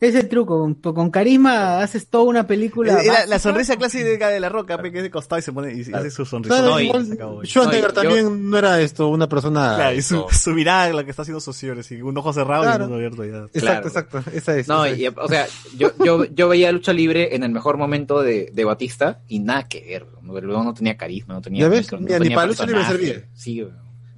Es 0.02 0.16
el 0.16 0.28
truco. 0.28 0.60
Con, 0.60 0.74
con 0.96 1.12
carisma 1.12 1.80
haces 1.82 2.08
toda 2.08 2.24
una 2.24 2.48
película. 2.48 2.94
Eh, 2.94 3.06
la, 3.06 3.14
básica. 3.14 3.28
la 3.28 3.40
sonrisa 3.40 3.78
clásica 3.78 4.30
de 4.30 4.40
La 4.40 4.50
Roca, 4.50 4.82
que 4.82 4.88
es 4.98 5.04
de 5.04 5.12
costado 5.12 5.38
y 5.38 5.44
se 5.44 5.54
pone 5.54 5.74
y 5.74 5.82
hace 5.94 6.10
su 6.10 6.26
sonrisa. 6.26 6.60
No, 6.60 6.80
y- 6.80 6.90
se 7.06 7.14
acabó. 7.14 7.36
No, 7.36 7.44
y 7.44 7.48
yo- 7.48 7.94
también 7.94 8.50
no 8.50 8.58
era 8.58 8.82
esto, 8.82 9.08
una 9.10 9.30
persona. 9.30 9.76
Claro, 9.76 9.96
y 9.96 10.02
su, 10.02 10.26
mirada, 10.48 10.92
la 10.92 11.04
que 11.04 11.12
está 11.12 11.22
haciendo 11.22 11.40
sociores, 11.40 11.92
y 11.92 12.02
un 12.02 12.18
ojo 12.18 12.34
cerrado 12.34 12.64
Claro. 12.64 12.84
y 12.84 12.88
un 12.88 12.92
ojo 12.94 12.96
abierto 12.98 13.24
ya. 13.26 13.46
Exacto, 13.54 13.60
Claro. 13.60 13.88
exacto. 13.88 14.24
Esa 14.34 14.58
es. 14.58 14.68
No, 14.68 14.86
esa 14.86 14.98
y, 14.98 15.06
es. 15.06 15.14
o 15.16 15.28
sea, 15.28 15.46
yo, 15.78 15.92
yo, 16.04 16.26
yo 16.26 16.50
veía 16.50 16.72
lucha 16.72 16.94
libre 16.94 17.36
en 17.36 17.44
el 17.44 17.52
mejor 17.52 17.78
momento 17.78 18.24
de, 18.24 18.50
de 18.52 18.66
Batista 18.66 19.22
y 19.28 19.40
nada 19.40 19.68
que 19.68 19.82
ver. 19.86 20.08
¿no? 20.24 20.64
No 20.64 20.74
tenía 20.74 20.98
carisma, 20.98 21.36
no 21.36 21.42
tenía. 21.42 21.62
¿Ya 21.62 21.70
ves? 21.70 21.82
micro, 21.82 22.00
no 22.00 22.06
Mira, 22.06 22.18
ni 22.18 22.24
tenía 22.24 22.36
para 22.38 22.48
lucha 22.48 22.66
libre 22.66 22.86
servía. 22.86 23.30
Sí. 23.36 23.68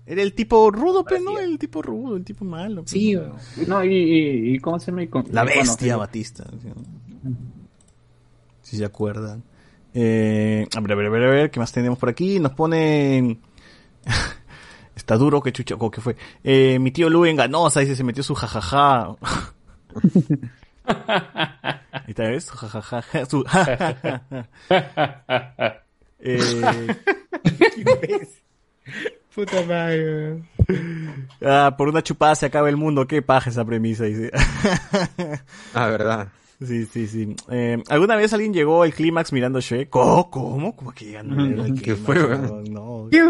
Era 0.06 0.22
el 0.22 0.34
tipo 0.34 0.70
rudo, 0.70 1.04
pero 1.06 1.22
no, 1.22 1.32
Parecía. 1.34 1.52
el 1.54 1.60
tipo 1.60 1.82
rudo, 1.82 2.18
el 2.18 2.26
tipo 2.26 2.44
malo. 2.44 2.84
pe. 2.84 2.90
Sí, 2.90 3.16
weón. 3.16 3.36
No, 3.68 3.84
y, 3.84 3.94
y, 3.96 4.56
y 4.56 4.60
¿cómo 4.60 4.78
se? 4.80 4.92
Y 5.02 5.08
con- 5.08 5.26
La 5.32 5.44
bueno, 5.44 5.62
bestia 5.62 5.94
sí. 5.94 6.00
Batista. 6.00 6.44
¿sí? 6.62 6.68
Si 8.62 8.78
se 8.78 8.86
acuerdan. 8.86 9.44
Eh, 9.94 10.68
a 10.76 10.80
ver, 10.82 10.92
a 10.92 10.96
ver, 10.96 11.06
a 11.06 11.10
ver, 11.10 11.24
a 11.24 11.30
ver, 11.30 11.52
¿qué 11.52 11.60
más 11.60 11.72
tenemos 11.72 11.98
por 12.00 12.10
aquí? 12.10 12.40
Nos 12.40 12.52
ponen... 12.54 13.40
Está 14.96 15.18
duro, 15.18 15.42
que 15.42 15.52
chucha, 15.52 15.76
¿cómo 15.78 15.90
que 15.90 16.02
fue? 16.02 16.16
Eh, 16.44 16.78
mi 16.80 16.92
tío 16.92 17.10
Luen 17.10 17.36
Ganosa 17.36 17.80
dice, 17.80 17.96
se 17.96 18.04
metió 18.04 18.24
su 18.24 18.36
jajaja. 18.36 19.16
Ahí 20.86 22.04
está, 22.08 22.24
¿ves? 22.24 22.46
Su 22.46 22.56
jajaja. 22.58 23.26
Su 23.30 23.44
eh, 26.20 26.62
Puta 29.36 29.62
madre. 29.66 30.44
ah, 31.46 31.76
por 31.78 31.90
una 31.90 32.04
chupada 32.04 32.36
se 32.36 32.46
acaba 32.46 32.70
el 32.70 32.78
mundo. 32.78 33.08
Qué 33.08 33.22
paja 33.22 33.50
esa 33.50 33.66
premisa, 33.66 34.04
dice. 34.06 34.32
Ah, 35.74 35.88
verdad. 35.88 36.28
Sí, 36.64 36.86
sí, 36.86 37.08
sí. 37.08 37.36
Eh, 37.50 37.82
¿Alguna 37.90 38.16
vez 38.16 38.32
alguien 38.34 38.54
llegó 38.54 38.84
al 38.84 38.94
clímax 38.94 39.34
mirando 39.34 39.60
Shrek? 39.60 39.90
¿Cómo? 39.90 40.30
¿Cómo? 40.30 40.76
¿Cómo 40.76 40.92
que 40.94 41.12
ya 41.12 41.24
no 41.24 41.36
¿Qué 41.84 41.96
fue, 41.96 42.16
No, 42.16 42.26
weón? 42.28 42.64
no. 42.72 43.08
¿Qué, 43.12 43.30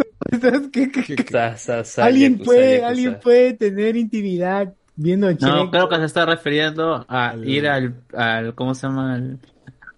¿Qué- 0.71 0.91
qué- 0.91 1.15
qué- 1.15 1.23
Sa- 1.31 1.57
sa- 1.57 1.83
sa- 1.83 2.05
alguien 2.05 2.33
yakuza, 2.33 2.45
puede, 2.51 2.71
yakuza. 2.73 2.87
alguien 2.89 3.19
puede 3.23 3.53
tener 3.53 3.95
intimidad 3.95 4.73
viendo 4.95 5.31
No, 5.31 5.35
Shrek? 5.37 5.71
creo 5.71 5.89
que 5.89 5.95
se 5.97 6.05
está 6.05 6.25
refiriendo 6.25 7.05
a 7.07 7.29
Al- 7.29 7.47
ir 7.49 7.67
al, 7.67 7.95
al 8.15 8.53
¿cómo 8.55 8.75
se 8.75 8.85
llama? 8.87 9.15
Al, 9.15 9.39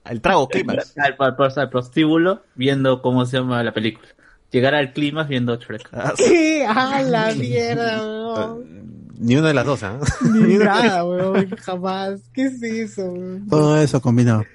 El 0.09 0.21
trago 0.21 0.47
clímax. 0.47 0.93
al, 0.97 1.15
al- 1.19 1.35
al- 1.37 1.53
al 1.59 1.69
prostíbulo 1.69 2.41
viendo 2.55 3.01
cómo 3.01 3.25
se 3.25 3.37
llama 3.37 3.61
la 3.63 3.73
película. 3.73 4.07
Llegar 4.55 4.73
al 4.73 4.93
clima 4.93 5.23
viendo 5.23 5.53
Shrek. 5.57 5.89
Ah, 5.91 6.13
¿Qué? 6.15 6.65
¡Ah, 6.65 7.01
la 7.05 7.35
mierda, 7.35 7.97
weón! 8.01 9.09
Ni 9.19 9.35
una 9.35 9.49
de 9.49 9.53
las 9.53 9.65
dos, 9.65 9.83
¿ah? 9.83 9.99
Ni 10.33 10.53
nada, 10.57 11.03
weón. 11.03 11.49
Jamás. 11.57 12.21
¿Qué 12.33 12.43
es 12.43 12.63
eso, 12.63 13.03
weón? 13.03 13.47
Todo 13.49 13.77
eso 13.81 14.01
combinado. 14.01 14.45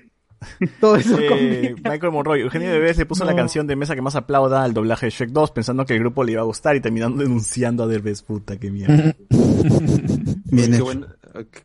Todo 0.80 0.96
eso 0.96 1.18
Eh. 1.20 1.74
Michael 1.84 2.12
Monroy, 2.12 2.40
Eugenio 2.40 2.70
Bebés 2.70 2.96
le 2.96 3.04
puso 3.04 3.24
No. 3.24 3.30
la 3.30 3.36
canción 3.36 3.66
de 3.66 3.76
mesa 3.76 3.94
que 3.94 4.00
más 4.00 4.16
aplauda 4.16 4.64
al 4.64 4.72
doblaje 4.72 5.04
de 5.04 5.10
Shrek 5.10 5.32
2 5.32 5.50
pensando 5.50 5.84
que 5.84 5.92
el 5.92 5.98
grupo 6.00 6.24
le 6.24 6.32
iba 6.32 6.40
a 6.40 6.44
gustar 6.44 6.76
y 6.76 6.80
terminando 6.80 7.18
denunciando 7.22 7.82
a 7.82 7.86
Derbez, 7.86 8.22
puta, 8.22 8.56
qué 8.56 8.70
mierda. 8.70 9.14
Bien 9.28 10.70
qué, 10.70 10.74
hecho. 10.76 10.84
buena, 10.84 11.14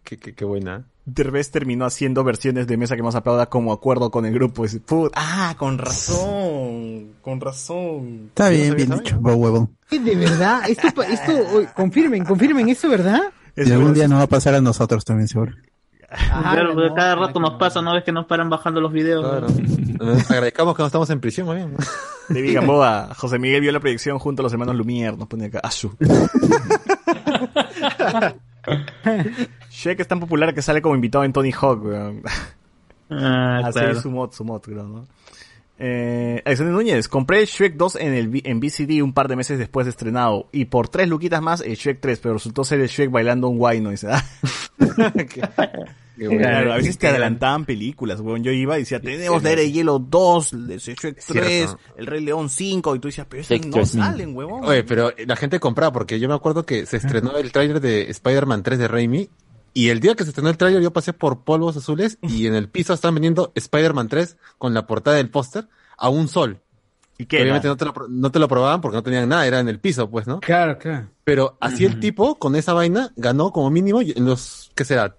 qué, 0.04 0.18
qué- 0.20 0.36
qué 0.36 0.44
buena. 0.44 0.86
Derbez 1.06 1.52
terminó 1.52 1.86
haciendo 1.86 2.24
versiones 2.24 2.66
de 2.68 2.78
mesa 2.78 2.96
que 2.96 3.04
más 3.04 3.16
aplauda 3.16 3.46
como 3.48 3.72
acuerdo 3.72 4.10
con 4.10 4.26
el 4.26 4.34
grupo. 4.34 4.64
Dice, 4.64 4.80
"Put- 4.82 5.12
ah, 5.16 5.54
con 5.58 5.78
razón, 5.78 7.14
con 7.22 7.40
razón. 7.40 8.26
Está 8.30 8.46
no 8.46 8.50
bien, 8.50 8.76
bien. 8.76 9.70
¿Qué, 9.88 10.00
¿De 10.00 10.16
verdad? 10.16 10.62
Esto, 10.68 10.88
pa- 10.96 11.06
esto, 11.06 11.32
confirmen, 11.76 12.26
confirmen, 12.26 12.70
¿eso 12.70 12.90
verdad? 12.90 13.22
Es 13.56 13.68
Y 13.68 13.72
algún 13.72 13.90
verdad. 13.90 13.96
día 13.96 14.08
nos 14.08 14.20
va 14.20 14.24
a 14.24 14.28
pasar 14.28 14.56
a 14.56 14.62
nosotros 14.62 15.06
también, 15.06 15.28
seguro. 15.28 15.54
Ah, 16.10 16.52
Claro, 16.54 16.74
porque 16.74 16.90
no, 16.90 16.96
cada 16.96 17.16
rato 17.16 17.40
no. 17.40 17.50
nos 17.50 17.60
pasa, 17.60 17.82
¿no 17.82 17.94
ves 17.94 18.04
que 18.04 18.12
nos 18.12 18.26
paran 18.26 18.50
bajando 18.50 18.80
los 18.82 18.92
videos? 18.92 19.26
Claro. 19.28 19.48
Agradezcamos 20.30 20.76
que 20.76 20.84
no 20.84 20.88
estamos 20.88 21.10
en 21.10 21.20
prisión, 21.20 21.48
más 21.48 21.56
bien. 21.58 21.74
David 22.30 22.54
Gamboa, 22.56 23.10
José 23.16 23.38
Miguel 23.40 23.62
vio 23.62 23.72
la 23.72 23.80
proyección 23.80 24.18
junto 24.20 24.42
a 24.42 24.44
los 24.44 24.52
hermanos 24.54 24.76
Lumière, 24.76 25.16
nos 25.18 25.28
pone 25.28 25.46
acá. 25.46 25.60
Ashu. 25.64 25.92
Shrek 29.70 30.00
es 30.00 30.08
tan 30.08 30.20
popular 30.20 30.54
que 30.54 30.62
sale 30.62 30.82
como 30.82 30.96
invitado 30.96 31.24
en 31.24 31.34
Tony 31.34 31.52
Hawk, 31.52 31.84
weón. 31.86 32.22
Ah, 33.10 33.62
Así 33.66 33.74
claro. 33.80 33.92
es 33.94 34.02
su 34.02 34.10
mod, 34.12 34.32
su 34.32 34.44
mod, 34.44 34.62
creo, 34.62 34.84
¿no? 34.88 35.06
Eh, 35.78 36.42
Alexander 36.46 36.74
Núñez, 36.74 37.10
compré 37.10 37.46
Shrek 37.46 37.76
2 37.76 37.98
en 37.98 38.14
el 38.14 38.30
V- 38.30 38.42
en 38.46 38.60
VCD 38.62 39.02
un 39.04 39.12
par 39.14 39.28
de 39.28 39.36
meses 39.36 39.60
después 39.60 39.86
de 39.86 39.90
estrenado 39.90 40.48
y 40.54 40.66
por 40.66 40.88
tres 40.88 41.10
luquitas 41.10 41.42
más 41.42 41.60
el 41.60 41.76
Shrek 41.76 42.00
3, 42.00 42.20
pero 42.20 42.36
resultó 42.36 42.64
ser 42.64 42.80
el 42.80 42.88
Shrek 42.88 43.12
bailando 43.12 43.50
un 43.50 43.60
ah, 43.66 44.24
Qué 45.28 45.42
bueno. 46.18 46.38
claro, 46.40 46.74
a 46.74 46.78
veces 46.78 46.98
te 46.98 47.08
adelantaban 47.08 47.66
películas, 47.66 48.20
weón. 48.22 48.44
Yo 48.44 48.52
iba 48.52 48.78
y 48.78 48.82
decía, 48.82 49.00
tenemos 49.00 49.44
la 49.44 49.52
era 49.52 49.62
de 49.62 49.72
hielo 49.72 50.00
2, 50.00 50.54
el 50.54 50.68
Shrek 50.80 51.00
3, 51.02 51.26
Cierto. 51.26 51.80
el 51.98 52.06
Rey 52.08 52.24
León 52.24 52.50
5, 52.50 52.96
y 52.96 53.00
tú 53.00 53.08
decías, 53.08 53.28
pero 53.30 53.42
esas 53.42 53.58
Shrek 53.58 53.66
no 53.66 53.72
3000. 53.74 54.04
salen, 54.04 54.36
huevón. 54.36 54.64
Oye, 54.66 54.84
pero 54.84 55.12
la 55.26 55.36
gente 55.36 55.60
compraba 55.60 55.92
porque 55.92 56.20
yo 56.20 56.28
me 56.30 56.36
acuerdo 56.36 56.66
que 56.66 56.86
se 56.86 56.98
estrenó 56.98 57.36
el 57.38 57.52
tráiler 57.52 57.82
de 57.82 58.10
Spider-Man 58.10 58.64
3 58.64 58.80
de 58.80 58.88
Raimi 58.88 59.30
y 59.74 59.90
el 59.90 60.00
día 60.00 60.16
que 60.16 60.24
se 60.24 60.30
estrenó 60.30 60.50
el 60.50 60.58
tráiler 60.58 60.82
yo 60.82 60.92
pasé 60.92 61.12
por 61.14 61.42
polvos 61.44 61.76
azules 61.76 62.18
y 62.22 62.48
en 62.48 62.56
el 62.56 62.70
piso 62.70 62.94
estaban 62.94 63.16
vendiendo 63.16 63.52
Spider-Man 63.56 64.08
3 64.08 64.38
con 64.58 64.74
la 64.74 64.88
portada 64.88 65.18
del 65.18 65.30
póster 65.30 65.68
a 65.98 66.10
un 66.10 66.28
sol. 66.28 66.62
¿Y 67.18 67.26
Que 67.28 67.38
qué? 67.38 67.44
obviamente 67.44 67.70
no 67.70 67.78
te, 67.78 67.86
lo, 67.86 67.94
no 68.10 68.30
te 68.30 68.40
lo 68.40 68.48
probaban 68.50 68.82
porque 68.82 68.96
no 68.98 69.04
tenían 69.04 69.30
nada, 69.30 69.48
era 69.48 69.60
en 69.62 69.70
el 69.70 69.80
piso, 69.80 70.10
pues, 70.10 70.28
¿no? 70.28 70.42
Claro, 70.42 70.78
claro. 70.78 71.08
Pero 71.24 71.58
así 71.62 71.86
el 71.86 72.00
tipo, 72.02 72.36
con 72.40 72.56
esa 72.58 72.74
vaina, 72.74 73.14
ganó 73.16 73.52
como 73.52 73.70
mínimo 73.70 74.02
en 74.02 74.26
los, 74.26 74.70
¿qué 74.76 74.84
será? 74.84 75.16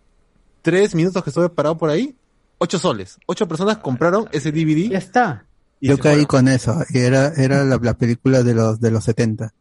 Tres 0.67 0.95
minutos 0.97 1.23
que 1.23 1.31
estuve 1.31 1.49
parado 1.49 1.79
por 1.79 1.91
ahí, 1.91 2.17
ocho 2.59 2.79
soles. 2.81 3.19
Ocho 3.27 3.47
personas 3.47 3.77
compraron 3.79 4.29
ese 4.33 4.51
Ya 4.51 4.57
DVD. 4.65 4.97
está. 4.97 5.47
y 5.81 5.89
Yo 5.91 5.97
caí 5.99 6.25
fueron. 6.25 6.27
con 6.27 6.49
eso. 6.49 6.77
Y 6.91 6.99
era, 6.99 7.29
era 7.37 7.63
la, 7.65 7.79
la 7.81 7.95
película 7.95 8.43
de 8.43 8.53
los, 8.55 8.81
de 8.81 8.91
los 8.91 9.05
70. 9.05 9.53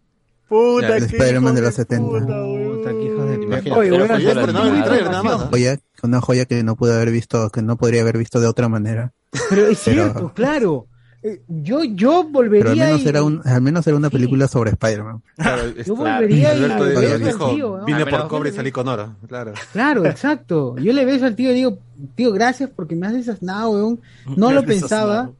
Puta, 0.49 0.97
El 0.97 1.03
Spider-Man 1.03 1.53
de 1.53 1.61
los 1.61 1.75
70. 1.75 2.17
Imagínate. 3.43 3.71
Oye, 3.71 3.89
Pero 3.91 3.97
bueno, 3.99 4.15
fue 4.15 4.23
ya 4.23 4.31
ayer, 4.31 4.53
¿no? 4.53 4.65
El 4.75 4.83
trailer 4.83 5.05
nada 5.11 5.23
más. 5.23 5.41
Joya, 5.49 5.77
una 6.01 6.21
joya 6.21 6.45
que 6.45 6.63
no 6.63 6.75
pude 6.75 6.93
haber 6.95 7.11
visto, 7.11 7.49
que 7.51 7.61
no 7.61 7.77
podría 7.77 8.01
haber 8.01 8.17
visto 8.17 8.39
de 8.39 8.47
otra 8.47 8.67
manera. 8.69 9.13
Pero 9.49 9.67
es 9.67 9.81
Pero- 9.85 10.03
cierto, 10.03 10.33
claro. 10.33 10.87
Eh, 11.27 11.41
Yo, 11.47 11.83
yo 11.83 12.09
Pero 12.09 12.17
al 12.19 12.31
volvería 12.31 12.85
menos 12.85 13.01
y- 13.01 13.07
era 13.09 13.23
un, 13.23 13.41
al 13.45 13.59
menos 13.61 13.87
era 13.87 13.97
una 13.97 14.11
película 14.11 14.47
sobre 14.47 14.69
Spider-Man. 14.71 15.23
Yo 15.85 15.95
volvería 15.95 16.53
y 16.53 16.59
le 16.59 17.17
dijo, 17.17 17.49
tío, 17.55 17.77
¿no? 17.79 17.85
vine 17.85 18.05
por 18.05 18.27
cobre 18.27 18.49
y 18.51 18.53
salí 18.53 18.71
con 18.71 18.87
oro. 18.87 19.15
Claro. 19.27 19.53
Claro, 19.73 20.05
exacto. 20.07 20.75
Yo 20.77 20.93
le 20.93 21.03
beso 21.03 21.25
al 21.25 21.35
tío 21.35 21.49
y 21.51 21.55
digo, 21.55 21.79
tío, 22.13 22.31
gracias 22.31 22.69
porque 22.75 22.95
me 22.95 23.07
has 23.07 23.13
desasnado, 23.13 23.71
weón. 23.71 23.99
No 24.37 24.51
lo 24.51 24.61
Me 24.61 24.73
has 24.75 24.81
pensaba. 24.81 25.31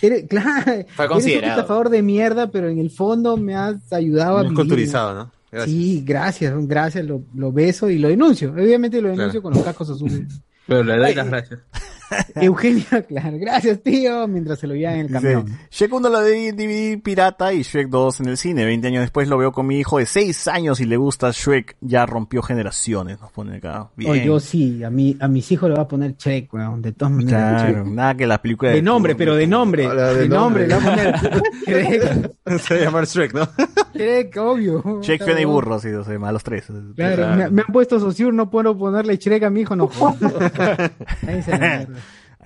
Eres, 0.00 0.24
claro, 0.28 0.62
Fue 0.64 0.74
eres 1.06 1.08
considerado. 1.08 1.54
un 1.54 1.58
estafador 1.60 1.88
de 1.90 2.02
mierda, 2.02 2.50
pero 2.52 2.68
en 2.68 2.78
el 2.78 2.90
fondo 2.90 3.36
me 3.36 3.56
has 3.56 3.92
ayudado 3.92 4.34
a 4.38 4.42
Muy 4.42 4.50
vivir. 4.50 4.56
culturizado, 4.58 5.14
¿no? 5.14 5.30
Gracias. 5.50 5.70
Sí, 5.74 6.02
gracias, 6.06 6.54
gracias, 6.68 7.04
lo, 7.04 7.22
lo 7.34 7.50
beso 7.50 7.88
y 7.90 7.98
lo 7.98 8.08
denuncio. 8.08 8.52
Obviamente 8.52 9.00
lo 9.00 9.08
denuncio 9.08 9.42
con 9.42 9.54
los 9.54 9.64
cascos 9.64 9.90
azules. 9.90 10.22
Pero 10.66 10.84
le 10.84 10.96
doy 10.98 11.14
las 11.14 11.26
gracias. 11.28 11.60
Eugenia, 12.36 13.02
claro, 13.02 13.38
gracias 13.38 13.82
tío, 13.82 14.26
mientras 14.28 14.58
se 14.58 14.66
lo 14.66 14.74
llevan 14.74 14.96
en 14.96 15.06
el 15.06 15.12
camión. 15.12 15.58
Shrek 15.70 15.92
1 15.92 16.08
lo 16.08 16.20
de 16.20 16.52
DVD 16.52 17.02
pirata 17.02 17.52
y 17.52 17.62
Shrek 17.62 17.88
2 17.88 18.20
en 18.20 18.28
el 18.28 18.36
cine. 18.36 18.64
20 18.64 18.86
años 18.86 19.00
después 19.02 19.28
lo 19.28 19.38
veo 19.38 19.52
con 19.52 19.66
mi 19.66 19.78
hijo 19.78 19.98
de 19.98 20.06
6 20.06 20.48
años 20.48 20.80
y 20.80 20.84
le 20.84 20.96
gusta 20.96 21.30
Shrek. 21.32 21.76
Ya 21.80 22.06
rompió 22.06 22.42
generaciones, 22.42 23.20
nos 23.20 23.32
pone 23.32 23.56
acá. 23.56 23.90
Bien. 23.96 24.10
O 24.10 24.14
yo 24.14 24.40
sí, 24.40 24.82
a, 24.84 24.90
mi, 24.90 25.16
a 25.20 25.28
mis 25.28 25.50
hijos 25.52 25.68
le 25.68 25.76
voy 25.76 25.84
a 25.84 25.88
poner 25.88 26.16
Shrek, 26.16 26.52
weón, 26.52 26.82
de 26.82 26.92
todas 26.92 27.12
maneras. 27.14 27.62
Claro, 27.62 27.84
nada 27.84 28.14
que 28.14 28.26
las 28.26 28.38
películas 28.38 28.74
De 28.74 28.82
nombre, 28.82 29.14
pero 29.14 29.34
de 29.34 29.46
nombre. 29.46 29.86
Hola, 29.86 30.12
de, 30.12 30.20
de 30.22 30.28
nombre, 30.28 30.66
nombre. 30.66 30.94
le 30.96 31.04
voy 31.04 31.16
a 31.16 31.20
poner 31.20 32.30
Shrek, 32.46 32.60
Se 32.60 32.74
va 32.74 32.80
a 32.80 32.84
llamar 32.84 33.06
Shrek, 33.06 33.34
¿no? 33.34 33.48
Shrek, 33.94 34.36
obvio. 34.36 35.00
Shrek, 35.02 35.24
Fiona 35.24 35.40
y 35.40 35.44
Burro, 35.44 35.78
sí, 35.80 35.88
o 35.88 36.04
sea, 36.04 36.18
más 36.18 36.32
los 36.32 36.44
tres. 36.44 36.66
Claro, 36.94 37.36
me, 37.36 37.50
me 37.50 37.62
han 37.62 37.72
puesto 37.72 37.98
Sociur, 37.98 38.32
no 38.32 38.50
puedo 38.50 38.76
ponerle 38.76 39.16
Shrek 39.16 39.42
a 39.44 39.50
mi 39.50 39.62
hijo, 39.62 39.74
no. 39.74 39.90
Ahí 41.26 41.42
se 41.42 41.58
mierda. 41.58 41.88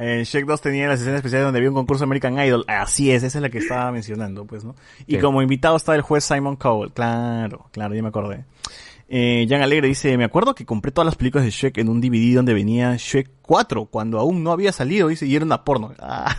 En 0.01 0.23
Shrek 0.25 0.47
2 0.47 0.61
tenía 0.63 0.89
la 0.89 0.97
sesión 0.97 1.15
especial 1.15 1.43
donde 1.43 1.59
había 1.59 1.69
un 1.69 1.75
concurso 1.77 2.05
American 2.05 2.39
Idol. 2.39 2.65
Así 2.69 3.11
es, 3.11 3.23
esa 3.23 3.39
es 3.39 3.43
la 3.43 3.51
que 3.51 3.59
estaba 3.59 3.93
mencionando, 3.93 4.47
pues, 4.47 4.65
¿no? 4.65 4.75
Y 5.07 5.17
Sí. 5.17 5.21
como 5.21 5.43
invitado 5.43 5.77
estaba 5.77 5.95
el 5.97 6.03
juez 6.03 6.25
Simon 6.25 6.57
Cowell. 6.57 6.93
Claro, 6.93 7.69
claro, 7.71 7.95
ya 7.95 8.03
me 8.03 8.09
acordé. 8.09 8.45
Eh, 9.09 9.45
Jan 9.49 9.61
Alegre 9.61 9.89
dice, 9.89 10.17
me 10.17 10.25
acuerdo 10.25 10.55
que 10.55 10.65
compré 10.65 10.93
todas 10.93 11.05
las 11.07 11.17
películas 11.17 11.45
de 11.45 11.51
Shrek 11.51 11.79
en 11.79 11.89
un 11.89 12.01
DVD 12.01 12.37
donde 12.37 12.55
venía 12.55 12.97
Shrek 12.97 13.29
4, 13.43 13.87
cuando 13.87 14.19
aún 14.21 14.43
no 14.45 14.53
había 14.53 14.73
salido, 14.73 15.09
dice, 15.09 15.27
y 15.27 15.35
era 15.37 15.45
una 15.45 15.65
porno. 15.65 15.93
Ah. 15.99 16.35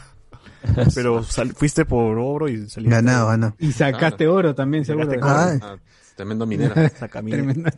Pero 0.95 1.21
sal- 1.23 1.53
fuiste 1.53 1.85
por 1.85 2.17
oro 2.17 2.47
y 2.47 2.69
saliste. 2.69 2.95
Ganado, 2.95 3.27
ganado. 3.27 3.55
Y 3.59 3.71
sacaste 3.73 4.27
oro 4.27 4.55
también, 4.55 4.85
seguro. 4.85 5.05
Sacaste 5.11 5.59
Ah, 5.65 5.73
Ah, 5.73 5.77
tremendo 6.15 6.45
minero. 6.45 6.73
Saca 6.97 7.21
minero. 7.23 7.43
Tremendo. 7.45 7.69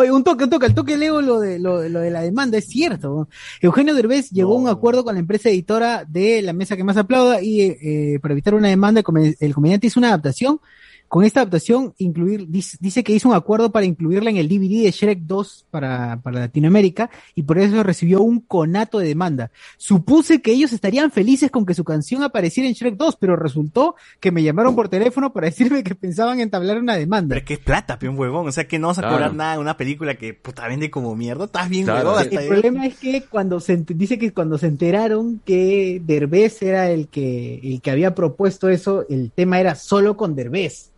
Oye, 0.00 0.12
un 0.12 0.22
toque, 0.22 0.44
un 0.44 0.50
toque, 0.50 0.66
al 0.66 0.74
toque 0.74 0.96
leo 0.96 1.20
lo 1.20 1.40
de, 1.40 1.58
lo, 1.58 1.88
lo 1.88 1.98
de 1.98 2.12
la 2.12 2.20
demanda, 2.20 2.56
es 2.56 2.68
cierto. 2.68 3.28
Eugenio 3.60 3.96
Derbez 3.96 4.30
llegó 4.30 4.54
a 4.54 4.60
un 4.60 4.68
acuerdo 4.68 5.02
con 5.02 5.14
la 5.14 5.18
empresa 5.18 5.48
editora 5.48 6.04
de 6.04 6.40
La 6.40 6.52
Mesa 6.52 6.76
que 6.76 6.84
más 6.84 6.96
aplauda 6.96 7.42
y 7.42 7.62
eh, 7.62 8.20
para 8.22 8.30
evitar 8.30 8.54
una 8.54 8.68
demanda, 8.68 9.02
el, 9.04 9.36
el 9.40 9.54
comediante 9.54 9.88
hizo 9.88 9.98
una 9.98 10.10
adaptación. 10.10 10.60
Con 11.08 11.24
esta 11.24 11.40
adaptación, 11.40 11.94
incluir, 11.98 12.46
dice, 12.48 12.76
dice 12.80 13.02
que 13.02 13.12
hizo 13.14 13.30
un 13.30 13.34
acuerdo 13.34 13.72
para 13.72 13.86
incluirla 13.86 14.28
en 14.28 14.36
el 14.36 14.46
DVD 14.48 14.84
de 14.84 14.90
Shrek 14.90 15.20
2 15.20 15.66
para, 15.70 16.20
para 16.22 16.40
Latinoamérica 16.40 17.08
y 17.34 17.44
por 17.44 17.58
eso 17.58 17.82
recibió 17.82 18.20
un 18.20 18.40
conato 18.40 18.98
de 18.98 19.08
demanda. 19.08 19.50
Supuse 19.78 20.42
que 20.42 20.52
ellos 20.52 20.72
estarían 20.74 21.10
felices 21.10 21.50
con 21.50 21.64
que 21.64 21.72
su 21.72 21.82
canción 21.82 22.22
apareciera 22.22 22.68
en 22.68 22.74
Shrek 22.74 22.96
2, 22.96 23.16
pero 23.16 23.36
resultó 23.36 23.94
que 24.20 24.30
me 24.30 24.42
llamaron 24.42 24.74
por 24.74 24.90
teléfono 24.90 25.32
para 25.32 25.46
decirme 25.46 25.82
que 25.82 25.94
pensaban 25.94 26.40
entablar 26.40 26.78
una 26.78 26.96
demanda. 26.96 27.28
Pero 27.30 27.38
es 27.40 27.46
que 27.46 27.54
es 27.54 27.60
plata, 27.60 27.98
peón 27.98 28.18
huevón. 28.18 28.46
O 28.46 28.52
sea 28.52 28.68
que 28.68 28.78
no 28.78 28.88
vas 28.88 28.98
a 28.98 29.02
Claro. 29.02 29.14
cobrar 29.16 29.34
nada 29.34 29.54
en 29.54 29.60
una 29.60 29.76
película 29.78 30.16
que 30.16 30.34
puta 30.34 30.68
vende 30.68 30.90
como 30.90 31.16
mierda. 31.16 31.46
Estás 31.46 31.70
bien 31.70 31.84
Claro. 31.86 32.08
huevón. 32.10 32.22
hasta 32.22 32.34
El 32.34 32.38
ahí. 32.42 32.48
problema 32.48 32.86
es 32.86 32.96
que 32.98 33.22
cuando 33.22 33.60
se 33.60 33.76
dice 33.78 34.18
que 34.18 34.32
cuando 34.34 34.58
se 34.58 34.66
enteraron 34.66 35.40
que 35.46 36.02
Derbez 36.04 36.60
era 36.60 36.90
el 36.90 37.08
que 37.08 37.60
el 37.62 37.80
que 37.80 37.90
había 37.90 38.14
propuesto 38.14 38.68
eso, 38.68 39.06
el 39.08 39.30
tema 39.32 39.58
era 39.58 39.74
solo 39.74 40.16
con 40.16 40.34
Derbez, 40.34 40.90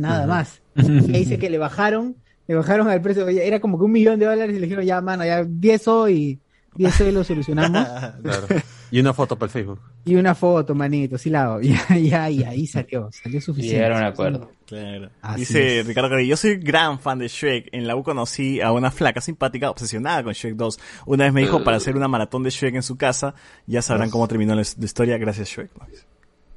nada 0.00 0.26
más. 0.26 0.60
Y 0.76 1.14
ahí 1.14 1.24
dice 1.24 1.38
que 1.38 1.50
le 1.50 1.58
bajaron, 1.58 2.16
le 2.46 2.54
bajaron 2.54 2.88
al 2.88 3.02
precio, 3.02 3.28
era 3.28 3.60
como 3.60 3.78
que 3.78 3.84
un 3.84 3.92
millón 3.92 4.18
de 4.18 4.26
dólares 4.26 4.56
y 4.56 4.60
le 4.60 4.66
dijeron 4.66 4.84
ya 4.84 5.00
mano, 5.00 5.24
ya 5.24 5.44
10 5.44 5.86
y 6.10 6.38
10 6.76 7.00
y 7.00 7.12
lo 7.12 7.24
solucionamos. 7.24 7.86
Claro. 8.22 8.46
Y 8.92 8.98
una 8.98 9.14
foto 9.14 9.36
para 9.36 9.46
el 9.46 9.52
Facebook. 9.52 9.80
Y 10.04 10.16
una 10.16 10.34
foto, 10.34 10.74
manito, 10.74 11.16
sí 11.16 11.30
la 11.30 11.44
hago. 11.44 11.60
Ya, 11.62 11.96
ya, 11.96 12.30
y 12.30 12.42
ahí 12.42 12.66
salió, 12.66 13.08
salió 13.12 13.40
suficiente. 13.40 13.76
Llegaron 13.76 14.02
a 14.02 14.08
acuerdo. 14.08 14.50
Claro. 14.66 15.10
Así 15.22 15.40
Dice 15.40 15.80
es. 15.80 15.86
Ricardo 15.86 16.10
Carrillo, 16.10 16.30
yo 16.30 16.36
soy 16.36 16.56
gran 16.56 16.98
fan 16.98 17.18
de 17.18 17.28
Shrek. 17.28 17.68
En 17.72 17.86
la 17.86 17.94
U 17.94 18.02
conocí 18.02 18.60
a 18.60 18.72
una 18.72 18.90
flaca 18.90 19.20
simpática 19.20 19.70
obsesionada 19.70 20.24
con 20.24 20.32
Shrek 20.32 20.56
2. 20.56 20.80
Una 21.06 21.24
vez 21.24 21.32
me 21.32 21.40
dijo 21.42 21.62
para 21.62 21.76
hacer 21.76 21.96
una 21.96 22.08
maratón 22.08 22.42
de 22.42 22.50
Shrek 22.50 22.74
en 22.74 22.82
su 22.82 22.96
casa. 22.96 23.34
Ya 23.66 23.82
sabrán 23.82 24.10
cómo 24.10 24.26
terminó 24.26 24.54
la, 24.54 24.62
la 24.62 24.84
historia. 24.84 25.18
Gracias, 25.18 25.48
Shrek. 25.48 25.70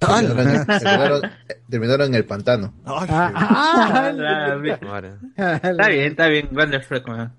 Terminaron, 0.07 0.65
terminaron- 0.67 1.32
terminaron 1.69 2.07
en 2.09 2.15
el 2.15 2.25
pantano. 2.25 2.73
Ah, 2.85 4.11
Madre. 4.83 5.14
Está 5.38 5.88
bien, 5.90 6.03
está 6.11 6.27
bien. 6.27 6.49
Grande 6.51 6.80
Shrek, 6.80 7.07
man. 7.07 7.33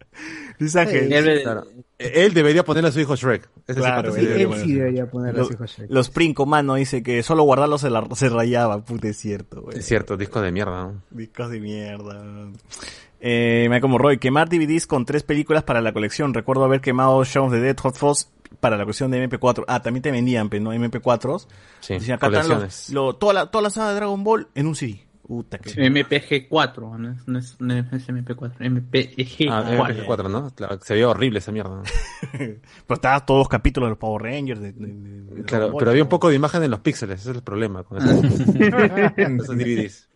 Dice 0.59 0.81
Ángel. 0.81 1.13
Él- 1.13 1.43
Claro. 1.43 1.65
Él 1.99 2.35
debería 2.35 2.65
ponerle 2.65 2.89
a 2.89 2.93
su 2.93 3.01
hijo 3.01 3.15
Shrek. 3.17 3.49
Ese 3.67 3.81
Claro, 3.81 4.13
sí 4.13 4.21
él 4.21 4.27
él 4.27 4.47
ponerle 4.49 4.65
sí 4.65 4.73
debería 4.75 5.07
ponerle 5.07 5.41
a 5.41 5.45
su 5.45 5.53
hijo 5.53 5.65
Shrek. 5.65 5.91
los 5.91 6.11
Princo 6.11 6.45
Mano 6.45 6.75
dice 6.75 7.03
que 7.03 7.23
solo 7.23 7.45
guardarlo 7.45 7.79
se, 7.79 7.89
la- 7.91 8.07
se 8.15 8.29
rayaba. 8.29 8.85
Puta, 8.85 9.09
es 9.09 9.17
cierto, 9.17 9.63
güey. 9.63 9.79
Es 9.79 9.87
cierto, 9.87 10.17
disco 10.17 10.41
de 10.41 10.51
mierda. 10.53 10.85
¿no? 10.85 11.03
Discos 11.11 11.51
de 11.51 11.61
mierda. 11.61 12.23
Eh, 13.21 13.69
me 13.71 13.81
como 13.81 13.97
Roy, 13.97 14.19
quemar 14.19 14.49
DVDs 14.49 14.87
con 14.87 15.07
tres 15.07 15.23
películas 15.23 15.63
para 15.63 15.81
la 15.81 15.93
colección. 15.93 16.35
Recuerdo 16.35 16.65
haber 16.65 16.81
quemado 16.81 17.25
Shaun 17.25 17.47
of 17.47 17.53
the 17.55 17.61
Dead, 17.61 17.77
Hot 17.79 17.97
Fuzz 17.97 18.29
para 18.61 18.77
la 18.77 18.85
colección 18.85 19.11
de 19.11 19.29
MP4. 19.29 19.65
Ah, 19.69 19.83
también 19.83 20.03
te 20.03 20.11
vendían, 20.11 20.49
pero 20.49 20.63
no 20.65 20.73
MP4s. 20.73 21.47
Sí, 21.81 21.95
Decían, 21.95 22.17
acá 22.17 22.27
están 22.29 22.61
los- 22.61 22.91
lo- 22.91 23.15
toda, 23.17 23.33
la, 23.35 23.47
toda 23.51 23.63
la 23.63 23.71
saga 23.71 23.91
de 23.91 23.95
Dragon 23.97 24.23
Ball 24.25 24.49
en 24.55 24.67
un 24.67 24.75
CD. 24.75 25.01
Puta 25.27 25.57
que... 25.57 25.71
MPG4, 25.71 26.99
no 26.99 27.11
es, 27.13 27.27
no 27.27 27.39
es, 27.39 27.59
no 27.59 27.75
es 27.75 27.87
MP4, 28.09 28.59
MPG4. 28.59 29.49
Ah, 29.51 29.89
MP4, 29.89 30.31
¿no? 30.31 30.51
Claro, 30.55 30.79
se 30.83 30.93
veía 30.93 31.09
horrible 31.09 31.39
esa 31.39 31.51
mierda. 31.51 31.77
¿no? 31.77 31.83
Pero 32.33 32.61
estaban 32.95 33.25
todos 33.25 33.39
los 33.39 33.49
capítulos 33.49 33.87
de 33.87 33.91
los 33.93 33.99
Power 33.99 34.23
Rangers. 34.23 34.61
De, 34.61 34.75
Claro, 35.47 35.71
Ball, 35.71 35.79
pero 35.79 35.91
había 35.93 36.03
un 36.03 36.09
poco 36.11 36.29
de 36.29 36.35
imagen 36.37 36.63
en 36.63 36.71
los 36.71 36.81
píxeles, 36.81 37.21
ese 37.21 37.31
es 37.31 37.37
el 37.37 37.43
problema 37.43 37.83
con 37.85 37.99
esos, 38.03 38.23
esos 39.17 39.57
DVDs. 39.57 40.09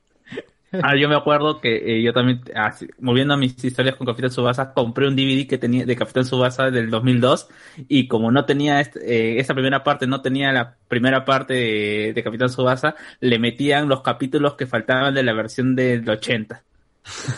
Ah, 0.73 0.95
yo 0.97 1.09
me 1.09 1.17
acuerdo 1.17 1.61
que 1.61 1.99
eh, 1.99 2.03
yo 2.03 2.13
también, 2.13 2.43
así, 2.55 2.87
moviendo 3.01 3.35
a 3.35 3.37
mis 3.39 3.63
historias 3.65 3.97
con 3.97 4.07
Capitán 4.07 4.31
Subasa, 4.31 4.75
compré 4.75 5.09
un 5.09 5.17
DVD 5.17 5.47
que 5.47 5.57
tenía 5.59 5.87
de 5.87 5.97
Capitán 5.97 6.25
Subasa 6.27 6.71
del 6.71 6.91
2002 6.91 7.49
y 7.89 8.07
como 8.07 8.31
no 8.31 8.45
tenía 8.45 8.81
est- 8.81 8.97
eh, 8.97 9.39
esa 9.41 9.55
primera 9.55 9.83
parte, 9.83 10.07
no 10.07 10.21
tenía 10.21 10.53
la 10.53 10.77
primera 10.89 11.25
parte 11.25 11.55
de, 11.55 12.13
de 12.15 12.23
Capitán 12.23 12.51
Subasa, 12.51 12.95
le 13.21 13.39
metían 13.39 13.89
los 13.89 14.03
capítulos 14.03 14.55
que 14.55 14.67
faltaban 14.67 15.15
de 15.15 15.23
la 15.23 15.33
versión 15.33 15.75
del 15.75 16.09
80. 16.09 16.63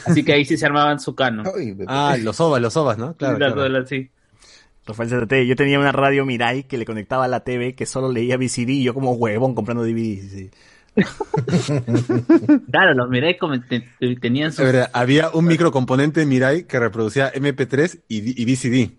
Así 0.04 0.24
que 0.24 0.32
ahí 0.32 0.44
sí 0.44 0.56
se 0.56 0.66
armaban 0.66 0.98
su 0.98 1.14
canon. 1.14 1.46
Ah, 1.86 2.16
los 2.20 2.40
ovas, 2.40 2.60
los 2.60 2.76
ovas, 2.76 2.98
¿no? 2.98 3.14
Claro, 3.16 3.36
claro. 3.54 3.68
las- 3.68 3.88
sí. 3.88 4.10
Yo 5.46 5.56
tenía 5.56 5.78
una 5.78 5.92
radio 5.92 6.24
Mirai 6.26 6.64
que 6.64 6.78
le 6.78 6.84
conectaba 6.84 7.26
a 7.26 7.28
la 7.28 7.40
TV 7.44 7.74
que 7.74 7.86
solo 7.86 8.10
leía 8.10 8.36
VCD 8.36 8.70
y 8.70 8.82
yo 8.82 8.94
como 8.94 9.12
huevón 9.12 9.54
comprando 9.54 9.84
DVDs. 9.84 10.32
sí. 10.32 10.50
Claro, 12.70 12.94
los 12.94 13.08
miré 13.08 13.38
como 13.38 13.60
te- 13.60 13.84
te- 13.98 14.16
tenían 14.16 14.52
sus... 14.52 14.64
verdad, 14.64 14.90
había 14.92 15.30
un 15.30 15.44
microcomponente 15.46 16.24
Mirai 16.26 16.64
que 16.64 16.78
reproducía 16.78 17.32
MP3 17.32 18.00
y, 18.08 18.42
y 18.42 18.44
VCD. 18.44 18.90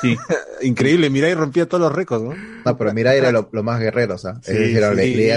Sí. 0.00 0.16
Increíble, 0.62 1.10
Mirai 1.10 1.34
rompía 1.34 1.66
todos 1.68 1.80
los 1.82 1.92
récords, 1.92 2.24
¿no? 2.24 2.34
No, 2.64 2.76
pero 2.76 2.92
mira, 2.92 3.14
era 3.14 3.32
lo, 3.32 3.48
lo 3.52 3.62
más 3.62 3.80
guerrero, 3.80 4.14
o 4.14 4.18
sea, 4.18 4.34
Sí, 4.42 4.52
sí, 4.52 4.72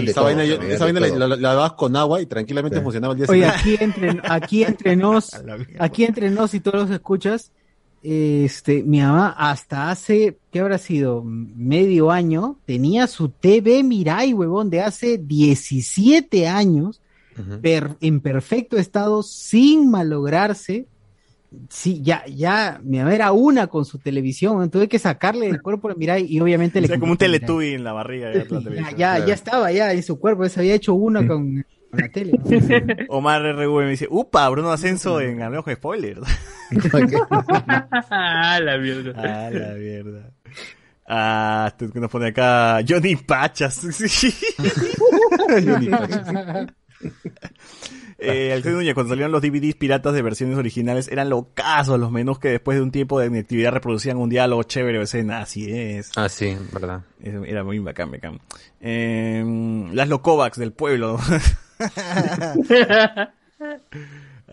de 0.05 0.11
esa 0.11 0.15
todo, 0.15 0.25
vaina, 0.25 0.43
yo- 0.45 0.57
leían 0.57 0.71
esa 0.75 0.85
de 0.85 0.91
vaina 0.93 0.99
la, 0.99 1.07
todo. 1.07 1.19
la- 1.19 1.27
la 1.27 1.35
lavabas 1.37 1.73
con 1.73 1.95
agua 1.95 2.21
y 2.21 2.25
tranquilamente 2.25 2.77
Sí. 2.77 2.83
funcionaba 2.83 3.13
el 3.13 3.17
día 3.19 3.27
Oye, 3.29 3.51
siguiente. 3.59 3.79
aquí 3.79 3.83
entre, 3.83 4.21
aquí 4.29 4.63
entre 4.63 4.95
nos, 4.97 5.31
aquí 5.79 6.03
entre 6.05 6.29
nos 6.29 6.53
y 6.53 6.59
todos 6.59 6.81
los 6.83 6.91
escuchas, 6.91 7.51
este, 8.03 8.83
mi 8.83 8.99
mamá 8.99 9.29
hasta 9.37 9.89
hace, 9.89 10.37
¿qué 10.51 10.59
habrá 10.59 10.77
sido? 10.77 11.23
Medio 11.25 12.11
año, 12.11 12.57
tenía 12.65 13.07
su 13.07 13.29
TV 13.29 13.81
Mirai, 13.83 14.33
huevón, 14.33 14.69
de 14.69 14.81
hace 14.81 15.17
17 15.17 16.47
años, 16.47 17.01
per- 17.61 17.95
en 18.01 18.19
perfecto 18.19 18.77
estado, 18.77 19.23
sin 19.23 19.89
malograrse. 19.89 20.85
Sí, 21.69 22.01
ya, 22.03 22.25
ya, 22.25 22.81
mi 22.83 22.97
mamá 22.97 23.13
era 23.13 23.31
una 23.31 23.67
con 23.67 23.85
su 23.85 23.99
televisión, 23.99 24.69
tuve 24.71 24.87
que 24.87 24.97
sacarle 24.99 25.45
del 25.47 25.61
cuerpo 25.61 25.89
a 25.89 25.93
Mirai 25.95 26.25
y 26.27 26.39
obviamente 26.39 26.79
O 26.79 26.81
le 26.81 26.87
sea, 26.87 26.99
como 26.99 27.11
un 27.11 27.17
teletubby 27.17 27.73
en 27.73 27.83
la 27.83 27.93
barriga. 27.93 28.29
de 28.29 28.39
la 28.39 28.43
Ya, 28.49 28.59
televisión. 28.59 28.97
ya, 28.97 29.25
ya 29.27 29.33
estaba 29.33 29.71
ya 29.71 29.93
en 29.93 30.01
su 30.03 30.19
cuerpo, 30.19 30.47
se 30.49 30.59
había 30.59 30.73
hecho 30.73 30.93
una 30.95 31.25
con, 31.27 31.63
con 31.93 32.01
la 32.01 32.09
tele. 32.09 32.39
Omar 33.09 33.41
RV 33.43 33.83
me 33.83 33.89
dice, 33.91 34.07
upa, 34.09 34.49
Bruno 34.49 34.71
Ascenso 34.71 35.21
en 35.21 35.41
Hablemos 35.41 35.63
con 35.63 35.75
Spoilers. 35.75 36.21
Ah, 38.09 38.59
la 38.59 38.77
mierda. 38.77 39.13
Ah, 39.15 39.49
la 39.51 39.73
mierda. 39.75 40.31
Ah, 41.07 41.65
esto 41.67 41.91
que 41.91 41.99
nos 41.99 42.09
pone 42.09 42.29
acá 42.29 42.79
Johnny 42.87 43.15
Pachas. 43.15 43.75
Sí. 43.75 44.33
Johnny 45.65 45.87
Pachas. 45.87 46.27
Eh, 48.17 48.53
Alfredo 48.53 48.77
Núñez, 48.77 48.93
cuando 48.93 49.09
salieron 49.09 49.33
los 49.33 49.41
DVDs 49.41 49.75
piratas 49.75 50.13
de 50.13 50.21
versiones 50.21 50.57
originales, 50.57 51.09
eran 51.09 51.29
locazos 51.29 51.99
los 51.99 52.09
menús 52.09 52.39
que 52.39 52.49
después 52.49 52.77
de 52.77 52.81
un 52.81 52.91
tiempo 52.91 53.19
de 53.19 53.27
inactividad 53.27 53.73
reproducían 53.73 54.17
un 54.17 54.29
diálogo 54.29 54.63
chévere 54.63 54.99
o 54.99 55.01
escena. 55.01 55.41
Así 55.41 55.69
es. 55.69 56.11
Ah, 56.15 56.29
sí, 56.29 56.55
verdad. 56.71 57.01
Era 57.21 57.63
muy 57.63 57.79
bacán, 57.79 58.11
bacán. 58.11 58.39
Eh, 58.79 59.43
las 59.91 60.07
Lokovacs 60.07 60.57
del 60.57 60.71
pueblo. 60.71 61.19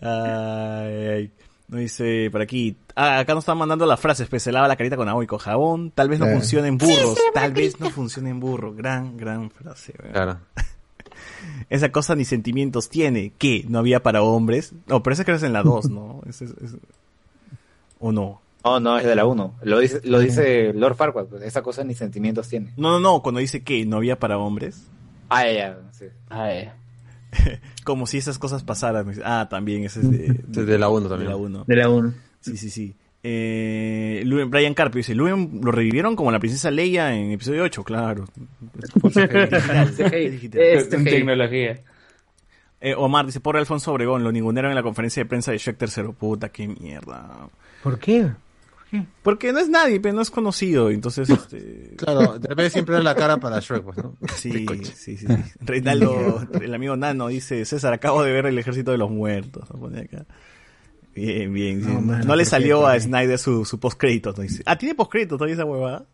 Ay, 0.01 1.07
ay. 1.07 1.31
No 1.67 1.77
dice 1.77 2.29
por 2.31 2.41
aquí. 2.41 2.75
Ah, 2.95 3.19
acá 3.19 3.33
nos 3.33 3.43
están 3.43 3.57
mandando 3.57 3.85
las 3.85 3.99
frases. 3.99 4.27
Pues 4.27 4.43
se 4.43 4.51
lava 4.51 4.67
la 4.67 4.75
carita 4.75 4.97
con 4.97 5.07
agua 5.07 5.23
y 5.23 5.27
con 5.27 5.39
jabón. 5.39 5.91
Tal 5.91 6.09
vez 6.09 6.19
no 6.19 6.25
Eh. 6.27 6.33
funcione 6.33 6.67
en 6.67 6.77
burros. 6.77 7.17
Tal 7.33 7.53
vez 7.53 7.79
no 7.79 7.89
funcione 7.89 8.29
en 8.29 8.39
burro. 8.41 8.73
Gran, 8.73 9.15
gran 9.15 9.49
frase. 9.51 9.93
Claro. 9.93 10.39
Esa 11.69 11.89
cosa 11.91 12.15
ni 12.15 12.25
sentimientos 12.25 12.89
tiene. 12.89 13.31
¿Qué? 13.37 13.63
¿No 13.69 13.79
había 13.79 14.03
para 14.03 14.21
hombres? 14.21 14.73
No, 14.87 15.01
pero 15.01 15.13
ese 15.13 15.23
creo 15.23 15.35
que 15.35 15.37
es 15.37 15.43
en 15.43 15.53
la 15.53 15.63
2, 15.63 15.89
¿no? 15.89 16.21
Es- 16.27 16.41
es- 16.41 16.75
¿O 17.99 18.11
no? 18.11 18.41
No, 18.65 18.79
no, 18.79 18.97
es 18.97 19.05
de 19.05 19.15
la 19.15 19.25
1. 19.25 19.55
Lo 19.63 19.79
dice, 19.79 20.01
lo 20.03 20.19
dice 20.19 20.73
Lord 20.73 20.95
Farquaad, 20.95 21.25
pues, 21.27 21.41
esa 21.43 21.61
cosa 21.63 21.83
ni 21.83 21.93
sentimientos 21.95 22.47
tiene. 22.49 22.73
No, 22.77 22.91
no, 22.91 22.99
no. 22.99 23.21
Cuando 23.21 23.39
dice 23.39 23.63
que 23.63 23.85
no 23.85 23.97
había 23.97 24.19
para 24.19 24.37
hombres. 24.37 24.87
Ah, 25.29 25.45
ya, 25.45 25.53
ya, 25.53 25.77
sí. 25.91 26.05
Como 27.83 28.05
si 28.07 28.17
esas 28.17 28.37
cosas 28.37 28.63
pasaran. 28.63 29.11
Ah, 29.23 29.47
también, 29.49 29.83
ese 29.85 30.01
es 30.01 30.09
de, 30.11 30.63
de 30.65 30.77
la 30.77 30.89
1 30.89 31.07
también. 31.09 31.27
De 31.29 31.33
la 31.33 31.37
1. 31.37 31.63
De 31.67 31.75
la 31.75 31.89
1. 31.89 32.13
Sí, 32.41 32.57
sí, 32.57 32.69
sí. 32.69 32.95
Eh, 33.23 34.23
Luen- 34.25 34.49
Brian 34.49 34.73
Carpio 34.73 34.97
dice, 34.99 35.13
Luen 35.13 35.61
lo 35.63 35.71
revivieron 35.71 36.15
como 36.15 36.31
la 36.31 36.39
princesa 36.39 36.71
Leia 36.71 37.13
en 37.15 37.31
episodio 37.31 37.63
8, 37.63 37.83
claro. 37.83 38.25
Por 38.99 39.11
CGI 39.11 39.21
digital, 39.51 39.93
CGI 39.95 40.29
digital. 40.29 40.61
Es 40.61 40.91
en 40.91 41.03
tecnología. 41.03 41.79
Eh, 42.83 42.95
Omar 42.97 43.27
dice, 43.27 43.39
pobre 43.39 43.59
Alfonso 43.59 43.91
Obregón, 43.91 44.23
lo 44.23 44.31
ningunearon 44.31 44.71
en 44.71 44.75
la 44.75 44.81
conferencia 44.81 45.21
de 45.23 45.29
prensa 45.29 45.51
de 45.51 45.59
Shrek 45.59 45.77
tercero. 45.77 46.13
Puta, 46.13 46.49
qué 46.49 46.67
mierda. 46.67 47.47
¿Por 47.83 47.99
qué? 47.99 48.27
Porque 49.23 49.53
no 49.53 49.59
es 49.59 49.69
nadie, 49.69 49.99
pero 49.99 50.15
no 50.15 50.21
es 50.21 50.29
conocido, 50.29 50.89
entonces... 50.89 51.29
Este... 51.29 51.93
Claro, 51.97 52.37
de 52.39 52.47
repente 52.47 52.69
siempre 52.71 52.95
da 52.95 53.01
la 53.01 53.15
cara 53.15 53.37
para 53.37 53.59
Shrek, 53.59 53.83
pues, 53.83 53.97
¿no? 53.97 54.17
Sí, 54.35 54.65
sí, 54.83 54.83
sí, 54.83 55.17
sí. 55.17 55.25
Reinaldo, 55.61 56.45
el 56.59 56.73
amigo 56.73 56.95
Nano, 56.97 57.27
dice, 57.27 57.63
César, 57.65 57.93
acabo 57.93 58.23
de 58.23 58.31
ver 58.31 58.47
el 58.47 58.57
ejército 58.57 58.91
de 58.91 58.97
los 58.97 59.09
muertos. 59.09 59.69
Lo 59.69 59.79
pone 59.79 60.01
acá. 60.01 60.25
Bien, 61.15 61.53
bien. 61.53 61.83
sí. 61.83 61.89
No, 62.25 62.35
le 62.35 62.45
salió 62.45 62.87
a. 62.87 62.99
Snyder 62.99 63.37
su, 63.37 63.65
su 63.65 63.79
postcrédito. 63.79 64.33
¿no? 64.37 64.43
Ah, 64.65 64.77
¿tiene 64.77 64.95
postcrédito 64.95 65.35
todavía 65.37 65.55
esa 65.55 65.65
huevada? 65.65 66.05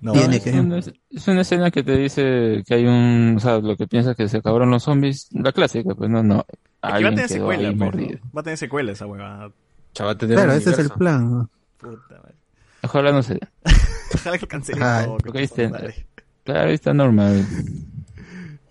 No, 0.00 0.12
Tiene 0.12 0.40
que- 0.40 0.50
Es 0.50 0.56
una, 0.56 0.78
es 0.78 1.28
una 1.28 1.40
escena 1.42 1.70
que 1.70 1.82
te 1.84 1.96
dice 1.96 2.64
que 2.66 2.74
hay 2.74 2.84
un, 2.86 3.34
o 3.36 3.40
sea, 3.40 3.58
lo 3.60 3.76
que 3.76 3.86
piensas 3.86 4.16
que 4.16 4.28
se 4.28 4.38
acabaron 4.38 4.70
los 4.70 4.82
zombies, 4.82 5.28
la 5.32 5.52
clásica, 5.52 5.94
pues 5.94 6.10
no, 6.10 6.22
no. 6.22 6.44
Es 6.48 6.54
que 6.80 6.88
va 6.88 6.96
a 6.96 7.10
tener 7.10 7.28
secuela, 7.28 7.72
pues. 7.78 7.94
Va 8.36 8.40
a 8.40 8.42
tener 8.42 8.56
secuela 8.58 8.92
esa 8.92 9.06
huevada. 9.06 9.52
Chaval, 9.94 10.16
Claro, 10.16 10.52
ese 10.52 10.70
es 10.70 10.78
el 10.78 10.90
plan. 10.90 11.30
¿no? 11.30 11.50
Puta 11.78 12.16
madre. 12.18 12.34
Ojalá 12.82 13.12
no 13.12 13.22
se. 13.22 13.38
Ojalá 14.14 14.38
que 14.38 14.46
cancelen 14.46 14.82
todo. 15.04 15.18
Claro, 16.44 16.68
ahí 16.68 16.74
está 16.74 16.92
normal. 16.94 17.46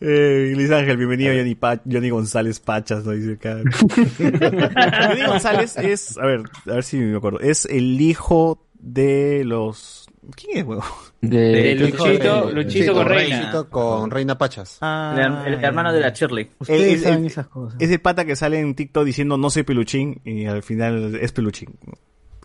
Eh, 0.04 0.54
Luis 0.56 0.72
Ángel, 0.72 0.98
bienvenido 0.98 1.32
Johnny, 1.34 1.54
Pa- 1.56 1.80
Johnny 1.90 2.10
González 2.10 2.60
Pachas, 2.60 3.06
¿no? 3.06 3.12
Dice 3.12 3.34
acá. 3.34 3.58
Johnny 4.18 5.26
González 5.28 5.78
es, 5.78 6.18
a 6.18 6.26
ver, 6.26 6.42
a 6.66 6.74
ver 6.74 6.84
si 6.84 6.98
me 6.98 7.18
acuerdo, 7.18 7.40
es 7.40 7.66
el 7.66 8.02
hijo 8.02 8.66
de 8.80 9.44
los... 9.46 10.08
¿Quién 10.36 10.58
es, 10.60 10.64
huevo? 10.64 10.84
De, 11.22 11.38
De 11.38 11.76
Luchito, 11.76 12.52
Luchito 12.52 12.94
con 12.94 13.08
Reina. 13.08 13.40
Luchito 13.40 13.70
con 13.70 14.12
Reina 14.12 14.38
Pachas. 14.38 14.78
Ah, 14.82 15.42
El, 15.46 15.54
el 15.56 15.64
hermano 15.64 15.92
de 15.92 16.00
la 16.00 16.10
Shirley. 16.10 16.50
Ustedes 16.60 16.94
el- 16.94 17.00
saben 17.02 17.20
el- 17.22 17.26
esas 17.26 17.48
cosas. 17.48 17.82
Es 17.82 17.90
el 17.92 18.00
pata 18.02 18.24
que 18.26 18.36
sale 18.36 18.60
en 18.60 18.76
TikTok 18.76 19.04
diciendo 19.04 19.38
no 19.38 19.50
soy 19.50 19.64
peluchín 19.64 20.22
y 20.24 20.46
al 20.46 20.62
final 20.64 21.16
es 21.16 21.32
peluchín. 21.32 21.70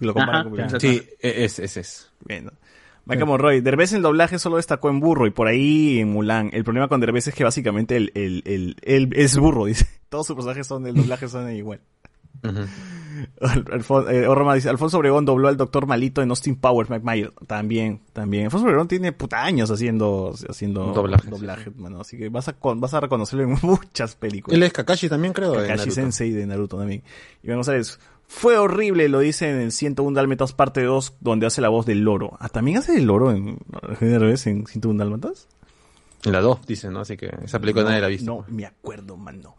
Lo 0.01 0.15
comparan 0.15 0.35
Ajá, 0.41 0.45
con 0.45 0.57
peluchín. 0.57 0.79
claro. 0.79 0.95
Sí, 1.05 1.09
e- 1.21 1.45
es, 1.45 1.59
es, 1.59 1.77
es. 1.77 2.11
Bueno. 2.21 2.51
Michael 3.09 3.27
Monroy, 3.29 3.61
Derbez 3.61 3.93
en 3.93 4.03
doblaje 4.03 4.39
solo 4.39 4.57
destacó 4.57 4.89
en 4.91 4.99
burro 4.99 5.27
y 5.27 5.31
por 5.31 5.47
ahí 5.47 6.01
en 6.01 6.09
Mulan. 6.11 6.51
El 6.53 6.65
problema 6.65 6.89
con 6.89 6.99
Derbez 7.01 7.29
es 7.29 7.35
que 7.35 7.45
básicamente 7.45 7.97
el, 7.97 8.11
el, 8.15 8.43
el, 8.47 8.77
el- 8.83 9.11
es 9.15 9.37
burro, 9.39 9.67
dice. 9.67 9.87
Todos 10.09 10.27
sus 10.27 10.35
personajes 10.35 10.67
son, 10.67 10.87
el 10.87 10.95
doblaje 10.95 11.29
son 11.29 11.55
igual. 11.55 11.81
Ujú. 12.43 12.61
Alfon- 13.41 14.07
eh, 14.11 14.55
dice, 14.55 14.69
Alfonso 14.69 14.99
Obregón 14.99 15.25
dobló 15.25 15.49
al 15.49 15.57
doctor 15.57 15.87
malito 15.87 16.23
en 16.23 16.31
Austin 16.31 16.57
Powers, 16.57 16.91
McMayer. 16.91 17.33
También, 17.47 18.01
también. 18.13 18.45
Alfonso 18.45 18.67
Obregón 18.67 18.89
tiene 18.89 19.13
puta 19.13 19.45
años 19.45 19.71
haciendo, 19.71 20.35
haciendo 20.49 20.93
Doblajes, 20.93 21.31
doblaje, 21.31 21.71
mano. 21.77 22.01
Así 22.01 22.17
que 22.17 22.29
vas 22.29 22.49
a, 22.49 22.53
con- 22.55 22.81
vas 22.81 22.95
a 22.95 23.01
reconocerlo 23.01 23.45
en 23.45 23.57
muchas 23.63 24.15
películas. 24.17 24.57
Él 24.57 24.63
es 24.63 24.73
Kakashi 24.73 25.09
también, 25.09 25.33
creo. 25.33 25.55
Kakashi. 25.55 25.91
Sensei 25.91 26.31
de 26.33 26.47
Naruto 26.47 26.77
también. 26.79 27.03
Y 27.43 27.49
vamos 27.49 27.69
a 27.69 27.73
ver, 27.73 27.85
fue 28.29 28.59
horrible, 28.59 29.09
lo 29.09 29.21
dice 29.21 29.51
en 29.51 29.61
el 29.61 29.73
101 29.73 30.15
Dálmatas 30.17 30.53
parte 30.53 30.83
2, 30.83 31.15
donde 31.21 31.47
hace 31.47 31.61
la 31.61 31.69
voz 31.69 31.87
del 31.87 32.01
loro. 32.01 32.37
Ah, 32.41 32.49
¿también 32.49 32.79
hace 32.79 32.97
el 32.97 33.05
loro 33.07 33.31
en 33.31 33.59
Derbez 34.01 34.47
en 34.49 34.67
101 34.67 34.99
Dálmatas? 34.99 35.47
En 36.25 36.33
la 36.33 36.41
2, 36.41 36.67
dicen, 36.67 36.93
¿no? 36.93 37.01
Así 37.01 37.17
que 37.17 37.31
esa 37.45 37.61
película 37.61 37.85
nadie 37.85 38.01
la 38.01 38.07
ha 38.07 38.11
visto. 38.11 38.27
No, 38.27 38.45
me 38.49 38.67
acuerdo, 38.67 39.17
mano. 39.17 39.55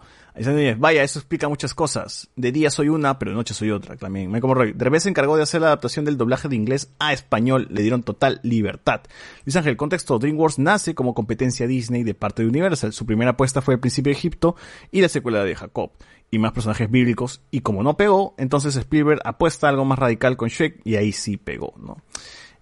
Vaya, 0.78 1.04
eso 1.04 1.20
explica 1.20 1.48
muchas 1.48 1.74
cosas. 1.74 2.30
De 2.36 2.52
día 2.52 2.70
soy 2.70 2.90
una, 2.90 3.18
pero 3.18 3.32
de 3.32 3.38
noche 3.38 3.54
soy 3.54 3.72
otra, 3.72 3.98
también. 3.98 4.32
Michael 4.32 4.48
Monroy, 4.48 4.74
Derbez 4.74 5.04
se 5.04 5.10
encargó 5.10 5.36
de 5.36 5.44
hacer 5.44 5.62
la 5.62 5.68
adaptación 5.68 6.06
del 6.06 6.18
doblaje 6.18 6.48
de 6.48 6.56
inglés 6.56 6.92
a 7.00 7.14
español. 7.14 7.68
Le 7.72 7.82
dieron 7.82 8.04
total 8.04 8.40
libertad. 8.44 9.02
Luis 9.46 9.56
Ángel, 9.56 9.78
contexto. 9.78 10.20
DreamWorks 10.20 10.60
nace 10.60 10.96
como 10.96 11.14
competencia 11.14 11.68
Disney 11.68 12.04
de 12.04 12.14
parte 12.14 12.44
de 12.44 12.50
Universal. 12.50 12.94
Su 12.94 13.06
primera 13.06 13.32
apuesta 13.32 13.62
fue 13.62 13.76
El 13.76 13.80
Príncipe 13.80 14.10
de 14.10 14.16
Egipto 14.16 14.56
y 14.92 15.02
la 15.02 15.10
secuela 15.10 15.44
de 15.44 15.56
Jacob. 15.56 15.92
Y 16.30 16.40
más 16.40 16.52
personajes 16.52 16.92
bíblicos. 16.92 17.42
Y 17.52 17.62
como 17.62 17.84
no 17.84 17.98
pegó, 17.98 18.36
entonces 18.38 18.76
Spielberg 18.76 19.22
apuesta 19.24 19.70
algo 19.70 19.86
más 19.86 19.98
radical 19.98 20.38
con 20.38 20.50
Shrek 20.50 20.82
y 20.84 20.96
ahí 20.96 21.14
sí 21.14 21.38
pegó, 21.38 21.74
¿no? 21.78 21.98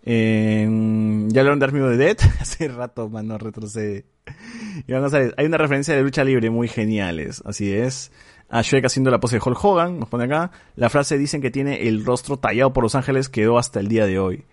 Eh, 0.04 0.66
ya 1.28 1.42
hablaron 1.42 1.60
de 1.60 1.66
Army 1.66 1.80
the 1.80 1.98
Dead. 1.98 2.18
Hace 2.40 2.68
rato, 2.68 3.10
mano, 3.10 3.38
retrocede. 3.38 4.06
Iván 4.88 5.02
González, 5.02 5.34
hay 5.38 5.46
una 5.46 5.58
referencia 5.58 5.96
de 5.96 6.02
lucha 6.04 6.24
libre 6.24 6.50
muy 6.50 6.68
geniales. 6.68 7.42
Así 7.46 7.74
es. 7.74 8.12
A 8.50 8.62
Shrek 8.62 8.86
haciendo 8.86 9.10
la 9.12 9.20
pose 9.20 9.38
de 9.38 9.42
Hulk 9.44 9.64
Hogan, 9.64 10.00
nos 10.00 10.10
pone 10.10 10.26
acá. 10.26 10.52
La 10.76 10.90
frase 10.90 11.18
dicen 11.18 11.42
que 11.42 11.50
tiene 11.52 11.88
el 11.88 12.06
rostro 12.06 12.38
tallado 12.38 12.74
por 12.74 12.84
Los 12.84 12.96
Ángeles, 12.96 13.28
quedó 13.30 13.58
hasta 13.58 13.80
el 13.80 13.88
día 13.88 14.06
de 14.06 14.20
hoy. 14.20 14.46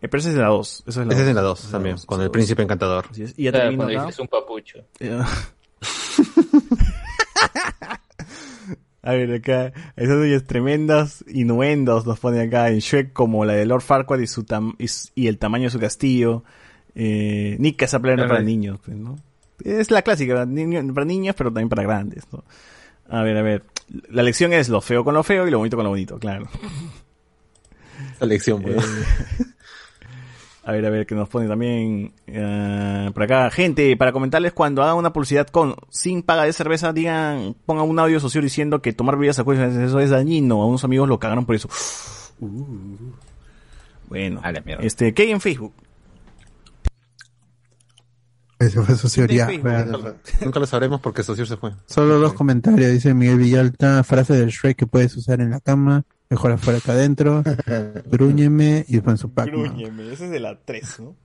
Eh, 0.00 0.08
pero 0.08 0.18
esa 0.20 0.30
es 0.30 0.36
la 0.36 0.46
2. 0.48 0.84
Esa 0.86 1.00
es 1.02 1.06
la 1.06 1.12
Esa 1.14 1.20
es 1.22 1.26
dos. 1.26 1.28
en 1.30 1.34
la 1.36 1.42
2 1.42 1.58
Esa 1.58 1.66
es 1.68 1.72
también, 1.72 1.96
dos, 1.96 2.06
con 2.06 2.20
el 2.22 2.30
príncipe 2.30 2.62
encantador. 2.62 3.06
Así 3.10 3.22
es. 3.24 3.34
Y 3.36 3.44
ya 3.44 3.50
Claro, 3.52 3.64
termino 3.66 3.84
cuando 3.84 3.98
acá. 4.00 4.06
dices 4.06 4.20
un 4.20 4.28
papucho. 4.28 4.78
Eh, 5.00 5.18
A 9.02 9.12
ver, 9.12 9.32
acá, 9.34 9.72
esas 9.94 10.24
ellas 10.24 10.44
tremendas 10.44 11.24
innuendos 11.28 12.06
nos 12.06 12.18
pone 12.18 12.40
acá 12.40 12.70
en 12.70 12.80
Shrek 12.80 13.12
como 13.12 13.44
la 13.44 13.52
de 13.52 13.64
Lord 13.64 13.82
Farquaad 13.82 14.18
y, 14.18 14.26
su 14.26 14.42
tam- 14.44 14.74
y, 14.78 14.86
s- 14.86 15.10
y 15.14 15.28
el 15.28 15.38
tamaño 15.38 15.64
de 15.64 15.70
su 15.70 15.78
castillo. 15.78 16.42
Eh, 16.98 17.56
Nick 17.58 17.82
esa 17.82 18.00
plena 18.00 18.22
Ajá. 18.22 18.32
para 18.32 18.42
niños, 18.42 18.80
pues, 18.82 18.96
¿no? 18.96 19.18
Es 19.62 19.90
la 19.90 20.00
clásica, 20.00 20.32
para 20.32 20.46
niños, 20.46 20.84
para 20.94 21.04
niños, 21.04 21.34
pero 21.36 21.50
también 21.50 21.68
para 21.68 21.82
grandes, 21.82 22.24
¿no? 22.32 22.42
A 23.08 23.22
ver, 23.22 23.36
a 23.36 23.42
ver. 23.42 23.62
La 24.10 24.22
lección 24.22 24.52
es 24.52 24.68
lo 24.68 24.80
feo 24.80 25.04
con 25.04 25.14
lo 25.14 25.22
feo 25.22 25.46
y 25.46 25.50
lo 25.50 25.58
bonito 25.58 25.76
con 25.76 25.84
lo 25.84 25.90
bonito, 25.90 26.18
claro. 26.18 26.48
La 28.18 28.26
lección, 28.26 28.62
pues. 28.62 28.76
Eh, 28.76 29.44
a 30.64 30.72
ver, 30.72 30.86
a 30.86 30.90
ver, 30.90 31.06
que 31.06 31.14
nos 31.14 31.28
pone 31.28 31.46
también 31.46 32.12
eh, 32.26 33.10
por 33.12 33.22
acá. 33.22 33.50
Gente, 33.50 33.94
para 33.96 34.12
comentarles 34.12 34.54
cuando 34.54 34.82
hagan 34.82 34.96
una 34.96 35.12
publicidad 35.12 35.46
con 35.48 35.76
sin 35.90 36.22
paga 36.22 36.44
de 36.44 36.52
cerveza, 36.52 36.94
digan, 36.94 37.54
pongan 37.66 37.88
un 37.88 37.98
audio 37.98 38.20
social 38.20 38.42
diciendo 38.42 38.80
que 38.80 38.94
tomar 38.94 39.16
bebidas 39.16 39.38
alcohólicas 39.38 39.76
eso 39.76 40.00
es 40.00 40.10
dañino. 40.10 40.62
A 40.62 40.66
unos 40.66 40.82
amigos 40.82 41.08
lo 41.08 41.18
cagaron 41.18 41.44
por 41.44 41.54
eso. 41.54 41.68
Uh. 42.40 43.12
Bueno, 44.08 44.40
este, 44.80 45.12
¿qué 45.12 45.24
hay 45.24 45.30
en 45.32 45.40
Facebook? 45.40 45.72
Esa 48.58 48.82
fue 48.82 48.96
su 48.96 49.08
teoría. 49.08 49.46
Facebook. 49.46 49.70
Bueno, 49.70 50.14
Nunca 50.44 50.60
lo 50.60 50.66
sabremos 50.66 51.00
porque 51.00 51.22
Socio 51.22 51.44
se 51.44 51.56
fue. 51.56 51.72
Solo 51.86 52.18
dos 52.18 52.32
comentarios. 52.32 52.90
Dice 52.90 53.12
Miguel 53.12 53.38
Villalta, 53.38 54.02
frase 54.02 54.34
del 54.34 54.48
Shrek 54.50 54.76
que 54.76 54.86
puedes 54.86 55.14
usar 55.16 55.40
en 55.40 55.50
la 55.50 55.60
cama, 55.60 56.04
mejor 56.30 56.52
afuera 56.52 56.80
que 56.80 56.90
adentro. 56.90 57.42
Grúñeme 58.10 58.84
y 58.88 58.94
después 58.94 59.20
su 59.20 59.30
Pac-Man. 59.32 59.62
Grúñeme, 59.62 60.12
ese 60.12 60.24
es 60.26 60.30
de 60.30 60.40
la 60.40 60.58
3, 60.58 61.00
¿no? 61.00 61.16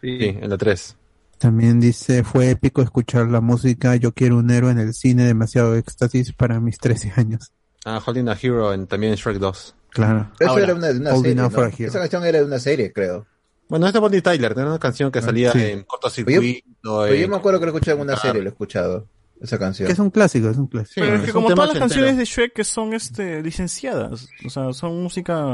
Sí, 0.00 0.18
en 0.20 0.48
la 0.48 0.56
3. 0.56 0.96
También 1.38 1.80
dice, 1.80 2.22
fue 2.22 2.50
épico 2.50 2.80
escuchar 2.80 3.26
la 3.26 3.40
música 3.40 3.96
Yo 3.96 4.12
quiero 4.12 4.38
un 4.38 4.50
héroe 4.50 4.70
en 4.70 4.78
el 4.78 4.94
cine, 4.94 5.24
demasiado 5.24 5.74
éxtasis 5.74 6.32
para 6.32 6.60
mis 6.60 6.78
13 6.78 7.12
años. 7.16 7.52
Ah, 7.84 8.00
Holding 8.04 8.28
a 8.28 8.38
Hero 8.40 8.72
en, 8.72 8.86
también 8.86 9.12
en 9.12 9.18
Shrek 9.18 9.38
2. 9.38 9.74
Claro. 9.90 10.30
Eso 10.38 10.50
Ahora, 10.50 10.64
era 10.64 10.74
una, 10.74 10.86
de 10.88 11.00
una 11.00 11.10
Holding 11.10 11.32
serie, 11.32 11.42
Out 11.42 11.52
for 11.52 11.64
¿no? 11.64 11.66
a 11.66 11.72
Hero. 11.76 11.88
Esa 11.88 11.98
canción 11.98 12.24
era 12.24 12.38
de 12.38 12.44
una 12.44 12.58
serie, 12.58 12.92
creo. 12.92 13.26
Bueno, 13.68 13.86
es 13.86 13.92
de 13.92 13.98
Bonnie 13.98 14.20
Tyler, 14.20 14.52
era 14.52 14.66
una 14.66 14.78
canción 14.78 15.10
que 15.10 15.22
salía 15.22 15.52
sí. 15.52 15.60
en 15.62 15.82
cortocircuito. 15.84 16.40
Pero 16.82 17.14
yo 17.14 17.24
en- 17.24 17.30
me 17.30 17.36
acuerdo 17.36 17.58
que 17.60 17.66
lo 17.66 17.72
he 17.72 17.74
escuchado 17.74 17.96
en 17.98 18.02
una 18.02 18.16
serie, 18.16 18.42
lo 18.42 18.48
he 18.48 18.52
escuchado. 18.52 19.06
esa 19.40 19.58
canción. 19.58 19.86
Que 19.86 19.92
es 19.92 19.98
un 19.98 20.10
clásico, 20.10 20.48
es 20.48 20.56
un 20.56 20.68
clásico. 20.68 21.00
Pero 21.04 21.16
es 21.16 21.22
que 21.22 21.30
es 21.30 21.34
un 21.34 21.42
como 21.42 21.54
todas 21.54 21.70
las 21.70 21.78
canciones 21.78 22.16
de 22.16 22.24
Shrek 22.24 22.52
que 22.54 22.64
son 22.64 22.94
este 22.94 23.42
licenciadas, 23.42 24.28
o 24.46 24.48
sea, 24.48 24.72
son 24.72 25.02
música 25.02 25.44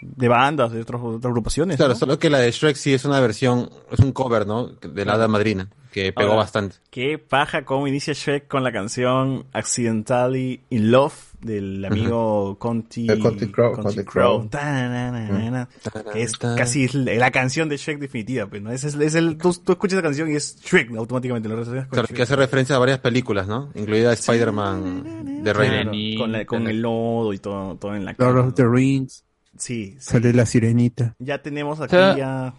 de 0.00 0.28
bandas, 0.28 0.72
de 0.72 0.80
otras, 0.80 1.02
de 1.02 1.08
otras 1.08 1.30
agrupaciones. 1.30 1.76
Claro, 1.76 1.92
¿no? 1.92 1.98
solo 1.98 2.18
que 2.18 2.30
la 2.30 2.38
de 2.38 2.50
Shrek 2.50 2.76
sí 2.76 2.94
es 2.94 3.04
una 3.04 3.20
versión, 3.20 3.68
es 3.90 3.98
un 3.98 4.12
cover, 4.12 4.46
¿no? 4.46 4.68
De 4.68 5.04
la 5.04 5.14
hada 5.14 5.28
madrina, 5.28 5.68
que 5.92 6.12
pegó 6.12 6.30
Ahora, 6.30 6.44
bastante. 6.44 6.76
Qué 6.90 7.18
paja 7.18 7.64
cómo 7.66 7.86
inicia 7.86 8.14
Shrek 8.14 8.46
con 8.48 8.62
la 8.64 8.72
canción 8.72 9.44
Accidentally 9.52 10.62
in 10.70 10.90
Love 10.90 11.33
del 11.44 11.84
amigo 11.84 12.56
Conti, 12.58 13.06
Conti 13.06 13.46
Crow, 13.48 13.72
Conti 13.74 13.82
Conti 13.96 14.04
Crow. 14.04 14.48
Crow. 14.48 16.12
Que 16.12 16.22
es 16.22 16.36
casi 16.36 16.88
la 16.88 17.30
canción 17.30 17.68
de 17.68 17.76
Shrek 17.76 17.98
definitiva, 17.98 18.46
pues, 18.46 18.62
¿no? 18.62 18.70
Es, 18.70 18.84
es, 18.84 18.94
es 18.94 19.14
el, 19.14 19.36
tú, 19.36 19.52
tú 19.64 19.72
escuchas 19.72 19.94
esa 19.98 20.02
canción 20.02 20.30
y 20.30 20.34
es 20.36 20.56
Shrek 20.62 20.94
automáticamente. 20.96 21.48
Lo 21.48 21.56
relacionas 21.56 21.86
con 21.86 21.92
Claro, 21.92 22.06
Shrek. 22.06 22.16
que 22.16 22.22
hace 22.22 22.36
referencia 22.36 22.76
a 22.76 22.78
varias 22.78 22.98
películas, 22.98 23.46
¿no? 23.46 23.70
Incluida 23.74 24.12
Spider-Man 24.12 25.44
de 25.44 25.52
Raimi. 25.52 26.16
con, 26.16 26.32
la- 26.32 26.44
con 26.44 26.66
el 26.66 26.80
lodo 26.80 27.32
y 27.32 27.38
todo, 27.38 27.76
todo 27.76 27.94
en 27.94 28.04
la 28.04 28.14
Lord 28.18 28.34
cara. 28.34 28.40
of 28.48 28.54
the 28.54 28.66
Rings. 28.66 29.24
Sí, 29.56 29.92
sí. 29.92 29.96
Sale 30.00 30.32
la 30.32 30.46
sirenita. 30.46 31.14
Ya 31.18 31.40
tenemos 31.40 31.80
aquí 31.80 31.94
O 31.94 31.98
sea, 31.98 32.16
ya... 32.16 32.54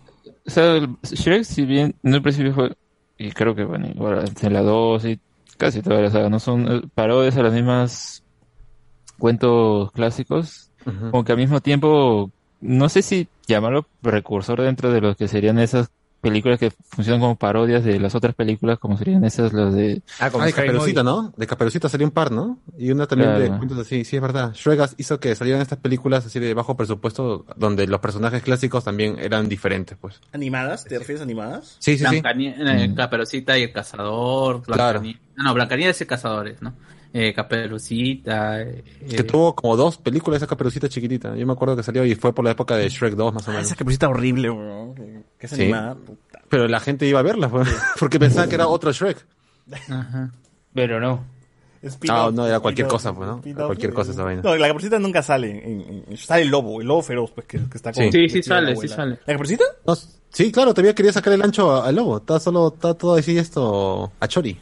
O 0.47 0.49
sea, 0.49 0.75
el 0.77 0.89
Shrek, 1.03 1.43
si 1.43 1.65
bien 1.65 1.95
en 2.03 2.15
un 2.15 2.21
principio 2.23 2.53
fue, 2.53 2.75
y 3.17 3.31
creo 3.31 3.53
que 3.55 3.63
bueno, 3.63 3.87
igual 3.87 4.31
en 4.41 4.53
la 4.53 4.61
2 4.61 5.05
y 5.05 5.19
casi 5.57 5.81
todas 5.81 6.01
las 6.01 6.13
sagas, 6.13 6.29
no 6.31 6.39
son 6.39 6.67
eh, 6.71 6.81
parodias 6.93 7.35
a 7.37 7.43
las 7.43 7.53
mismas 7.53 8.23
cuentos 9.17 9.91
clásicos, 9.91 10.69
como 11.11 11.23
que 11.23 11.31
al 11.31 11.37
mismo 11.37 11.61
tiempo, 11.61 12.31
no 12.61 12.89
sé 12.89 13.01
si 13.01 13.27
llamarlo 13.47 13.85
precursor 14.01 14.61
dentro 14.61 14.91
de 14.91 15.01
lo 15.01 15.15
que 15.15 15.27
serían 15.27 15.59
esas 15.59 15.89
películas 16.25 16.57
que 16.57 16.71
funcionan 16.71 17.21
como 17.21 17.35
parodias 17.35 17.83
de 17.83 17.99
las 17.99 18.15
otras 18.15 18.33
películas, 18.33 18.79
como 18.79 18.97
serían 18.97 19.23
esas 19.25 19.53
las 19.53 19.75
de... 19.75 20.01
Ah, 20.19 20.31
de 20.31 20.53
Caperucita, 20.53 21.03
¿no? 21.03 21.31
De 21.37 21.45
Caperucita 21.45 21.87
salió 21.87 22.07
un 22.07 22.11
par, 22.11 22.31
¿no? 22.31 22.57
Y 22.79 22.89
una 22.89 23.05
también 23.05 23.37
de 23.37 23.47
cuentos 23.49 23.77
así, 23.77 24.03
sí, 24.03 24.15
es 24.15 24.21
verdad. 24.23 24.51
Shrek 24.55 24.95
hizo 24.97 25.19
que 25.19 25.35
salieran 25.35 25.61
estas 25.61 25.77
películas 25.77 26.25
así 26.25 26.39
de 26.39 26.55
bajo 26.55 26.75
presupuesto, 26.75 27.45
donde 27.55 27.85
los 27.85 27.99
personajes 27.99 28.41
clásicos 28.41 28.83
también 28.83 29.19
eran 29.19 29.47
diferentes, 29.47 29.99
pues. 30.01 30.19
¿Animadas? 30.33 30.85
¿Te 30.85 30.97
refieres 30.97 31.21
a 31.21 31.25
animadas? 31.25 31.75
Sí, 31.77 31.95
sí, 31.95 32.05
sí. 32.09 32.23
Eh, 32.25 32.93
Caperucita 32.95 33.59
y 33.59 33.63
el 33.63 33.71
cazador. 33.71 34.63
Claro. 34.63 35.03
Ah, 35.05 35.43
No, 35.43 35.53
Blancanieves 35.53 36.01
y 36.01 36.05
cazadores, 36.07 36.59
¿no? 36.59 36.73
Eh, 37.17 37.33
Caperucita. 37.33 38.61
eh, 38.61 38.83
Que 39.09 39.23
tuvo 39.23 39.55
como 39.55 39.77
dos 39.77 39.95
películas 39.97 40.37
esa 40.37 40.47
caperucita 40.47 40.89
chiquitita. 40.89 41.33
Yo 41.37 41.45
me 41.47 41.53
acuerdo 41.53 41.75
que 41.77 41.83
salió 41.83 42.03
y 42.03 42.13
fue 42.15 42.33
por 42.33 42.43
la 42.43 42.51
época 42.51 42.75
de 42.75 42.89
Shrek 42.89 43.13
2 43.15 43.33
más 43.33 43.47
o 43.47 43.51
Ah, 43.51 43.53
menos. 43.53 43.67
esa 43.67 43.75
caperucita 43.75 44.09
horrible, 44.09 44.49
weón, 44.49 44.95
que, 45.39 45.45
es 45.45 45.51
Sí. 45.51 45.61
animada. 45.63 45.95
Pero 46.49 46.67
la 46.67 46.81
gente 46.81 47.05
iba 47.07 47.19
a 47.21 47.23
verla, 47.23 47.47
pues, 47.47 47.69
porque 47.99 48.19
pensaban 48.19 48.49
que 48.49 48.55
era 48.55 48.67
otro 48.67 48.91
Shrek. 48.91 49.25
Pero 50.73 50.99
no. 50.99 51.23
No, 52.07 52.31
no, 52.31 52.47
era 52.47 52.59
cualquier 52.59 52.87
cosa, 52.87 53.13
pues, 53.13 53.29
¿no? 53.29 53.41
Cualquier 53.67 53.93
cosa 53.93 54.11
esa 54.11 54.23
vaina. 54.23 54.41
No, 54.41 54.55
la 54.55 54.67
caperucita 54.67 54.97
nunca 54.99 55.21
sale. 55.21 55.51
en- 55.51 56.03
en- 56.09 56.17
sale 56.17 56.41
el 56.41 56.49
lobo, 56.49 56.81
el 56.81 56.87
lobo 56.87 57.01
feroz, 57.03 57.31
pues, 57.31 57.45
que, 57.47 57.59
que 57.69 57.77
está 57.77 57.93
con... 57.93 58.11
Sí. 58.11 58.27
Sí, 58.27 58.43
sale, 58.43 58.73
la 58.73 58.81
sí 58.81 58.87
sale. 58.87 59.11
¿La 59.25 59.33
caperucita? 59.33 59.63
No, 59.85 59.95
sí, 60.29 60.51
claro, 60.51 60.73
todavía 60.73 60.95
quería 60.95 61.13
sacar 61.13 61.31
el 61.33 61.41
ancho 61.43 61.81
al 61.81 61.95
lobo. 61.95 62.17
Está 62.17 62.39
solo, 62.39 62.73
está 62.73 62.93
todo 62.95 63.15
así 63.15 63.37
esto 63.37 64.11
a 64.19 64.27
Chori. 64.27 64.57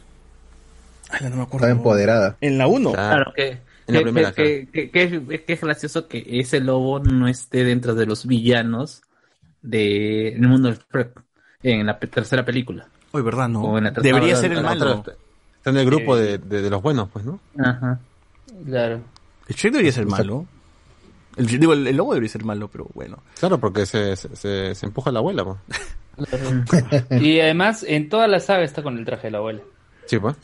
Ay, 1.20 1.30
no 1.30 1.36
me 1.36 1.42
acuerdo. 1.42 1.66
Estaba 1.66 1.70
empoderada. 1.70 2.36
En 2.40 2.58
la 2.58 2.66
1. 2.66 2.92
Claro, 2.92 3.32
que, 3.34 3.48
En 3.86 3.94
la 3.94 3.98
que- 3.98 4.02
primera, 4.04 4.32
que, 4.32 4.68
que- 4.72 4.90
que- 4.90 5.44
que 5.44 5.52
es, 5.52 5.60
gracioso 5.60 6.08
que 6.08 6.24
ese 6.26 6.60
lobo 6.60 6.98
no 7.00 7.28
esté 7.28 7.64
dentro 7.64 7.94
de 7.94 8.06
los 8.06 8.26
villanos 8.26 9.02
del 9.62 10.40
mundo 10.40 10.68
del 10.68 10.78
Shrek 10.92 11.20
en 11.62 11.86
la 11.86 11.98
tercera 11.98 12.44
película. 12.44 12.86
Uy, 13.12 13.22
¿verdad? 13.22 13.48
No. 13.48 13.74
Debería 14.02 14.36
ser 14.36 14.52
el 14.52 14.56
La 14.62 14.62
malo. 14.74 15.04
Está 15.56 15.70
en 15.70 15.76
el 15.78 15.86
grupo 15.86 16.16
de, 16.16 16.38
de, 16.38 16.60
de 16.62 16.70
los 16.70 16.82
buenos, 16.82 17.08
pues, 17.12 17.24
¿no? 17.24 17.40
Ajá. 17.58 17.98
Claro. 18.66 19.00
El 19.48 19.54
Shrek 19.54 19.72
debería 19.72 19.92
ser 19.92 20.06
malo. 20.06 20.46
El, 21.36 21.46
digo, 21.46 21.72
el, 21.72 21.86
el 21.86 21.96
lobo 21.96 22.12
debería 22.14 22.30
ser 22.30 22.44
malo, 22.44 22.68
pero 22.68 22.86
bueno. 22.94 23.18
Claro, 23.40 23.58
porque 23.58 23.86
se, 23.86 24.14
se, 24.16 24.36
se, 24.36 24.74
se 24.74 24.86
empuja 24.86 25.10
la 25.10 25.18
abuela, 25.20 25.44
pues. 25.44 25.58
Y 27.22 27.40
además, 27.40 27.84
en 27.86 28.08
toda 28.08 28.28
la 28.28 28.38
saga 28.40 28.62
está 28.62 28.82
con 28.82 28.98
el 28.98 29.04
traje 29.04 29.28
de 29.28 29.30
la 29.32 29.38
abuela. 29.38 29.60
Sí, 30.06 30.18
pues. 30.18 30.36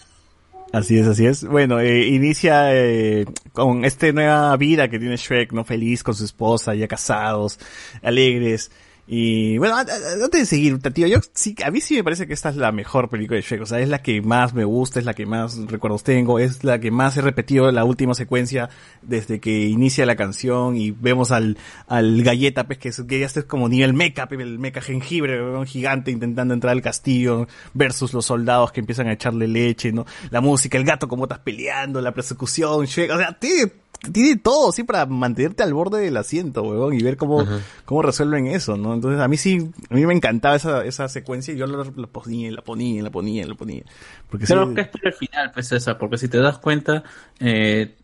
Así 0.72 0.98
es, 0.98 1.06
así 1.08 1.26
es. 1.26 1.44
Bueno, 1.44 1.80
eh, 1.80 2.06
inicia 2.06 2.74
eh, 2.74 3.26
con 3.52 3.84
esta 3.84 4.12
nueva 4.12 4.56
vida 4.56 4.88
que 4.88 5.00
tiene 5.00 5.16
Shrek, 5.16 5.52
¿no? 5.52 5.64
Feliz 5.64 6.04
con 6.04 6.14
su 6.14 6.24
esposa, 6.24 6.74
ya 6.74 6.86
casados, 6.86 7.58
alegres. 8.02 8.70
Y 9.12 9.58
bueno, 9.58 9.76
antes 9.76 10.30
de 10.30 10.46
seguir, 10.46 10.78
tío, 10.78 11.08
yo 11.08 11.18
sí, 11.34 11.56
a 11.64 11.72
mí 11.72 11.80
sí 11.80 11.96
me 11.96 12.04
parece 12.04 12.28
que 12.28 12.32
esta 12.32 12.50
es 12.50 12.54
la 12.54 12.70
mejor 12.70 13.08
película 13.08 13.38
de 13.38 13.42
Shrek. 13.42 13.62
O 13.62 13.66
sea, 13.66 13.80
es 13.80 13.88
la 13.88 14.02
que 14.02 14.22
más 14.22 14.54
me 14.54 14.62
gusta, 14.62 15.00
es 15.00 15.04
la 15.04 15.14
que 15.14 15.26
más 15.26 15.56
recuerdos 15.66 16.04
tengo, 16.04 16.38
es 16.38 16.62
la 16.62 16.78
que 16.78 16.92
más 16.92 17.16
he 17.16 17.20
repetido 17.20 17.72
la 17.72 17.82
última 17.82 18.14
secuencia 18.14 18.70
desde 19.02 19.40
que 19.40 19.66
inicia 19.66 20.06
la 20.06 20.14
canción 20.14 20.76
y 20.76 20.92
vemos 20.92 21.32
al, 21.32 21.58
al 21.88 22.22
galleta, 22.22 22.68
pues, 22.68 22.78
que, 22.78 22.90
es, 22.90 23.02
que 23.02 23.18
ya 23.18 23.26
este 23.26 23.40
es 23.40 23.46
como 23.46 23.68
nivel 23.68 23.94
mecha, 23.94 24.28
pues, 24.28 24.38
el 24.42 24.60
mecha 24.60 24.80
jengibre, 24.80 25.42
un 25.42 25.66
gigante 25.66 26.12
intentando 26.12 26.54
entrar 26.54 26.70
al 26.70 26.80
castillo 26.80 27.48
versus 27.74 28.14
los 28.14 28.26
soldados 28.26 28.70
que 28.70 28.78
empiezan 28.78 29.08
a 29.08 29.14
echarle 29.14 29.48
leche, 29.48 29.90
¿no? 29.90 30.06
La 30.30 30.40
música, 30.40 30.78
el 30.78 30.84
gato 30.84 31.08
como 31.08 31.24
estás 31.24 31.40
peleando, 31.40 32.00
la 32.00 32.14
persecución, 32.14 32.86
Shrek, 32.86 33.10
o 33.10 33.18
sea, 33.18 33.36
tiene, 33.36 33.72
tiene 34.12 34.36
todo, 34.36 34.72
sí, 34.72 34.84
para 34.84 35.04
mantenerte 35.06 35.62
al 35.62 35.74
borde 35.74 36.00
del 36.00 36.16
asiento, 36.16 36.62
weón, 36.62 36.94
y 36.94 37.02
ver 37.02 37.16
cómo, 37.16 37.46
cómo 37.84 38.02
resuelven 38.02 38.46
eso, 38.46 38.76
¿no? 38.76 38.94
Entonces, 38.94 39.20
a 39.20 39.28
mí 39.28 39.36
sí, 39.36 39.70
a 39.90 39.94
mí 39.94 40.06
me 40.06 40.14
encantaba 40.14 40.56
esa, 40.56 40.84
esa 40.84 41.08
secuencia 41.08 41.52
y 41.52 41.58
yo 41.58 41.66
la, 41.66 41.84
la 41.94 42.06
ponía, 42.06 42.50
la 42.50 42.62
ponía, 42.62 43.02
la 43.02 43.10
ponía, 43.10 43.46
la 43.46 43.54
ponía. 43.54 43.82
Porque 44.30 44.46
sí, 44.46 44.52
Creo 44.54 44.74
que 44.74 44.80
es 44.82 44.88
por 44.88 45.06
el 45.06 45.12
final, 45.12 45.50
pues 45.52 45.68
César, 45.68 45.98
porque 45.98 46.18
si 46.18 46.28
te 46.28 46.38
das 46.38 46.58
cuenta, 46.58 47.02
eh, 47.40 47.94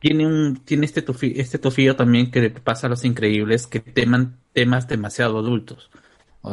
tiene 0.00 0.26
un, 0.26 0.56
tiene 0.64 0.86
este 0.86 1.04
tufi- 1.04 1.34
este 1.36 1.58
tufillo 1.58 1.96
también 1.96 2.30
que 2.30 2.40
le 2.40 2.50
pasa 2.50 2.86
a 2.86 2.90
los 2.90 3.04
increíbles, 3.04 3.66
que 3.66 3.80
teman 3.80 4.38
temas 4.52 4.86
demasiado 4.88 5.38
adultos. 5.38 5.90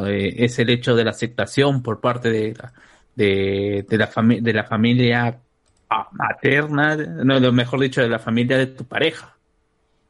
Eh, 0.06 0.36
es 0.38 0.58
el 0.58 0.70
hecho 0.70 0.94
de 0.96 1.04
la 1.04 1.10
aceptación 1.10 1.82
por 1.82 2.00
parte 2.00 2.30
de 2.30 2.54
la, 2.54 2.72
de, 3.14 3.86
de 3.88 3.96
la 3.98 4.10
fami- 4.10 4.40
de 4.40 4.52
la 4.52 4.64
familia 4.64 5.40
materna, 6.12 6.96
no, 6.96 7.38
lo 7.40 7.52
mejor 7.52 7.80
dicho, 7.80 8.00
de 8.00 8.08
la 8.08 8.18
familia 8.18 8.58
de 8.58 8.66
tu 8.66 8.84
pareja. 8.84 9.36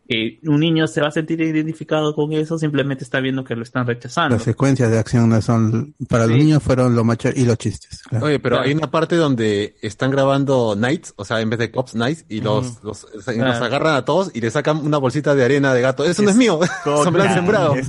Que 0.09 0.41
un 0.44 0.59
niño 0.59 0.89
se 0.89 1.01
va 1.01 1.09
a 1.09 1.11
sentir 1.12 1.41
identificado 1.41 2.12
con 2.15 2.33
eso, 2.33 2.59
simplemente 2.59 3.05
está 3.05 3.20
viendo 3.20 3.44
que 3.44 3.55
lo 3.55 3.62
están 3.62 3.86
rechazando. 3.86 4.35
Las 4.35 4.43
secuencias 4.43 4.91
de 4.91 4.99
acción 4.99 5.28
no 5.28 5.41
son, 5.41 5.94
para 6.09 6.27
los 6.27 6.36
Sí. 6.36 6.43
niños 6.43 6.62
fueron 6.62 6.97
lo 6.97 7.05
macho 7.05 7.31
y 7.35 7.44
los 7.44 7.57
chistes. 7.57 8.02
claro. 8.02 8.27
Oye, 8.27 8.41
pero 8.41 8.57
Claro. 8.57 8.69
hay 8.69 8.75
una 8.75 8.91
parte 8.91 9.15
donde 9.15 9.77
están 9.81 10.11
grabando 10.11 10.75
Knights, 10.77 11.15
o 11.17 11.25
sea, 11.25 11.41
en 11.41 11.51
vez 11.51 11.61
de 11.61 11.70
Cops, 11.70 11.93
Knights, 11.93 12.25
y 12.28 12.41
los, 12.41 12.83
los, 12.83 13.07
los 13.15 13.25
Claro. 13.25 13.65
agarran 13.65 13.94
a 13.94 14.05
todos 14.05 14.33
y 14.35 14.41
le 14.41 14.51
sacan 14.51 14.78
una 14.85 14.99
bolsita 14.99 15.36
de 15.36 15.44
arena 15.44 15.73
de 15.73 15.81
gato. 15.83 16.05
Eso 16.05 16.23
no 16.23 16.31
es 16.31 16.36
mío. 16.36 16.59
Lo 16.85 16.99
han 16.99 17.05
sembrado. 17.05 17.75
es 17.77 17.86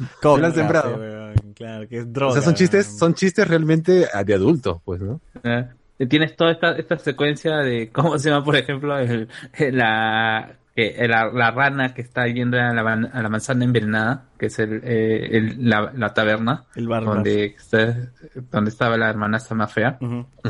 sembrado. 0.54 0.96
weón, 0.98 1.34
Claro, 1.56 1.88
que 1.88 1.98
es 1.98 2.14
droga. 2.14 2.32
O 2.32 2.34
sea, 2.36 2.42
son 2.44 2.54
chistes, 2.54 2.86
son 2.98 3.16
chistes 3.16 3.48
realmente 3.48 4.08
de 4.26 4.34
adultos, 4.34 4.78
pues, 4.86 5.02
¿no? 5.02 5.20
Eh, 5.44 5.68
Tienes 6.10 6.36
toda 6.36 6.52
esta, 6.52 6.72
esta 6.78 6.98
secuencia 6.98 7.58
de 7.58 7.90
cómo 7.92 8.18
se 8.18 8.30
llama, 8.30 8.44
por 8.44 8.56
ejemplo, 8.56 8.98
el, 8.98 9.28
el- 9.54 9.78
la, 9.78 10.54
que- 10.76 11.08
la, 11.08 11.32
la 11.32 11.52
rana 11.52 11.94
que 11.94 12.02
está 12.02 12.26
yendo 12.28 12.60
a 12.60 12.74
la, 12.74 12.84
man- 12.84 13.10
a 13.14 13.22
la 13.22 13.30
manzana 13.30 13.64
envenenada, 13.64 14.26
que 14.40 14.48
es 14.48 14.58
el, 14.60 14.82
eh, 14.84 15.38
el- 15.38 15.70
la, 15.70 15.92
la 15.96 16.14
taberna, 16.14 16.64
El 16.76 16.88
bar. 16.88 17.06
donde, 17.06 17.46
está- 17.46 17.96
donde 18.52 18.70
estaba 18.72 18.98
la 18.98 19.10
hermanastra 19.10 19.56
más 19.56 19.72
fea, 19.72 19.98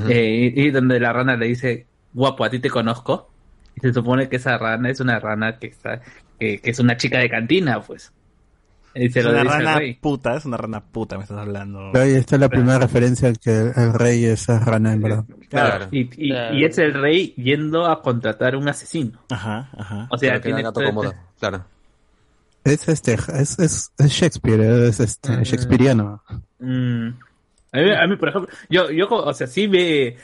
eh, 0.10 0.54
y, 0.56 0.62
y 0.68 0.72
donde 0.72 1.00
la 1.00 1.12
rana 1.14 1.36
le 1.36 1.48
dice, 1.48 1.86
guapo, 2.14 2.46
a 2.46 2.50
ti 2.50 2.60
te 2.60 2.70
conozco. 2.70 3.30
Y 3.76 3.82
se 3.82 3.92
supone 3.94 4.30
que 4.30 4.38
esa 4.38 4.58
rana 4.58 4.90
es 4.90 5.00
una 5.02 5.20
rana 5.20 5.58
que 5.60 5.68
está, 5.68 6.00
que, 6.40 6.60
que 6.60 6.70
es 6.70 6.80
una 6.80 6.96
chica 6.96 7.20
de 7.20 7.30
cantina, 7.30 7.82
pues. 7.82 8.14
Y 8.96 9.10
se 9.10 9.20
Es 9.20 9.26
lo 9.26 9.32
una 9.32 9.42
dice 9.44 9.54
rana 9.58 9.76
rey. 9.80 9.94
puta, 9.96 10.36
es 10.36 10.46
una 10.46 10.58
rana 10.58 10.80
puta, 10.84 11.18
me 11.18 11.24
estás 11.24 11.38
hablando. 11.38 11.90
Pero 11.94 12.06
ahí 12.06 12.12
está 12.14 12.38
la 12.38 12.48
primera 12.50 12.80
referencia 12.80 13.34
que 13.34 13.50
el, 13.52 13.72
el 13.76 13.94
rey 13.94 14.26
es 14.26 14.48
rana, 14.48 14.94
en 14.94 15.02
verdad. 15.02 15.26
Claro. 15.50 15.88
Y, 15.92 16.02
y- 16.02 16.30
Claro. 16.30 16.56
y 16.56 16.66
es 16.66 16.78
el 16.78 16.94
rey 16.94 17.34
yendo 17.38 17.86
a 17.88 18.02
contratar 18.02 18.56
un 18.56 18.70
asesino. 18.70 19.20
Ajá, 19.32 19.70
ajá. 19.78 20.08
O 20.12 20.18
sea, 20.18 20.30
Claro, 20.32 20.42
tiene 20.44 20.62
gato 20.64 20.82
cómodo, 20.84 21.10
este- 21.12 21.20
claro. 21.40 21.66
Es 22.64 22.88
este, 22.88 23.14
es, 23.16 23.60
es, 23.60 23.92
es 23.98 24.12
Shakespeare, 24.12 24.62
es 24.88 25.00
este. 25.00 25.44
Shakespeareano. 25.44 26.22
Mm. 26.60 27.08
A, 27.74 27.78
mí, 27.80 27.92
a 27.92 28.08
mí, 28.08 28.16
por 28.16 28.30
ejemplo, 28.30 28.50
yo, 28.70 28.90
yo, 28.92 29.08
o 29.10 29.34
sea, 29.34 29.48
sí 29.48 29.68
me, 29.68 30.16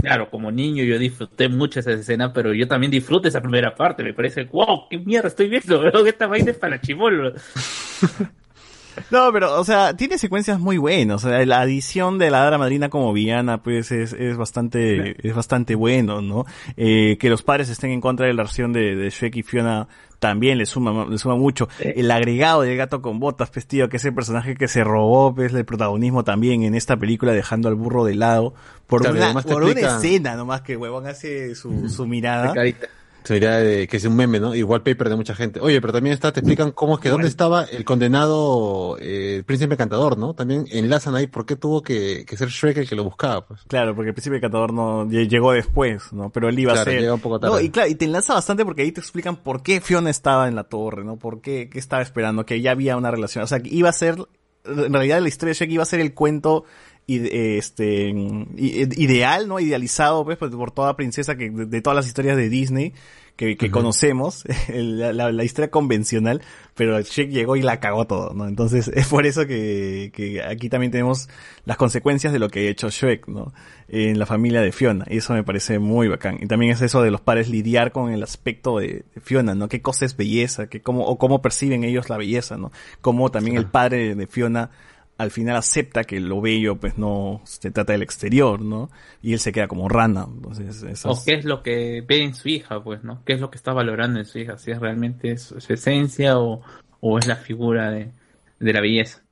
claro, 0.00 0.30
como 0.30 0.50
niño 0.50 0.84
yo 0.84 0.98
disfruté 0.98 1.48
mucho 1.48 1.80
esa 1.80 1.92
escena, 1.92 2.32
pero 2.32 2.52
yo 2.54 2.66
también 2.66 2.90
disfruto 2.90 3.28
esa 3.28 3.40
primera 3.40 3.74
parte, 3.74 4.02
me 4.02 4.14
parece, 4.14 4.44
wow, 4.44 4.88
qué 4.88 4.98
mierda 4.98 5.28
estoy 5.28 5.48
viendo, 5.48 5.80
weón, 5.80 6.06
esta 6.06 6.26
vaina 6.26 6.50
es 6.50 6.58
para 6.58 6.80
chivolo. 6.80 7.34
No, 9.10 9.32
pero, 9.32 9.58
o 9.58 9.64
sea, 9.64 9.94
tiene 9.94 10.18
secuencias 10.18 10.58
muy 10.60 10.78
buenas. 10.78 11.24
O 11.24 11.28
sea, 11.28 11.44
la 11.44 11.60
adición 11.60 12.18
de 12.18 12.30
la 12.30 12.46
hada 12.46 12.58
madrina 12.58 12.88
como 12.88 13.12
villana, 13.12 13.62
pues, 13.62 13.92
es, 13.92 14.12
es 14.12 14.36
bastante, 14.36 15.16
es 15.26 15.34
bastante 15.34 15.74
bueno, 15.74 16.22
¿no? 16.22 16.46
Eh, 16.76 17.16
que 17.18 17.30
los 17.30 17.42
padres 17.42 17.68
estén 17.68 17.90
en 17.90 18.00
contra 18.00 18.26
de 18.26 18.34
la 18.34 18.42
versión 18.42 18.72
de, 18.72 18.96
de 18.96 19.10
Shrek 19.10 19.36
y 19.36 19.42
Fiona 19.42 19.88
también 20.20 20.58
le 20.58 20.66
suma, 20.66 21.06
le 21.06 21.18
suma 21.18 21.34
mucho. 21.34 21.68
El 21.80 22.10
agregado 22.10 22.62
del 22.62 22.76
gato 22.76 23.02
con 23.02 23.18
botas, 23.18 23.50
pues, 23.50 23.66
tío, 23.66 23.88
que 23.88 23.96
es 23.96 24.04
el 24.04 24.14
personaje 24.14 24.54
que 24.54 24.68
se 24.68 24.84
robó, 24.84 25.34
pues, 25.34 25.52
el 25.52 25.64
protagonismo 25.64 26.22
también 26.22 26.62
en 26.62 26.74
esta 26.74 26.96
película, 26.96 27.32
dejando 27.32 27.68
al 27.68 27.74
burro 27.74 28.04
de 28.04 28.14
lado. 28.14 28.54
Por, 28.86 29.00
Claro, 29.00 29.16
una, 29.16 29.42
por 29.42 29.62
una 29.62 29.80
escena 29.80 30.36
nomás 30.36 30.60
que 30.60 30.76
huevón 30.76 31.06
hace 31.06 31.54
su, 31.54 31.88
su 31.88 32.06
mirada. 32.06 32.52
Sería 33.24 33.56
de 33.58 33.86
que 33.86 33.98
es 33.98 34.04
un 34.04 34.16
meme, 34.16 34.40
¿no? 34.40 34.54
Igual 34.54 34.82
paper 34.82 35.08
de 35.10 35.16
mucha 35.16 35.34
gente. 35.34 35.60
Oye, 35.60 35.80
pero 35.80 35.92
también 35.92 36.14
está, 36.14 36.32
te 36.32 36.40
explican 36.40 36.72
cómo 36.72 36.94
es 36.94 37.00
que 37.00 37.10
dónde 37.10 37.28
estaba 37.28 37.64
el 37.64 37.84
condenado 37.84 38.96
eh, 38.98 39.36
el 39.36 39.44
príncipe 39.44 39.74
encantador, 39.74 40.16
¿no? 40.18 40.34
También 40.34 40.64
enlazan 40.70 41.14
ahí 41.14 41.26
por 41.26 41.46
qué 41.46 41.56
tuvo 41.56 41.82
que, 41.82 42.24
que 42.26 42.36
ser 42.36 42.48
Shrek 42.48 42.78
el 42.78 42.88
que 42.88 42.96
lo 42.96 43.04
buscaba, 43.04 43.46
pues. 43.46 43.60
Claro, 43.68 43.94
porque 43.94 44.08
el 44.08 44.14
príncipe 44.14 44.36
encantador 44.36 44.72
no 44.72 45.06
lle- 45.06 45.28
llegó 45.28 45.52
después, 45.52 46.12
¿no? 46.12 46.30
Pero 46.30 46.48
él 46.48 46.58
iba 46.58 46.72
Claro, 46.72 46.90
a 46.90 46.92
ser. 46.92 47.00
llega 47.02 47.14
un 47.14 47.20
poco 47.20 47.38
tarde. 47.40 47.54
No, 47.54 47.60
y 47.60 47.70
claro, 47.70 47.88
y 47.90 47.94
te 47.94 48.04
enlaza 48.06 48.34
bastante 48.34 48.64
porque 48.64 48.82
ahí 48.82 48.92
te 48.92 49.00
explican 49.00 49.36
por 49.36 49.62
qué 49.62 49.80
Fiona 49.80 50.10
estaba 50.10 50.48
en 50.48 50.54
la 50.56 50.64
torre, 50.64 51.04
¿no? 51.04 51.16
Por 51.16 51.40
qué, 51.40 51.68
qué 51.70 51.78
estaba 51.78 52.02
esperando, 52.02 52.46
que 52.46 52.60
ya 52.60 52.70
había 52.72 52.96
una 52.96 53.10
relación. 53.10 53.44
O 53.44 53.46
sea, 53.46 53.60
que 53.60 53.68
iba 53.72 53.88
a 53.88 53.92
ser, 53.92 54.16
en 54.64 54.92
realidad 54.92 55.20
la 55.20 55.28
historia 55.28 55.50
de 55.50 55.54
Shrek 55.58 55.70
iba 55.70 55.82
a 55.82 55.86
ser 55.86 56.00
el 56.00 56.14
cuento 56.14 56.64
ide- 57.06 57.58
este 57.58 58.12
ideal, 58.56 59.48
¿no? 59.48 59.60
Idealizado, 59.60 60.24
pues, 60.24 60.38
por, 60.38 60.50
por 60.50 60.70
toda 60.70 60.96
princesa 60.96 61.36
que, 61.36 61.50
de, 61.50 61.66
de 61.66 61.80
todas 61.82 61.96
las 61.96 62.06
historias 62.06 62.36
de 62.36 62.48
Disney 62.48 62.92
que, 63.36 63.56
que 63.56 63.70
conocemos, 63.70 64.44
la, 64.68 65.12
la- 65.14 65.32
la 65.32 65.44
historia 65.44 65.70
convencional, 65.70 66.42
pero 66.74 67.00
Shrek 67.00 67.30
llegó 67.30 67.56
y 67.56 67.62
la 67.62 67.80
cagó 67.80 68.06
todo, 68.06 68.34
¿no? 68.34 68.46
Entonces 68.46 68.88
es 68.94 69.06
por 69.08 69.26
eso 69.26 69.46
que, 69.46 70.12
que 70.14 70.42
aquí 70.42 70.68
también 70.68 70.92
tenemos 70.92 71.28
las 71.64 71.76
consecuencias 71.78 72.32
de 72.34 72.38
lo 72.38 72.48
que 72.50 72.66
ha 72.68 72.70
hecho 72.70 72.90
Shrek, 72.90 73.28
¿no? 73.28 73.52
En 73.88 74.18
la 74.18 74.26
familia 74.26 74.60
de 74.60 74.70
Fiona, 74.72 75.06
y 75.08 75.16
eso 75.16 75.32
me 75.32 75.42
parece 75.42 75.78
muy 75.78 76.06
bacán. 76.06 76.38
Y 76.42 76.46
también 76.46 76.72
es 76.72 76.82
eso 76.82 77.02
de 77.02 77.10
los 77.10 77.22
padres 77.22 77.48
lidiar 77.48 77.92
con 77.92 78.12
el 78.12 78.22
aspecto 78.22 78.78
de, 78.78 79.04
de 79.14 79.20
Fiona, 79.22 79.54
¿no? 79.54 79.68
¿Qué 79.68 79.80
cosa 79.80 80.04
es 80.04 80.16
belleza? 80.16 80.68
¿Qué, 80.68 80.80
cómo, 80.82 81.06
o 81.06 81.16
cómo 81.18 81.40
perciben 81.40 81.82
ellos 81.82 82.08
la 82.10 82.18
belleza, 82.18 82.56
¿no? 82.58 82.70
Cómo 83.00 83.30
también 83.30 83.56
el 83.56 83.66
padre 83.66 84.14
de 84.14 84.26
Fiona 84.26 84.70
al 85.20 85.30
final 85.30 85.56
acepta 85.56 86.04
que 86.04 86.18
lo 86.18 86.40
bello 86.40 86.76
pues 86.76 86.96
no 86.96 87.42
se 87.44 87.70
trata 87.70 87.92
del 87.92 88.02
exterior, 88.02 88.60
¿no? 88.62 88.90
Y 89.22 89.32
él 89.34 89.38
se 89.38 89.52
queda 89.52 89.68
como 89.68 89.88
rana. 89.88 90.26
Entonces, 90.26 90.82
eso 90.82 91.10
O 91.10 91.12
es- 91.12 91.24
qué 91.24 91.34
es 91.34 91.44
lo 91.44 91.62
que 91.62 92.02
ve 92.06 92.22
en 92.22 92.34
su 92.34 92.48
hija, 92.48 92.82
pues, 92.82 93.04
¿no? 93.04 93.22
¿Qué 93.24 93.34
es 93.34 93.40
lo 93.40 93.50
que 93.50 93.56
está 93.58 93.72
valorando 93.72 94.18
en 94.18 94.24
su 94.26 94.38
hija? 94.38 94.56
Si 94.58 94.70
es 94.70 94.78
realmente 94.80 95.36
su, 95.36 95.60
su 95.60 95.72
esencia 95.74 96.38
o, 96.38 96.62
o 97.00 97.18
es 97.18 97.26
la 97.26 97.36
figura 97.36 97.90
de, 97.90 98.08
de 98.58 98.72
la 98.72 98.80
belleza. 98.80 99.22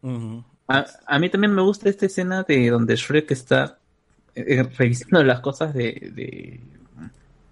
A, 0.68 0.84
a 1.06 1.18
mí 1.18 1.30
también 1.30 1.54
me 1.54 1.62
gusta 1.62 1.88
esta 1.88 2.04
escena 2.06 2.42
de 2.46 2.68
donde 2.68 2.94
Shrek 2.96 3.30
está 3.30 3.78
eh, 4.34 4.62
revisando 4.76 5.24
las 5.24 5.40
cosas 5.40 5.72
de, 5.72 6.10
de, 6.14 6.60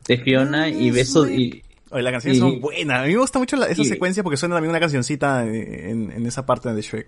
de 0.07 0.19
Fiona 0.19 0.69
y 0.69 0.91
beso 0.91 1.27
y 1.29 1.63
Oye, 1.91 2.03
las 2.03 2.13
canciones 2.13 2.37
y- 2.39 2.41
son 2.41 2.61
buenas. 2.61 3.01
A 3.01 3.07
mí 3.07 3.13
me 3.15 3.19
gusta 3.21 3.39
mucho 3.39 3.57
la- 3.57 3.67
esa 3.69 3.81
y- 3.83 3.87
secuencia 3.87 4.23
porque 4.23 4.37
suena 4.37 4.57
también 4.57 4.71
una 4.71 4.81
cancioncita 4.81 5.47
en, 5.47 6.11
en 6.11 6.27
esa 6.27 6.45
parte 6.45 6.73
de 6.75 6.83
Shrek. 6.83 7.07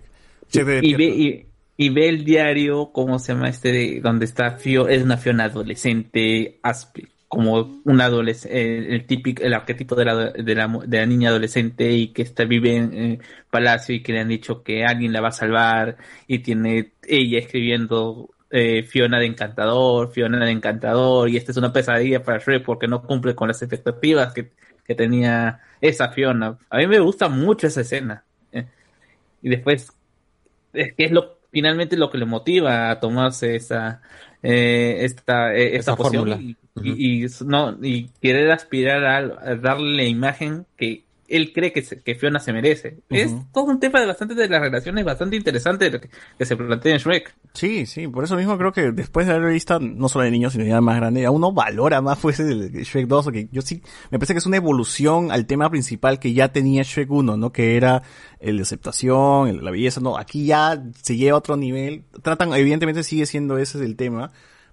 Y 0.81 0.93
ve, 0.95 1.07
y, 1.07 1.45
y 1.77 1.89
ve 1.89 2.09
el 2.09 2.23
diario, 2.25 2.91
¿cómo 2.91 3.19
se 3.19 3.33
llama 3.33 3.49
este? 3.49 3.71
De, 3.71 4.01
donde 4.01 4.25
está 4.25 4.51
Fio, 4.57 4.87
es 4.87 5.03
una 5.03 5.17
Fiona 5.17 5.45
adolescente, 5.45 6.59
como 7.27 7.81
un 7.83 8.01
adolescente, 8.01 8.95
el 8.95 9.05
típico, 9.05 9.43
el 9.43 9.53
arquetipo 9.53 9.95
de 9.95 10.05
la, 10.05 10.31
de 10.31 10.55
la, 10.55 10.67
mu- 10.67 10.81
de 10.81 10.97
la 10.97 11.05
niña 11.05 11.29
adolescente 11.29 11.91
y 11.91 12.07
que 12.07 12.23
está, 12.23 12.45
vive 12.45 12.75
en 12.75 12.93
eh, 12.93 13.19
palacio 13.51 13.93
y 13.93 14.01
que 14.01 14.13
le 14.13 14.19
han 14.21 14.29
dicho 14.29 14.63
que 14.63 14.83
alguien 14.83 15.13
la 15.13 15.21
va 15.21 15.27
a 15.27 15.31
salvar 15.31 15.97
y 16.27 16.39
tiene 16.39 16.93
ella 17.07 17.37
escribiendo 17.37 18.29
eh, 18.49 18.81
Fiona 18.81 19.19
de 19.19 19.27
encantador, 19.27 20.11
Fiona 20.11 20.43
de 20.43 20.51
encantador 20.51 21.29
y 21.29 21.37
esta 21.37 21.51
es 21.51 21.57
una 21.57 21.71
pesadilla 21.71 22.23
para 22.23 22.39
Shrek 22.39 22.65
porque 22.65 22.87
no 22.87 23.03
cumple 23.03 23.35
con 23.35 23.47
las 23.47 23.61
expectativas 23.61 24.33
que, 24.33 24.49
que 24.83 24.95
tenía 24.95 25.59
esa 25.81 26.09
Fiona. 26.09 26.57
A 26.71 26.77
mí 26.77 26.87
me 26.87 26.99
gusta 26.99 27.29
mucho 27.29 27.67
esa 27.67 27.81
escena. 27.81 28.23
eh. 28.51 28.65
Y 29.43 29.49
después 29.49 29.93
es 30.73 30.93
que 30.95 31.05
es 31.05 31.11
lo 31.11 31.39
finalmente 31.51 31.97
lo 31.97 32.09
que 32.11 32.17
le 32.17 32.25
motiva 32.25 32.91
a 32.91 32.99
tomarse 32.99 33.55
esa 33.55 34.01
eh, 34.43 34.97
esta 35.05 35.55
eh, 35.55 35.75
esta 35.75 35.93
fórmula. 35.95 36.35
y, 36.41 36.57
y- 36.81 37.25
y 37.25 37.27
no 37.45 37.77
y 37.83 38.09
querer 38.21 38.51
aspirar 38.51 39.03
a, 39.05 39.17
a 39.51 39.55
darle 39.55 39.97
la 39.97 40.03
imagen 40.05 40.65
que 40.77 41.08
él 41.29 41.51
cree 41.53 41.71
que, 41.71 41.81
se- 41.81 42.01
que 42.01 42.15
Fiona 42.15 42.39
se 42.39 42.51
merece. 42.53 42.99
Es 43.09 43.31
todo 43.53 43.65
un 43.65 43.79
tema 43.79 43.99
de 43.99 44.05
bastante 44.07 44.35
de 44.35 44.47
las 44.49 44.61
relaciones 44.61 45.03
bastante 45.05 45.35
interesante 45.35 45.85
de 45.85 45.91
lo 45.91 46.01
que, 46.01 46.09
que 46.37 46.45
se 46.45 46.55
plantea 46.55 46.93
en 46.93 46.97
Shrek. 46.99 47.35
Sí, 47.53 47.85
sí, 47.85 48.07
por 48.07 48.23
eso 48.23 48.35
mismo 48.35 48.57
creo 48.57 48.71
que 48.71 48.91
después 48.91 49.27
de 49.27 49.33
haber 49.33 49.51
visto 49.53 49.79
no 49.79 50.07
solo 50.09 50.25
de 50.25 50.31
niños, 50.31 50.53
sino 50.53 50.65
ya 50.65 50.81
más 50.81 50.95
grande, 50.97 51.25
a 51.25 51.31
uno 51.31 51.51
valora 51.51 52.01
más 52.01 52.19
pues 52.19 52.39
el 52.39 52.71
Shrek 52.71 53.07
2, 53.07 53.27
o 53.27 53.31
que 53.31 53.47
yo 53.51 53.61
sí, 53.61 53.81
me 54.11 54.19
parece 54.19 54.33
que 54.33 54.39
es 54.39 54.45
una 54.45 54.57
evolución 54.57 55.31
al 55.31 55.45
tema 55.45 55.69
principal 55.69 56.19
que 56.19 56.33
ya 56.33 56.51
tenía 56.51 56.83
Shrek 56.83 57.09
1, 57.11 57.37
¿no? 57.37 57.51
Que 57.51 57.75
era 57.77 58.03
el 58.39 58.57
de 58.57 58.63
aceptación, 58.63 59.47
el- 59.47 59.63
la 59.65 59.71
belleza, 59.71 59.99
no, 60.01 60.17
aquí 60.17 60.45
ya 60.45 60.83
se 61.01 61.15
lleva 61.17 61.35
a 61.35 61.39
otro 61.39 61.57
nivel, 61.57 62.03
tratan, 62.21 62.53
evidentemente 62.53 63.03
sigue 63.03 63.25
siendo 63.25 63.57
ese 63.57 63.83
el 63.83 63.95
tema, 63.95 64.31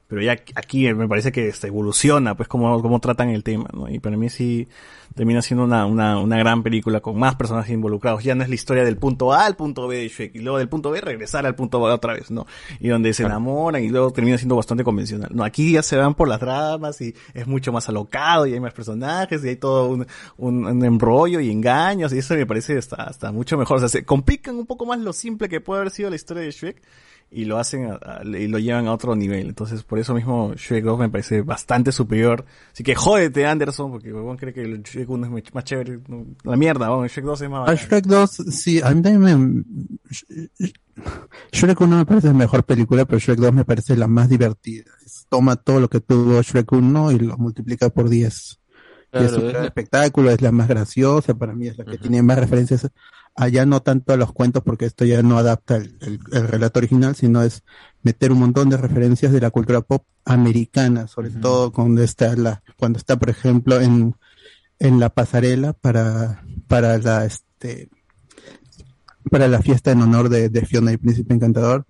pero 0.08 0.22
ya 0.22 0.32
aquí 0.54 0.92
me 0.94 1.08
parece 1.08 1.32
que 1.32 1.48
este, 1.48 1.66
evoluciona, 1.66 2.36
pues, 2.36 2.48
cómo, 2.48 2.80
cómo 2.80 3.00
tratan 3.00 3.30
el 3.30 3.42
tema, 3.42 3.68
¿no? 3.72 3.88
Y 3.88 3.98
para 3.98 4.16
mí 4.16 4.30
sí 4.30 4.68
termina 5.14 5.42
siendo 5.42 5.64
una, 5.64 5.86
una, 5.86 6.20
una 6.20 6.38
gran 6.38 6.62
película 6.62 7.00
con 7.00 7.18
más 7.18 7.34
personajes 7.34 7.72
involucrados. 7.72 8.22
Ya 8.22 8.34
no 8.34 8.42
es 8.42 8.48
la 8.48 8.54
historia 8.54 8.84
del 8.84 8.98
punto 8.98 9.32
A 9.32 9.46
al 9.46 9.56
punto 9.56 9.88
B 9.88 9.96
de 9.96 10.08
Shrek, 10.08 10.36
y 10.36 10.40
luego 10.40 10.58
del 10.58 10.68
punto 10.68 10.90
B 10.90 11.00
regresar 11.00 11.44
al 11.44 11.54
punto 11.54 11.84
A 11.86 11.94
otra 11.94 12.12
vez, 12.12 12.30
¿no? 12.30 12.46
Y 12.78 12.88
donde 12.88 13.12
se 13.14 13.24
enamoran 13.24 13.82
y 13.82 13.88
luego 13.88 14.12
termina 14.12 14.38
siendo 14.38 14.54
bastante 14.54 14.84
convencional. 14.84 15.30
No, 15.32 15.42
aquí 15.42 15.72
ya 15.72 15.82
se 15.82 15.96
van 15.96 16.14
por 16.14 16.28
las 16.28 16.40
dramas 16.40 17.00
y 17.00 17.14
es 17.34 17.46
mucho 17.46 17.72
más 17.72 17.88
alocado 17.88 18.46
y 18.46 18.52
hay 18.52 18.60
más 18.60 18.74
personajes 18.74 19.44
y 19.44 19.48
hay 19.48 19.56
todo 19.56 19.88
un, 19.88 20.06
un, 20.36 20.66
un 20.66 20.84
embrollo 20.84 21.40
y 21.40 21.50
engaños 21.50 22.12
y 22.12 22.18
eso 22.18 22.34
me 22.34 22.46
parece 22.46 22.78
hasta, 22.78 22.96
hasta 22.96 23.32
mucho 23.32 23.58
mejor. 23.58 23.78
O 23.78 23.80
sea, 23.80 23.88
se 23.88 24.04
complican 24.04 24.56
un 24.56 24.66
poco 24.66 24.86
más 24.86 25.00
lo 25.00 25.12
simple 25.12 25.48
que 25.48 25.60
puede 25.60 25.80
haber 25.80 25.92
sido 25.92 26.10
la 26.10 26.16
historia 26.16 26.44
de 26.44 26.50
Shrek 26.52 26.82
y 27.30 27.44
lo 27.44 27.58
hacen 27.58 27.90
a- 27.90 27.98
a- 28.02 28.22
y 28.24 28.46
lo 28.48 28.58
llevan 28.58 28.86
a 28.86 28.92
otro 28.92 29.14
nivel. 29.16 29.48
Entonces, 29.48 29.82
por 29.82 29.98
eso 29.98 30.14
mismo 30.14 30.55
Shrek 30.55 30.84
2 30.84 30.98
me 30.98 31.08
parece 31.08 31.42
bastante 31.42 31.92
superior. 31.92 32.44
Así 32.72 32.84
que 32.84 32.94
jódete 32.94 33.46
Anderson, 33.46 33.90
porque 33.90 34.12
huevón 34.12 34.36
cree 34.36 34.55
que 34.55 34.62
el 34.62 34.82
Shrek 34.82 35.10
1 35.10 35.26
es 35.26 35.30
mucho 35.32 35.50
más 35.55 35.64
chévere. 35.64 35.98
No, 36.08 36.24
La 36.44 36.56
mierda, 36.56 36.88
huevón, 36.90 37.08
Shrek 37.08 37.24
2 37.24 37.40
es 37.42 37.50
más 37.50 37.68
A 37.68 37.72
bacán. 37.72 37.76
Shrek 37.88 38.05
2, 38.06 38.30
sí, 38.30 38.80
a 38.82 38.90
mí 38.90 39.02
también 39.02 39.64
me... 39.64 39.64
Shrek 41.52 41.80
1 41.80 41.96
me 41.96 42.06
parece 42.06 42.28
la 42.28 42.32
mejor 42.34 42.64
película, 42.64 43.05
pero 43.05 43.18
Shrek 43.18 43.38
2 43.38 43.52
me 43.52 43.64
parece 43.64 43.96
la 43.96 44.06
más 44.06 44.28
divertida. 44.28 44.84
Toma 45.28 45.56
todo 45.56 45.80
lo 45.80 45.88
que 45.88 46.00
tuvo 46.00 46.40
Shrek 46.42 46.70
1 46.72 47.12
y 47.12 47.18
lo 47.18 47.36
multiplica 47.36 47.90
por 47.90 48.08
10. 48.08 48.60
Y 49.12 49.18
es 49.18 49.30
Claro, 49.32 49.44
un 49.48 49.56
es 49.56 49.62
espectáculo, 49.64 50.30
es 50.30 50.40
la 50.42 50.52
más 50.52 50.68
graciosa, 50.68 51.34
para 51.34 51.55
mí 51.55 51.68
es 51.68 51.78
la 51.78 51.84
que 51.84 51.96
tiene 51.98 52.22
más 52.22 52.38
referencias 52.38 52.88
allá 53.36 53.66
no 53.66 53.82
tanto 53.82 54.12
a 54.12 54.16
los 54.16 54.32
cuentos 54.32 54.62
porque 54.65 54.86
esto 54.86 55.05
ya 55.05 55.23
no 55.23 55.39
adapta 55.39 55.76
el, 55.76 55.97
el- 56.00 56.20
el 56.32 56.48
relato 56.48 56.78
original, 56.78 57.15
sino 57.15 57.42
es 57.42 57.62
meter 58.02 58.32
un 58.32 58.39
montón 58.39 58.68
de 58.70 58.76
referencias 58.76 59.32
de 59.32 59.40
la 59.40 59.50
cultura 59.50 59.81
pop 59.82 60.05
americana, 60.24 61.06
sobre 61.06 61.31
todo 61.31 61.73
cuando 61.73 62.02
está 62.02 62.34
la, 62.36 62.62
cuando 62.78 62.98
está 62.98 63.16
por 63.18 63.31
ejemplo 63.31 63.81
en, 63.81 64.15
en 64.78 65.00
la 65.00 65.10
pasarela 65.10 65.73
para, 65.74 66.42
para 66.66 66.98
la 66.98 67.24
este 67.26 67.89
para 69.31 69.48
la 69.48 69.60
fiesta 69.60 69.90
en 69.90 70.02
honor 70.02 70.28
de, 70.28 70.48
de 70.48 70.65
Fiona 70.65 70.92
y 70.92 70.97
Príncipe 70.98 71.34
Encantador. 71.34 71.84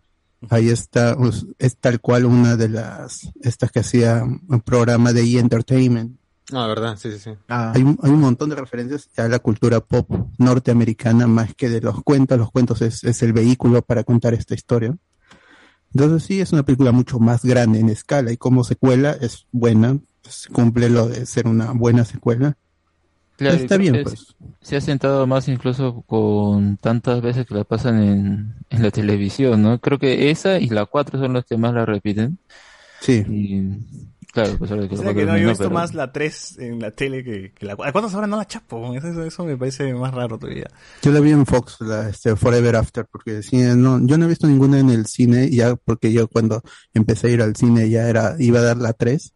Ahí 0.50 0.68
está, 0.70 1.16
es 1.58 1.76
tal 1.78 2.00
cual 2.00 2.24
una 2.24 2.56
de 2.56 2.68
las, 2.68 3.30
estas 3.42 3.70
que 3.70 3.80
hacía 3.80 4.22
un 4.22 4.60
programa 4.60 5.12
de 5.12 5.22
E! 5.22 5.38
Entertainment. 5.38 6.16
Ah, 6.52 6.66
verdad, 6.68 6.96
sí, 6.96 7.10
sí, 7.12 7.18
sí. 7.18 7.30
Hay, 7.48 7.82
un, 7.82 7.98
hay 8.02 8.10
un 8.10 8.20
montón 8.20 8.50
de 8.50 8.56
referencias 8.56 9.08
a 9.16 9.26
la 9.28 9.40
cultura 9.40 9.80
pop 9.80 10.08
norteamericana 10.38 11.26
más 11.26 11.54
que 11.54 11.68
de 11.68 11.80
los 11.80 12.02
cuentos. 12.04 12.38
Los 12.38 12.52
cuentos 12.52 12.82
es, 12.82 13.02
es 13.02 13.22
el 13.22 13.32
vehículo 13.32 13.82
para 13.82 14.04
contar 14.04 14.32
esta 14.34 14.54
historia. 14.54 14.96
Entonces 15.92 16.22
sí, 16.24 16.40
es 16.40 16.52
una 16.52 16.62
película 16.62 16.92
mucho 16.92 17.18
más 17.18 17.44
grande 17.44 17.80
en 17.80 17.88
escala 17.88 18.30
y 18.32 18.36
como 18.36 18.64
secuela 18.64 19.16
es 19.20 19.46
buena, 19.50 19.98
pues, 20.22 20.48
cumple 20.52 20.88
lo 20.90 21.08
de 21.08 21.26
ser 21.26 21.46
una 21.48 21.72
buena 21.72 22.04
secuela. 22.04 22.56
Claro, 23.36 23.56
Está 23.56 23.76
bien, 23.76 24.00
pues. 24.02 24.34
se- 24.60 24.66
Se 24.66 24.76
ha 24.76 24.80
sentado 24.80 25.26
más 25.26 25.48
incluso 25.48 26.02
con 26.02 26.76
tantas 26.76 27.22
veces 27.22 27.46
que 27.46 27.54
la 27.54 27.64
pasan 27.64 28.02
en, 28.02 28.54
en 28.70 28.82
la 28.82 28.90
televisión, 28.90 29.62
¿no? 29.62 29.78
Creo 29.80 29.98
que 29.98 30.30
esa 30.30 30.58
y 30.58 30.68
la 30.68 30.86
4 30.86 31.18
son 31.20 31.34
las 31.34 31.44
que 31.44 31.56
más 31.56 31.72
la 31.74 31.86
repiten. 31.86 32.38
Sí. 33.00 33.24
Y, 33.28 34.15
claro, 34.42 34.58
pues 34.58 34.70
ahora 34.70 34.88
que 34.88 34.94
O 34.94 34.98
sea 34.98 35.14
que 35.14 35.24
no, 35.24 35.32
yo 35.32 35.38
he 35.38 35.42
no, 35.44 35.48
visto 35.48 35.64
pero- 35.64 35.74
más 35.74 35.94
la 35.94 36.12
3 36.12 36.58
en 36.58 36.78
la 36.80 36.90
tele 36.90 37.24
que, 37.24 37.52
que 37.52 37.66
la 37.66 37.72
¿A 37.72 37.92
cuántas 37.92 38.14
horas 38.14 38.28
no 38.28 38.36
la 38.36 38.46
chapo? 38.46 38.94
Eso, 38.94 39.24
eso 39.24 39.44
me 39.44 39.56
parece 39.56 39.92
más 39.94 40.12
raro 40.14 40.38
todavía. 40.38 40.66
Yo 41.02 41.10
la 41.10 41.20
vi 41.20 41.30
en 41.30 41.46
Fox, 41.46 41.78
la 41.80 42.08
este, 42.10 42.36
Forever 42.36 42.76
After, 42.76 43.06
porque 43.10 43.42
sí, 43.42 43.56
no, 43.56 43.98
yo 44.06 44.18
no 44.18 44.26
he 44.26 44.28
visto 44.28 44.46
ninguna 44.46 44.78
en 44.78 44.90
el 44.90 45.06
cine, 45.06 45.48
ya 45.50 45.74
porque 45.76 46.12
yo 46.12 46.28
cuando 46.28 46.62
empecé 46.94 47.28
a 47.28 47.30
ir 47.30 47.42
al 47.42 47.56
cine 47.56 47.88
ya 47.90 48.08
era, 48.08 48.36
iba 48.38 48.58
a 48.58 48.62
dar 48.62 48.76
la 48.76 48.92
3 48.92 49.32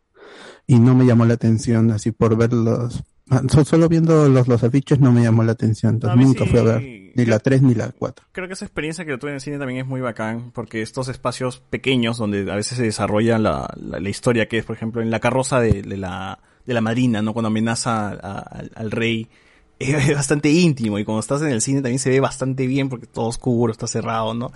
y 0.67 0.79
no 0.79 0.95
me 0.95 1.05
llamó 1.07 1.25
la 1.25 1.35
atención 1.35 1.91
así 1.91 2.13
por 2.13 2.37
ver 2.37 2.53
los, 2.53 3.03
so- 3.51 3.65
solo 3.65 3.89
viendo 3.89 4.29
los, 4.29 4.47
los 4.49 4.63
afiches 4.63 5.01
no 5.01 5.11
me 5.13 5.23
llamó 5.23 5.43
la 5.43 5.53
atención, 5.53 5.93
No, 5.95 5.97
entonces 5.97 6.15
a 6.15 6.17
mí 6.19 6.25
nunca 6.25 6.45
sí, 6.45 6.51
fui 6.51 6.59
a 6.61 6.63
ver. 6.63 7.00
Ni 7.15 7.25
la 7.27 7.39
3 7.39 7.63
ni 7.63 7.75
la 7.75 7.91
4. 7.91 8.27
Creo 8.33 8.47
que 8.47 8.55
esa 8.55 8.65
experiencia 8.65 9.05
que 9.05 9.17
tuve 9.19 9.31
en 9.31 9.35
el 9.37 9.41
cine 9.41 9.59
también 9.59 9.81
es 9.81 9.87
muy 9.87 10.01
bacán, 10.01 10.51
porque 10.53 10.83
estos 10.83 11.09
espacios 11.09 11.59
pequeños 11.71 12.19
donde 12.19 12.51
a 12.51 12.57
veces 12.57 12.79
se 12.79 12.85
desarrolla 12.85 13.39
la, 13.39 13.73
la, 13.77 14.01
la 14.01 14.09
historia, 14.09 14.47
que 14.49 14.59
es, 14.59 14.65
por 14.65 14.77
ejemplo, 14.77 15.03
en 15.03 15.11
la 15.11 15.21
carroza 15.21 15.61
de, 15.61 15.83
de 15.83 15.97
la, 15.97 16.39
de 16.67 16.75
la 16.75 16.81
madrina, 16.81 17.23
¿no? 17.23 17.33
Cuando 17.33 17.49
amenaza 17.49 18.09
a- 18.09 18.13
a- 18.13 18.39
al, 18.41 18.71
al 18.75 18.91
rey, 18.91 19.29
es 19.81 20.15
bastante 20.15 20.51
íntimo 20.51 20.99
y 20.99 21.05
cuando 21.05 21.21
estás 21.21 21.41
en 21.41 21.49
el 21.49 21.63
cine 21.63 21.81
también 21.81 21.99
se 21.99 22.11
ve 22.11 22.21
bastante 22.21 22.67
bien 22.67 22.89
porque 22.91 23.07
todo 23.07 23.27
oscuro, 23.29 23.73
está 23.73 23.87
cerrado, 23.87 24.35
¿no? 24.35 24.53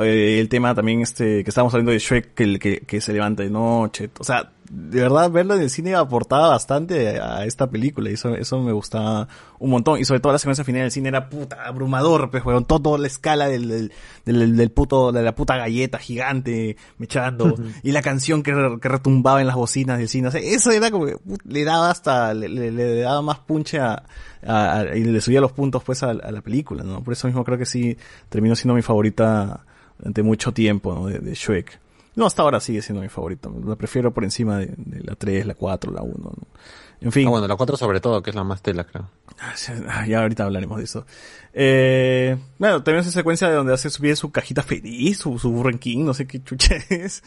Eh, 0.00 0.38
el 0.40 0.48
tema 0.48 0.74
también 0.76 1.00
este 1.00 1.42
que 1.42 1.50
estábamos 1.50 1.74
hablando 1.74 1.90
de 1.90 1.98
Shrek 1.98 2.34
que, 2.34 2.58
que, 2.60 2.78
que 2.80 3.00
se 3.00 3.12
levanta 3.12 3.42
de 3.42 3.50
noche, 3.50 4.10
o 4.18 4.22
sea, 4.24 4.52
de 4.72 5.00
verdad 5.00 5.28
verlo 5.32 5.54
en 5.56 5.62
el 5.62 5.68
cine 5.70 5.96
aportaba 5.96 6.48
bastante 6.50 7.18
a 7.20 7.44
esta 7.44 7.68
película 7.68 8.08
y 8.08 8.12
eso, 8.14 8.36
eso 8.36 8.60
me 8.60 8.70
gustaba 8.70 9.26
un 9.58 9.68
montón 9.70 9.98
y 9.98 10.04
sobre 10.04 10.20
todo 10.20 10.32
la 10.32 10.38
secuencia 10.38 10.64
final 10.64 10.82
del 10.82 10.92
cine 10.92 11.08
era 11.08 11.28
puta 11.28 11.64
abrumador, 11.66 12.30
pues 12.30 12.44
weón, 12.44 12.64
todo, 12.64 12.80
toda 12.80 12.98
la 12.98 13.08
escala 13.08 13.48
del, 13.48 13.66
del, 13.68 13.92
del, 14.24 14.56
del 14.56 14.70
puto, 14.70 15.10
de 15.10 15.22
la 15.24 15.34
puta 15.34 15.56
galleta 15.56 15.98
gigante 15.98 16.76
mechando 16.98 17.56
y 17.82 17.90
la 17.90 18.00
canción 18.00 18.44
que, 18.44 18.52
que 18.80 18.88
retumbaba 18.88 19.40
en 19.40 19.48
las 19.48 19.56
bocinas 19.56 19.98
del 19.98 20.08
cine, 20.08 20.28
o 20.28 20.30
sea, 20.30 20.40
eso 20.40 20.70
era 20.70 20.90
como 20.92 21.06
que 21.06 21.16
put- 21.16 21.42
le 21.46 21.64
daba 21.64 21.90
hasta, 21.90 22.32
le, 22.32 22.48
le- 22.48 22.70
le 22.70 23.00
daba 23.00 23.22
más 23.22 23.40
punche 23.40 23.80
a, 23.80 24.04
a- 24.46 24.78
a- 24.78 24.96
y 24.96 25.02
le 25.02 25.20
subía 25.20 25.40
los 25.40 25.50
puntos 25.50 25.82
pues 25.82 26.04
a, 26.04 26.10
a 26.10 26.30
la 26.30 26.42
película, 26.42 26.84
¿no? 26.84 27.02
Por 27.02 27.12
eso 27.14 27.26
mismo 27.26 27.42
creo 27.42 27.58
que 27.58 27.66
sí 27.66 27.96
terminó 28.28 28.54
siendo 28.54 28.74
mi 28.74 28.82
favorita 28.82 29.64
durante 29.98 30.22
mucho 30.22 30.52
tiempo, 30.52 30.94
¿no? 30.94 31.06
De, 31.06 31.18
de 31.18 31.34
Shrek. 31.34 31.80
No, 32.16 32.26
hasta 32.26 32.42
ahora 32.42 32.60
sigue 32.60 32.82
siendo 32.82 33.02
mi 33.02 33.08
favorita. 33.08 33.48
La 33.64 33.76
prefiero 33.76 34.12
por 34.12 34.24
encima 34.24 34.58
de, 34.58 34.74
de 34.76 35.00
la 35.04 35.14
3, 35.14 35.46
la 35.46 35.54
4, 35.54 35.92
la 35.92 36.02
1. 36.02 36.14
¿no? 36.18 36.32
En 37.00 37.12
fin. 37.12 37.26
Ah, 37.26 37.30
bueno, 37.30 37.48
la 37.48 37.56
4 37.56 37.76
sobre 37.76 38.00
todo, 38.00 38.22
que 38.22 38.30
es 38.30 38.36
la 38.36 38.44
más 38.44 38.62
tela, 38.62 38.84
creo. 38.84 39.08
Ah, 39.38 39.54
ah, 39.88 40.06
Ya 40.06 40.20
ahorita 40.20 40.44
hablaremos 40.44 40.78
de 40.78 40.84
eso. 40.84 41.06
Eh, 41.54 42.36
bueno, 42.58 42.82
tenemos 42.82 43.06
esa 43.06 43.18
secuencia 43.18 43.48
de 43.48 43.54
donde 43.54 43.72
hace 43.72 43.88
subir 43.90 44.16
su 44.16 44.30
cajita 44.30 44.62
feliz, 44.62 45.18
su, 45.18 45.38
su 45.38 45.62
ranking, 45.62 46.04
no 46.04 46.14
sé 46.14 46.26
qué 46.26 46.42
chucha 46.42 46.76
es. 46.90 47.22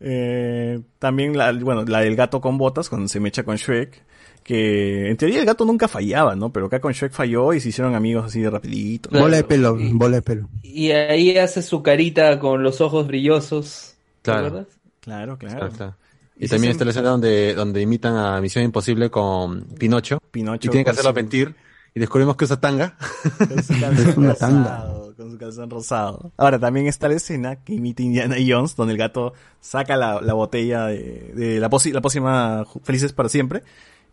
Eh, 0.00 0.80
también 0.98 1.36
la, 1.36 1.52
bueno, 1.52 1.84
la 1.84 2.00
del 2.00 2.16
gato 2.16 2.40
con 2.40 2.56
botas, 2.58 2.88
cuando 2.88 3.08
se 3.08 3.20
mecha 3.20 3.44
con 3.44 3.56
Shrek. 3.56 4.02
Que 4.42 5.08
en 5.08 5.16
teoría 5.16 5.38
el 5.38 5.46
gato 5.46 5.64
nunca 5.64 5.86
fallaba, 5.86 6.34
¿no? 6.34 6.52
Pero 6.52 6.66
acá 6.66 6.80
con 6.80 6.92
Shrek 6.92 7.12
falló 7.12 7.52
y 7.52 7.60
se 7.60 7.68
hicieron 7.68 7.94
amigos 7.94 8.24
así 8.24 8.40
de 8.40 8.50
rapidito. 8.50 9.08
Bola 9.10 9.36
de 9.36 9.44
pelo, 9.44 9.76
bola 9.92 10.16
de 10.16 10.22
pelo. 10.22 10.48
Y 10.64 10.90
ahí 10.90 11.36
hace 11.38 11.62
su 11.62 11.82
carita 11.84 12.40
con 12.40 12.64
los 12.64 12.80
ojos 12.80 13.06
brillosos. 13.06 13.91
¿Te 14.22 14.30
Claro. 14.30 14.66
Claro, 15.00 15.36
claro. 15.38 15.56
Claro, 15.58 15.72
claro. 15.72 15.96
Y 16.36 16.48
también 16.48 16.72
está 16.72 16.84
la 16.84 16.90
escena 16.92 17.10
donde, 17.10 17.54
donde 17.54 17.80
imitan 17.82 18.16
a 18.16 18.40
Misión 18.40 18.64
Imposible 18.64 19.10
con 19.10 19.62
Pinocho. 19.78 20.18
Pinocho 20.30 20.68
Y 20.68 20.70
tienen 20.70 20.84
que 20.84 20.90
hacerlo 20.90 21.12
mentir. 21.12 21.54
Y 21.94 22.00
descubrimos 22.00 22.36
que 22.36 22.44
usa 22.46 22.58
tanga. 22.58 22.96
Con 23.38 23.62
su 23.62 23.78
calzón 23.78 24.24
rosado, 24.26 25.14
con 25.14 25.30
su 25.30 25.36
calzón 25.38 25.68
rosado. 25.70 26.32
Ahora, 26.38 26.58
también 26.58 26.86
está 26.86 27.06
la 27.06 27.14
escena 27.16 27.56
que 27.56 27.74
imita 27.74 28.02
Indiana 28.02 28.36
Jones, 28.44 28.74
donde 28.76 28.92
el 28.94 28.98
gato 28.98 29.34
saca 29.60 29.94
la, 29.96 30.20
la 30.22 30.32
botella 30.32 30.86
de, 30.86 31.32
de 31.34 31.60
la, 31.60 31.68
posi- 31.68 31.92
la 31.92 32.00
pócima 32.00 32.64
Felices 32.82 33.12
para 33.12 33.28
Siempre, 33.28 33.62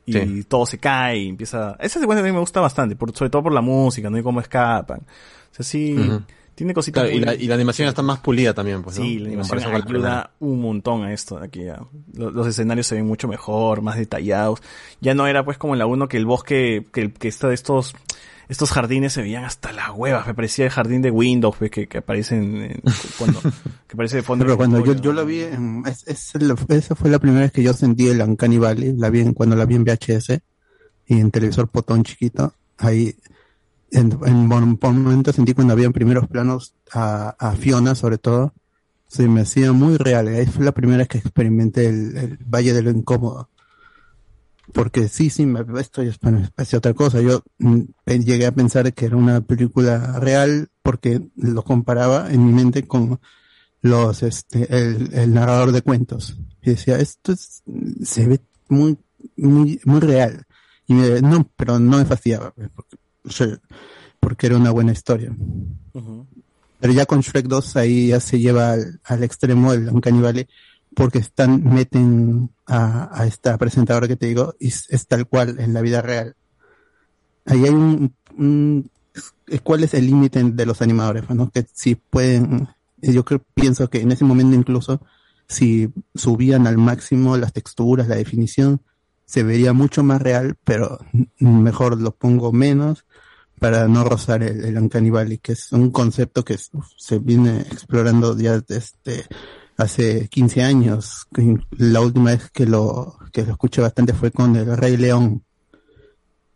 y 0.06 0.12
Sí. 0.12 0.44
todo 0.44 0.66
se 0.66 0.78
cae 0.78 1.20
y 1.20 1.30
empieza... 1.30 1.78
Esa 1.80 2.02
secuencia 2.02 2.18
también 2.20 2.34
me 2.36 2.42
gusta 2.42 2.60
bastante, 2.60 2.98
por, 2.98 3.16
sobre 3.16 3.30
todo 3.30 3.44
por 3.44 3.54
la 3.54 3.62
música, 3.62 4.10
¿no? 4.10 4.18
Y 4.18 4.24
cómo 4.24 4.42
escapan. 4.42 5.00
O 5.00 5.56
sea, 5.56 5.64
sí. 5.66 5.96
Tiene 6.60 6.74
cositas 6.74 7.04
Claro, 7.06 7.18
y, 7.18 7.22
la, 7.22 7.34
y 7.36 7.48
la 7.48 7.56
animación 7.56 7.88
está 7.88 8.02
más 8.02 8.20
pulida 8.20 8.54
también, 8.54 8.84
pues, 8.84 9.00
¿no? 9.00 9.04
Sí, 9.06 9.18
la 9.18 9.28
animación 9.30 9.60
ayuda 9.74 10.32
un 10.40 10.62
montón 10.62 11.04
a 11.04 11.14
esto 11.14 11.40
de 11.40 11.46
aquí. 11.46 11.64
ya. 11.64 11.80
Los, 12.14 12.34
los 12.34 12.46
escenarios 12.48 12.86
se 12.86 12.96
ven 12.96 13.06
mucho 13.08 13.28
mejor, 13.28 13.82
más 13.82 13.98
detallados. 13.98 14.62
Ya 15.02 15.14
no 15.14 15.26
era 15.26 15.44
pues 15.46 15.58
como 15.58 15.74
en 15.74 15.80
la 15.80 15.86
1 15.86 16.08
que 16.10 16.18
el 16.18 16.26
bosque, 16.26 16.86
que, 16.92 17.02
el- 17.02 17.14
que 17.14 17.30
está 17.30 17.48
de 17.48 17.54
estos, 17.56 17.96
estos 18.50 18.72
jardines 18.72 19.14
se 19.14 19.22
veían 19.22 19.46
hasta 19.46 19.72
las 19.72 19.92
huevas. 19.92 20.28
Me 20.28 20.34
parecía 20.34 20.66
el 20.66 20.72
jardín 20.72 21.02
de 21.02 21.12
Windows, 21.12 21.56
pues, 21.58 21.72
que, 21.72 21.88
que 21.88 22.00
aparecen 22.00 22.56
en- 22.62 22.82
cuando, 23.18 23.40
que 23.88 23.94
aparece 23.94 24.18
de 24.18 24.24
fondo. 24.24 24.44
Pero 24.46 24.58
cuando 24.58 24.84
yo, 24.86 24.94
yo 24.96 25.14
la 25.14 25.24
vi, 25.24 25.42
en- 25.44 25.84
es, 25.88 26.06
es 26.08 26.42
la- 26.42 26.56
esa 26.70 26.94
fue 26.96 27.10
la 27.10 27.20
primera 27.20 27.42
vez 27.42 27.52
que 27.52 27.64
yo 27.64 27.74
sentí 27.74 28.08
el 28.10 28.22
Uncanny 28.22 28.58
Valley, 28.58 28.94
la 28.98 29.10
vi 29.10 29.22
en- 29.22 29.34
cuando 29.34 29.56
la 29.56 29.66
vi 29.66 29.76
en 29.76 29.86
VHS 29.86 30.42
y 31.08 31.20
en 31.20 31.32
televisor 31.32 31.70
potón 31.70 32.04
chiquito, 32.04 32.54
ahí 32.78 33.16
en, 33.92 34.14
un 34.22 34.48
momento 34.48 35.34
sentí 35.34 35.54
cuando 35.54 35.74
había 35.74 35.90
primeros 35.92 36.28
planos 36.28 36.76
a, 36.92 37.56
Fiona 37.60 37.96
sobre 37.96 38.18
todo, 38.18 38.54
se 39.08 39.28
me 39.28 39.42
hacía 39.42 39.72
muy 39.74 39.98
real, 39.98 40.28
ahí 40.28 40.46
fue 40.46 40.66
la 40.66 40.72
primera 40.72 41.00
vez 41.00 41.08
que 41.08 41.18
experimenté 41.18 41.88
el, 41.88 42.18
el 42.18 42.38
Valle 42.46 42.74
de 42.74 42.92
Incómodo. 42.92 43.50
Porque 44.74 45.08
sí, 45.08 45.30
sí, 45.30 45.46
me, 45.46 45.66
esto 45.80 46.02
es 46.02 46.74
otra 46.74 46.94
cosa. 46.94 47.22
Yo 47.22 47.44
mm, 47.58 47.82
llegué 48.06 48.46
a 48.46 48.52
pensar 48.52 48.94
que 48.94 49.06
era 49.06 49.18
una 49.18 49.42
película 49.42 50.20
real 50.20 50.70
porque 50.84 51.22
lo 51.36 51.64
comparaba 51.64 52.32
en 52.32 52.46
mi 52.46 52.54
mente 52.54 52.88
con 52.88 53.20
los 53.82 54.24
este 54.24 54.68
el, 54.76 55.34
narrador 55.34 55.72
de 55.72 55.82
cuentos 55.82 56.38
y 56.62 56.72
decía 56.72 57.00
esto 57.00 57.32
es, 57.32 57.64
se 58.04 58.28
ve 58.28 58.42
muy 58.68 58.98
muy 59.38 59.80
muy 59.86 60.00
real 60.02 60.46
y 60.86 60.94
me, 60.94 61.22
no 61.22 61.50
pero 61.56 61.80
no 61.80 61.98
me 61.98 62.06
fastidiaba 62.06 62.52
pues, 62.52 62.70
porque, 64.20 64.48
era 64.48 64.58
una 64.58 64.72
buena 64.72 64.92
historia. 64.92 65.36
Pero 66.80 66.94
ya 66.94 67.06
con 67.06 67.20
Shrek 67.22 67.48
2 67.48 67.76
ahí 67.76 68.08
ya 68.08 68.20
se 68.20 68.40
lleva 68.40 68.72
al, 68.72 69.00
al 69.04 69.24
extremo 69.24 69.74
el 69.74 69.90
Uncanny 69.90 70.22
Valley 70.22 70.48
porque 70.96 71.20
están 71.20 71.64
meten 71.64 72.50
a, 72.66 73.10
a 73.12 73.28
esta 73.28 73.58
presentadora 73.58 74.08
que 74.08 74.16
te 74.16 74.28
digo 74.28 74.56
y 74.60 74.68
es, 74.70 74.86
es 74.90 75.08
tal 75.08 75.28
cual 75.28 75.60
en 75.60 75.74
la 75.74 75.82
vida 75.82 76.02
real. 76.02 76.36
Ahí 77.46 77.64
hay 77.64 77.70
un, 77.70 78.14
un- 78.38 78.90
cuál 79.64 79.84
es 79.84 79.94
el 79.94 80.06
límite 80.06 80.44
de 80.44 80.66
los 80.66 80.82
animadores 80.82 81.30
¿no? 81.30 81.50
que 81.50 81.66
si 81.74 81.96
pueden 81.96 82.68
yo 83.02 83.26
creo 83.26 83.42
pienso 83.56 83.90
que 83.90 84.02
en 84.02 84.12
ese 84.12 84.24
momento 84.24 84.56
incluso 84.56 85.02
si 85.48 85.92
subían 86.14 86.68
al 86.68 86.78
máximo 86.78 87.36
las 87.38 87.52
texturas 87.54 88.08
la 88.08 88.16
definición 88.16 88.82
se 89.26 89.42
vería 89.44 89.74
mucho 89.74 90.04
más 90.04 90.22
real 90.22 90.56
pero 90.64 91.00
mejor 91.40 92.00
lo 92.00 92.12
pongo 92.12 92.52
menos 92.54 93.06
para 93.60 93.88
no 93.88 94.04
rozar 94.04 94.42
el, 94.44 94.64
el 94.66 94.78
Uncanny 94.78 95.10
Valley, 95.10 95.38
que 95.38 95.52
es 95.54 95.72
un 95.72 95.92
concepto 95.92 96.44
que 96.44 96.56
uf, 96.74 96.88
se 96.98 97.20
viene 97.20 97.62
explorando 97.62 98.38
ya 98.38 98.60
desde 98.60 99.26
hace 99.78 100.28
15 100.30 100.64
años. 100.64 101.28
La 101.72 102.02
última 102.02 102.32
vez 102.32 102.50
que 102.52 102.66
lo, 102.66 103.18
que 103.32 103.44
lo 103.44 103.52
escuché 103.52 103.82
bastante 103.82 104.14
fue 104.14 104.32
con 104.32 104.56
el 104.56 104.76
Rey 104.78 104.98
León, 104.98 105.44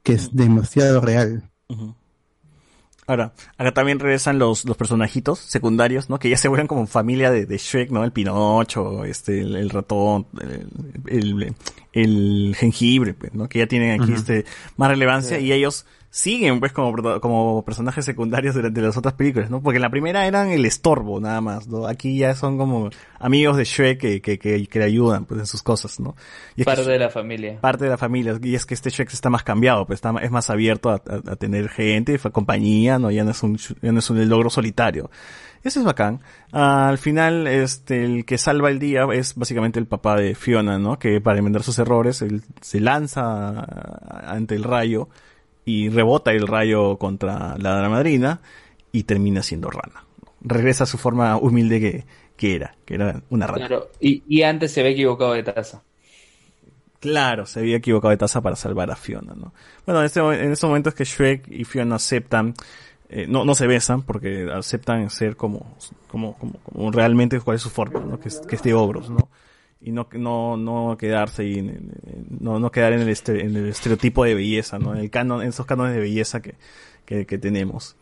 que 0.03 0.13
es 0.13 0.35
demasiado 0.35 0.99
real. 1.01 1.49
Ahora, 3.05 3.33
acá 3.57 3.73
también 3.73 3.99
regresan 3.99 4.39
los, 4.39 4.63
los 4.63 4.77
personajitos 4.77 5.37
secundarios, 5.39 6.09
¿no? 6.09 6.19
Que 6.19 6.29
ya 6.29 6.37
se 6.37 6.47
vuelven 6.47 6.67
como 6.67 6.87
familia 6.87 7.31
de, 7.31 7.45
de 7.45 7.57
Shrek, 7.57 7.89
¿no? 7.91 8.05
El 8.05 8.13
Pinocho, 8.13 9.03
este, 9.03 9.41
el, 9.41 9.57
el 9.57 9.69
ratón, 9.71 10.25
el, 10.39 10.67
el, 11.07 11.55
el 11.91 12.55
jengibre, 12.57 13.13
pues, 13.13 13.33
¿no? 13.33 13.49
Que 13.49 13.59
ya 13.59 13.67
tienen 13.67 13.99
aquí 13.99 14.13
este, 14.13 14.45
más 14.77 14.87
relevancia 14.89 15.37
Sí. 15.37 15.45
y 15.45 15.51
ellos 15.51 15.85
siguen, 16.15 16.59
pues, 16.59 16.71
como, 16.73 17.19
como 17.19 17.65
personajes 17.65 18.05
secundarios 18.05 18.53
durante 18.53 18.79
las 18.81 18.95
otras 18.95 19.15
películas, 19.15 19.49
¿no? 19.49 19.63
Porque 19.63 19.77
en 19.77 19.81
la 19.81 19.89
primera 19.89 20.27
eran 20.27 20.49
el 20.51 20.63
estorbo, 20.63 21.19
nada 21.19 21.41
más, 21.41 21.67
¿no? 21.67 21.87
Aquí 21.87 22.19
ya 22.19 22.35
son 22.35 22.59
como 22.59 22.91
amigos 23.17 23.57
de 23.57 23.63
Shrek 23.63 23.99
que, 23.99 24.21
que, 24.21 24.37
que, 24.37 24.67
que 24.67 24.79
le 24.79 24.85
ayudan, 24.85 25.25
pues, 25.25 25.39
en 25.39 25.45
sus 25.47 25.63
cosas, 25.63 25.99
¿no? 25.99 26.15
Y 26.55 26.61
es 26.61 26.65
que 26.67 26.71
Parte 26.75 26.85
de 26.85 26.99
la 26.99 27.09
familia. 27.09 27.59
parte 27.59 27.85
de 27.85 27.89
la 27.89 27.97
familia 27.97 28.37
y 28.43 28.53
es 28.53 28.67
que 28.67 28.75
este 28.75 28.91
Shrek 28.91 29.11
está 29.11 29.31
más 29.31 29.41
cambiado 29.43 29.87
pues 29.87 29.97
está 29.97 30.13
es 30.21 30.29
más 30.29 30.51
abierto 30.51 30.91
a, 30.91 30.95
a- 30.95 31.31
a 31.31 31.35
tener 31.35 31.67
gente 31.69 32.19
compañía 32.31 32.99
no 32.99 33.09
ya 33.09 33.23
no 33.23 33.31
es 33.31 33.41
un 33.41 33.57
ya 33.57 33.91
no 33.91 33.97
es 33.99 34.09
un 34.11 34.29
logro 34.29 34.49
solitario 34.51 35.09
eso 35.63 35.79
es 35.79 35.85
bacán 35.85 36.19
Ah, 36.51 36.89
al 36.89 36.99
final 36.99 37.47
este 37.47 38.03
el 38.05 38.25
que 38.25 38.37
salva 38.37 38.69
el 38.69 38.77
día 38.77 39.07
es 39.13 39.33
básicamente 39.35 39.79
el 39.79 39.87
papá 39.87 40.15
de 40.15 40.35
Fiona 40.35 40.77
no 40.77 40.99
que 40.99 41.19
para 41.21 41.39
enmendar 41.39 41.63
sus 41.63 41.79
errores 41.79 42.21
él 42.21 42.43
se 42.61 42.79
lanza 42.79 43.65
ante 44.27 44.53
el 44.55 44.63
rayo 44.63 45.09
y 45.65 45.89
rebota 45.89 46.31
el 46.31 46.47
rayo 46.47 46.97
contra 46.97 47.57
la 47.57 47.89
madrina 47.89 48.41
y 48.91 49.03
termina 49.03 49.41
siendo 49.43 49.69
rana 49.69 50.03
regresa 50.43 50.83
a 50.83 50.87
su 50.87 50.97
forma 50.97 51.37
humilde 51.37 51.79
que, 51.79 52.05
que 52.35 52.55
era 52.55 52.75
que 52.85 52.95
era 52.95 53.21
una 53.29 53.47
rana 53.47 53.67
Claro, 53.67 53.89
y, 53.99 54.23
y 54.27 54.43
antes 54.43 54.71
se 54.71 54.83
ve 54.83 54.91
equivocado 54.91 55.33
de 55.33 55.43
taza. 55.43 55.81
Claro, 56.99 57.45
se 57.45 57.59
había 57.59 57.77
equivocado 57.77 58.11
de 58.11 58.17
taza 58.17 58.39
para 58.39 58.55
salvar 58.55 58.89
a 58.89 58.95
Fiona, 58.95 59.33
¿no? 59.35 59.53
Bueno, 59.85 59.99
en 59.99 60.05
este, 60.05 60.21
en 60.21 60.51
este 60.53 60.65
momento 60.65 60.87
es 60.87 60.95
que 60.95 61.03
Shrek 61.03 61.49
y 61.49 61.65
Fiona 61.65 61.95
aceptan, 61.95 62.53
eh, 63.09 63.25
no, 63.27 63.43
no 63.43 63.55
se 63.55 63.67
besan 63.67 64.03
porque 64.03 64.47
aceptan 64.53 65.09
ser 65.09 65.35
como, 65.35 65.75
como, 66.07 66.37
como, 66.37 66.59
como 66.59 66.91
realmente 66.91 67.41
cuál 67.41 67.55
es 67.55 67.61
su 67.61 67.69
forma, 67.69 67.99
¿no? 67.99 68.21
Que 68.21 68.29
es, 68.29 68.39
que 68.39 68.55
es 68.55 68.63
de 68.63 68.73
ogros, 68.73 69.09
¿no? 69.09 69.27
Y 69.83 69.91
no, 69.91 70.07
no, 70.13 70.55
no 70.57 70.95
quedarse 70.97 71.43
en- 71.59 71.91
no, 72.39 72.57
no 72.59 72.71
quedar 72.71 72.93
en 72.93 73.01
el, 73.01 73.09
este- 73.09 73.41
en 73.45 73.55
el 73.55 73.67
estereotipo 73.67 74.23
de 74.23 74.33
belleza, 74.35 74.79
¿no? 74.79 74.93
En 74.95 75.01
el 75.01 75.09
canon, 75.09 75.41
en 75.41 75.49
esos 75.49 75.65
cánones 75.65 75.93
de 75.93 75.99
belleza 75.99 76.41
que, 76.41 76.55
que, 77.05 77.25
que 77.25 77.37
tenemos. 77.37 77.95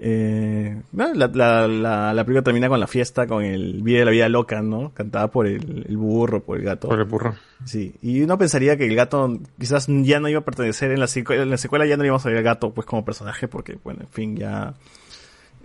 Eh, 0.00 0.80
la, 0.92 1.12
la, 1.14 1.68
la, 1.68 2.12
la 2.12 2.24
película 2.24 2.42
termina 2.42 2.68
con 2.68 2.80
la 2.80 2.86
fiesta, 2.88 3.26
con 3.26 3.44
el 3.44 3.82
Vida 3.82 4.00
de 4.00 4.04
la 4.04 4.10
Vida 4.10 4.28
Loca, 4.28 4.60
¿no? 4.60 4.92
Cantada 4.92 5.28
por 5.28 5.46
el, 5.46 5.86
el 5.88 5.96
burro, 5.96 6.42
por 6.42 6.58
el 6.58 6.64
gato. 6.64 6.88
Por 6.88 6.98
el 6.98 7.04
burro. 7.04 7.34
Sí, 7.64 7.94
y 8.02 8.20
uno 8.22 8.36
pensaría 8.36 8.76
que 8.76 8.86
el 8.86 8.94
gato 8.96 9.38
quizás 9.58 9.86
ya 9.88 10.20
no 10.20 10.28
iba 10.28 10.40
a 10.40 10.44
pertenecer 10.44 10.90
en 10.90 11.00
la, 11.00 11.06
secu- 11.06 11.40
en 11.40 11.48
la 11.48 11.56
secuela, 11.58 11.86
ya 11.86 11.96
no 11.96 12.04
íbamos 12.04 12.24
a 12.26 12.28
ver 12.28 12.38
al 12.38 12.44
gato 12.44 12.74
pues 12.74 12.86
como 12.86 13.04
personaje, 13.04 13.46
porque, 13.48 13.78
bueno, 13.84 14.00
en 14.02 14.08
fin, 14.08 14.36
ya 14.36 14.74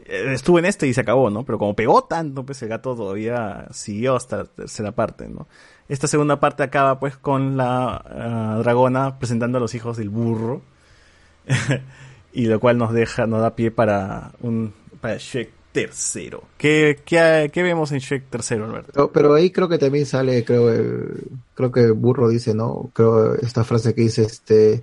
eh, 0.09 0.33
estuvo 0.33 0.59
en 0.59 0.65
este 0.65 0.87
y 0.87 0.93
se 0.93 1.01
acabó, 1.01 1.29
¿no? 1.29 1.45
Pero 1.45 1.57
como 1.57 1.75
pegó 1.75 2.03
tanto, 2.03 2.45
pues 2.45 2.61
el 2.63 2.69
gato 2.69 2.95
todavía 2.95 3.67
siguió 3.71 4.15
hasta 4.15 4.37
la 4.37 4.45
tercera 4.45 4.91
parte, 4.91 5.29
¿no? 5.29 5.47
Esta 5.87 6.07
segunda 6.07 6.39
parte 6.39 6.63
acaba 6.63 6.99
pues 6.99 7.17
con 7.17 7.57
la 7.57 7.95
ah, 7.95 8.57
dragona 8.59 9.19
presentando 9.19 9.57
a 9.57 9.61
los 9.61 9.75
hijos 9.75 9.97
del 9.97 10.09
burro. 10.09 10.61
y 12.33 12.45
lo 12.45 12.59
cual 12.59 12.77
nos 12.77 12.93
deja, 12.93 13.25
nos 13.25 13.41
da 13.41 13.55
pie 13.55 13.71
para 13.71 14.31
un 14.41 14.73
para 15.01 15.17
Shrek 15.17 15.51
tercero. 15.71 16.43
¿Qué, 16.57 16.99
qué, 17.05 17.49
qué 17.53 17.63
vemos 17.63 17.91
en 17.91 17.99
Shrek 17.99 18.29
tercero, 18.29 18.65
Alberto? 18.65 19.11
Pero, 19.11 19.33
ahí 19.33 19.51
creo 19.51 19.69
que 19.69 19.77
también 19.77 20.05
sale, 20.05 20.43
creo, 20.43 20.71
el, 20.71 21.27
creo 21.53 21.71
que 21.71 21.91
Burro 21.91 22.29
dice, 22.29 22.53
¿no? 22.53 22.89
Creo 22.93 23.35
esta 23.35 23.63
frase 23.63 23.93
que 23.93 24.01
dice, 24.01 24.23
este, 24.23 24.81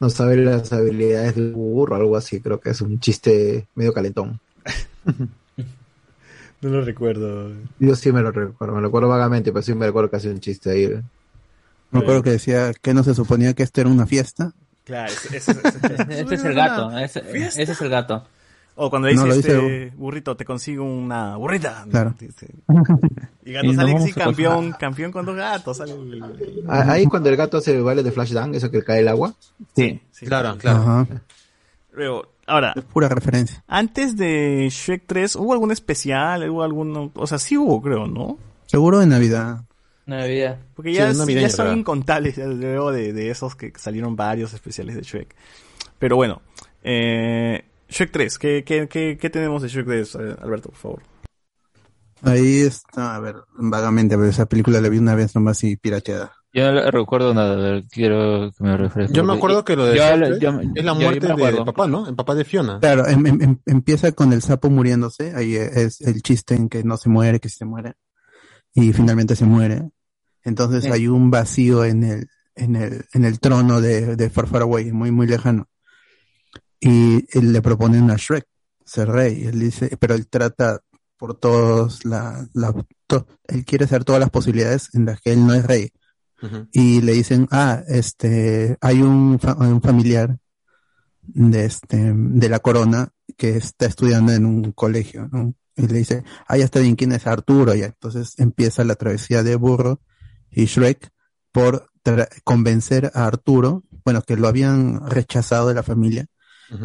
no 0.00 0.10
sabe 0.10 0.36
las 0.36 0.72
habilidades 0.72 1.34
del 1.36 1.52
burro, 1.52 1.96
algo 1.96 2.16
así, 2.16 2.40
creo 2.40 2.60
que 2.60 2.70
es 2.70 2.80
un 2.80 2.98
chiste 3.00 3.66
medio 3.74 3.92
calentón. 3.92 4.38
No 6.62 6.70
lo 6.70 6.82
recuerdo. 6.82 7.52
Yo 7.78 7.94
sí 7.94 8.10
me 8.12 8.22
lo 8.22 8.32
recuerdo, 8.32 8.74
me 8.74 8.80
lo 8.80 8.86
recuerdo 8.86 9.08
vagamente, 9.08 9.52
pero 9.52 9.62
sí 9.62 9.74
me 9.74 9.86
recuerdo 9.86 10.08
que 10.10 10.16
hace 10.16 10.30
un 10.30 10.40
chiste 10.40 10.70
ahí. 10.70 10.88
Me 11.90 12.00
acuerdo 12.00 12.22
que 12.22 12.30
decía 12.30 12.72
que 12.72 12.94
no 12.94 13.04
se 13.04 13.14
suponía 13.14 13.52
que 13.52 13.62
esto 13.62 13.82
era 13.82 13.90
una 13.90 14.06
fiesta. 14.06 14.52
Claro, 14.84 15.12
ese, 15.12 15.36
ese- 15.36 15.50
ese- 15.52 15.94
ese- 15.94 16.02
Ese 16.22 16.34
es 16.34 16.44
el 16.44 16.54
gato, 16.54 16.98
ese 16.98 17.62
es 17.62 17.80
el 17.82 17.90
gato. 17.90 18.24
O 18.78 18.90
cuando 18.90 19.08
dice, 19.08 19.24
No, 19.24 19.32
este, 19.32 19.90
burrito, 19.96 20.36
te 20.36 20.44
consigo 20.44 20.84
una 20.84 21.36
burrita. 21.36 21.86
Claro. 21.90 22.14
Y 23.44 23.52
gato 23.52 23.66
Y 23.66 23.74
sale 23.74 23.92
a 23.92 24.14
campeón, 24.14 24.72
campeón 24.78 25.12
con 25.12 25.24
dos 25.24 25.34
gatos. 25.36 25.78
Sale 25.78 25.94
Ah, 26.68 26.84
Ahí 26.92 27.06
cuando 27.06 27.28
el 27.30 27.36
gato 27.36 27.56
hace 27.58 27.80
baile 27.80 28.02
de 28.02 28.12
Flashdance, 28.12 28.58
eso 28.58 28.70
que 28.70 28.82
cae 28.82 29.00
el 29.00 29.08
agua. 29.08 29.34
Sí. 29.74 30.00
sí. 30.10 30.26
Claro, 30.26 30.56
claro. 30.58 30.78
Ajá. 30.80 31.06
Luego, 31.92 32.28
ahora, 32.46 32.74
Es 32.76 32.84
pura 32.84 33.08
referencia. 33.08 33.64
antes 33.66 34.16
de 34.16 34.68
Shrek 34.70 35.04
3, 35.06 35.36
¿hubo 35.36 35.52
algún 35.54 35.70
especial? 35.70 36.48
¿Hubo 36.50 36.62
alguno? 36.62 37.10
O 37.14 37.26
sea, 37.26 37.38
sí 37.38 37.56
hubo, 37.56 37.80
creo, 37.80 38.06
¿no? 38.06 38.36
Seguro 38.66 38.98
de 38.98 39.06
Navidad. 39.06 39.62
Navidad. 40.04 40.58
Porque 40.74 40.90
Sí, 40.90 40.96
ya, 40.96 41.08
ya 41.08 41.14
son 41.14 41.26
¿verdad? 41.26 41.76
incontables, 41.76 42.36
ya 42.36 42.46
luego 42.46 42.92
de, 42.92 43.12
de 43.12 43.30
esos 43.30 43.56
que 43.56 43.72
salieron 43.76 44.14
varios 44.16 44.52
especiales 44.52 44.94
de 44.96 45.02
Shrek. 45.02 45.34
Pero 45.98 46.16
bueno, 46.16 46.42
eh, 46.82 47.64
Shrek 47.88 48.10
3, 48.12 48.38
¿qué, 48.38 48.64
qué, 48.64 48.88
qué, 48.88 49.18
qué 49.20 49.30
tenemos 49.30 49.62
de 49.62 49.68
Shrek 49.68 49.86
3, 49.86 50.14
eh, 50.16 50.36
Alberto, 50.42 50.70
por 50.70 50.78
favor? 50.78 51.02
Ahí 52.22 52.60
está, 52.60 53.14
a 53.14 53.20
ver, 53.20 53.36
vagamente, 53.58 54.16
pero 54.16 54.28
esa 54.28 54.46
película 54.46 54.80
la 54.80 54.88
vi 54.88 54.98
una 54.98 55.14
vez 55.14 55.34
nomás 55.34 55.62
y 55.64 55.76
pirateada. 55.76 56.32
Yo 56.52 56.72
no 56.72 56.90
recuerdo 56.90 57.34
nada, 57.34 57.52
a 57.52 57.56
ver, 57.56 57.84
quiero 57.90 58.50
que 58.56 58.64
me 58.64 58.76
refresque. 58.78 59.14
Yo 59.14 59.22
me 59.22 59.34
acuerdo 59.34 59.62
que 59.64 59.76
lo 59.76 59.84
de 59.84 59.98
Yo- 59.98 60.16
Shrek 60.16 60.38
yo- 60.40 60.60
es 60.74 60.84
la 60.84 60.94
muerte 60.94 61.26
del 61.26 61.64
papá, 61.64 61.86
¿no? 61.86 62.08
El 62.08 62.14
papá 62.14 62.34
de 62.34 62.44
Fiona. 62.44 62.80
Claro, 62.80 63.06
em- 63.06 63.26
em- 63.26 63.42
em- 63.42 63.58
empieza 63.66 64.12
con 64.12 64.32
el 64.32 64.40
sapo 64.40 64.70
muriéndose, 64.70 65.34
ahí 65.36 65.54
es 65.56 66.00
el 66.00 66.22
chiste 66.22 66.54
en 66.54 66.68
que 66.70 66.82
no 66.82 66.96
se 66.96 67.10
muere, 67.10 67.38
que 67.40 67.50
se 67.50 67.66
muere, 67.66 67.94
y 68.74 68.92
finalmente 68.94 69.36
se 69.36 69.44
muere. 69.44 69.82
Entonces 70.42 70.84
Sí. 70.84 70.90
hay 70.90 71.08
un 71.08 71.30
vacío 71.30 71.84
en 71.84 72.02
el, 72.04 72.28
en 72.54 72.76
el, 72.76 73.04
en 73.12 73.24
el 73.26 73.38
trono 73.38 73.82
de, 73.82 74.16
de 74.16 74.30
Far 74.30 74.46
Far 74.46 74.62
Away, 74.62 74.90
muy, 74.92 75.10
muy 75.10 75.26
lejano. 75.26 75.68
Y 76.80 77.26
él 77.36 77.52
le 77.52 77.62
proponen 77.62 78.10
a 78.10 78.16
Shrek 78.16 78.46
ser 78.84 79.08
rey, 79.08 79.44
él 79.44 79.58
dice, 79.58 79.96
pero 79.98 80.14
él 80.14 80.28
trata 80.28 80.80
por 81.16 81.34
todos 81.38 82.04
la, 82.04 82.46
la, 82.52 82.74
to- 83.06 83.26
él 83.48 83.64
quiere 83.64 83.86
hacer 83.86 84.04
todas 84.04 84.20
las 84.20 84.30
posibilidades 84.30 84.90
en 84.94 85.06
las 85.06 85.20
que 85.20 85.32
él 85.32 85.46
no 85.46 85.54
es 85.54 85.64
rey. 85.66 85.90
Y 86.72 87.00
le 87.00 87.12
dicen, 87.12 87.48
ah, 87.50 87.82
este, 87.88 88.76
hay 88.80 89.00
un, 89.02 89.38
fa- 89.40 89.56
un 89.56 89.80
familiar 89.80 90.36
de 91.22 91.64
este, 91.64 92.12
de 92.14 92.48
la 92.48 92.60
corona 92.60 93.08
que 93.36 93.56
está 93.56 93.86
estudiando 93.86 94.32
en 94.32 94.44
un 94.46 94.72
colegio, 94.72 95.28
¿no? 95.32 95.54
Y 95.74 95.86
le 95.88 95.98
dice, 95.98 96.22
ah, 96.46 96.56
ya 96.56 96.64
está 96.64 96.80
bien, 96.80 96.94
¿quién 96.96 97.12
es 97.12 97.26
Arturo? 97.26 97.74
Ya, 97.74 97.86
entonces 97.86 98.34
empieza 98.38 98.84
la 98.84 98.94
travesía 98.94 99.42
de 99.42 99.56
Burro 99.56 100.00
y 100.50 100.66
Shrek 100.66 101.10
por 101.52 101.90
convencer 102.44 103.10
a 103.14 103.26
Arturo, 103.26 103.82
bueno, 104.04 104.22
que 104.22 104.36
lo 104.36 104.46
habían 104.46 105.04
rechazado 105.08 105.68
de 105.68 105.74
la 105.74 105.82
familia, 105.82 106.26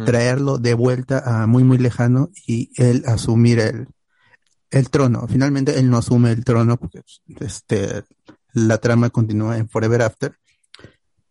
Traerlo 0.04 0.58
de 0.58 0.74
vuelta 0.74 1.22
a 1.24 1.46
muy, 1.46 1.64
muy 1.64 1.78
lejano 1.78 2.30
y 2.46 2.70
él 2.76 3.02
asumir 3.06 3.58
el, 3.58 3.88
el 4.70 4.90
trono. 4.90 5.26
Finalmente 5.28 5.78
él 5.78 5.90
no 5.90 5.98
asume 5.98 6.30
el 6.32 6.44
trono 6.44 6.76
porque 6.76 7.02
este, 7.40 8.04
la 8.52 8.78
trama 8.78 9.10
continúa 9.10 9.58
en 9.58 9.68
Forever 9.68 10.02
After. 10.02 10.36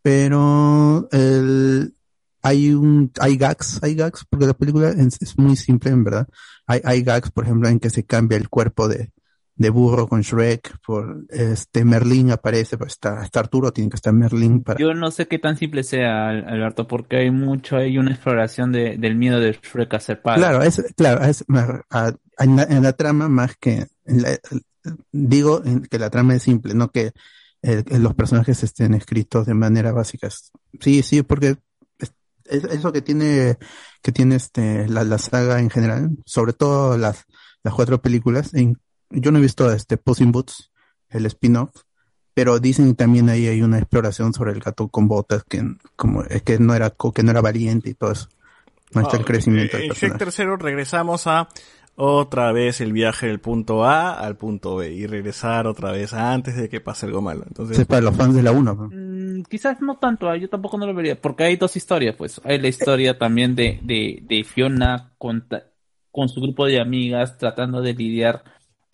Pero 0.02 1.08
el, 1.12 1.94
hay 2.42 2.74
un, 2.74 3.12
hay 3.20 3.38
gags, 3.38 3.80
hay 3.84 3.96
gags, 3.96 4.26
porque 4.30 4.48
la 4.48 4.54
película 4.54 4.90
es, 4.90 5.22
es 5.22 5.38
muy 5.38 5.56
simple 5.56 5.92
en 5.92 6.04
verdad. 6.04 6.28
Hay, 6.66 6.82
hay 6.84 7.04
gags, 7.04 7.32
por 7.32 7.46
ejemplo, 7.46 7.70
en 7.70 7.80
que 7.80 7.90
se 7.90 8.04
cambia 8.04 8.38
el 8.38 8.50
cuerpo 8.50 8.88
de, 8.88 9.12
de 9.56 9.70
burro 9.70 10.08
con 10.08 10.22
Shrek, 10.22 10.78
por 10.86 11.26
este 11.30 11.86
Merlín 11.86 12.32
aparece, 12.32 12.78
pues 12.78 12.94
está, 12.94 13.24
está 13.24 13.42
Arturo, 13.42 13.72
tiene 13.72 13.90
que 13.90 13.96
estar 13.98 14.14
Merlín 14.14 14.64
para 14.64 14.80
Yo 14.80 14.94
no 14.94 15.12
sé 15.12 15.28
qué 15.28 15.38
tan 15.40 15.58
simple 15.58 15.84
sea, 15.84 16.30
Al- 16.30 16.46
Alberto, 16.48 16.88
porque 16.88 17.18
hay 17.18 17.32
mucho, 17.32 17.78
hay 17.78 17.98
una 17.98 18.12
exploración 18.12 18.72
de, 18.72 18.98
del 18.98 19.16
miedo 19.16 19.40
de 19.40 19.52
Shrek 19.62 19.94
a 19.94 20.00
ser 20.00 20.22
padre. 20.22 20.40
Claro, 20.42 20.64
es, 20.64 20.82
claro, 20.96 21.24
es, 21.24 21.44
a- 21.90 22.14
en, 22.40 22.56
la, 22.56 22.64
en 22.64 22.82
la 22.84 22.94
trama 22.94 23.30
más 23.30 23.56
que, 23.58 23.86
en 24.06 24.22
la- 24.24 24.40
digo 25.12 25.62
en 25.64 25.82
que 25.84 26.00
la 26.00 26.10
trama 26.10 26.36
es 26.36 26.44
simple, 26.44 26.74
no 26.74 26.90
que 26.90 27.12
eh, 27.62 27.84
los 28.00 28.16
personajes 28.16 28.64
estén 28.64 28.94
escritos 28.96 29.46
de 29.46 29.54
manera 29.54 29.92
básica. 29.92 30.30
Sí, 30.80 31.04
sí, 31.04 31.22
porque 31.22 31.58
es, 32.00 32.14
es 32.46 32.64
eso 32.64 32.92
que 32.92 33.02
tiene, 33.04 33.58
que 34.02 34.12
tiene 34.12 34.36
este, 34.36 34.88
la, 34.88 35.04
la 35.04 35.20
saga 35.20 35.60
en 35.60 35.70
general, 35.70 36.10
sobre 36.26 36.54
todo 36.54 36.98
las, 36.98 37.26
las 37.64 37.74
cuatro 37.76 38.02
películas. 38.02 38.54
En- 38.56 38.78
yo 39.12 39.32
no 39.32 39.40
he 39.40 39.42
visto 39.42 39.72
este 39.72 39.98
Puss 39.98 40.22
in 40.22 40.32
Boots, 40.32 40.72
el 41.10 41.26
spin-off, 41.26 41.72
pero 42.34 42.60
dicen 42.60 42.96
también 42.96 43.30
ahí 43.30 43.48
hay 43.48 43.62
una 43.62 43.78
exploración 43.78 44.34
sobre 44.34 44.52
el 44.54 44.60
gato 44.60 44.88
con 44.88 45.08
botas 45.08 45.44
que, 45.44 45.64
como, 45.96 46.24
es 46.24 46.42
que 46.44 46.60
no 46.60 46.74
era, 46.74 46.90
co- 46.92 47.12
que 47.12 47.24
no 47.24 47.32
era 47.32 47.42
valiente 47.42 47.90
y 47.90 47.94
todo 47.94 48.12
eso. 48.12 48.28
Ahí 48.94 49.04
está 49.04 49.18
el 49.18 49.24
Ah, 49.24 49.26
crecimiento 49.26 49.78
del 49.78 49.84
En 49.84 49.90
personaje. 49.90 50.20
tercero 50.20 50.58
regresamos 50.58 51.28
a 51.28 51.48
otra 51.96 52.52
vez 52.52 52.82
el 52.82 52.94
viaje 52.94 53.28
del 53.28 53.40
punto 53.40 53.84
A 53.86 54.14
al 54.14 54.38
punto 54.38 54.78
B 54.78 54.92
y 54.92 55.06
regresar 55.08 55.68
otra 55.68 55.92
vez 55.92 56.14
antes 56.14 56.56
de 56.56 56.68
que 56.70 56.82
pase 56.82 57.06
algo 57.06 57.22
malo. 57.22 57.44
Entonces, 57.48 57.78
es 57.80 57.86
para 57.86 58.02
los 58.02 58.16
fans 58.16 58.34
de 58.34 58.42
la 58.44 58.52
1. 58.54 58.74
Mm, 58.92 59.44
quizás 59.44 59.82
no 59.82 59.98
tanto, 59.98 60.30
ah, 60.30 60.38
yo 60.38 60.50
tampoco 60.50 60.78
no 60.78 60.86
lo 60.88 60.94
vería, 60.94 61.20
porque 61.20 61.44
hay 61.44 61.58
dos 61.58 61.76
historias, 61.76 62.16
pues. 62.16 62.42
Hay 62.44 62.60
la 62.60 62.70
historia 62.70 63.18
también 63.18 63.56
de, 63.56 63.80
de, 63.84 64.20
de 64.24 64.44
Fiona 64.44 65.12
con, 65.18 65.48
ta- 65.48 65.66
con 66.12 66.28
su 66.30 66.42
grupo 66.42 66.66
de 66.66 66.80
amigas 66.82 67.38
tratando 67.38 67.82
de 67.82 67.94
lidiar 67.94 68.44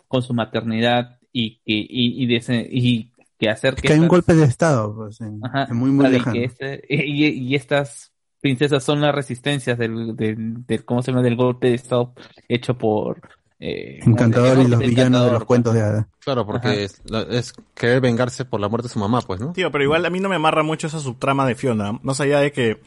con 0.08 0.22
su 0.22 0.34
maternidad 0.34 1.18
y 1.32 1.56
que, 1.58 1.72
y, 1.74 2.22
y, 2.22 2.26
de 2.26 2.36
ese- 2.36 2.68
y 2.70 3.12
que 3.38 3.48
hacer 3.50 3.74
Es 3.74 3.82
que 3.82 3.88
que 3.88 3.94
hay 3.94 4.00
un 4.00 4.08
golpe 4.08 4.34
de 4.34 4.44
estado, 4.44 4.94
pues, 4.96 5.20
en, 5.20 5.38
Ajá, 5.44 5.66
en 5.70 5.76
muy, 5.76 5.90
muy 5.90 6.08
lejano. 6.08 6.32
que 6.32 6.44
este- 6.44 6.82
y, 6.88 7.26
y 7.26 7.54
estas 7.54 8.10
princesas 8.40 8.82
son 8.82 9.00
las 9.00 9.14
resistencias 9.14 9.78
del, 9.78 10.16
del, 10.16 10.66
del- 10.66 10.84
¿cómo 10.84 11.02
se 11.02 11.10
llama? 11.12 11.22
del 11.22 11.36
golpe 11.36 11.68
de 11.68 11.74
estado 11.74 12.14
hecho 12.48 12.76
por 12.78 13.20
eh, 13.60 13.98
Encantador 14.06 14.58
y 14.60 14.68
los 14.68 14.78
villanos 14.80 15.24
de 15.26 15.32
los 15.32 15.44
cuentos 15.44 15.74
de 15.74 15.82
hadas. 15.82 16.06
Claro, 16.20 16.46
porque 16.46 16.84
es, 16.84 17.02
es 17.30 17.52
querer 17.74 18.00
vengarse 18.00 18.44
por 18.44 18.60
la 18.60 18.68
muerte 18.68 18.86
de 18.88 18.92
su 18.94 19.00
mamá, 19.00 19.20
pues, 19.22 19.40
¿no? 19.40 19.52
tío, 19.52 19.70
pero 19.72 19.82
igual 19.84 20.06
a 20.06 20.10
mí 20.10 20.20
no 20.20 20.28
me 20.28 20.36
amarra 20.36 20.62
mucho 20.62 20.86
esa 20.86 21.00
subtrama 21.00 21.46
de 21.46 21.54
Fiona, 21.56 21.98
más 22.02 22.20
allá 22.20 22.38
de 22.40 22.52
que 22.52 22.80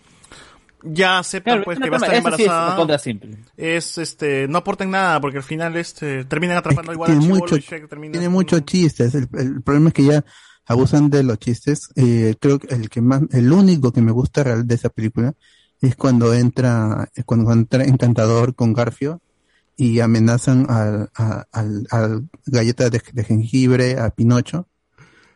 ya 0.84 1.20
aceptan 1.20 1.54
Claro, 1.56 1.66
pues 1.66 1.78
es 1.78 1.84
que 1.84 1.90
va 1.90 1.96
a 1.98 2.00
estar 2.00 2.12
sí 2.12 2.16
es 2.16 2.26
embarazada. 2.26 2.68
una 2.68 2.76
cosa 2.78 2.98
simple. 3.00 3.38
es 3.58 3.98
este 3.98 4.48
no 4.48 4.58
aporten 4.60 4.90
nada 4.92 5.20
porque 5.22 5.38
al 5.38 5.44
final 5.44 5.76
este 5.78 6.26
terminan 6.26 6.58
atrapando 6.58 6.94
igual 6.94 7.08
tiene 7.08 7.20
al 7.20 7.24
chibolo 7.26 7.42
mucho, 7.42 7.56
y 7.58 7.60
Shrek 7.62 7.90
termina 7.90 8.12
tiene 8.14 8.30
muchos 8.30 8.66
chistes. 8.66 9.16
El, 9.16 9.28
el 9.34 9.62
problema 9.62 9.90
es 9.90 9.94
que 9.94 10.04
ya 10.06 10.26
abusan 10.66 11.10
de 11.10 11.24
los 11.24 11.38
chistes. 11.40 11.90
Eh, 11.96 12.36
creo 12.40 12.60
que 12.60 12.74
el 12.74 12.90
que 12.90 13.02
más, 13.02 13.22
el 13.32 13.52
único 13.52 13.92
que 13.92 14.02
me 14.02 14.12
gusta 14.12 14.44
real 14.44 14.66
de 14.68 14.76
esa 14.76 14.90
película 14.90 15.34
es 15.82 15.96
cuando 15.96 16.34
entra, 16.34 17.10
eh, 17.16 17.24
cuando 17.24 17.52
entra 17.52 17.84
Encantador 17.84 18.56
con 18.56 18.74
Garfio 18.74 19.22
y 19.78 20.00
amenazan 20.00 20.68
al, 20.70 21.10
a- 21.16 21.46
al, 21.52 21.88
al 21.90 22.28
galleta 22.46 22.90
de, 22.90 23.02
de 23.14 23.24
jengibre, 23.24 24.00
a 24.00 24.10
Pinocho. 24.12 24.68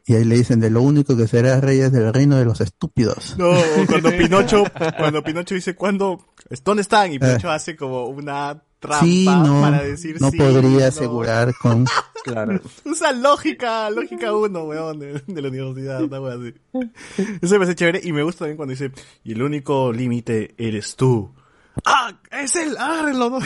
Y 0.08 0.16
ahí 0.16 0.24
le 0.24 0.36
dicen 0.36 0.60
de 0.60 0.70
lo 0.70 0.82
único 0.84 1.18
que 1.18 1.28
será 1.28 1.60
rey 1.60 1.80
es 1.80 1.92
del 1.92 2.14
reino 2.14 2.38
de 2.38 2.46
los 2.46 2.62
estúpidos. 2.62 3.36
No, 3.38 3.54
cuando 3.88 4.12
Pinocho, 4.18 4.64
cuando 4.98 5.24
Pinocho 5.24 5.56
dice 5.56 5.76
cuándo, 5.76 6.20
¿dónde 6.64 6.82
están? 6.82 7.12
Y 7.12 7.20
Pinocho 7.20 7.50
hace 7.50 7.76
como 7.76 8.06
una 8.06 8.62
trampa 8.80 9.06
Eh. 9.06 9.10
sí, 9.10 9.26
no, 9.26 9.62
para 9.62 9.82
decir 9.82 10.18
no 10.22 10.30
sí, 10.30 10.38
podría 10.38 10.80
no. 10.80 10.86
asegurar 10.86 11.54
con, 11.60 11.86
Claro. 12.24 12.60
Usa 12.86 13.12
lógica, 13.14 13.90
lógica 13.90 14.36
uno, 14.36 14.64
weón, 14.66 15.00
de, 15.00 15.22
de 15.26 15.42
la 15.42 15.48
universidad, 15.50 16.04
una 16.04 16.20
wea 16.22 16.36
así. 16.36 16.54
Eso 17.42 17.58
me 17.60 17.66
hace 17.66 17.76
chévere 17.76 18.02
y 18.04 18.12
me 18.14 18.24
gusta 18.24 18.40
también 18.40 18.58
cuando 18.58 18.72
dice, 18.72 18.92
y 19.24 19.34
el 19.34 19.42
único 19.44 19.92
límite 19.94 20.54
eres 20.58 20.96
tú. 20.96 21.32
¡Ah! 21.84 22.14
¡Es 22.32 22.56
él! 22.56 22.78
¡Agárrenlo! 22.78 23.30
¿no? 23.32 23.40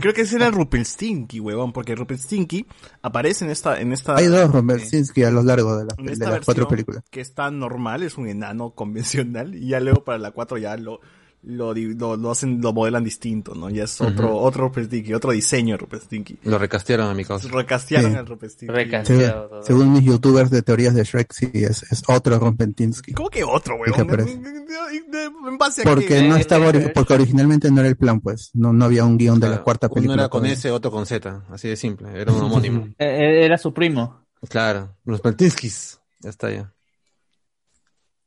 Creo 0.00 0.12
que 0.14 0.22
ese 0.22 0.36
era 0.36 0.50
Rupelstinky, 0.50 1.40
huevón, 1.40 1.72
porque 1.72 1.94
Rupelstinky 1.94 2.66
aparece 3.02 3.44
en 3.44 3.50
esta... 3.50 3.80
En 3.80 3.92
esta 3.92 4.16
Hay 4.16 4.26
dos 4.26 4.50
Romersinski 4.50 5.22
a 5.24 5.30
lo 5.30 5.42
largo 5.42 5.76
de, 5.76 5.84
la- 5.84 5.94
de 6.12 6.16
las 6.26 6.44
cuatro 6.44 6.66
películas. 6.68 7.04
que 7.10 7.20
está 7.20 7.50
normal, 7.50 8.02
es 8.02 8.18
un 8.18 8.28
enano 8.28 8.70
convencional, 8.70 9.54
y 9.54 9.68
ya 9.68 9.80
luego 9.80 10.04
para 10.04 10.18
la 10.18 10.32
4 10.32 10.58
ya 10.58 10.76
lo, 10.76 11.00
lo, 11.46 11.74
di- 11.74 11.94
lo, 11.94 12.16
lo 12.16 12.30
hacen, 12.30 12.60
lo 12.60 12.72
modelan 12.72 13.04
distinto, 13.04 13.54
¿no? 13.54 13.68
Ya 13.70 13.84
es 13.84 14.00
otro, 14.00 14.36
otro 14.36 14.64
Rupelstinky, 14.68 15.12
otro 15.14 15.32
diseño 15.32 15.74
de 15.74 15.78
Rupelstinky. 15.78 16.38
Lo 16.44 16.58
recastearon 16.58 17.08
a 17.08 17.14
mi 17.14 17.24
causa. 17.24 17.48
Recastearon 17.48 18.12
Sí. 18.12 18.16
al 18.18 18.26
Rupelstinky. 18.26 18.74
Según, 19.04 19.32
según 19.62 19.92
mis 19.92 20.04
youtubers 20.04 20.50
de 20.50 20.62
teorías 20.62 20.94
de 20.94 21.04
Shrek, 21.04 21.32
sí, 21.32 21.50
es, 21.54 21.82
es 21.90 22.02
otro 22.08 22.38
Rompentinsky. 22.38 23.12
¿Cómo 23.12 23.30
que 23.30 23.44
otro, 23.44 23.76
aparece? 23.98 24.32
¿En 24.32 25.58
base 25.58 25.82
a 25.82 25.84
Porque 25.84 26.06
qué? 26.06 26.22
no 26.28 26.36
estaba, 26.36 26.66
ori- 26.70 26.92
porque 26.92 27.14
originalmente 27.14 27.70
no 27.70 27.80
era 27.80 27.88
el 27.88 27.96
plan, 27.96 28.20
pues. 28.20 28.50
No, 28.54 28.72
no 28.72 28.84
había 28.84 29.04
un 29.04 29.16
guion 29.18 29.40
de 29.40 29.48
la 29.48 29.62
cuarta 29.62 29.86
Uno 29.88 29.94
película. 29.94 30.22
era 30.22 30.28
con. 30.28 30.46
S, 30.46 30.70
otro 30.70 30.90
con 30.90 31.06
Z, 31.06 31.44
así 31.50 31.68
de 31.68 31.76
simple, 31.76 32.08
era 32.14 32.32
un 32.32 32.42
homónimo. 32.42 32.88
Eh, 32.98 33.44
Era 33.44 33.58
su 33.58 33.72
primo. 33.72 34.24
claro, 34.48 34.96
los 35.04 35.20
Peltinskis, 35.20 36.00
ya 36.20 36.30
está 36.30 36.50
ya. 36.50 36.72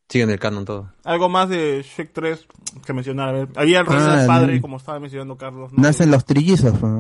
Siguen 0.10 0.30
el 0.30 0.40
canon 0.40 0.64
todo. 0.66 0.92
Algo 1.04 1.28
más 1.28 1.50
de 1.50 1.84
Shrek 1.84 2.12
3 2.14 2.48
que 2.86 2.94
mencionar. 2.94 3.30
A 3.30 3.32
ver, 3.34 3.50
había 3.56 3.82
el 3.82 3.86
Ah, 3.90 4.18
del 4.18 4.28
padre, 4.28 4.56
no. 4.56 4.62
como 4.62 4.78
estaba 4.78 5.00
mencionando 5.00 5.36
Carlos. 5.38 5.72
¿no? 5.74 5.82
Nacen 5.84 6.12
los 6.12 6.24
trillizos, 6.26 6.78
pues. 6.80 6.94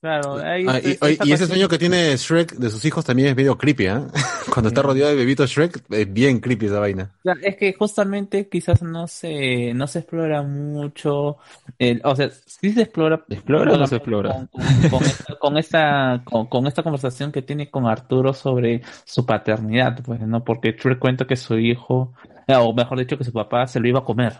Claro, 0.00 0.36
ahí 0.38 0.64
Ah, 0.66 0.80
y, 0.82 0.96
oye, 1.02 1.18
y 1.24 1.32
ese 1.32 1.46
sueño 1.46 1.68
que 1.68 1.78
tiene 1.78 2.16
Shrek 2.16 2.54
de 2.54 2.70
sus 2.70 2.84
hijos 2.86 3.04
también 3.04 3.28
es 3.28 3.36
medio 3.36 3.58
creepy, 3.58 3.86
¿ah? 3.88 4.06
Cuando 4.52 4.68
está 4.68 4.80
rodeado 4.80 5.10
de 5.10 5.16
bebitos 5.16 5.50
Shrek, 5.50 5.82
es 5.90 6.12
bien 6.12 6.40
creepy 6.40 6.66
esa 6.66 6.80
vaina. 6.80 7.10
Es 7.42 7.56
que 7.56 7.74
justamente 7.74 8.48
quizás 8.48 8.80
no 8.82 9.06
se, 9.06 9.74
no 9.74 9.86
se 9.86 9.98
explora 9.98 10.40
mucho, 10.42 11.36
el- 11.78 12.00
o 12.02 12.16
sea, 12.16 12.30
sí 12.30 12.72
se 12.72 12.82
explora, 12.82 13.22
¿Explora 13.28 13.74
o 13.74 13.76
no 13.76 13.86
se 13.86 13.96
explora? 13.96 14.32
Con, 14.32 14.46
con- 14.46 14.62
con 14.88 15.02
esta, 15.04 15.34
con 15.38 15.58
esta, 15.58 16.22
con, 16.24 16.46
con 16.46 16.66
esta 16.66 16.82
conversación 16.82 17.30
que 17.30 17.42
tiene 17.42 17.70
con 17.70 17.86
Arturo 17.86 18.32
sobre 18.32 18.80
su 19.04 19.26
paternidad, 19.26 20.02
pues, 20.02 20.20
¿no? 20.22 20.42
Porque 20.44 20.72
Shrek 20.72 20.98
cuenta 20.98 21.26
que 21.26 21.36
su 21.36 21.58
hijo, 21.58 22.14
eh, 22.46 22.54
o 22.56 22.72
mejor 22.72 22.98
dicho, 22.98 23.18
que 23.18 23.24
su 23.24 23.32
papá 23.34 23.66
se 23.66 23.80
lo 23.80 23.86
iba 23.88 23.98
a 24.00 24.04
comer, 24.04 24.32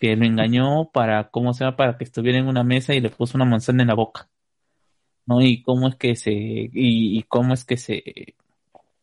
que 0.00 0.16
lo 0.16 0.26
engañó 0.26 0.90
para, 0.92 1.30
¿cómo 1.30 1.54
se 1.54 1.64
llama? 1.64 1.76
Para 1.78 1.98
que 1.98 2.04
estuviera 2.04 2.38
en 2.38 2.48
una 2.48 2.64
mesa 2.64 2.94
y 2.94 3.00
le 3.02 3.10
puso 3.10 3.38
una 3.38 3.46
manzana 3.46 3.82
en 3.84 3.88
la 3.90 3.94
boca. 3.94 4.30
¿No? 5.26 5.40
Y 5.40 5.62
cómo 5.62 5.88
es 5.88 5.96
que 5.96 6.16
se, 6.16 6.32
y, 6.32 7.22
cómo 7.24 7.54
es 7.54 7.64
que 7.64 7.76
se, 7.76 8.02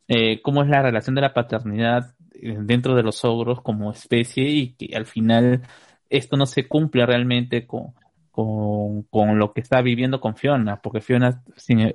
eh, 0.07 0.41
cómo 0.41 0.63
es 0.63 0.69
la 0.69 0.81
relación 0.81 1.15
de 1.15 1.21
la 1.21 1.33
paternidad 1.33 2.15
eh, 2.33 2.57
dentro 2.61 2.95
de 2.95 3.03
los 3.03 3.23
ogros 3.25 3.61
como 3.61 3.91
especie 3.91 4.43
y 4.49 4.73
que 4.73 4.95
al 4.95 5.05
final 5.05 5.63
esto 6.09 6.37
no 6.37 6.45
se 6.45 6.67
cumple 6.67 7.05
realmente 7.05 7.67
con, 7.67 7.93
con, 8.31 9.03
con 9.03 9.37
lo 9.39 9.53
que 9.53 9.61
está 9.61 9.81
viviendo 9.81 10.19
con 10.21 10.35
Fiona, 10.35 10.81
porque 10.81 11.01
Fiona 11.01 11.43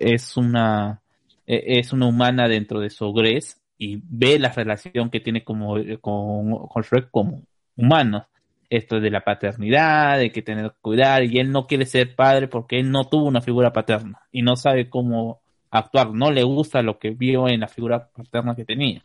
es 0.00 0.36
una, 0.36 1.02
eh, 1.46 1.78
es 1.78 1.92
una 1.92 2.06
humana 2.06 2.48
dentro 2.48 2.80
de 2.80 2.90
su 2.90 3.04
ogres 3.06 3.60
y 3.78 4.00
ve 4.04 4.38
la 4.38 4.50
relación 4.50 5.10
que 5.10 5.20
tiene 5.20 5.44
como, 5.44 5.76
con, 6.00 6.68
con 6.68 6.82
Shrek 6.82 7.10
como 7.10 7.42
humano. 7.76 8.26
Esto 8.70 9.00
de 9.00 9.10
la 9.10 9.22
paternidad, 9.22 10.18
de 10.18 10.32
que 10.32 10.42
tener 10.42 10.70
que 10.70 10.76
cuidar, 10.80 11.24
y 11.24 11.38
él 11.38 11.50
no 11.50 11.66
quiere 11.66 11.86
ser 11.86 12.14
padre 12.14 12.48
porque 12.48 12.78
él 12.80 12.90
no 12.90 13.04
tuvo 13.04 13.26
una 13.26 13.40
figura 13.40 13.72
paterna 13.72 14.20
y 14.32 14.42
no 14.42 14.56
sabe 14.56 14.88
cómo 14.88 15.40
actuar, 15.70 16.12
no 16.12 16.30
le 16.30 16.42
gusta 16.44 16.82
lo 16.82 16.98
que 16.98 17.10
vio 17.10 17.48
en 17.48 17.60
la 17.60 17.68
figura 17.68 18.08
paterna 18.14 18.54
que 18.54 18.64
tenía. 18.64 19.02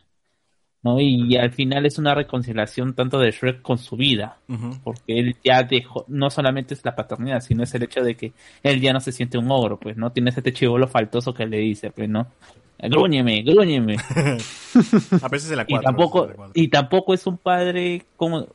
¿no? 0.82 0.98
Y, 1.00 1.36
al 1.36 1.52
final 1.52 1.84
es 1.84 1.98
una 1.98 2.14
reconciliación 2.14 2.94
tanto 2.94 3.18
de 3.18 3.30
Shrek 3.30 3.60
con 3.60 3.78
su 3.78 3.96
vida, 3.96 4.38
porque 4.82 5.18
él 5.18 5.36
ya 5.44 5.62
dejó, 5.62 6.04
no 6.08 6.30
solamente 6.30 6.74
es 6.74 6.84
la 6.84 6.94
paternidad, 6.94 7.40
sino 7.40 7.62
es 7.62 7.74
el 7.74 7.82
hecho 7.82 8.02
de 8.02 8.14
que 8.14 8.32
él 8.62 8.80
ya 8.80 8.92
no 8.92 9.00
se 9.00 9.12
siente 9.12 9.36
un 9.36 9.50
ogro, 9.50 9.78
pues, 9.78 9.96
¿no? 9.96 10.10
Tiene 10.10 10.30
este 10.30 10.52
chivolo 10.52 10.88
faltoso 10.88 11.34
que 11.34 11.46
le 11.46 11.58
dice, 11.58 11.90
pues, 11.90 12.08
¿no? 12.08 12.28
Grúñeme, 12.78 13.42
grúñeme. 13.42 13.96
A 15.22 15.28
veces 15.28 15.50
en 15.50 15.58
la 15.58 15.64
y 15.64 15.74
4. 15.74 15.82
tampoco, 15.82 16.30
y 16.54 16.68
tampoco 16.68 17.12
es 17.12 17.26
un 17.26 17.36
padre 17.36 18.04
como, 18.16 18.46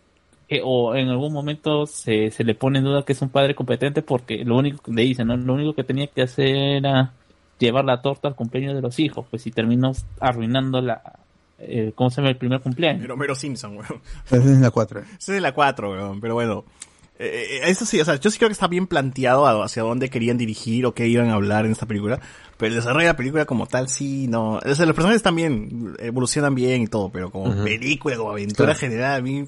que- 0.47 0.61
o 0.63 0.95
en 0.95 1.09
algún 1.09 1.33
momento 1.33 1.85
se, 1.87 2.31
se 2.31 2.43
le 2.43 2.55
pone 2.55 2.79
en 2.79 2.85
duda 2.85 3.03
que 3.03 3.13
es 3.13 3.21
un 3.21 3.29
padre 3.29 3.55
competente 3.55 4.01
porque 4.01 4.43
lo 4.45 4.57
único 4.57 4.81
que 4.83 4.91
le 4.91 5.01
dicen, 5.03 5.27
¿no? 5.27 5.37
Lo 5.37 5.53
único 5.53 5.73
que 5.73 5.83
tenía 5.83 6.07
que 6.07 6.21
hacer 6.23 6.47
era 6.55 7.13
llevar 7.59 7.85
la 7.85 8.01
torta 8.01 8.27
al 8.27 8.35
cumpleaños 8.35 8.75
de 8.75 8.81
los 8.81 8.99
hijos, 8.99 9.25
pues, 9.29 9.45
y 9.47 9.51
terminó 9.51 9.91
arruinando 10.19 10.81
la, 10.81 11.01
eh, 11.59 11.93
¿cómo 11.95 12.09
se 12.09 12.17
llama? 12.17 12.29
El 12.29 12.37
primer 12.37 12.59
cumpleaños. 12.59 13.01
Pero 13.01 13.15
Mero 13.17 13.33
Simpson, 13.35 13.77
weón. 13.77 14.01
Esa 14.25 14.35
es 14.37 14.45
la 14.59 14.71
cuatro. 14.71 15.01
Esa 15.17 15.35
es 15.35 15.41
la 15.41 15.53
4, 15.53 15.91
weón. 15.91 16.19
Pero 16.21 16.33
bueno. 16.33 16.65
Eh, 17.17 17.61
eh, 17.63 17.69
eso 17.69 17.85
sí, 17.85 17.97
o 18.01 18.03
sea, 18.03 18.15
yo 18.19 18.29
sí 18.29 18.37
creo 18.37 18.49
que 18.49 18.53
está 18.53 18.67
bien 18.67 18.87
planteado 18.87 19.47
a- 19.47 19.63
hacia 19.63 19.83
dónde 19.83 20.09
querían 20.09 20.37
dirigir 20.37 20.85
o 20.85 20.93
qué 20.93 21.07
iban 21.07 21.29
a 21.29 21.35
hablar 21.35 21.65
en 21.65 21.71
esta 21.71 21.85
película. 21.85 22.19
Pero 22.57 22.67
el 22.71 22.75
desarrollo 22.75 23.05
de 23.05 23.11
la 23.13 23.15
película 23.15 23.45
como 23.45 23.67
tal, 23.67 23.87
sí, 23.87 24.27
no. 24.27 24.55
O 24.55 24.75
sea, 24.75 24.85
los 24.85 24.93
personajes 24.95 25.23
también 25.23 25.95
evolucionan 25.99 26.53
bien 26.55 26.81
y 26.81 26.87
todo, 26.87 27.07
pero 27.09 27.31
como 27.31 27.63
película, 27.63 28.17
como 28.17 28.31
aventura 28.31 28.73
Claro. 28.73 28.79
general, 28.79 29.19
a 29.19 29.21
mí 29.21 29.45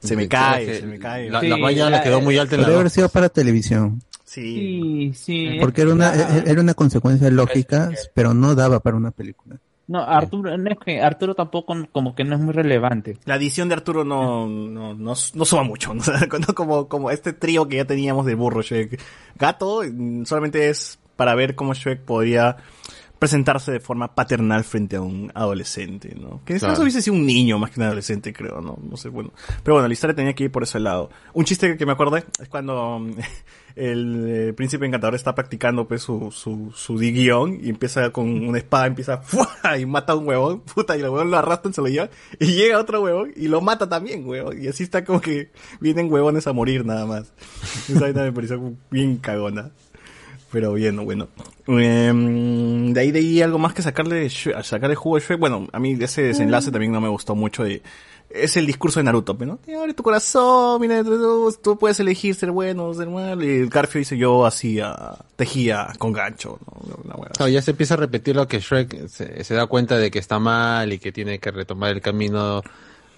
se 0.00 0.16
me 0.16 0.28
cae, 0.28 0.80
se 0.80 0.86
me 0.86 0.98
cae. 0.98 1.30
la- 1.30 1.42
la 1.42 1.56
valla 1.56 1.90
le 1.90 2.02
quedó 2.02 2.20
muy 2.20 2.36
alta 2.38 2.54
en 2.56 2.62
la 2.62 2.68
haber 2.68 2.90
sido 2.90 3.08
para 3.08 3.28
televisión. 3.28 4.02
Sí, 4.24 5.12
sí. 5.14 5.56
Porque 5.60 5.82
era 5.82 5.92
una, 5.92 6.12
era 6.44 6.60
una 6.60 6.74
consecuencia 6.74 7.30
lógica, 7.30 7.90
pero 8.14 8.34
no 8.34 8.54
daba 8.54 8.80
para 8.80 8.96
una 8.96 9.10
película. 9.10 9.56
No, 9.88 10.02
Arturo, 10.02 10.58
no 10.58 10.68
es 10.70 10.78
que 10.84 11.00
Arturo 11.00 11.34
tampoco 11.36 11.74
como 11.92 12.14
que 12.16 12.24
no 12.24 12.34
es 12.34 12.40
muy 12.40 12.52
relevante. 12.52 13.18
La 13.24 13.36
edición 13.36 13.68
de 13.68 13.76
Arturo 13.76 14.04
no, 14.04 14.48
no, 14.48 14.94
no, 14.94 15.14
no 15.34 15.44
suma 15.44 15.62
mucho. 15.62 15.94
¿no? 15.94 16.02
Como, 16.56 16.88
como 16.88 17.10
este 17.12 17.32
trío 17.32 17.68
que 17.68 17.76
ya 17.76 17.84
teníamos 17.84 18.26
de 18.26 18.34
burro, 18.34 18.62
Shrek, 18.62 19.00
gato, 19.38 19.82
mm, 19.88 20.24
solamente 20.24 20.68
es 20.70 20.98
para 21.14 21.36
ver 21.36 21.54
cómo 21.54 21.72
Shrek 21.72 22.00
podría 22.00 22.56
presentarse 23.18 23.72
de 23.72 23.80
forma 23.80 24.14
paternal 24.14 24.64
frente 24.64 24.96
a 24.96 25.00
un 25.00 25.32
adolescente, 25.34 26.14
¿no? 26.14 26.42
Que 26.44 26.52
en 26.52 26.56
este 26.56 26.68
caso 26.68 26.82
hubiese 26.82 27.00
sido 27.00 27.16
un 27.16 27.24
niño 27.24 27.58
más 27.58 27.70
que 27.70 27.80
un 27.80 27.86
adolescente, 27.86 28.32
creo, 28.32 28.60
¿no? 28.60 28.78
No 28.82 28.96
sé, 28.96 29.08
bueno. 29.08 29.32
Pero 29.62 29.74
bueno, 29.74 29.88
la 29.88 29.94
historia 29.94 30.14
tenía 30.14 30.34
que 30.34 30.44
ir 30.44 30.52
por 30.52 30.62
ese 30.62 30.80
lado. 30.80 31.10
Un 31.32 31.44
chiste 31.44 31.76
que 31.76 31.86
me 31.86 31.92
acordé 31.92 32.24
es 32.40 32.48
cuando 32.48 33.00
el, 33.76 34.52
príncipe 34.56 34.86
encantador 34.86 35.14
está 35.14 35.34
practicando 35.34 35.88
pues 35.88 36.02
su, 36.02 36.30
su, 36.30 36.72
su 36.74 36.96
guion 36.96 37.58
y 37.62 37.70
empieza 37.70 38.10
con 38.10 38.28
una 38.46 38.58
espada, 38.58 38.86
empieza 38.86 39.18
¡fua! 39.18 39.48
y 39.78 39.86
mata 39.86 40.12
a 40.12 40.16
un 40.16 40.26
huevón, 40.26 40.60
puta, 40.74 40.96
y 40.96 41.00
el 41.00 41.08
huevón 41.08 41.30
lo 41.30 41.38
arrastran, 41.38 41.72
se 41.72 41.80
lo 41.80 41.88
llevan, 41.88 42.10
y 42.38 42.46
llega 42.52 42.78
otro 42.78 43.02
huevón 43.02 43.32
y 43.34 43.48
lo 43.48 43.60
mata 43.60 43.88
también, 43.88 44.26
huevón. 44.26 44.62
Y 44.62 44.68
así 44.68 44.82
está 44.82 45.04
como 45.04 45.20
que 45.20 45.50
vienen 45.80 46.12
huevones 46.12 46.46
a 46.46 46.52
morir 46.52 46.84
nada 46.84 47.06
más. 47.06 47.32
Esa 47.88 48.06
me 48.12 48.32
pareció 48.32 48.74
bien 48.90 49.16
cagona. 49.16 49.72
Pero 50.52 50.72
bien, 50.74 51.04
bueno. 51.04 51.28
Em, 51.66 52.75
de 52.92 53.00
ahí 53.00 53.10
de 53.10 53.18
ahí 53.20 53.42
algo 53.42 53.58
más 53.58 53.74
que 53.74 53.82
sacarle, 53.82 54.16
de 54.16 54.26
Shrek- 54.28 54.56
a 54.56 54.62
sacarle 54.62 54.94
jugo 54.96 55.16
de 55.16 55.22
Shrek. 55.24 55.38
Bueno, 55.40 55.66
a 55.72 55.78
mí 55.78 55.96
ese 56.00 56.22
desenlace 56.22 56.70
también 56.70 56.92
no 56.92 57.00
me 57.00 57.08
gustó 57.08 57.34
mucho. 57.34 57.64
De, 57.64 57.82
es 58.28 58.56
el 58.56 58.66
discurso 58.66 58.98
de 59.00 59.04
Naruto, 59.04 59.36
pues, 59.36 59.48
¿no? 59.48 59.56
Te 59.58 59.74
abre 59.76 59.94
tu 59.94 60.02
corazón, 60.02 60.80
mira, 60.80 61.02
tú, 61.04 61.54
tú 61.62 61.78
puedes 61.78 62.00
elegir 62.00 62.34
ser 62.34 62.50
bueno 62.50 62.86
o 62.86 62.94
ser 62.94 63.08
malo. 63.08 63.44
Y 63.44 63.48
el 63.60 63.68
Garfio 63.68 64.00
dice 64.00 64.18
yo 64.18 64.44
hacía, 64.44 64.94
tejía 65.36 65.88
con 65.98 66.12
gancho, 66.12 66.58
¿no? 66.86 66.96
Una. 67.04 67.28
Claro, 67.30 67.48
ya 67.50 67.62
se 67.62 67.70
empieza 67.70 67.94
a 67.94 67.98
repetir 67.98 68.34
lo 68.36 68.48
que 68.48 68.58
Shrek 68.60 69.06
se, 69.08 69.44
se 69.44 69.54
da 69.54 69.66
cuenta 69.66 69.96
de 69.96 70.10
que 70.10 70.18
está 70.18 70.38
mal 70.38 70.92
y 70.92 70.98
que 70.98 71.12
tiene 71.12 71.38
que 71.38 71.50
retomar 71.52 71.92
el 71.92 72.00
camino 72.00 72.62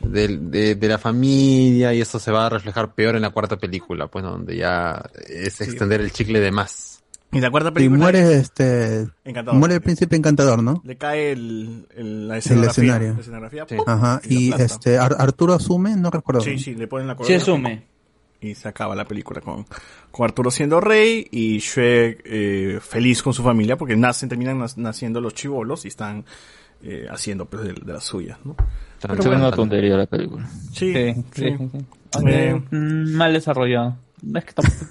del- 0.00 0.50
de, 0.50 0.74
de 0.74 0.88
la 0.88 0.98
familia 0.98 1.92
y 1.94 2.00
esto 2.00 2.18
se 2.18 2.30
va 2.30 2.46
a 2.46 2.50
reflejar 2.50 2.94
peor 2.94 3.16
en 3.16 3.22
la 3.22 3.30
cuarta 3.30 3.56
película, 3.56 4.06
pues 4.08 4.24
donde 4.24 4.56
ya 4.56 5.02
es 5.26 5.60
extender 5.60 6.00
el 6.02 6.12
chicle 6.12 6.38
de 6.38 6.50
más. 6.52 6.97
Y 7.30 7.40
la 7.40 7.50
cuarta 7.50 7.68
Y 7.68 7.72
película 7.72 7.98
muere 7.98 8.34
este, 8.36 9.06
Encantador. 9.24 9.58
muere 9.60 9.74
el 9.74 9.80
príncipe 9.82 10.16
encantador, 10.16 10.62
¿no? 10.62 10.80
le 10.84 10.96
cae 10.96 11.32
el, 11.32 11.86
el- 11.94 12.26
la 12.28 12.34
El 12.34 12.38
escenografía. 12.38 12.70
escenario. 12.84 13.14
la 13.14 13.20
escenografía, 13.20 13.66
Sí. 13.68 13.76
¡pum! 13.76 13.84
Ajá. 13.86 14.20
y 14.24 14.48
Y 14.48 14.52
este, 14.62 14.98
Ar- 14.98 15.16
Arturo 15.18 15.52
asume, 15.54 15.94
no 15.96 16.10
recuerdo. 16.10 16.40
Sí, 16.40 16.58
sí, 16.58 16.74
le 16.74 16.86
ponen 16.86 17.06
la 17.06 17.16
corona. 17.16 17.36
asume. 17.36 17.82
y 18.40 18.54
se 18.54 18.68
acaba 18.68 18.94
la 18.94 19.04
película 19.04 19.40
con, 19.40 19.66
con 20.12 20.24
Arturo 20.24 20.50
siendo 20.52 20.80
rey 20.80 21.26
y 21.30 21.58
Shrek 21.58 22.22
eh, 22.24 22.78
feliz 22.80 23.20
con 23.22 23.34
su 23.34 23.42
familia 23.42 23.76
porque 23.76 23.96
nacen, 23.96 24.28
terminan 24.28 24.64
naciendo 24.76 25.20
los 25.20 25.34
chivolos 25.34 25.84
y 25.84 25.88
están 25.88 26.24
eh, 26.82 27.08
haciendo 27.10 27.46
pues 27.46 27.64
de, 27.64 27.72
de 27.74 27.92
las 27.92 28.04
suyas, 28.04 28.38
¿no? 28.44 28.54
Es 29.02 29.26
una 29.26 29.50
tontería 29.50 29.96
la 29.96 30.06
película. 30.06 30.48
Sí, 30.72 30.92
Sí, 30.94 31.14
sí. 31.14 31.24
sí, 31.34 31.56
sí, 31.58 31.68
sí. 32.16 32.24
Eh, 32.28 32.54
mm, 32.70 33.12
mal 33.16 33.32
desarrollado. 33.32 33.96
Es 34.34 34.44
que 34.44 34.52
tampoco- 34.52 34.86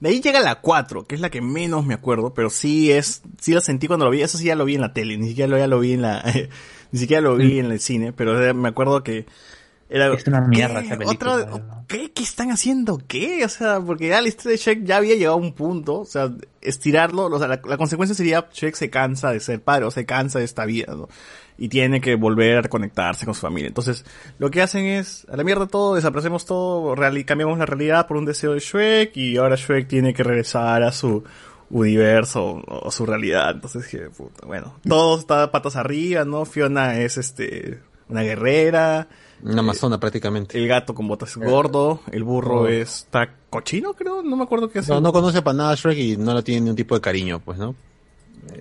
de 0.00 0.08
ahí 0.08 0.20
llega 0.20 0.40
la 0.40 0.56
4, 0.56 1.06
que 1.06 1.14
es 1.14 1.20
la 1.20 1.30
que 1.30 1.40
menos 1.40 1.84
me 1.86 1.94
acuerdo, 1.94 2.34
pero 2.34 2.50
sí 2.50 2.90
es, 2.90 3.22
sí 3.40 3.52
la 3.52 3.60
sentí 3.60 3.86
cuando 3.86 4.06
lo 4.06 4.10
vi, 4.10 4.22
eso 4.22 4.38
sí 4.38 4.44
ya 4.46 4.56
lo 4.56 4.64
vi 4.64 4.74
en 4.74 4.80
la 4.80 4.92
tele, 4.92 5.16
ni 5.18 5.28
siquiera 5.28 5.48
lo, 5.48 5.58
ya 5.58 5.66
lo 5.66 5.78
vi 5.80 5.92
en 5.92 6.02
la, 6.02 6.24
ni 6.92 6.98
siquiera 6.98 7.20
lo 7.20 7.36
vi 7.36 7.58
en 7.58 7.66
el 7.70 7.80
cine, 7.80 8.12
pero 8.12 8.54
me 8.54 8.68
acuerdo 8.70 9.02
que 9.02 9.26
Era, 9.88 10.12
Es 10.14 10.26
una 10.26 10.40
mierda 10.40 10.80
¿qué? 10.80 10.86
esa 10.86 10.96
película. 10.98 11.34
Otra- 11.34 11.84
¿Qué? 11.88 12.12
¿Qué 12.12 12.22
están 12.22 12.52
haciendo? 12.52 12.98
¿Qué? 13.08 13.44
O 13.44 13.48
sea, 13.48 13.80
porque 13.80 14.06
ya 14.08 14.20
la 14.22 14.28
historia 14.28 14.52
de 14.52 14.58
Shrek 14.62 14.84
ya 14.84 14.98
había 14.98 15.16
llegado 15.16 15.34
a 15.34 15.38
un 15.40 15.52
punto. 15.52 15.98
O 15.98 16.04
sea, 16.04 16.30
estirarlo. 16.60 17.24
O 17.26 17.38
sea, 17.40 17.48
la, 17.48 17.60
la 17.64 17.76
consecuencia 17.76 18.14
sería 18.14 18.48
Shrek 18.52 18.76
se 18.76 18.88
cansa 18.88 19.32
de 19.32 19.40
ser 19.40 19.60
padre 19.60 19.86
o 19.86 19.90
se 19.90 20.06
cansa 20.06 20.38
de 20.38 20.44
esta 20.44 20.64
vida, 20.66 20.94
¿no? 20.94 21.08
Y 21.60 21.68
tiene 21.68 22.00
que 22.00 22.14
volver 22.16 22.56
a 22.56 22.62
reconectarse 22.62 23.24
con 23.26 23.34
su 23.34 23.42
familia. 23.42 23.68
Entonces, 23.68 24.04
lo 24.38 24.50
que 24.50 24.62
hacen 24.62 24.86
es, 24.86 25.26
a 25.30 25.36
la 25.36 25.44
mierda 25.44 25.66
todo, 25.66 25.94
desaparecemos 25.94 26.46
todo, 26.46 26.94
real- 26.96 27.18
y 27.18 27.24
cambiamos 27.24 27.58
la 27.58 27.66
realidad 27.66 28.06
por 28.08 28.16
un 28.16 28.24
deseo 28.24 28.54
de 28.54 28.60
Shrek 28.60 29.16
y 29.16 29.36
ahora 29.36 29.56
Shrek 29.56 29.86
tiene 29.86 30.14
que 30.14 30.22
regresar 30.24 30.82
a 30.82 30.90
su 30.90 31.22
universo 31.68 32.42
o, 32.66 32.86
o 32.86 32.90
su 32.90 33.06
realidad. 33.06 33.50
Entonces, 33.52 33.86
puta, 34.16 34.46
bueno, 34.46 34.74
todo 34.88 35.18
está 35.18 35.50
patas 35.50 35.76
arriba, 35.76 36.24
¿no? 36.24 36.44
Fiona 36.44 36.98
es 36.98 37.16
este, 37.18 37.80
una 38.08 38.22
guerrera. 38.22 39.08
Una 39.42 39.60
amazona 39.60 39.98
prácticamente. 39.98 40.58
El 40.58 40.68
gato 40.68 40.94
con 40.94 41.08
botas 41.08 41.30
es 41.30 41.36
gordo, 41.36 42.00
el 42.10 42.24
burro 42.24 42.62
Oh. 42.62 42.68
está 42.68 43.30
cochino, 43.48 43.94
creo, 43.94 44.22
no 44.22 44.36
me 44.36 44.42
acuerdo 44.44 44.68
qué 44.70 44.80
es. 44.80 44.88
No, 44.88 45.00
no 45.00 45.12
conoce 45.12 45.42
para 45.42 45.56
nada 45.56 45.70
a 45.72 45.74
Shrek 45.74 45.98
y 45.98 46.16
no 46.16 46.34
le 46.34 46.42
tiene 46.42 46.60
ningún 46.62 46.76
tipo 46.76 46.94
de 46.94 47.00
cariño, 47.00 47.40
pues, 47.40 47.58
¿no? 47.58 47.74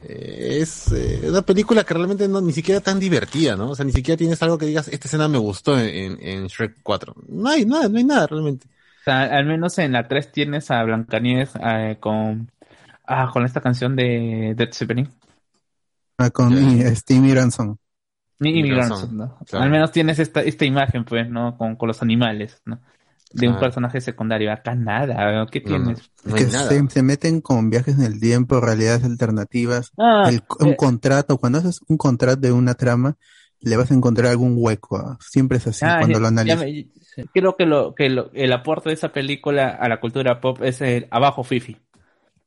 Eh, 0.04 0.60
Es 0.62 0.92
eh, 0.92 1.22
una 1.30 1.42
película 1.42 1.84
que 1.84 1.94
realmente 1.94 2.28
no, 2.28 2.42
ni 2.42 2.54
siquiera 2.54 2.82
tan 2.82 3.00
divertida, 3.00 3.56
¿no? 3.56 3.72
O 3.72 3.76
sea, 3.76 3.86
ni 3.86 3.92
siquiera 3.92 4.18
tienes 4.18 4.42
algo 4.44 4.58
que 4.58 4.66
digas, 4.66 4.88
esta 4.88 5.08
escena 5.08 5.28
me 5.28 5.38
gustó 5.38 5.80
en, 5.80 5.88
en, 5.88 6.28
en 6.28 6.48
Shrek 6.48 6.78
4. 6.84 7.16
No 7.28 7.50
hay 7.50 7.66
nada, 7.66 7.90
no 7.90 7.98
hay 7.98 8.04
nada 8.04 8.28
realmente. 8.28 8.68
O 8.68 9.04
sea, 9.04 9.24
al 9.24 9.46
menos 9.46 9.78
en 9.80 9.94
la 9.94 10.08
3 10.08 10.32
tienes 10.32 10.70
a 10.72 10.84
Blancanieves 10.84 11.52
eh, 11.62 11.98
con, 12.00 12.52
ah, 13.06 13.30
con 13.32 13.46
esta 13.46 13.62
canción 13.62 13.96
de 13.96 14.54
Dead 14.56 14.72
Zeppelin. 14.74 15.10
Ah, 16.18 16.30
con 16.30 16.54
eh, 16.54 16.96
Stevie 16.96 17.34
Ransom. 17.36 17.78
Al 19.54 19.70
menos 19.70 19.92
tienes 19.92 20.20
esta, 20.20 20.42
esta 20.42 20.66
imagen, 20.66 21.04
pues, 21.06 21.30
¿no? 21.30 21.58
Con, 21.58 21.76
con 21.76 21.88
los 21.88 22.02
animales, 22.02 22.62
¿no? 22.66 22.80
De 23.32 23.48
un 23.48 23.60
personaje 23.60 24.02
secundario. 24.02 24.52
Acá 24.52 24.74
nada, 24.76 25.46
¿qué 25.52 25.62
tienes? 25.62 26.00
Es 26.26 26.34
que 26.34 26.46
se, 26.50 26.90
se 26.90 27.04
meten 27.04 27.42
con 27.42 27.70
viajes 27.70 27.96
en 27.98 28.04
el 28.04 28.20
tiempo, 28.20 28.60
realidades 28.60 29.04
alternativas, 29.04 29.92
Ah, 29.98 30.30
el- 30.30 30.42
un 30.60 30.70
eh. 30.70 30.76
contrato, 30.76 31.38
cuando 31.38 31.60
haces 31.60 31.80
un 31.88 31.98
contrato 31.98 32.42
de 32.42 32.52
una 32.52 32.74
trama, 32.74 33.16
le 33.62 33.78
vas 33.78 33.92
a 33.92 33.94
encontrar 33.94 34.32
algún 34.32 34.56
hueco. 34.58 34.98
ah. 34.98 35.18
Siempre 35.22 35.58
es 35.58 35.68
así 35.68 35.86
Ah, 35.86 35.98
cuando 36.00 36.18
ya- 36.18 36.22
lo 36.22 36.28
analizas. 36.28 36.60
me- 36.62 36.88
creo 37.34 37.56
que, 37.56 37.66
lo, 37.66 37.94
que 37.94 38.10
lo- 38.10 38.32
el 38.34 38.52
aporte 38.54 38.90
de 38.90 38.96
esa 38.96 39.10
película 39.12 39.70
a 39.70 39.88
la 39.90 40.00
cultura 40.00 40.40
pop 40.42 40.62
es 40.64 40.82
el 40.82 41.08
abajo 41.12 41.44
Fifi. 41.44 41.78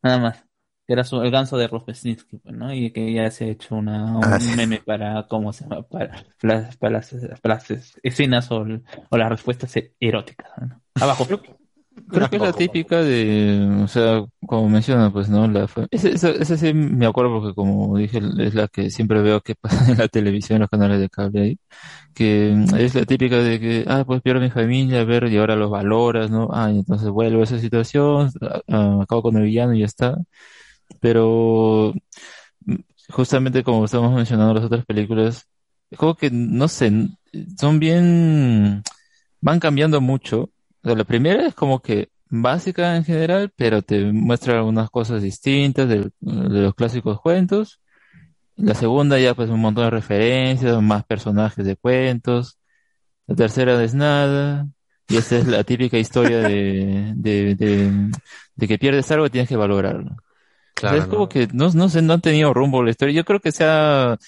Nada 0.03 0.19
más. 0.19 0.45
Que 0.87 0.95
era 0.95 1.05
su- 1.05 1.23
el 1.23 1.31
ganso 1.31 1.57
de 1.59 1.69
Rufesnitsky, 1.69 2.39
pues, 2.39 2.55
¿no? 2.57 2.73
Y 2.75 2.93
que 2.93 3.13
ya 3.13 3.31
se 3.31 3.45
ha 3.45 3.49
hecho 3.49 3.77
una, 3.77 4.19
un 4.19 4.35
Ah, 4.35 4.41
sí. 4.41 4.55
meme 4.57 4.81
para, 4.81 5.27
¿cómo 5.29 5.53
se 5.53 5.65
llama? 5.65 5.83
Para 5.85 6.25
las, 6.43 6.77
para 6.77 6.95
las, 6.95 7.11
para 7.43 7.55
las 7.57 7.71
escenas 8.03 8.51
o, 8.51 8.67
o 9.11 9.17
las 9.17 9.29
respuestas 9.31 9.73
eróticas, 10.01 10.51
¿no? 10.61 10.83
Abajo 10.99 11.25
Fifi. 11.27 11.51
Creo 12.09 12.29
que 12.29 12.37
es 12.37 12.43
la 12.43 12.53
típica 12.55 13.03
de, 13.03 13.69
o 13.83 13.87
sea, 13.89 14.25
como 14.47 14.69
menciona, 14.69 15.13
pues, 15.13 15.29
¿no? 15.29 15.47
La, 15.47 15.69
ese, 15.91 16.13
ese 16.15 16.57
sí 16.59 16.73
me 16.75 17.07
acuerdo 17.07 17.39
porque, 17.41 17.55
como 17.55 17.97
dije, 17.99 18.19
es 18.39 18.55
la 18.55 18.67
que 18.69 18.91
siempre 18.91 19.21
veo 19.23 19.41
que 19.43 19.55
pasa 19.61 19.91
en 19.93 19.99
la 19.99 20.09
televisión, 20.09 20.57
en 20.57 20.61
los 20.63 20.71
canales 20.71 21.01
de 21.01 21.09
cable 21.11 21.43
ahí, 21.43 21.59
que 22.15 22.53
es 22.79 22.95
la 22.95 23.05
típica 23.07 23.37
de 23.39 23.61
que, 23.61 23.85
ah, 23.89 24.05
pues 24.07 24.23
pierdo 24.23 24.41
mi 24.43 24.51
familia, 24.51 25.03
a 25.03 25.05
ver, 25.05 25.25
y 25.33 25.39
ahora 25.39 25.57
los 25.57 25.71
valoras, 25.71 26.31
¿no? 26.31 26.49
Ah, 26.53 26.71
y 26.73 26.79
entonces 26.81 27.09
vuelvo 27.11 27.41
a 27.43 27.45
esa 27.45 27.59
situación, 27.61 28.31
ah, 28.43 28.61
ah, 28.69 28.99
acabo 29.03 29.23
con 29.23 29.37
el 29.39 29.45
villano 29.45 29.75
y 29.75 29.81
ya 29.81 29.87
está. 29.87 30.19
Pero, 31.01 31.95
mm, 32.67 32.77
justamente 33.11 33.63
como 33.65 33.85
estamos 33.85 34.15
mencionando 34.15 34.55
las 34.55 34.65
otras 34.65 34.85
películas, 34.87 35.49
como 35.97 36.15
que, 36.17 36.31
no 36.33 36.69
sé, 36.69 36.93
son 37.59 37.79
bien, 37.79 38.83
van 39.41 39.61
cambiando 39.61 40.01
mucho. 40.01 40.51
La 40.83 41.05
primera 41.05 41.47
es 41.47 41.55
como 41.55 41.81
que 41.83 42.11
básica 42.31 42.97
en 42.97 43.05
general, 43.05 43.53
pero 43.57 43.83
te 43.83 44.13
muestra 44.13 44.59
algunas 44.59 44.91
cosas 44.91 45.23
distintas 45.23 45.89
del- 45.89 46.13
de, 46.21 46.63
los 46.63 46.75
clásicos 46.75 47.21
cuentos. 47.21 47.81
La 48.57 48.75
segunda 48.75 49.19
ya 49.19 49.35
pues 49.35 49.51
un 49.51 49.61
montón 49.61 49.85
de 49.85 49.91
referencias, 49.91 50.81
más 50.83 51.05
personajes 51.05 51.65
de 51.67 51.77
cuentos. 51.77 52.59
La 53.27 53.37
tercera 53.37 53.83
es 53.83 53.95
nada. 53.95 54.69
Y 55.09 55.17
esta 55.17 55.39
es 55.39 55.47
la 55.49 55.65
típica 55.65 55.99
historia 55.99 56.39
de, 56.41 57.13
de, 57.17 57.55
de, 57.57 58.11
de 58.57 58.69
que 58.69 58.79
pierdes 58.79 59.11
algo 59.11 59.27
y 59.27 59.31
tienes 59.31 59.49
que 59.49 59.57
valorarlo. 59.57 60.17
Claro, 60.75 60.99
es 60.99 61.07
como 61.07 61.29
que 61.29 61.49
no, 61.53 61.71
no 61.73 61.89
sé, 61.89 62.03
no 62.03 62.15
han 62.15 62.21
tenido 62.21 62.53
rumbo 62.55 62.83
la 62.83 62.91
historia. 62.91 63.15
Yo 63.15 63.25
creo 63.25 63.41
que 63.41 63.53
sea, 63.53 64.19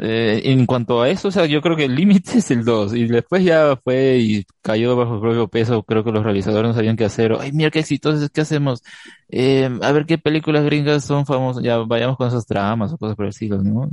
eh, 0.00 0.42
en 0.44 0.66
cuanto 0.66 1.00
a 1.00 1.08
eso, 1.08 1.28
o 1.28 1.30
sea, 1.30 1.46
yo 1.46 1.62
creo 1.62 1.76
que 1.76 1.84
el 1.86 1.94
límite 1.94 2.32
es 2.38 2.50
el 2.50 2.64
2 2.64 2.94
y 2.94 3.06
después 3.06 3.42
ya 3.44 3.76
fue 3.82 4.18
y 4.18 4.44
cayó 4.62 4.96
bajo 4.96 5.14
su 5.16 5.20
propio 5.20 5.48
peso. 5.48 5.82
Creo 5.84 6.04
que 6.04 6.12
los 6.12 6.24
realizadores 6.24 6.68
no 6.68 6.74
sabían 6.74 6.96
qué 6.96 7.04
hacer. 7.06 7.34
Ay, 7.40 7.52
mira 7.52 7.70
qué 7.70 7.78
exitosos, 7.80 8.28
¿qué 8.30 8.42
hacemos? 8.42 8.82
Eh, 9.28 9.68
a 9.82 9.92
ver 9.92 10.04
qué 10.06 10.18
películas 10.18 10.64
gringas 10.64 11.04
son 11.04 11.24
famosas. 11.26 11.62
Ya 11.62 11.78
vayamos 11.78 12.16
con 12.16 12.28
esas 12.28 12.46
tramas 12.46 12.92
o 12.92 12.98
cosas 12.98 13.16
por 13.16 13.24
el 13.24 13.30
estilo, 13.30 13.62
¿no? 13.62 13.88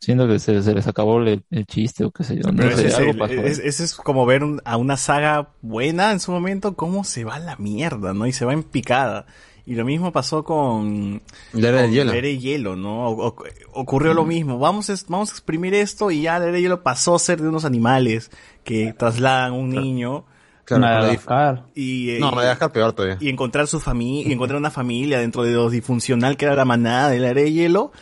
Siento 0.00 0.28
que 0.28 0.38
se, 0.38 0.62
se 0.62 0.74
les 0.74 0.86
acabó 0.86 1.18
el, 1.18 1.42
el 1.50 1.64
chiste 1.66 2.04
o 2.04 2.10
qué 2.10 2.24
sé 2.24 2.36
yo. 2.36 2.42
No 2.52 2.58
Pero 2.58 2.76
sé, 2.76 2.82
ese, 2.82 2.88
es 2.88 2.94
algo 2.96 3.12
el- 3.12 3.18
pasó. 3.18 3.32
es- 3.32 3.58
ese 3.58 3.84
es 3.84 3.94
como 3.94 4.26
ver 4.26 4.44
un- 4.44 4.60
a 4.66 4.76
una 4.76 4.98
saga 4.98 5.54
buena 5.62 6.12
en 6.12 6.20
su 6.20 6.30
momento, 6.30 6.76
cómo 6.76 7.04
se 7.04 7.24
va 7.24 7.36
a 7.36 7.38
la 7.38 7.56
mierda, 7.56 8.12
¿no? 8.12 8.26
Y 8.26 8.32
se 8.32 8.44
va 8.44 8.52
en 8.52 8.62
picada. 8.64 9.24
Y 9.66 9.74
lo 9.76 9.84
mismo 9.86 10.12
pasó 10.12 10.44
con 10.44 11.22
La 11.54 11.68
Era 11.70 11.82
con 11.82 11.90
Hielo. 11.92 12.12
La 12.12 12.18
Era 12.18 12.26
del 12.28 12.38
Hielo, 12.40 12.76
¿no? 12.76 13.08
O- 13.08 13.28
o- 13.28 13.44
ocurrió 13.72 14.12
lo 14.12 14.24
mismo. 14.26 14.58
Vamos 14.58 14.90
a, 14.90 14.92
es- 14.92 15.06
vamos 15.08 15.30
a 15.30 15.32
exprimir 15.32 15.72
esto 15.74 16.10
y 16.10 16.22
ya 16.22 16.38
la 16.38 16.44
Era 16.46 16.52
del 16.52 16.62
Hielo 16.62 16.82
pasó 16.82 17.14
a 17.14 17.18
ser 17.18 17.40
de 17.40 17.48
unos 17.48 17.64
animales 17.64 18.30
que 18.62 18.92
trasladan 18.92 19.52
un 19.54 19.70
niño. 19.70 20.24
Claro, 20.66 20.82
la 20.82 20.88
dif- 21.12 21.26
Madagascar. 21.26 21.64
Y, 21.74 22.10
eh, 22.10 22.18
No, 22.20 22.30
Madagascar 22.32 22.72
peor 22.72 22.92
todavía. 22.94 23.18
y 23.20 23.28
encontrar 23.28 23.66
su 23.66 23.80
familia, 23.80 24.28
y 24.28 24.32
encontrar 24.32 24.58
una 24.60 24.70
familia 24.70 25.18
dentro 25.18 25.42
de 25.42 25.52
lo 25.52 25.68
disfuncional 25.70 26.36
que 26.36 26.44
era 26.46 26.54
la 26.56 26.64
manada 26.64 27.10
de 27.10 27.18
la 27.20 27.30
Era 27.30 27.40
de 27.42 27.52
Hielo, 27.52 27.92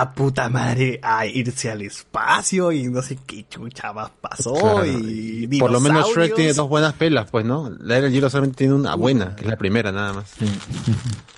a 0.00 0.12
puta 0.12 0.48
madre, 0.48 0.98
a 1.02 1.24
irse 1.26 1.70
al 1.70 1.82
espacio 1.82 2.72
y 2.72 2.88
no 2.88 3.00
sé 3.00 3.18
qué 3.26 3.46
chucha 3.48 3.92
más 3.92 4.10
pasó 4.20 4.54
Claro. 4.54 4.86
y 4.86 5.46
Por 5.58 5.70
lo 5.70 5.78
menos 5.80 6.08
Shrek 6.12 6.34
tiene 6.34 6.52
dos 6.52 6.68
buenas 6.68 6.94
pelas, 6.94 7.30
pues, 7.30 7.44
¿no? 7.44 7.70
La 7.80 7.96
era 7.98 8.04
del 8.06 8.12
hielo 8.12 8.28
solamente 8.28 8.56
tiene 8.58 8.74
una 8.74 8.96
buena, 8.96 9.36
que 9.36 9.42
es 9.44 9.48
la 9.50 9.56
primera 9.56 9.92
nada 9.92 10.12
más. 10.12 10.34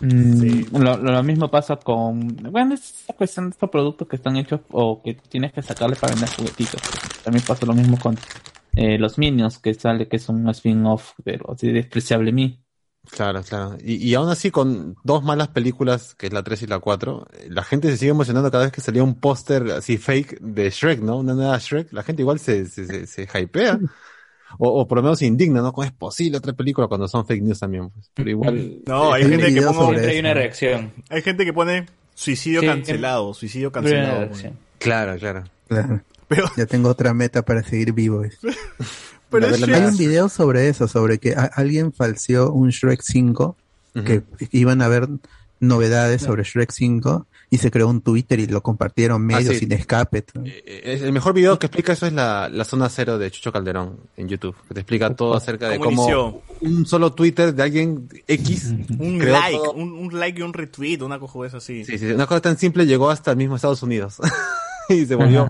Mm, 0.01 0.76
lo, 0.78 0.97
lo 0.97 1.23
mismo 1.23 1.51
pasa 1.51 1.76
con, 1.76 2.36
bueno, 2.51 2.75
es 2.75 3.02
esa 3.02 3.12
cuestión 3.15 3.47
de 3.47 3.51
estos 3.52 3.70
productos 3.70 4.09
que 4.09 4.17
están 4.17 4.36
hechos 4.36 4.60
o 4.70 5.02
que 5.02 5.15
tienes 5.15 5.52
que 5.52 5.62
sacarle 5.62 5.97
para 5.97 6.12
vender 6.15 6.31
juguetitos. 6.36 6.81
También 7.25 7.44
pasa 7.47 7.67
lo 7.67 7.75
mismo 7.75 7.99
con 7.99 8.17
eh, 8.75 8.99
los 8.99 9.18
Minions, 9.18 9.59
que 9.59 9.75
sale 9.75 10.07
que 10.09 10.17
es 10.17 10.28
un 10.28 10.49
spin-off 10.51 11.12
de 11.25 11.39
los 11.39 11.59
de 11.59 11.73
Despreciable 11.73 12.33
Me. 12.33 12.59
Claro, 13.10 13.43
claro. 13.43 13.76
Y, 13.83 13.94
y 13.97 14.15
aún 14.15 14.28
así, 14.28 14.51
con 14.51 14.97
dos 15.05 15.23
malas 15.23 15.49
películas, 15.49 16.15
que 16.15 16.26
es 16.26 16.33
la 16.33 16.43
3 16.43 16.62
y 16.62 16.67
la 16.67 16.78
4, 16.78 17.26
la 17.49 17.62
gente 17.65 17.91
se 17.91 17.97
sigue 17.97 18.10
emocionando 18.10 18.51
cada 18.51 18.65
vez 18.65 18.73
que 18.73 18.81
salía 18.81 19.02
un 19.02 19.15
póster 19.15 19.70
así 19.73 19.97
fake 19.99 20.39
de 20.41 20.70
Shrek, 20.70 21.01
¿no? 21.01 21.17
Una 21.18 21.35
nueva 21.35 21.59
Shrek. 21.59 21.93
La 21.93 22.02
gente 22.02 22.23
igual 22.23 22.39
se, 22.39 22.67
se, 22.67 22.86
se, 22.86 23.07
se 23.07 23.23
hypea. 23.41 23.78
O, 24.59 24.81
o 24.81 24.86
por 24.89 24.99
lo 24.99 25.02
menos 25.02 25.18
se 25.18 25.26
indigna, 25.26 25.60
¿no? 25.60 25.73
¿Cómo 25.73 25.85
es 25.85 25.91
posible 25.93 26.39
otra 26.39 26.52
película 26.52 26.86
cuando 26.86 27.09
son 27.09 27.26
fake 27.26 27.43
news 27.43 27.59
también? 27.59 27.91
Pues? 27.91 28.09
Pero 28.15 28.31
igual. 28.31 28.78
No, 28.86 29.12
hay 29.12 29.25
Hay 29.25 29.28
gente 29.28 29.52
que 29.52 29.60
pone, 29.60 29.99
hay 30.01 30.10
eso. 30.12 30.20
una 30.20 30.35
reacción. 30.35 30.93
hay 31.10 31.20
gente 31.23 31.44
que 31.44 31.52
pone 31.52 31.86
suicidio 32.15 32.60
Sí, 32.60 32.67
cancelado, 32.68 33.35
suicidio 33.35 33.73
cancelado. 33.73 34.31
Claro, 34.78 35.18
claro. 35.18 35.44
Claro. 35.68 36.01
Pero- 36.28 36.49
Ya 36.57 36.65
tengo 36.65 36.89
otra 36.89 37.12
meta 37.12 37.43
para 37.44 37.65
seguir 37.65 37.93
vivo. 37.93 38.23
Pero 39.31 39.47
ver, 39.51 39.55
es. 39.55 39.69
Hay 39.69 39.85
un 39.85 39.97
video 39.97 40.29
sobre 40.29 40.69
eso, 40.69 40.89
sobre 40.89 41.19
que 41.19 41.35
alguien 41.35 41.93
falseó 41.93 42.51
un 42.53 42.71
Shrek 42.71 43.01
5, 43.03 43.57
que 44.05 44.23
iban 44.53 44.83
a 44.83 44.87
haber 44.87 45.09
novedades 45.61 46.23
sobre 46.23 46.45
Shrek 46.45 46.71
5, 46.71 47.27
y 47.49 47.59
se 47.59 47.71
creó 47.71 47.89
un 47.89 48.01
Twitter 48.01 48.41
y 48.41 48.47
lo 48.47 48.61
compartieron 48.61 49.29
Ah, 49.33 49.41
sí. 49.41 49.55
sin 49.61 49.73
escape. 49.73 50.25
Eh, 50.45 51.01
El 51.03 51.13
mejor 51.13 51.33
video 51.33 51.59
que 51.59 51.67
explica 51.67 51.93
eso 51.93 52.05
es 52.07 52.13
la, 52.13 52.49
la 52.49 52.65
zona 52.65 52.89
cero 52.89 53.19
de 53.19 53.31
Chucho 53.31 53.53
Calderón 53.53 53.99
en 54.17 54.29
YouTube, 54.29 54.57
que 54.69 54.75
te 54.75 54.81
explica 54.81 55.15
todo 55.15 55.35
acerca 55.35 55.69
de 55.69 55.79
¿Cómo 55.79 56.43
un 56.61 56.87
solo 56.87 57.13
Twitter 57.13 57.55
de 57.55 57.63
alguien 57.63 58.09
X 58.27 58.75
Un 58.99 59.19
like, 59.31 59.59
un 59.75 60.11
like 60.19 60.41
y 60.41 60.43
un 60.43 60.53
retweet, 60.53 61.03
una 61.03 61.19
cosa 61.21 61.59
así. 61.59 61.85
Sí, 61.85 61.99
sí, 61.99 62.07
una 62.07 62.27
cosa 62.27 62.41
tan 62.41 62.59
simple 62.59 62.85
llegó 62.85 63.09
hasta 63.11 63.31
el 63.31 63.37
mismo 63.37 63.55
Estados 63.57 63.83
Unidos 63.83 64.17
y 64.89 65.07
se 65.07 65.15
volvió 65.15 65.49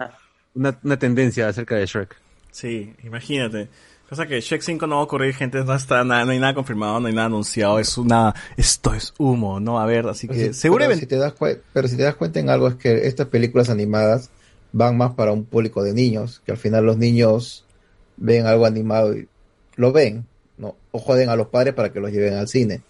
una, 0.54 0.78
una 0.84 0.98
tendencia 0.98 1.48
acerca 1.48 1.76
de 1.76 1.86
Shrek. 1.86 2.14
Sí, 2.56 2.94
imagínate. 3.04 3.68
Cosa 4.08 4.26
que 4.26 4.40
Shrek 4.40 4.62
5 4.62 4.86
no 4.86 4.94
va 4.94 5.00
a 5.02 5.04
ocurrir, 5.04 5.34
gente, 5.34 5.62
no 5.62 5.74
está 5.74 6.02
nada, 6.04 6.24
no 6.24 6.30
hay 6.30 6.38
nada 6.38 6.54
confirmado, 6.54 6.98
no 7.00 7.06
hay 7.06 7.12
nada 7.12 7.26
anunciado, 7.26 7.78
es 7.78 7.98
una, 7.98 8.34
esto 8.56 8.94
es 8.94 9.12
humo, 9.18 9.60
no 9.60 9.74
va 9.74 9.80
a 9.80 9.84
haber, 9.84 10.06
así 10.06 10.26
que 10.26 10.54
si- 10.54 10.54
seguramente. 10.54 11.06
Pero 11.06 11.34
si, 11.34 11.34
te 11.36 11.44
das 11.50 11.62
pero 11.74 11.86
si 11.86 11.96
te 11.98 12.04
das 12.04 12.14
cuenta 12.14 12.40
en 12.40 12.48
algo 12.48 12.68
es 12.68 12.76
que 12.76 13.06
estas 13.06 13.26
películas 13.26 13.68
animadas 13.68 14.30
van 14.72 14.96
más 14.96 15.12
para 15.12 15.32
un 15.32 15.44
público 15.44 15.82
de 15.82 15.92
niños, 15.92 16.40
que 16.46 16.52
al 16.52 16.56
final 16.56 16.86
los 16.86 16.96
niños 16.96 17.66
ven 18.16 18.46
algo 18.46 18.64
animado 18.64 19.14
y 19.14 19.28
lo 19.74 19.92
ven, 19.92 20.24
¿no? 20.56 20.76
O 20.92 20.98
joden 20.98 21.28
a 21.28 21.36
los 21.36 21.48
padres 21.48 21.74
para 21.74 21.92
que 21.92 22.00
los 22.00 22.10
lleven 22.10 22.34
al 22.38 22.48
cine. 22.48 22.80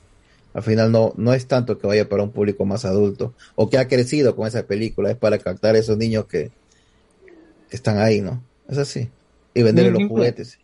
Al 0.55 0.63
final 0.63 0.93
no, 0.93 1.13
no 1.17 1.35
es 1.35 1.49
tanto 1.49 1.77
que 1.77 1.89
vaya 1.89 2.09
para 2.09 2.23
un 2.23 2.31
público 2.31 2.65
más 2.65 2.85
adulto 2.85 3.35
o 3.57 3.69
que 3.69 3.79
ha 3.79 3.89
crecido 3.89 4.37
con 4.37 4.47
esa 4.47 4.63
película, 4.63 5.11
es 5.11 5.17
para 5.17 5.39
captar 5.39 5.75
a 5.75 5.79
esos 5.79 5.97
niños 5.97 6.27
que 6.27 6.53
están 7.71 7.99
ahí, 7.99 8.21
¿no? 8.21 8.41
Es 8.69 8.79
así. 8.79 9.09
Y 9.57 9.63
venderle 9.63 9.91
los 9.93 10.07
juguetes. 10.07 10.59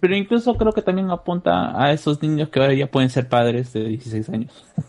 Pero 0.00 0.16
incluso 0.16 0.56
creo 0.56 0.72
que 0.72 0.82
también 0.82 1.08
apunta 1.10 1.80
a 1.80 1.92
esos 1.92 2.20
niños 2.20 2.48
que 2.48 2.58
ahora 2.60 2.74
ya 2.74 2.88
pueden 2.90 3.10
ser 3.10 3.28
padres 3.28 3.72
de 3.72 3.84
16 3.84 4.28
años. 4.30 4.64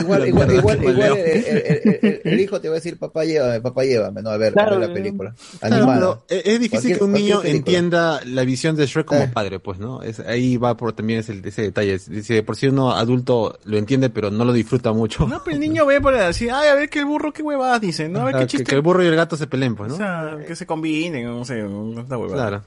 Igual, 0.00 0.28
igual, 0.28 0.52
igual, 0.54 0.78
igual 0.82 1.16
el, 1.18 1.44
el- 1.44 1.98
el- 2.02 2.20
el 2.24 2.40
hijo 2.40 2.60
te 2.60 2.68
va 2.68 2.74
a 2.74 2.76
decir, 2.76 2.98
papá, 2.98 3.24
llévame, 3.24 3.60
papá, 3.60 3.84
llévame, 3.84 4.22
no, 4.22 4.30
a 4.30 4.36
ver, 4.36 4.58
a 4.58 4.64
ver 4.70 4.78
la 4.88 4.92
película. 4.92 5.34
Claro, 5.60 6.24
es 6.28 6.60
difícil 6.60 6.98
que 6.98 7.04
un 7.04 7.12
niño 7.12 7.42
entienda 7.42 8.20
la 8.26 8.44
visión 8.44 8.76
de 8.76 8.86
Shrek 8.86 9.06
como 9.06 9.22
Eh. 9.22 9.30
padre, 9.32 9.60
pues, 9.60 9.78
¿no? 9.78 10.02
Es, 10.02 10.20
ahí 10.20 10.56
va 10.56 10.76
por 10.76 10.92
también 10.92 11.20
ese, 11.20 11.40
ese 11.44 11.62
detalle. 11.62 11.98
Dice, 12.08 12.42
por 12.42 12.56
si 12.56 12.66
uno 12.68 12.92
adulto 12.92 13.58
lo 13.64 13.76
entiende, 13.78 14.10
pero 14.10 14.30
no 14.30 14.44
lo 14.44 14.52
disfruta 14.52 14.92
mucho. 14.92 15.26
No, 15.26 15.42
pero 15.44 15.54
el 15.54 15.60
niño 15.60 15.86
ve 15.86 16.00
por 16.00 16.14
así, 16.14 16.48
ay, 16.48 16.68
a 16.68 16.74
ver 16.74 16.88
que 16.90 16.98
el 16.98 17.04
burro, 17.06 17.32
qué 17.32 17.42
huevadas 17.42 17.80
dice, 17.80 18.08
¿no? 18.08 18.20
A 18.20 18.24
ver 18.24 18.34
qué 18.34 18.40
que, 18.40 18.46
chiste. 18.46 18.64
que 18.64 18.74
el 18.76 18.82
burro 18.82 19.02
y 19.02 19.06
el 19.06 19.16
gato 19.16 19.36
se 19.36 19.46
peleen, 19.46 19.74
pues, 19.74 19.88
¿no? 19.88 19.94
O 19.94 19.98
sea, 19.98 20.36
que 20.46 20.54
se 20.56 20.66
combinen, 20.66 21.24
no 21.26 21.44
sé, 21.44 21.64
una 21.64 22.02
huevada. 22.18 22.48
Claro. 22.48 22.62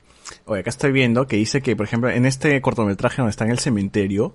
Oye, 0.46 0.62
acá 0.62 0.70
estoy 0.70 0.92
viendo 0.92 1.28
que 1.28 1.38
dice 1.38 1.62
que, 1.62 1.76
por 1.76 1.86
ejemplo, 1.86 2.10
en 2.10 2.26
este 2.26 2.60
cortometraje 2.62 3.18
donde 3.18 3.32
está 3.32 3.46
en 3.46 3.52
el 3.52 3.60
cementerio, 3.60 4.34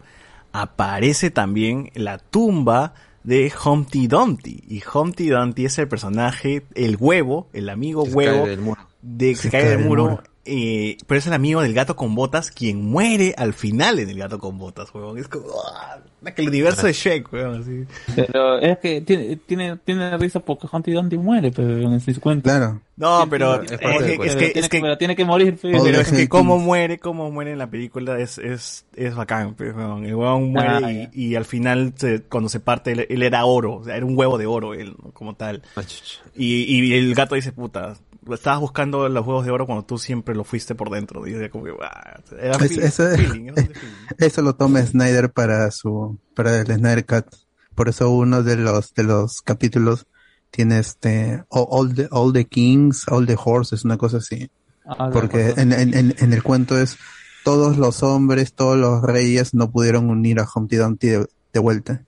aparece 0.53 1.31
también 1.31 1.91
la 1.95 2.19
tumba 2.19 2.95
de 3.23 3.53
Humpty 3.65 4.07
Dumpty. 4.07 4.65
Y 4.69 4.83
Humpty 4.93 5.29
Dumpty 5.29 5.67
es 5.67 5.79
el 5.79 5.89
personaje, 5.89 6.65
el 6.75 6.97
huevo, 6.99 7.49
el 7.53 7.69
amigo 7.69 8.03
huevo, 8.05 8.47
del 8.47 8.61
muro. 8.61 8.90
De 9.03 9.29
que 9.31 9.37
se, 9.37 9.51
cae, 9.51 9.65
del 9.69 9.81
muro. 9.81 10.23
eh, 10.45 10.97
pero 11.07 11.19
es 11.19 11.27
el 11.27 11.33
amigo 11.33 11.61
del 11.63 11.75
gato 11.75 11.97
con 11.97 12.15
botas 12.15 12.51
quien 12.51 12.83
muere 12.85 13.35
al 13.37 13.53
final 13.55 13.99
en 13.99 14.09
el 14.11 14.19
gato 14.19 14.39
con 14.39 14.59
botas, 14.59 14.93
huevón. 14.95 15.19
Es 15.19 15.29
como, 15.29 15.47
¡ah! 15.75 15.99
que 16.35 16.43
el 16.43 16.49
universo 16.49 16.87
de 16.87 16.93
Shrek, 16.93 17.33
huevón, 17.33 17.61
así. 17.63 17.85
Pero 18.15 18.59
es 18.59 18.79
que 18.79 19.01
tiene, 19.01 19.37
tiene, 19.37 19.77
tiene 19.79 20.17
risa 20.19 20.41
porque 20.41 20.67
Humpty 20.71 20.93
Dumpty 20.93 21.17
muere, 21.19 21.51
pero 21.51 21.79
en 21.79 21.93
el 21.95 22.21
cuenta. 22.21 22.51
Claro. 22.51 22.81
No, 22.97 23.27
pero 23.31 23.63
Es 23.63 23.73
es, 23.73 23.79
parte 23.79 24.03
del 24.03 24.11
que, 24.11 24.17
cuento. 24.19 24.39
es 24.39 24.53
que, 24.53 24.59
es 24.61 24.69
pero 24.69 24.99
tiene 24.99 25.17
que 25.17 25.25
morir, 25.25 25.59
pero 25.63 25.83
es 25.87 26.11
que 26.13 26.29
cómo 26.29 26.59
muere, 26.59 26.99
cómo 26.99 27.31
muere 27.31 27.53
en 27.53 27.59
la 27.59 27.71
película 27.71 28.19
es, 28.19 28.37
es, 28.37 28.85
es 28.95 29.15
bacán, 29.15 29.55
pues, 29.55 29.75
weón. 29.75 30.05
el 30.05 30.15
huevón 30.15 30.53
muere 30.53 30.69
Ah, 30.71 30.93
y, 30.93 31.09
y 31.15 31.35
al 31.37 31.47
final 31.47 31.95
se- 31.97 32.21
cuando 32.25 32.51
se 32.51 32.61
parte 32.61 32.93
él, 32.93 33.07
él 33.09 33.23
era 33.23 33.47
oro, 33.47 33.77
o 33.77 33.85
sea, 33.85 33.97
era 33.97 34.05
un 34.05 34.19
huevo 34.19 34.37
de 34.37 34.45
oro 34.45 34.75
él, 34.75 34.95
como 35.15 35.35
tal. 35.35 35.63
Y, 36.37 36.65
y 36.65 36.93
el 36.93 37.15
gato 37.15 37.35
dice, 37.35 37.53
puta, 37.53 37.97
estabas 38.33 38.61
buscando 38.61 39.09
los 39.09 39.27
huevos 39.27 39.45
de 39.45 39.51
oro 39.51 39.67
cuando 39.67 39.85
tú 39.85 39.99
siempre 39.99 40.35
lo 40.35 40.45
fuiste 40.45 40.75
por 40.75 40.91
dentro. 40.91 41.27
Y 41.27 41.33
decía 41.33 41.51
como 41.51 41.65
que, 41.65 41.75
era 42.41 42.57
Es- 42.57 42.69
feeling, 42.69 42.83
eso, 42.87 43.11
feeling, 43.17 43.45
era 43.49 43.55
un 43.63 43.71
eso 44.19 44.43
lo 44.43 44.55
toma 44.55 44.85
Snyder 44.85 45.33
para 45.33 45.71
su, 45.71 46.19
para 46.35 46.61
el 46.61 46.67
Snyder 46.67 47.07
Cut. 47.07 47.27
Por 47.75 47.89
eso 47.89 48.11
uno 48.11 48.43
de 48.43 48.57
los, 48.57 48.93
de 48.95 49.05
los 49.05 49.41
capítulos 49.43 50.07
tiene 50.51 50.79
este, 50.79 51.45
all, 51.49 51.95
the, 51.95 52.09
all 52.11 52.33
the 52.33 52.45
kings, 52.45 53.07
all 53.09 53.27
the 53.27 53.37
horses, 53.43 53.85
una 53.85 53.97
cosa 53.97 54.19
así. 54.19 54.51
Ah, 54.85 55.09
Porque 55.13 55.55
en, 55.57 55.73
en, 55.73 55.95
en, 55.95 56.15
en 56.19 56.33
el 56.33 56.43
cuento 56.43 56.77
es, 56.79 56.99
todos 57.45 57.79
los 57.79 58.03
hombres, 58.03 58.53
todos 58.53 58.77
los 58.77 59.03
reyes 59.03 59.55
no 59.55 59.71
pudieron 59.71 60.11
unir 60.11 60.41
a 60.41 60.47
Humpty 60.53 60.77
Dumpty 60.77 61.07
de, 61.09 61.27
de 61.53 61.61
vuelta. 61.61 62.05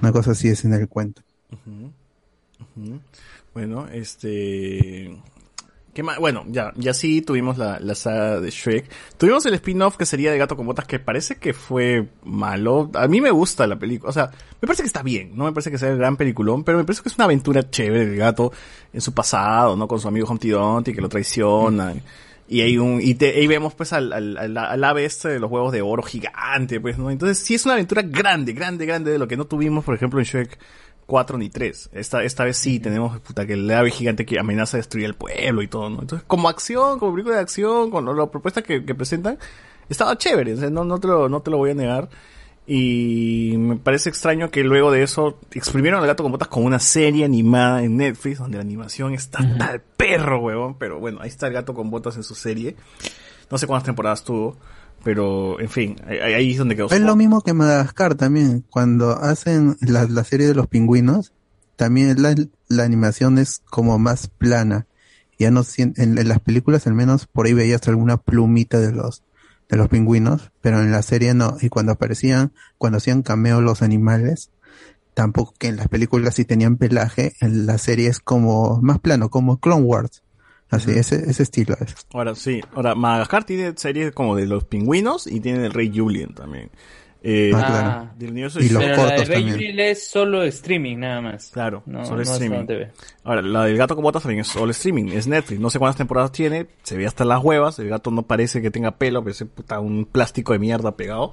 Una 0.00 0.12
cosa 0.12 0.30
así 0.30 0.48
es 0.48 0.64
en 0.64 0.72
el 0.72 0.88
cuento. 0.88 1.22
Bueno, 3.60 3.86
este... 3.92 5.18
¿Qué 5.92 6.02
más? 6.02 6.18
Bueno, 6.18 6.44
ya, 6.48 6.72
ya 6.76 6.94
sí 6.94 7.20
tuvimos 7.20 7.58
la, 7.58 7.78
la 7.78 7.94
saga 7.94 8.40
de 8.40 8.48
Shrek. 8.48 8.88
Tuvimos 9.18 9.44
el 9.44 9.52
spin-off 9.52 9.98
que 9.98 10.06
sería 10.06 10.32
de 10.32 10.38
Gato 10.38 10.56
con 10.56 10.64
Botas, 10.64 10.86
que 10.86 10.98
parece 10.98 11.36
que 11.36 11.52
fue 11.52 12.08
malo. 12.24 12.90
A 12.94 13.06
mí 13.06 13.20
me 13.20 13.30
gusta 13.30 13.66
la 13.66 13.78
película. 13.78 14.08
O 14.08 14.12
sea, 14.14 14.30
me 14.62 14.66
parece 14.66 14.82
que 14.82 14.86
está 14.86 15.02
bien. 15.02 15.32
No 15.34 15.44
me 15.44 15.52
parece 15.52 15.70
que 15.70 15.76
sea 15.76 15.90
el 15.90 15.98
gran 15.98 16.16
peliculón, 16.16 16.64
pero 16.64 16.78
me 16.78 16.84
parece 16.84 17.02
que 17.02 17.10
es 17.10 17.16
una 17.16 17.26
aventura 17.26 17.68
chévere 17.68 18.06
del 18.06 18.16
gato 18.16 18.50
en 18.94 19.02
su 19.02 19.12
pasado, 19.12 19.76
¿no? 19.76 19.86
Con 19.86 20.00
su 20.00 20.08
amigo 20.08 20.26
Humpty 20.26 20.48
Dumpty 20.48 20.94
que 20.94 21.02
lo 21.02 21.10
traiciona. 21.10 21.92
Y 22.48 22.62
hay 22.62 22.78
un, 22.78 22.98
y 23.02 23.14
te, 23.14 23.36
ahí 23.36 23.46
vemos 23.46 23.74
pues 23.74 23.92
al, 23.92 24.10
al, 24.14 24.38
al, 24.38 24.56
al 24.56 24.84
ave 24.84 25.04
este 25.04 25.28
de 25.28 25.38
los 25.38 25.50
huevos 25.50 25.70
de 25.70 25.82
oro 25.82 26.02
gigante, 26.02 26.80
pues, 26.80 26.96
¿no? 26.96 27.10
Entonces 27.10 27.38
sí 27.38 27.54
es 27.54 27.64
una 27.66 27.74
aventura 27.74 28.00
grande, 28.02 28.54
grande, 28.54 28.86
grande 28.86 29.10
de 29.10 29.18
lo 29.18 29.28
que 29.28 29.36
no 29.36 29.44
tuvimos, 29.44 29.84
por 29.84 29.94
ejemplo, 29.94 30.18
en 30.18 30.24
Shrek 30.24 30.58
4 31.10 31.36
ni 31.38 31.50
3. 31.50 31.90
Esta, 31.92 32.22
esta 32.22 32.44
vez 32.44 32.56
sí 32.56 32.78
tenemos, 32.80 33.18
puta, 33.20 33.44
que 33.46 33.54
el 33.54 33.68
ave 33.70 33.90
gigante 33.90 34.24
que 34.24 34.38
amenaza 34.38 34.76
a 34.76 34.78
destruir 34.78 35.06
el 35.06 35.14
pueblo 35.14 35.60
y 35.60 35.66
todo, 35.68 35.90
¿no? 35.90 36.00
Entonces, 36.00 36.24
como 36.28 36.48
acción, 36.48 36.98
como 37.00 37.12
película 37.12 37.34
de 37.36 37.42
acción, 37.42 37.90
con 37.90 38.04
lo- 38.04 38.14
la 38.14 38.30
propuesta 38.30 38.62
que, 38.62 38.84
que 38.84 38.94
presentan, 38.94 39.36
estaba 39.88 40.16
chévere, 40.16 40.54
o 40.54 40.56
sea, 40.56 40.70
no, 40.70 40.84
no 40.84 41.00
te 41.00 41.08
lo, 41.08 41.28
no 41.28 41.40
te 41.42 41.50
lo 41.50 41.56
voy 41.58 41.70
a 41.70 41.74
negar. 41.74 42.08
Y 42.66 43.54
me 43.58 43.76
parece 43.76 44.08
extraño 44.10 44.50
que 44.52 44.62
luego 44.62 44.92
de 44.92 45.02
eso 45.02 45.40
exprimieron 45.50 46.00
al 46.00 46.06
gato 46.06 46.22
con 46.22 46.30
botas 46.30 46.46
con 46.46 46.64
una 46.64 46.78
serie 46.78 47.24
animada 47.24 47.82
en 47.82 47.96
Netflix, 47.96 48.38
donde 48.38 48.58
la 48.58 48.62
animación 48.62 49.12
está 49.12 49.40
tal 49.58 49.80
perro, 49.96 50.38
huevón. 50.40 50.76
Pero 50.78 51.00
bueno, 51.00 51.18
ahí 51.20 51.28
está 51.28 51.48
el 51.48 51.52
gato 51.54 51.74
con 51.74 51.90
botas 51.90 52.14
en 52.16 52.22
su 52.22 52.36
serie. 52.36 52.76
No 53.50 53.58
sé 53.58 53.66
cuántas 53.66 53.86
temporadas 53.86 54.22
tuvo, 54.22 54.56
pero 55.02 55.60
en 55.60 55.68
fin, 55.68 55.96
ahí, 56.06 56.18
ahí 56.18 56.50
es 56.52 56.58
donde 56.58 56.76
quedó. 56.76 56.90
Es 56.90 57.00
lo 57.00 57.16
mismo 57.16 57.40
que 57.42 57.52
Madagascar 57.54 58.14
también. 58.14 58.64
Cuando 58.70 59.10
hacen 59.12 59.76
la, 59.80 60.04
la 60.04 60.24
serie 60.24 60.46
de 60.46 60.54
los 60.54 60.66
pingüinos, 60.66 61.32
también 61.76 62.20
la, 62.22 62.34
la 62.68 62.84
animación 62.84 63.38
es 63.38 63.62
como 63.70 63.98
más 63.98 64.28
plana. 64.28 64.86
Ya 65.38 65.50
no 65.50 65.62
en, 65.78 65.94
en 65.96 66.28
las 66.28 66.40
películas 66.40 66.86
al 66.86 66.92
menos 66.92 67.26
por 67.26 67.46
ahí 67.46 67.54
veías 67.54 67.88
alguna 67.88 68.18
plumita 68.18 68.78
de 68.78 68.92
los 68.92 69.22
de 69.70 69.76
los 69.76 69.88
pingüinos, 69.88 70.50
pero 70.60 70.80
en 70.80 70.92
la 70.92 71.00
serie 71.02 71.32
no. 71.32 71.56
Y 71.60 71.68
cuando 71.68 71.92
aparecían, 71.92 72.52
cuando 72.76 72.98
hacían 72.98 73.22
cameo 73.22 73.60
los 73.60 73.82
animales, 73.82 74.50
tampoco 75.14 75.54
que 75.58 75.68
en 75.68 75.76
las 75.76 75.88
películas 75.88 76.34
sí 76.34 76.44
tenían 76.44 76.76
pelaje, 76.76 77.34
en 77.40 77.66
la 77.66 77.78
serie 77.78 78.08
es 78.08 78.18
como 78.18 78.80
más 78.82 78.98
plano, 78.98 79.30
como 79.30 79.60
Clone 79.60 79.84
Wars. 79.84 80.22
Así, 80.70 80.90
ese, 80.92 81.28
ese 81.28 81.42
estilo 81.42 81.76
es. 81.80 81.94
Ahora 82.12 82.34
sí, 82.34 82.60
ahora 82.74 82.94
Madagascar 82.94 83.44
tiene 83.44 83.72
series 83.76 84.12
como 84.12 84.36
de 84.36 84.46
los 84.46 84.64
pingüinos 84.64 85.26
y 85.26 85.40
tiene 85.40 85.66
el 85.66 85.72
Rey 85.72 85.90
Julian 85.94 86.34
también. 86.34 86.70
Eh, 87.22 87.50
Ah, 87.54 87.66
claro. 87.66 88.10
del 88.18 88.30
universo 88.30 88.60
Y 88.60 88.68
de 88.68 88.72
los. 88.74 88.82
Pero 88.82 88.96
la 88.96 89.02
de 89.02 89.08
cortos 89.08 89.28
Rey 89.28 89.36
también. 89.44 89.56
Julian 89.56 89.78
es 89.80 90.08
solo 90.08 90.42
streaming 90.44 90.96
nada 90.98 91.20
más. 91.20 91.50
Claro, 91.50 91.82
No, 91.84 92.02
solo 92.04 92.16
no 92.16 92.22
es 92.22 92.30
streaming. 92.30 92.66
TV. 92.66 92.92
Ahora, 93.24 93.42
la 93.42 93.64
del 93.64 93.76
gato 93.76 93.94
con 93.94 94.02
botas 94.04 94.22
también 94.22 94.40
es 94.40 94.48
solo 94.48 94.70
streaming, 94.70 95.08
es 95.12 95.26
Netflix. 95.26 95.60
No 95.60 95.68
sé 95.68 95.78
cuántas 95.78 95.96
temporadas 95.98 96.32
tiene, 96.32 96.66
se 96.82 96.96
ve 96.96 97.06
hasta 97.06 97.24
las 97.26 97.42
huevas. 97.44 97.78
El 97.78 97.88
gato 97.90 98.10
no 98.10 98.22
parece 98.22 98.62
que 98.62 98.70
tenga 98.70 98.92
pelo, 98.96 99.22
parece 99.22 99.44
puta 99.46 99.80
un 99.80 100.06
plástico 100.06 100.52
de 100.54 100.60
mierda 100.60 100.96
pegado. 100.96 101.32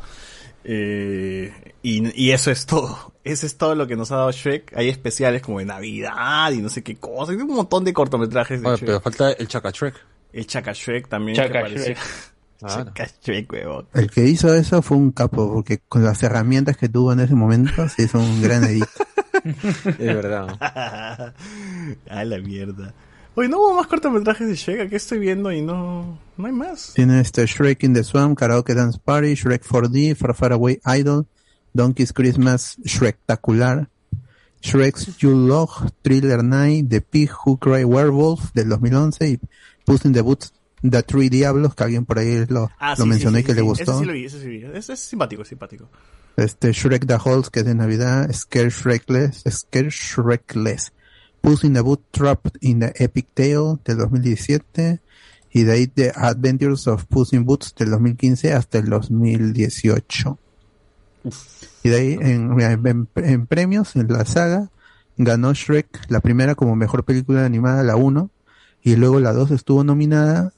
Eh, 0.70 1.54
y, 1.82 2.26
y 2.26 2.32
eso 2.32 2.52
es 2.52 2.66
todo. 2.66 3.14
Eso 3.24 3.46
es 3.46 3.58
todo 3.58 3.76
lo 3.76 3.88
que 3.88 3.98
nos 3.98 4.10
ha 4.14 4.18
dado 4.18 4.32
Shrek. 4.32 4.72
Hay 4.78 4.88
especiales 4.88 5.42
como 5.42 5.60
de 5.60 5.66
Navidad 5.66 6.50
y 6.52 6.60
no 6.62 6.70
sé 6.70 6.82
qué 6.82 6.96
cosas. 6.96 7.36
Hay 7.36 7.42
un 7.42 7.48
montón 7.48 7.84
de 7.84 7.92
cortometrajes 7.92 8.62
de 8.62 8.68
Oye, 8.68 8.78
Shrek. 8.78 8.86
pero 8.88 9.02
falta 9.02 9.32
el 9.32 9.48
Chaka 9.50 9.72
Shrek. 9.72 9.96
El 10.32 10.48
Chaka 10.48 10.72
Shrek 10.74 11.10
también. 11.10 11.36
Chaka 11.36 11.52
que 11.52 11.58
aparece. 11.60 11.84
Shrek. 11.94 11.98
Claro. 12.60 12.86
Chaka 12.86 13.08
Shrek, 13.22 13.52
huevón. 13.54 13.88
El 13.94 14.10
que 14.10 14.24
hizo 14.24 14.52
eso 14.54 14.82
fue 14.82 14.98
un 14.98 15.12
capo, 15.12 15.54
porque 15.54 15.80
con 15.88 16.04
las 16.04 16.24
herramientas 16.24 16.76
que 16.76 16.90
tuvo 16.90 17.14
en 17.14 17.20
ese 17.20 17.36
momento, 17.36 17.88
se 17.90 18.04
hizo 18.04 18.18
un 18.18 18.42
gran 18.42 18.64
edit. 18.64 18.86
Es 19.86 19.98
verdad. 19.98 20.58
A 22.10 22.24
la 22.26 22.38
mierda. 22.40 22.94
Oye, 23.40 23.49
no 23.49 23.59
hubo 23.59 23.75
más 23.75 23.85
cortometrajes 23.85 24.48
de 24.48 24.56
Shrek. 24.56 24.82
Aquí 24.82 24.95
estoy 24.95 25.19
viendo 25.19 25.51
y 25.51 25.61
no, 25.61 26.19
no 26.38 26.45
hay 26.48 26.51
más. 26.51 26.93
Tiene 26.95 27.19
este 27.22 27.45
Shrek 27.45 27.83
in 27.83 27.93
the 27.93 28.03
Swamp, 28.03 28.35
Karaoke 28.35 28.74
Dance 28.74 28.98
Party, 28.98 29.35
Shrek 29.35 29.64
4D, 29.64 30.16
Far 30.16 30.33
Far 30.33 30.53
Away 30.53 30.80
Idol, 30.98 31.27
Donkey's 31.72 32.14
Christmas 32.14 32.77
Shrektacular, 32.83 33.90
Shrek's 34.64 35.17
You 35.19 35.35
Love, 35.35 35.91
Thriller 36.01 36.43
Night, 36.43 36.90
The 36.90 37.01
Pig 37.01 37.30
Who 37.45 37.57
Cry 37.59 37.83
Werewolf 37.83 38.53
del 38.53 38.69
2011 38.69 39.30
y 39.30 39.40
Puss 39.85 40.06
in 40.06 40.14
the 40.14 40.22
Boots, 40.22 40.51
The 40.82 41.03
Three 41.03 41.30
Diablos, 41.30 41.75
que 41.75 41.83
alguien 41.83 42.06
por 42.06 42.17
ahí 42.17 42.43
lo, 42.48 42.72
Ah, 42.80 42.95
lo 42.98 43.03
sí, 43.03 43.09
mencionó 43.09 43.38
sí, 43.38 43.43
y 43.43 43.45
que 43.45 43.53
le 43.53 43.61
gustó. 43.61 43.91
Ese 43.91 43.99
sí 43.99 44.06
lo 44.06 44.14
vi, 44.14 44.25
ese 44.25 44.41
sí 44.41 44.48
vi. 44.48 44.66
Ese 44.74 44.93
es 44.93 44.99
simpático, 44.99 45.43
es 45.43 45.48
simpático. 45.48 45.88
Este 46.38 46.72
Shrek 46.72 47.06
the 47.06 47.17
Halls, 47.24 47.51
que 47.51 47.59
es 47.59 47.66
de 47.67 47.75
Navidad, 47.75 48.32
Scare 48.33 48.72
Shrekless, 48.72 49.43
Scare 49.48 49.91
Shrekless, 49.91 50.91
Puss 51.41 51.64
in 51.64 51.74
the 51.74 51.82
Boot 51.82 52.01
Trapped 52.11 52.57
in 52.61 52.80
the 52.80 52.93
Epic 52.98 53.27
Tale 53.33 53.77
del 53.85 53.98
2017 53.98 54.99
y 55.51 55.64
de 55.64 55.72
ahí 55.72 55.88
The 55.88 56.11
Adventures 56.16 56.88
of 56.88 57.06
Puss 57.06 57.33
in 57.33 57.45
Boots 57.45 57.74
del 57.77 57.90
2015 57.91 58.53
hasta 58.53 58.77
el 58.80 58.90
2018. 58.90 60.38
Y 61.83 61.90
de 61.90 61.95
ahí 61.95 62.14
en, 62.19 62.59
en- 62.59 63.07
en 63.16 63.48
premios, 63.48 63.95
en 63.95 64.07
la 64.07 64.25
saga, 64.25 64.69
ganó 65.17 65.53
Shrek 65.53 66.09
la 66.09 66.19
primera 66.19 66.56
como 66.56 66.75
mejor 66.75 67.03
película 67.06 67.45
animada, 67.45 67.83
la 67.83 67.95
1, 67.95 68.30
y 68.83 68.95
luego 68.95 69.19
la 69.19 69.33
2 69.33 69.51
estuvo 69.51 69.83
nominada 69.83 70.53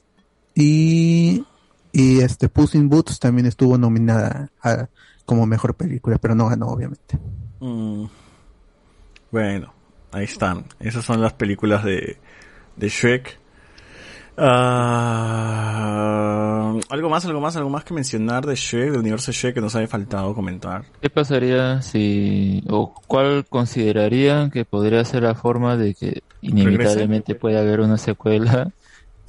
y, 0.54 1.44
y 1.92 2.20
este 2.20 2.48
Puss 2.48 2.74
in 2.74 2.88
Boots 2.88 3.18
también 3.20 3.46
estuvo 3.46 3.78
nominada 3.78 4.50
a- 4.62 4.88
como 5.24 5.46
mejor 5.46 5.74
película, 5.74 6.18
pero 6.18 6.34
no 6.34 6.48
ganó 6.48 6.66
obviamente. 6.68 7.18
Mm. 7.60 8.04
Bueno, 9.30 9.72
ahí 10.12 10.24
están. 10.24 10.64
Esas 10.78 11.04
son 11.04 11.20
las 11.20 11.32
películas 11.34 11.84
de, 11.84 12.16
de 12.76 12.88
Shrek. 12.88 13.38
Ah, 14.42 15.60
algo 16.88 17.10
más, 17.10 17.26
algo 17.26 17.40
más, 17.40 17.56
algo 17.56 17.68
más 17.68 17.84
que 17.84 17.92
mencionar 17.92 18.46
de 18.46 18.54
Shrek, 18.54 18.90
del 18.90 19.00
universo 19.00 19.32
de 19.32 19.36
Shrek 19.36 19.54
que 19.54 19.60
nos 19.60 19.76
haya 19.76 19.86
faltado 19.86 20.34
comentar. 20.34 20.84
¿Qué 21.02 21.10
pasaría 21.10 21.82
si, 21.82 22.64
o 22.68 22.94
cuál 23.06 23.44
considerarían 23.48 24.50
que 24.50 24.64
podría 24.64 25.04
ser 25.04 25.24
la 25.24 25.34
forma 25.34 25.76
de 25.76 25.94
que 25.94 26.22
inevitablemente 26.40 27.34
pueda 27.34 27.60
haber 27.60 27.80
una 27.80 27.98
secuela 27.98 28.70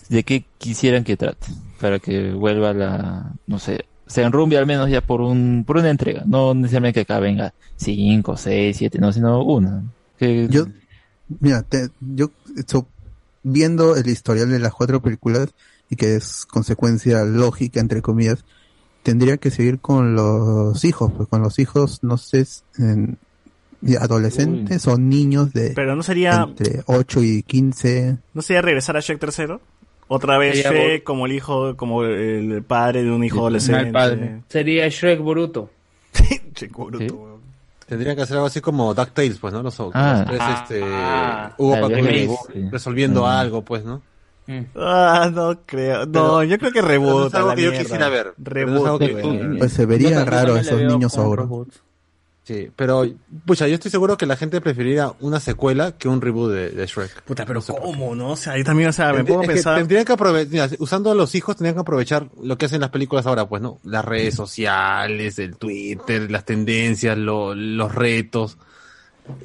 de 0.08 0.24
qué 0.24 0.46
quisieran 0.58 1.04
que 1.04 1.18
trate 1.18 1.48
para 1.80 2.00
que 2.00 2.32
vuelva 2.32 2.74
la, 2.74 3.34
no 3.48 3.60
sé, 3.60 3.86
se 4.06 4.22
enrumbe 4.24 4.58
al 4.58 4.66
menos 4.66 4.90
ya 4.90 5.02
por 5.02 5.22
un, 5.22 5.64
por 5.66 5.78
una 5.78 5.90
entrega, 5.90 6.24
no 6.26 6.54
necesariamente 6.54 7.04
que 7.04 7.14
acá 7.14 7.20
venga 7.20 7.54
cinco, 7.76 8.38
seis, 8.38 8.78
siete, 8.78 9.00
no, 9.00 9.12
sino 9.12 9.44
una. 9.44 9.84
Que, 10.22 10.48
Yo, 10.50 10.68
mira, 11.40 11.64
te- 11.64 11.90
yo 12.00 12.30
so- 12.68 12.86
viendo 13.42 13.96
el 13.96 14.08
historial 14.08 14.52
de 14.52 14.60
las 14.60 14.72
cuatro 14.72 15.02
películas 15.02 15.50
y 15.90 15.96
que 15.96 16.16
es 16.16 16.46
consecuencia 16.46 17.24
lógica 17.26 17.80
entre 17.80 18.04
comillas, 18.04 18.46
tendría 19.02 19.38
que 19.38 19.50
seguir 19.50 19.80
con 19.80 20.14
los 20.14 20.86
hijos, 20.86 21.12
pues 21.18 21.28
con 21.28 21.42
los 21.42 21.58
hijos, 21.58 22.04
no 22.04 22.18
sé, 22.18 22.46
en- 22.78 23.18
adolescentes 24.00 24.86
o 24.88 24.96
niños 25.00 25.54
de 25.54 25.72
Pero 25.76 25.96
no 25.96 26.04
sería, 26.04 26.44
entre 26.48 26.84
8 26.86 27.24
y 27.24 27.42
15. 27.42 28.18
¿no 28.36 28.44
sería 28.44 28.62
regresar 28.62 28.96
a 28.96 29.00
Shrek 29.00 29.20
tercero? 29.20 29.60
Otra 30.08 30.38
vez 30.38 30.58
Sería 30.62 30.72
Shrek 30.72 31.04
como 31.04 31.26
el 31.26 31.32
hijo, 31.32 31.76
como 31.78 32.04
el 32.04 32.62
padre 32.62 33.02
de 33.04 33.10
un 33.10 33.24
hijo 33.24 33.40
adolescente. 33.40 34.44
Sería 34.50 34.88
Shrek 34.88 35.20
Boruto. 35.20 35.72
Shrek 36.56 36.72
Boruto. 36.74 37.31
Tendrían 37.92 38.16
que 38.16 38.22
hacer 38.22 38.38
algo 38.38 38.48
así 38.48 38.62
como 38.62 38.94
DuckTales, 38.94 39.38
pues, 39.38 39.54
¿no? 39.54 39.62
Los, 39.62 39.78
los 39.78 39.92
Ah. 39.94 40.24
tres, 40.26 40.40
este, 40.62 40.82
Ah. 40.82 41.54
Hugo 41.58 41.76
Ah, 41.76 41.82
Paco 41.82 42.48
resolviendo 42.72 43.24
Mm. 43.24 43.26
algo, 43.26 43.66
pues, 43.66 43.84
¿no? 43.84 44.02
Ah, 44.78 45.30
no 45.30 45.60
creo. 45.66 46.06
No, 46.06 46.12
Pero- 46.14 46.44
yo 46.44 46.58
creo 46.58 46.72
que 46.72 46.82
pero 46.82 46.88
reboot. 46.88 47.28
es 47.28 47.34
algo 47.36 47.50
la 47.50 47.56
que 47.56 47.62
yo 47.64 47.72
quisiera 47.74 48.08
ver. 48.08 48.34
No 48.38 48.94
es 48.96 49.00
que- 49.00 49.12
güey. 49.22 49.58
Pues 49.58 49.74
se 49.74 49.86
vería 49.86 50.24
raro 50.24 50.56
esos 50.56 50.82
niños 50.82 51.18
ahora. 51.18 51.46
Sí, 52.44 52.70
pero, 52.76 53.06
pucha, 53.46 53.68
yo 53.68 53.76
estoy 53.76 53.92
seguro 53.92 54.18
que 54.18 54.26
la 54.26 54.36
gente 54.36 54.60
preferiría 54.62 55.14
una 55.20 55.40
secuela 55.40 55.96
que 55.96 56.08
un 56.08 56.22
reboot 56.22 56.52
de, 56.52 56.70
de 56.72 56.86
Shrek. 56.88 57.22
Puta, 57.22 57.46
pero 57.46 57.62
¿cómo, 57.62 58.16
no? 58.16 58.32
O 58.32 58.36
sea, 58.36 58.54
ahí 58.54 58.64
también, 58.64 58.90
o 58.90 58.94
sea, 58.94 59.14
me 59.14 59.24
que 59.24 59.38
pensar. 59.48 59.78
tendrían 59.78 60.06
que 60.06 60.14
aprovechar, 60.14 60.72
usando 60.80 61.12
a 61.12 61.16
los 61.16 61.36
hijos, 61.36 61.56
tendrían 61.56 61.76
que 61.76 61.82
aprovechar 61.82 62.30
lo 62.42 62.58
que 62.58 62.66
hacen 62.66 62.82
las 62.82 62.90
películas 62.90 63.28
ahora, 63.28 63.48
pues, 63.48 63.62
¿no? 63.62 63.80
Las 63.84 64.04
redes 64.04 64.34
sociales, 64.34 65.38
el 65.38 65.56
Twitter, 65.56 66.32
las 66.32 66.44
tendencias, 66.44 67.16
lo- 67.16 67.54
los 67.54 67.94
retos. 67.94 68.58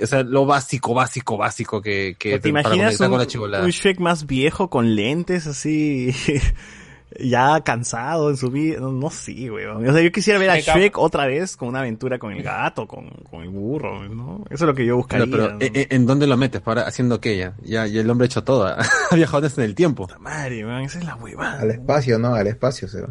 O 0.02 0.06
sea, 0.06 0.22
lo 0.22 0.46
básico, 0.46 0.94
básico, 0.94 1.36
básico 1.36 1.82
que, 1.82 2.16
que 2.18 2.38
¿Te 2.38 2.50
para 2.50 2.74
imaginas 2.74 2.96
conectar 2.96 3.38
un, 3.38 3.40
con 3.42 3.50
la 3.50 3.60
un 3.64 3.70
Shrek 3.70 4.00
más 4.00 4.26
viejo 4.26 4.70
con 4.70 4.96
lentes 4.96 5.46
así? 5.46 6.14
ya 7.20 7.60
cansado 7.60 8.30
en 8.30 8.36
su 8.36 8.50
vida. 8.50 8.80
No, 8.80 8.92
no 8.92 9.10
sé, 9.10 9.50
weón. 9.50 9.86
O 9.88 9.92
sea, 9.92 10.02
yo 10.02 10.10
quisiera 10.12 10.38
ver 10.38 10.50
a 10.50 10.58
Shrek- 10.58 10.92
otra 10.96 11.26
vez 11.26 11.56
con 11.56 11.68
una 11.68 11.80
aventura 11.80 12.18
con 12.18 12.32
el 12.32 12.42
gato, 12.42 12.86
con, 12.86 13.08
con 13.30 13.42
el 13.42 13.48
burro, 13.48 14.08
¿no? 14.08 14.44
Eso 14.50 14.64
es 14.64 14.68
lo 14.68 14.74
que 14.74 14.84
yo 14.86 14.96
buscaría. 14.96 15.26
Pero, 15.30 15.56
pero, 15.58 15.72
¿en, 15.74 15.86
en 15.90 16.06
dónde 16.06 16.26
lo 16.26 16.36
metes? 16.36 16.60
Para, 16.60 16.82
haciendo 16.86 17.20
que 17.20 17.36
ya, 17.36 17.54
ya, 17.62 17.86
ya 17.86 18.00
el 18.00 18.10
hombre 18.10 18.24
ha 18.24 18.26
hecho 18.26 18.44
todo. 18.44 18.66
ha 19.10 19.14
viajado 19.14 19.42
desde 19.42 19.64
el 19.64 19.74
tiempo. 19.74 20.08
Madre, 20.20 20.64
weón, 20.64 20.82
esa 20.82 20.98
es 20.98 21.04
la 21.04 21.14
huevada. 21.16 21.60
Al 21.60 21.70
espacio, 21.70 22.18
¿no? 22.18 22.34
Al 22.34 22.46
espacio 22.46 22.88
se 22.88 23.02
va. 23.02 23.08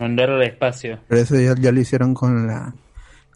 Mandar 0.00 0.30
al 0.30 0.42
espacio. 0.42 0.98
Pero 1.08 1.20
eso 1.20 1.38
ya, 1.38 1.54
ya 1.58 1.70
lo 1.72 1.80
hicieron 1.80 2.14
con 2.14 2.46
la 2.46 2.72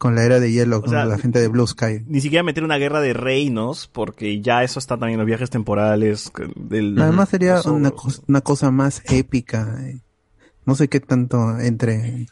con 0.02 0.16
la 0.16 0.24
era 0.24 0.40
de 0.40 0.50
hielo, 0.50 0.80
con 0.80 0.90
sea, 0.90 1.04
la 1.04 1.16
gente 1.16 1.38
de 1.38 1.46
Blue 1.46 1.64
Sky. 1.64 2.02
Ni 2.08 2.20
siquiera 2.20 2.42
meter 2.42 2.64
una 2.64 2.76
guerra 2.76 3.00
de 3.00 3.12
reinos, 3.12 3.86
porque 3.86 4.40
ya 4.40 4.64
eso 4.64 4.80
está 4.80 4.96
también 4.96 5.12
en 5.12 5.18
los 5.18 5.28
viajes 5.28 5.48
temporales. 5.48 6.32
Del, 6.56 7.00
Además 7.00 7.28
sería 7.28 7.60
una, 7.66 8.40
cosa 8.40 8.72
más 8.72 9.00
épica. 9.08 9.78
eh. 9.86 10.00
No 10.66 10.74
sé 10.74 10.88
qué 10.88 10.98
tanto 10.98 11.56
entre... 11.60 12.26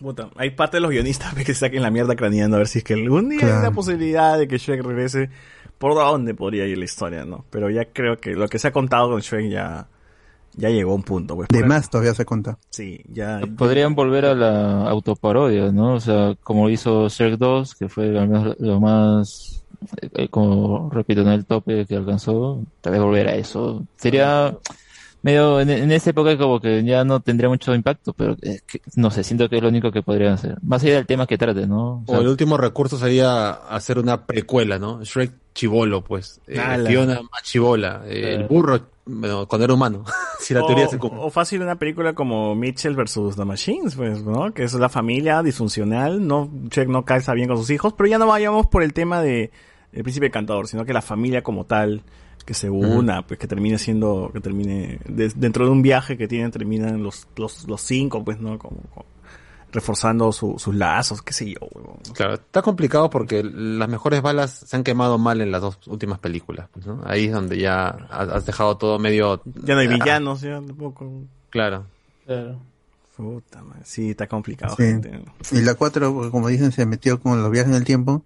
Puta, 0.00 0.30
hay 0.36 0.52
parte 0.52 0.78
de 0.78 0.80
los 0.80 0.90
guionistas 0.90 1.34
que 1.44 1.44
se 1.52 1.60
saquen 1.60 1.82
la 1.82 1.90
mierda 1.90 2.16
craneando 2.16 2.56
a 2.56 2.60
ver 2.60 2.68
si 2.68 2.78
es 2.78 2.84
que 2.84 2.94
algún 2.94 3.28
día 3.28 3.40
hay 3.40 3.44
Claro. 3.44 3.60
una 3.60 3.72
posibilidad 3.72 4.38
de 4.38 4.48
que 4.48 4.56
Shrek 4.56 4.82
regrese. 4.82 5.28
¿Por 5.76 5.94
dónde 5.94 6.32
podría 6.32 6.64
ir 6.66 6.78
la 6.78 6.86
historia, 6.86 7.26
no? 7.26 7.44
Pero 7.50 7.68
ya 7.68 7.84
creo 7.92 8.16
que 8.16 8.30
lo 8.30 8.48
que 8.48 8.58
se 8.58 8.68
ha 8.68 8.72
contado 8.72 9.10
con 9.10 9.20
Shrek 9.20 9.50
ya, 9.50 9.86
ya 10.54 10.68
llegó 10.68 10.92
a 10.92 10.96
un 10.96 11.02
punto. 11.02 11.36
Pues, 11.36 11.48
De 11.48 11.64
más 11.64 11.90
todavía 11.90 12.14
se 12.14 12.24
cuenta. 12.24 12.58
Sí, 12.70 13.00
ya. 13.12 13.40
Podrían 13.56 13.94
volver 13.94 14.26
a 14.26 14.34
la 14.34 14.88
autoparodia, 14.88 15.72
¿no? 15.72 15.94
O 15.94 16.00
sea, 16.00 16.34
como 16.42 16.68
hizo 16.68 17.08
Shrek 17.08 17.38
2, 17.38 17.74
que 17.74 17.88
fue 17.88 18.18
al 18.18 18.28
menos 18.28 18.56
lo 18.58 18.80
más, 18.80 19.64
eh, 20.00 20.28
como 20.28 20.90
repito, 20.90 21.22
en 21.22 21.28
el 21.28 21.46
tope 21.46 21.86
que 21.86 21.96
alcanzó, 21.96 22.62
tal 22.80 22.92
vez 22.92 23.02
volver 23.02 23.28
a 23.28 23.34
eso. 23.36 23.84
Sería 23.96 24.56
medio, 25.22 25.60
en, 25.60 25.70
en 25.70 25.92
esa 25.92 26.10
época 26.10 26.36
como 26.38 26.60
que 26.60 26.82
ya 26.84 27.04
no 27.04 27.20
tendría 27.20 27.48
mucho 27.48 27.74
impacto, 27.74 28.12
pero 28.12 28.36
es 28.40 28.62
que, 28.62 28.80
no 28.96 29.10
sé, 29.10 29.22
siento 29.24 29.48
que 29.48 29.56
es 29.56 29.62
lo 29.62 29.68
único 29.68 29.92
que 29.92 30.02
podrían 30.02 30.34
hacer. 30.34 30.56
Más 30.62 30.82
allá 30.82 30.94
del 30.94 31.06
tema 31.06 31.26
que 31.26 31.38
trate, 31.38 31.66
¿no? 31.66 32.04
O 32.06 32.16
O 32.16 32.20
el 32.20 32.28
último 32.28 32.56
recurso 32.56 32.98
sería 32.98 33.50
hacer 33.50 33.98
una 33.98 34.26
precuela, 34.26 34.78
¿no? 34.78 35.02
Shrek 35.04 35.32
chivolo, 35.54 36.02
pues. 36.02 36.40
Eh, 36.46 36.58
Ala. 36.58 36.88
Fiona 36.88 37.20
más 37.22 37.42
chivola. 37.42 38.02
eh, 38.06 38.34
el 38.36 38.44
burro, 38.44 38.80
bueno, 39.04 39.46
cuando 39.46 39.64
era 39.64 39.74
humano. 39.74 40.04
si 40.38 40.54
la 40.54 40.64
teoría 40.64 40.88
se 40.88 40.96
o, 40.96 40.98
cumple. 41.00 41.20
o 41.22 41.30
fácil 41.30 41.60
una 41.62 41.76
película 41.76 42.14
como 42.14 42.54
Mitchell 42.54 42.94
versus 42.94 43.36
The 43.36 43.44
Machines, 43.44 43.96
pues, 43.96 44.22
¿no? 44.22 44.52
Que 44.54 44.62
es 44.62 44.72
la 44.74 44.88
familia 44.88 45.42
disfuncional, 45.42 46.26
no, 46.26 46.50
Shrek 46.70 46.88
no 46.88 47.04
calza 47.04 47.34
bien 47.34 47.48
con 47.48 47.56
sus 47.58 47.70
hijos, 47.70 47.92
pero 47.94 48.08
ya 48.08 48.18
no 48.18 48.26
vayamos 48.26 48.66
por 48.68 48.82
el 48.82 48.92
tema 48.92 49.20
de 49.20 49.50
el 49.92 50.02
príncipe 50.04 50.26
encantador, 50.26 50.68
sino 50.68 50.84
que 50.84 50.92
la 50.92 51.02
familia 51.02 51.42
como 51.42 51.64
tal, 51.64 52.02
que 52.50 52.54
se 52.54 52.68
una, 52.68 53.24
pues 53.24 53.38
que 53.38 53.46
termine 53.46 53.78
siendo, 53.78 54.28
que 54.32 54.40
termine, 54.40 54.98
de- 55.08 55.28
dentro 55.36 55.66
de 55.66 55.70
un 55.70 55.82
viaje 55.82 56.18
que 56.18 56.26
tienen, 56.26 56.50
terminan 56.50 57.00
los, 57.00 57.28
los, 57.36 57.68
los 57.68 57.80
cinco, 57.80 58.24
pues, 58.24 58.40
¿no? 58.40 58.58
Como, 58.58 58.80
como 58.92 59.06
reforzando 59.70 60.32
su- 60.32 60.58
sus 60.58 60.74
lazos, 60.74 61.22
qué 61.22 61.32
sé 61.32 61.48
yo, 61.52 61.60
huevón. 61.72 61.98
Claro, 62.12 62.34
está 62.34 62.60
complicado 62.60 63.08
porque 63.08 63.44
las 63.44 63.88
mejores 63.88 64.20
balas 64.20 64.64
se 64.66 64.74
han 64.76 64.82
quemado 64.82 65.16
mal 65.16 65.40
en 65.40 65.52
las 65.52 65.60
dos 65.62 65.78
últimas 65.86 66.18
películas, 66.18 66.68
pues, 66.72 66.86
¿no? 66.86 67.00
Ahí 67.06 67.26
es 67.26 67.32
donde 67.32 67.56
ya 67.56 67.86
has 68.10 68.28
has 68.30 68.46
dejado 68.46 68.76
todo 68.78 68.98
medio... 68.98 69.40
Ya 69.62 69.74
no 69.74 69.80
hay 69.82 69.86
Ah, 69.86 69.90
villanos, 69.90 70.40
ya 70.40 70.54
tampoco. 70.60 71.08
Claro. 71.50 71.84
Puta 73.16 73.62
madre, 73.62 73.82
sí, 73.84 74.10
está 74.10 74.26
complicado, 74.26 74.74
Sí. 74.76 74.82
gente. 74.82 75.22
Y 75.52 75.60
la 75.60 75.74
4, 75.74 76.32
como 76.32 76.48
dicen, 76.48 76.72
se 76.72 76.84
metió 76.84 77.20
con 77.20 77.40
los 77.40 77.52
viajes 77.52 77.70
en 77.70 77.76
el 77.76 77.84
tiempo. 77.84 78.24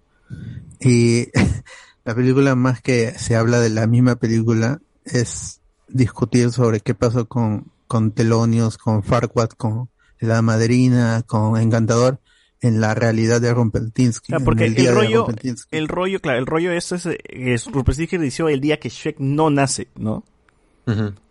Y 0.79 1.27
la 2.05 2.15
película, 2.15 2.55
más 2.55 2.81
que 2.81 3.11
se 3.17 3.35
habla 3.35 3.59
de 3.59 3.69
la 3.69 3.87
misma 3.87 4.15
película, 4.15 4.79
es 5.03 5.59
discutir 5.87 6.51
sobre 6.51 6.79
qué 6.79 6.93
pasó 6.95 7.27
con, 7.27 7.71
con 7.87 8.11
Telonios, 8.11 8.77
con 8.77 9.03
Farquaad, 9.03 9.49
con 9.49 9.89
la 10.19 10.41
madrina, 10.41 11.23
con 11.25 11.59
Encantador, 11.59 12.19
en 12.61 12.79
la 12.81 12.95
realidad 12.95 13.41
de 13.41 13.53
Rumpeltinsky. 13.53 14.27
Claro, 14.27 14.41
en 14.41 14.45
porque 14.45 14.65
el, 14.65 14.75
rollo, 14.95 15.27
el 15.71 15.87
rollo, 15.87 16.19
claro, 16.21 16.39
el 16.39 16.45
rollo 16.45 16.71
es, 16.71 16.91
eh, 16.91 17.17
es 17.29 17.65
Rumpelstiltskin 17.67 18.21
inició 18.21 18.49
el 18.49 18.61
día 18.61 18.79
que 18.79 18.89
Shrek 18.89 19.17
no 19.19 19.49
nace, 19.49 19.87
¿no? 19.95 20.23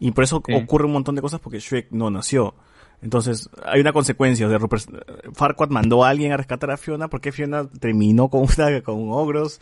Y 0.01 0.11
por 0.11 0.25
eso 0.25 0.43
Sí. 0.44 0.53
ocurre 0.53 0.86
un 0.86 0.93
montón 0.93 1.15
de 1.15 1.23
cosas 1.23 1.39
porque 1.41 1.61
Shrek 1.61 1.93
no 1.93 2.11
nació. 2.11 2.55
Entonces, 3.03 3.49
hay 3.65 3.81
una 3.81 3.93
consecuencia. 3.93 4.47
O 4.47 4.51
sea, 4.51 4.59
Rupert- 4.59 5.33
Farquaad 5.35 5.69
mandó 5.69 6.05
a 6.05 6.09
alguien 6.09 6.33
a 6.33 6.36
rescatar 6.36 6.70
a 6.73 6.77
Fiona 6.77 7.07
porque 7.09 7.31
Fiona 7.33 7.69
terminó 7.69 8.28
con, 8.28 8.43
una, 8.43 8.81
con 8.83 9.11
ogros. 9.12 9.61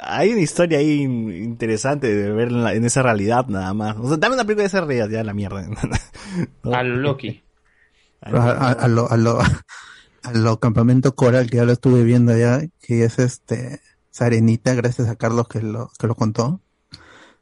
Hay 0.00 0.32
una 0.32 0.40
historia 0.40 0.78
ahí 0.78 1.02
interesante 1.02 2.12
de 2.14 2.32
ver 2.32 2.48
en, 2.48 2.64
la- 2.64 2.74
en 2.74 2.84
esa 2.84 3.02
realidad 3.02 3.46
nada 3.48 3.72
más. 3.74 3.96
O 3.98 4.08
sea, 4.08 4.16
dame 4.16 4.34
una 4.34 4.44
película 4.44 4.62
de 4.64 4.68
esa 4.68 4.80
realidad, 4.80 5.08
ya 5.08 5.22
la 5.24 5.34
mierda. 5.34 5.66
¿No? 6.64 6.74
A 6.74 6.82
lo 6.82 6.96
Loki. 6.96 7.42
a, 8.20 8.30
a- 8.30 8.72
a 8.72 8.88
lo, 8.88 9.10
a 9.10 9.16
lo, 9.16 9.38
a 9.40 10.32
lo 10.32 10.58
campamento 10.60 11.14
coral 11.14 11.48
que 11.50 11.58
ya 11.58 11.64
lo 11.64 11.72
estuve 11.72 12.02
viendo 12.02 12.32
allá, 12.32 12.62
que 12.80 13.04
es 13.04 13.18
este, 13.20 13.80
esa 14.12 14.26
arenita, 14.26 14.74
gracias 14.74 15.08
a 15.08 15.16
Carlos 15.16 15.46
que 15.48 15.60
lo, 15.62 15.90
que 15.98 16.06
lo 16.08 16.14
contó. 16.16 16.60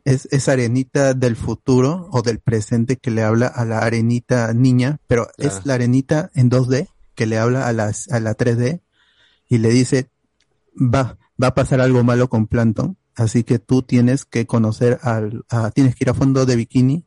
Es 0.04 0.28
esa 0.30 0.52
arenita 0.52 1.14
del 1.14 1.34
futuro 1.34 2.08
o 2.12 2.22
del 2.22 2.38
presente 2.38 2.96
que 2.96 3.10
le 3.10 3.22
habla 3.24 3.48
a 3.48 3.64
la 3.64 3.78
arenita 3.80 4.52
niña, 4.52 4.98
pero 5.08 5.26
Claro. 5.36 5.56
es 5.56 5.66
la 5.66 5.74
arenita 5.74 6.30
en 6.34 6.48
2D 6.50 6.88
que 7.16 7.26
le 7.26 7.38
habla 7.38 7.66
a 7.66 7.72
las, 7.72 8.08
a 8.12 8.20
la 8.20 8.36
3D 8.36 8.82
y 9.48 9.58
le 9.58 9.70
dice, 9.70 10.10
va, 10.76 11.16
va 11.42 11.48
a 11.48 11.54
pasar 11.54 11.80
algo 11.80 12.02
malo 12.04 12.28
con 12.28 12.46
Plankton, 12.46 12.96
así 13.14 13.44
que 13.44 13.58
tú 13.58 13.82
tienes 13.82 14.24
que 14.24 14.46
conocer 14.46 14.98
al, 15.02 15.44
tienes 15.74 15.94
que 15.94 16.04
ir 16.04 16.10
a 16.10 16.14
fondo 16.14 16.46
de 16.46 16.56
bikini, 16.56 17.04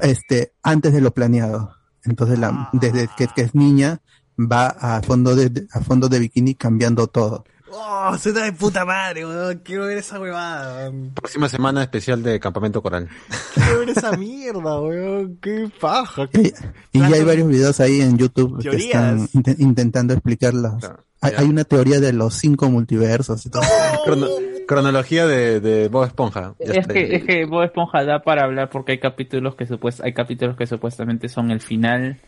este, 0.00 0.52
antes 0.62 0.92
de 0.92 1.00
lo 1.00 1.12
planeado. 1.12 1.74
Entonces 2.04 2.38
la, 2.38 2.70
desde 2.72 3.08
que, 3.16 3.28
que 3.28 3.42
es 3.42 3.54
niña, 3.54 4.00
va 4.38 4.68
a 4.68 5.02
fondo 5.02 5.36
de, 5.36 5.66
a 5.72 5.80
fondo 5.80 6.08
de 6.08 6.18
bikini 6.18 6.54
cambiando 6.54 7.06
todo. 7.06 7.44
Oh, 7.72 8.16
suena 8.18 8.44
de 8.44 8.52
puta 8.52 8.84
madre, 8.84 9.24
weón. 9.24 9.58
Quiero 9.64 9.86
ver 9.86 9.98
esa 9.98 10.18
huevada. 10.20 10.84
weón. 10.90 11.12
Próxima 11.14 11.48
semana 11.48 11.82
especial 11.82 12.22
de 12.22 12.40
Campamento 12.40 12.82
Coral. 12.82 13.08
Quiero 13.54 13.78
ver 13.80 13.90
esa 13.90 14.12
mierda, 14.16 14.80
weón. 14.80 15.38
Qué 15.40 15.70
paja. 15.80 16.26
qué- 16.32 16.52
Y 16.92 16.98
ya 17.00 17.06
hay 17.06 17.22
varios 17.24 17.48
videos 17.48 17.78
ahí 17.80 18.00
en 18.00 18.18
YouTube 18.18 18.56
que 18.58 18.70
Teorías. 18.70 18.92
están 19.22 19.28
inte- 19.32 19.56
intentando 19.58 20.14
explicarlas. 20.14 20.74
hay, 21.20 21.32
hay 21.36 21.46
una 21.48 21.64
teoría 21.64 22.00
de 22.00 22.12
los 22.12 22.34
cinco 22.34 22.68
multiversos 22.70 23.44
y 23.46 23.50
todo. 23.50 23.62
Crono- 24.04 24.28
cronología 24.66 25.26
de, 25.26 25.60
de 25.60 25.88
Bob 25.88 26.04
Esponja. 26.04 26.54
Ya 26.60 26.74
Es 26.74 26.86
que, 26.86 27.16
es 27.16 27.24
que 27.24 27.44
Bob 27.44 27.64
Esponja 27.64 28.04
da 28.04 28.22
para 28.22 28.44
hablar 28.44 28.70
porque 28.70 28.92
hay 28.92 28.98
capítulos 29.00 29.54
que 29.56 29.66
supuest 29.66 30.00
hay 30.02 30.12
capítulos 30.14 30.56
que 30.56 30.66
supuestamente 30.66 31.28
son 31.28 31.50
el 31.50 31.60
final. 31.60 32.20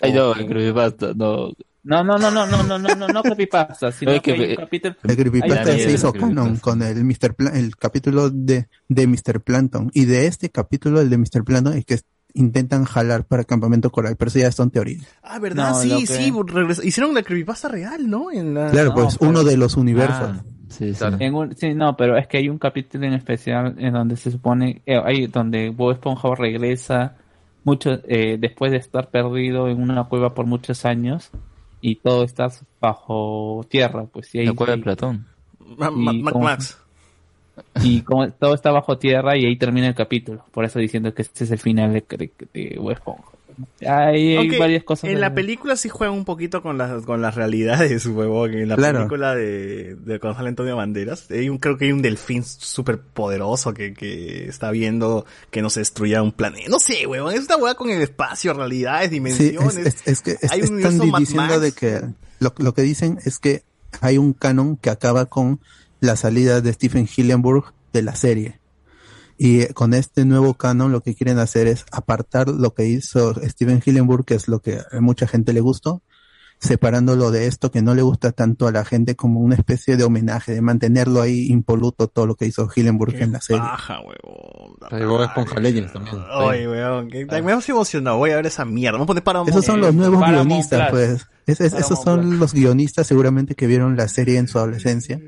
Ay, 0.00 0.12
no, 0.12 0.32
el 0.32 0.46
creepypasta, 0.46 1.12
no. 1.16 1.50
No, 1.88 2.04
no, 2.04 2.18
no, 2.18 2.30
no, 2.30 2.46
no, 2.46 2.62
no, 2.62 2.78
no, 2.78 2.94
no, 2.94 3.08
no 3.08 3.22
creepypasta, 3.22 3.90
sino 3.98 4.10
Oye, 4.10 4.20
que 4.20 4.34
que- 4.34 4.42
hay 4.44 4.50
un 4.50 4.56
capítulo. 4.56 4.94
El 5.04 5.16
creepypasta 5.16 5.64
se 5.72 5.90
hizo 5.92 6.12
canon 6.12 6.56
con 6.58 6.82
el 6.82 7.02
Mr. 7.02 7.34
Pla- 7.34 7.50
el 7.58 7.74
capítulo 7.76 8.28
de, 8.30 8.68
de 8.88 9.06
Mr. 9.06 9.40
Planton. 9.40 9.90
Y 9.94 10.04
de 10.04 10.26
este 10.26 10.50
capítulo, 10.50 11.00
el 11.00 11.08
de 11.08 11.16
Mr. 11.18 11.44
Planton, 11.44 11.72
es 11.78 11.84
que 11.86 11.98
intentan 12.34 12.84
jalar 12.84 13.24
para 13.24 13.44
Campamento 13.44 13.90
Coral, 13.90 14.16
pero 14.16 14.28
eso 14.28 14.38
ya 14.38 14.52
son 14.52 14.70
teorías. 14.70 15.06
Ah, 15.22 15.38
¿verdad? 15.38 15.70
No, 15.70 15.80
sí, 15.80 16.04
que- 16.06 16.06
sí, 16.06 16.32
hicieron 16.84 17.14
la 17.14 17.22
creepypasta 17.22 17.68
real, 17.68 18.08
¿no? 18.08 18.30
En 18.30 18.52
la... 18.52 18.70
Claro, 18.70 18.90
no, 18.90 18.94
pues 18.94 19.16
pero- 19.18 19.30
uno 19.30 19.42
de 19.44 19.56
los 19.56 19.76
universos. 19.78 20.30
Ah, 20.36 20.42
sí, 20.68 20.92
sí. 20.94 21.04
En 21.20 21.34
un- 21.34 21.56
sí, 21.56 21.72
no, 21.74 21.96
pero 21.96 22.18
es 22.18 22.26
que 22.26 22.36
hay 22.36 22.50
un 22.50 22.58
capítulo 22.58 23.06
en 23.06 23.14
especial 23.14 23.74
en 23.78 23.94
donde 23.94 24.16
se 24.18 24.30
supone, 24.30 24.82
eh, 24.84 25.00
hay 25.02 25.26
donde 25.26 25.70
Bob 25.70 25.92
Esponja 25.92 26.28
regresa 26.36 27.16
mucho 27.64 27.98
eh, 28.06 28.36
después 28.38 28.70
de 28.72 28.76
estar 28.76 29.08
perdido 29.10 29.68
en 29.68 29.80
una 29.80 30.04
cueva 30.04 30.34
por 30.34 30.44
muchos 30.46 30.84
años 30.84 31.30
y 31.80 31.96
todo 31.96 32.24
está 32.24 32.48
bajo 32.80 33.64
tierra, 33.68 34.06
pues 34.06 34.34
y 34.34 34.40
ahí 34.40 34.46
La 34.46 34.52
de 34.52 34.78
Platón. 34.78 35.26
Mac 35.76 36.34
Max. 36.34 36.78
y 37.82 38.02
como 38.02 38.30
todo 38.30 38.54
está 38.54 38.70
bajo 38.70 38.98
tierra 38.98 39.36
y 39.36 39.44
ahí 39.44 39.56
termina 39.56 39.88
el 39.88 39.94
capítulo, 39.94 40.44
por 40.50 40.64
eso 40.64 40.78
diciendo 40.78 41.12
que 41.14 41.22
este 41.22 41.44
es 41.44 41.50
el 41.50 41.58
final 41.58 41.92
de, 41.92 42.04
de, 42.08 42.30
de. 42.52 42.78
Hay, 43.80 43.88
hay 43.88 44.36
Aunque 44.36 44.58
varias 44.58 44.84
cosas. 44.84 45.04
En 45.10 45.14
de- 45.16 45.20
la 45.20 45.34
película 45.34 45.76
sí 45.76 45.88
juega 45.88 46.12
un 46.12 46.24
poquito 46.24 46.62
con 46.62 46.78
las, 46.78 47.02
con 47.04 47.20
las 47.22 47.34
realidades, 47.34 48.06
huevón. 48.06 48.54
En 48.54 48.68
la 48.68 48.76
Claro. 48.76 48.98
película 48.98 49.34
de, 49.34 49.96
de 49.96 50.18
cuando 50.20 50.36
sale 50.38 50.48
Antonio 50.50 50.76
Banderas, 50.76 51.30
hay 51.30 51.48
un, 51.48 51.58
creo 51.58 51.76
que 51.78 51.86
hay 51.86 51.92
un 51.92 52.02
delfín 52.02 52.44
súper 52.44 52.98
poderoso 53.00 53.74
que, 53.74 53.94
que 53.94 54.48
está 54.48 54.70
viendo 54.70 55.26
que 55.50 55.62
no 55.62 55.70
se 55.70 55.80
destruya 55.80 56.22
un 56.22 56.32
planeta. 56.32 56.68
No 56.68 56.78
sé, 56.78 57.06
huevón. 57.06 57.34
Es 57.34 57.46
una 57.46 57.56
hueá 57.56 57.74
con 57.74 57.90
el 57.90 58.00
espacio, 58.02 58.52
realidades, 58.54 59.08
Sí, 59.08 59.14
dimensiones. 59.14 59.76
es, 59.76 59.86
es- 59.86 60.02
es 60.06 60.20
que 60.22 60.30
es- 60.40 60.50
Hay 60.52 60.62
un 60.62 60.78
están 60.78 60.98
diciendo 61.18 61.60
de 61.60 61.72
que 61.72 62.00
lo, 62.40 62.54
lo 62.58 62.74
que 62.74 62.82
dicen 62.82 63.18
es 63.24 63.38
que 63.38 63.62
hay 64.00 64.18
un 64.18 64.32
canon 64.32 64.76
que 64.76 64.90
acaba 64.90 65.26
con 65.26 65.60
la 66.00 66.14
salida 66.16 66.60
de 66.60 66.72
Stephen 66.72 67.08
Hillenburg 67.16 67.72
de 67.92 68.02
la 68.02 68.14
serie. 68.14 68.57
Y 69.40 69.60
eh, 69.62 69.72
con 69.72 69.94
este 69.94 70.24
nuevo 70.24 70.54
canon 70.54 70.90
lo 70.90 71.00
que 71.00 71.14
quieren 71.14 71.38
hacer 71.38 71.68
es 71.68 71.86
apartar 71.92 72.48
lo 72.48 72.74
que 72.74 72.86
hizo 72.86 73.34
Steven 73.34 73.80
Hillenburg, 73.84 74.24
que 74.24 74.34
es 74.34 74.48
lo 74.48 74.60
que 74.60 74.80
a 74.90 75.00
mucha 75.00 75.28
gente 75.28 75.52
le 75.52 75.60
gustó, 75.60 76.02
separándolo 76.58 77.30
de 77.30 77.46
esto 77.46 77.70
que 77.70 77.80
no 77.80 77.94
le 77.94 78.02
gusta 78.02 78.32
tanto 78.32 78.66
a 78.66 78.72
la 78.72 78.84
gente 78.84 79.14
como 79.14 79.38
una 79.38 79.54
especie 79.54 79.96
de 79.96 80.02
homenaje, 80.02 80.54
de 80.54 80.60
mantenerlo 80.60 81.22
ahí 81.22 81.46
impoluto 81.52 82.08
todo 82.08 82.26
lo 82.26 82.34
que 82.34 82.46
hizo 82.46 82.68
Hillenburg 82.74 83.14
en 83.14 83.30
la 83.30 83.40
serie. 83.40 83.62
Baja, 83.62 84.00
huevón. 84.00 85.62
Legends 85.62 85.92
también. 85.92 86.16
Ay, 86.30 86.66
weón, 86.66 87.08
que- 87.08 87.24
me 87.26 87.52
hemos 87.52 87.68
emocionado. 87.68 88.16
Voy 88.16 88.30
a 88.30 88.36
ver 88.36 88.46
esa 88.46 88.64
mierda. 88.64 88.98
Vamos 88.98 89.04
a 89.04 89.06
poner 89.06 89.22
para 89.22 89.42
Esos 89.42 89.64
son 89.64 89.80
los 89.80 89.94
nuevos 89.94 90.20
guionistas, 90.20 90.90
pues. 90.90 91.26
Es- 91.46 91.60
es- 91.60 91.72
esos 91.74 92.02
son 92.02 92.38
los 92.40 92.52
guionistas 92.52 93.06
seguramente 93.06 93.54
que 93.54 93.68
vieron 93.68 93.96
la 93.96 94.08
serie 94.08 94.38
en 94.38 94.48
su 94.48 94.58
adolescencia. 94.58 95.20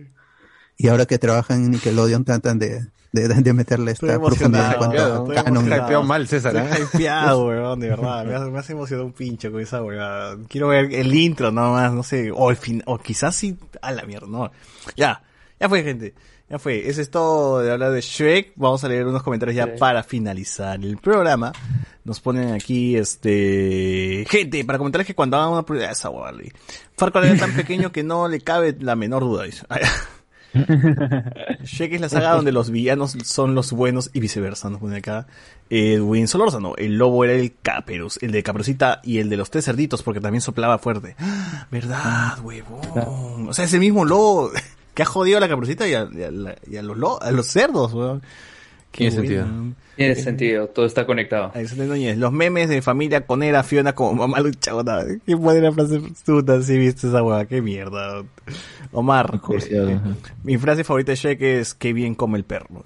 Y 0.76 0.88
ahora 0.88 1.06
que 1.06 1.18
trabajan 1.18 1.64
en 1.64 1.70
Nickelodeon 1.72 2.24
tratan 2.24 2.58
de, 2.58 2.86
de, 3.12 3.28
de 3.28 3.52
meterle 3.52 3.92
esta 3.92 4.06
Estoy 4.06 4.24
profundidad 4.26 4.66
en 4.66 4.74
emocionado, 4.74 5.24
cuanto 5.24 5.32
estoy 5.32 5.36
a 5.36 5.44
canon. 5.44 5.66
Hypeado 5.66 6.02
mal, 6.04 6.28
César, 6.28 6.56
¿eh? 6.56 6.68
Estoy 6.70 6.86
hypeado, 7.00 7.46
weón, 7.46 7.80
de 7.80 7.88
verdad. 7.88 8.24
Me 8.24 8.34
hace, 8.34 8.50
me 8.50 8.58
hace 8.58 8.72
emocionado 8.72 9.06
un 9.06 9.12
pincho 9.12 9.50
con 9.50 9.60
esa 9.60 9.82
weón. 9.82 10.44
Quiero 10.44 10.68
ver 10.68 10.92
el 10.94 11.14
intro 11.14 11.50
nomás, 11.50 11.92
no 11.92 12.02
sé. 12.02 12.30
O 12.32 12.50
el 12.50 12.56
fin, 12.56 12.82
o 12.86 12.98
quizás 12.98 13.34
sí, 13.34 13.56
a 13.82 13.92
la 13.92 14.04
mierda, 14.04 14.26
no. 14.28 14.50
Ya, 14.96 15.22
ya 15.58 15.68
fue, 15.68 15.82
gente. 15.82 16.14
Ya 16.48 16.58
fue. 16.58 16.88
Eso 16.88 17.00
es 17.00 17.10
todo 17.10 17.60
de 17.60 17.70
hablar 17.70 17.92
de 17.92 18.00
Shrek. 18.00 18.54
Vamos 18.56 18.82
a 18.82 18.88
leer 18.88 19.06
unos 19.06 19.22
comentarios 19.22 19.54
ya 19.56 19.66
Sí. 19.66 19.72
para 19.78 20.02
finalizar 20.02 20.84
el 20.84 20.96
programa. 20.98 21.52
Nos 22.02 22.18
ponen 22.18 22.54
aquí, 22.54 22.96
este... 22.96 24.24
Gente, 24.28 24.64
para 24.64 24.78
comentarles 24.78 25.06
que 25.06 25.14
cuando 25.14 25.36
hagan 25.36 25.50
una 25.52 25.62
prueba... 25.62 25.88
Esa. 25.88 26.10
Farquaad 26.96 27.24
era 27.26 27.36
tan 27.38 27.52
pequeño 27.54 27.92
que 27.92 28.02
no 28.02 28.26
le 28.26 28.40
cabe 28.40 28.76
la 28.80 28.96
menor 28.96 29.22
duda, 29.22 29.44
dice. 29.44 29.64
Shrek 31.64 31.92
es 31.94 32.00
la 32.00 32.08
saga 32.08 32.34
donde 32.34 32.52
los 32.52 32.70
villanos 32.70 33.16
son 33.24 33.54
los 33.54 33.72
buenos 33.72 34.10
y 34.12 34.20
viceversa, 34.20 34.70
nos 34.70 34.80
pone 34.80 34.96
acá. 34.96 35.26
Edwin 35.68 36.26
Solórzano, 36.28 36.74
el 36.76 36.98
lobo 36.98 37.24
era 37.24 37.34
el 37.34 37.52
Caperus, 37.62 38.18
el 38.22 38.32
de 38.32 38.42
Caperucita 38.42 39.00
y 39.04 39.18
el 39.18 39.28
de 39.30 39.36
los 39.36 39.50
tres 39.50 39.64
cerditos 39.64 40.02
porque 40.02 40.20
también 40.20 40.40
soplaba 40.42 40.78
fuerte. 40.78 41.14
¿Verdad, 41.70 42.38
huevón? 42.42 43.48
O 43.48 43.52
sea, 43.52 43.64
es 43.64 43.72
el 43.74 43.80
mismo 43.80 44.04
lobo 44.04 44.50
que 44.94 45.02
ha 45.02 45.06
jodido 45.06 45.38
a 45.38 45.40
la 45.40 45.48
Caperucita 45.48 45.86
y 45.88 45.94
a, 45.94 46.08
y 46.12 46.22
a 46.22 46.30
la- 46.30 46.56
y 46.68 46.76
a 46.76 46.82
los, 46.82 46.96
lo- 46.96 47.22
a 47.22 47.30
los 47.30 47.46
cerdos, 47.46 47.92
weón. 47.94 48.22
Qué 48.92 49.04
sentido. 49.12 49.46
Bueno. 50.00 50.14
Tiene 50.14 50.14
sentido, 50.16 50.66
todo 50.68 50.86
está 50.86 51.06
conectado. 51.06 51.52
Alexander 51.54 51.88
Núñez, 51.88 52.18
los 52.18 52.32
memes 52.32 52.68
de 52.68 52.82
familia 52.82 53.26
con 53.26 53.42
era 53.42 53.62
Fiona 53.62 53.94
como 53.94 54.14
mamá 54.14 54.40
luchona. 54.40 55.04
Qué 55.26 55.34
buena 55.34 55.72
frase 55.72 56.00
puta, 56.24 56.62
si 56.62 56.78
viste 56.78 57.08
esa 57.08 57.22
hueá, 57.22 57.44
qué 57.44 57.60
mierda. 57.60 58.22
Omar, 58.92 59.40
eh, 59.70 59.98
ajá. 59.98 60.16
mi 60.42 60.58
frase 60.58 60.84
favorita 60.84 61.12
de 61.12 61.16
Shrek 61.16 61.42
es 61.42 61.74
qué 61.74 61.92
bien 61.92 62.14
come 62.14 62.38
el 62.38 62.44
perro. 62.44 62.84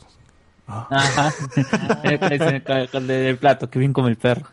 Ajá. 0.66 1.32
Con- 2.02 2.86
con 2.90 3.02
el 3.02 3.06
del 3.06 3.36
plato, 3.36 3.68
que 3.68 3.78
bien 3.78 3.92
come 3.92 4.10
el 4.10 4.16
perro. 4.16 4.46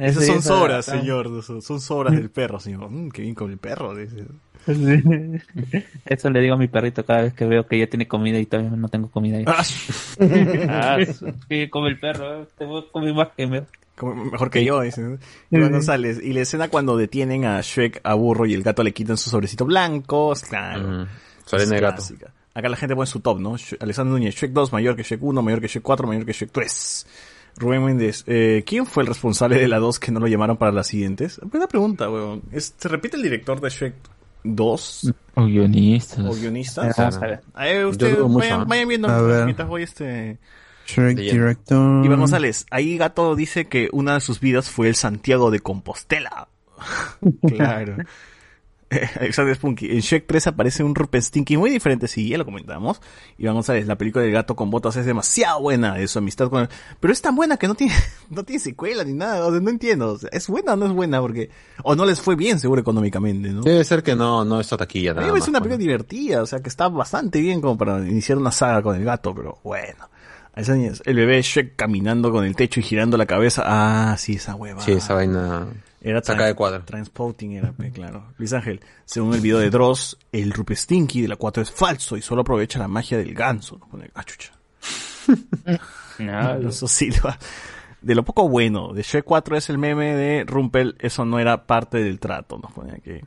Esas 0.00 0.26
son 0.26 0.42
sobras, 0.42 0.88
ah. 0.88 0.98
señor. 0.98 1.42
Son, 1.42 1.62
son 1.62 1.80
sobras 1.80 2.14
del 2.14 2.30
perro, 2.30 2.58
señor. 2.58 2.90
Mm, 2.90 3.10
qué 3.10 3.22
bien 3.22 3.34
come 3.34 3.52
el 3.52 3.58
perro. 3.58 3.94
dice. 3.94 4.24
Sí. 4.66 4.72
Eso 6.06 6.30
le 6.30 6.40
digo 6.40 6.54
a 6.54 6.58
mi 6.58 6.68
perrito 6.68 7.04
cada 7.04 7.22
vez 7.22 7.34
que 7.34 7.44
veo 7.44 7.66
que 7.66 7.78
ya 7.78 7.86
tiene 7.86 8.06
comida 8.06 8.38
y 8.38 8.46
todavía 8.46 8.70
no 8.76 8.88
tengo 8.88 9.10
comida. 9.10 9.38
Ah, 9.46 9.62
Ah, 10.68 10.96
que 11.48 11.68
come 11.70 11.88
el 11.88 11.98
perro, 11.98 12.42
eh, 12.42 12.46
te 12.56 12.64
voy 12.64 12.82
a 12.86 12.92
comer 12.92 13.14
más 13.14 13.28
que 13.36 13.46
me. 13.46 13.62
como- 13.96 14.24
mejor 14.26 14.50
que 14.50 14.64
yo, 14.64 14.80
dice. 14.80 15.18
Iván 15.50 15.72
González. 15.72 16.20
Y 16.22 16.32
la 16.32 16.40
escena 16.42 16.68
cuando 16.68 16.96
detienen 16.96 17.44
a 17.44 17.60
Shrek 17.60 18.00
a 18.04 18.14
Burro 18.14 18.46
y 18.46 18.54
el 18.54 18.62
gato 18.62 18.82
le 18.82 18.92
quitan 18.92 19.16
su 19.16 19.30
sobrecito 19.30 19.64
blanco. 19.64 20.34
Claro. 20.48 21.04
Mm, 21.04 21.06
Salen 21.46 21.68
de 21.70 21.80
gato. 21.80 22.02
Acá 22.54 22.68
la 22.68 22.76
gente 22.76 22.94
pone 22.94 23.06
su 23.06 23.20
top, 23.20 23.40
¿no? 23.40 23.56
Alexander 23.80 24.12
Núñez, 24.12 24.34
Shrek 24.34 24.52
2 24.52 24.72
mayor 24.72 24.94
que 24.94 25.02
Shrek 25.02 25.22
1, 25.22 25.42
mayor 25.42 25.60
que 25.60 25.68
Shrek 25.68 25.82
4, 25.82 26.06
mayor 26.06 26.26
que 26.26 26.32
Shrek 26.32 26.50
3. 26.52 27.06
Rubén 27.56 27.84
Méndez, 27.84 28.24
eh, 28.26 28.62
¿quién 28.66 28.86
fue 28.86 29.02
el 29.02 29.06
responsable 29.08 29.58
de 29.58 29.68
la 29.68 29.78
2 29.78 29.98
que 30.00 30.10
no 30.12 30.20
lo 30.20 30.26
llamaron 30.26 30.56
para 30.56 30.72
las 30.72 30.86
siguientes? 30.86 31.38
Buena 31.42 31.66
pregunta, 31.66 32.08
weón. 32.10 32.42
¿Se 32.56 32.88
repite 32.88 33.16
el 33.16 33.22
director 33.22 33.60
de 33.60 33.68
Shrek 33.68 33.94
2 34.44 35.14
O 35.34 35.44
guionistas. 35.46 36.18
o 36.18 36.34
guionistas? 36.34 36.96
Vamos 36.96 37.16
a 37.16 37.20
ver. 37.20 37.40
A 37.54 37.64
ver, 37.64 37.86
ustedes 37.86 38.18
vayan, 38.18 38.66
vayan 38.68 38.88
viendo 38.88 39.08
mientras 39.44 39.68
voy 39.68 39.82
este... 39.82 40.38
Shrek. 40.86 41.16
Director. 41.16 42.04
Iván 42.04 42.18
González, 42.18 42.66
ahí 42.70 42.98
Gato 42.98 43.36
dice 43.36 43.68
que 43.68 43.88
una 43.92 44.14
de 44.14 44.20
sus 44.20 44.40
vidas 44.40 44.68
fue 44.68 44.88
el 44.88 44.96
Santiago 44.96 45.50
de 45.50 45.60
Compostela. 45.60 46.48
claro. 47.46 47.96
Alexander 49.20 49.54
Spunky, 49.54 49.90
en 49.90 50.00
Shrek 50.00 50.26
3 50.26 50.48
aparece 50.48 50.84
un 50.84 50.94
Rupestinky 50.94 51.56
muy 51.56 51.70
diferente, 51.70 52.08
sí, 52.08 52.28
ya 52.28 52.38
lo 52.38 52.44
comentamos. 52.44 53.00
Iván 53.38 53.54
González, 53.54 53.86
la 53.86 53.96
película 53.96 54.24
del 54.24 54.32
gato 54.32 54.56
con 54.56 54.70
botas 54.70 54.96
es 54.96 55.06
demasiado 55.06 55.60
buena 55.60 55.94
de 55.94 56.06
su 56.08 56.18
amistad 56.18 56.48
con 56.48 56.62
él. 56.62 56.68
Pero 57.00 57.12
es 57.12 57.22
tan 57.22 57.34
buena 57.34 57.56
que 57.56 57.68
no 57.68 57.74
tiene, 57.74 57.94
no 58.30 58.44
tiene 58.44 58.60
secuela 58.60 59.04
ni 59.04 59.14
nada, 59.14 59.46
o 59.46 59.50
sea, 59.50 59.60
no 59.60 59.70
entiendo. 59.70 60.12
O 60.12 60.18
sea, 60.18 60.30
¿Es 60.32 60.48
buena 60.48 60.74
o 60.74 60.76
no 60.76 60.86
es 60.86 60.92
buena? 60.92 61.20
Porque, 61.20 61.50
o 61.82 61.94
no 61.94 62.04
les 62.04 62.20
fue 62.20 62.36
bien 62.36 62.58
seguro 62.58 62.80
económicamente, 62.80 63.50
¿no? 63.50 63.62
Debe 63.62 63.84
ser 63.84 64.02
que 64.02 64.14
no, 64.14 64.44
no 64.44 64.60
es 64.60 64.68
taquilla 64.68 65.12
A 65.12 65.14
mí 65.14 65.20
nada 65.20 65.26
me 65.26 65.32
parece 65.32 65.44
más, 65.44 65.48
una 65.50 65.58
pues. 65.60 65.68
película 65.68 65.92
divertida, 65.92 66.42
o 66.42 66.46
sea, 66.46 66.60
que 66.60 66.68
está 66.68 66.88
bastante 66.88 67.40
bien 67.40 67.60
como 67.60 67.76
para 67.78 67.98
iniciar 68.06 68.38
una 68.38 68.52
saga 68.52 68.82
con 68.82 68.96
el 68.96 69.04
gato, 69.04 69.34
pero 69.34 69.58
bueno. 69.62 70.08
A 70.54 70.60
el 70.60 71.16
bebé 71.16 71.40
Shrek 71.40 71.76
caminando 71.76 72.30
con 72.30 72.44
el 72.44 72.54
techo 72.54 72.80
y 72.80 72.82
girando 72.82 73.16
la 73.16 73.24
cabeza. 73.24 73.62
Ah, 73.64 74.16
sí, 74.18 74.34
esa 74.34 74.54
hueva. 74.54 74.82
Sí, 74.82 74.92
esa 74.92 75.14
vaina 75.14 75.66
Era 76.04 76.20
saca 76.22 76.46
de 76.46 76.54
cuadro. 76.54 76.84
Transpotting 76.84 77.52
era, 77.52 77.72
claro. 77.94 78.32
Luis 78.36 78.52
Ángel, 78.52 78.80
según 79.04 79.34
el 79.34 79.40
video 79.40 79.58
de 79.60 79.70
Dross, 79.70 80.18
el 80.32 80.52
Rupestinky 80.52 81.22
de 81.22 81.28
la 81.28 81.36
4 81.36 81.62
es 81.62 81.70
falso 81.70 82.16
y 82.16 82.22
solo 82.22 82.40
aprovecha 82.42 82.78
la 82.80 82.88
magia 82.88 83.16
del 83.18 83.32
ganso. 83.34 83.78
Nos 83.78 83.88
pone- 83.88 84.10
Ah, 84.14 84.24
chucha. 84.24 84.52
No, 86.18 86.54
Eso 86.68 86.88
sí, 86.88 87.10
lo- 87.10 87.34
de 88.00 88.14
lo 88.16 88.24
poco 88.24 88.48
bueno, 88.48 88.92
de 88.92 89.02
Shrek 89.02 89.24
4 89.24 89.56
es 89.56 89.70
el 89.70 89.78
meme 89.78 90.16
de 90.16 90.44
Rumpel, 90.44 90.96
eso 90.98 91.24
no 91.24 91.38
era 91.38 91.66
parte 91.66 91.98
del 92.02 92.18
trato, 92.18 92.58
nos 92.58 92.72
pone 92.72 92.94
aquí. 92.94 93.20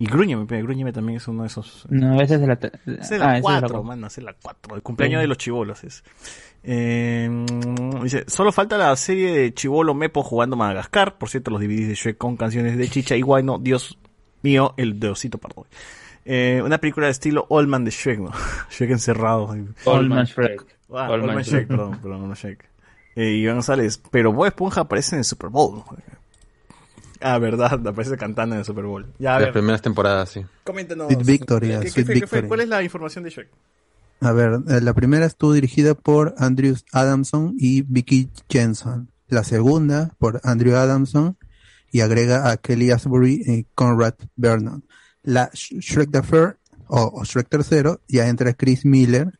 Y 0.00 0.06
Grúñeme, 0.06 0.44
pe, 0.46 0.60
Grúñeme 0.62 0.92
también 0.92 1.16
es 1.16 1.26
uno 1.28 1.42
de 1.42 1.48
esos. 1.48 1.84
No, 1.88 2.14
a 2.14 2.16
veces 2.18 2.40
de 2.40 2.46
la. 2.46 2.56
te- 2.56 2.70
Es 3.00 3.10
de 3.10 3.16
Ah, 3.16 3.18
la 3.18 3.36
es 3.38 3.42
4, 3.42 3.68
la- 3.78 3.82
mano, 3.82 4.06
es 4.08 4.16
de 4.16 4.22
la 4.22 4.32
4. 4.40 4.76
El 4.76 4.82
cumpleaños 4.82 5.18
Sí. 5.18 5.22
de 5.22 5.26
los 5.28 5.38
chivolos 5.38 5.82
es. 5.84 6.04
Eh, 6.70 7.28
mm, 7.30 8.02
dice, 8.02 8.24
solo 8.26 8.52
falta 8.52 8.76
la 8.76 8.94
serie 8.94 9.32
de 9.32 9.54
Chivolo 9.54 9.94
Mepo 9.94 10.22
jugando 10.22 10.54
Madagascar. 10.54 11.16
Por 11.16 11.30
cierto, 11.30 11.50
los 11.50 11.60
DVDs 11.62 11.88
de 11.88 11.94
Shrek 11.94 12.18
con 12.18 12.36
canciones 12.36 12.76
de 12.76 12.88
Chicha 12.90 13.16
y 13.16 13.22
Guayno. 13.22 13.58
Dios 13.58 13.98
mío, 14.42 14.74
el 14.76 15.00
de 15.00 15.08
Osito, 15.08 15.38
perdón. 15.38 15.64
Eh, 16.26 16.60
una 16.62 16.76
película 16.76 17.06
de 17.06 17.12
estilo 17.12 17.46
Allman 17.50 17.84
de 17.86 17.90
Shrek, 17.90 18.18
¿no? 18.20 18.32
Shrek 18.70 18.90
encerrado. 18.90 19.50
Allman 19.86 20.26
Shrek. 20.26 20.62
Ah, 20.92 21.06
Allman 21.06 21.30
Allman 21.30 21.42
Shrek. 21.42 21.46
Shrek, 21.46 21.68
perdón, 21.68 21.98
perdón, 22.02 22.28
no 22.28 22.34
Shrek. 22.34 22.68
Eh, 23.16 23.30
Iván 23.36 23.56
González, 23.56 24.00
pero 24.10 24.32
Bob 24.32 24.44
Esponja 24.46 24.82
aparece 24.82 25.16
en 25.16 25.20
el 25.20 25.24
Super 25.24 25.48
Bowl. 25.48 25.76
¿no? 25.76 25.84
Ah, 27.20 27.38
verdad, 27.38 27.84
aparece 27.86 28.16
cantando 28.18 28.54
en 28.54 28.58
el 28.60 28.64
Super 28.66 28.84
Bowl. 28.84 29.06
Ya, 29.18 29.30
a 29.30 29.38
Las 29.38 29.46
ver, 29.46 29.52
primeras 29.54 29.80
temporadas, 29.82 30.28
sí. 30.28 30.44
coméntenos. 30.64 31.06
Sweet 31.08 31.24
Victory, 31.26 31.68
¿Qué- 31.68 31.80
qué 31.80 31.88
Sweet 31.90 32.06
fue- 32.06 32.14
qué 32.14 32.26
fue? 32.26 32.38
Victory. 32.40 32.48
¿Cuál 32.48 32.60
es 32.60 32.68
la 32.68 32.82
información 32.82 33.24
de 33.24 33.30
Shrek? 33.30 33.48
A 34.20 34.32
ver, 34.32 34.60
eh, 34.68 34.80
la 34.80 34.94
primera 34.94 35.26
estuvo 35.26 35.52
dirigida 35.52 35.94
por 35.94 36.34
Andrew 36.38 36.74
Adamson 36.92 37.54
y 37.58 37.82
Vicky 37.82 38.30
Jensen. 38.48 39.08
La 39.28 39.44
segunda 39.44 40.14
por 40.18 40.40
Andrew 40.44 40.74
Adamson 40.76 41.36
y 41.92 42.00
agrega 42.00 42.50
a 42.50 42.56
Kelly 42.56 42.90
Asbury 42.90 43.42
y 43.46 43.66
Conrad 43.74 44.14
Vernon. 44.36 44.84
La 45.22 45.50
Sh- 45.52 45.78
Shrek 45.80 46.10
the 46.10 46.18
Affair 46.18 46.56
o, 46.86 47.02
o 47.20 47.24
Shrek 47.24 47.48
tercero 47.48 48.00
ya 48.08 48.28
entra 48.28 48.54
Chris 48.54 48.84
Miller 48.84 49.38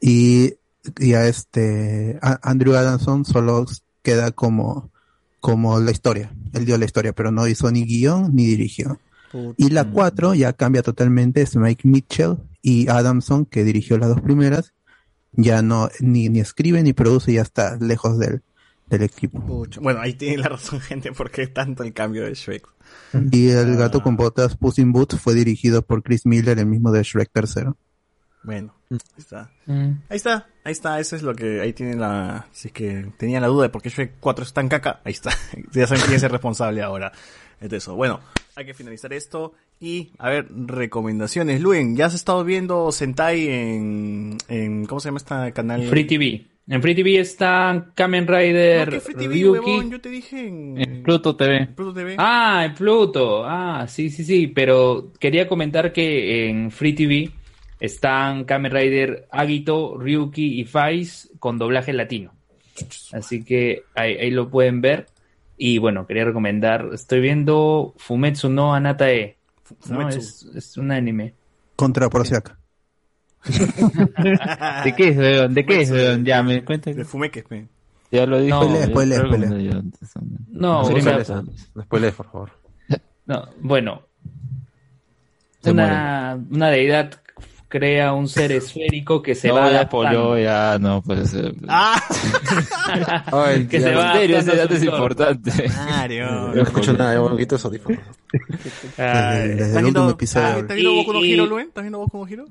y, 0.00 0.54
y 0.98 1.12
a 1.14 1.26
este 1.26 2.18
a- 2.22 2.40
Andrew 2.42 2.74
Adamson 2.74 3.24
solo 3.24 3.64
queda 4.02 4.30
como 4.32 4.90
como 5.40 5.78
la 5.78 5.90
historia. 5.90 6.34
Él 6.54 6.64
dio 6.64 6.78
la 6.78 6.86
historia, 6.86 7.12
pero 7.14 7.30
no 7.30 7.46
hizo 7.46 7.70
ni 7.70 7.84
guion 7.84 8.34
ni 8.34 8.46
dirigió. 8.46 8.98
Y 9.58 9.68
la 9.70 9.84
4 9.90 10.34
ya 10.34 10.52
cambia 10.54 10.82
totalmente, 10.82 11.42
es 11.42 11.54
Mike 11.56 11.86
Mitchell 11.86 12.36
y 12.66 12.88
Adamson, 12.88 13.44
que 13.44 13.62
dirigió 13.62 13.98
las 13.98 14.08
dos 14.08 14.22
primeras, 14.22 14.72
ya 15.32 15.60
no 15.60 15.90
ni, 16.00 16.30
ni 16.30 16.40
escribe 16.40 16.82
ni 16.82 16.94
produce, 16.94 17.34
ya 17.34 17.42
está 17.42 17.76
lejos 17.76 18.18
del, 18.18 18.40
del 18.86 19.02
equipo. 19.02 19.38
Pucha. 19.44 19.82
Bueno, 19.82 20.00
ahí 20.00 20.14
tiene 20.14 20.38
la 20.38 20.48
razón, 20.48 20.80
gente, 20.80 21.12
porque 21.12 21.46
tanto 21.46 21.82
el 21.82 21.92
cambio 21.92 22.24
de 22.24 22.32
Shrek. 22.32 22.66
Y 23.30 23.50
el 23.50 23.76
gato 23.76 24.02
con 24.02 24.16
botas 24.16 24.56
Puss 24.56 24.78
in 24.78 24.92
Boots 24.92 25.20
fue 25.20 25.34
dirigido 25.34 25.82
por 25.82 26.02
Chris 26.02 26.24
Miller, 26.24 26.58
el 26.58 26.64
mismo 26.64 26.90
de 26.90 27.02
Shrek 27.02 27.30
tercero. 27.30 27.76
Bueno, 28.42 28.74
ahí 28.90 28.98
está. 29.18 29.50
Mm. 29.66 29.90
Ahí 30.08 30.16
está, 30.16 30.46
ahí 30.64 30.72
está, 30.72 31.00
eso 31.00 31.16
es 31.16 31.22
lo 31.22 31.34
que, 31.34 31.60
ahí 31.60 31.74
tienen 31.74 32.00
la, 32.00 32.46
si 32.52 32.68
es 32.68 32.72
que 32.72 33.12
tenían 33.18 33.42
la 33.42 33.48
duda 33.48 33.64
de 33.64 33.68
por 33.68 33.82
qué 33.82 33.90
Shrek 33.90 34.14
4 34.20 34.42
es 34.42 34.54
tan 34.54 34.70
caca, 34.70 35.02
ahí 35.04 35.12
está, 35.12 35.32
ya 35.72 35.86
saben 35.86 36.02
quién 36.04 36.16
es 36.16 36.22
el 36.22 36.30
responsable 36.30 36.82
ahora 36.82 37.12
de 37.60 37.76
eso. 37.76 37.94
Bueno, 37.94 38.20
hay 38.56 38.64
que 38.64 38.74
finalizar 38.74 39.12
esto 39.12 39.52
y, 39.80 40.12
a 40.18 40.30
ver, 40.30 40.46
recomendaciones. 40.50 41.60
Luen, 41.60 41.96
¿ya 41.96 42.06
has 42.06 42.14
estado 42.14 42.44
viendo 42.44 42.90
Sentai 42.92 43.48
en, 43.48 44.38
en 44.48 44.86
¿cómo 44.86 45.00
se 45.00 45.08
llama 45.08 45.18
este 45.18 45.52
canal? 45.52 45.82
Free 45.84 46.04
TV. 46.04 46.46
En 46.66 46.80
Free 46.80 46.94
TV 46.94 47.18
está 47.18 47.90
Kamen 47.94 48.26
Rider 48.26 48.86
No, 48.86 48.92
que 48.94 49.00
Free 49.00 49.14
TV, 49.14 49.34
Ryuki. 49.34 49.58
huevón, 49.70 49.90
yo 49.90 50.00
te 50.00 50.08
dije 50.08 50.46
en... 50.48 50.80
En 50.80 51.02
Pluto 51.02 51.36
TV. 51.36 51.66
Pluto 51.66 51.92
TV. 51.92 52.14
Ah, 52.16 52.62
en 52.64 52.74
Pluto. 52.74 53.44
Ah, 53.44 53.86
sí, 53.86 54.08
sí, 54.08 54.24
sí. 54.24 54.46
Pero 54.46 55.12
quería 55.20 55.46
comentar 55.46 55.92
que 55.92 56.48
en 56.48 56.70
Free 56.70 56.94
TV 56.94 57.30
están 57.80 58.44
Kamen 58.44 58.72
Rider 58.72 59.28
Agito, 59.30 59.98
Ryuki 59.98 60.58
y 60.58 60.64
Faiz 60.64 61.30
con 61.38 61.58
doblaje 61.58 61.92
latino. 61.92 62.32
Así 63.12 63.44
que 63.44 63.82
ahí, 63.94 64.14
ahí 64.16 64.30
lo 64.30 64.48
pueden 64.48 64.80
ver. 64.80 65.08
Y 65.58 65.76
bueno, 65.76 66.06
quería 66.06 66.24
recomendar. 66.24 66.88
Estoy 66.94 67.20
viendo 67.20 67.92
Fumetsu 67.98 68.48
no 68.48 68.74
Anatae. 68.74 69.36
¿No? 69.88 70.08
Es, 70.08 70.46
es 70.54 70.76
un 70.76 70.90
anime. 70.90 71.34
Contra 71.76 72.08
Porciaca. 72.08 72.58
¿De 74.84 74.94
qué 74.96 75.08
es, 75.08 75.16
weón? 75.16 75.54
¿De 75.54 75.66
qué 75.66 75.82
es, 75.82 75.90
weón? 75.90 76.24
Ya, 76.24 76.42
me 76.42 76.64
cuenta. 76.64 76.92
De 76.92 77.04
Fumeques, 77.04 77.44
pe. 77.44 77.68
Ya 78.10 78.26
lo 78.26 78.38
dijo. 78.40 78.64
No, 78.64 78.82
spoiler, 78.84 79.26
spoiler. 79.26 79.50
No, 80.50 80.82
No, 80.82 80.84
spoilees, 81.82 82.14
por 82.14 82.30
favor. 82.30 82.50
No, 83.26 83.48
bueno. 83.60 84.02
Se 85.62 85.70
Una, 85.72 86.38
una 86.50 86.68
deidad 86.68 87.22
crea 87.68 88.12
un 88.12 88.28
ser 88.28 88.52
esférico 88.52 89.22
que 89.22 89.34
se 89.34 89.48
no, 89.48 89.54
va 89.54 89.60
ya 89.70 89.78
adaptando. 89.80 90.08
spoileó, 90.08 90.38
ya, 90.38 90.78
no 90.78 91.02
puede 91.02 91.26
ser. 91.26 91.54
Ah, 91.68 92.00
Ay, 93.32 93.66
que 93.66 93.80
se 93.80 93.94
va 93.94 94.12
En 94.14 94.20
serio, 94.20 94.38
ese 94.38 94.52
a 94.52 94.56
dato 94.56 94.74
es 94.74 94.84
importante. 94.84 95.50
Mario. 95.68 96.26
No 96.54 96.62
escucho 96.62 96.92
nada, 96.92 97.14
yo 97.14 97.28
me 97.28 97.36
quito 97.36 97.56
esos 97.56 97.66
audífonos. 97.66 98.00
¿Estás 98.32 99.44
el 99.44 99.56
viendo, 99.56 99.86
último 99.86 100.10
episodio. 100.10 100.58
¿estás 100.58 100.74
viendo 100.76 100.94
Boku 100.94 101.12
no 101.12 101.24
Hero, 101.24 101.46
Luen? 101.46 101.68
¿Estás 101.68 101.82
viendo 101.82 101.98
Boku 101.98 102.18
no 102.18 102.26
Hero? 102.28 102.44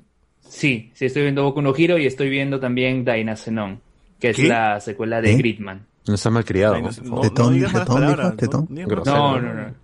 Sí, 0.48 0.90
sí, 0.94 1.06
estoy 1.06 1.22
viendo 1.22 1.42
Boku 1.42 1.62
no 1.62 1.74
Hero 1.76 1.98
y 1.98 2.06
estoy 2.06 2.28
viendo 2.28 2.60
también 2.60 3.04
Dynazenon, 3.04 3.80
que 4.20 4.30
es 4.30 4.36
¿Qué? 4.36 4.48
la 4.48 4.80
secuela 4.80 5.20
de 5.20 5.32
¿Eh? 5.32 5.36
Gridman. 5.36 5.86
No 6.06 6.14
está 6.14 6.28
mal 6.30 6.44
criado. 6.44 6.74
Ay, 6.74 6.82
no, 6.82 6.90
por 6.90 7.32
no, 7.32 7.50
no. 8.16 8.34
No, 8.68 9.06
malas 9.06 9.42
no, 9.42 9.74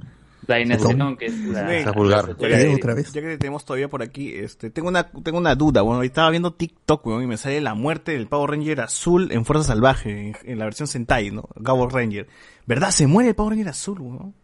no. 0.50 0.56
Dynazenon, 0.56 1.16
que 1.16 1.26
es 1.26 1.38
la... 1.40 1.76
Está 1.76 1.92
vulgar. 1.92 2.36
Ya 2.38 2.48
que, 2.48 2.74
otra 2.74 2.94
vez. 2.94 3.12
ya 3.12 3.20
que 3.20 3.28
te 3.28 3.38
tenemos 3.38 3.64
todavía 3.64 3.88
por 3.88 4.02
aquí, 4.02 4.34
este, 4.34 4.70
tengo 4.70 4.88
una, 4.88 5.10
tengo 5.10 5.38
una 5.38 5.54
duda, 5.54 5.82
bueno, 5.82 6.02
estaba 6.02 6.30
viendo 6.30 6.52
TikTok, 6.52 7.06
weón, 7.06 7.22
y 7.22 7.26
me 7.26 7.36
sale 7.36 7.60
la 7.60 7.74
muerte 7.74 8.12
del 8.12 8.26
Power 8.26 8.50
Ranger 8.50 8.80
azul 8.80 9.32
en 9.32 9.44
Fuerza 9.44 9.64
Salvaje, 9.64 10.10
en, 10.10 10.36
en 10.44 10.58
la 10.58 10.64
versión 10.64 10.88
Sentai, 10.88 11.30
¿no? 11.30 11.48
Power 11.64 11.90
Ranger. 11.92 12.26
¿Verdad? 12.66 12.90
Se 12.90 13.06
muere 13.06 13.30
el 13.30 13.34
Power 13.34 13.52
Ranger 13.52 13.68
azul, 13.68 14.00
weón. 14.00 14.34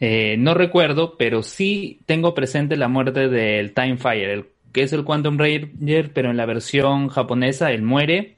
Eh, 0.00 0.36
no 0.38 0.54
recuerdo, 0.54 1.16
pero 1.18 1.42
sí 1.42 2.00
tengo 2.06 2.34
presente 2.34 2.76
la 2.76 2.88
muerte 2.88 3.28
del 3.28 3.74
Time 3.74 3.98
Fire, 3.98 4.30
el, 4.30 4.46
que 4.72 4.82
es 4.82 4.92
el 4.94 5.04
Quantum 5.04 5.38
Ranger, 5.38 6.12
pero 6.14 6.30
en 6.30 6.38
la 6.38 6.46
versión 6.46 7.08
japonesa 7.08 7.70
él 7.70 7.82
muere. 7.82 8.36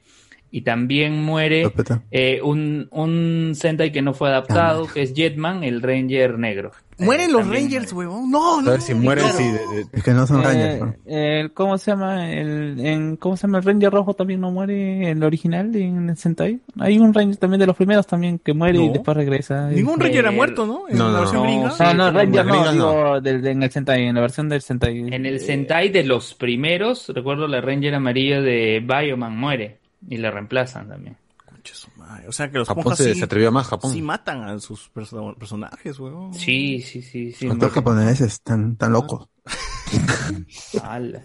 Y 0.55 0.61
también 0.61 1.19
muere 1.23 1.63
eh, 2.11 2.39
un, 2.43 2.87
un 2.91 3.53
Sentai 3.55 3.91
que 3.91 4.03
no 4.03 4.13
fue 4.13 4.29
adaptado, 4.29 4.85
que 4.85 5.01
es 5.01 5.15
Jetman, 5.15 5.63
el 5.63 5.81
Ranger 5.81 6.37
negro. 6.37 6.71
Mueren 6.99 7.31
Eh, 7.31 7.33
los 7.33 7.47
Rangers, 7.47 7.91
weón. 7.91 8.29
No, 8.29 8.59
A 8.59 8.61
no. 8.61 8.69
ver 8.69 8.81
si 8.81 8.93
mueren, 8.93 9.23
claro. 9.23 9.39
sí. 9.39 9.45
de- 9.45 9.51
de- 9.83 9.85
Es 9.93 10.03
que 10.03 10.11
no 10.11 10.27
son 10.27 10.43
Rangers. 10.43 10.75
Eh, 10.75 10.79
¿no? 10.79 10.95
el- 11.07 11.51
¿Cómo 11.53 11.79
se 11.79 11.89
llama? 11.89 12.31
El, 12.31 12.79
en, 12.85 13.15
¿Cómo 13.17 13.35
se 13.35 13.47
llama? 13.47 13.57
El 13.57 13.63
Ranger 13.63 13.91
Rojo 13.91 14.13
también 14.13 14.41
no 14.41 14.51
muere 14.51 15.09
en 15.09 15.17
el 15.17 15.23
original, 15.23 15.75
en 15.75 16.07
el 16.11 16.17
Sentai. 16.17 16.59
Hay 16.79 16.99
un 16.99 17.15
Ranger 17.15 17.37
también 17.37 17.59
de 17.59 17.65
los 17.65 17.75
primeros 17.75 18.05
también 18.05 18.37
que 18.37 18.53
muere 18.53 18.77
y 18.77 18.89
después 18.89 19.17
regresa. 19.17 19.69
Ningún 19.69 19.99
Ranger 19.99 20.27
ha 20.27 20.31
muerto, 20.31 20.67
¿no? 20.67 20.83
En 20.87 20.99
No, 20.99 21.05
la 21.07 21.13
no, 21.13 21.19
versión 21.21 21.41
no, 21.41 21.49
gringa. 21.49 21.71
sí. 21.71 21.83
No, 21.83 21.93
no, 21.95 22.11
Ranger 22.11 22.45
no, 22.45 22.71
digo 22.71 23.21
del- 23.21 23.47
en 23.47 23.63
el 23.63 23.71
Sentai, 23.71 24.03
en 24.05 24.13
la 24.13 24.21
versión 24.21 24.49
del 24.49 24.61
Sentai. 24.61 24.99
En 25.11 25.25
el 25.25 25.39
Sentai 25.39 25.89
de 25.89 26.03
los 26.03 26.35
primeros, 26.35 27.09
recuerdo 27.09 27.47
la 27.47 27.59
Ranger 27.59 27.95
amarilla 27.95 28.39
de 28.39 28.85
Bioman 28.85 29.35
muere 29.35 29.79
y 30.09 30.17
la 30.17 30.31
reemplazan 30.31 30.87
también. 30.89 31.17
Concha 31.45 31.75
su 31.75 31.89
madre. 31.97 32.27
O 32.27 32.31
sea 32.31 32.49
que 32.51 32.57
los 32.57 32.67
Japón 32.67 32.95
se, 32.95 33.13
sí, 33.13 33.19
se 33.19 33.25
atrevió 33.25 33.51
más, 33.51 33.67
Japón. 33.67 33.91
sí 33.91 34.01
matan 34.01 34.43
a 34.43 34.59
sus 34.59 34.89
perso- 34.93 35.35
personajes, 35.37 35.99
weón. 35.99 36.33
Sí, 36.33 36.81
sí, 36.81 37.01
sí, 37.01 37.31
sí. 37.31 37.45
¿Cuántos 37.47 37.69
muere. 37.69 37.75
japoneses 37.75 38.41
tan, 38.41 38.75
tan 38.75 38.91
locos? 38.93 39.27
Ala. 40.83 41.21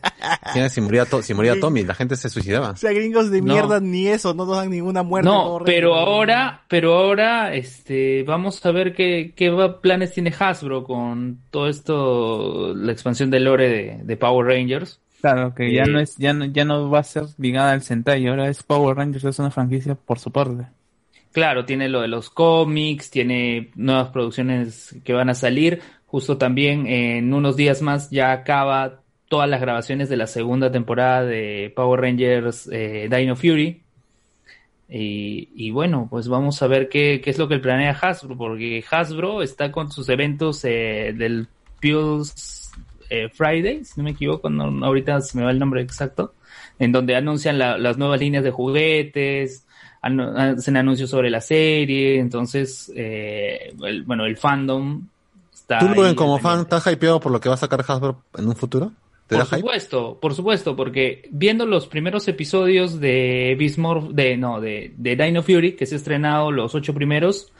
Mira, 0.54 0.68
Si 0.68 0.80
moría, 0.80 1.04
To- 1.06 1.22
si 1.22 1.34
moría 1.34 1.58
Tommy, 1.58 1.84
la 1.84 1.94
gente 1.94 2.16
se 2.16 2.28
suicidaba. 2.28 2.70
O 2.70 2.76
sea, 2.76 2.92
gringos 2.92 3.30
de 3.30 3.40
No. 3.40 3.52
mierda, 3.54 3.80
ni 3.80 4.06
eso, 4.08 4.34
no 4.34 4.44
nos 4.44 4.56
dan 4.56 4.70
ninguna 4.70 5.02
muerte. 5.02 5.28
No, 5.28 5.60
pero 5.64 5.94
ahora, 5.94 6.64
pero 6.68 6.94
ahora, 6.98 7.54
este, 7.54 8.22
vamos 8.24 8.64
a 8.66 8.70
ver 8.72 8.94
qué, 8.94 9.32
qué 9.36 9.50
planes 9.80 10.12
tiene 10.12 10.34
Hasbro 10.38 10.84
con 10.84 11.40
todo 11.50 11.68
esto, 11.68 12.74
la 12.74 12.92
expansión 12.92 13.30
del 13.30 13.44
lore 13.44 13.68
de, 13.68 14.00
de 14.04 14.16
Power 14.16 14.46
Rangers. 14.46 15.00
Claro, 15.20 15.54
que 15.54 15.72
ya 15.72 15.84
no 15.84 15.98
es, 15.98 16.16
ya 16.16 16.32
no, 16.32 16.44
ya 16.44 16.64
no 16.64 16.90
va 16.90 17.00
a 17.00 17.04
ser 17.04 17.24
ligada 17.38 17.72
al 17.72 17.82
Sentai, 17.82 18.26
ahora 18.26 18.48
es 18.48 18.62
Power 18.62 18.96
Rangers, 18.96 19.24
es 19.24 19.38
una 19.38 19.50
franquicia 19.50 19.96
por 19.96 20.18
su 20.18 20.30
parte. 20.30 20.66
Claro, 21.32 21.64
tiene 21.64 21.88
lo 21.88 22.00
de 22.00 22.08
los 22.08 22.30
cómics, 22.30 23.10
tiene 23.10 23.70
nuevas 23.74 24.08
producciones 24.08 24.96
que 25.04 25.12
van 25.12 25.28
a 25.28 25.34
salir. 25.34 25.80
Justo 26.06 26.38
también 26.38 26.86
en 26.86 27.34
unos 27.34 27.56
días 27.56 27.82
más 27.82 28.10
ya 28.10 28.32
acaba 28.32 29.02
todas 29.28 29.48
las 29.48 29.60
grabaciones 29.60 30.08
de 30.08 30.16
la 30.16 30.26
segunda 30.26 30.72
temporada 30.72 31.24
de 31.24 31.72
Power 31.76 32.00
Rangers 32.00 32.68
eh, 32.72 33.08
Dino 33.10 33.36
Fury. 33.36 33.82
Y, 34.88 35.50
y 35.54 35.70
bueno, 35.70 36.06
pues 36.08 36.28
vamos 36.28 36.62
a 36.62 36.66
ver 36.66 36.88
qué, 36.88 37.20
qué 37.22 37.28
es 37.28 37.38
lo 37.38 37.46
que 37.46 37.58
planea 37.58 37.90
Hasbro, 37.92 38.36
porque 38.38 38.82
Hasbro 38.90 39.42
está 39.42 39.70
con 39.70 39.92
sus 39.92 40.08
eventos 40.08 40.64
eh, 40.64 41.12
del 41.14 41.46
Pulse 41.80 42.57
eh, 43.10 43.28
Friday, 43.32 43.84
si 43.84 43.94
no 43.96 44.04
me 44.04 44.10
equivoco, 44.10 44.50
no- 44.50 44.84
ahorita 44.84 45.20
se 45.20 45.36
me 45.38 45.44
va 45.44 45.50
el 45.50 45.58
nombre 45.58 45.80
exacto, 45.82 46.34
en 46.78 46.92
donde 46.92 47.16
anuncian 47.16 47.58
la- 47.58 47.78
las 47.78 47.98
nuevas 47.98 48.20
líneas 48.20 48.44
de 48.44 48.50
juguetes, 48.50 49.66
anu- 50.02 50.56
hacen 50.58 50.76
anuncios 50.76 51.10
sobre 51.10 51.30
la 51.30 51.40
serie, 51.40 52.18
entonces, 52.18 52.92
eh, 52.94 53.72
el- 53.84 54.02
bueno, 54.04 54.26
el 54.26 54.36
fandom 54.36 55.02
está... 55.52 55.78
¿Tú, 55.80 56.14
como 56.16 56.38
fan, 56.38 56.60
estás 56.60 56.86
hypeado 56.86 57.20
por 57.20 57.32
lo 57.32 57.40
que 57.40 57.48
va 57.48 57.54
a 57.56 57.58
sacar 57.58 57.84
Hasbro 57.86 58.22
en 58.36 58.48
un 58.48 58.56
futuro? 58.56 58.92
¿Te 59.28 59.36
por 59.36 59.44
hype? 59.44 59.56
supuesto, 59.58 60.18
por 60.20 60.34
supuesto, 60.34 60.74
porque 60.74 61.28
viendo 61.30 61.66
los 61.66 61.86
primeros 61.86 62.26
episodios 62.28 62.98
de 62.98 63.54
Beast 63.58 63.76
Morph- 63.78 64.12
de 64.12 64.38
no, 64.38 64.58
de, 64.58 64.94
de 64.96 65.16
Dino 65.16 65.42
Fury, 65.42 65.72
que 65.76 65.84
se 65.84 65.96
ha 65.96 65.98
estrenado 65.98 66.50
los 66.50 66.74
ocho 66.74 66.94
primeros, 66.94 67.52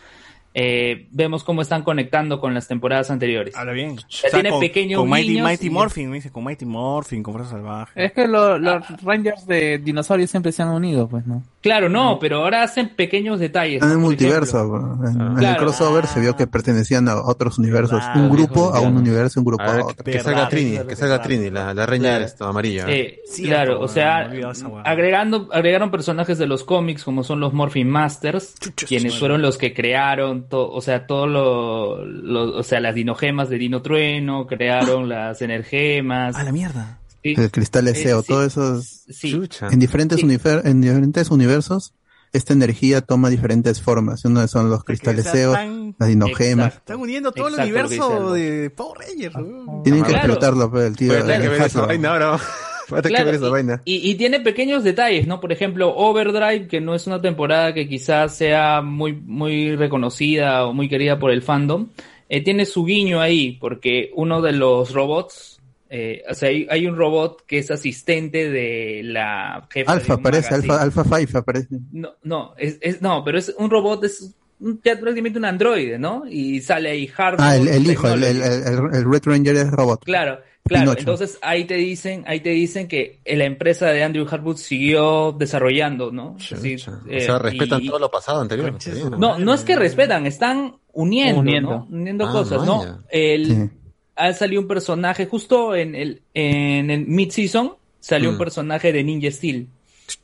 eh, 0.55 1.07
vemos 1.13 1.45
cómo 1.45 1.63
están 1.63 1.83
conectando 1.83 2.41
con 2.41 2.55
las 2.55 2.67
temporadas 2.67 3.11
anteriores. 3.11 3.55
Habla 3.57 3.73
bien. 3.73 3.97
Tiene 4.33 4.51
con, 4.51 4.61
pequeños 4.61 5.01
con 5.01 5.09
Mighty, 5.11 5.41
Mighty 5.41 5.67
y- 5.67 5.71
Morphin, 5.71 6.11
me 6.11 6.17
dice, 6.17 6.31
con 6.31 6.45
Mighty 6.45 6.65
Morphin, 6.65 7.23
con 7.23 7.35
Fuerza 7.35 7.53
Salvaje. 7.53 8.05
Es 8.05 8.13
que 8.13 8.27
lo- 8.27 8.59
los 8.59 8.85
Rangers 9.03 9.47
de 9.47 9.79
dinosaurios 9.79 10.31
siempre 10.31 10.51
se 10.53 10.63
han 10.63 10.69
unido, 10.71 11.09
pues, 11.09 11.27
¿no? 11.27 11.43
Claro, 11.61 11.89
no, 11.89 12.19
pero 12.21 12.37
ahora 12.45 12.63
hacen 12.63 12.91
pequeños 12.91 13.41
detalles. 13.41 13.83
En 13.83 13.89
el 13.89 13.95
¿no? 13.95 14.01
Por 14.01 14.05
multiverso, 14.11 14.59
ejemplo. 14.59 15.09
en, 15.11 15.21
en 15.21 15.33
el 15.33 15.39
Claro. 15.39 15.59
crossover 15.65 16.07
se 16.07 16.21
vio 16.21 16.37
que 16.37 16.47
pertenecían 16.47 17.09
a 17.09 17.17
otros 17.21 17.59
universos. 17.59 17.99
Verdad, 18.01 18.17
un 18.17 18.31
grupo 18.31 18.73
a 18.73 18.81
un 18.81 18.97
universo, 18.97 19.41
un 19.41 19.47
grupo 19.47 19.65
A 19.65 19.73
ver, 19.73 19.81
a 19.81 19.85
otro. 19.87 20.05
que 20.05 20.11
Verdad, 20.13 20.25
salga 20.25 20.49
Trini, 20.49 20.79
que 20.87 20.95
salga. 20.95 21.21
Trini, 21.21 21.51
la, 21.51 21.75
la 21.75 21.85
reina 21.85 22.17
esta, 22.19 22.49
amarilla. 22.49 22.85
Eh, 22.89 23.23
Cierto, 23.27 23.49
claro, 23.55 23.81
o 23.81 23.89
sea, 23.89 24.31
agregando, 24.85 25.49
agregaron 25.53 25.91
personajes 25.91 26.39
de 26.39 26.47
los 26.47 26.63
cómics 26.63 27.03
como 27.03 27.25
son 27.25 27.41
los 27.41 27.53
Morphin 27.53 27.91
Masters, 27.91 28.55
quienes 28.87 29.19
fueron 29.19 29.43
los 29.43 29.59
que 29.59 29.75
crearon, 29.75 30.45
to- 30.49 30.71
o 30.71 30.81
sea, 30.81 31.07
todo 31.09 31.27
lo, 31.27 32.05
lo- 32.05 32.57
o 32.59 32.63
sea, 32.63 32.79
las 32.79 32.95
dinogemas 32.95 33.49
de 33.51 33.59
Dino 33.59 33.83
Trueno, 33.83 34.47
crearon 34.47 35.09
las 35.09 35.43
energemas. 35.43 36.37
A 36.37 36.45
la 36.45 36.53
mierda. 36.53 36.99
Sí, 37.23 37.35
El 37.37 37.51
cristal 37.51 37.89
Eh, 37.89 37.93
Eseo, 37.93 38.23
sí. 38.23 38.29
todos 38.29 38.47
esos 38.47 38.87
sí. 39.11 39.41
En 39.71 39.79
diferentes 39.79 40.21
Sí. 40.21 40.27
univer- 40.27 40.63
en 40.65 40.81
diferentes 40.81 41.31
universos 41.31 41.95
esta 42.33 42.53
energía 42.53 43.01
toma 43.01 43.31
diferentes 43.31 43.81
formas. 43.81 44.25
Uno 44.25 44.47
son 44.49 44.69
los 44.71 44.85
cristales 44.85 45.25
tan- 45.33 45.97
las 45.99 46.09
dinogemas. 46.09 46.75
Están 46.75 47.01
uniendo 47.01 47.33
todo 47.33 47.49
Exacto 47.49 47.63
el 47.65 47.73
universo 47.73 48.33
de 48.35 48.71
Power 48.71 48.99
Rangers. 49.09 49.35
weón. 49.35 49.83
Tienen 49.83 50.03
que 50.03 50.11
Claro. 50.11 50.27
explotarlo, 50.27 50.71
pues, 50.71 50.85
el 50.87 50.97
tío. 50.97 51.13
Que 51.15 51.23
ver 51.23 51.63
esa 51.63 51.87
vaina 51.87 52.11
ahora. 52.13 52.39
Claro, 52.89 53.27
ver 53.27 53.35
esa 53.35 53.47
y- 53.47 53.51
vaina. 53.51 53.83
Y, 53.85 54.11
y 54.11 54.15
tiene 54.15 54.41
pequeños 54.41 54.83
detalles, 54.83 55.27
¿no? 55.27 55.41
Por 55.41 55.53
ejemplo, 55.53 55.95
Overdrive, 55.95 56.69
que 56.69 56.81
no 56.81 56.95
es 56.95 57.07
una 57.07 57.21
temporada 57.21 57.75
que 57.75 57.87
quizás 57.87 58.35
sea 58.35 58.81
muy, 58.81 59.13
muy 59.13 59.77
reconocida 59.77 60.65
o 60.67 60.73
muy 60.73 60.89
querida 60.89 61.19
por 61.19 61.31
el 61.31 61.43
fandom, 61.43 61.89
eh, 62.31 62.43
tiene 62.43 62.65
su 62.65 62.85
guiño 62.87 63.21
ahí, 63.21 63.59
porque 63.61 64.11
uno 64.15 64.41
de 64.41 64.53
los 64.53 64.93
robots, 64.95 65.58
eh, 65.91 66.23
o 66.29 66.35
sea, 66.35 66.49
hay, 66.51 66.67
hay 66.71 66.87
un 66.87 66.97
robot 66.97 67.45
que 67.47 67.59
es 67.59 67.71
asistente 67.71 68.51
de 68.51 69.01
la 69.05 69.67
jefa 69.71 69.93
Alfa 69.93 70.17
magazine. 70.19 70.57
Alfa, 70.57 70.83
Alfa 70.83 71.05
5 71.19 71.39
aparece. 71.39 71.69
No, 71.93 72.11
no, 72.23 72.55
es, 72.59 72.79
es- 72.81 73.01
no, 73.03 73.23
pero 73.25 73.39
es 73.39 73.55
un 73.59 73.71
robot, 73.71 74.05
es 74.05 74.35
un- 74.61 74.81
ya 74.85 74.99
prácticamente 74.99 75.39
un 75.39 75.45
androide, 75.45 75.99
¿no? 75.99 76.25
Y 76.29 76.61
sale 76.61 76.91
ahí 76.91 77.07
Hardware. 77.07 77.41
Ah, 77.49 77.57
el, 77.57 77.69
el 77.69 77.91
hijo, 77.91 78.09
el, 78.09 78.23
el, 78.25 78.43
el, 78.43 78.95
el 78.95 79.11
Red 79.11 79.23
Ranger 79.25 79.57
es 79.57 79.71
robot. 79.71 80.05
Claro, 80.05 80.41
claro. 80.65 80.83
Pinocho. 80.85 80.99
Entonces 81.01 81.39
ahí 81.41 81.65
te 81.65 81.75
dicen, 81.77 82.25
ahí 82.27 82.41
te 82.41 82.51
dicen 82.51 82.87
que 82.89 83.21
la 83.25 83.45
empresa 83.45 83.87
de 83.87 84.03
Andrew 84.03 84.27
Harwood 84.31 84.57
siguió 84.57 85.33
desarrollando, 85.33 86.11
¿no? 86.13 86.33
O 86.33 86.37
eh, 86.67 87.21
sea, 87.21 87.39
respetan 87.39 87.83
y- 87.83 87.87
todo 87.89 87.99
lo 87.99 88.11
pasado 88.11 88.41
anterior. 88.43 88.75
No, 89.19 89.39
no 89.39 89.55
es 89.55 89.63
que 89.65 89.77
respetan, 89.77 90.27
están 90.27 90.75
uniendo, 90.93 91.41
Uniendo. 91.41 91.71
¿no? 91.71 91.87
Uniendo 91.91 92.27
Ah, 92.27 92.33
cosas, 92.33 92.59
vaya. 92.59 92.67
¿no? 92.67 93.05
El, 93.11 93.47
Sí. 93.47 93.71
Ha 94.19 94.33
salido 94.35 94.61
un 94.61 94.69
personaje 94.69 95.27
justo 95.27 95.75
en 95.75 95.95
el 95.95 96.23
en 96.35 96.91
el 96.91 97.07
mid 97.07 97.31
season 97.31 97.73
salió 98.01 98.29
un 98.31 98.37
Mm. 98.37 98.39
personaje 98.39 98.93
de 98.93 99.03
Ninja 99.05 99.31
Steel, 99.31 99.69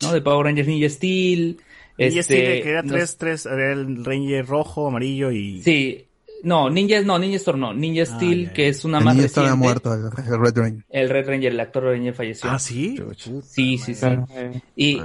¿no? 0.02 0.12
De 0.12 0.20
Power 0.20 0.46
Rangers 0.46 0.68
Ninja 0.68 0.88
Steel. 0.88 1.58
Y 1.96 2.04
Este, 2.04 2.18
este, 2.20 2.62
que 2.62 2.68
era 2.70 2.82
nos- 2.82 2.92
tres, 2.92 3.16
tres, 3.18 3.46
era 3.46 3.72
el 3.72 4.04
Ranger 4.04 4.44
rojo, 4.46 4.88
amarillo 4.88 5.30
y... 5.30 5.62
Sí, 5.62 6.04
no, 6.42 6.68
Ninja, 6.68 7.00
no, 7.02 7.18
Ninja 7.20 7.36
Storm 7.36 7.60
no, 7.60 7.72
Ninja 7.72 8.04
Steel, 8.04 8.46
ya, 8.46 8.52
que 8.52 8.68
es 8.68 8.84
una 8.84 8.98
El 8.98 9.04
más 9.04 9.16
estaba 9.18 9.46
reciente. 9.46 9.64
muerto, 9.64 9.94
el, 9.94 10.00
el 10.04 10.40
Red 10.40 10.56
Ranger. 10.58 10.84
El 10.90 11.08
Red 11.08 11.26
Ranger, 11.28 11.52
el 11.52 11.60
actor 11.60 11.84
Ranger 11.84 12.12
falleció. 12.14 12.50
Ah, 12.50 12.58
¿sí? 12.58 12.96
Sí, 13.42 13.78
sí, 13.78 13.94
sí. 13.94 14.00
Claro. 14.00 14.26
Y, 14.74 15.00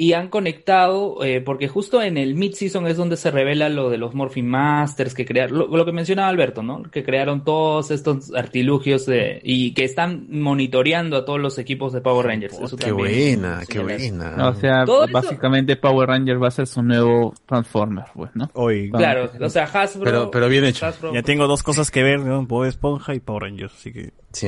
y 0.00 0.12
han 0.12 0.28
conectado, 0.28 1.24
eh, 1.24 1.40
porque 1.40 1.66
justo 1.66 2.00
en 2.00 2.16
el 2.18 2.36
mid-season 2.36 2.86
es 2.86 2.96
donde 2.96 3.16
se 3.16 3.32
revela 3.32 3.68
lo 3.68 3.90
de 3.90 3.98
los 3.98 4.14
Morphin 4.14 4.46
Masters 4.48 5.12
que 5.12 5.26
crearon, 5.26 5.58
lo, 5.58 5.66
lo 5.76 5.84
que 5.84 5.90
mencionaba 5.90 6.28
Alberto, 6.28 6.62
¿no? 6.62 6.84
Que 6.84 7.02
crearon 7.02 7.42
todos 7.42 7.90
estos 7.90 8.32
artilugios 8.32 9.06
de, 9.06 9.40
y 9.42 9.74
que 9.74 9.82
están 9.82 10.28
monitoreando 10.30 11.16
a 11.16 11.24
todos 11.24 11.40
los 11.40 11.58
equipos 11.58 11.92
de 11.92 12.00
Power 12.00 12.26
Rangers. 12.26 12.54
Eso 12.60 12.76
Qué 12.76 12.86
también 12.86 13.40
buena, 13.40 13.60
qué 13.68 13.80
buena. 13.80 14.48
O 14.50 14.54
sea, 14.54 14.84
Todo 14.84 15.02
eso- 15.02 15.12
básicamente 15.12 15.74
Power 15.74 16.08
Ranger 16.08 16.40
va 16.40 16.46
a 16.46 16.52
ser 16.52 16.68
su 16.68 16.80
nuevo 16.80 17.34
Transformer, 17.44 18.04
pues, 18.14 18.30
¿no? 18.36 18.48
Hoy. 18.54 18.90
Claro, 18.92 19.28
o 19.40 19.48
sea, 19.50 19.64
Hasbro. 19.64 20.04
Pero- 20.04 20.30
pero 20.30 20.48
bien 20.48 20.64
hecho. 20.64 20.86
Hasbro- 20.86 21.12
Ya 21.12 21.22
tengo 21.22 21.48
dos 21.48 21.64
cosas 21.64 21.90
que 21.90 22.04
ver, 22.04 22.20
¿no? 22.20 22.46
Bob 22.46 22.66
Esponja 22.66 23.16
y 23.16 23.18
Power 23.20 23.42
Rangers, 23.42 23.74
así 23.74 23.92
que... 23.92 24.12
Sí, 24.32 24.46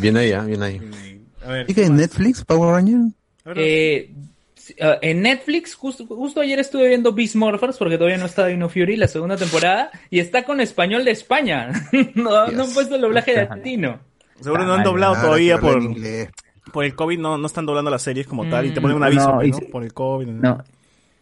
bien 0.00 0.16
ahí, 0.16 0.30
ah, 0.30 0.42
bien 0.44 0.62
ahí. 0.62 0.80
A 1.44 1.48
ver, 1.50 1.66
¿Y 1.68 1.74
que 1.74 1.86
en 1.86 1.96
Netflix, 1.96 2.44
Power 2.44 2.72
Ranger? 2.72 3.00
Eh, 3.56 4.14
ah, 4.80 4.98
en 5.02 5.22
Netflix, 5.22 5.74
justo, 5.74 6.06
justo 6.06 6.40
ayer 6.40 6.58
estuve 6.58 6.88
viendo 6.88 7.12
Beast 7.12 7.34
Morphers 7.36 7.76
porque 7.76 7.96
todavía 7.96 8.18
no 8.18 8.26
está 8.26 8.46
Dino 8.46 8.68
Fury, 8.68 8.96
la 8.96 9.08
segunda 9.08 9.36
temporada, 9.36 9.90
y 10.10 10.18
está 10.18 10.44
con 10.44 10.60
español 10.60 11.04
de 11.04 11.10
España. 11.12 11.70
no, 12.14 12.50
no 12.50 12.64
han 12.64 12.72
puesto 12.72 12.94
el 12.96 13.00
doblaje 13.00 13.34
latino. 13.34 14.00
Seguro 14.40 14.64
no 14.64 14.74
han 14.74 14.84
doblado 14.84 15.14
todavía 15.14 15.58
por, 15.58 16.84
el 16.84 16.94
COVID, 16.94 17.18
no, 17.18 17.38
no 17.38 17.46
están 17.46 17.66
doblando 17.66 17.90
las 17.90 18.02
series 18.02 18.26
como 18.26 18.44
Mm, 18.44 18.50
tal 18.50 18.66
y 18.66 18.70
te 18.72 18.80
ponen 18.80 18.96
un 18.96 19.04
aviso, 19.04 19.32
no, 19.32 19.42
¿no? 19.42 19.58
se- 19.58 19.66
Por 19.66 19.82
el 19.82 19.92
COVID. 19.94 20.26
No, 20.26 20.62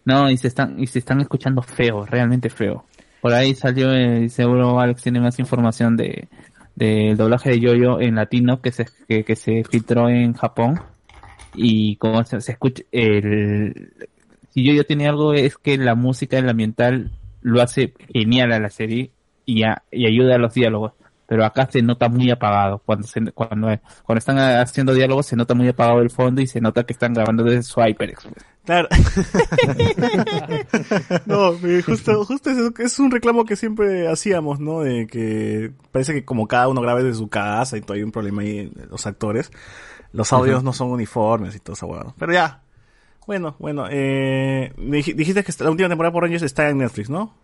no, 0.05 0.31
y 0.31 0.37
se 0.37 0.49
están, 0.49 0.79
y 0.81 0.87
se 0.87 0.99
están 0.99 1.21
escuchando 1.21 1.63
feo, 1.63 2.05
realmente 2.05 2.51
feo. 2.51 2.85
Por 3.21 3.33
ahí 3.33 3.55
salió, 3.55 3.93
eh, 3.93 4.29
seguro 4.29 4.81
Alex 4.81 5.03
tiene 5.03 5.21
más 5.21 5.39
información 5.39 5.97
de 5.97 6.29
del 6.75 7.17
doblaje 7.17 7.51
de 7.51 7.61
Yoyo 7.61 8.01
en 8.01 8.17
latino 8.17 8.61
que 8.61 8.73
se, 8.73 8.87
que, 9.09 9.25
que 9.25 9.37
se 9.37 9.63
filtró 9.63 10.09
en 10.09 10.33
Japón 10.35 10.81
y 11.55 11.97
como 11.97 12.24
se, 12.24 12.41
se 12.41 12.52
escucha 12.52 12.83
el 12.92 13.92
si 14.50 14.62
Yoyo 14.65 14.86
tiene 14.86 15.08
algo 15.08 15.34
es 15.34 15.57
que 15.58 15.76
la 15.78 15.97
música, 15.97 16.39
el 16.39 16.49
ambiental 16.49 17.10
lo 17.42 17.60
hace 17.60 17.92
genial 18.12 18.52
a 18.52 18.60
la 18.60 18.70
serie 18.70 19.10
y, 19.44 19.65
a- 19.65 19.83
y 19.91 20.07
ayuda 20.07 20.36
a 20.36 20.39
los 20.39 20.55
diálogos. 20.55 20.92
Pero 21.26 21.44
acá 21.44 21.66
se 21.73 21.81
nota 21.83 22.08
muy 22.08 22.31
apagado. 22.31 22.81
Cuando 22.84 23.07
se, 23.08 23.20
cuando, 23.33 23.66
cuando 24.05 24.18
están 24.18 24.39
haciendo 24.39 24.92
diálogos 24.94 25.26
se 25.26 25.34
nota 25.36 25.55
muy 25.55 25.66
apagado 25.68 26.00
el 26.02 26.10
fondo 26.10 26.41
y 26.42 26.47
se 26.47 26.60
nota 26.60 26.84
que 26.84 26.92
están 26.92 27.15
grabando 27.15 27.42
desde 27.42 27.62
su 27.65 27.81
HyperX. 27.81 28.28
Claro. 28.65 28.89
no, 31.26 31.52
eh, 31.66 31.83
justo, 31.83 32.24
justo 32.24 32.50
es, 32.50 32.58
es 32.78 32.99
un 32.99 33.10
reclamo 33.10 33.44
que 33.44 33.57
siempre 33.57 34.08
hacíamos, 34.08 34.60
¿no? 34.60 34.81
De 34.81 35.07
que 35.07 35.73
parece 35.92 36.12
que 36.12 36.24
como 36.24 36.47
cada 36.47 36.68
uno 36.68 36.81
graba 36.81 37.02
desde 37.02 37.18
su 37.18 37.28
casa 37.28 37.76
y 37.76 37.81
todo 37.81 37.94
hay 37.94 38.02
un 38.02 38.12
problema 38.12 38.42
ahí 38.42 38.58
en 38.58 38.73
los 38.91 39.07
actores, 39.07 39.50
los 40.15 40.33
audios 40.33 40.62
no 40.65 40.73
son 40.73 40.91
uniformes 40.91 41.55
y 41.55 41.60
todo 41.60 41.75
eso, 41.75 41.86
bueno. 41.86 42.15
Pero 42.18 42.33
ya. 42.33 42.60
Bueno, 43.26 43.57
bueno, 43.59 43.86
eh, 43.91 44.73
dij- 44.76 45.15
dijiste 45.15 45.43
que 45.44 45.52
la 45.65 45.70
última 45.70 45.89
temporada 45.89 46.12
por 46.12 46.23
Rangers 46.25 46.43
está 46.43 46.68
en 46.68 46.78
Netflix, 46.78 47.09
¿no? 47.09 47.34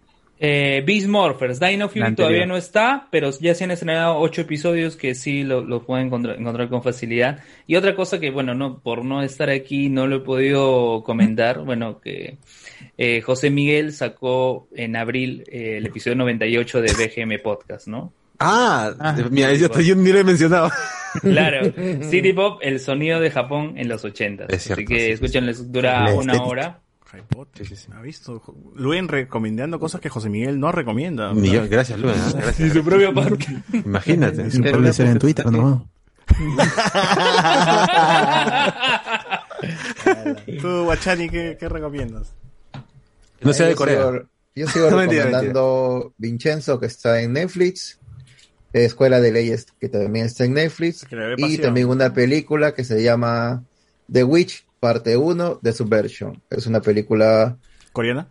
Eh, 0.42 0.82
Beast 0.86 1.06
Morphers, 1.06 1.60
Dino 1.60 1.88
Fury 1.90 2.00
todavía 2.14 2.46
no 2.46 2.56
está, 2.56 3.08
pero 3.10 3.30
ya 3.40 3.54
se 3.54 3.64
han 3.64 3.72
estrenado 3.72 4.16
ocho 4.18 4.40
episodios 4.40 4.96
que 4.96 5.14
sí 5.14 5.42
lo, 5.42 5.60
lo 5.62 5.82
pueden 5.82 6.06
encontrar, 6.06 6.38
encontrar 6.40 6.68
con 6.70 6.82
facilidad. 6.82 7.40
Y 7.66 7.76
otra 7.76 7.94
cosa 7.94 8.18
que, 8.18 8.30
bueno, 8.30 8.54
no 8.54 8.78
por 8.78 9.04
no 9.04 9.22
estar 9.22 9.50
aquí 9.50 9.90
no 9.90 10.06
lo 10.06 10.16
he 10.16 10.20
podido 10.20 11.02
comentar, 11.04 11.60
bueno, 11.62 12.00
que 12.00 12.38
eh, 12.96 13.20
José 13.20 13.50
Miguel 13.50 13.92
sacó 13.92 14.66
en 14.74 14.96
abril 14.96 15.44
eh, 15.50 15.76
el 15.76 15.86
episodio 15.86 16.16
98 16.16 16.80
de 16.80 16.92
BGM 16.94 17.42
Podcast, 17.42 17.86
¿no? 17.88 18.12
Ah, 18.40 18.92
Ah. 18.98 19.16
mira, 19.30 19.52
yo, 19.54 19.68
yo 19.80 19.94
ni 19.96 20.10
lo 20.12 20.18
he 20.18 20.24
mencionado. 20.24 20.70
Claro, 21.20 21.72
City 22.10 22.32
Pop, 22.32 22.58
el 22.62 22.80
sonido 22.80 23.20
de 23.20 23.30
Japón 23.30 23.74
en 23.76 23.88
los 23.88 24.04
80. 24.04 24.44
Es 24.48 24.62
cierto, 24.64 24.80
Así 24.80 24.86
que 24.86 24.98
sí, 24.98 25.04
sí, 25.06 25.10
escúchenles, 25.12 25.70
dura 25.72 26.04
La 26.04 26.14
una 26.14 26.32
estética. 26.32 26.42
hora. 26.44 26.80
Rebote, 27.12 27.64
¿Ha 27.92 28.00
visto? 28.02 28.40
Luen 28.76 29.08
recomendando 29.08 29.80
cosas 29.80 30.00
que 30.00 30.08
José 30.08 30.28
Miguel 30.30 30.60
no 30.60 30.70
recomienda. 30.70 31.32
Yo, 31.34 31.68
gracias, 31.68 31.98
Luis. 31.98 32.14
¿eh? 32.16 32.20
Gracias. 32.34 32.60
En 32.60 32.72
su 32.72 32.84
propio 32.84 33.12
podcast. 33.14 33.74
Imagínate. 33.84 34.46
Eso 34.46 34.62
puede 34.62 34.92
ser 34.92 35.06
en 35.08 35.18
Twitter, 35.18 35.46
¿no? 35.50 35.90
Tú, 40.60 40.84
Guachani, 40.84 41.28
¿qué, 41.28 41.56
qué 41.58 41.68
recomiendas? 41.68 42.32
No 43.40 43.52
sea 43.52 43.66
de 43.66 43.72
Yo 43.72 43.76
Corea. 43.76 43.98
sigo- 44.10 44.26
Yo 44.54 44.66
sigo 44.68 44.90
No, 44.90 44.96
mentira, 44.98 45.24
recomendando 45.24 46.14
Vincenzo, 46.18 46.78
que 46.80 46.86
está 46.86 47.20
en 47.20 47.32
Netflix. 47.32 47.98
Escuela 48.72 49.20
de 49.20 49.32
Leyes, 49.32 49.66
que 49.80 49.88
también 49.88 50.26
está 50.26 50.44
en 50.44 50.54
Netflix. 50.54 51.06
Y 51.36 51.58
también 51.58 51.88
una 51.88 52.12
película 52.12 52.74
que 52.74 52.84
se 52.84 53.02
llama 53.02 53.64
The 54.10 54.24
Witch, 54.24 54.64
parte 54.78 55.16
1 55.16 55.58
de 55.60 55.72
Subversion. 55.72 56.42
Es 56.50 56.66
una 56.66 56.80
película 56.80 57.56
¿Coreana? 57.92 58.28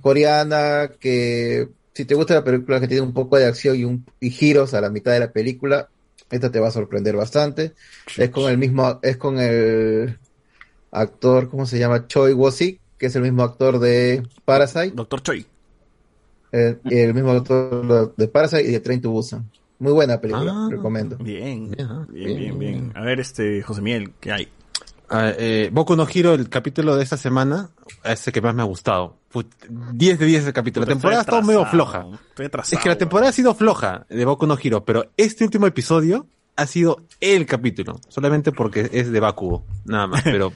coreana 0.00 0.90
que, 0.98 1.68
si 1.92 2.04
te 2.04 2.14
gusta 2.14 2.34
la 2.34 2.44
película 2.44 2.80
que 2.80 2.88
tiene 2.88 3.02
un 3.02 3.12
poco 3.12 3.36
de 3.36 3.46
acción 3.46 3.76
y, 3.76 3.84
un, 3.84 4.04
y 4.20 4.30
giros 4.30 4.74
a 4.74 4.80
la 4.80 4.90
mitad 4.90 5.12
de 5.12 5.20
la 5.20 5.32
película, 5.32 5.88
esta 6.30 6.50
te 6.50 6.60
va 6.60 6.68
a 6.68 6.72
sorprender 6.72 7.16
bastante. 7.16 7.72
Es 8.16 8.30
con 8.30 8.50
el 8.50 8.58
mismo, 8.58 9.00
es 9.02 9.16
con 9.16 9.38
el 9.38 10.18
actor, 10.92 11.48
¿cómo 11.50 11.66
se 11.66 11.78
llama? 11.78 12.06
Choi 12.06 12.32
Woo-sik, 12.32 12.78
que 12.98 13.06
es 13.06 13.16
el 13.16 13.22
mismo 13.22 13.42
actor 13.42 13.78
de 13.78 14.22
Parasite. 14.44 14.92
Doctor 14.94 15.22
Choi. 15.22 15.46
El, 16.52 16.80
el 16.84 17.14
mismo 17.14 17.30
actor 17.32 18.14
de 18.16 18.28
Parasite 18.28 18.62
y 18.68 18.72
de 18.72 18.80
Train 18.80 19.00
to 19.00 19.10
Busan. 19.10 19.50
Muy 19.78 19.92
buena 19.92 20.20
película, 20.20 20.52
Ah. 20.54 20.68
recomiendo. 20.70 21.16
Bien, 21.18 21.70
Bien, 21.70 21.86
¿ah? 21.88 22.06
bien, 22.10 22.36
bien, 22.36 22.58
bien. 22.58 22.92
A 22.94 23.00
ver, 23.02 23.20
este, 23.20 23.62
José 23.62 23.80
Miguel, 23.80 24.12
¿qué 24.20 24.32
hay? 24.32 24.48
Ah, 25.08 25.32
eh, 25.36 25.70
Boku 25.72 25.96
no 25.96 26.06
Hero, 26.12 26.34
el 26.34 26.48
capítulo 26.48 26.96
de 26.96 27.02
esta 27.02 27.16
semana, 27.16 27.70
es 28.04 28.26
el 28.26 28.32
que 28.32 28.40
más 28.40 28.54
me 28.54 28.62
ha 28.62 28.66
gustado. 28.66 29.16
Put- 29.32 29.46
10 29.92 30.18
de 30.18 30.26
10 30.26 30.46
el 30.46 30.52
capítulo. 30.52 30.86
La 30.86 30.92
temporada 30.92 31.20
ha 31.20 31.22
estado 31.22 31.42
medio 31.42 31.64
floja. 31.66 32.06
Estoy 32.28 32.46
atrasado. 32.46 32.76
Es 32.78 32.82
que 32.82 32.88
la 32.90 32.98
temporada 32.98 33.30
ha 33.30 33.32
sido 33.32 33.54
floja 33.54 34.06
de 34.08 34.24
Boku 34.24 34.46
no 34.46 34.56
Hero, 34.62 34.84
pero 34.84 35.06
este 35.16 35.44
último 35.44 35.66
episodio 35.66 36.26
ha 36.56 36.66
sido 36.66 37.02
el 37.20 37.46
capítulo. 37.46 38.00
Solamente 38.08 38.52
porque 38.52 38.88
es 38.92 39.10
de 39.10 39.18
Bakugo. 39.20 39.64
Nada 39.84 40.06
más, 40.06 40.22
pero 40.24 40.52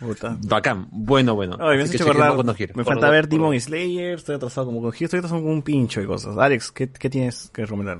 Puta. 0.00 0.36
bacán. 0.42 0.88
Bueno, 0.90 1.34
bueno. 1.34 1.56
Ay, 1.60 1.76
me 1.76 1.82
has 1.84 1.94
hecho 1.94 2.04
acordar. 2.04 2.56
Hero. 2.58 2.84
Falta 2.84 3.10
ver 3.10 3.28
Demon 3.28 3.58
Slayer, 3.60 4.14
estoy 4.14 4.36
atrasado 4.36 4.66
como 4.66 4.80
con 4.80 4.94
Hero, 4.94 5.04
estoy 5.04 5.18
atrasado 5.18 5.42
con 5.42 5.52
un 5.52 5.62
pincho 5.62 6.00
de 6.00 6.06
cosas. 6.06 6.36
Alex, 6.38 6.72
¿qué, 6.72 6.88
qué 6.90 7.10
tienes 7.10 7.50
que 7.52 7.62
recomendar? 7.62 7.98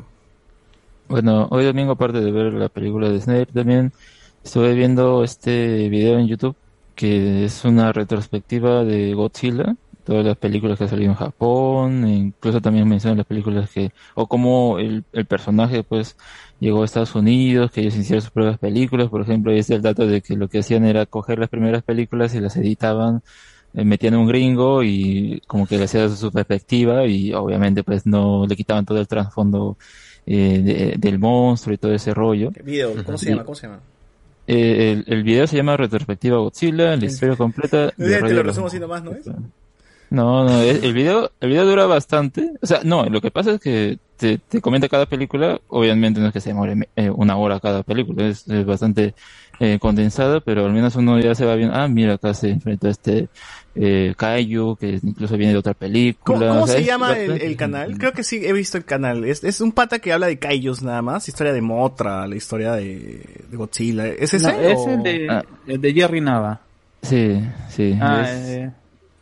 Bueno, 1.08 1.48
hoy 1.50 1.64
domingo, 1.64 1.92
aparte 1.92 2.20
de 2.20 2.32
ver 2.32 2.52
la 2.54 2.68
película 2.68 3.08
de 3.08 3.20
Snape, 3.20 3.52
también 3.52 3.92
estuve 4.42 4.74
viendo 4.74 5.22
este 5.22 5.88
video 5.88 6.18
en 6.18 6.26
YouTube 6.26 6.56
que 7.00 7.46
es 7.46 7.64
una 7.64 7.92
retrospectiva 7.92 8.84
de 8.84 9.14
Godzilla, 9.14 9.74
todas 10.00 10.24
las 10.24 10.36
películas 10.38 10.78
que 10.78 10.84
han 10.84 10.90
salido 10.90 11.10
en 11.12 11.16
Japón, 11.16 12.04
e 12.04 12.14
incluso 12.16 12.60
también 12.60 12.88
mencionan 12.88 13.18
las 13.18 13.26
películas 13.26 13.70
que, 13.70 13.90
o 14.14 14.26
cómo 14.28 14.78
el, 14.78 15.04
el 15.12 15.26
personaje 15.26 15.84
pues 15.84 16.16
llegó 16.58 16.82
a 16.82 16.84
Estados 16.84 17.14
Unidos, 17.14 17.70
que 17.70 17.80
ellos 17.82 17.96
hicieron 17.96 18.22
sus 18.22 18.30
propias 18.30 18.58
películas, 18.58 19.08
por 19.08 19.22
ejemplo, 19.22 19.52
está 19.52 19.74
el 19.74 19.82
dato 19.82 20.06
de 20.06 20.22
que 20.22 20.36
lo 20.36 20.48
que 20.48 20.58
hacían 20.60 20.84
era 20.84 21.06
coger 21.06 21.38
las 21.38 21.48
primeras 21.48 21.82
películas 21.82 22.34
y 22.34 22.40
las 22.40 22.56
editaban 22.56 23.20
eh, 23.72 23.84
metían 23.84 24.14
un 24.16 24.26
gringo 24.26 24.82
y 24.82 25.40
como 25.46 25.66
que 25.66 25.78
le 25.78 25.84
hacía 25.84 26.08
su 26.08 26.32
perspectiva 26.32 27.06
y 27.06 27.32
obviamente 27.32 27.84
pues 27.84 28.06
no 28.06 28.46
le 28.46 28.56
quitaban 28.56 28.84
todo 28.84 28.98
el 29.00 29.06
trasfondo 29.08 29.76
eh, 30.26 30.60
de- 30.62 30.94
del 30.98 31.18
monstruo 31.18 31.74
y 31.74 31.78
todo 31.78 31.92
ese 31.94 32.12
rollo. 32.14 32.50
Video, 32.64 32.92
¿cómo 33.04 33.18
se 33.18 33.30
llama? 33.30 33.44
¿Cómo 33.44 33.54
se 33.54 33.66
llama? 33.66 33.80
eh, 34.46 34.92
el, 34.92 35.04
el 35.06 35.22
video 35.22 35.46
se 35.46 35.56
llama 35.56 35.76
Retrospectiva 35.76 36.38
Godzilla, 36.38 36.96
la 36.96 37.04
historia 37.04 37.36
completa. 37.36 37.90
Te 37.96 38.04
de 38.04 38.20
lo 38.20 38.26
de 38.28 38.34
los 38.34 38.46
resumo 38.46 38.66
así 38.66 38.80
nomás, 38.80 39.02
¿no 39.02 39.12
es? 39.12 39.26
No, 40.10 40.44
no, 40.44 40.60
el 40.62 40.92
video, 40.92 41.30
el 41.40 41.50
video 41.50 41.64
dura 41.66 41.86
bastante. 41.86 42.50
O 42.60 42.66
sea, 42.66 42.80
no, 42.84 43.04
lo 43.06 43.20
que 43.20 43.30
pasa 43.30 43.52
es 43.52 43.60
que 43.60 43.98
te, 44.16 44.38
te 44.38 44.60
comenta 44.60 44.88
cada 44.88 45.06
película. 45.06 45.60
Obviamente 45.68 46.20
no 46.20 46.26
es 46.26 46.32
que 46.32 46.40
se 46.40 46.50
demore 46.50 46.76
eh, 46.96 47.10
una 47.10 47.36
hora 47.36 47.60
cada 47.60 47.82
película, 47.82 48.26
es, 48.26 48.46
es 48.48 48.66
bastante 48.66 49.14
eh, 49.60 49.78
condensada, 49.80 50.40
pero 50.40 50.66
al 50.66 50.72
menos 50.72 50.96
uno 50.96 51.18
ya 51.20 51.34
se 51.34 51.44
va 51.44 51.54
viendo, 51.54 51.74
ah, 51.76 51.86
mira, 51.88 52.14
acá 52.14 52.34
se 52.34 52.50
enfrentó 52.50 52.88
a 52.88 52.90
este 52.90 53.28
eh, 53.76 54.14
Kaiju, 54.16 54.76
que 54.76 54.98
incluso 55.02 55.36
viene 55.36 55.52
de 55.52 55.58
otra 55.58 55.74
película. 55.74 56.38
¿Cómo, 56.38 56.48
cómo 56.50 56.64
O 56.64 56.66
sea, 56.66 56.76
se 56.76 56.84
llama 56.84 57.16
el, 57.16 57.56
canal? 57.56 57.96
Creo 57.98 58.12
que 58.12 58.24
sí, 58.24 58.44
he 58.44 58.52
visto 58.52 58.76
el 58.78 58.84
canal. 58.84 59.24
Es, 59.24 59.44
es 59.44 59.60
un 59.60 59.70
pata 59.72 60.00
que 60.00 60.12
habla 60.12 60.26
de 60.26 60.38
Kaijus 60.38 60.82
nada 60.82 61.02
más. 61.02 61.28
Historia 61.28 61.52
de 61.52 61.60
Motra, 61.60 62.26
la 62.26 62.34
historia 62.36 62.72
de, 62.72 63.22
de 63.48 63.56
Godzilla. 63.56 64.08
¿Es 64.08 64.34
ese? 64.34 64.52
No, 64.52 64.60
es 64.60 64.78
o- 64.78 64.90
el 64.90 65.02
de, 65.02 65.26
Ah. 65.30 65.44
el 65.68 65.80
de 65.80 65.92
Jerry 65.92 66.20
Nava. 66.20 66.60
Sí, 67.02 67.40
sí. 67.68 67.96
Ah, 68.00 68.22
es- 68.28 68.48
eh. 68.48 68.70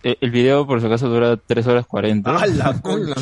El, 0.03 0.17
el 0.21 0.31
video, 0.31 0.67
por 0.67 0.81
si 0.81 0.87
acaso, 0.87 1.09
dura 1.09 1.37
3 1.37 1.67
horas 1.67 1.87
40. 1.87 2.31
¡Ah, 2.31 2.47
la 2.47 2.73
concha 2.83 3.15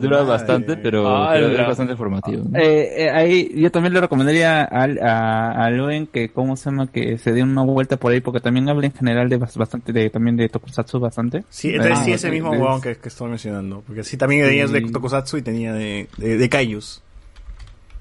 dura 0.00 0.18
madre! 0.18 0.28
bastante, 0.28 0.76
pero, 0.76 1.08
Ah, 1.08 1.30
pero 1.34 1.48
es 1.48 1.58
bastante 1.58 1.92
informativo. 1.92 2.44
¿no? 2.50 2.58
Eh, 2.58 3.04
eh, 3.04 3.10
ahí 3.10 3.50
yo 3.54 3.70
también 3.70 3.94
le 3.94 4.00
recomendaría 4.00 4.62
al- 4.64 4.98
a, 5.00 5.52
a 5.64 5.70
Luen 5.70 6.06
que 6.06 6.30
cómo 6.30 6.56
se 6.56 6.66
llama 6.70 6.86
que 6.90 7.18
se 7.18 7.32
dé 7.32 7.42
una 7.42 7.62
vuelta 7.62 7.96
por 7.96 8.12
ahí 8.12 8.20
porque 8.20 8.40
también 8.40 8.68
habla 8.68 8.86
en 8.86 8.92
general 8.92 9.28
de 9.28 9.38
bas- 9.38 9.56
bastante 9.56 9.92
de 9.92 10.10
también 10.10 10.36
de 10.36 10.48
Tokusatsu 10.48 11.00
bastante. 11.00 11.44
Sí, 11.48 11.70
entonces 11.70 11.98
Ah, 11.98 12.04
sí, 12.04 12.12
ese 12.12 12.30
mismo 12.30 12.50
de- 12.52 12.58
huevón 12.58 12.80
que, 12.80 12.96
que 12.96 13.08
estoy 13.08 13.28
mencionando. 13.28 13.82
Porque 13.86 14.04
sí, 14.04 14.16
también 14.16 14.44
tenía 14.46 14.66
de. 14.66 14.80
Tokusatsu 14.82 15.38
y 15.38 15.42
tenía 15.42 15.72
de, 15.72 16.08
de, 16.18 16.36
de 16.38 16.48
Kaijus. 16.48 17.02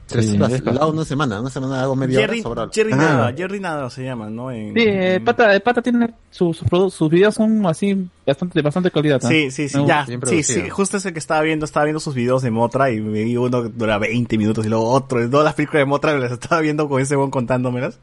Tres 0.07 0.25
Sí, 0.29 0.37
la 0.37 0.85
una 0.87 1.03
semana, 1.03 1.41
una 1.41 1.49
semana 1.49 1.81
hago 1.83 1.95
media 1.95 2.19
Jerry, 2.21 2.41
hora. 2.45 2.69
Jerry 2.73 2.93
Ah. 2.93 2.95
Nada, 2.95 3.33
Jerry 3.35 3.59
Nada 3.59 3.89
se 3.89 4.03
llama, 4.05 4.29
¿no? 4.29 4.49
En- 4.51 4.73
Sí, 4.73 4.83
eh, 4.85 5.19
Pata, 5.23 5.53
eh, 5.53 5.59
Pata 5.59 5.81
tiene 5.81 6.13
sus 6.31 6.63
sus 6.89 7.09
videos 7.09 7.35
son 7.35 7.65
así 7.65 8.07
bastante 8.25 8.57
de 8.59 8.61
bastante 8.63 8.89
calidad. 8.89 9.21
¿no? 9.21 9.27
Sí, 9.27 9.51
sí, 9.51 9.67
sí, 9.67 9.77
Me 9.77 9.85
ya, 9.87 10.05
sí, 10.25 10.43
sí, 10.43 10.69
justo 10.69 10.97
ese 10.97 11.11
que 11.11 11.19
estaba 11.19 11.41
viendo, 11.41 11.65
estaba 11.65 11.83
viendo 11.83 11.99
sus 11.99 12.15
videos 12.15 12.41
de 12.41 12.51
Motra 12.51 12.89
y 12.91 13.01
me 13.01 13.23
vi 13.23 13.35
uno 13.35 13.63
que 13.63 13.69
dura 13.69 13.97
20 13.97 14.37
minutos 14.37 14.65
y 14.65 14.69
luego 14.69 14.87
otro, 14.89 15.23
y 15.23 15.29
todas 15.29 15.43
las 15.45 15.53
películas 15.55 15.81
de 15.81 15.85
Motra 15.85 16.17
las 16.17 16.31
estaba 16.31 16.61
viendo 16.61 16.87
con 16.87 17.01
ese 17.01 17.15
buen 17.17 17.29
contándomelas. 17.29 17.99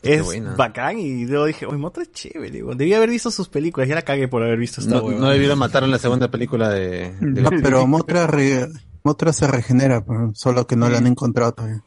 Es 0.00 0.22
bacán 0.56 0.98
y 1.00 1.26
yo 1.26 1.44
dije, 1.46 1.66
oye, 1.66 1.76
Motra 1.76 2.04
es 2.04 2.12
chévere, 2.12 2.62
weón. 2.62 2.78
debía 2.78 2.98
haber 2.98 3.10
visto 3.10 3.32
sus 3.32 3.48
películas, 3.48 3.88
ya 3.88 3.96
la 3.96 4.02
cagué 4.02 4.28
por 4.28 4.42
haber 4.44 4.56
visto 4.58 4.80
esta 4.80 4.94
No, 4.94 5.10
no 5.10 5.30
he 5.30 5.34
debido 5.34 5.56
matar 5.56 5.82
en 5.82 5.90
la 5.90 5.98
segunda 5.98 6.30
película 6.30 6.68
de... 6.68 7.14
de- 7.20 7.42
No, 7.42 7.50
pero 7.62 7.84
Motra, 7.86 8.26
re- 8.28 8.68
Motra 9.08 9.32
se 9.32 9.46
regenera, 9.46 10.04
pero 10.04 10.32
solo 10.34 10.66
que 10.66 10.76
no 10.76 10.88
la 10.90 10.98
han 10.98 11.06
encontrado 11.06 11.52
todavía. 11.52 11.82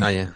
Ah, 0.00 0.10
ya. 0.12 0.34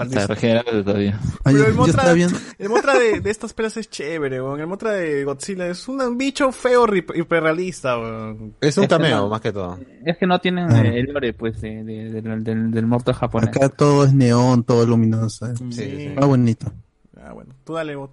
Está 0.00 0.28
regenerado 0.28 0.82
todavía. 0.82 1.18
Ay, 1.44 1.54
Pero 1.54 1.58
yo 1.58 1.64
el 1.66 1.74
Motra, 1.74 2.12
el 2.58 2.68
Motra 2.70 2.98
de, 2.98 3.20
de 3.20 3.30
estas 3.30 3.52
pelas 3.52 3.76
es 3.76 3.90
chévere, 3.90 4.40
weón. 4.40 4.60
El 4.60 4.66
Motra 4.66 4.92
de 4.92 5.24
Godzilla 5.24 5.66
es 5.66 5.86
un, 5.88 6.16
bicho 6.16 6.52
feo 6.52 6.86
hiperrealista, 7.14 7.98
weón. 7.98 8.54
Es 8.60 8.78
un 8.78 8.84
Es 8.84 8.88
cameo, 8.88 9.16
no- 9.18 9.28
más 9.28 9.40
que 9.42 9.52
todo. 9.52 9.78
Es 10.06 10.16
que 10.16 10.26
no 10.26 10.38
tienen 10.38 10.70
Ah. 10.72 10.80
el 10.82 11.04
lore 11.12 11.34
pues 11.34 11.60
de, 11.60 11.82
de- 11.84 12.22
del- 12.22 12.44
del, 12.44 12.70
del 12.70 12.86
mortal 12.86 13.14
japonés. 13.14 13.48
Acá 13.50 13.68
todo 13.68 14.04
es 14.04 14.14
neón, 14.14 14.62
todo 14.64 14.86
luminoso. 14.86 15.46
eh. 15.46 15.54
Sí, 15.56 15.72
sí. 15.72 15.82
Está 16.06 16.24
bonito. 16.24 16.72
Ah, 17.20 17.32
bueno, 17.34 17.52
tú 17.64 17.74
dale, 17.74 17.94
bot. 17.96 18.12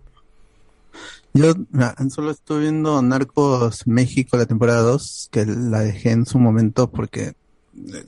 Yo 1.38 1.54
solo 2.10 2.32
estoy 2.32 2.62
viendo 2.62 3.00
Narcos 3.04 3.86
México 3.86 4.38
la 4.38 4.48
temporada 4.48 4.82
2, 4.82 5.30
que 5.32 5.46
la 5.46 5.82
dejé 5.82 6.12
en 6.12 6.26
su 6.26 6.40
momento 6.40 6.90
porque 6.90 7.36
eh, 7.76 8.06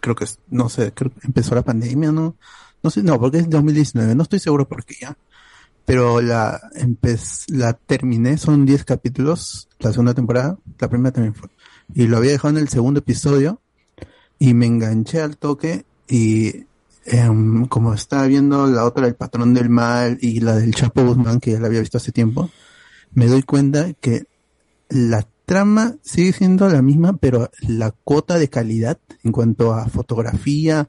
creo 0.00 0.14
que, 0.14 0.26
no 0.48 0.68
sé, 0.68 0.92
creo 0.92 1.10
que 1.10 1.26
empezó 1.26 1.56
la 1.56 1.62
pandemia, 1.62 2.12
¿no? 2.12 2.36
No 2.82 2.90
sé, 2.90 3.02
no, 3.02 3.18
porque 3.18 3.38
es 3.38 3.50
2019, 3.50 4.14
no 4.14 4.22
estoy 4.22 4.38
seguro 4.38 4.68
por 4.68 4.84
qué 4.84 4.94
ya. 5.00 5.16
Pero 5.84 6.20
la, 6.20 6.60
la 7.48 7.72
terminé, 7.72 8.38
son 8.38 8.64
10 8.64 8.84
capítulos, 8.84 9.68
la 9.80 9.90
segunda 9.90 10.14
temporada, 10.14 10.56
la 10.78 10.88
primera 10.88 11.12
también 11.12 11.34
fue. 11.34 11.48
Y 11.94 12.06
lo 12.06 12.18
había 12.18 12.30
dejado 12.30 12.56
en 12.56 12.62
el 12.62 12.68
segundo 12.68 13.00
episodio 13.00 13.60
y 14.38 14.54
me 14.54 14.66
enganché 14.66 15.20
al 15.20 15.36
toque 15.36 15.84
y 16.08 16.66
em, 17.04 17.66
como 17.66 17.94
estaba 17.94 18.26
viendo 18.26 18.66
la 18.66 18.84
otra, 18.84 19.06
El 19.06 19.14
Patrón 19.14 19.54
del 19.54 19.68
Mal 19.68 20.18
y 20.20 20.40
la 20.40 20.56
del 20.56 20.74
Chapo 20.74 21.04
Guzmán, 21.04 21.40
que 21.40 21.52
ya 21.52 21.60
la 21.60 21.66
había 21.66 21.80
visto 21.80 21.98
hace 21.98 22.12
tiempo, 22.12 22.50
me 23.12 23.26
doy 23.26 23.42
cuenta 23.42 23.92
que 23.94 24.24
la 24.88 25.26
trama 25.44 25.96
sigue 26.02 26.32
siendo 26.32 26.68
la 26.68 26.82
misma, 26.82 27.16
pero 27.16 27.50
la 27.60 27.90
cuota 27.90 28.38
de 28.38 28.48
calidad 28.48 28.98
en 29.22 29.32
cuanto 29.32 29.74
a 29.74 29.88
fotografía, 29.88 30.88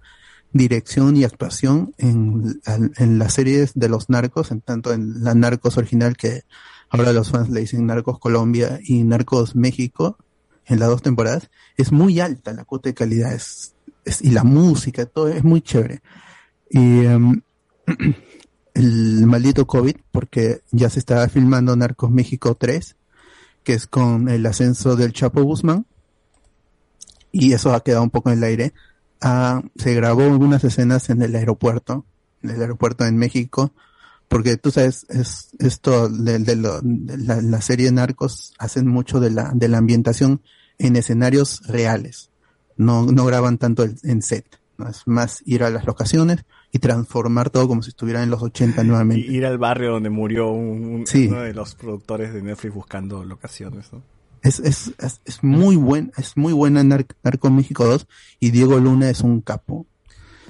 dirección 0.52 1.18
y 1.18 1.24
actuación 1.24 1.94
en, 1.98 2.62
en 2.66 3.20
las 3.20 3.34
series 3.34 3.74
de 3.74 3.90
los 3.90 4.10
narcos, 4.10 4.52
en 4.52 4.62
tanto 4.62 4.94
en 4.94 5.24
la 5.24 5.34
Narcos 5.34 5.78
original 5.78 6.16
que 6.16 6.44
ahora 6.90 7.12
los 7.12 7.32
fans 7.32 7.50
le 7.50 7.62
dicen 7.62 7.88
Narcos 7.88 8.20
Colombia 8.20 8.80
y 8.84 9.04
Narcos 9.04 9.56
México, 9.56 10.18
en 10.66 10.80
las 10.80 10.90
dos 10.90 11.02
temporadas, 11.02 11.50
es 11.76 11.92
muy 11.92 12.20
alta 12.20 12.54
la 12.54 12.66
cuota 12.66 12.90
de 12.90 12.94
calidad, 12.94 13.34
es, 13.34 13.73
y 14.22 14.32
la 14.32 14.44
música, 14.44 15.06
todo 15.06 15.30
es 15.30 15.44
muy 15.44 15.62
chévere. 15.62 16.02
Y 16.70 17.06
em, 17.06 17.42
el 18.74 19.26
maldito 19.26 19.68
COVID, 19.68 19.96
porque 20.12 20.62
ya 20.72 20.90
se 20.90 21.00
está 21.00 21.28
filmando 21.30 21.76
Narcos 21.76 22.12
México 22.12 22.56
3, 22.56 22.96
que 23.64 23.74
es 23.74 23.88
con 23.88 24.30
el 24.30 24.46
ascenso 24.46 24.96
del 24.96 25.14
Chapo 25.14 25.44
Guzmán, 25.44 25.86
y 27.32 27.54
eso 27.54 27.74
ha 27.74 27.84
quedado 27.84 28.04
un 28.04 28.10
poco 28.10 28.30
en 28.30 28.38
el 28.40 28.44
aire. 28.44 28.74
Ah, 29.22 29.64
se 29.76 29.94
grabó 29.94 30.24
algunas 30.24 30.64
escenas 30.64 31.10
en 31.10 31.22
el 31.22 31.36
aeropuerto, 31.36 32.06
en 32.42 32.52
el 32.52 32.62
aeropuerto 32.62 33.06
en 33.06 33.18
México, 33.18 33.74
porque 34.28 34.58
tú 34.58 34.72
sabes, 34.72 35.06
es 35.10 35.50
esto 35.60 36.10
de, 36.10 36.40
de 36.40 36.56
la, 36.56 37.42
la 37.42 37.62
serie 37.62 37.92
Narcos 37.92 38.54
hacen 38.58 38.88
mucho 38.88 39.20
de 39.20 39.32
la, 39.32 39.52
de 39.54 39.68
la 39.68 39.78
ambientación 39.78 40.42
en 40.78 40.96
escenarios 40.96 41.62
reales. 41.68 42.32
No, 42.78 43.06
no 43.06 43.26
graban 43.26 43.58
tanto 43.58 43.84
el- 43.84 43.96
en 44.04 44.22
set. 44.22 44.46
¿no? 44.78 44.88
Es 44.90 45.04
más 45.06 45.44
ir 45.46 45.64
a 45.64 45.70
las 45.70 45.86
locaciones 45.86 46.46
y 46.72 46.80
transformar 46.80 47.52
todo 47.52 47.68
como 47.68 47.84
si 47.84 47.90
estuviera 47.90 48.24
en 48.24 48.30
los 48.32 48.42
80 48.42 48.84
nuevamente. 48.84 49.28
Y 49.32 49.36
ir 49.38 49.46
al 49.46 49.58
barrio 49.60 49.92
donde 49.92 50.10
murió 50.10 50.50
un, 50.52 50.84
un- 50.86 51.08
Sí. 51.08 51.28
uno 51.28 51.42
de 51.42 51.54
los 51.54 51.76
productores 51.76 52.34
de 52.34 52.42
Netflix 52.42 52.74
buscando 52.74 53.24
locaciones, 53.24 53.94
¿no? 53.94 54.02
Es, 54.42 54.60
es, 54.60 54.92
es, 54.98 55.22
es 55.24 55.44
muy 55.44 55.76
buen, 55.78 56.12
es 56.18 56.36
muy 56.36 56.52
buena 56.54 56.84
Nar- 56.84 57.06
Narco 57.24 57.50
México 57.50 57.86
2 57.86 58.08
y 58.40 58.50
Diego 58.52 58.78
Luna 58.80 59.10
es 59.10 59.22
un 59.22 59.42
capo. 59.42 59.86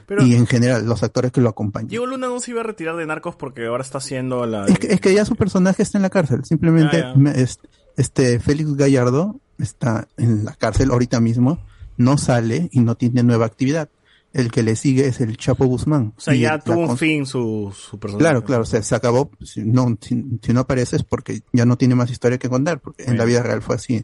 Pero- 0.08 0.24
y 0.26 0.34
en 0.36 0.48
general, 0.48 0.86
los 0.86 1.04
actores 1.04 1.32
que 1.32 1.42
lo 1.42 1.50
acompañan. 1.50 1.90
Diego 1.90 2.06
Luna 2.06 2.28
no 2.28 2.40
se 2.40 2.52
iba 2.52 2.62
a 2.62 2.64
retirar 2.64 2.96
de 2.96 3.06
Narcos 3.06 3.36
porque 3.36 3.66
ahora 3.68 3.84
está 3.84 4.00
haciendo 4.00 4.46
la... 4.46 4.66
Es 4.66 4.80
que, 4.80 4.88
es 4.88 5.00
que 5.02 5.14
ya 5.14 5.26
su 5.26 5.36
personaje 5.36 5.84
está 5.84 5.98
en 5.98 6.02
la 6.02 6.10
cárcel. 6.10 6.44
Simplemente 6.46 7.04
es- 7.36 7.60
este 7.98 8.40
Félix 8.40 8.74
Gallardo 8.76 9.40
está 9.60 10.08
en 10.18 10.44
la 10.46 10.54
cárcel 10.56 10.90
ahorita 10.92 11.20
mismo, 11.20 11.60
no 11.98 12.18
sale 12.18 12.70
y 12.72 12.80
no 12.82 12.96
tiene 12.96 13.24
nueva 13.24 13.46
actividad. 13.46 13.90
El 14.34 14.52
que 14.52 14.64
le 14.64 14.76
sigue 14.76 15.06
es 15.08 15.22
el 15.22 15.38
Chapo 15.38 15.66
Guzmán. 15.66 16.14
O 16.18 16.20
sea, 16.22 16.34
ya 16.34 16.56
el- 16.56 16.64
tuvo 16.64 16.82
un 16.90 16.98
fin 16.98 17.26
su, 17.28 17.72
su 17.76 18.00
personaje. 18.00 18.24
Claro, 18.24 18.44
claro, 18.44 18.64
o 18.64 18.66
sea, 18.66 18.82
se 18.82 18.96
acabó. 18.96 19.30
Si 19.44 19.62
no, 19.64 19.96
si, 20.02 20.24
si 20.42 20.54
no 20.54 20.62
aparece 20.62 20.96
es 20.96 21.04
porque 21.04 21.42
ya 21.52 21.66
no 21.66 21.78
tiene 21.78 21.94
más 21.94 22.10
historia 22.10 22.40
que 22.40 22.50
contar, 22.50 22.80
porque 22.80 23.04
en 23.04 23.18
la 23.18 23.26
vida 23.26 23.44
real 23.44 23.62
fue 23.62 23.76
así. 23.76 24.04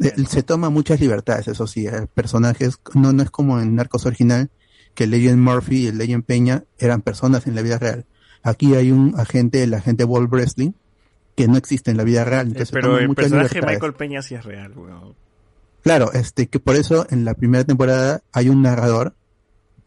Eh, 0.00 0.12
Se 0.28 0.42
toma 0.44 0.70
muchas 0.70 1.00
libertades, 1.00 1.48
eso 1.48 1.66
sí. 1.66 1.86
El 1.86 2.06
personaje 2.06 2.66
es- 2.66 2.78
no, 2.94 3.12
no 3.12 3.22
es 3.24 3.30
como 3.30 3.60
en 3.60 3.74
Narcos 3.74 4.06
original, 4.06 4.50
que 4.94 5.06
Legend 5.08 5.38
Murphy 5.38 5.82
y 5.82 5.86
el 5.88 5.98
Legend 5.98 6.24
Peña 6.24 6.64
eran 6.78 7.02
personas 7.02 7.46
en 7.48 7.54
la 7.56 7.62
vida 7.62 7.78
real. 7.78 8.06
Aquí 8.42 8.74
hay 8.76 8.92
un 8.92 9.14
agente, 9.18 9.62
el 9.64 9.74
agente 9.74 10.04
Wolf 10.04 10.30
Wrestling, 10.30 10.72
que 11.36 11.48
no 11.48 11.56
existe 11.56 11.90
en 11.90 11.96
la 11.96 12.04
vida 12.04 12.24
real. 12.24 12.52
Pero 12.70 12.98
el 12.98 13.08
personaje 13.14 13.48
de 13.48 13.54
libertades. 13.56 13.74
Michael 13.78 13.94
Peña 13.94 14.22
sí 14.22 14.34
es 14.36 14.44
real, 14.44 14.72
weón. 14.76 15.14
Claro, 15.82 16.12
este, 16.12 16.48
que 16.48 16.60
por 16.60 16.76
eso 16.76 17.06
en 17.10 17.24
la 17.24 17.34
primera 17.34 17.64
temporada 17.64 18.22
hay 18.32 18.48
un 18.48 18.62
narrador, 18.62 19.14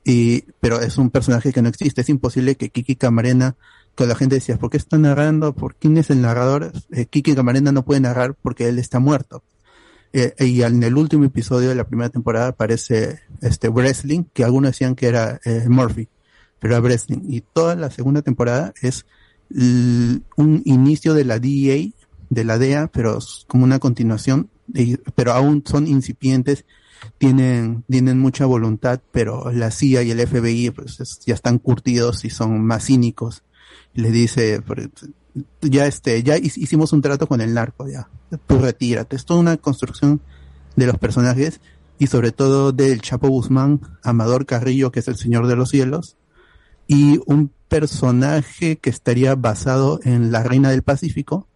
y, 0.03 0.41
pero 0.59 0.81
es 0.81 0.97
un 0.97 1.09
personaje 1.09 1.53
que 1.53 1.61
no 1.61 1.69
existe. 1.69 2.01
Es 2.01 2.09
imposible 2.09 2.55
que 2.55 2.69
Kiki 2.69 2.95
Camarena, 2.95 3.55
que 3.95 4.05
la 4.05 4.15
gente 4.15 4.35
decía, 4.35 4.57
¿por 4.57 4.69
qué 4.69 4.77
está 4.77 4.97
narrando? 4.97 5.53
¿Por 5.53 5.75
quién 5.75 5.97
es 5.97 6.09
el 6.09 6.21
narrador? 6.21 6.71
Eh, 6.91 7.05
Kiki 7.05 7.35
Camarena 7.35 7.71
no 7.71 7.85
puede 7.85 8.01
narrar 8.01 8.35
porque 8.41 8.67
él 8.67 8.79
está 8.79 8.99
muerto. 8.99 9.43
Eh, 10.11 10.33
y 10.39 10.61
en 10.61 10.83
el 10.83 10.95
último 10.97 11.25
episodio 11.25 11.69
de 11.69 11.75
la 11.75 11.85
primera 11.85 12.09
temporada 12.09 12.49
aparece 12.49 13.21
este 13.41 13.69
Wrestling, 13.69 14.25
que 14.33 14.43
algunos 14.43 14.71
decían 14.71 14.95
que 14.95 15.07
era 15.07 15.39
eh, 15.45 15.65
Murphy, 15.69 16.09
pero 16.59 16.75
era 16.75 16.81
Wrestling. 16.81 17.21
Y 17.29 17.41
toda 17.41 17.75
la 17.75 17.89
segunda 17.89 18.21
temporada 18.21 18.73
es 18.81 19.05
un 19.55 20.61
inicio 20.65 21.13
de 21.13 21.25
la 21.25 21.37
DEA, 21.37 21.91
de 22.29 22.43
la 22.43 22.57
DEA, 22.57 22.87
pero 22.91 23.19
como 23.47 23.63
una 23.63 23.77
continuación, 23.77 24.49
pero 25.15 25.33
aún 25.33 25.63
son 25.65 25.87
incipientes, 25.87 26.65
tienen, 27.17 27.83
tienen 27.89 28.19
mucha 28.19 28.45
voluntad, 28.45 29.01
pero 29.11 29.51
la 29.51 29.71
CIA 29.71 30.03
y 30.03 30.11
el 30.11 30.19
FBI 30.21 30.69
pues 30.71 30.99
es- 30.99 31.19
ya 31.25 31.33
están 31.33 31.59
curtidos 31.59 32.23
y 32.25 32.29
son 32.29 32.63
más 32.65 32.85
cínicos. 32.85 33.43
Le 33.93 34.09
dice, 34.11 34.61
ya 35.61 35.85
este, 35.85 36.23
ya 36.23 36.37
hic- 36.37 36.57
hicimos 36.57 36.93
un 36.93 37.01
trato 37.01 37.27
con 37.27 37.41
el 37.41 37.53
narco, 37.53 37.87
ya. 37.87 38.07
Tú 38.47 38.57
retírate. 38.59 39.15
Es 39.15 39.25
toda 39.25 39.39
una 39.39 39.57
construcción 39.57 40.21
de 40.75 40.87
los 40.87 40.97
personajes 40.97 41.59
y 41.99 42.07
sobre 42.07 42.31
todo 42.31 42.71
del 42.71 43.01
Chapo 43.01 43.27
Guzmán, 43.27 43.81
Amador 44.03 44.45
Carrillo, 44.45 44.91
que 44.91 44.99
es 45.01 45.07
el 45.07 45.15
Señor 45.17 45.47
de 45.47 45.55
los 45.55 45.69
Cielos, 45.69 46.15
y 46.87 47.19
un 47.27 47.51
personaje 47.67 48.77
que 48.77 48.89
estaría 48.89 49.35
basado 49.35 49.99
en 50.03 50.31
la 50.31 50.43
Reina 50.43 50.69
del 50.71 50.83
Pacífico, 50.83 51.47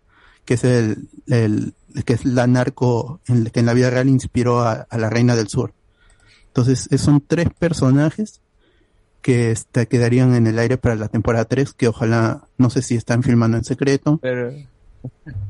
que 0.45 0.53
es 0.55 0.63
el 0.63 1.73
que 2.03 2.13
es 2.13 2.25
la 2.25 2.47
narco 2.47 3.19
en, 3.27 3.45
que 3.45 3.59
en 3.59 3.65
la 3.65 3.73
vida 3.73 3.89
real 3.89 4.09
inspiró 4.09 4.59
a, 4.61 4.87
a 4.89 4.97
la 4.97 5.09
Reina 5.09 5.35
del 5.35 5.47
Sur. 5.47 5.73
Entonces, 6.47 6.87
eh, 6.91 6.97
son 6.97 7.21
tres 7.25 7.47
personajes 7.57 8.41
que 9.21 9.51
este, 9.51 9.87
quedarían 9.87 10.33
en 10.35 10.47
el 10.47 10.57
aire 10.59 10.77
para 10.77 10.95
la 10.95 11.07
temporada 11.07 11.45
3, 11.45 11.73
que 11.73 11.87
ojalá, 11.87 12.47
no 12.57 12.69
sé 12.69 12.81
si 12.81 12.95
están 12.95 13.23
filmando 13.23 13.57
en 13.57 13.63
secreto. 13.63 14.19
Pero, 14.21 14.53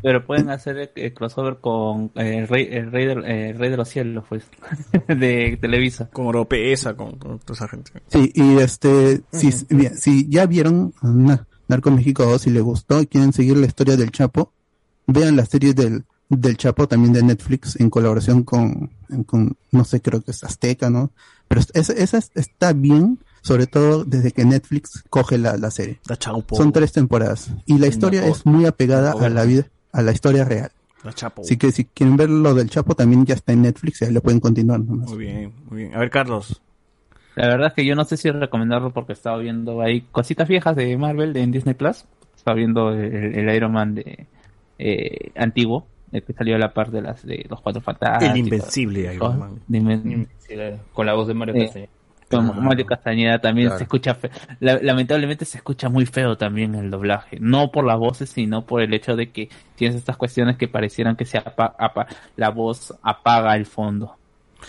pero 0.01 0.25
pueden 0.25 0.49
hacer 0.49 0.77
el, 0.77 0.89
el 0.95 1.13
crossover 1.13 1.57
con 1.57 2.11
eh, 2.15 2.39
el, 2.39 2.47
rey, 2.47 2.67
el, 2.71 2.91
rey 2.91 3.05
de, 3.05 3.13
eh, 3.13 3.49
el 3.51 3.57
Rey 3.59 3.69
de 3.69 3.77
los 3.77 3.87
Cielos, 3.89 4.25
pues, 4.27 4.45
de 5.07 5.57
Televisa. 5.61 6.09
Con 6.09 6.27
Oropesa, 6.27 6.95
con, 6.95 7.17
con 7.17 7.39
toda 7.39 7.53
esa 7.53 7.67
gente. 7.67 7.91
Sí, 8.07 8.31
y 8.33 8.57
este, 8.57 9.21
si, 9.31 9.49
bien, 9.69 9.95
si 9.95 10.27
ya 10.29 10.45
vieron 10.45 10.93
Na- 11.01 11.45
Narco 11.67 11.91
México 11.91 12.25
2 12.25 12.47
y 12.47 12.49
les 12.51 12.63
gustó 12.63 13.01
y 13.01 13.07
quieren 13.07 13.31
seguir 13.33 13.57
la 13.57 13.67
historia 13.67 13.95
del 13.97 14.11
Chapo, 14.11 14.51
vean 15.05 15.35
la 15.35 15.45
serie 15.45 15.73
del, 15.73 16.03
del 16.29 16.57
Chapo 16.57 16.87
también 16.87 17.13
de 17.13 17.23
Netflix 17.23 17.79
en 17.79 17.89
colaboración 17.89 18.43
con, 18.43 18.91
con 19.25 19.55
no 19.71 19.83
sé, 19.85 20.01
creo 20.01 20.21
que 20.21 20.31
es 20.31 20.43
Azteca, 20.43 20.89
¿no? 20.89 21.11
Pero 21.47 21.61
esa, 21.73 21.93
esa 21.93 22.19
está 22.35 22.73
bien, 22.73 23.19
sobre 23.41 23.67
todo 23.67 24.03
desde 24.03 24.31
que 24.31 24.43
Netflix 24.43 25.03
coge 25.09 25.37
la, 25.37 25.55
la 25.57 25.71
serie. 25.71 25.99
Son 26.51 26.71
tres 26.73 26.91
temporadas 26.91 27.51
y 27.65 27.77
la 27.79 27.87
historia 27.87 28.25
es 28.27 28.45
muy 28.45 28.65
apegada 28.65 29.11
a 29.13 29.29
la 29.29 29.43
vida, 29.45 29.67
a 29.93 30.01
la 30.01 30.11
historia 30.11 30.43
real. 30.43 30.71
La 31.03 31.13
Chapo. 31.13 31.43
Así 31.43 31.55
que 31.57 31.71
si 31.71 31.85
quieren 31.85 32.17
ver 32.17 32.29
lo 32.29 32.53
del 32.53 32.69
Chapo 32.69 32.95
también 32.95 33.25
ya 33.25 33.35
está 33.35 33.53
en 33.53 33.61
Netflix 33.61 34.01
y 34.01 34.05
ahí 34.05 34.11
lo 34.11 34.21
pueden 34.21 34.39
continuar 34.41 34.81
nomás. 34.81 35.09
Muy 35.09 35.19
bien, 35.19 35.53
muy 35.69 35.77
bien. 35.83 35.95
A 35.95 35.99
ver, 35.99 36.09
Carlos. 36.09 36.61
La 37.35 37.47
verdad 37.47 37.67
es 37.67 37.73
que 37.73 37.85
yo 37.85 37.95
no 37.95 38.03
sé 38.03 38.17
si 38.17 38.31
recomendarlo 38.31 38.91
porque 38.91 39.13
estaba 39.13 39.37
viendo 39.37 39.79
ahí 39.81 40.01
cositas 40.11 40.47
viejas 40.49 40.75
de 40.75 40.97
Marvel 40.97 41.33
de- 41.33 41.43
en 41.43 41.51
Disney 41.51 41.75
Plus. 41.75 42.03
Estaba 42.35 42.55
viendo 42.55 42.89
el, 42.91 43.35
el 43.35 43.55
Iron 43.55 43.71
Man 43.73 43.93
de 43.95 44.25
eh, 44.79 45.31
antiguo, 45.35 45.85
el 46.11 46.23
que 46.23 46.33
salió 46.33 46.55
a 46.55 46.59
la 46.59 46.73
par 46.73 46.91
de 46.91 47.01
las 47.01 47.25
de 47.25 47.45
los 47.49 47.59
cuatro 47.61 47.81
fantásticos. 47.81 48.33
El 48.33 48.37
invencible 48.39 49.13
Iron 49.15 49.31
Oh, 49.31 49.33
Man. 49.69 50.27
Con 50.93 51.05
la 51.05 51.13
voz 51.13 51.27
de 51.27 51.33
Mario 51.33 51.55
Eh, 51.55 51.65
Castañeda. 51.65 51.91
Con 52.29 52.63
Mario 52.65 52.85
Castañeda 52.85 53.39
también 53.39 53.67
Claro. 53.67 53.77
se 53.77 53.83
escucha 53.85 54.13
fe- 54.15 54.29
la- 54.59 54.79
lamentablemente 54.81 55.45
se 55.45 55.57
escucha 55.57 55.87
muy 55.87 56.05
feo 56.05 56.35
también 56.37 56.75
el 56.75 56.91
doblaje, 56.91 57.37
no 57.39 57.71
por 57.71 57.85
las 57.85 57.97
voces, 57.97 58.29
sino 58.29 58.65
por 58.65 58.81
el 58.81 58.93
hecho 58.93 59.15
de 59.15 59.31
que 59.31 59.47
tienes 59.75 59.95
estas 59.95 60.17
cuestiones 60.17 60.57
que 60.57 60.67
parecieran 60.67 61.15
que 61.15 61.23
se 61.25 61.37
apa- 61.37 61.73
apa- 61.79 62.07
la 62.35 62.49
voz 62.49 62.93
apaga 63.01 63.55
el 63.55 63.65
fondo. 63.65 64.15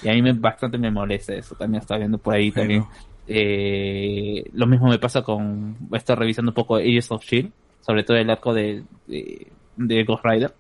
Y 0.05 0.08
a 0.08 0.12
mí 0.12 0.23
me, 0.23 0.34
bastante 0.34 0.78
me 0.78 0.91
molesta 0.92 1.34
eso, 1.34 1.57
también 1.57 1.81
estaba 1.81 1.99
viendo 1.99 2.18
por 2.18 2.34
ahí 2.34 2.52
también. 2.52 2.84
Eh, 3.26 4.44
lo 4.52 4.67
mismo 4.67 4.89
me 4.89 4.99
pasa 4.99 5.23
con, 5.23 5.76
estoy 5.92 6.15
revisando 6.17 6.50
un 6.50 6.55
poco 6.55 6.76
Agents 6.76 7.10
of 7.10 7.25
Shield, 7.25 7.50
sobre 7.81 8.02
todo 8.05 8.17
el 8.17 8.31
arco 8.31 8.55
de, 8.55 8.83
de, 9.07 9.47
de 9.76 10.05
Ghost 10.05 10.25
Rider, 10.25 10.52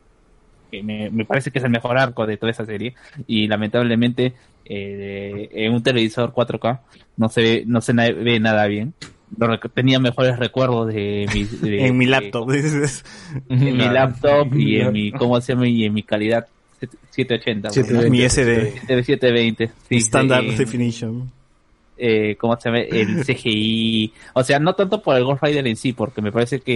que 0.70 0.82
me, 0.82 1.10
me 1.10 1.24
parece 1.24 1.50
que 1.50 1.58
es 1.58 1.64
el 1.64 1.70
mejor 1.70 1.98
arco 1.98 2.26
de 2.26 2.36
toda 2.36 2.50
esa 2.52 2.64
serie, 2.66 2.94
y 3.26 3.46
lamentablemente 3.48 4.34
eh, 4.64 5.48
en 5.52 5.72
un 5.72 5.82
televisor 5.82 6.32
4K 6.32 6.80
no 7.16 7.28
se 7.28 7.42
ve, 7.42 7.62
no 7.66 7.80
se 7.80 7.94
na- 7.94 8.10
ve 8.10 8.38
nada 8.40 8.66
bien. 8.66 8.94
Tenía 9.74 9.98
mejores 10.00 10.38
recuerdos 10.38 10.88
de 10.88 11.26
mi, 11.34 11.44
de- 11.68 11.86
En 11.86 11.96
mi 11.98 12.04
de- 12.06 12.10
laptop. 12.10 12.50
en 13.48 13.76
mi 13.76 13.84
laptop 13.84 14.54
y 14.54 14.80
en 14.80 14.92
mi, 14.92 15.12
¿cómo 15.18 15.40
se 15.40 15.52
llama? 15.52 15.68
Y 15.68 15.84
en 15.84 15.92
mi 15.94 16.02
calidad 16.02 16.46
780. 17.10 17.70
Siete- 17.70 17.94
bueno. 17.94 18.10
mi 18.10 18.22
SD. 18.28 18.72
720. 18.86 19.70
sí, 19.88 19.96
Standard 19.96 20.44
eh, 20.44 20.56
Definition. 20.56 21.30
Eh, 21.98 22.36
¿cómo 22.36 22.56
se 22.58 22.68
llama? 22.68 22.80
El 22.80 23.24
CGI. 23.26 24.12
O 24.34 24.42
sea, 24.42 24.58
no 24.58 24.74
tanto 24.74 25.02
por 25.02 25.16
el 25.16 25.24
Ghost 25.24 25.42
Rider 25.42 25.66
en 25.66 25.76
sí, 25.76 25.92
porque 25.92 26.22
me 26.22 26.32
parece 26.32 26.60
que 26.60 26.74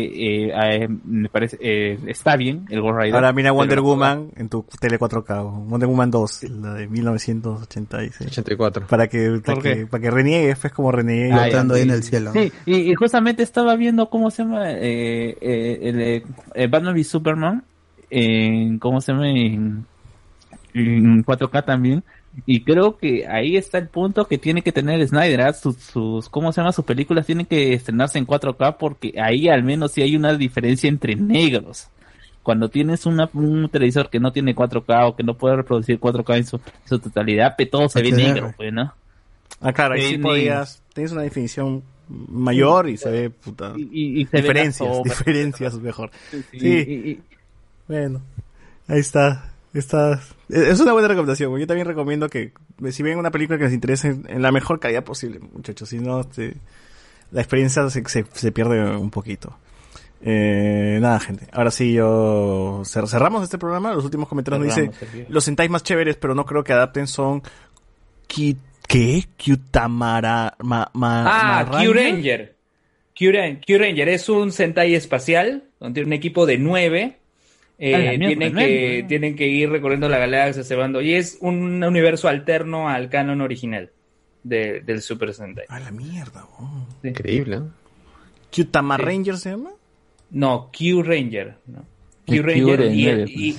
eh, 0.48 0.52
eh, 0.54 0.88
me 1.04 1.28
parece 1.28 1.56
eh, 1.60 1.98
está 2.06 2.36
bien 2.36 2.66
el 2.70 2.80
Ghost 2.80 2.98
Rider. 2.98 3.14
Ahora 3.14 3.32
mira 3.32 3.52
Wonder 3.52 3.76
pero- 3.78 3.82
Woman 3.84 4.30
en 4.36 4.48
tu 4.48 4.64
tele 4.80 4.98
4K. 4.98 5.40
o 5.42 5.50
Wonder 5.50 5.88
Woman 5.88 6.10
2, 6.10 6.42
la 6.50 6.74
de 6.74 6.86
1986. 6.88 8.28
84. 8.30 8.86
Para 8.86 9.06
que, 9.08 9.40
para 9.44 9.54
¿Por 9.54 9.62
que, 9.62 9.86
para 9.86 10.02
que 10.02 10.10
reniegue, 10.10 10.56
pues 10.60 10.72
como 10.72 10.92
reniegue. 10.92 11.32
Ah, 11.32 11.44
Flotando 11.44 11.74
ya, 11.76 11.82
ahí 11.82 11.88
en 11.88 11.94
el 11.94 12.02
cielo. 12.02 12.32
Sí, 12.32 12.52
y, 12.66 12.90
y 12.90 12.94
justamente 12.94 13.42
estaba 13.42 13.76
viendo 13.76 14.08
cómo 14.10 14.30
se 14.30 14.42
llama 14.42 14.70
eh, 14.72 15.36
eh, 15.40 15.78
el, 15.82 16.00
eh, 16.00 16.22
eh, 16.54 16.66
Batman 16.66 16.94
v 16.94 17.04
Superman 17.04 17.62
en 18.10 18.78
cómo 18.78 19.00
se 19.00 19.12
llama 19.12 19.30
en, 19.30 19.86
en 20.74 21.24
4K 21.24 21.64
también 21.64 22.02
y 22.46 22.62
creo 22.64 22.96
que 22.96 23.26
ahí 23.26 23.56
está 23.56 23.76
el 23.78 23.88
punto 23.88 24.26
que 24.26 24.38
tiene 24.38 24.62
que 24.62 24.72
tener 24.72 25.06
Snyder 25.06 25.42
¿ah? 25.42 25.52
sus, 25.52 25.76
sus 25.76 26.28
cómo 26.30 26.50
se 26.52 26.60
llama 26.60 26.72
sus 26.72 26.84
películas 26.84 27.26
tienen 27.26 27.44
que 27.46 27.74
estrenarse 27.74 28.18
en 28.18 28.26
4K 28.26 28.76
porque 28.78 29.12
ahí 29.20 29.48
al 29.48 29.62
menos 29.62 29.92
sí 29.92 30.00
hay 30.02 30.16
una 30.16 30.34
diferencia 30.34 30.88
entre 30.88 31.14
negros 31.14 31.88
cuando 32.42 32.68
tienes 32.70 33.04
una, 33.06 33.28
un 33.34 33.68
televisor 33.68 34.08
que 34.10 34.18
no 34.18 34.32
tiene 34.32 34.56
4K 34.56 35.08
o 35.08 35.14
que 35.14 35.22
no 35.22 35.34
puede 35.34 35.56
reproducir 35.56 36.00
4K 36.00 36.36
en 36.38 36.44
su, 36.46 36.60
su 36.86 36.98
totalidad, 36.98 37.54
todo 37.70 37.88
se 37.88 38.02
ve 38.02 38.10
HDR. 38.10 38.16
negro, 38.16 38.54
pues, 38.56 38.72
¿no? 38.72 38.92
Ah, 39.60 39.72
claro, 39.72 39.94
ahí 39.94 40.00
sí 40.02 40.16
ve 40.16 40.22
podías. 40.22 40.82
Tienes 40.92 41.12
una 41.12 41.22
definición 41.22 41.84
mayor 42.08 42.88
y 42.88 42.96
se 42.96 43.10
ve 43.10 43.30
puta. 43.30 43.74
y- 43.76 44.22
y 44.22 44.26
se 44.26 44.36
ve 44.38 44.42
diferencias, 44.42 44.88
sombras. 44.96 45.18
diferencias 45.18 45.74
mejor. 45.78 46.10
Sí, 46.32 46.42
Sí. 46.50 46.58
y- 46.66 47.10
y- 47.10 47.20
Bueno, 47.86 48.20
ahí 48.88 48.98
está. 48.98 49.52
Está, 49.72 50.20
es 50.52 50.80
una 50.80 50.92
buena 50.92 51.08
recomendación. 51.08 51.58
Yo 51.58 51.66
también 51.66 51.86
recomiendo 51.86 52.28
que 52.28 52.52
si 52.90 53.02
ven 53.02 53.18
una 53.18 53.30
película 53.30 53.58
que 53.58 53.64
les 53.64 53.72
interese 53.72 54.08
en 54.28 54.42
la 54.42 54.52
mejor 54.52 54.78
calidad 54.80 55.04
posible, 55.04 55.40
muchachos. 55.40 55.88
Si 55.88 55.98
no, 55.98 56.20
este, 56.20 56.54
la 57.30 57.40
experiencia 57.40 57.88
se, 57.90 58.02
se, 58.08 58.24
se 58.32 58.52
pierde 58.52 58.96
un 58.96 59.10
poquito. 59.10 59.56
Eh, 60.24 60.98
nada, 61.00 61.18
gente. 61.18 61.48
Ahora 61.52 61.70
sí, 61.72 61.92
yo 61.94 62.82
cer- 62.84 63.08
cerramos 63.08 63.42
este 63.42 63.58
programa. 63.58 63.92
Los 63.94 64.04
últimos 64.04 64.28
comentarios 64.28 64.64
nos 64.64 64.74
Cerramos, 64.74 64.94
dice 65.00 65.06
Sergio. 65.06 65.26
los 65.28 65.42
sentais 65.44 65.68
más 65.70 65.82
chéveres, 65.82 66.16
pero 66.16 66.34
no 66.34 66.44
creo 66.44 66.62
que 66.62 66.72
adapten 66.72 67.06
son 67.08 67.42
Ki- 68.28 68.56
¿qué? 68.86 69.24
Kyutamara 69.36 70.54
ma, 70.60 70.90
ma- 70.94 71.58
Ah? 71.60 71.66
Q-Ranger. 71.82 72.54
Q-Ran- 73.18 73.60
Q-Ranger 73.66 74.08
es 74.10 74.28
un 74.28 74.52
Sentai 74.52 74.94
espacial, 74.94 75.64
donde 75.80 75.94
tiene 76.00 76.06
un 76.08 76.12
equipo 76.14 76.46
de 76.46 76.58
nueve. 76.58 77.18
Eh, 77.84 77.94
A 77.96 77.98
la 77.98 78.10
mierda, 78.12 78.26
tienen, 78.28 78.54
que, 78.54 79.04
tienen 79.08 79.34
que 79.36 79.48
ir 79.48 79.68
recorriendo 79.68 80.08
la 80.08 80.18
galaxia, 80.18 80.62
cebando. 80.62 81.00
Y 81.00 81.14
es 81.14 81.36
un 81.40 81.82
universo 81.82 82.28
alterno 82.28 82.88
al 82.88 83.08
canon 83.08 83.40
original 83.40 83.90
de- 84.44 84.82
del 84.82 85.02
Super 85.02 85.34
Sentai. 85.34 85.64
A 85.68 85.80
la 85.80 85.90
mierda, 85.90 86.46
Increíble. 87.02 87.56
¿eh? 87.56 87.60
¿Kyutama 88.50 88.96
Sí. 88.98 89.02
Ranger 89.02 89.36
se 89.36 89.50
llama? 89.50 89.70
No, 90.30 90.70
Q-Ranger. 90.76 91.56
¿no? 91.66 91.84
El 92.28 92.36
Q-Ranger 92.42 92.80
y, 92.92 93.04
Q-Ranger, 93.04 93.28
y- 93.28 93.56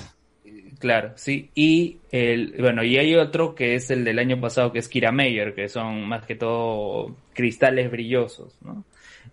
Claro, 0.79 1.11
sí. 1.15 1.49
Y 1.55 1.97
el, 2.11 2.55
bueno, 2.59 2.83
y 2.83 2.97
hay 2.97 3.15
otro 3.15 3.55
que 3.55 3.75
es 3.75 3.89
el 3.91 4.03
del 4.03 4.19
año 4.19 4.39
pasado, 4.41 4.71
que 4.73 4.79
es 4.79 4.87
Kira 4.89 5.11
Meyer, 5.11 5.53
que 5.55 5.67
son 5.69 6.07
más 6.07 6.25
que 6.25 6.35
todo 6.35 7.15
cristales 7.33 7.89
brillosos, 7.91 8.57
¿no? 8.61 8.83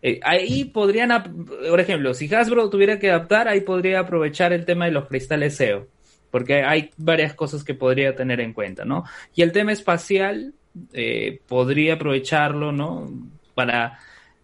Eh, 0.02 0.20
ahí 0.22 0.64
podrían, 0.64 1.46
por 1.68 1.80
ejemplo, 1.80 2.14
si 2.14 2.32
Hasbro 2.34 2.70
tuviera 2.70 2.98
que 2.98 3.10
adaptar, 3.10 3.48
ahí 3.48 3.60
podría 3.60 4.00
aprovechar 4.00 4.52
el 4.52 4.64
tema 4.64 4.86
de 4.86 4.92
los 4.92 5.06
cristales 5.06 5.56
SEO, 5.56 5.88
porque 6.30 6.62
hay 6.62 6.90
varias 6.96 7.34
cosas 7.34 7.64
que 7.64 7.74
podría 7.74 8.14
tener 8.14 8.40
en 8.40 8.52
cuenta, 8.52 8.84
¿no? 8.84 9.04
Y 9.34 9.42
el 9.42 9.52
tema 9.52 9.72
espacial, 9.72 10.54
eh, 10.92 11.40
podría 11.46 11.94
aprovecharlo, 11.94 12.72
¿no? 12.72 13.10
Para 13.54 13.98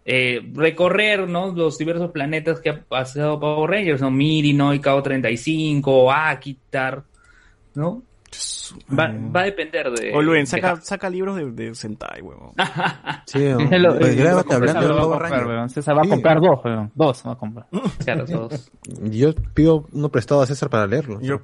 eh, 0.05 0.41
recorrer, 0.53 1.27
¿no? 1.27 1.51
Los 1.51 1.77
diversos 1.77 2.11
planetas 2.11 2.59
que 2.59 2.69
ha 2.69 2.81
pasado 2.81 3.39
Power 3.39 3.69
Rangers, 3.69 4.01
¿no? 4.01 4.11
Mirino 4.11 4.73
y 4.73 4.79
KO35, 4.79 6.13
Akitar, 6.13 7.03
¿no? 7.73 8.03
Va, 8.91 9.07
va 9.33 9.41
a 9.41 9.43
depender 9.45 9.89
de... 9.91 10.13
O 10.13 10.21
Luen, 10.21 10.45
saca, 10.45 10.75
saca 10.81 11.09
libros 11.09 11.37
de, 11.37 11.51
de 11.51 11.73
Sentai, 11.73 12.21
huevón. 12.21 12.51
Sí, 13.25 13.39
Lo- 13.39 13.97
pues 13.97 14.13
eh, 14.13 14.15
grábate 14.15 14.49
César 14.49 14.55
hablando 14.55 14.81
de 14.81 14.87
va 14.87 14.93
a 14.93 15.01
Power 15.01 15.09
comprar, 15.19 15.31
Ranger. 15.31 15.47
weón. 15.47 15.69
César 15.69 15.97
va 15.97 16.01
a 16.01 16.07
comprar 16.09 16.41
dos, 16.41 16.59
weón. 16.65 16.91
Dos 16.95 17.23
va 17.25 17.31
a 17.31 17.35
comprar. 17.37 17.67
Claro, 18.03 18.25
todos. 18.25 18.71
Yo 19.03 19.33
pido 19.53 19.85
uno 19.91 20.09
prestado 20.09 20.41
a 20.41 20.45
César 20.47 20.69
para 20.69 20.85
leerlo. 20.87 21.19
Yo 21.21 21.39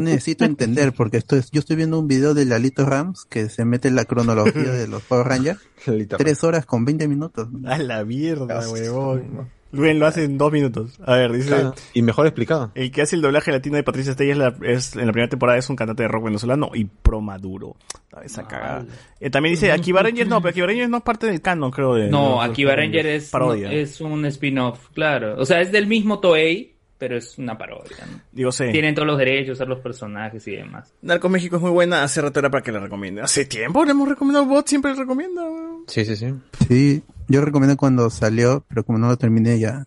necesito 0.00 0.44
entender, 0.44 0.92
porque 0.92 1.16
esto 1.18 1.36
es, 1.36 1.50
yo 1.52 1.60
estoy 1.60 1.76
viendo 1.76 1.98
un 1.98 2.08
video 2.08 2.34
de 2.34 2.44
Lalito 2.44 2.84
Rams 2.84 3.24
que 3.24 3.48
se 3.48 3.64
mete 3.64 3.88
en 3.88 3.94
la 3.96 4.04
cronología 4.04 4.72
de 4.72 4.88
los 4.88 5.02
Power 5.02 5.26
Rangers. 5.26 5.60
Lalito 5.86 6.16
Tres 6.16 6.42
horas 6.44 6.66
con 6.66 6.84
20 6.84 7.06
minutos. 7.08 7.48
A 7.66 7.78
la 7.78 8.04
mierda, 8.04 8.68
huevón. 8.68 9.48
Luen 9.74 9.98
lo 9.98 10.06
hace 10.06 10.24
en 10.24 10.38
dos 10.38 10.52
minutos. 10.52 10.98
A 11.04 11.16
ver, 11.16 11.32
dice... 11.32 11.48
Claro, 11.48 11.74
Y 11.92 12.02
mejor 12.02 12.26
explicado. 12.26 12.70
El 12.74 12.90
que 12.90 13.02
hace 13.02 13.16
el 13.16 13.22
doblaje 13.22 13.50
latino 13.52 13.76
de 13.76 13.82
Patricia 13.82 14.12
Estella 14.12 14.32
es, 14.32 14.38
la- 14.38 14.54
es- 14.62 14.94
en 14.96 15.06
la 15.06 15.12
primera 15.12 15.28
temporada 15.28 15.58
es 15.58 15.68
un 15.68 15.76
cantante 15.76 16.02
de 16.04 16.08
rock 16.08 16.24
venezolano 16.24 16.70
y 16.74 16.84
pro 16.84 17.20
maduro. 17.20 17.76
Esa 18.22 18.46
cagada. 18.46 18.86
Eh, 19.20 19.28
también 19.30 19.54
dice, 19.54 19.72
Akiba 19.72 20.02
Rangers 20.02 20.28
no, 20.28 20.40
pero 20.40 20.50
Akiba 20.50 20.66
Rangers 20.68 20.88
no 20.88 20.98
es 20.98 21.02
parte 21.02 21.26
del 21.26 21.40
canon, 21.40 21.70
creo. 21.72 21.94
De, 21.94 22.08
No, 22.08 22.40
Akiba 22.40 22.76
Ranger 22.76 23.06
es, 23.06 23.30
parodia. 23.30 23.72
es 23.72 24.00
un 24.00 24.24
spin-off, 24.26 24.90
claro. 24.94 25.34
O 25.38 25.44
sea, 25.44 25.60
es 25.60 25.72
del 25.72 25.88
mismo 25.88 26.20
Toei, 26.20 26.73
pero 26.98 27.16
es 27.16 27.38
una 27.38 27.56
parodia. 27.58 27.96
¿no? 28.10 28.20
Digo, 28.32 28.52
sí. 28.52 28.64
Tienen 28.72 28.94
todos 28.94 29.06
los 29.06 29.18
derechos, 29.18 29.58
ser 29.58 29.68
los 29.68 29.80
personajes 29.80 30.46
y 30.48 30.52
demás. 30.56 30.92
Narcos 31.02 31.30
México 31.30 31.56
es 31.56 31.62
muy 31.62 31.70
buena, 31.70 32.02
hace 32.02 32.20
rato 32.20 32.38
era 32.40 32.50
para 32.50 32.62
que 32.62 32.72
la 32.72 32.80
recomiende. 32.80 33.22
Hace 33.22 33.44
tiempo 33.44 33.84
le 33.84 33.90
hemos 33.92 34.08
recomendado 34.08 34.46
bot, 34.46 34.66
siempre 34.66 34.92
le 34.92 34.98
recomienda. 34.98 35.42
weón. 35.42 35.84
Sí, 35.86 36.04
sí, 36.04 36.16
sí. 36.16 36.34
Sí, 36.68 37.02
yo 37.28 37.40
recomiendo 37.44 37.76
cuando 37.76 38.08
salió, 38.10 38.64
pero 38.68 38.84
como 38.84 38.98
no 38.98 39.08
lo 39.08 39.16
terminé 39.16 39.58
ya 39.58 39.86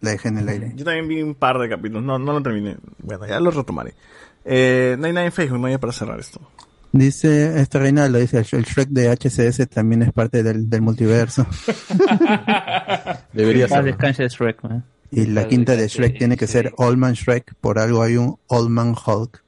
la 0.00 0.10
dejé 0.10 0.28
en 0.28 0.38
el 0.38 0.48
aire. 0.48 0.72
Yo 0.74 0.84
también 0.84 1.08
vi 1.08 1.22
un 1.22 1.34
par 1.34 1.58
de 1.58 1.68
capítulos, 1.68 2.02
no, 2.02 2.18
no 2.18 2.32
lo 2.32 2.42
terminé. 2.42 2.76
Bueno, 2.98 3.26
ya 3.26 3.40
lo 3.40 3.50
retomaré. 3.50 3.94
Eh, 4.44 4.96
no 4.98 5.06
hay 5.06 5.12
nada 5.12 5.26
en 5.26 5.32
Facebook, 5.32 5.60
no 5.60 5.66
hay 5.66 5.78
para 5.78 5.92
cerrar 5.92 6.18
esto. 6.18 6.40
Dice, 6.92 7.58
este 7.58 7.78
Reinaldo 7.78 8.18
dice, 8.18 8.38
el 8.38 8.64
Shrek 8.64 8.90
de 8.90 9.08
HCS 9.08 9.66
también 9.70 10.02
es 10.02 10.12
parte 10.12 10.42
del, 10.42 10.68
del 10.68 10.82
multiverso. 10.82 11.46
Debería 13.32 13.66
ser. 13.66 13.84
descanse 13.84 14.28
Shrek, 14.28 14.62
man. 14.62 14.84
Y 15.12 15.26
la 15.26 15.46
quinta 15.46 15.76
de 15.76 15.86
Shrek 15.88 16.16
tiene 16.18 16.36
que 16.38 16.46
ser 16.46 16.72
Old 16.78 16.96
Man 16.96 17.12
Shrek, 17.12 17.54
por 17.60 17.78
algo 17.78 18.02
hay 18.02 18.16
un 18.16 18.38
Old 18.46 18.70
Man 18.70 18.96
Hulk. 19.06 19.42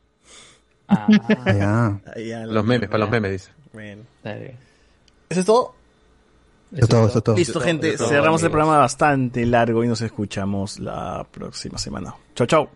Ah, 0.89 1.07
Ya. 1.47 2.01
Ahí 2.15 2.29
ya 2.29 2.45
Los 2.47 2.65
memes, 2.65 2.89
para 2.89 2.99
los 2.99 3.11
memes, 3.11 3.33
dice. 3.33 3.51
Bueno. 3.73 4.03
está 4.17 4.35
bien. 4.35 4.57
¿Eso 5.31 5.41
es 5.41 5.47
todo? 5.47 5.75
Eso 6.77 6.87
todo, 6.89 7.07
eso 7.07 7.21
todo. 7.23 7.37
Listo, 7.37 7.61
gente. 7.61 7.95
Eso, 7.95 8.09
Cerramos 8.09 8.43
el 8.43 8.51
programa 8.51 8.79
bastante 8.79 9.47
largo 9.47 9.83
y 9.85 9.89
nos 9.89 10.03
escuchamos 10.03 10.79
la 10.81 11.27
próxima 11.31 11.79
semana. 11.79 12.15
Chao, 12.35 12.47
chao. 12.47 12.71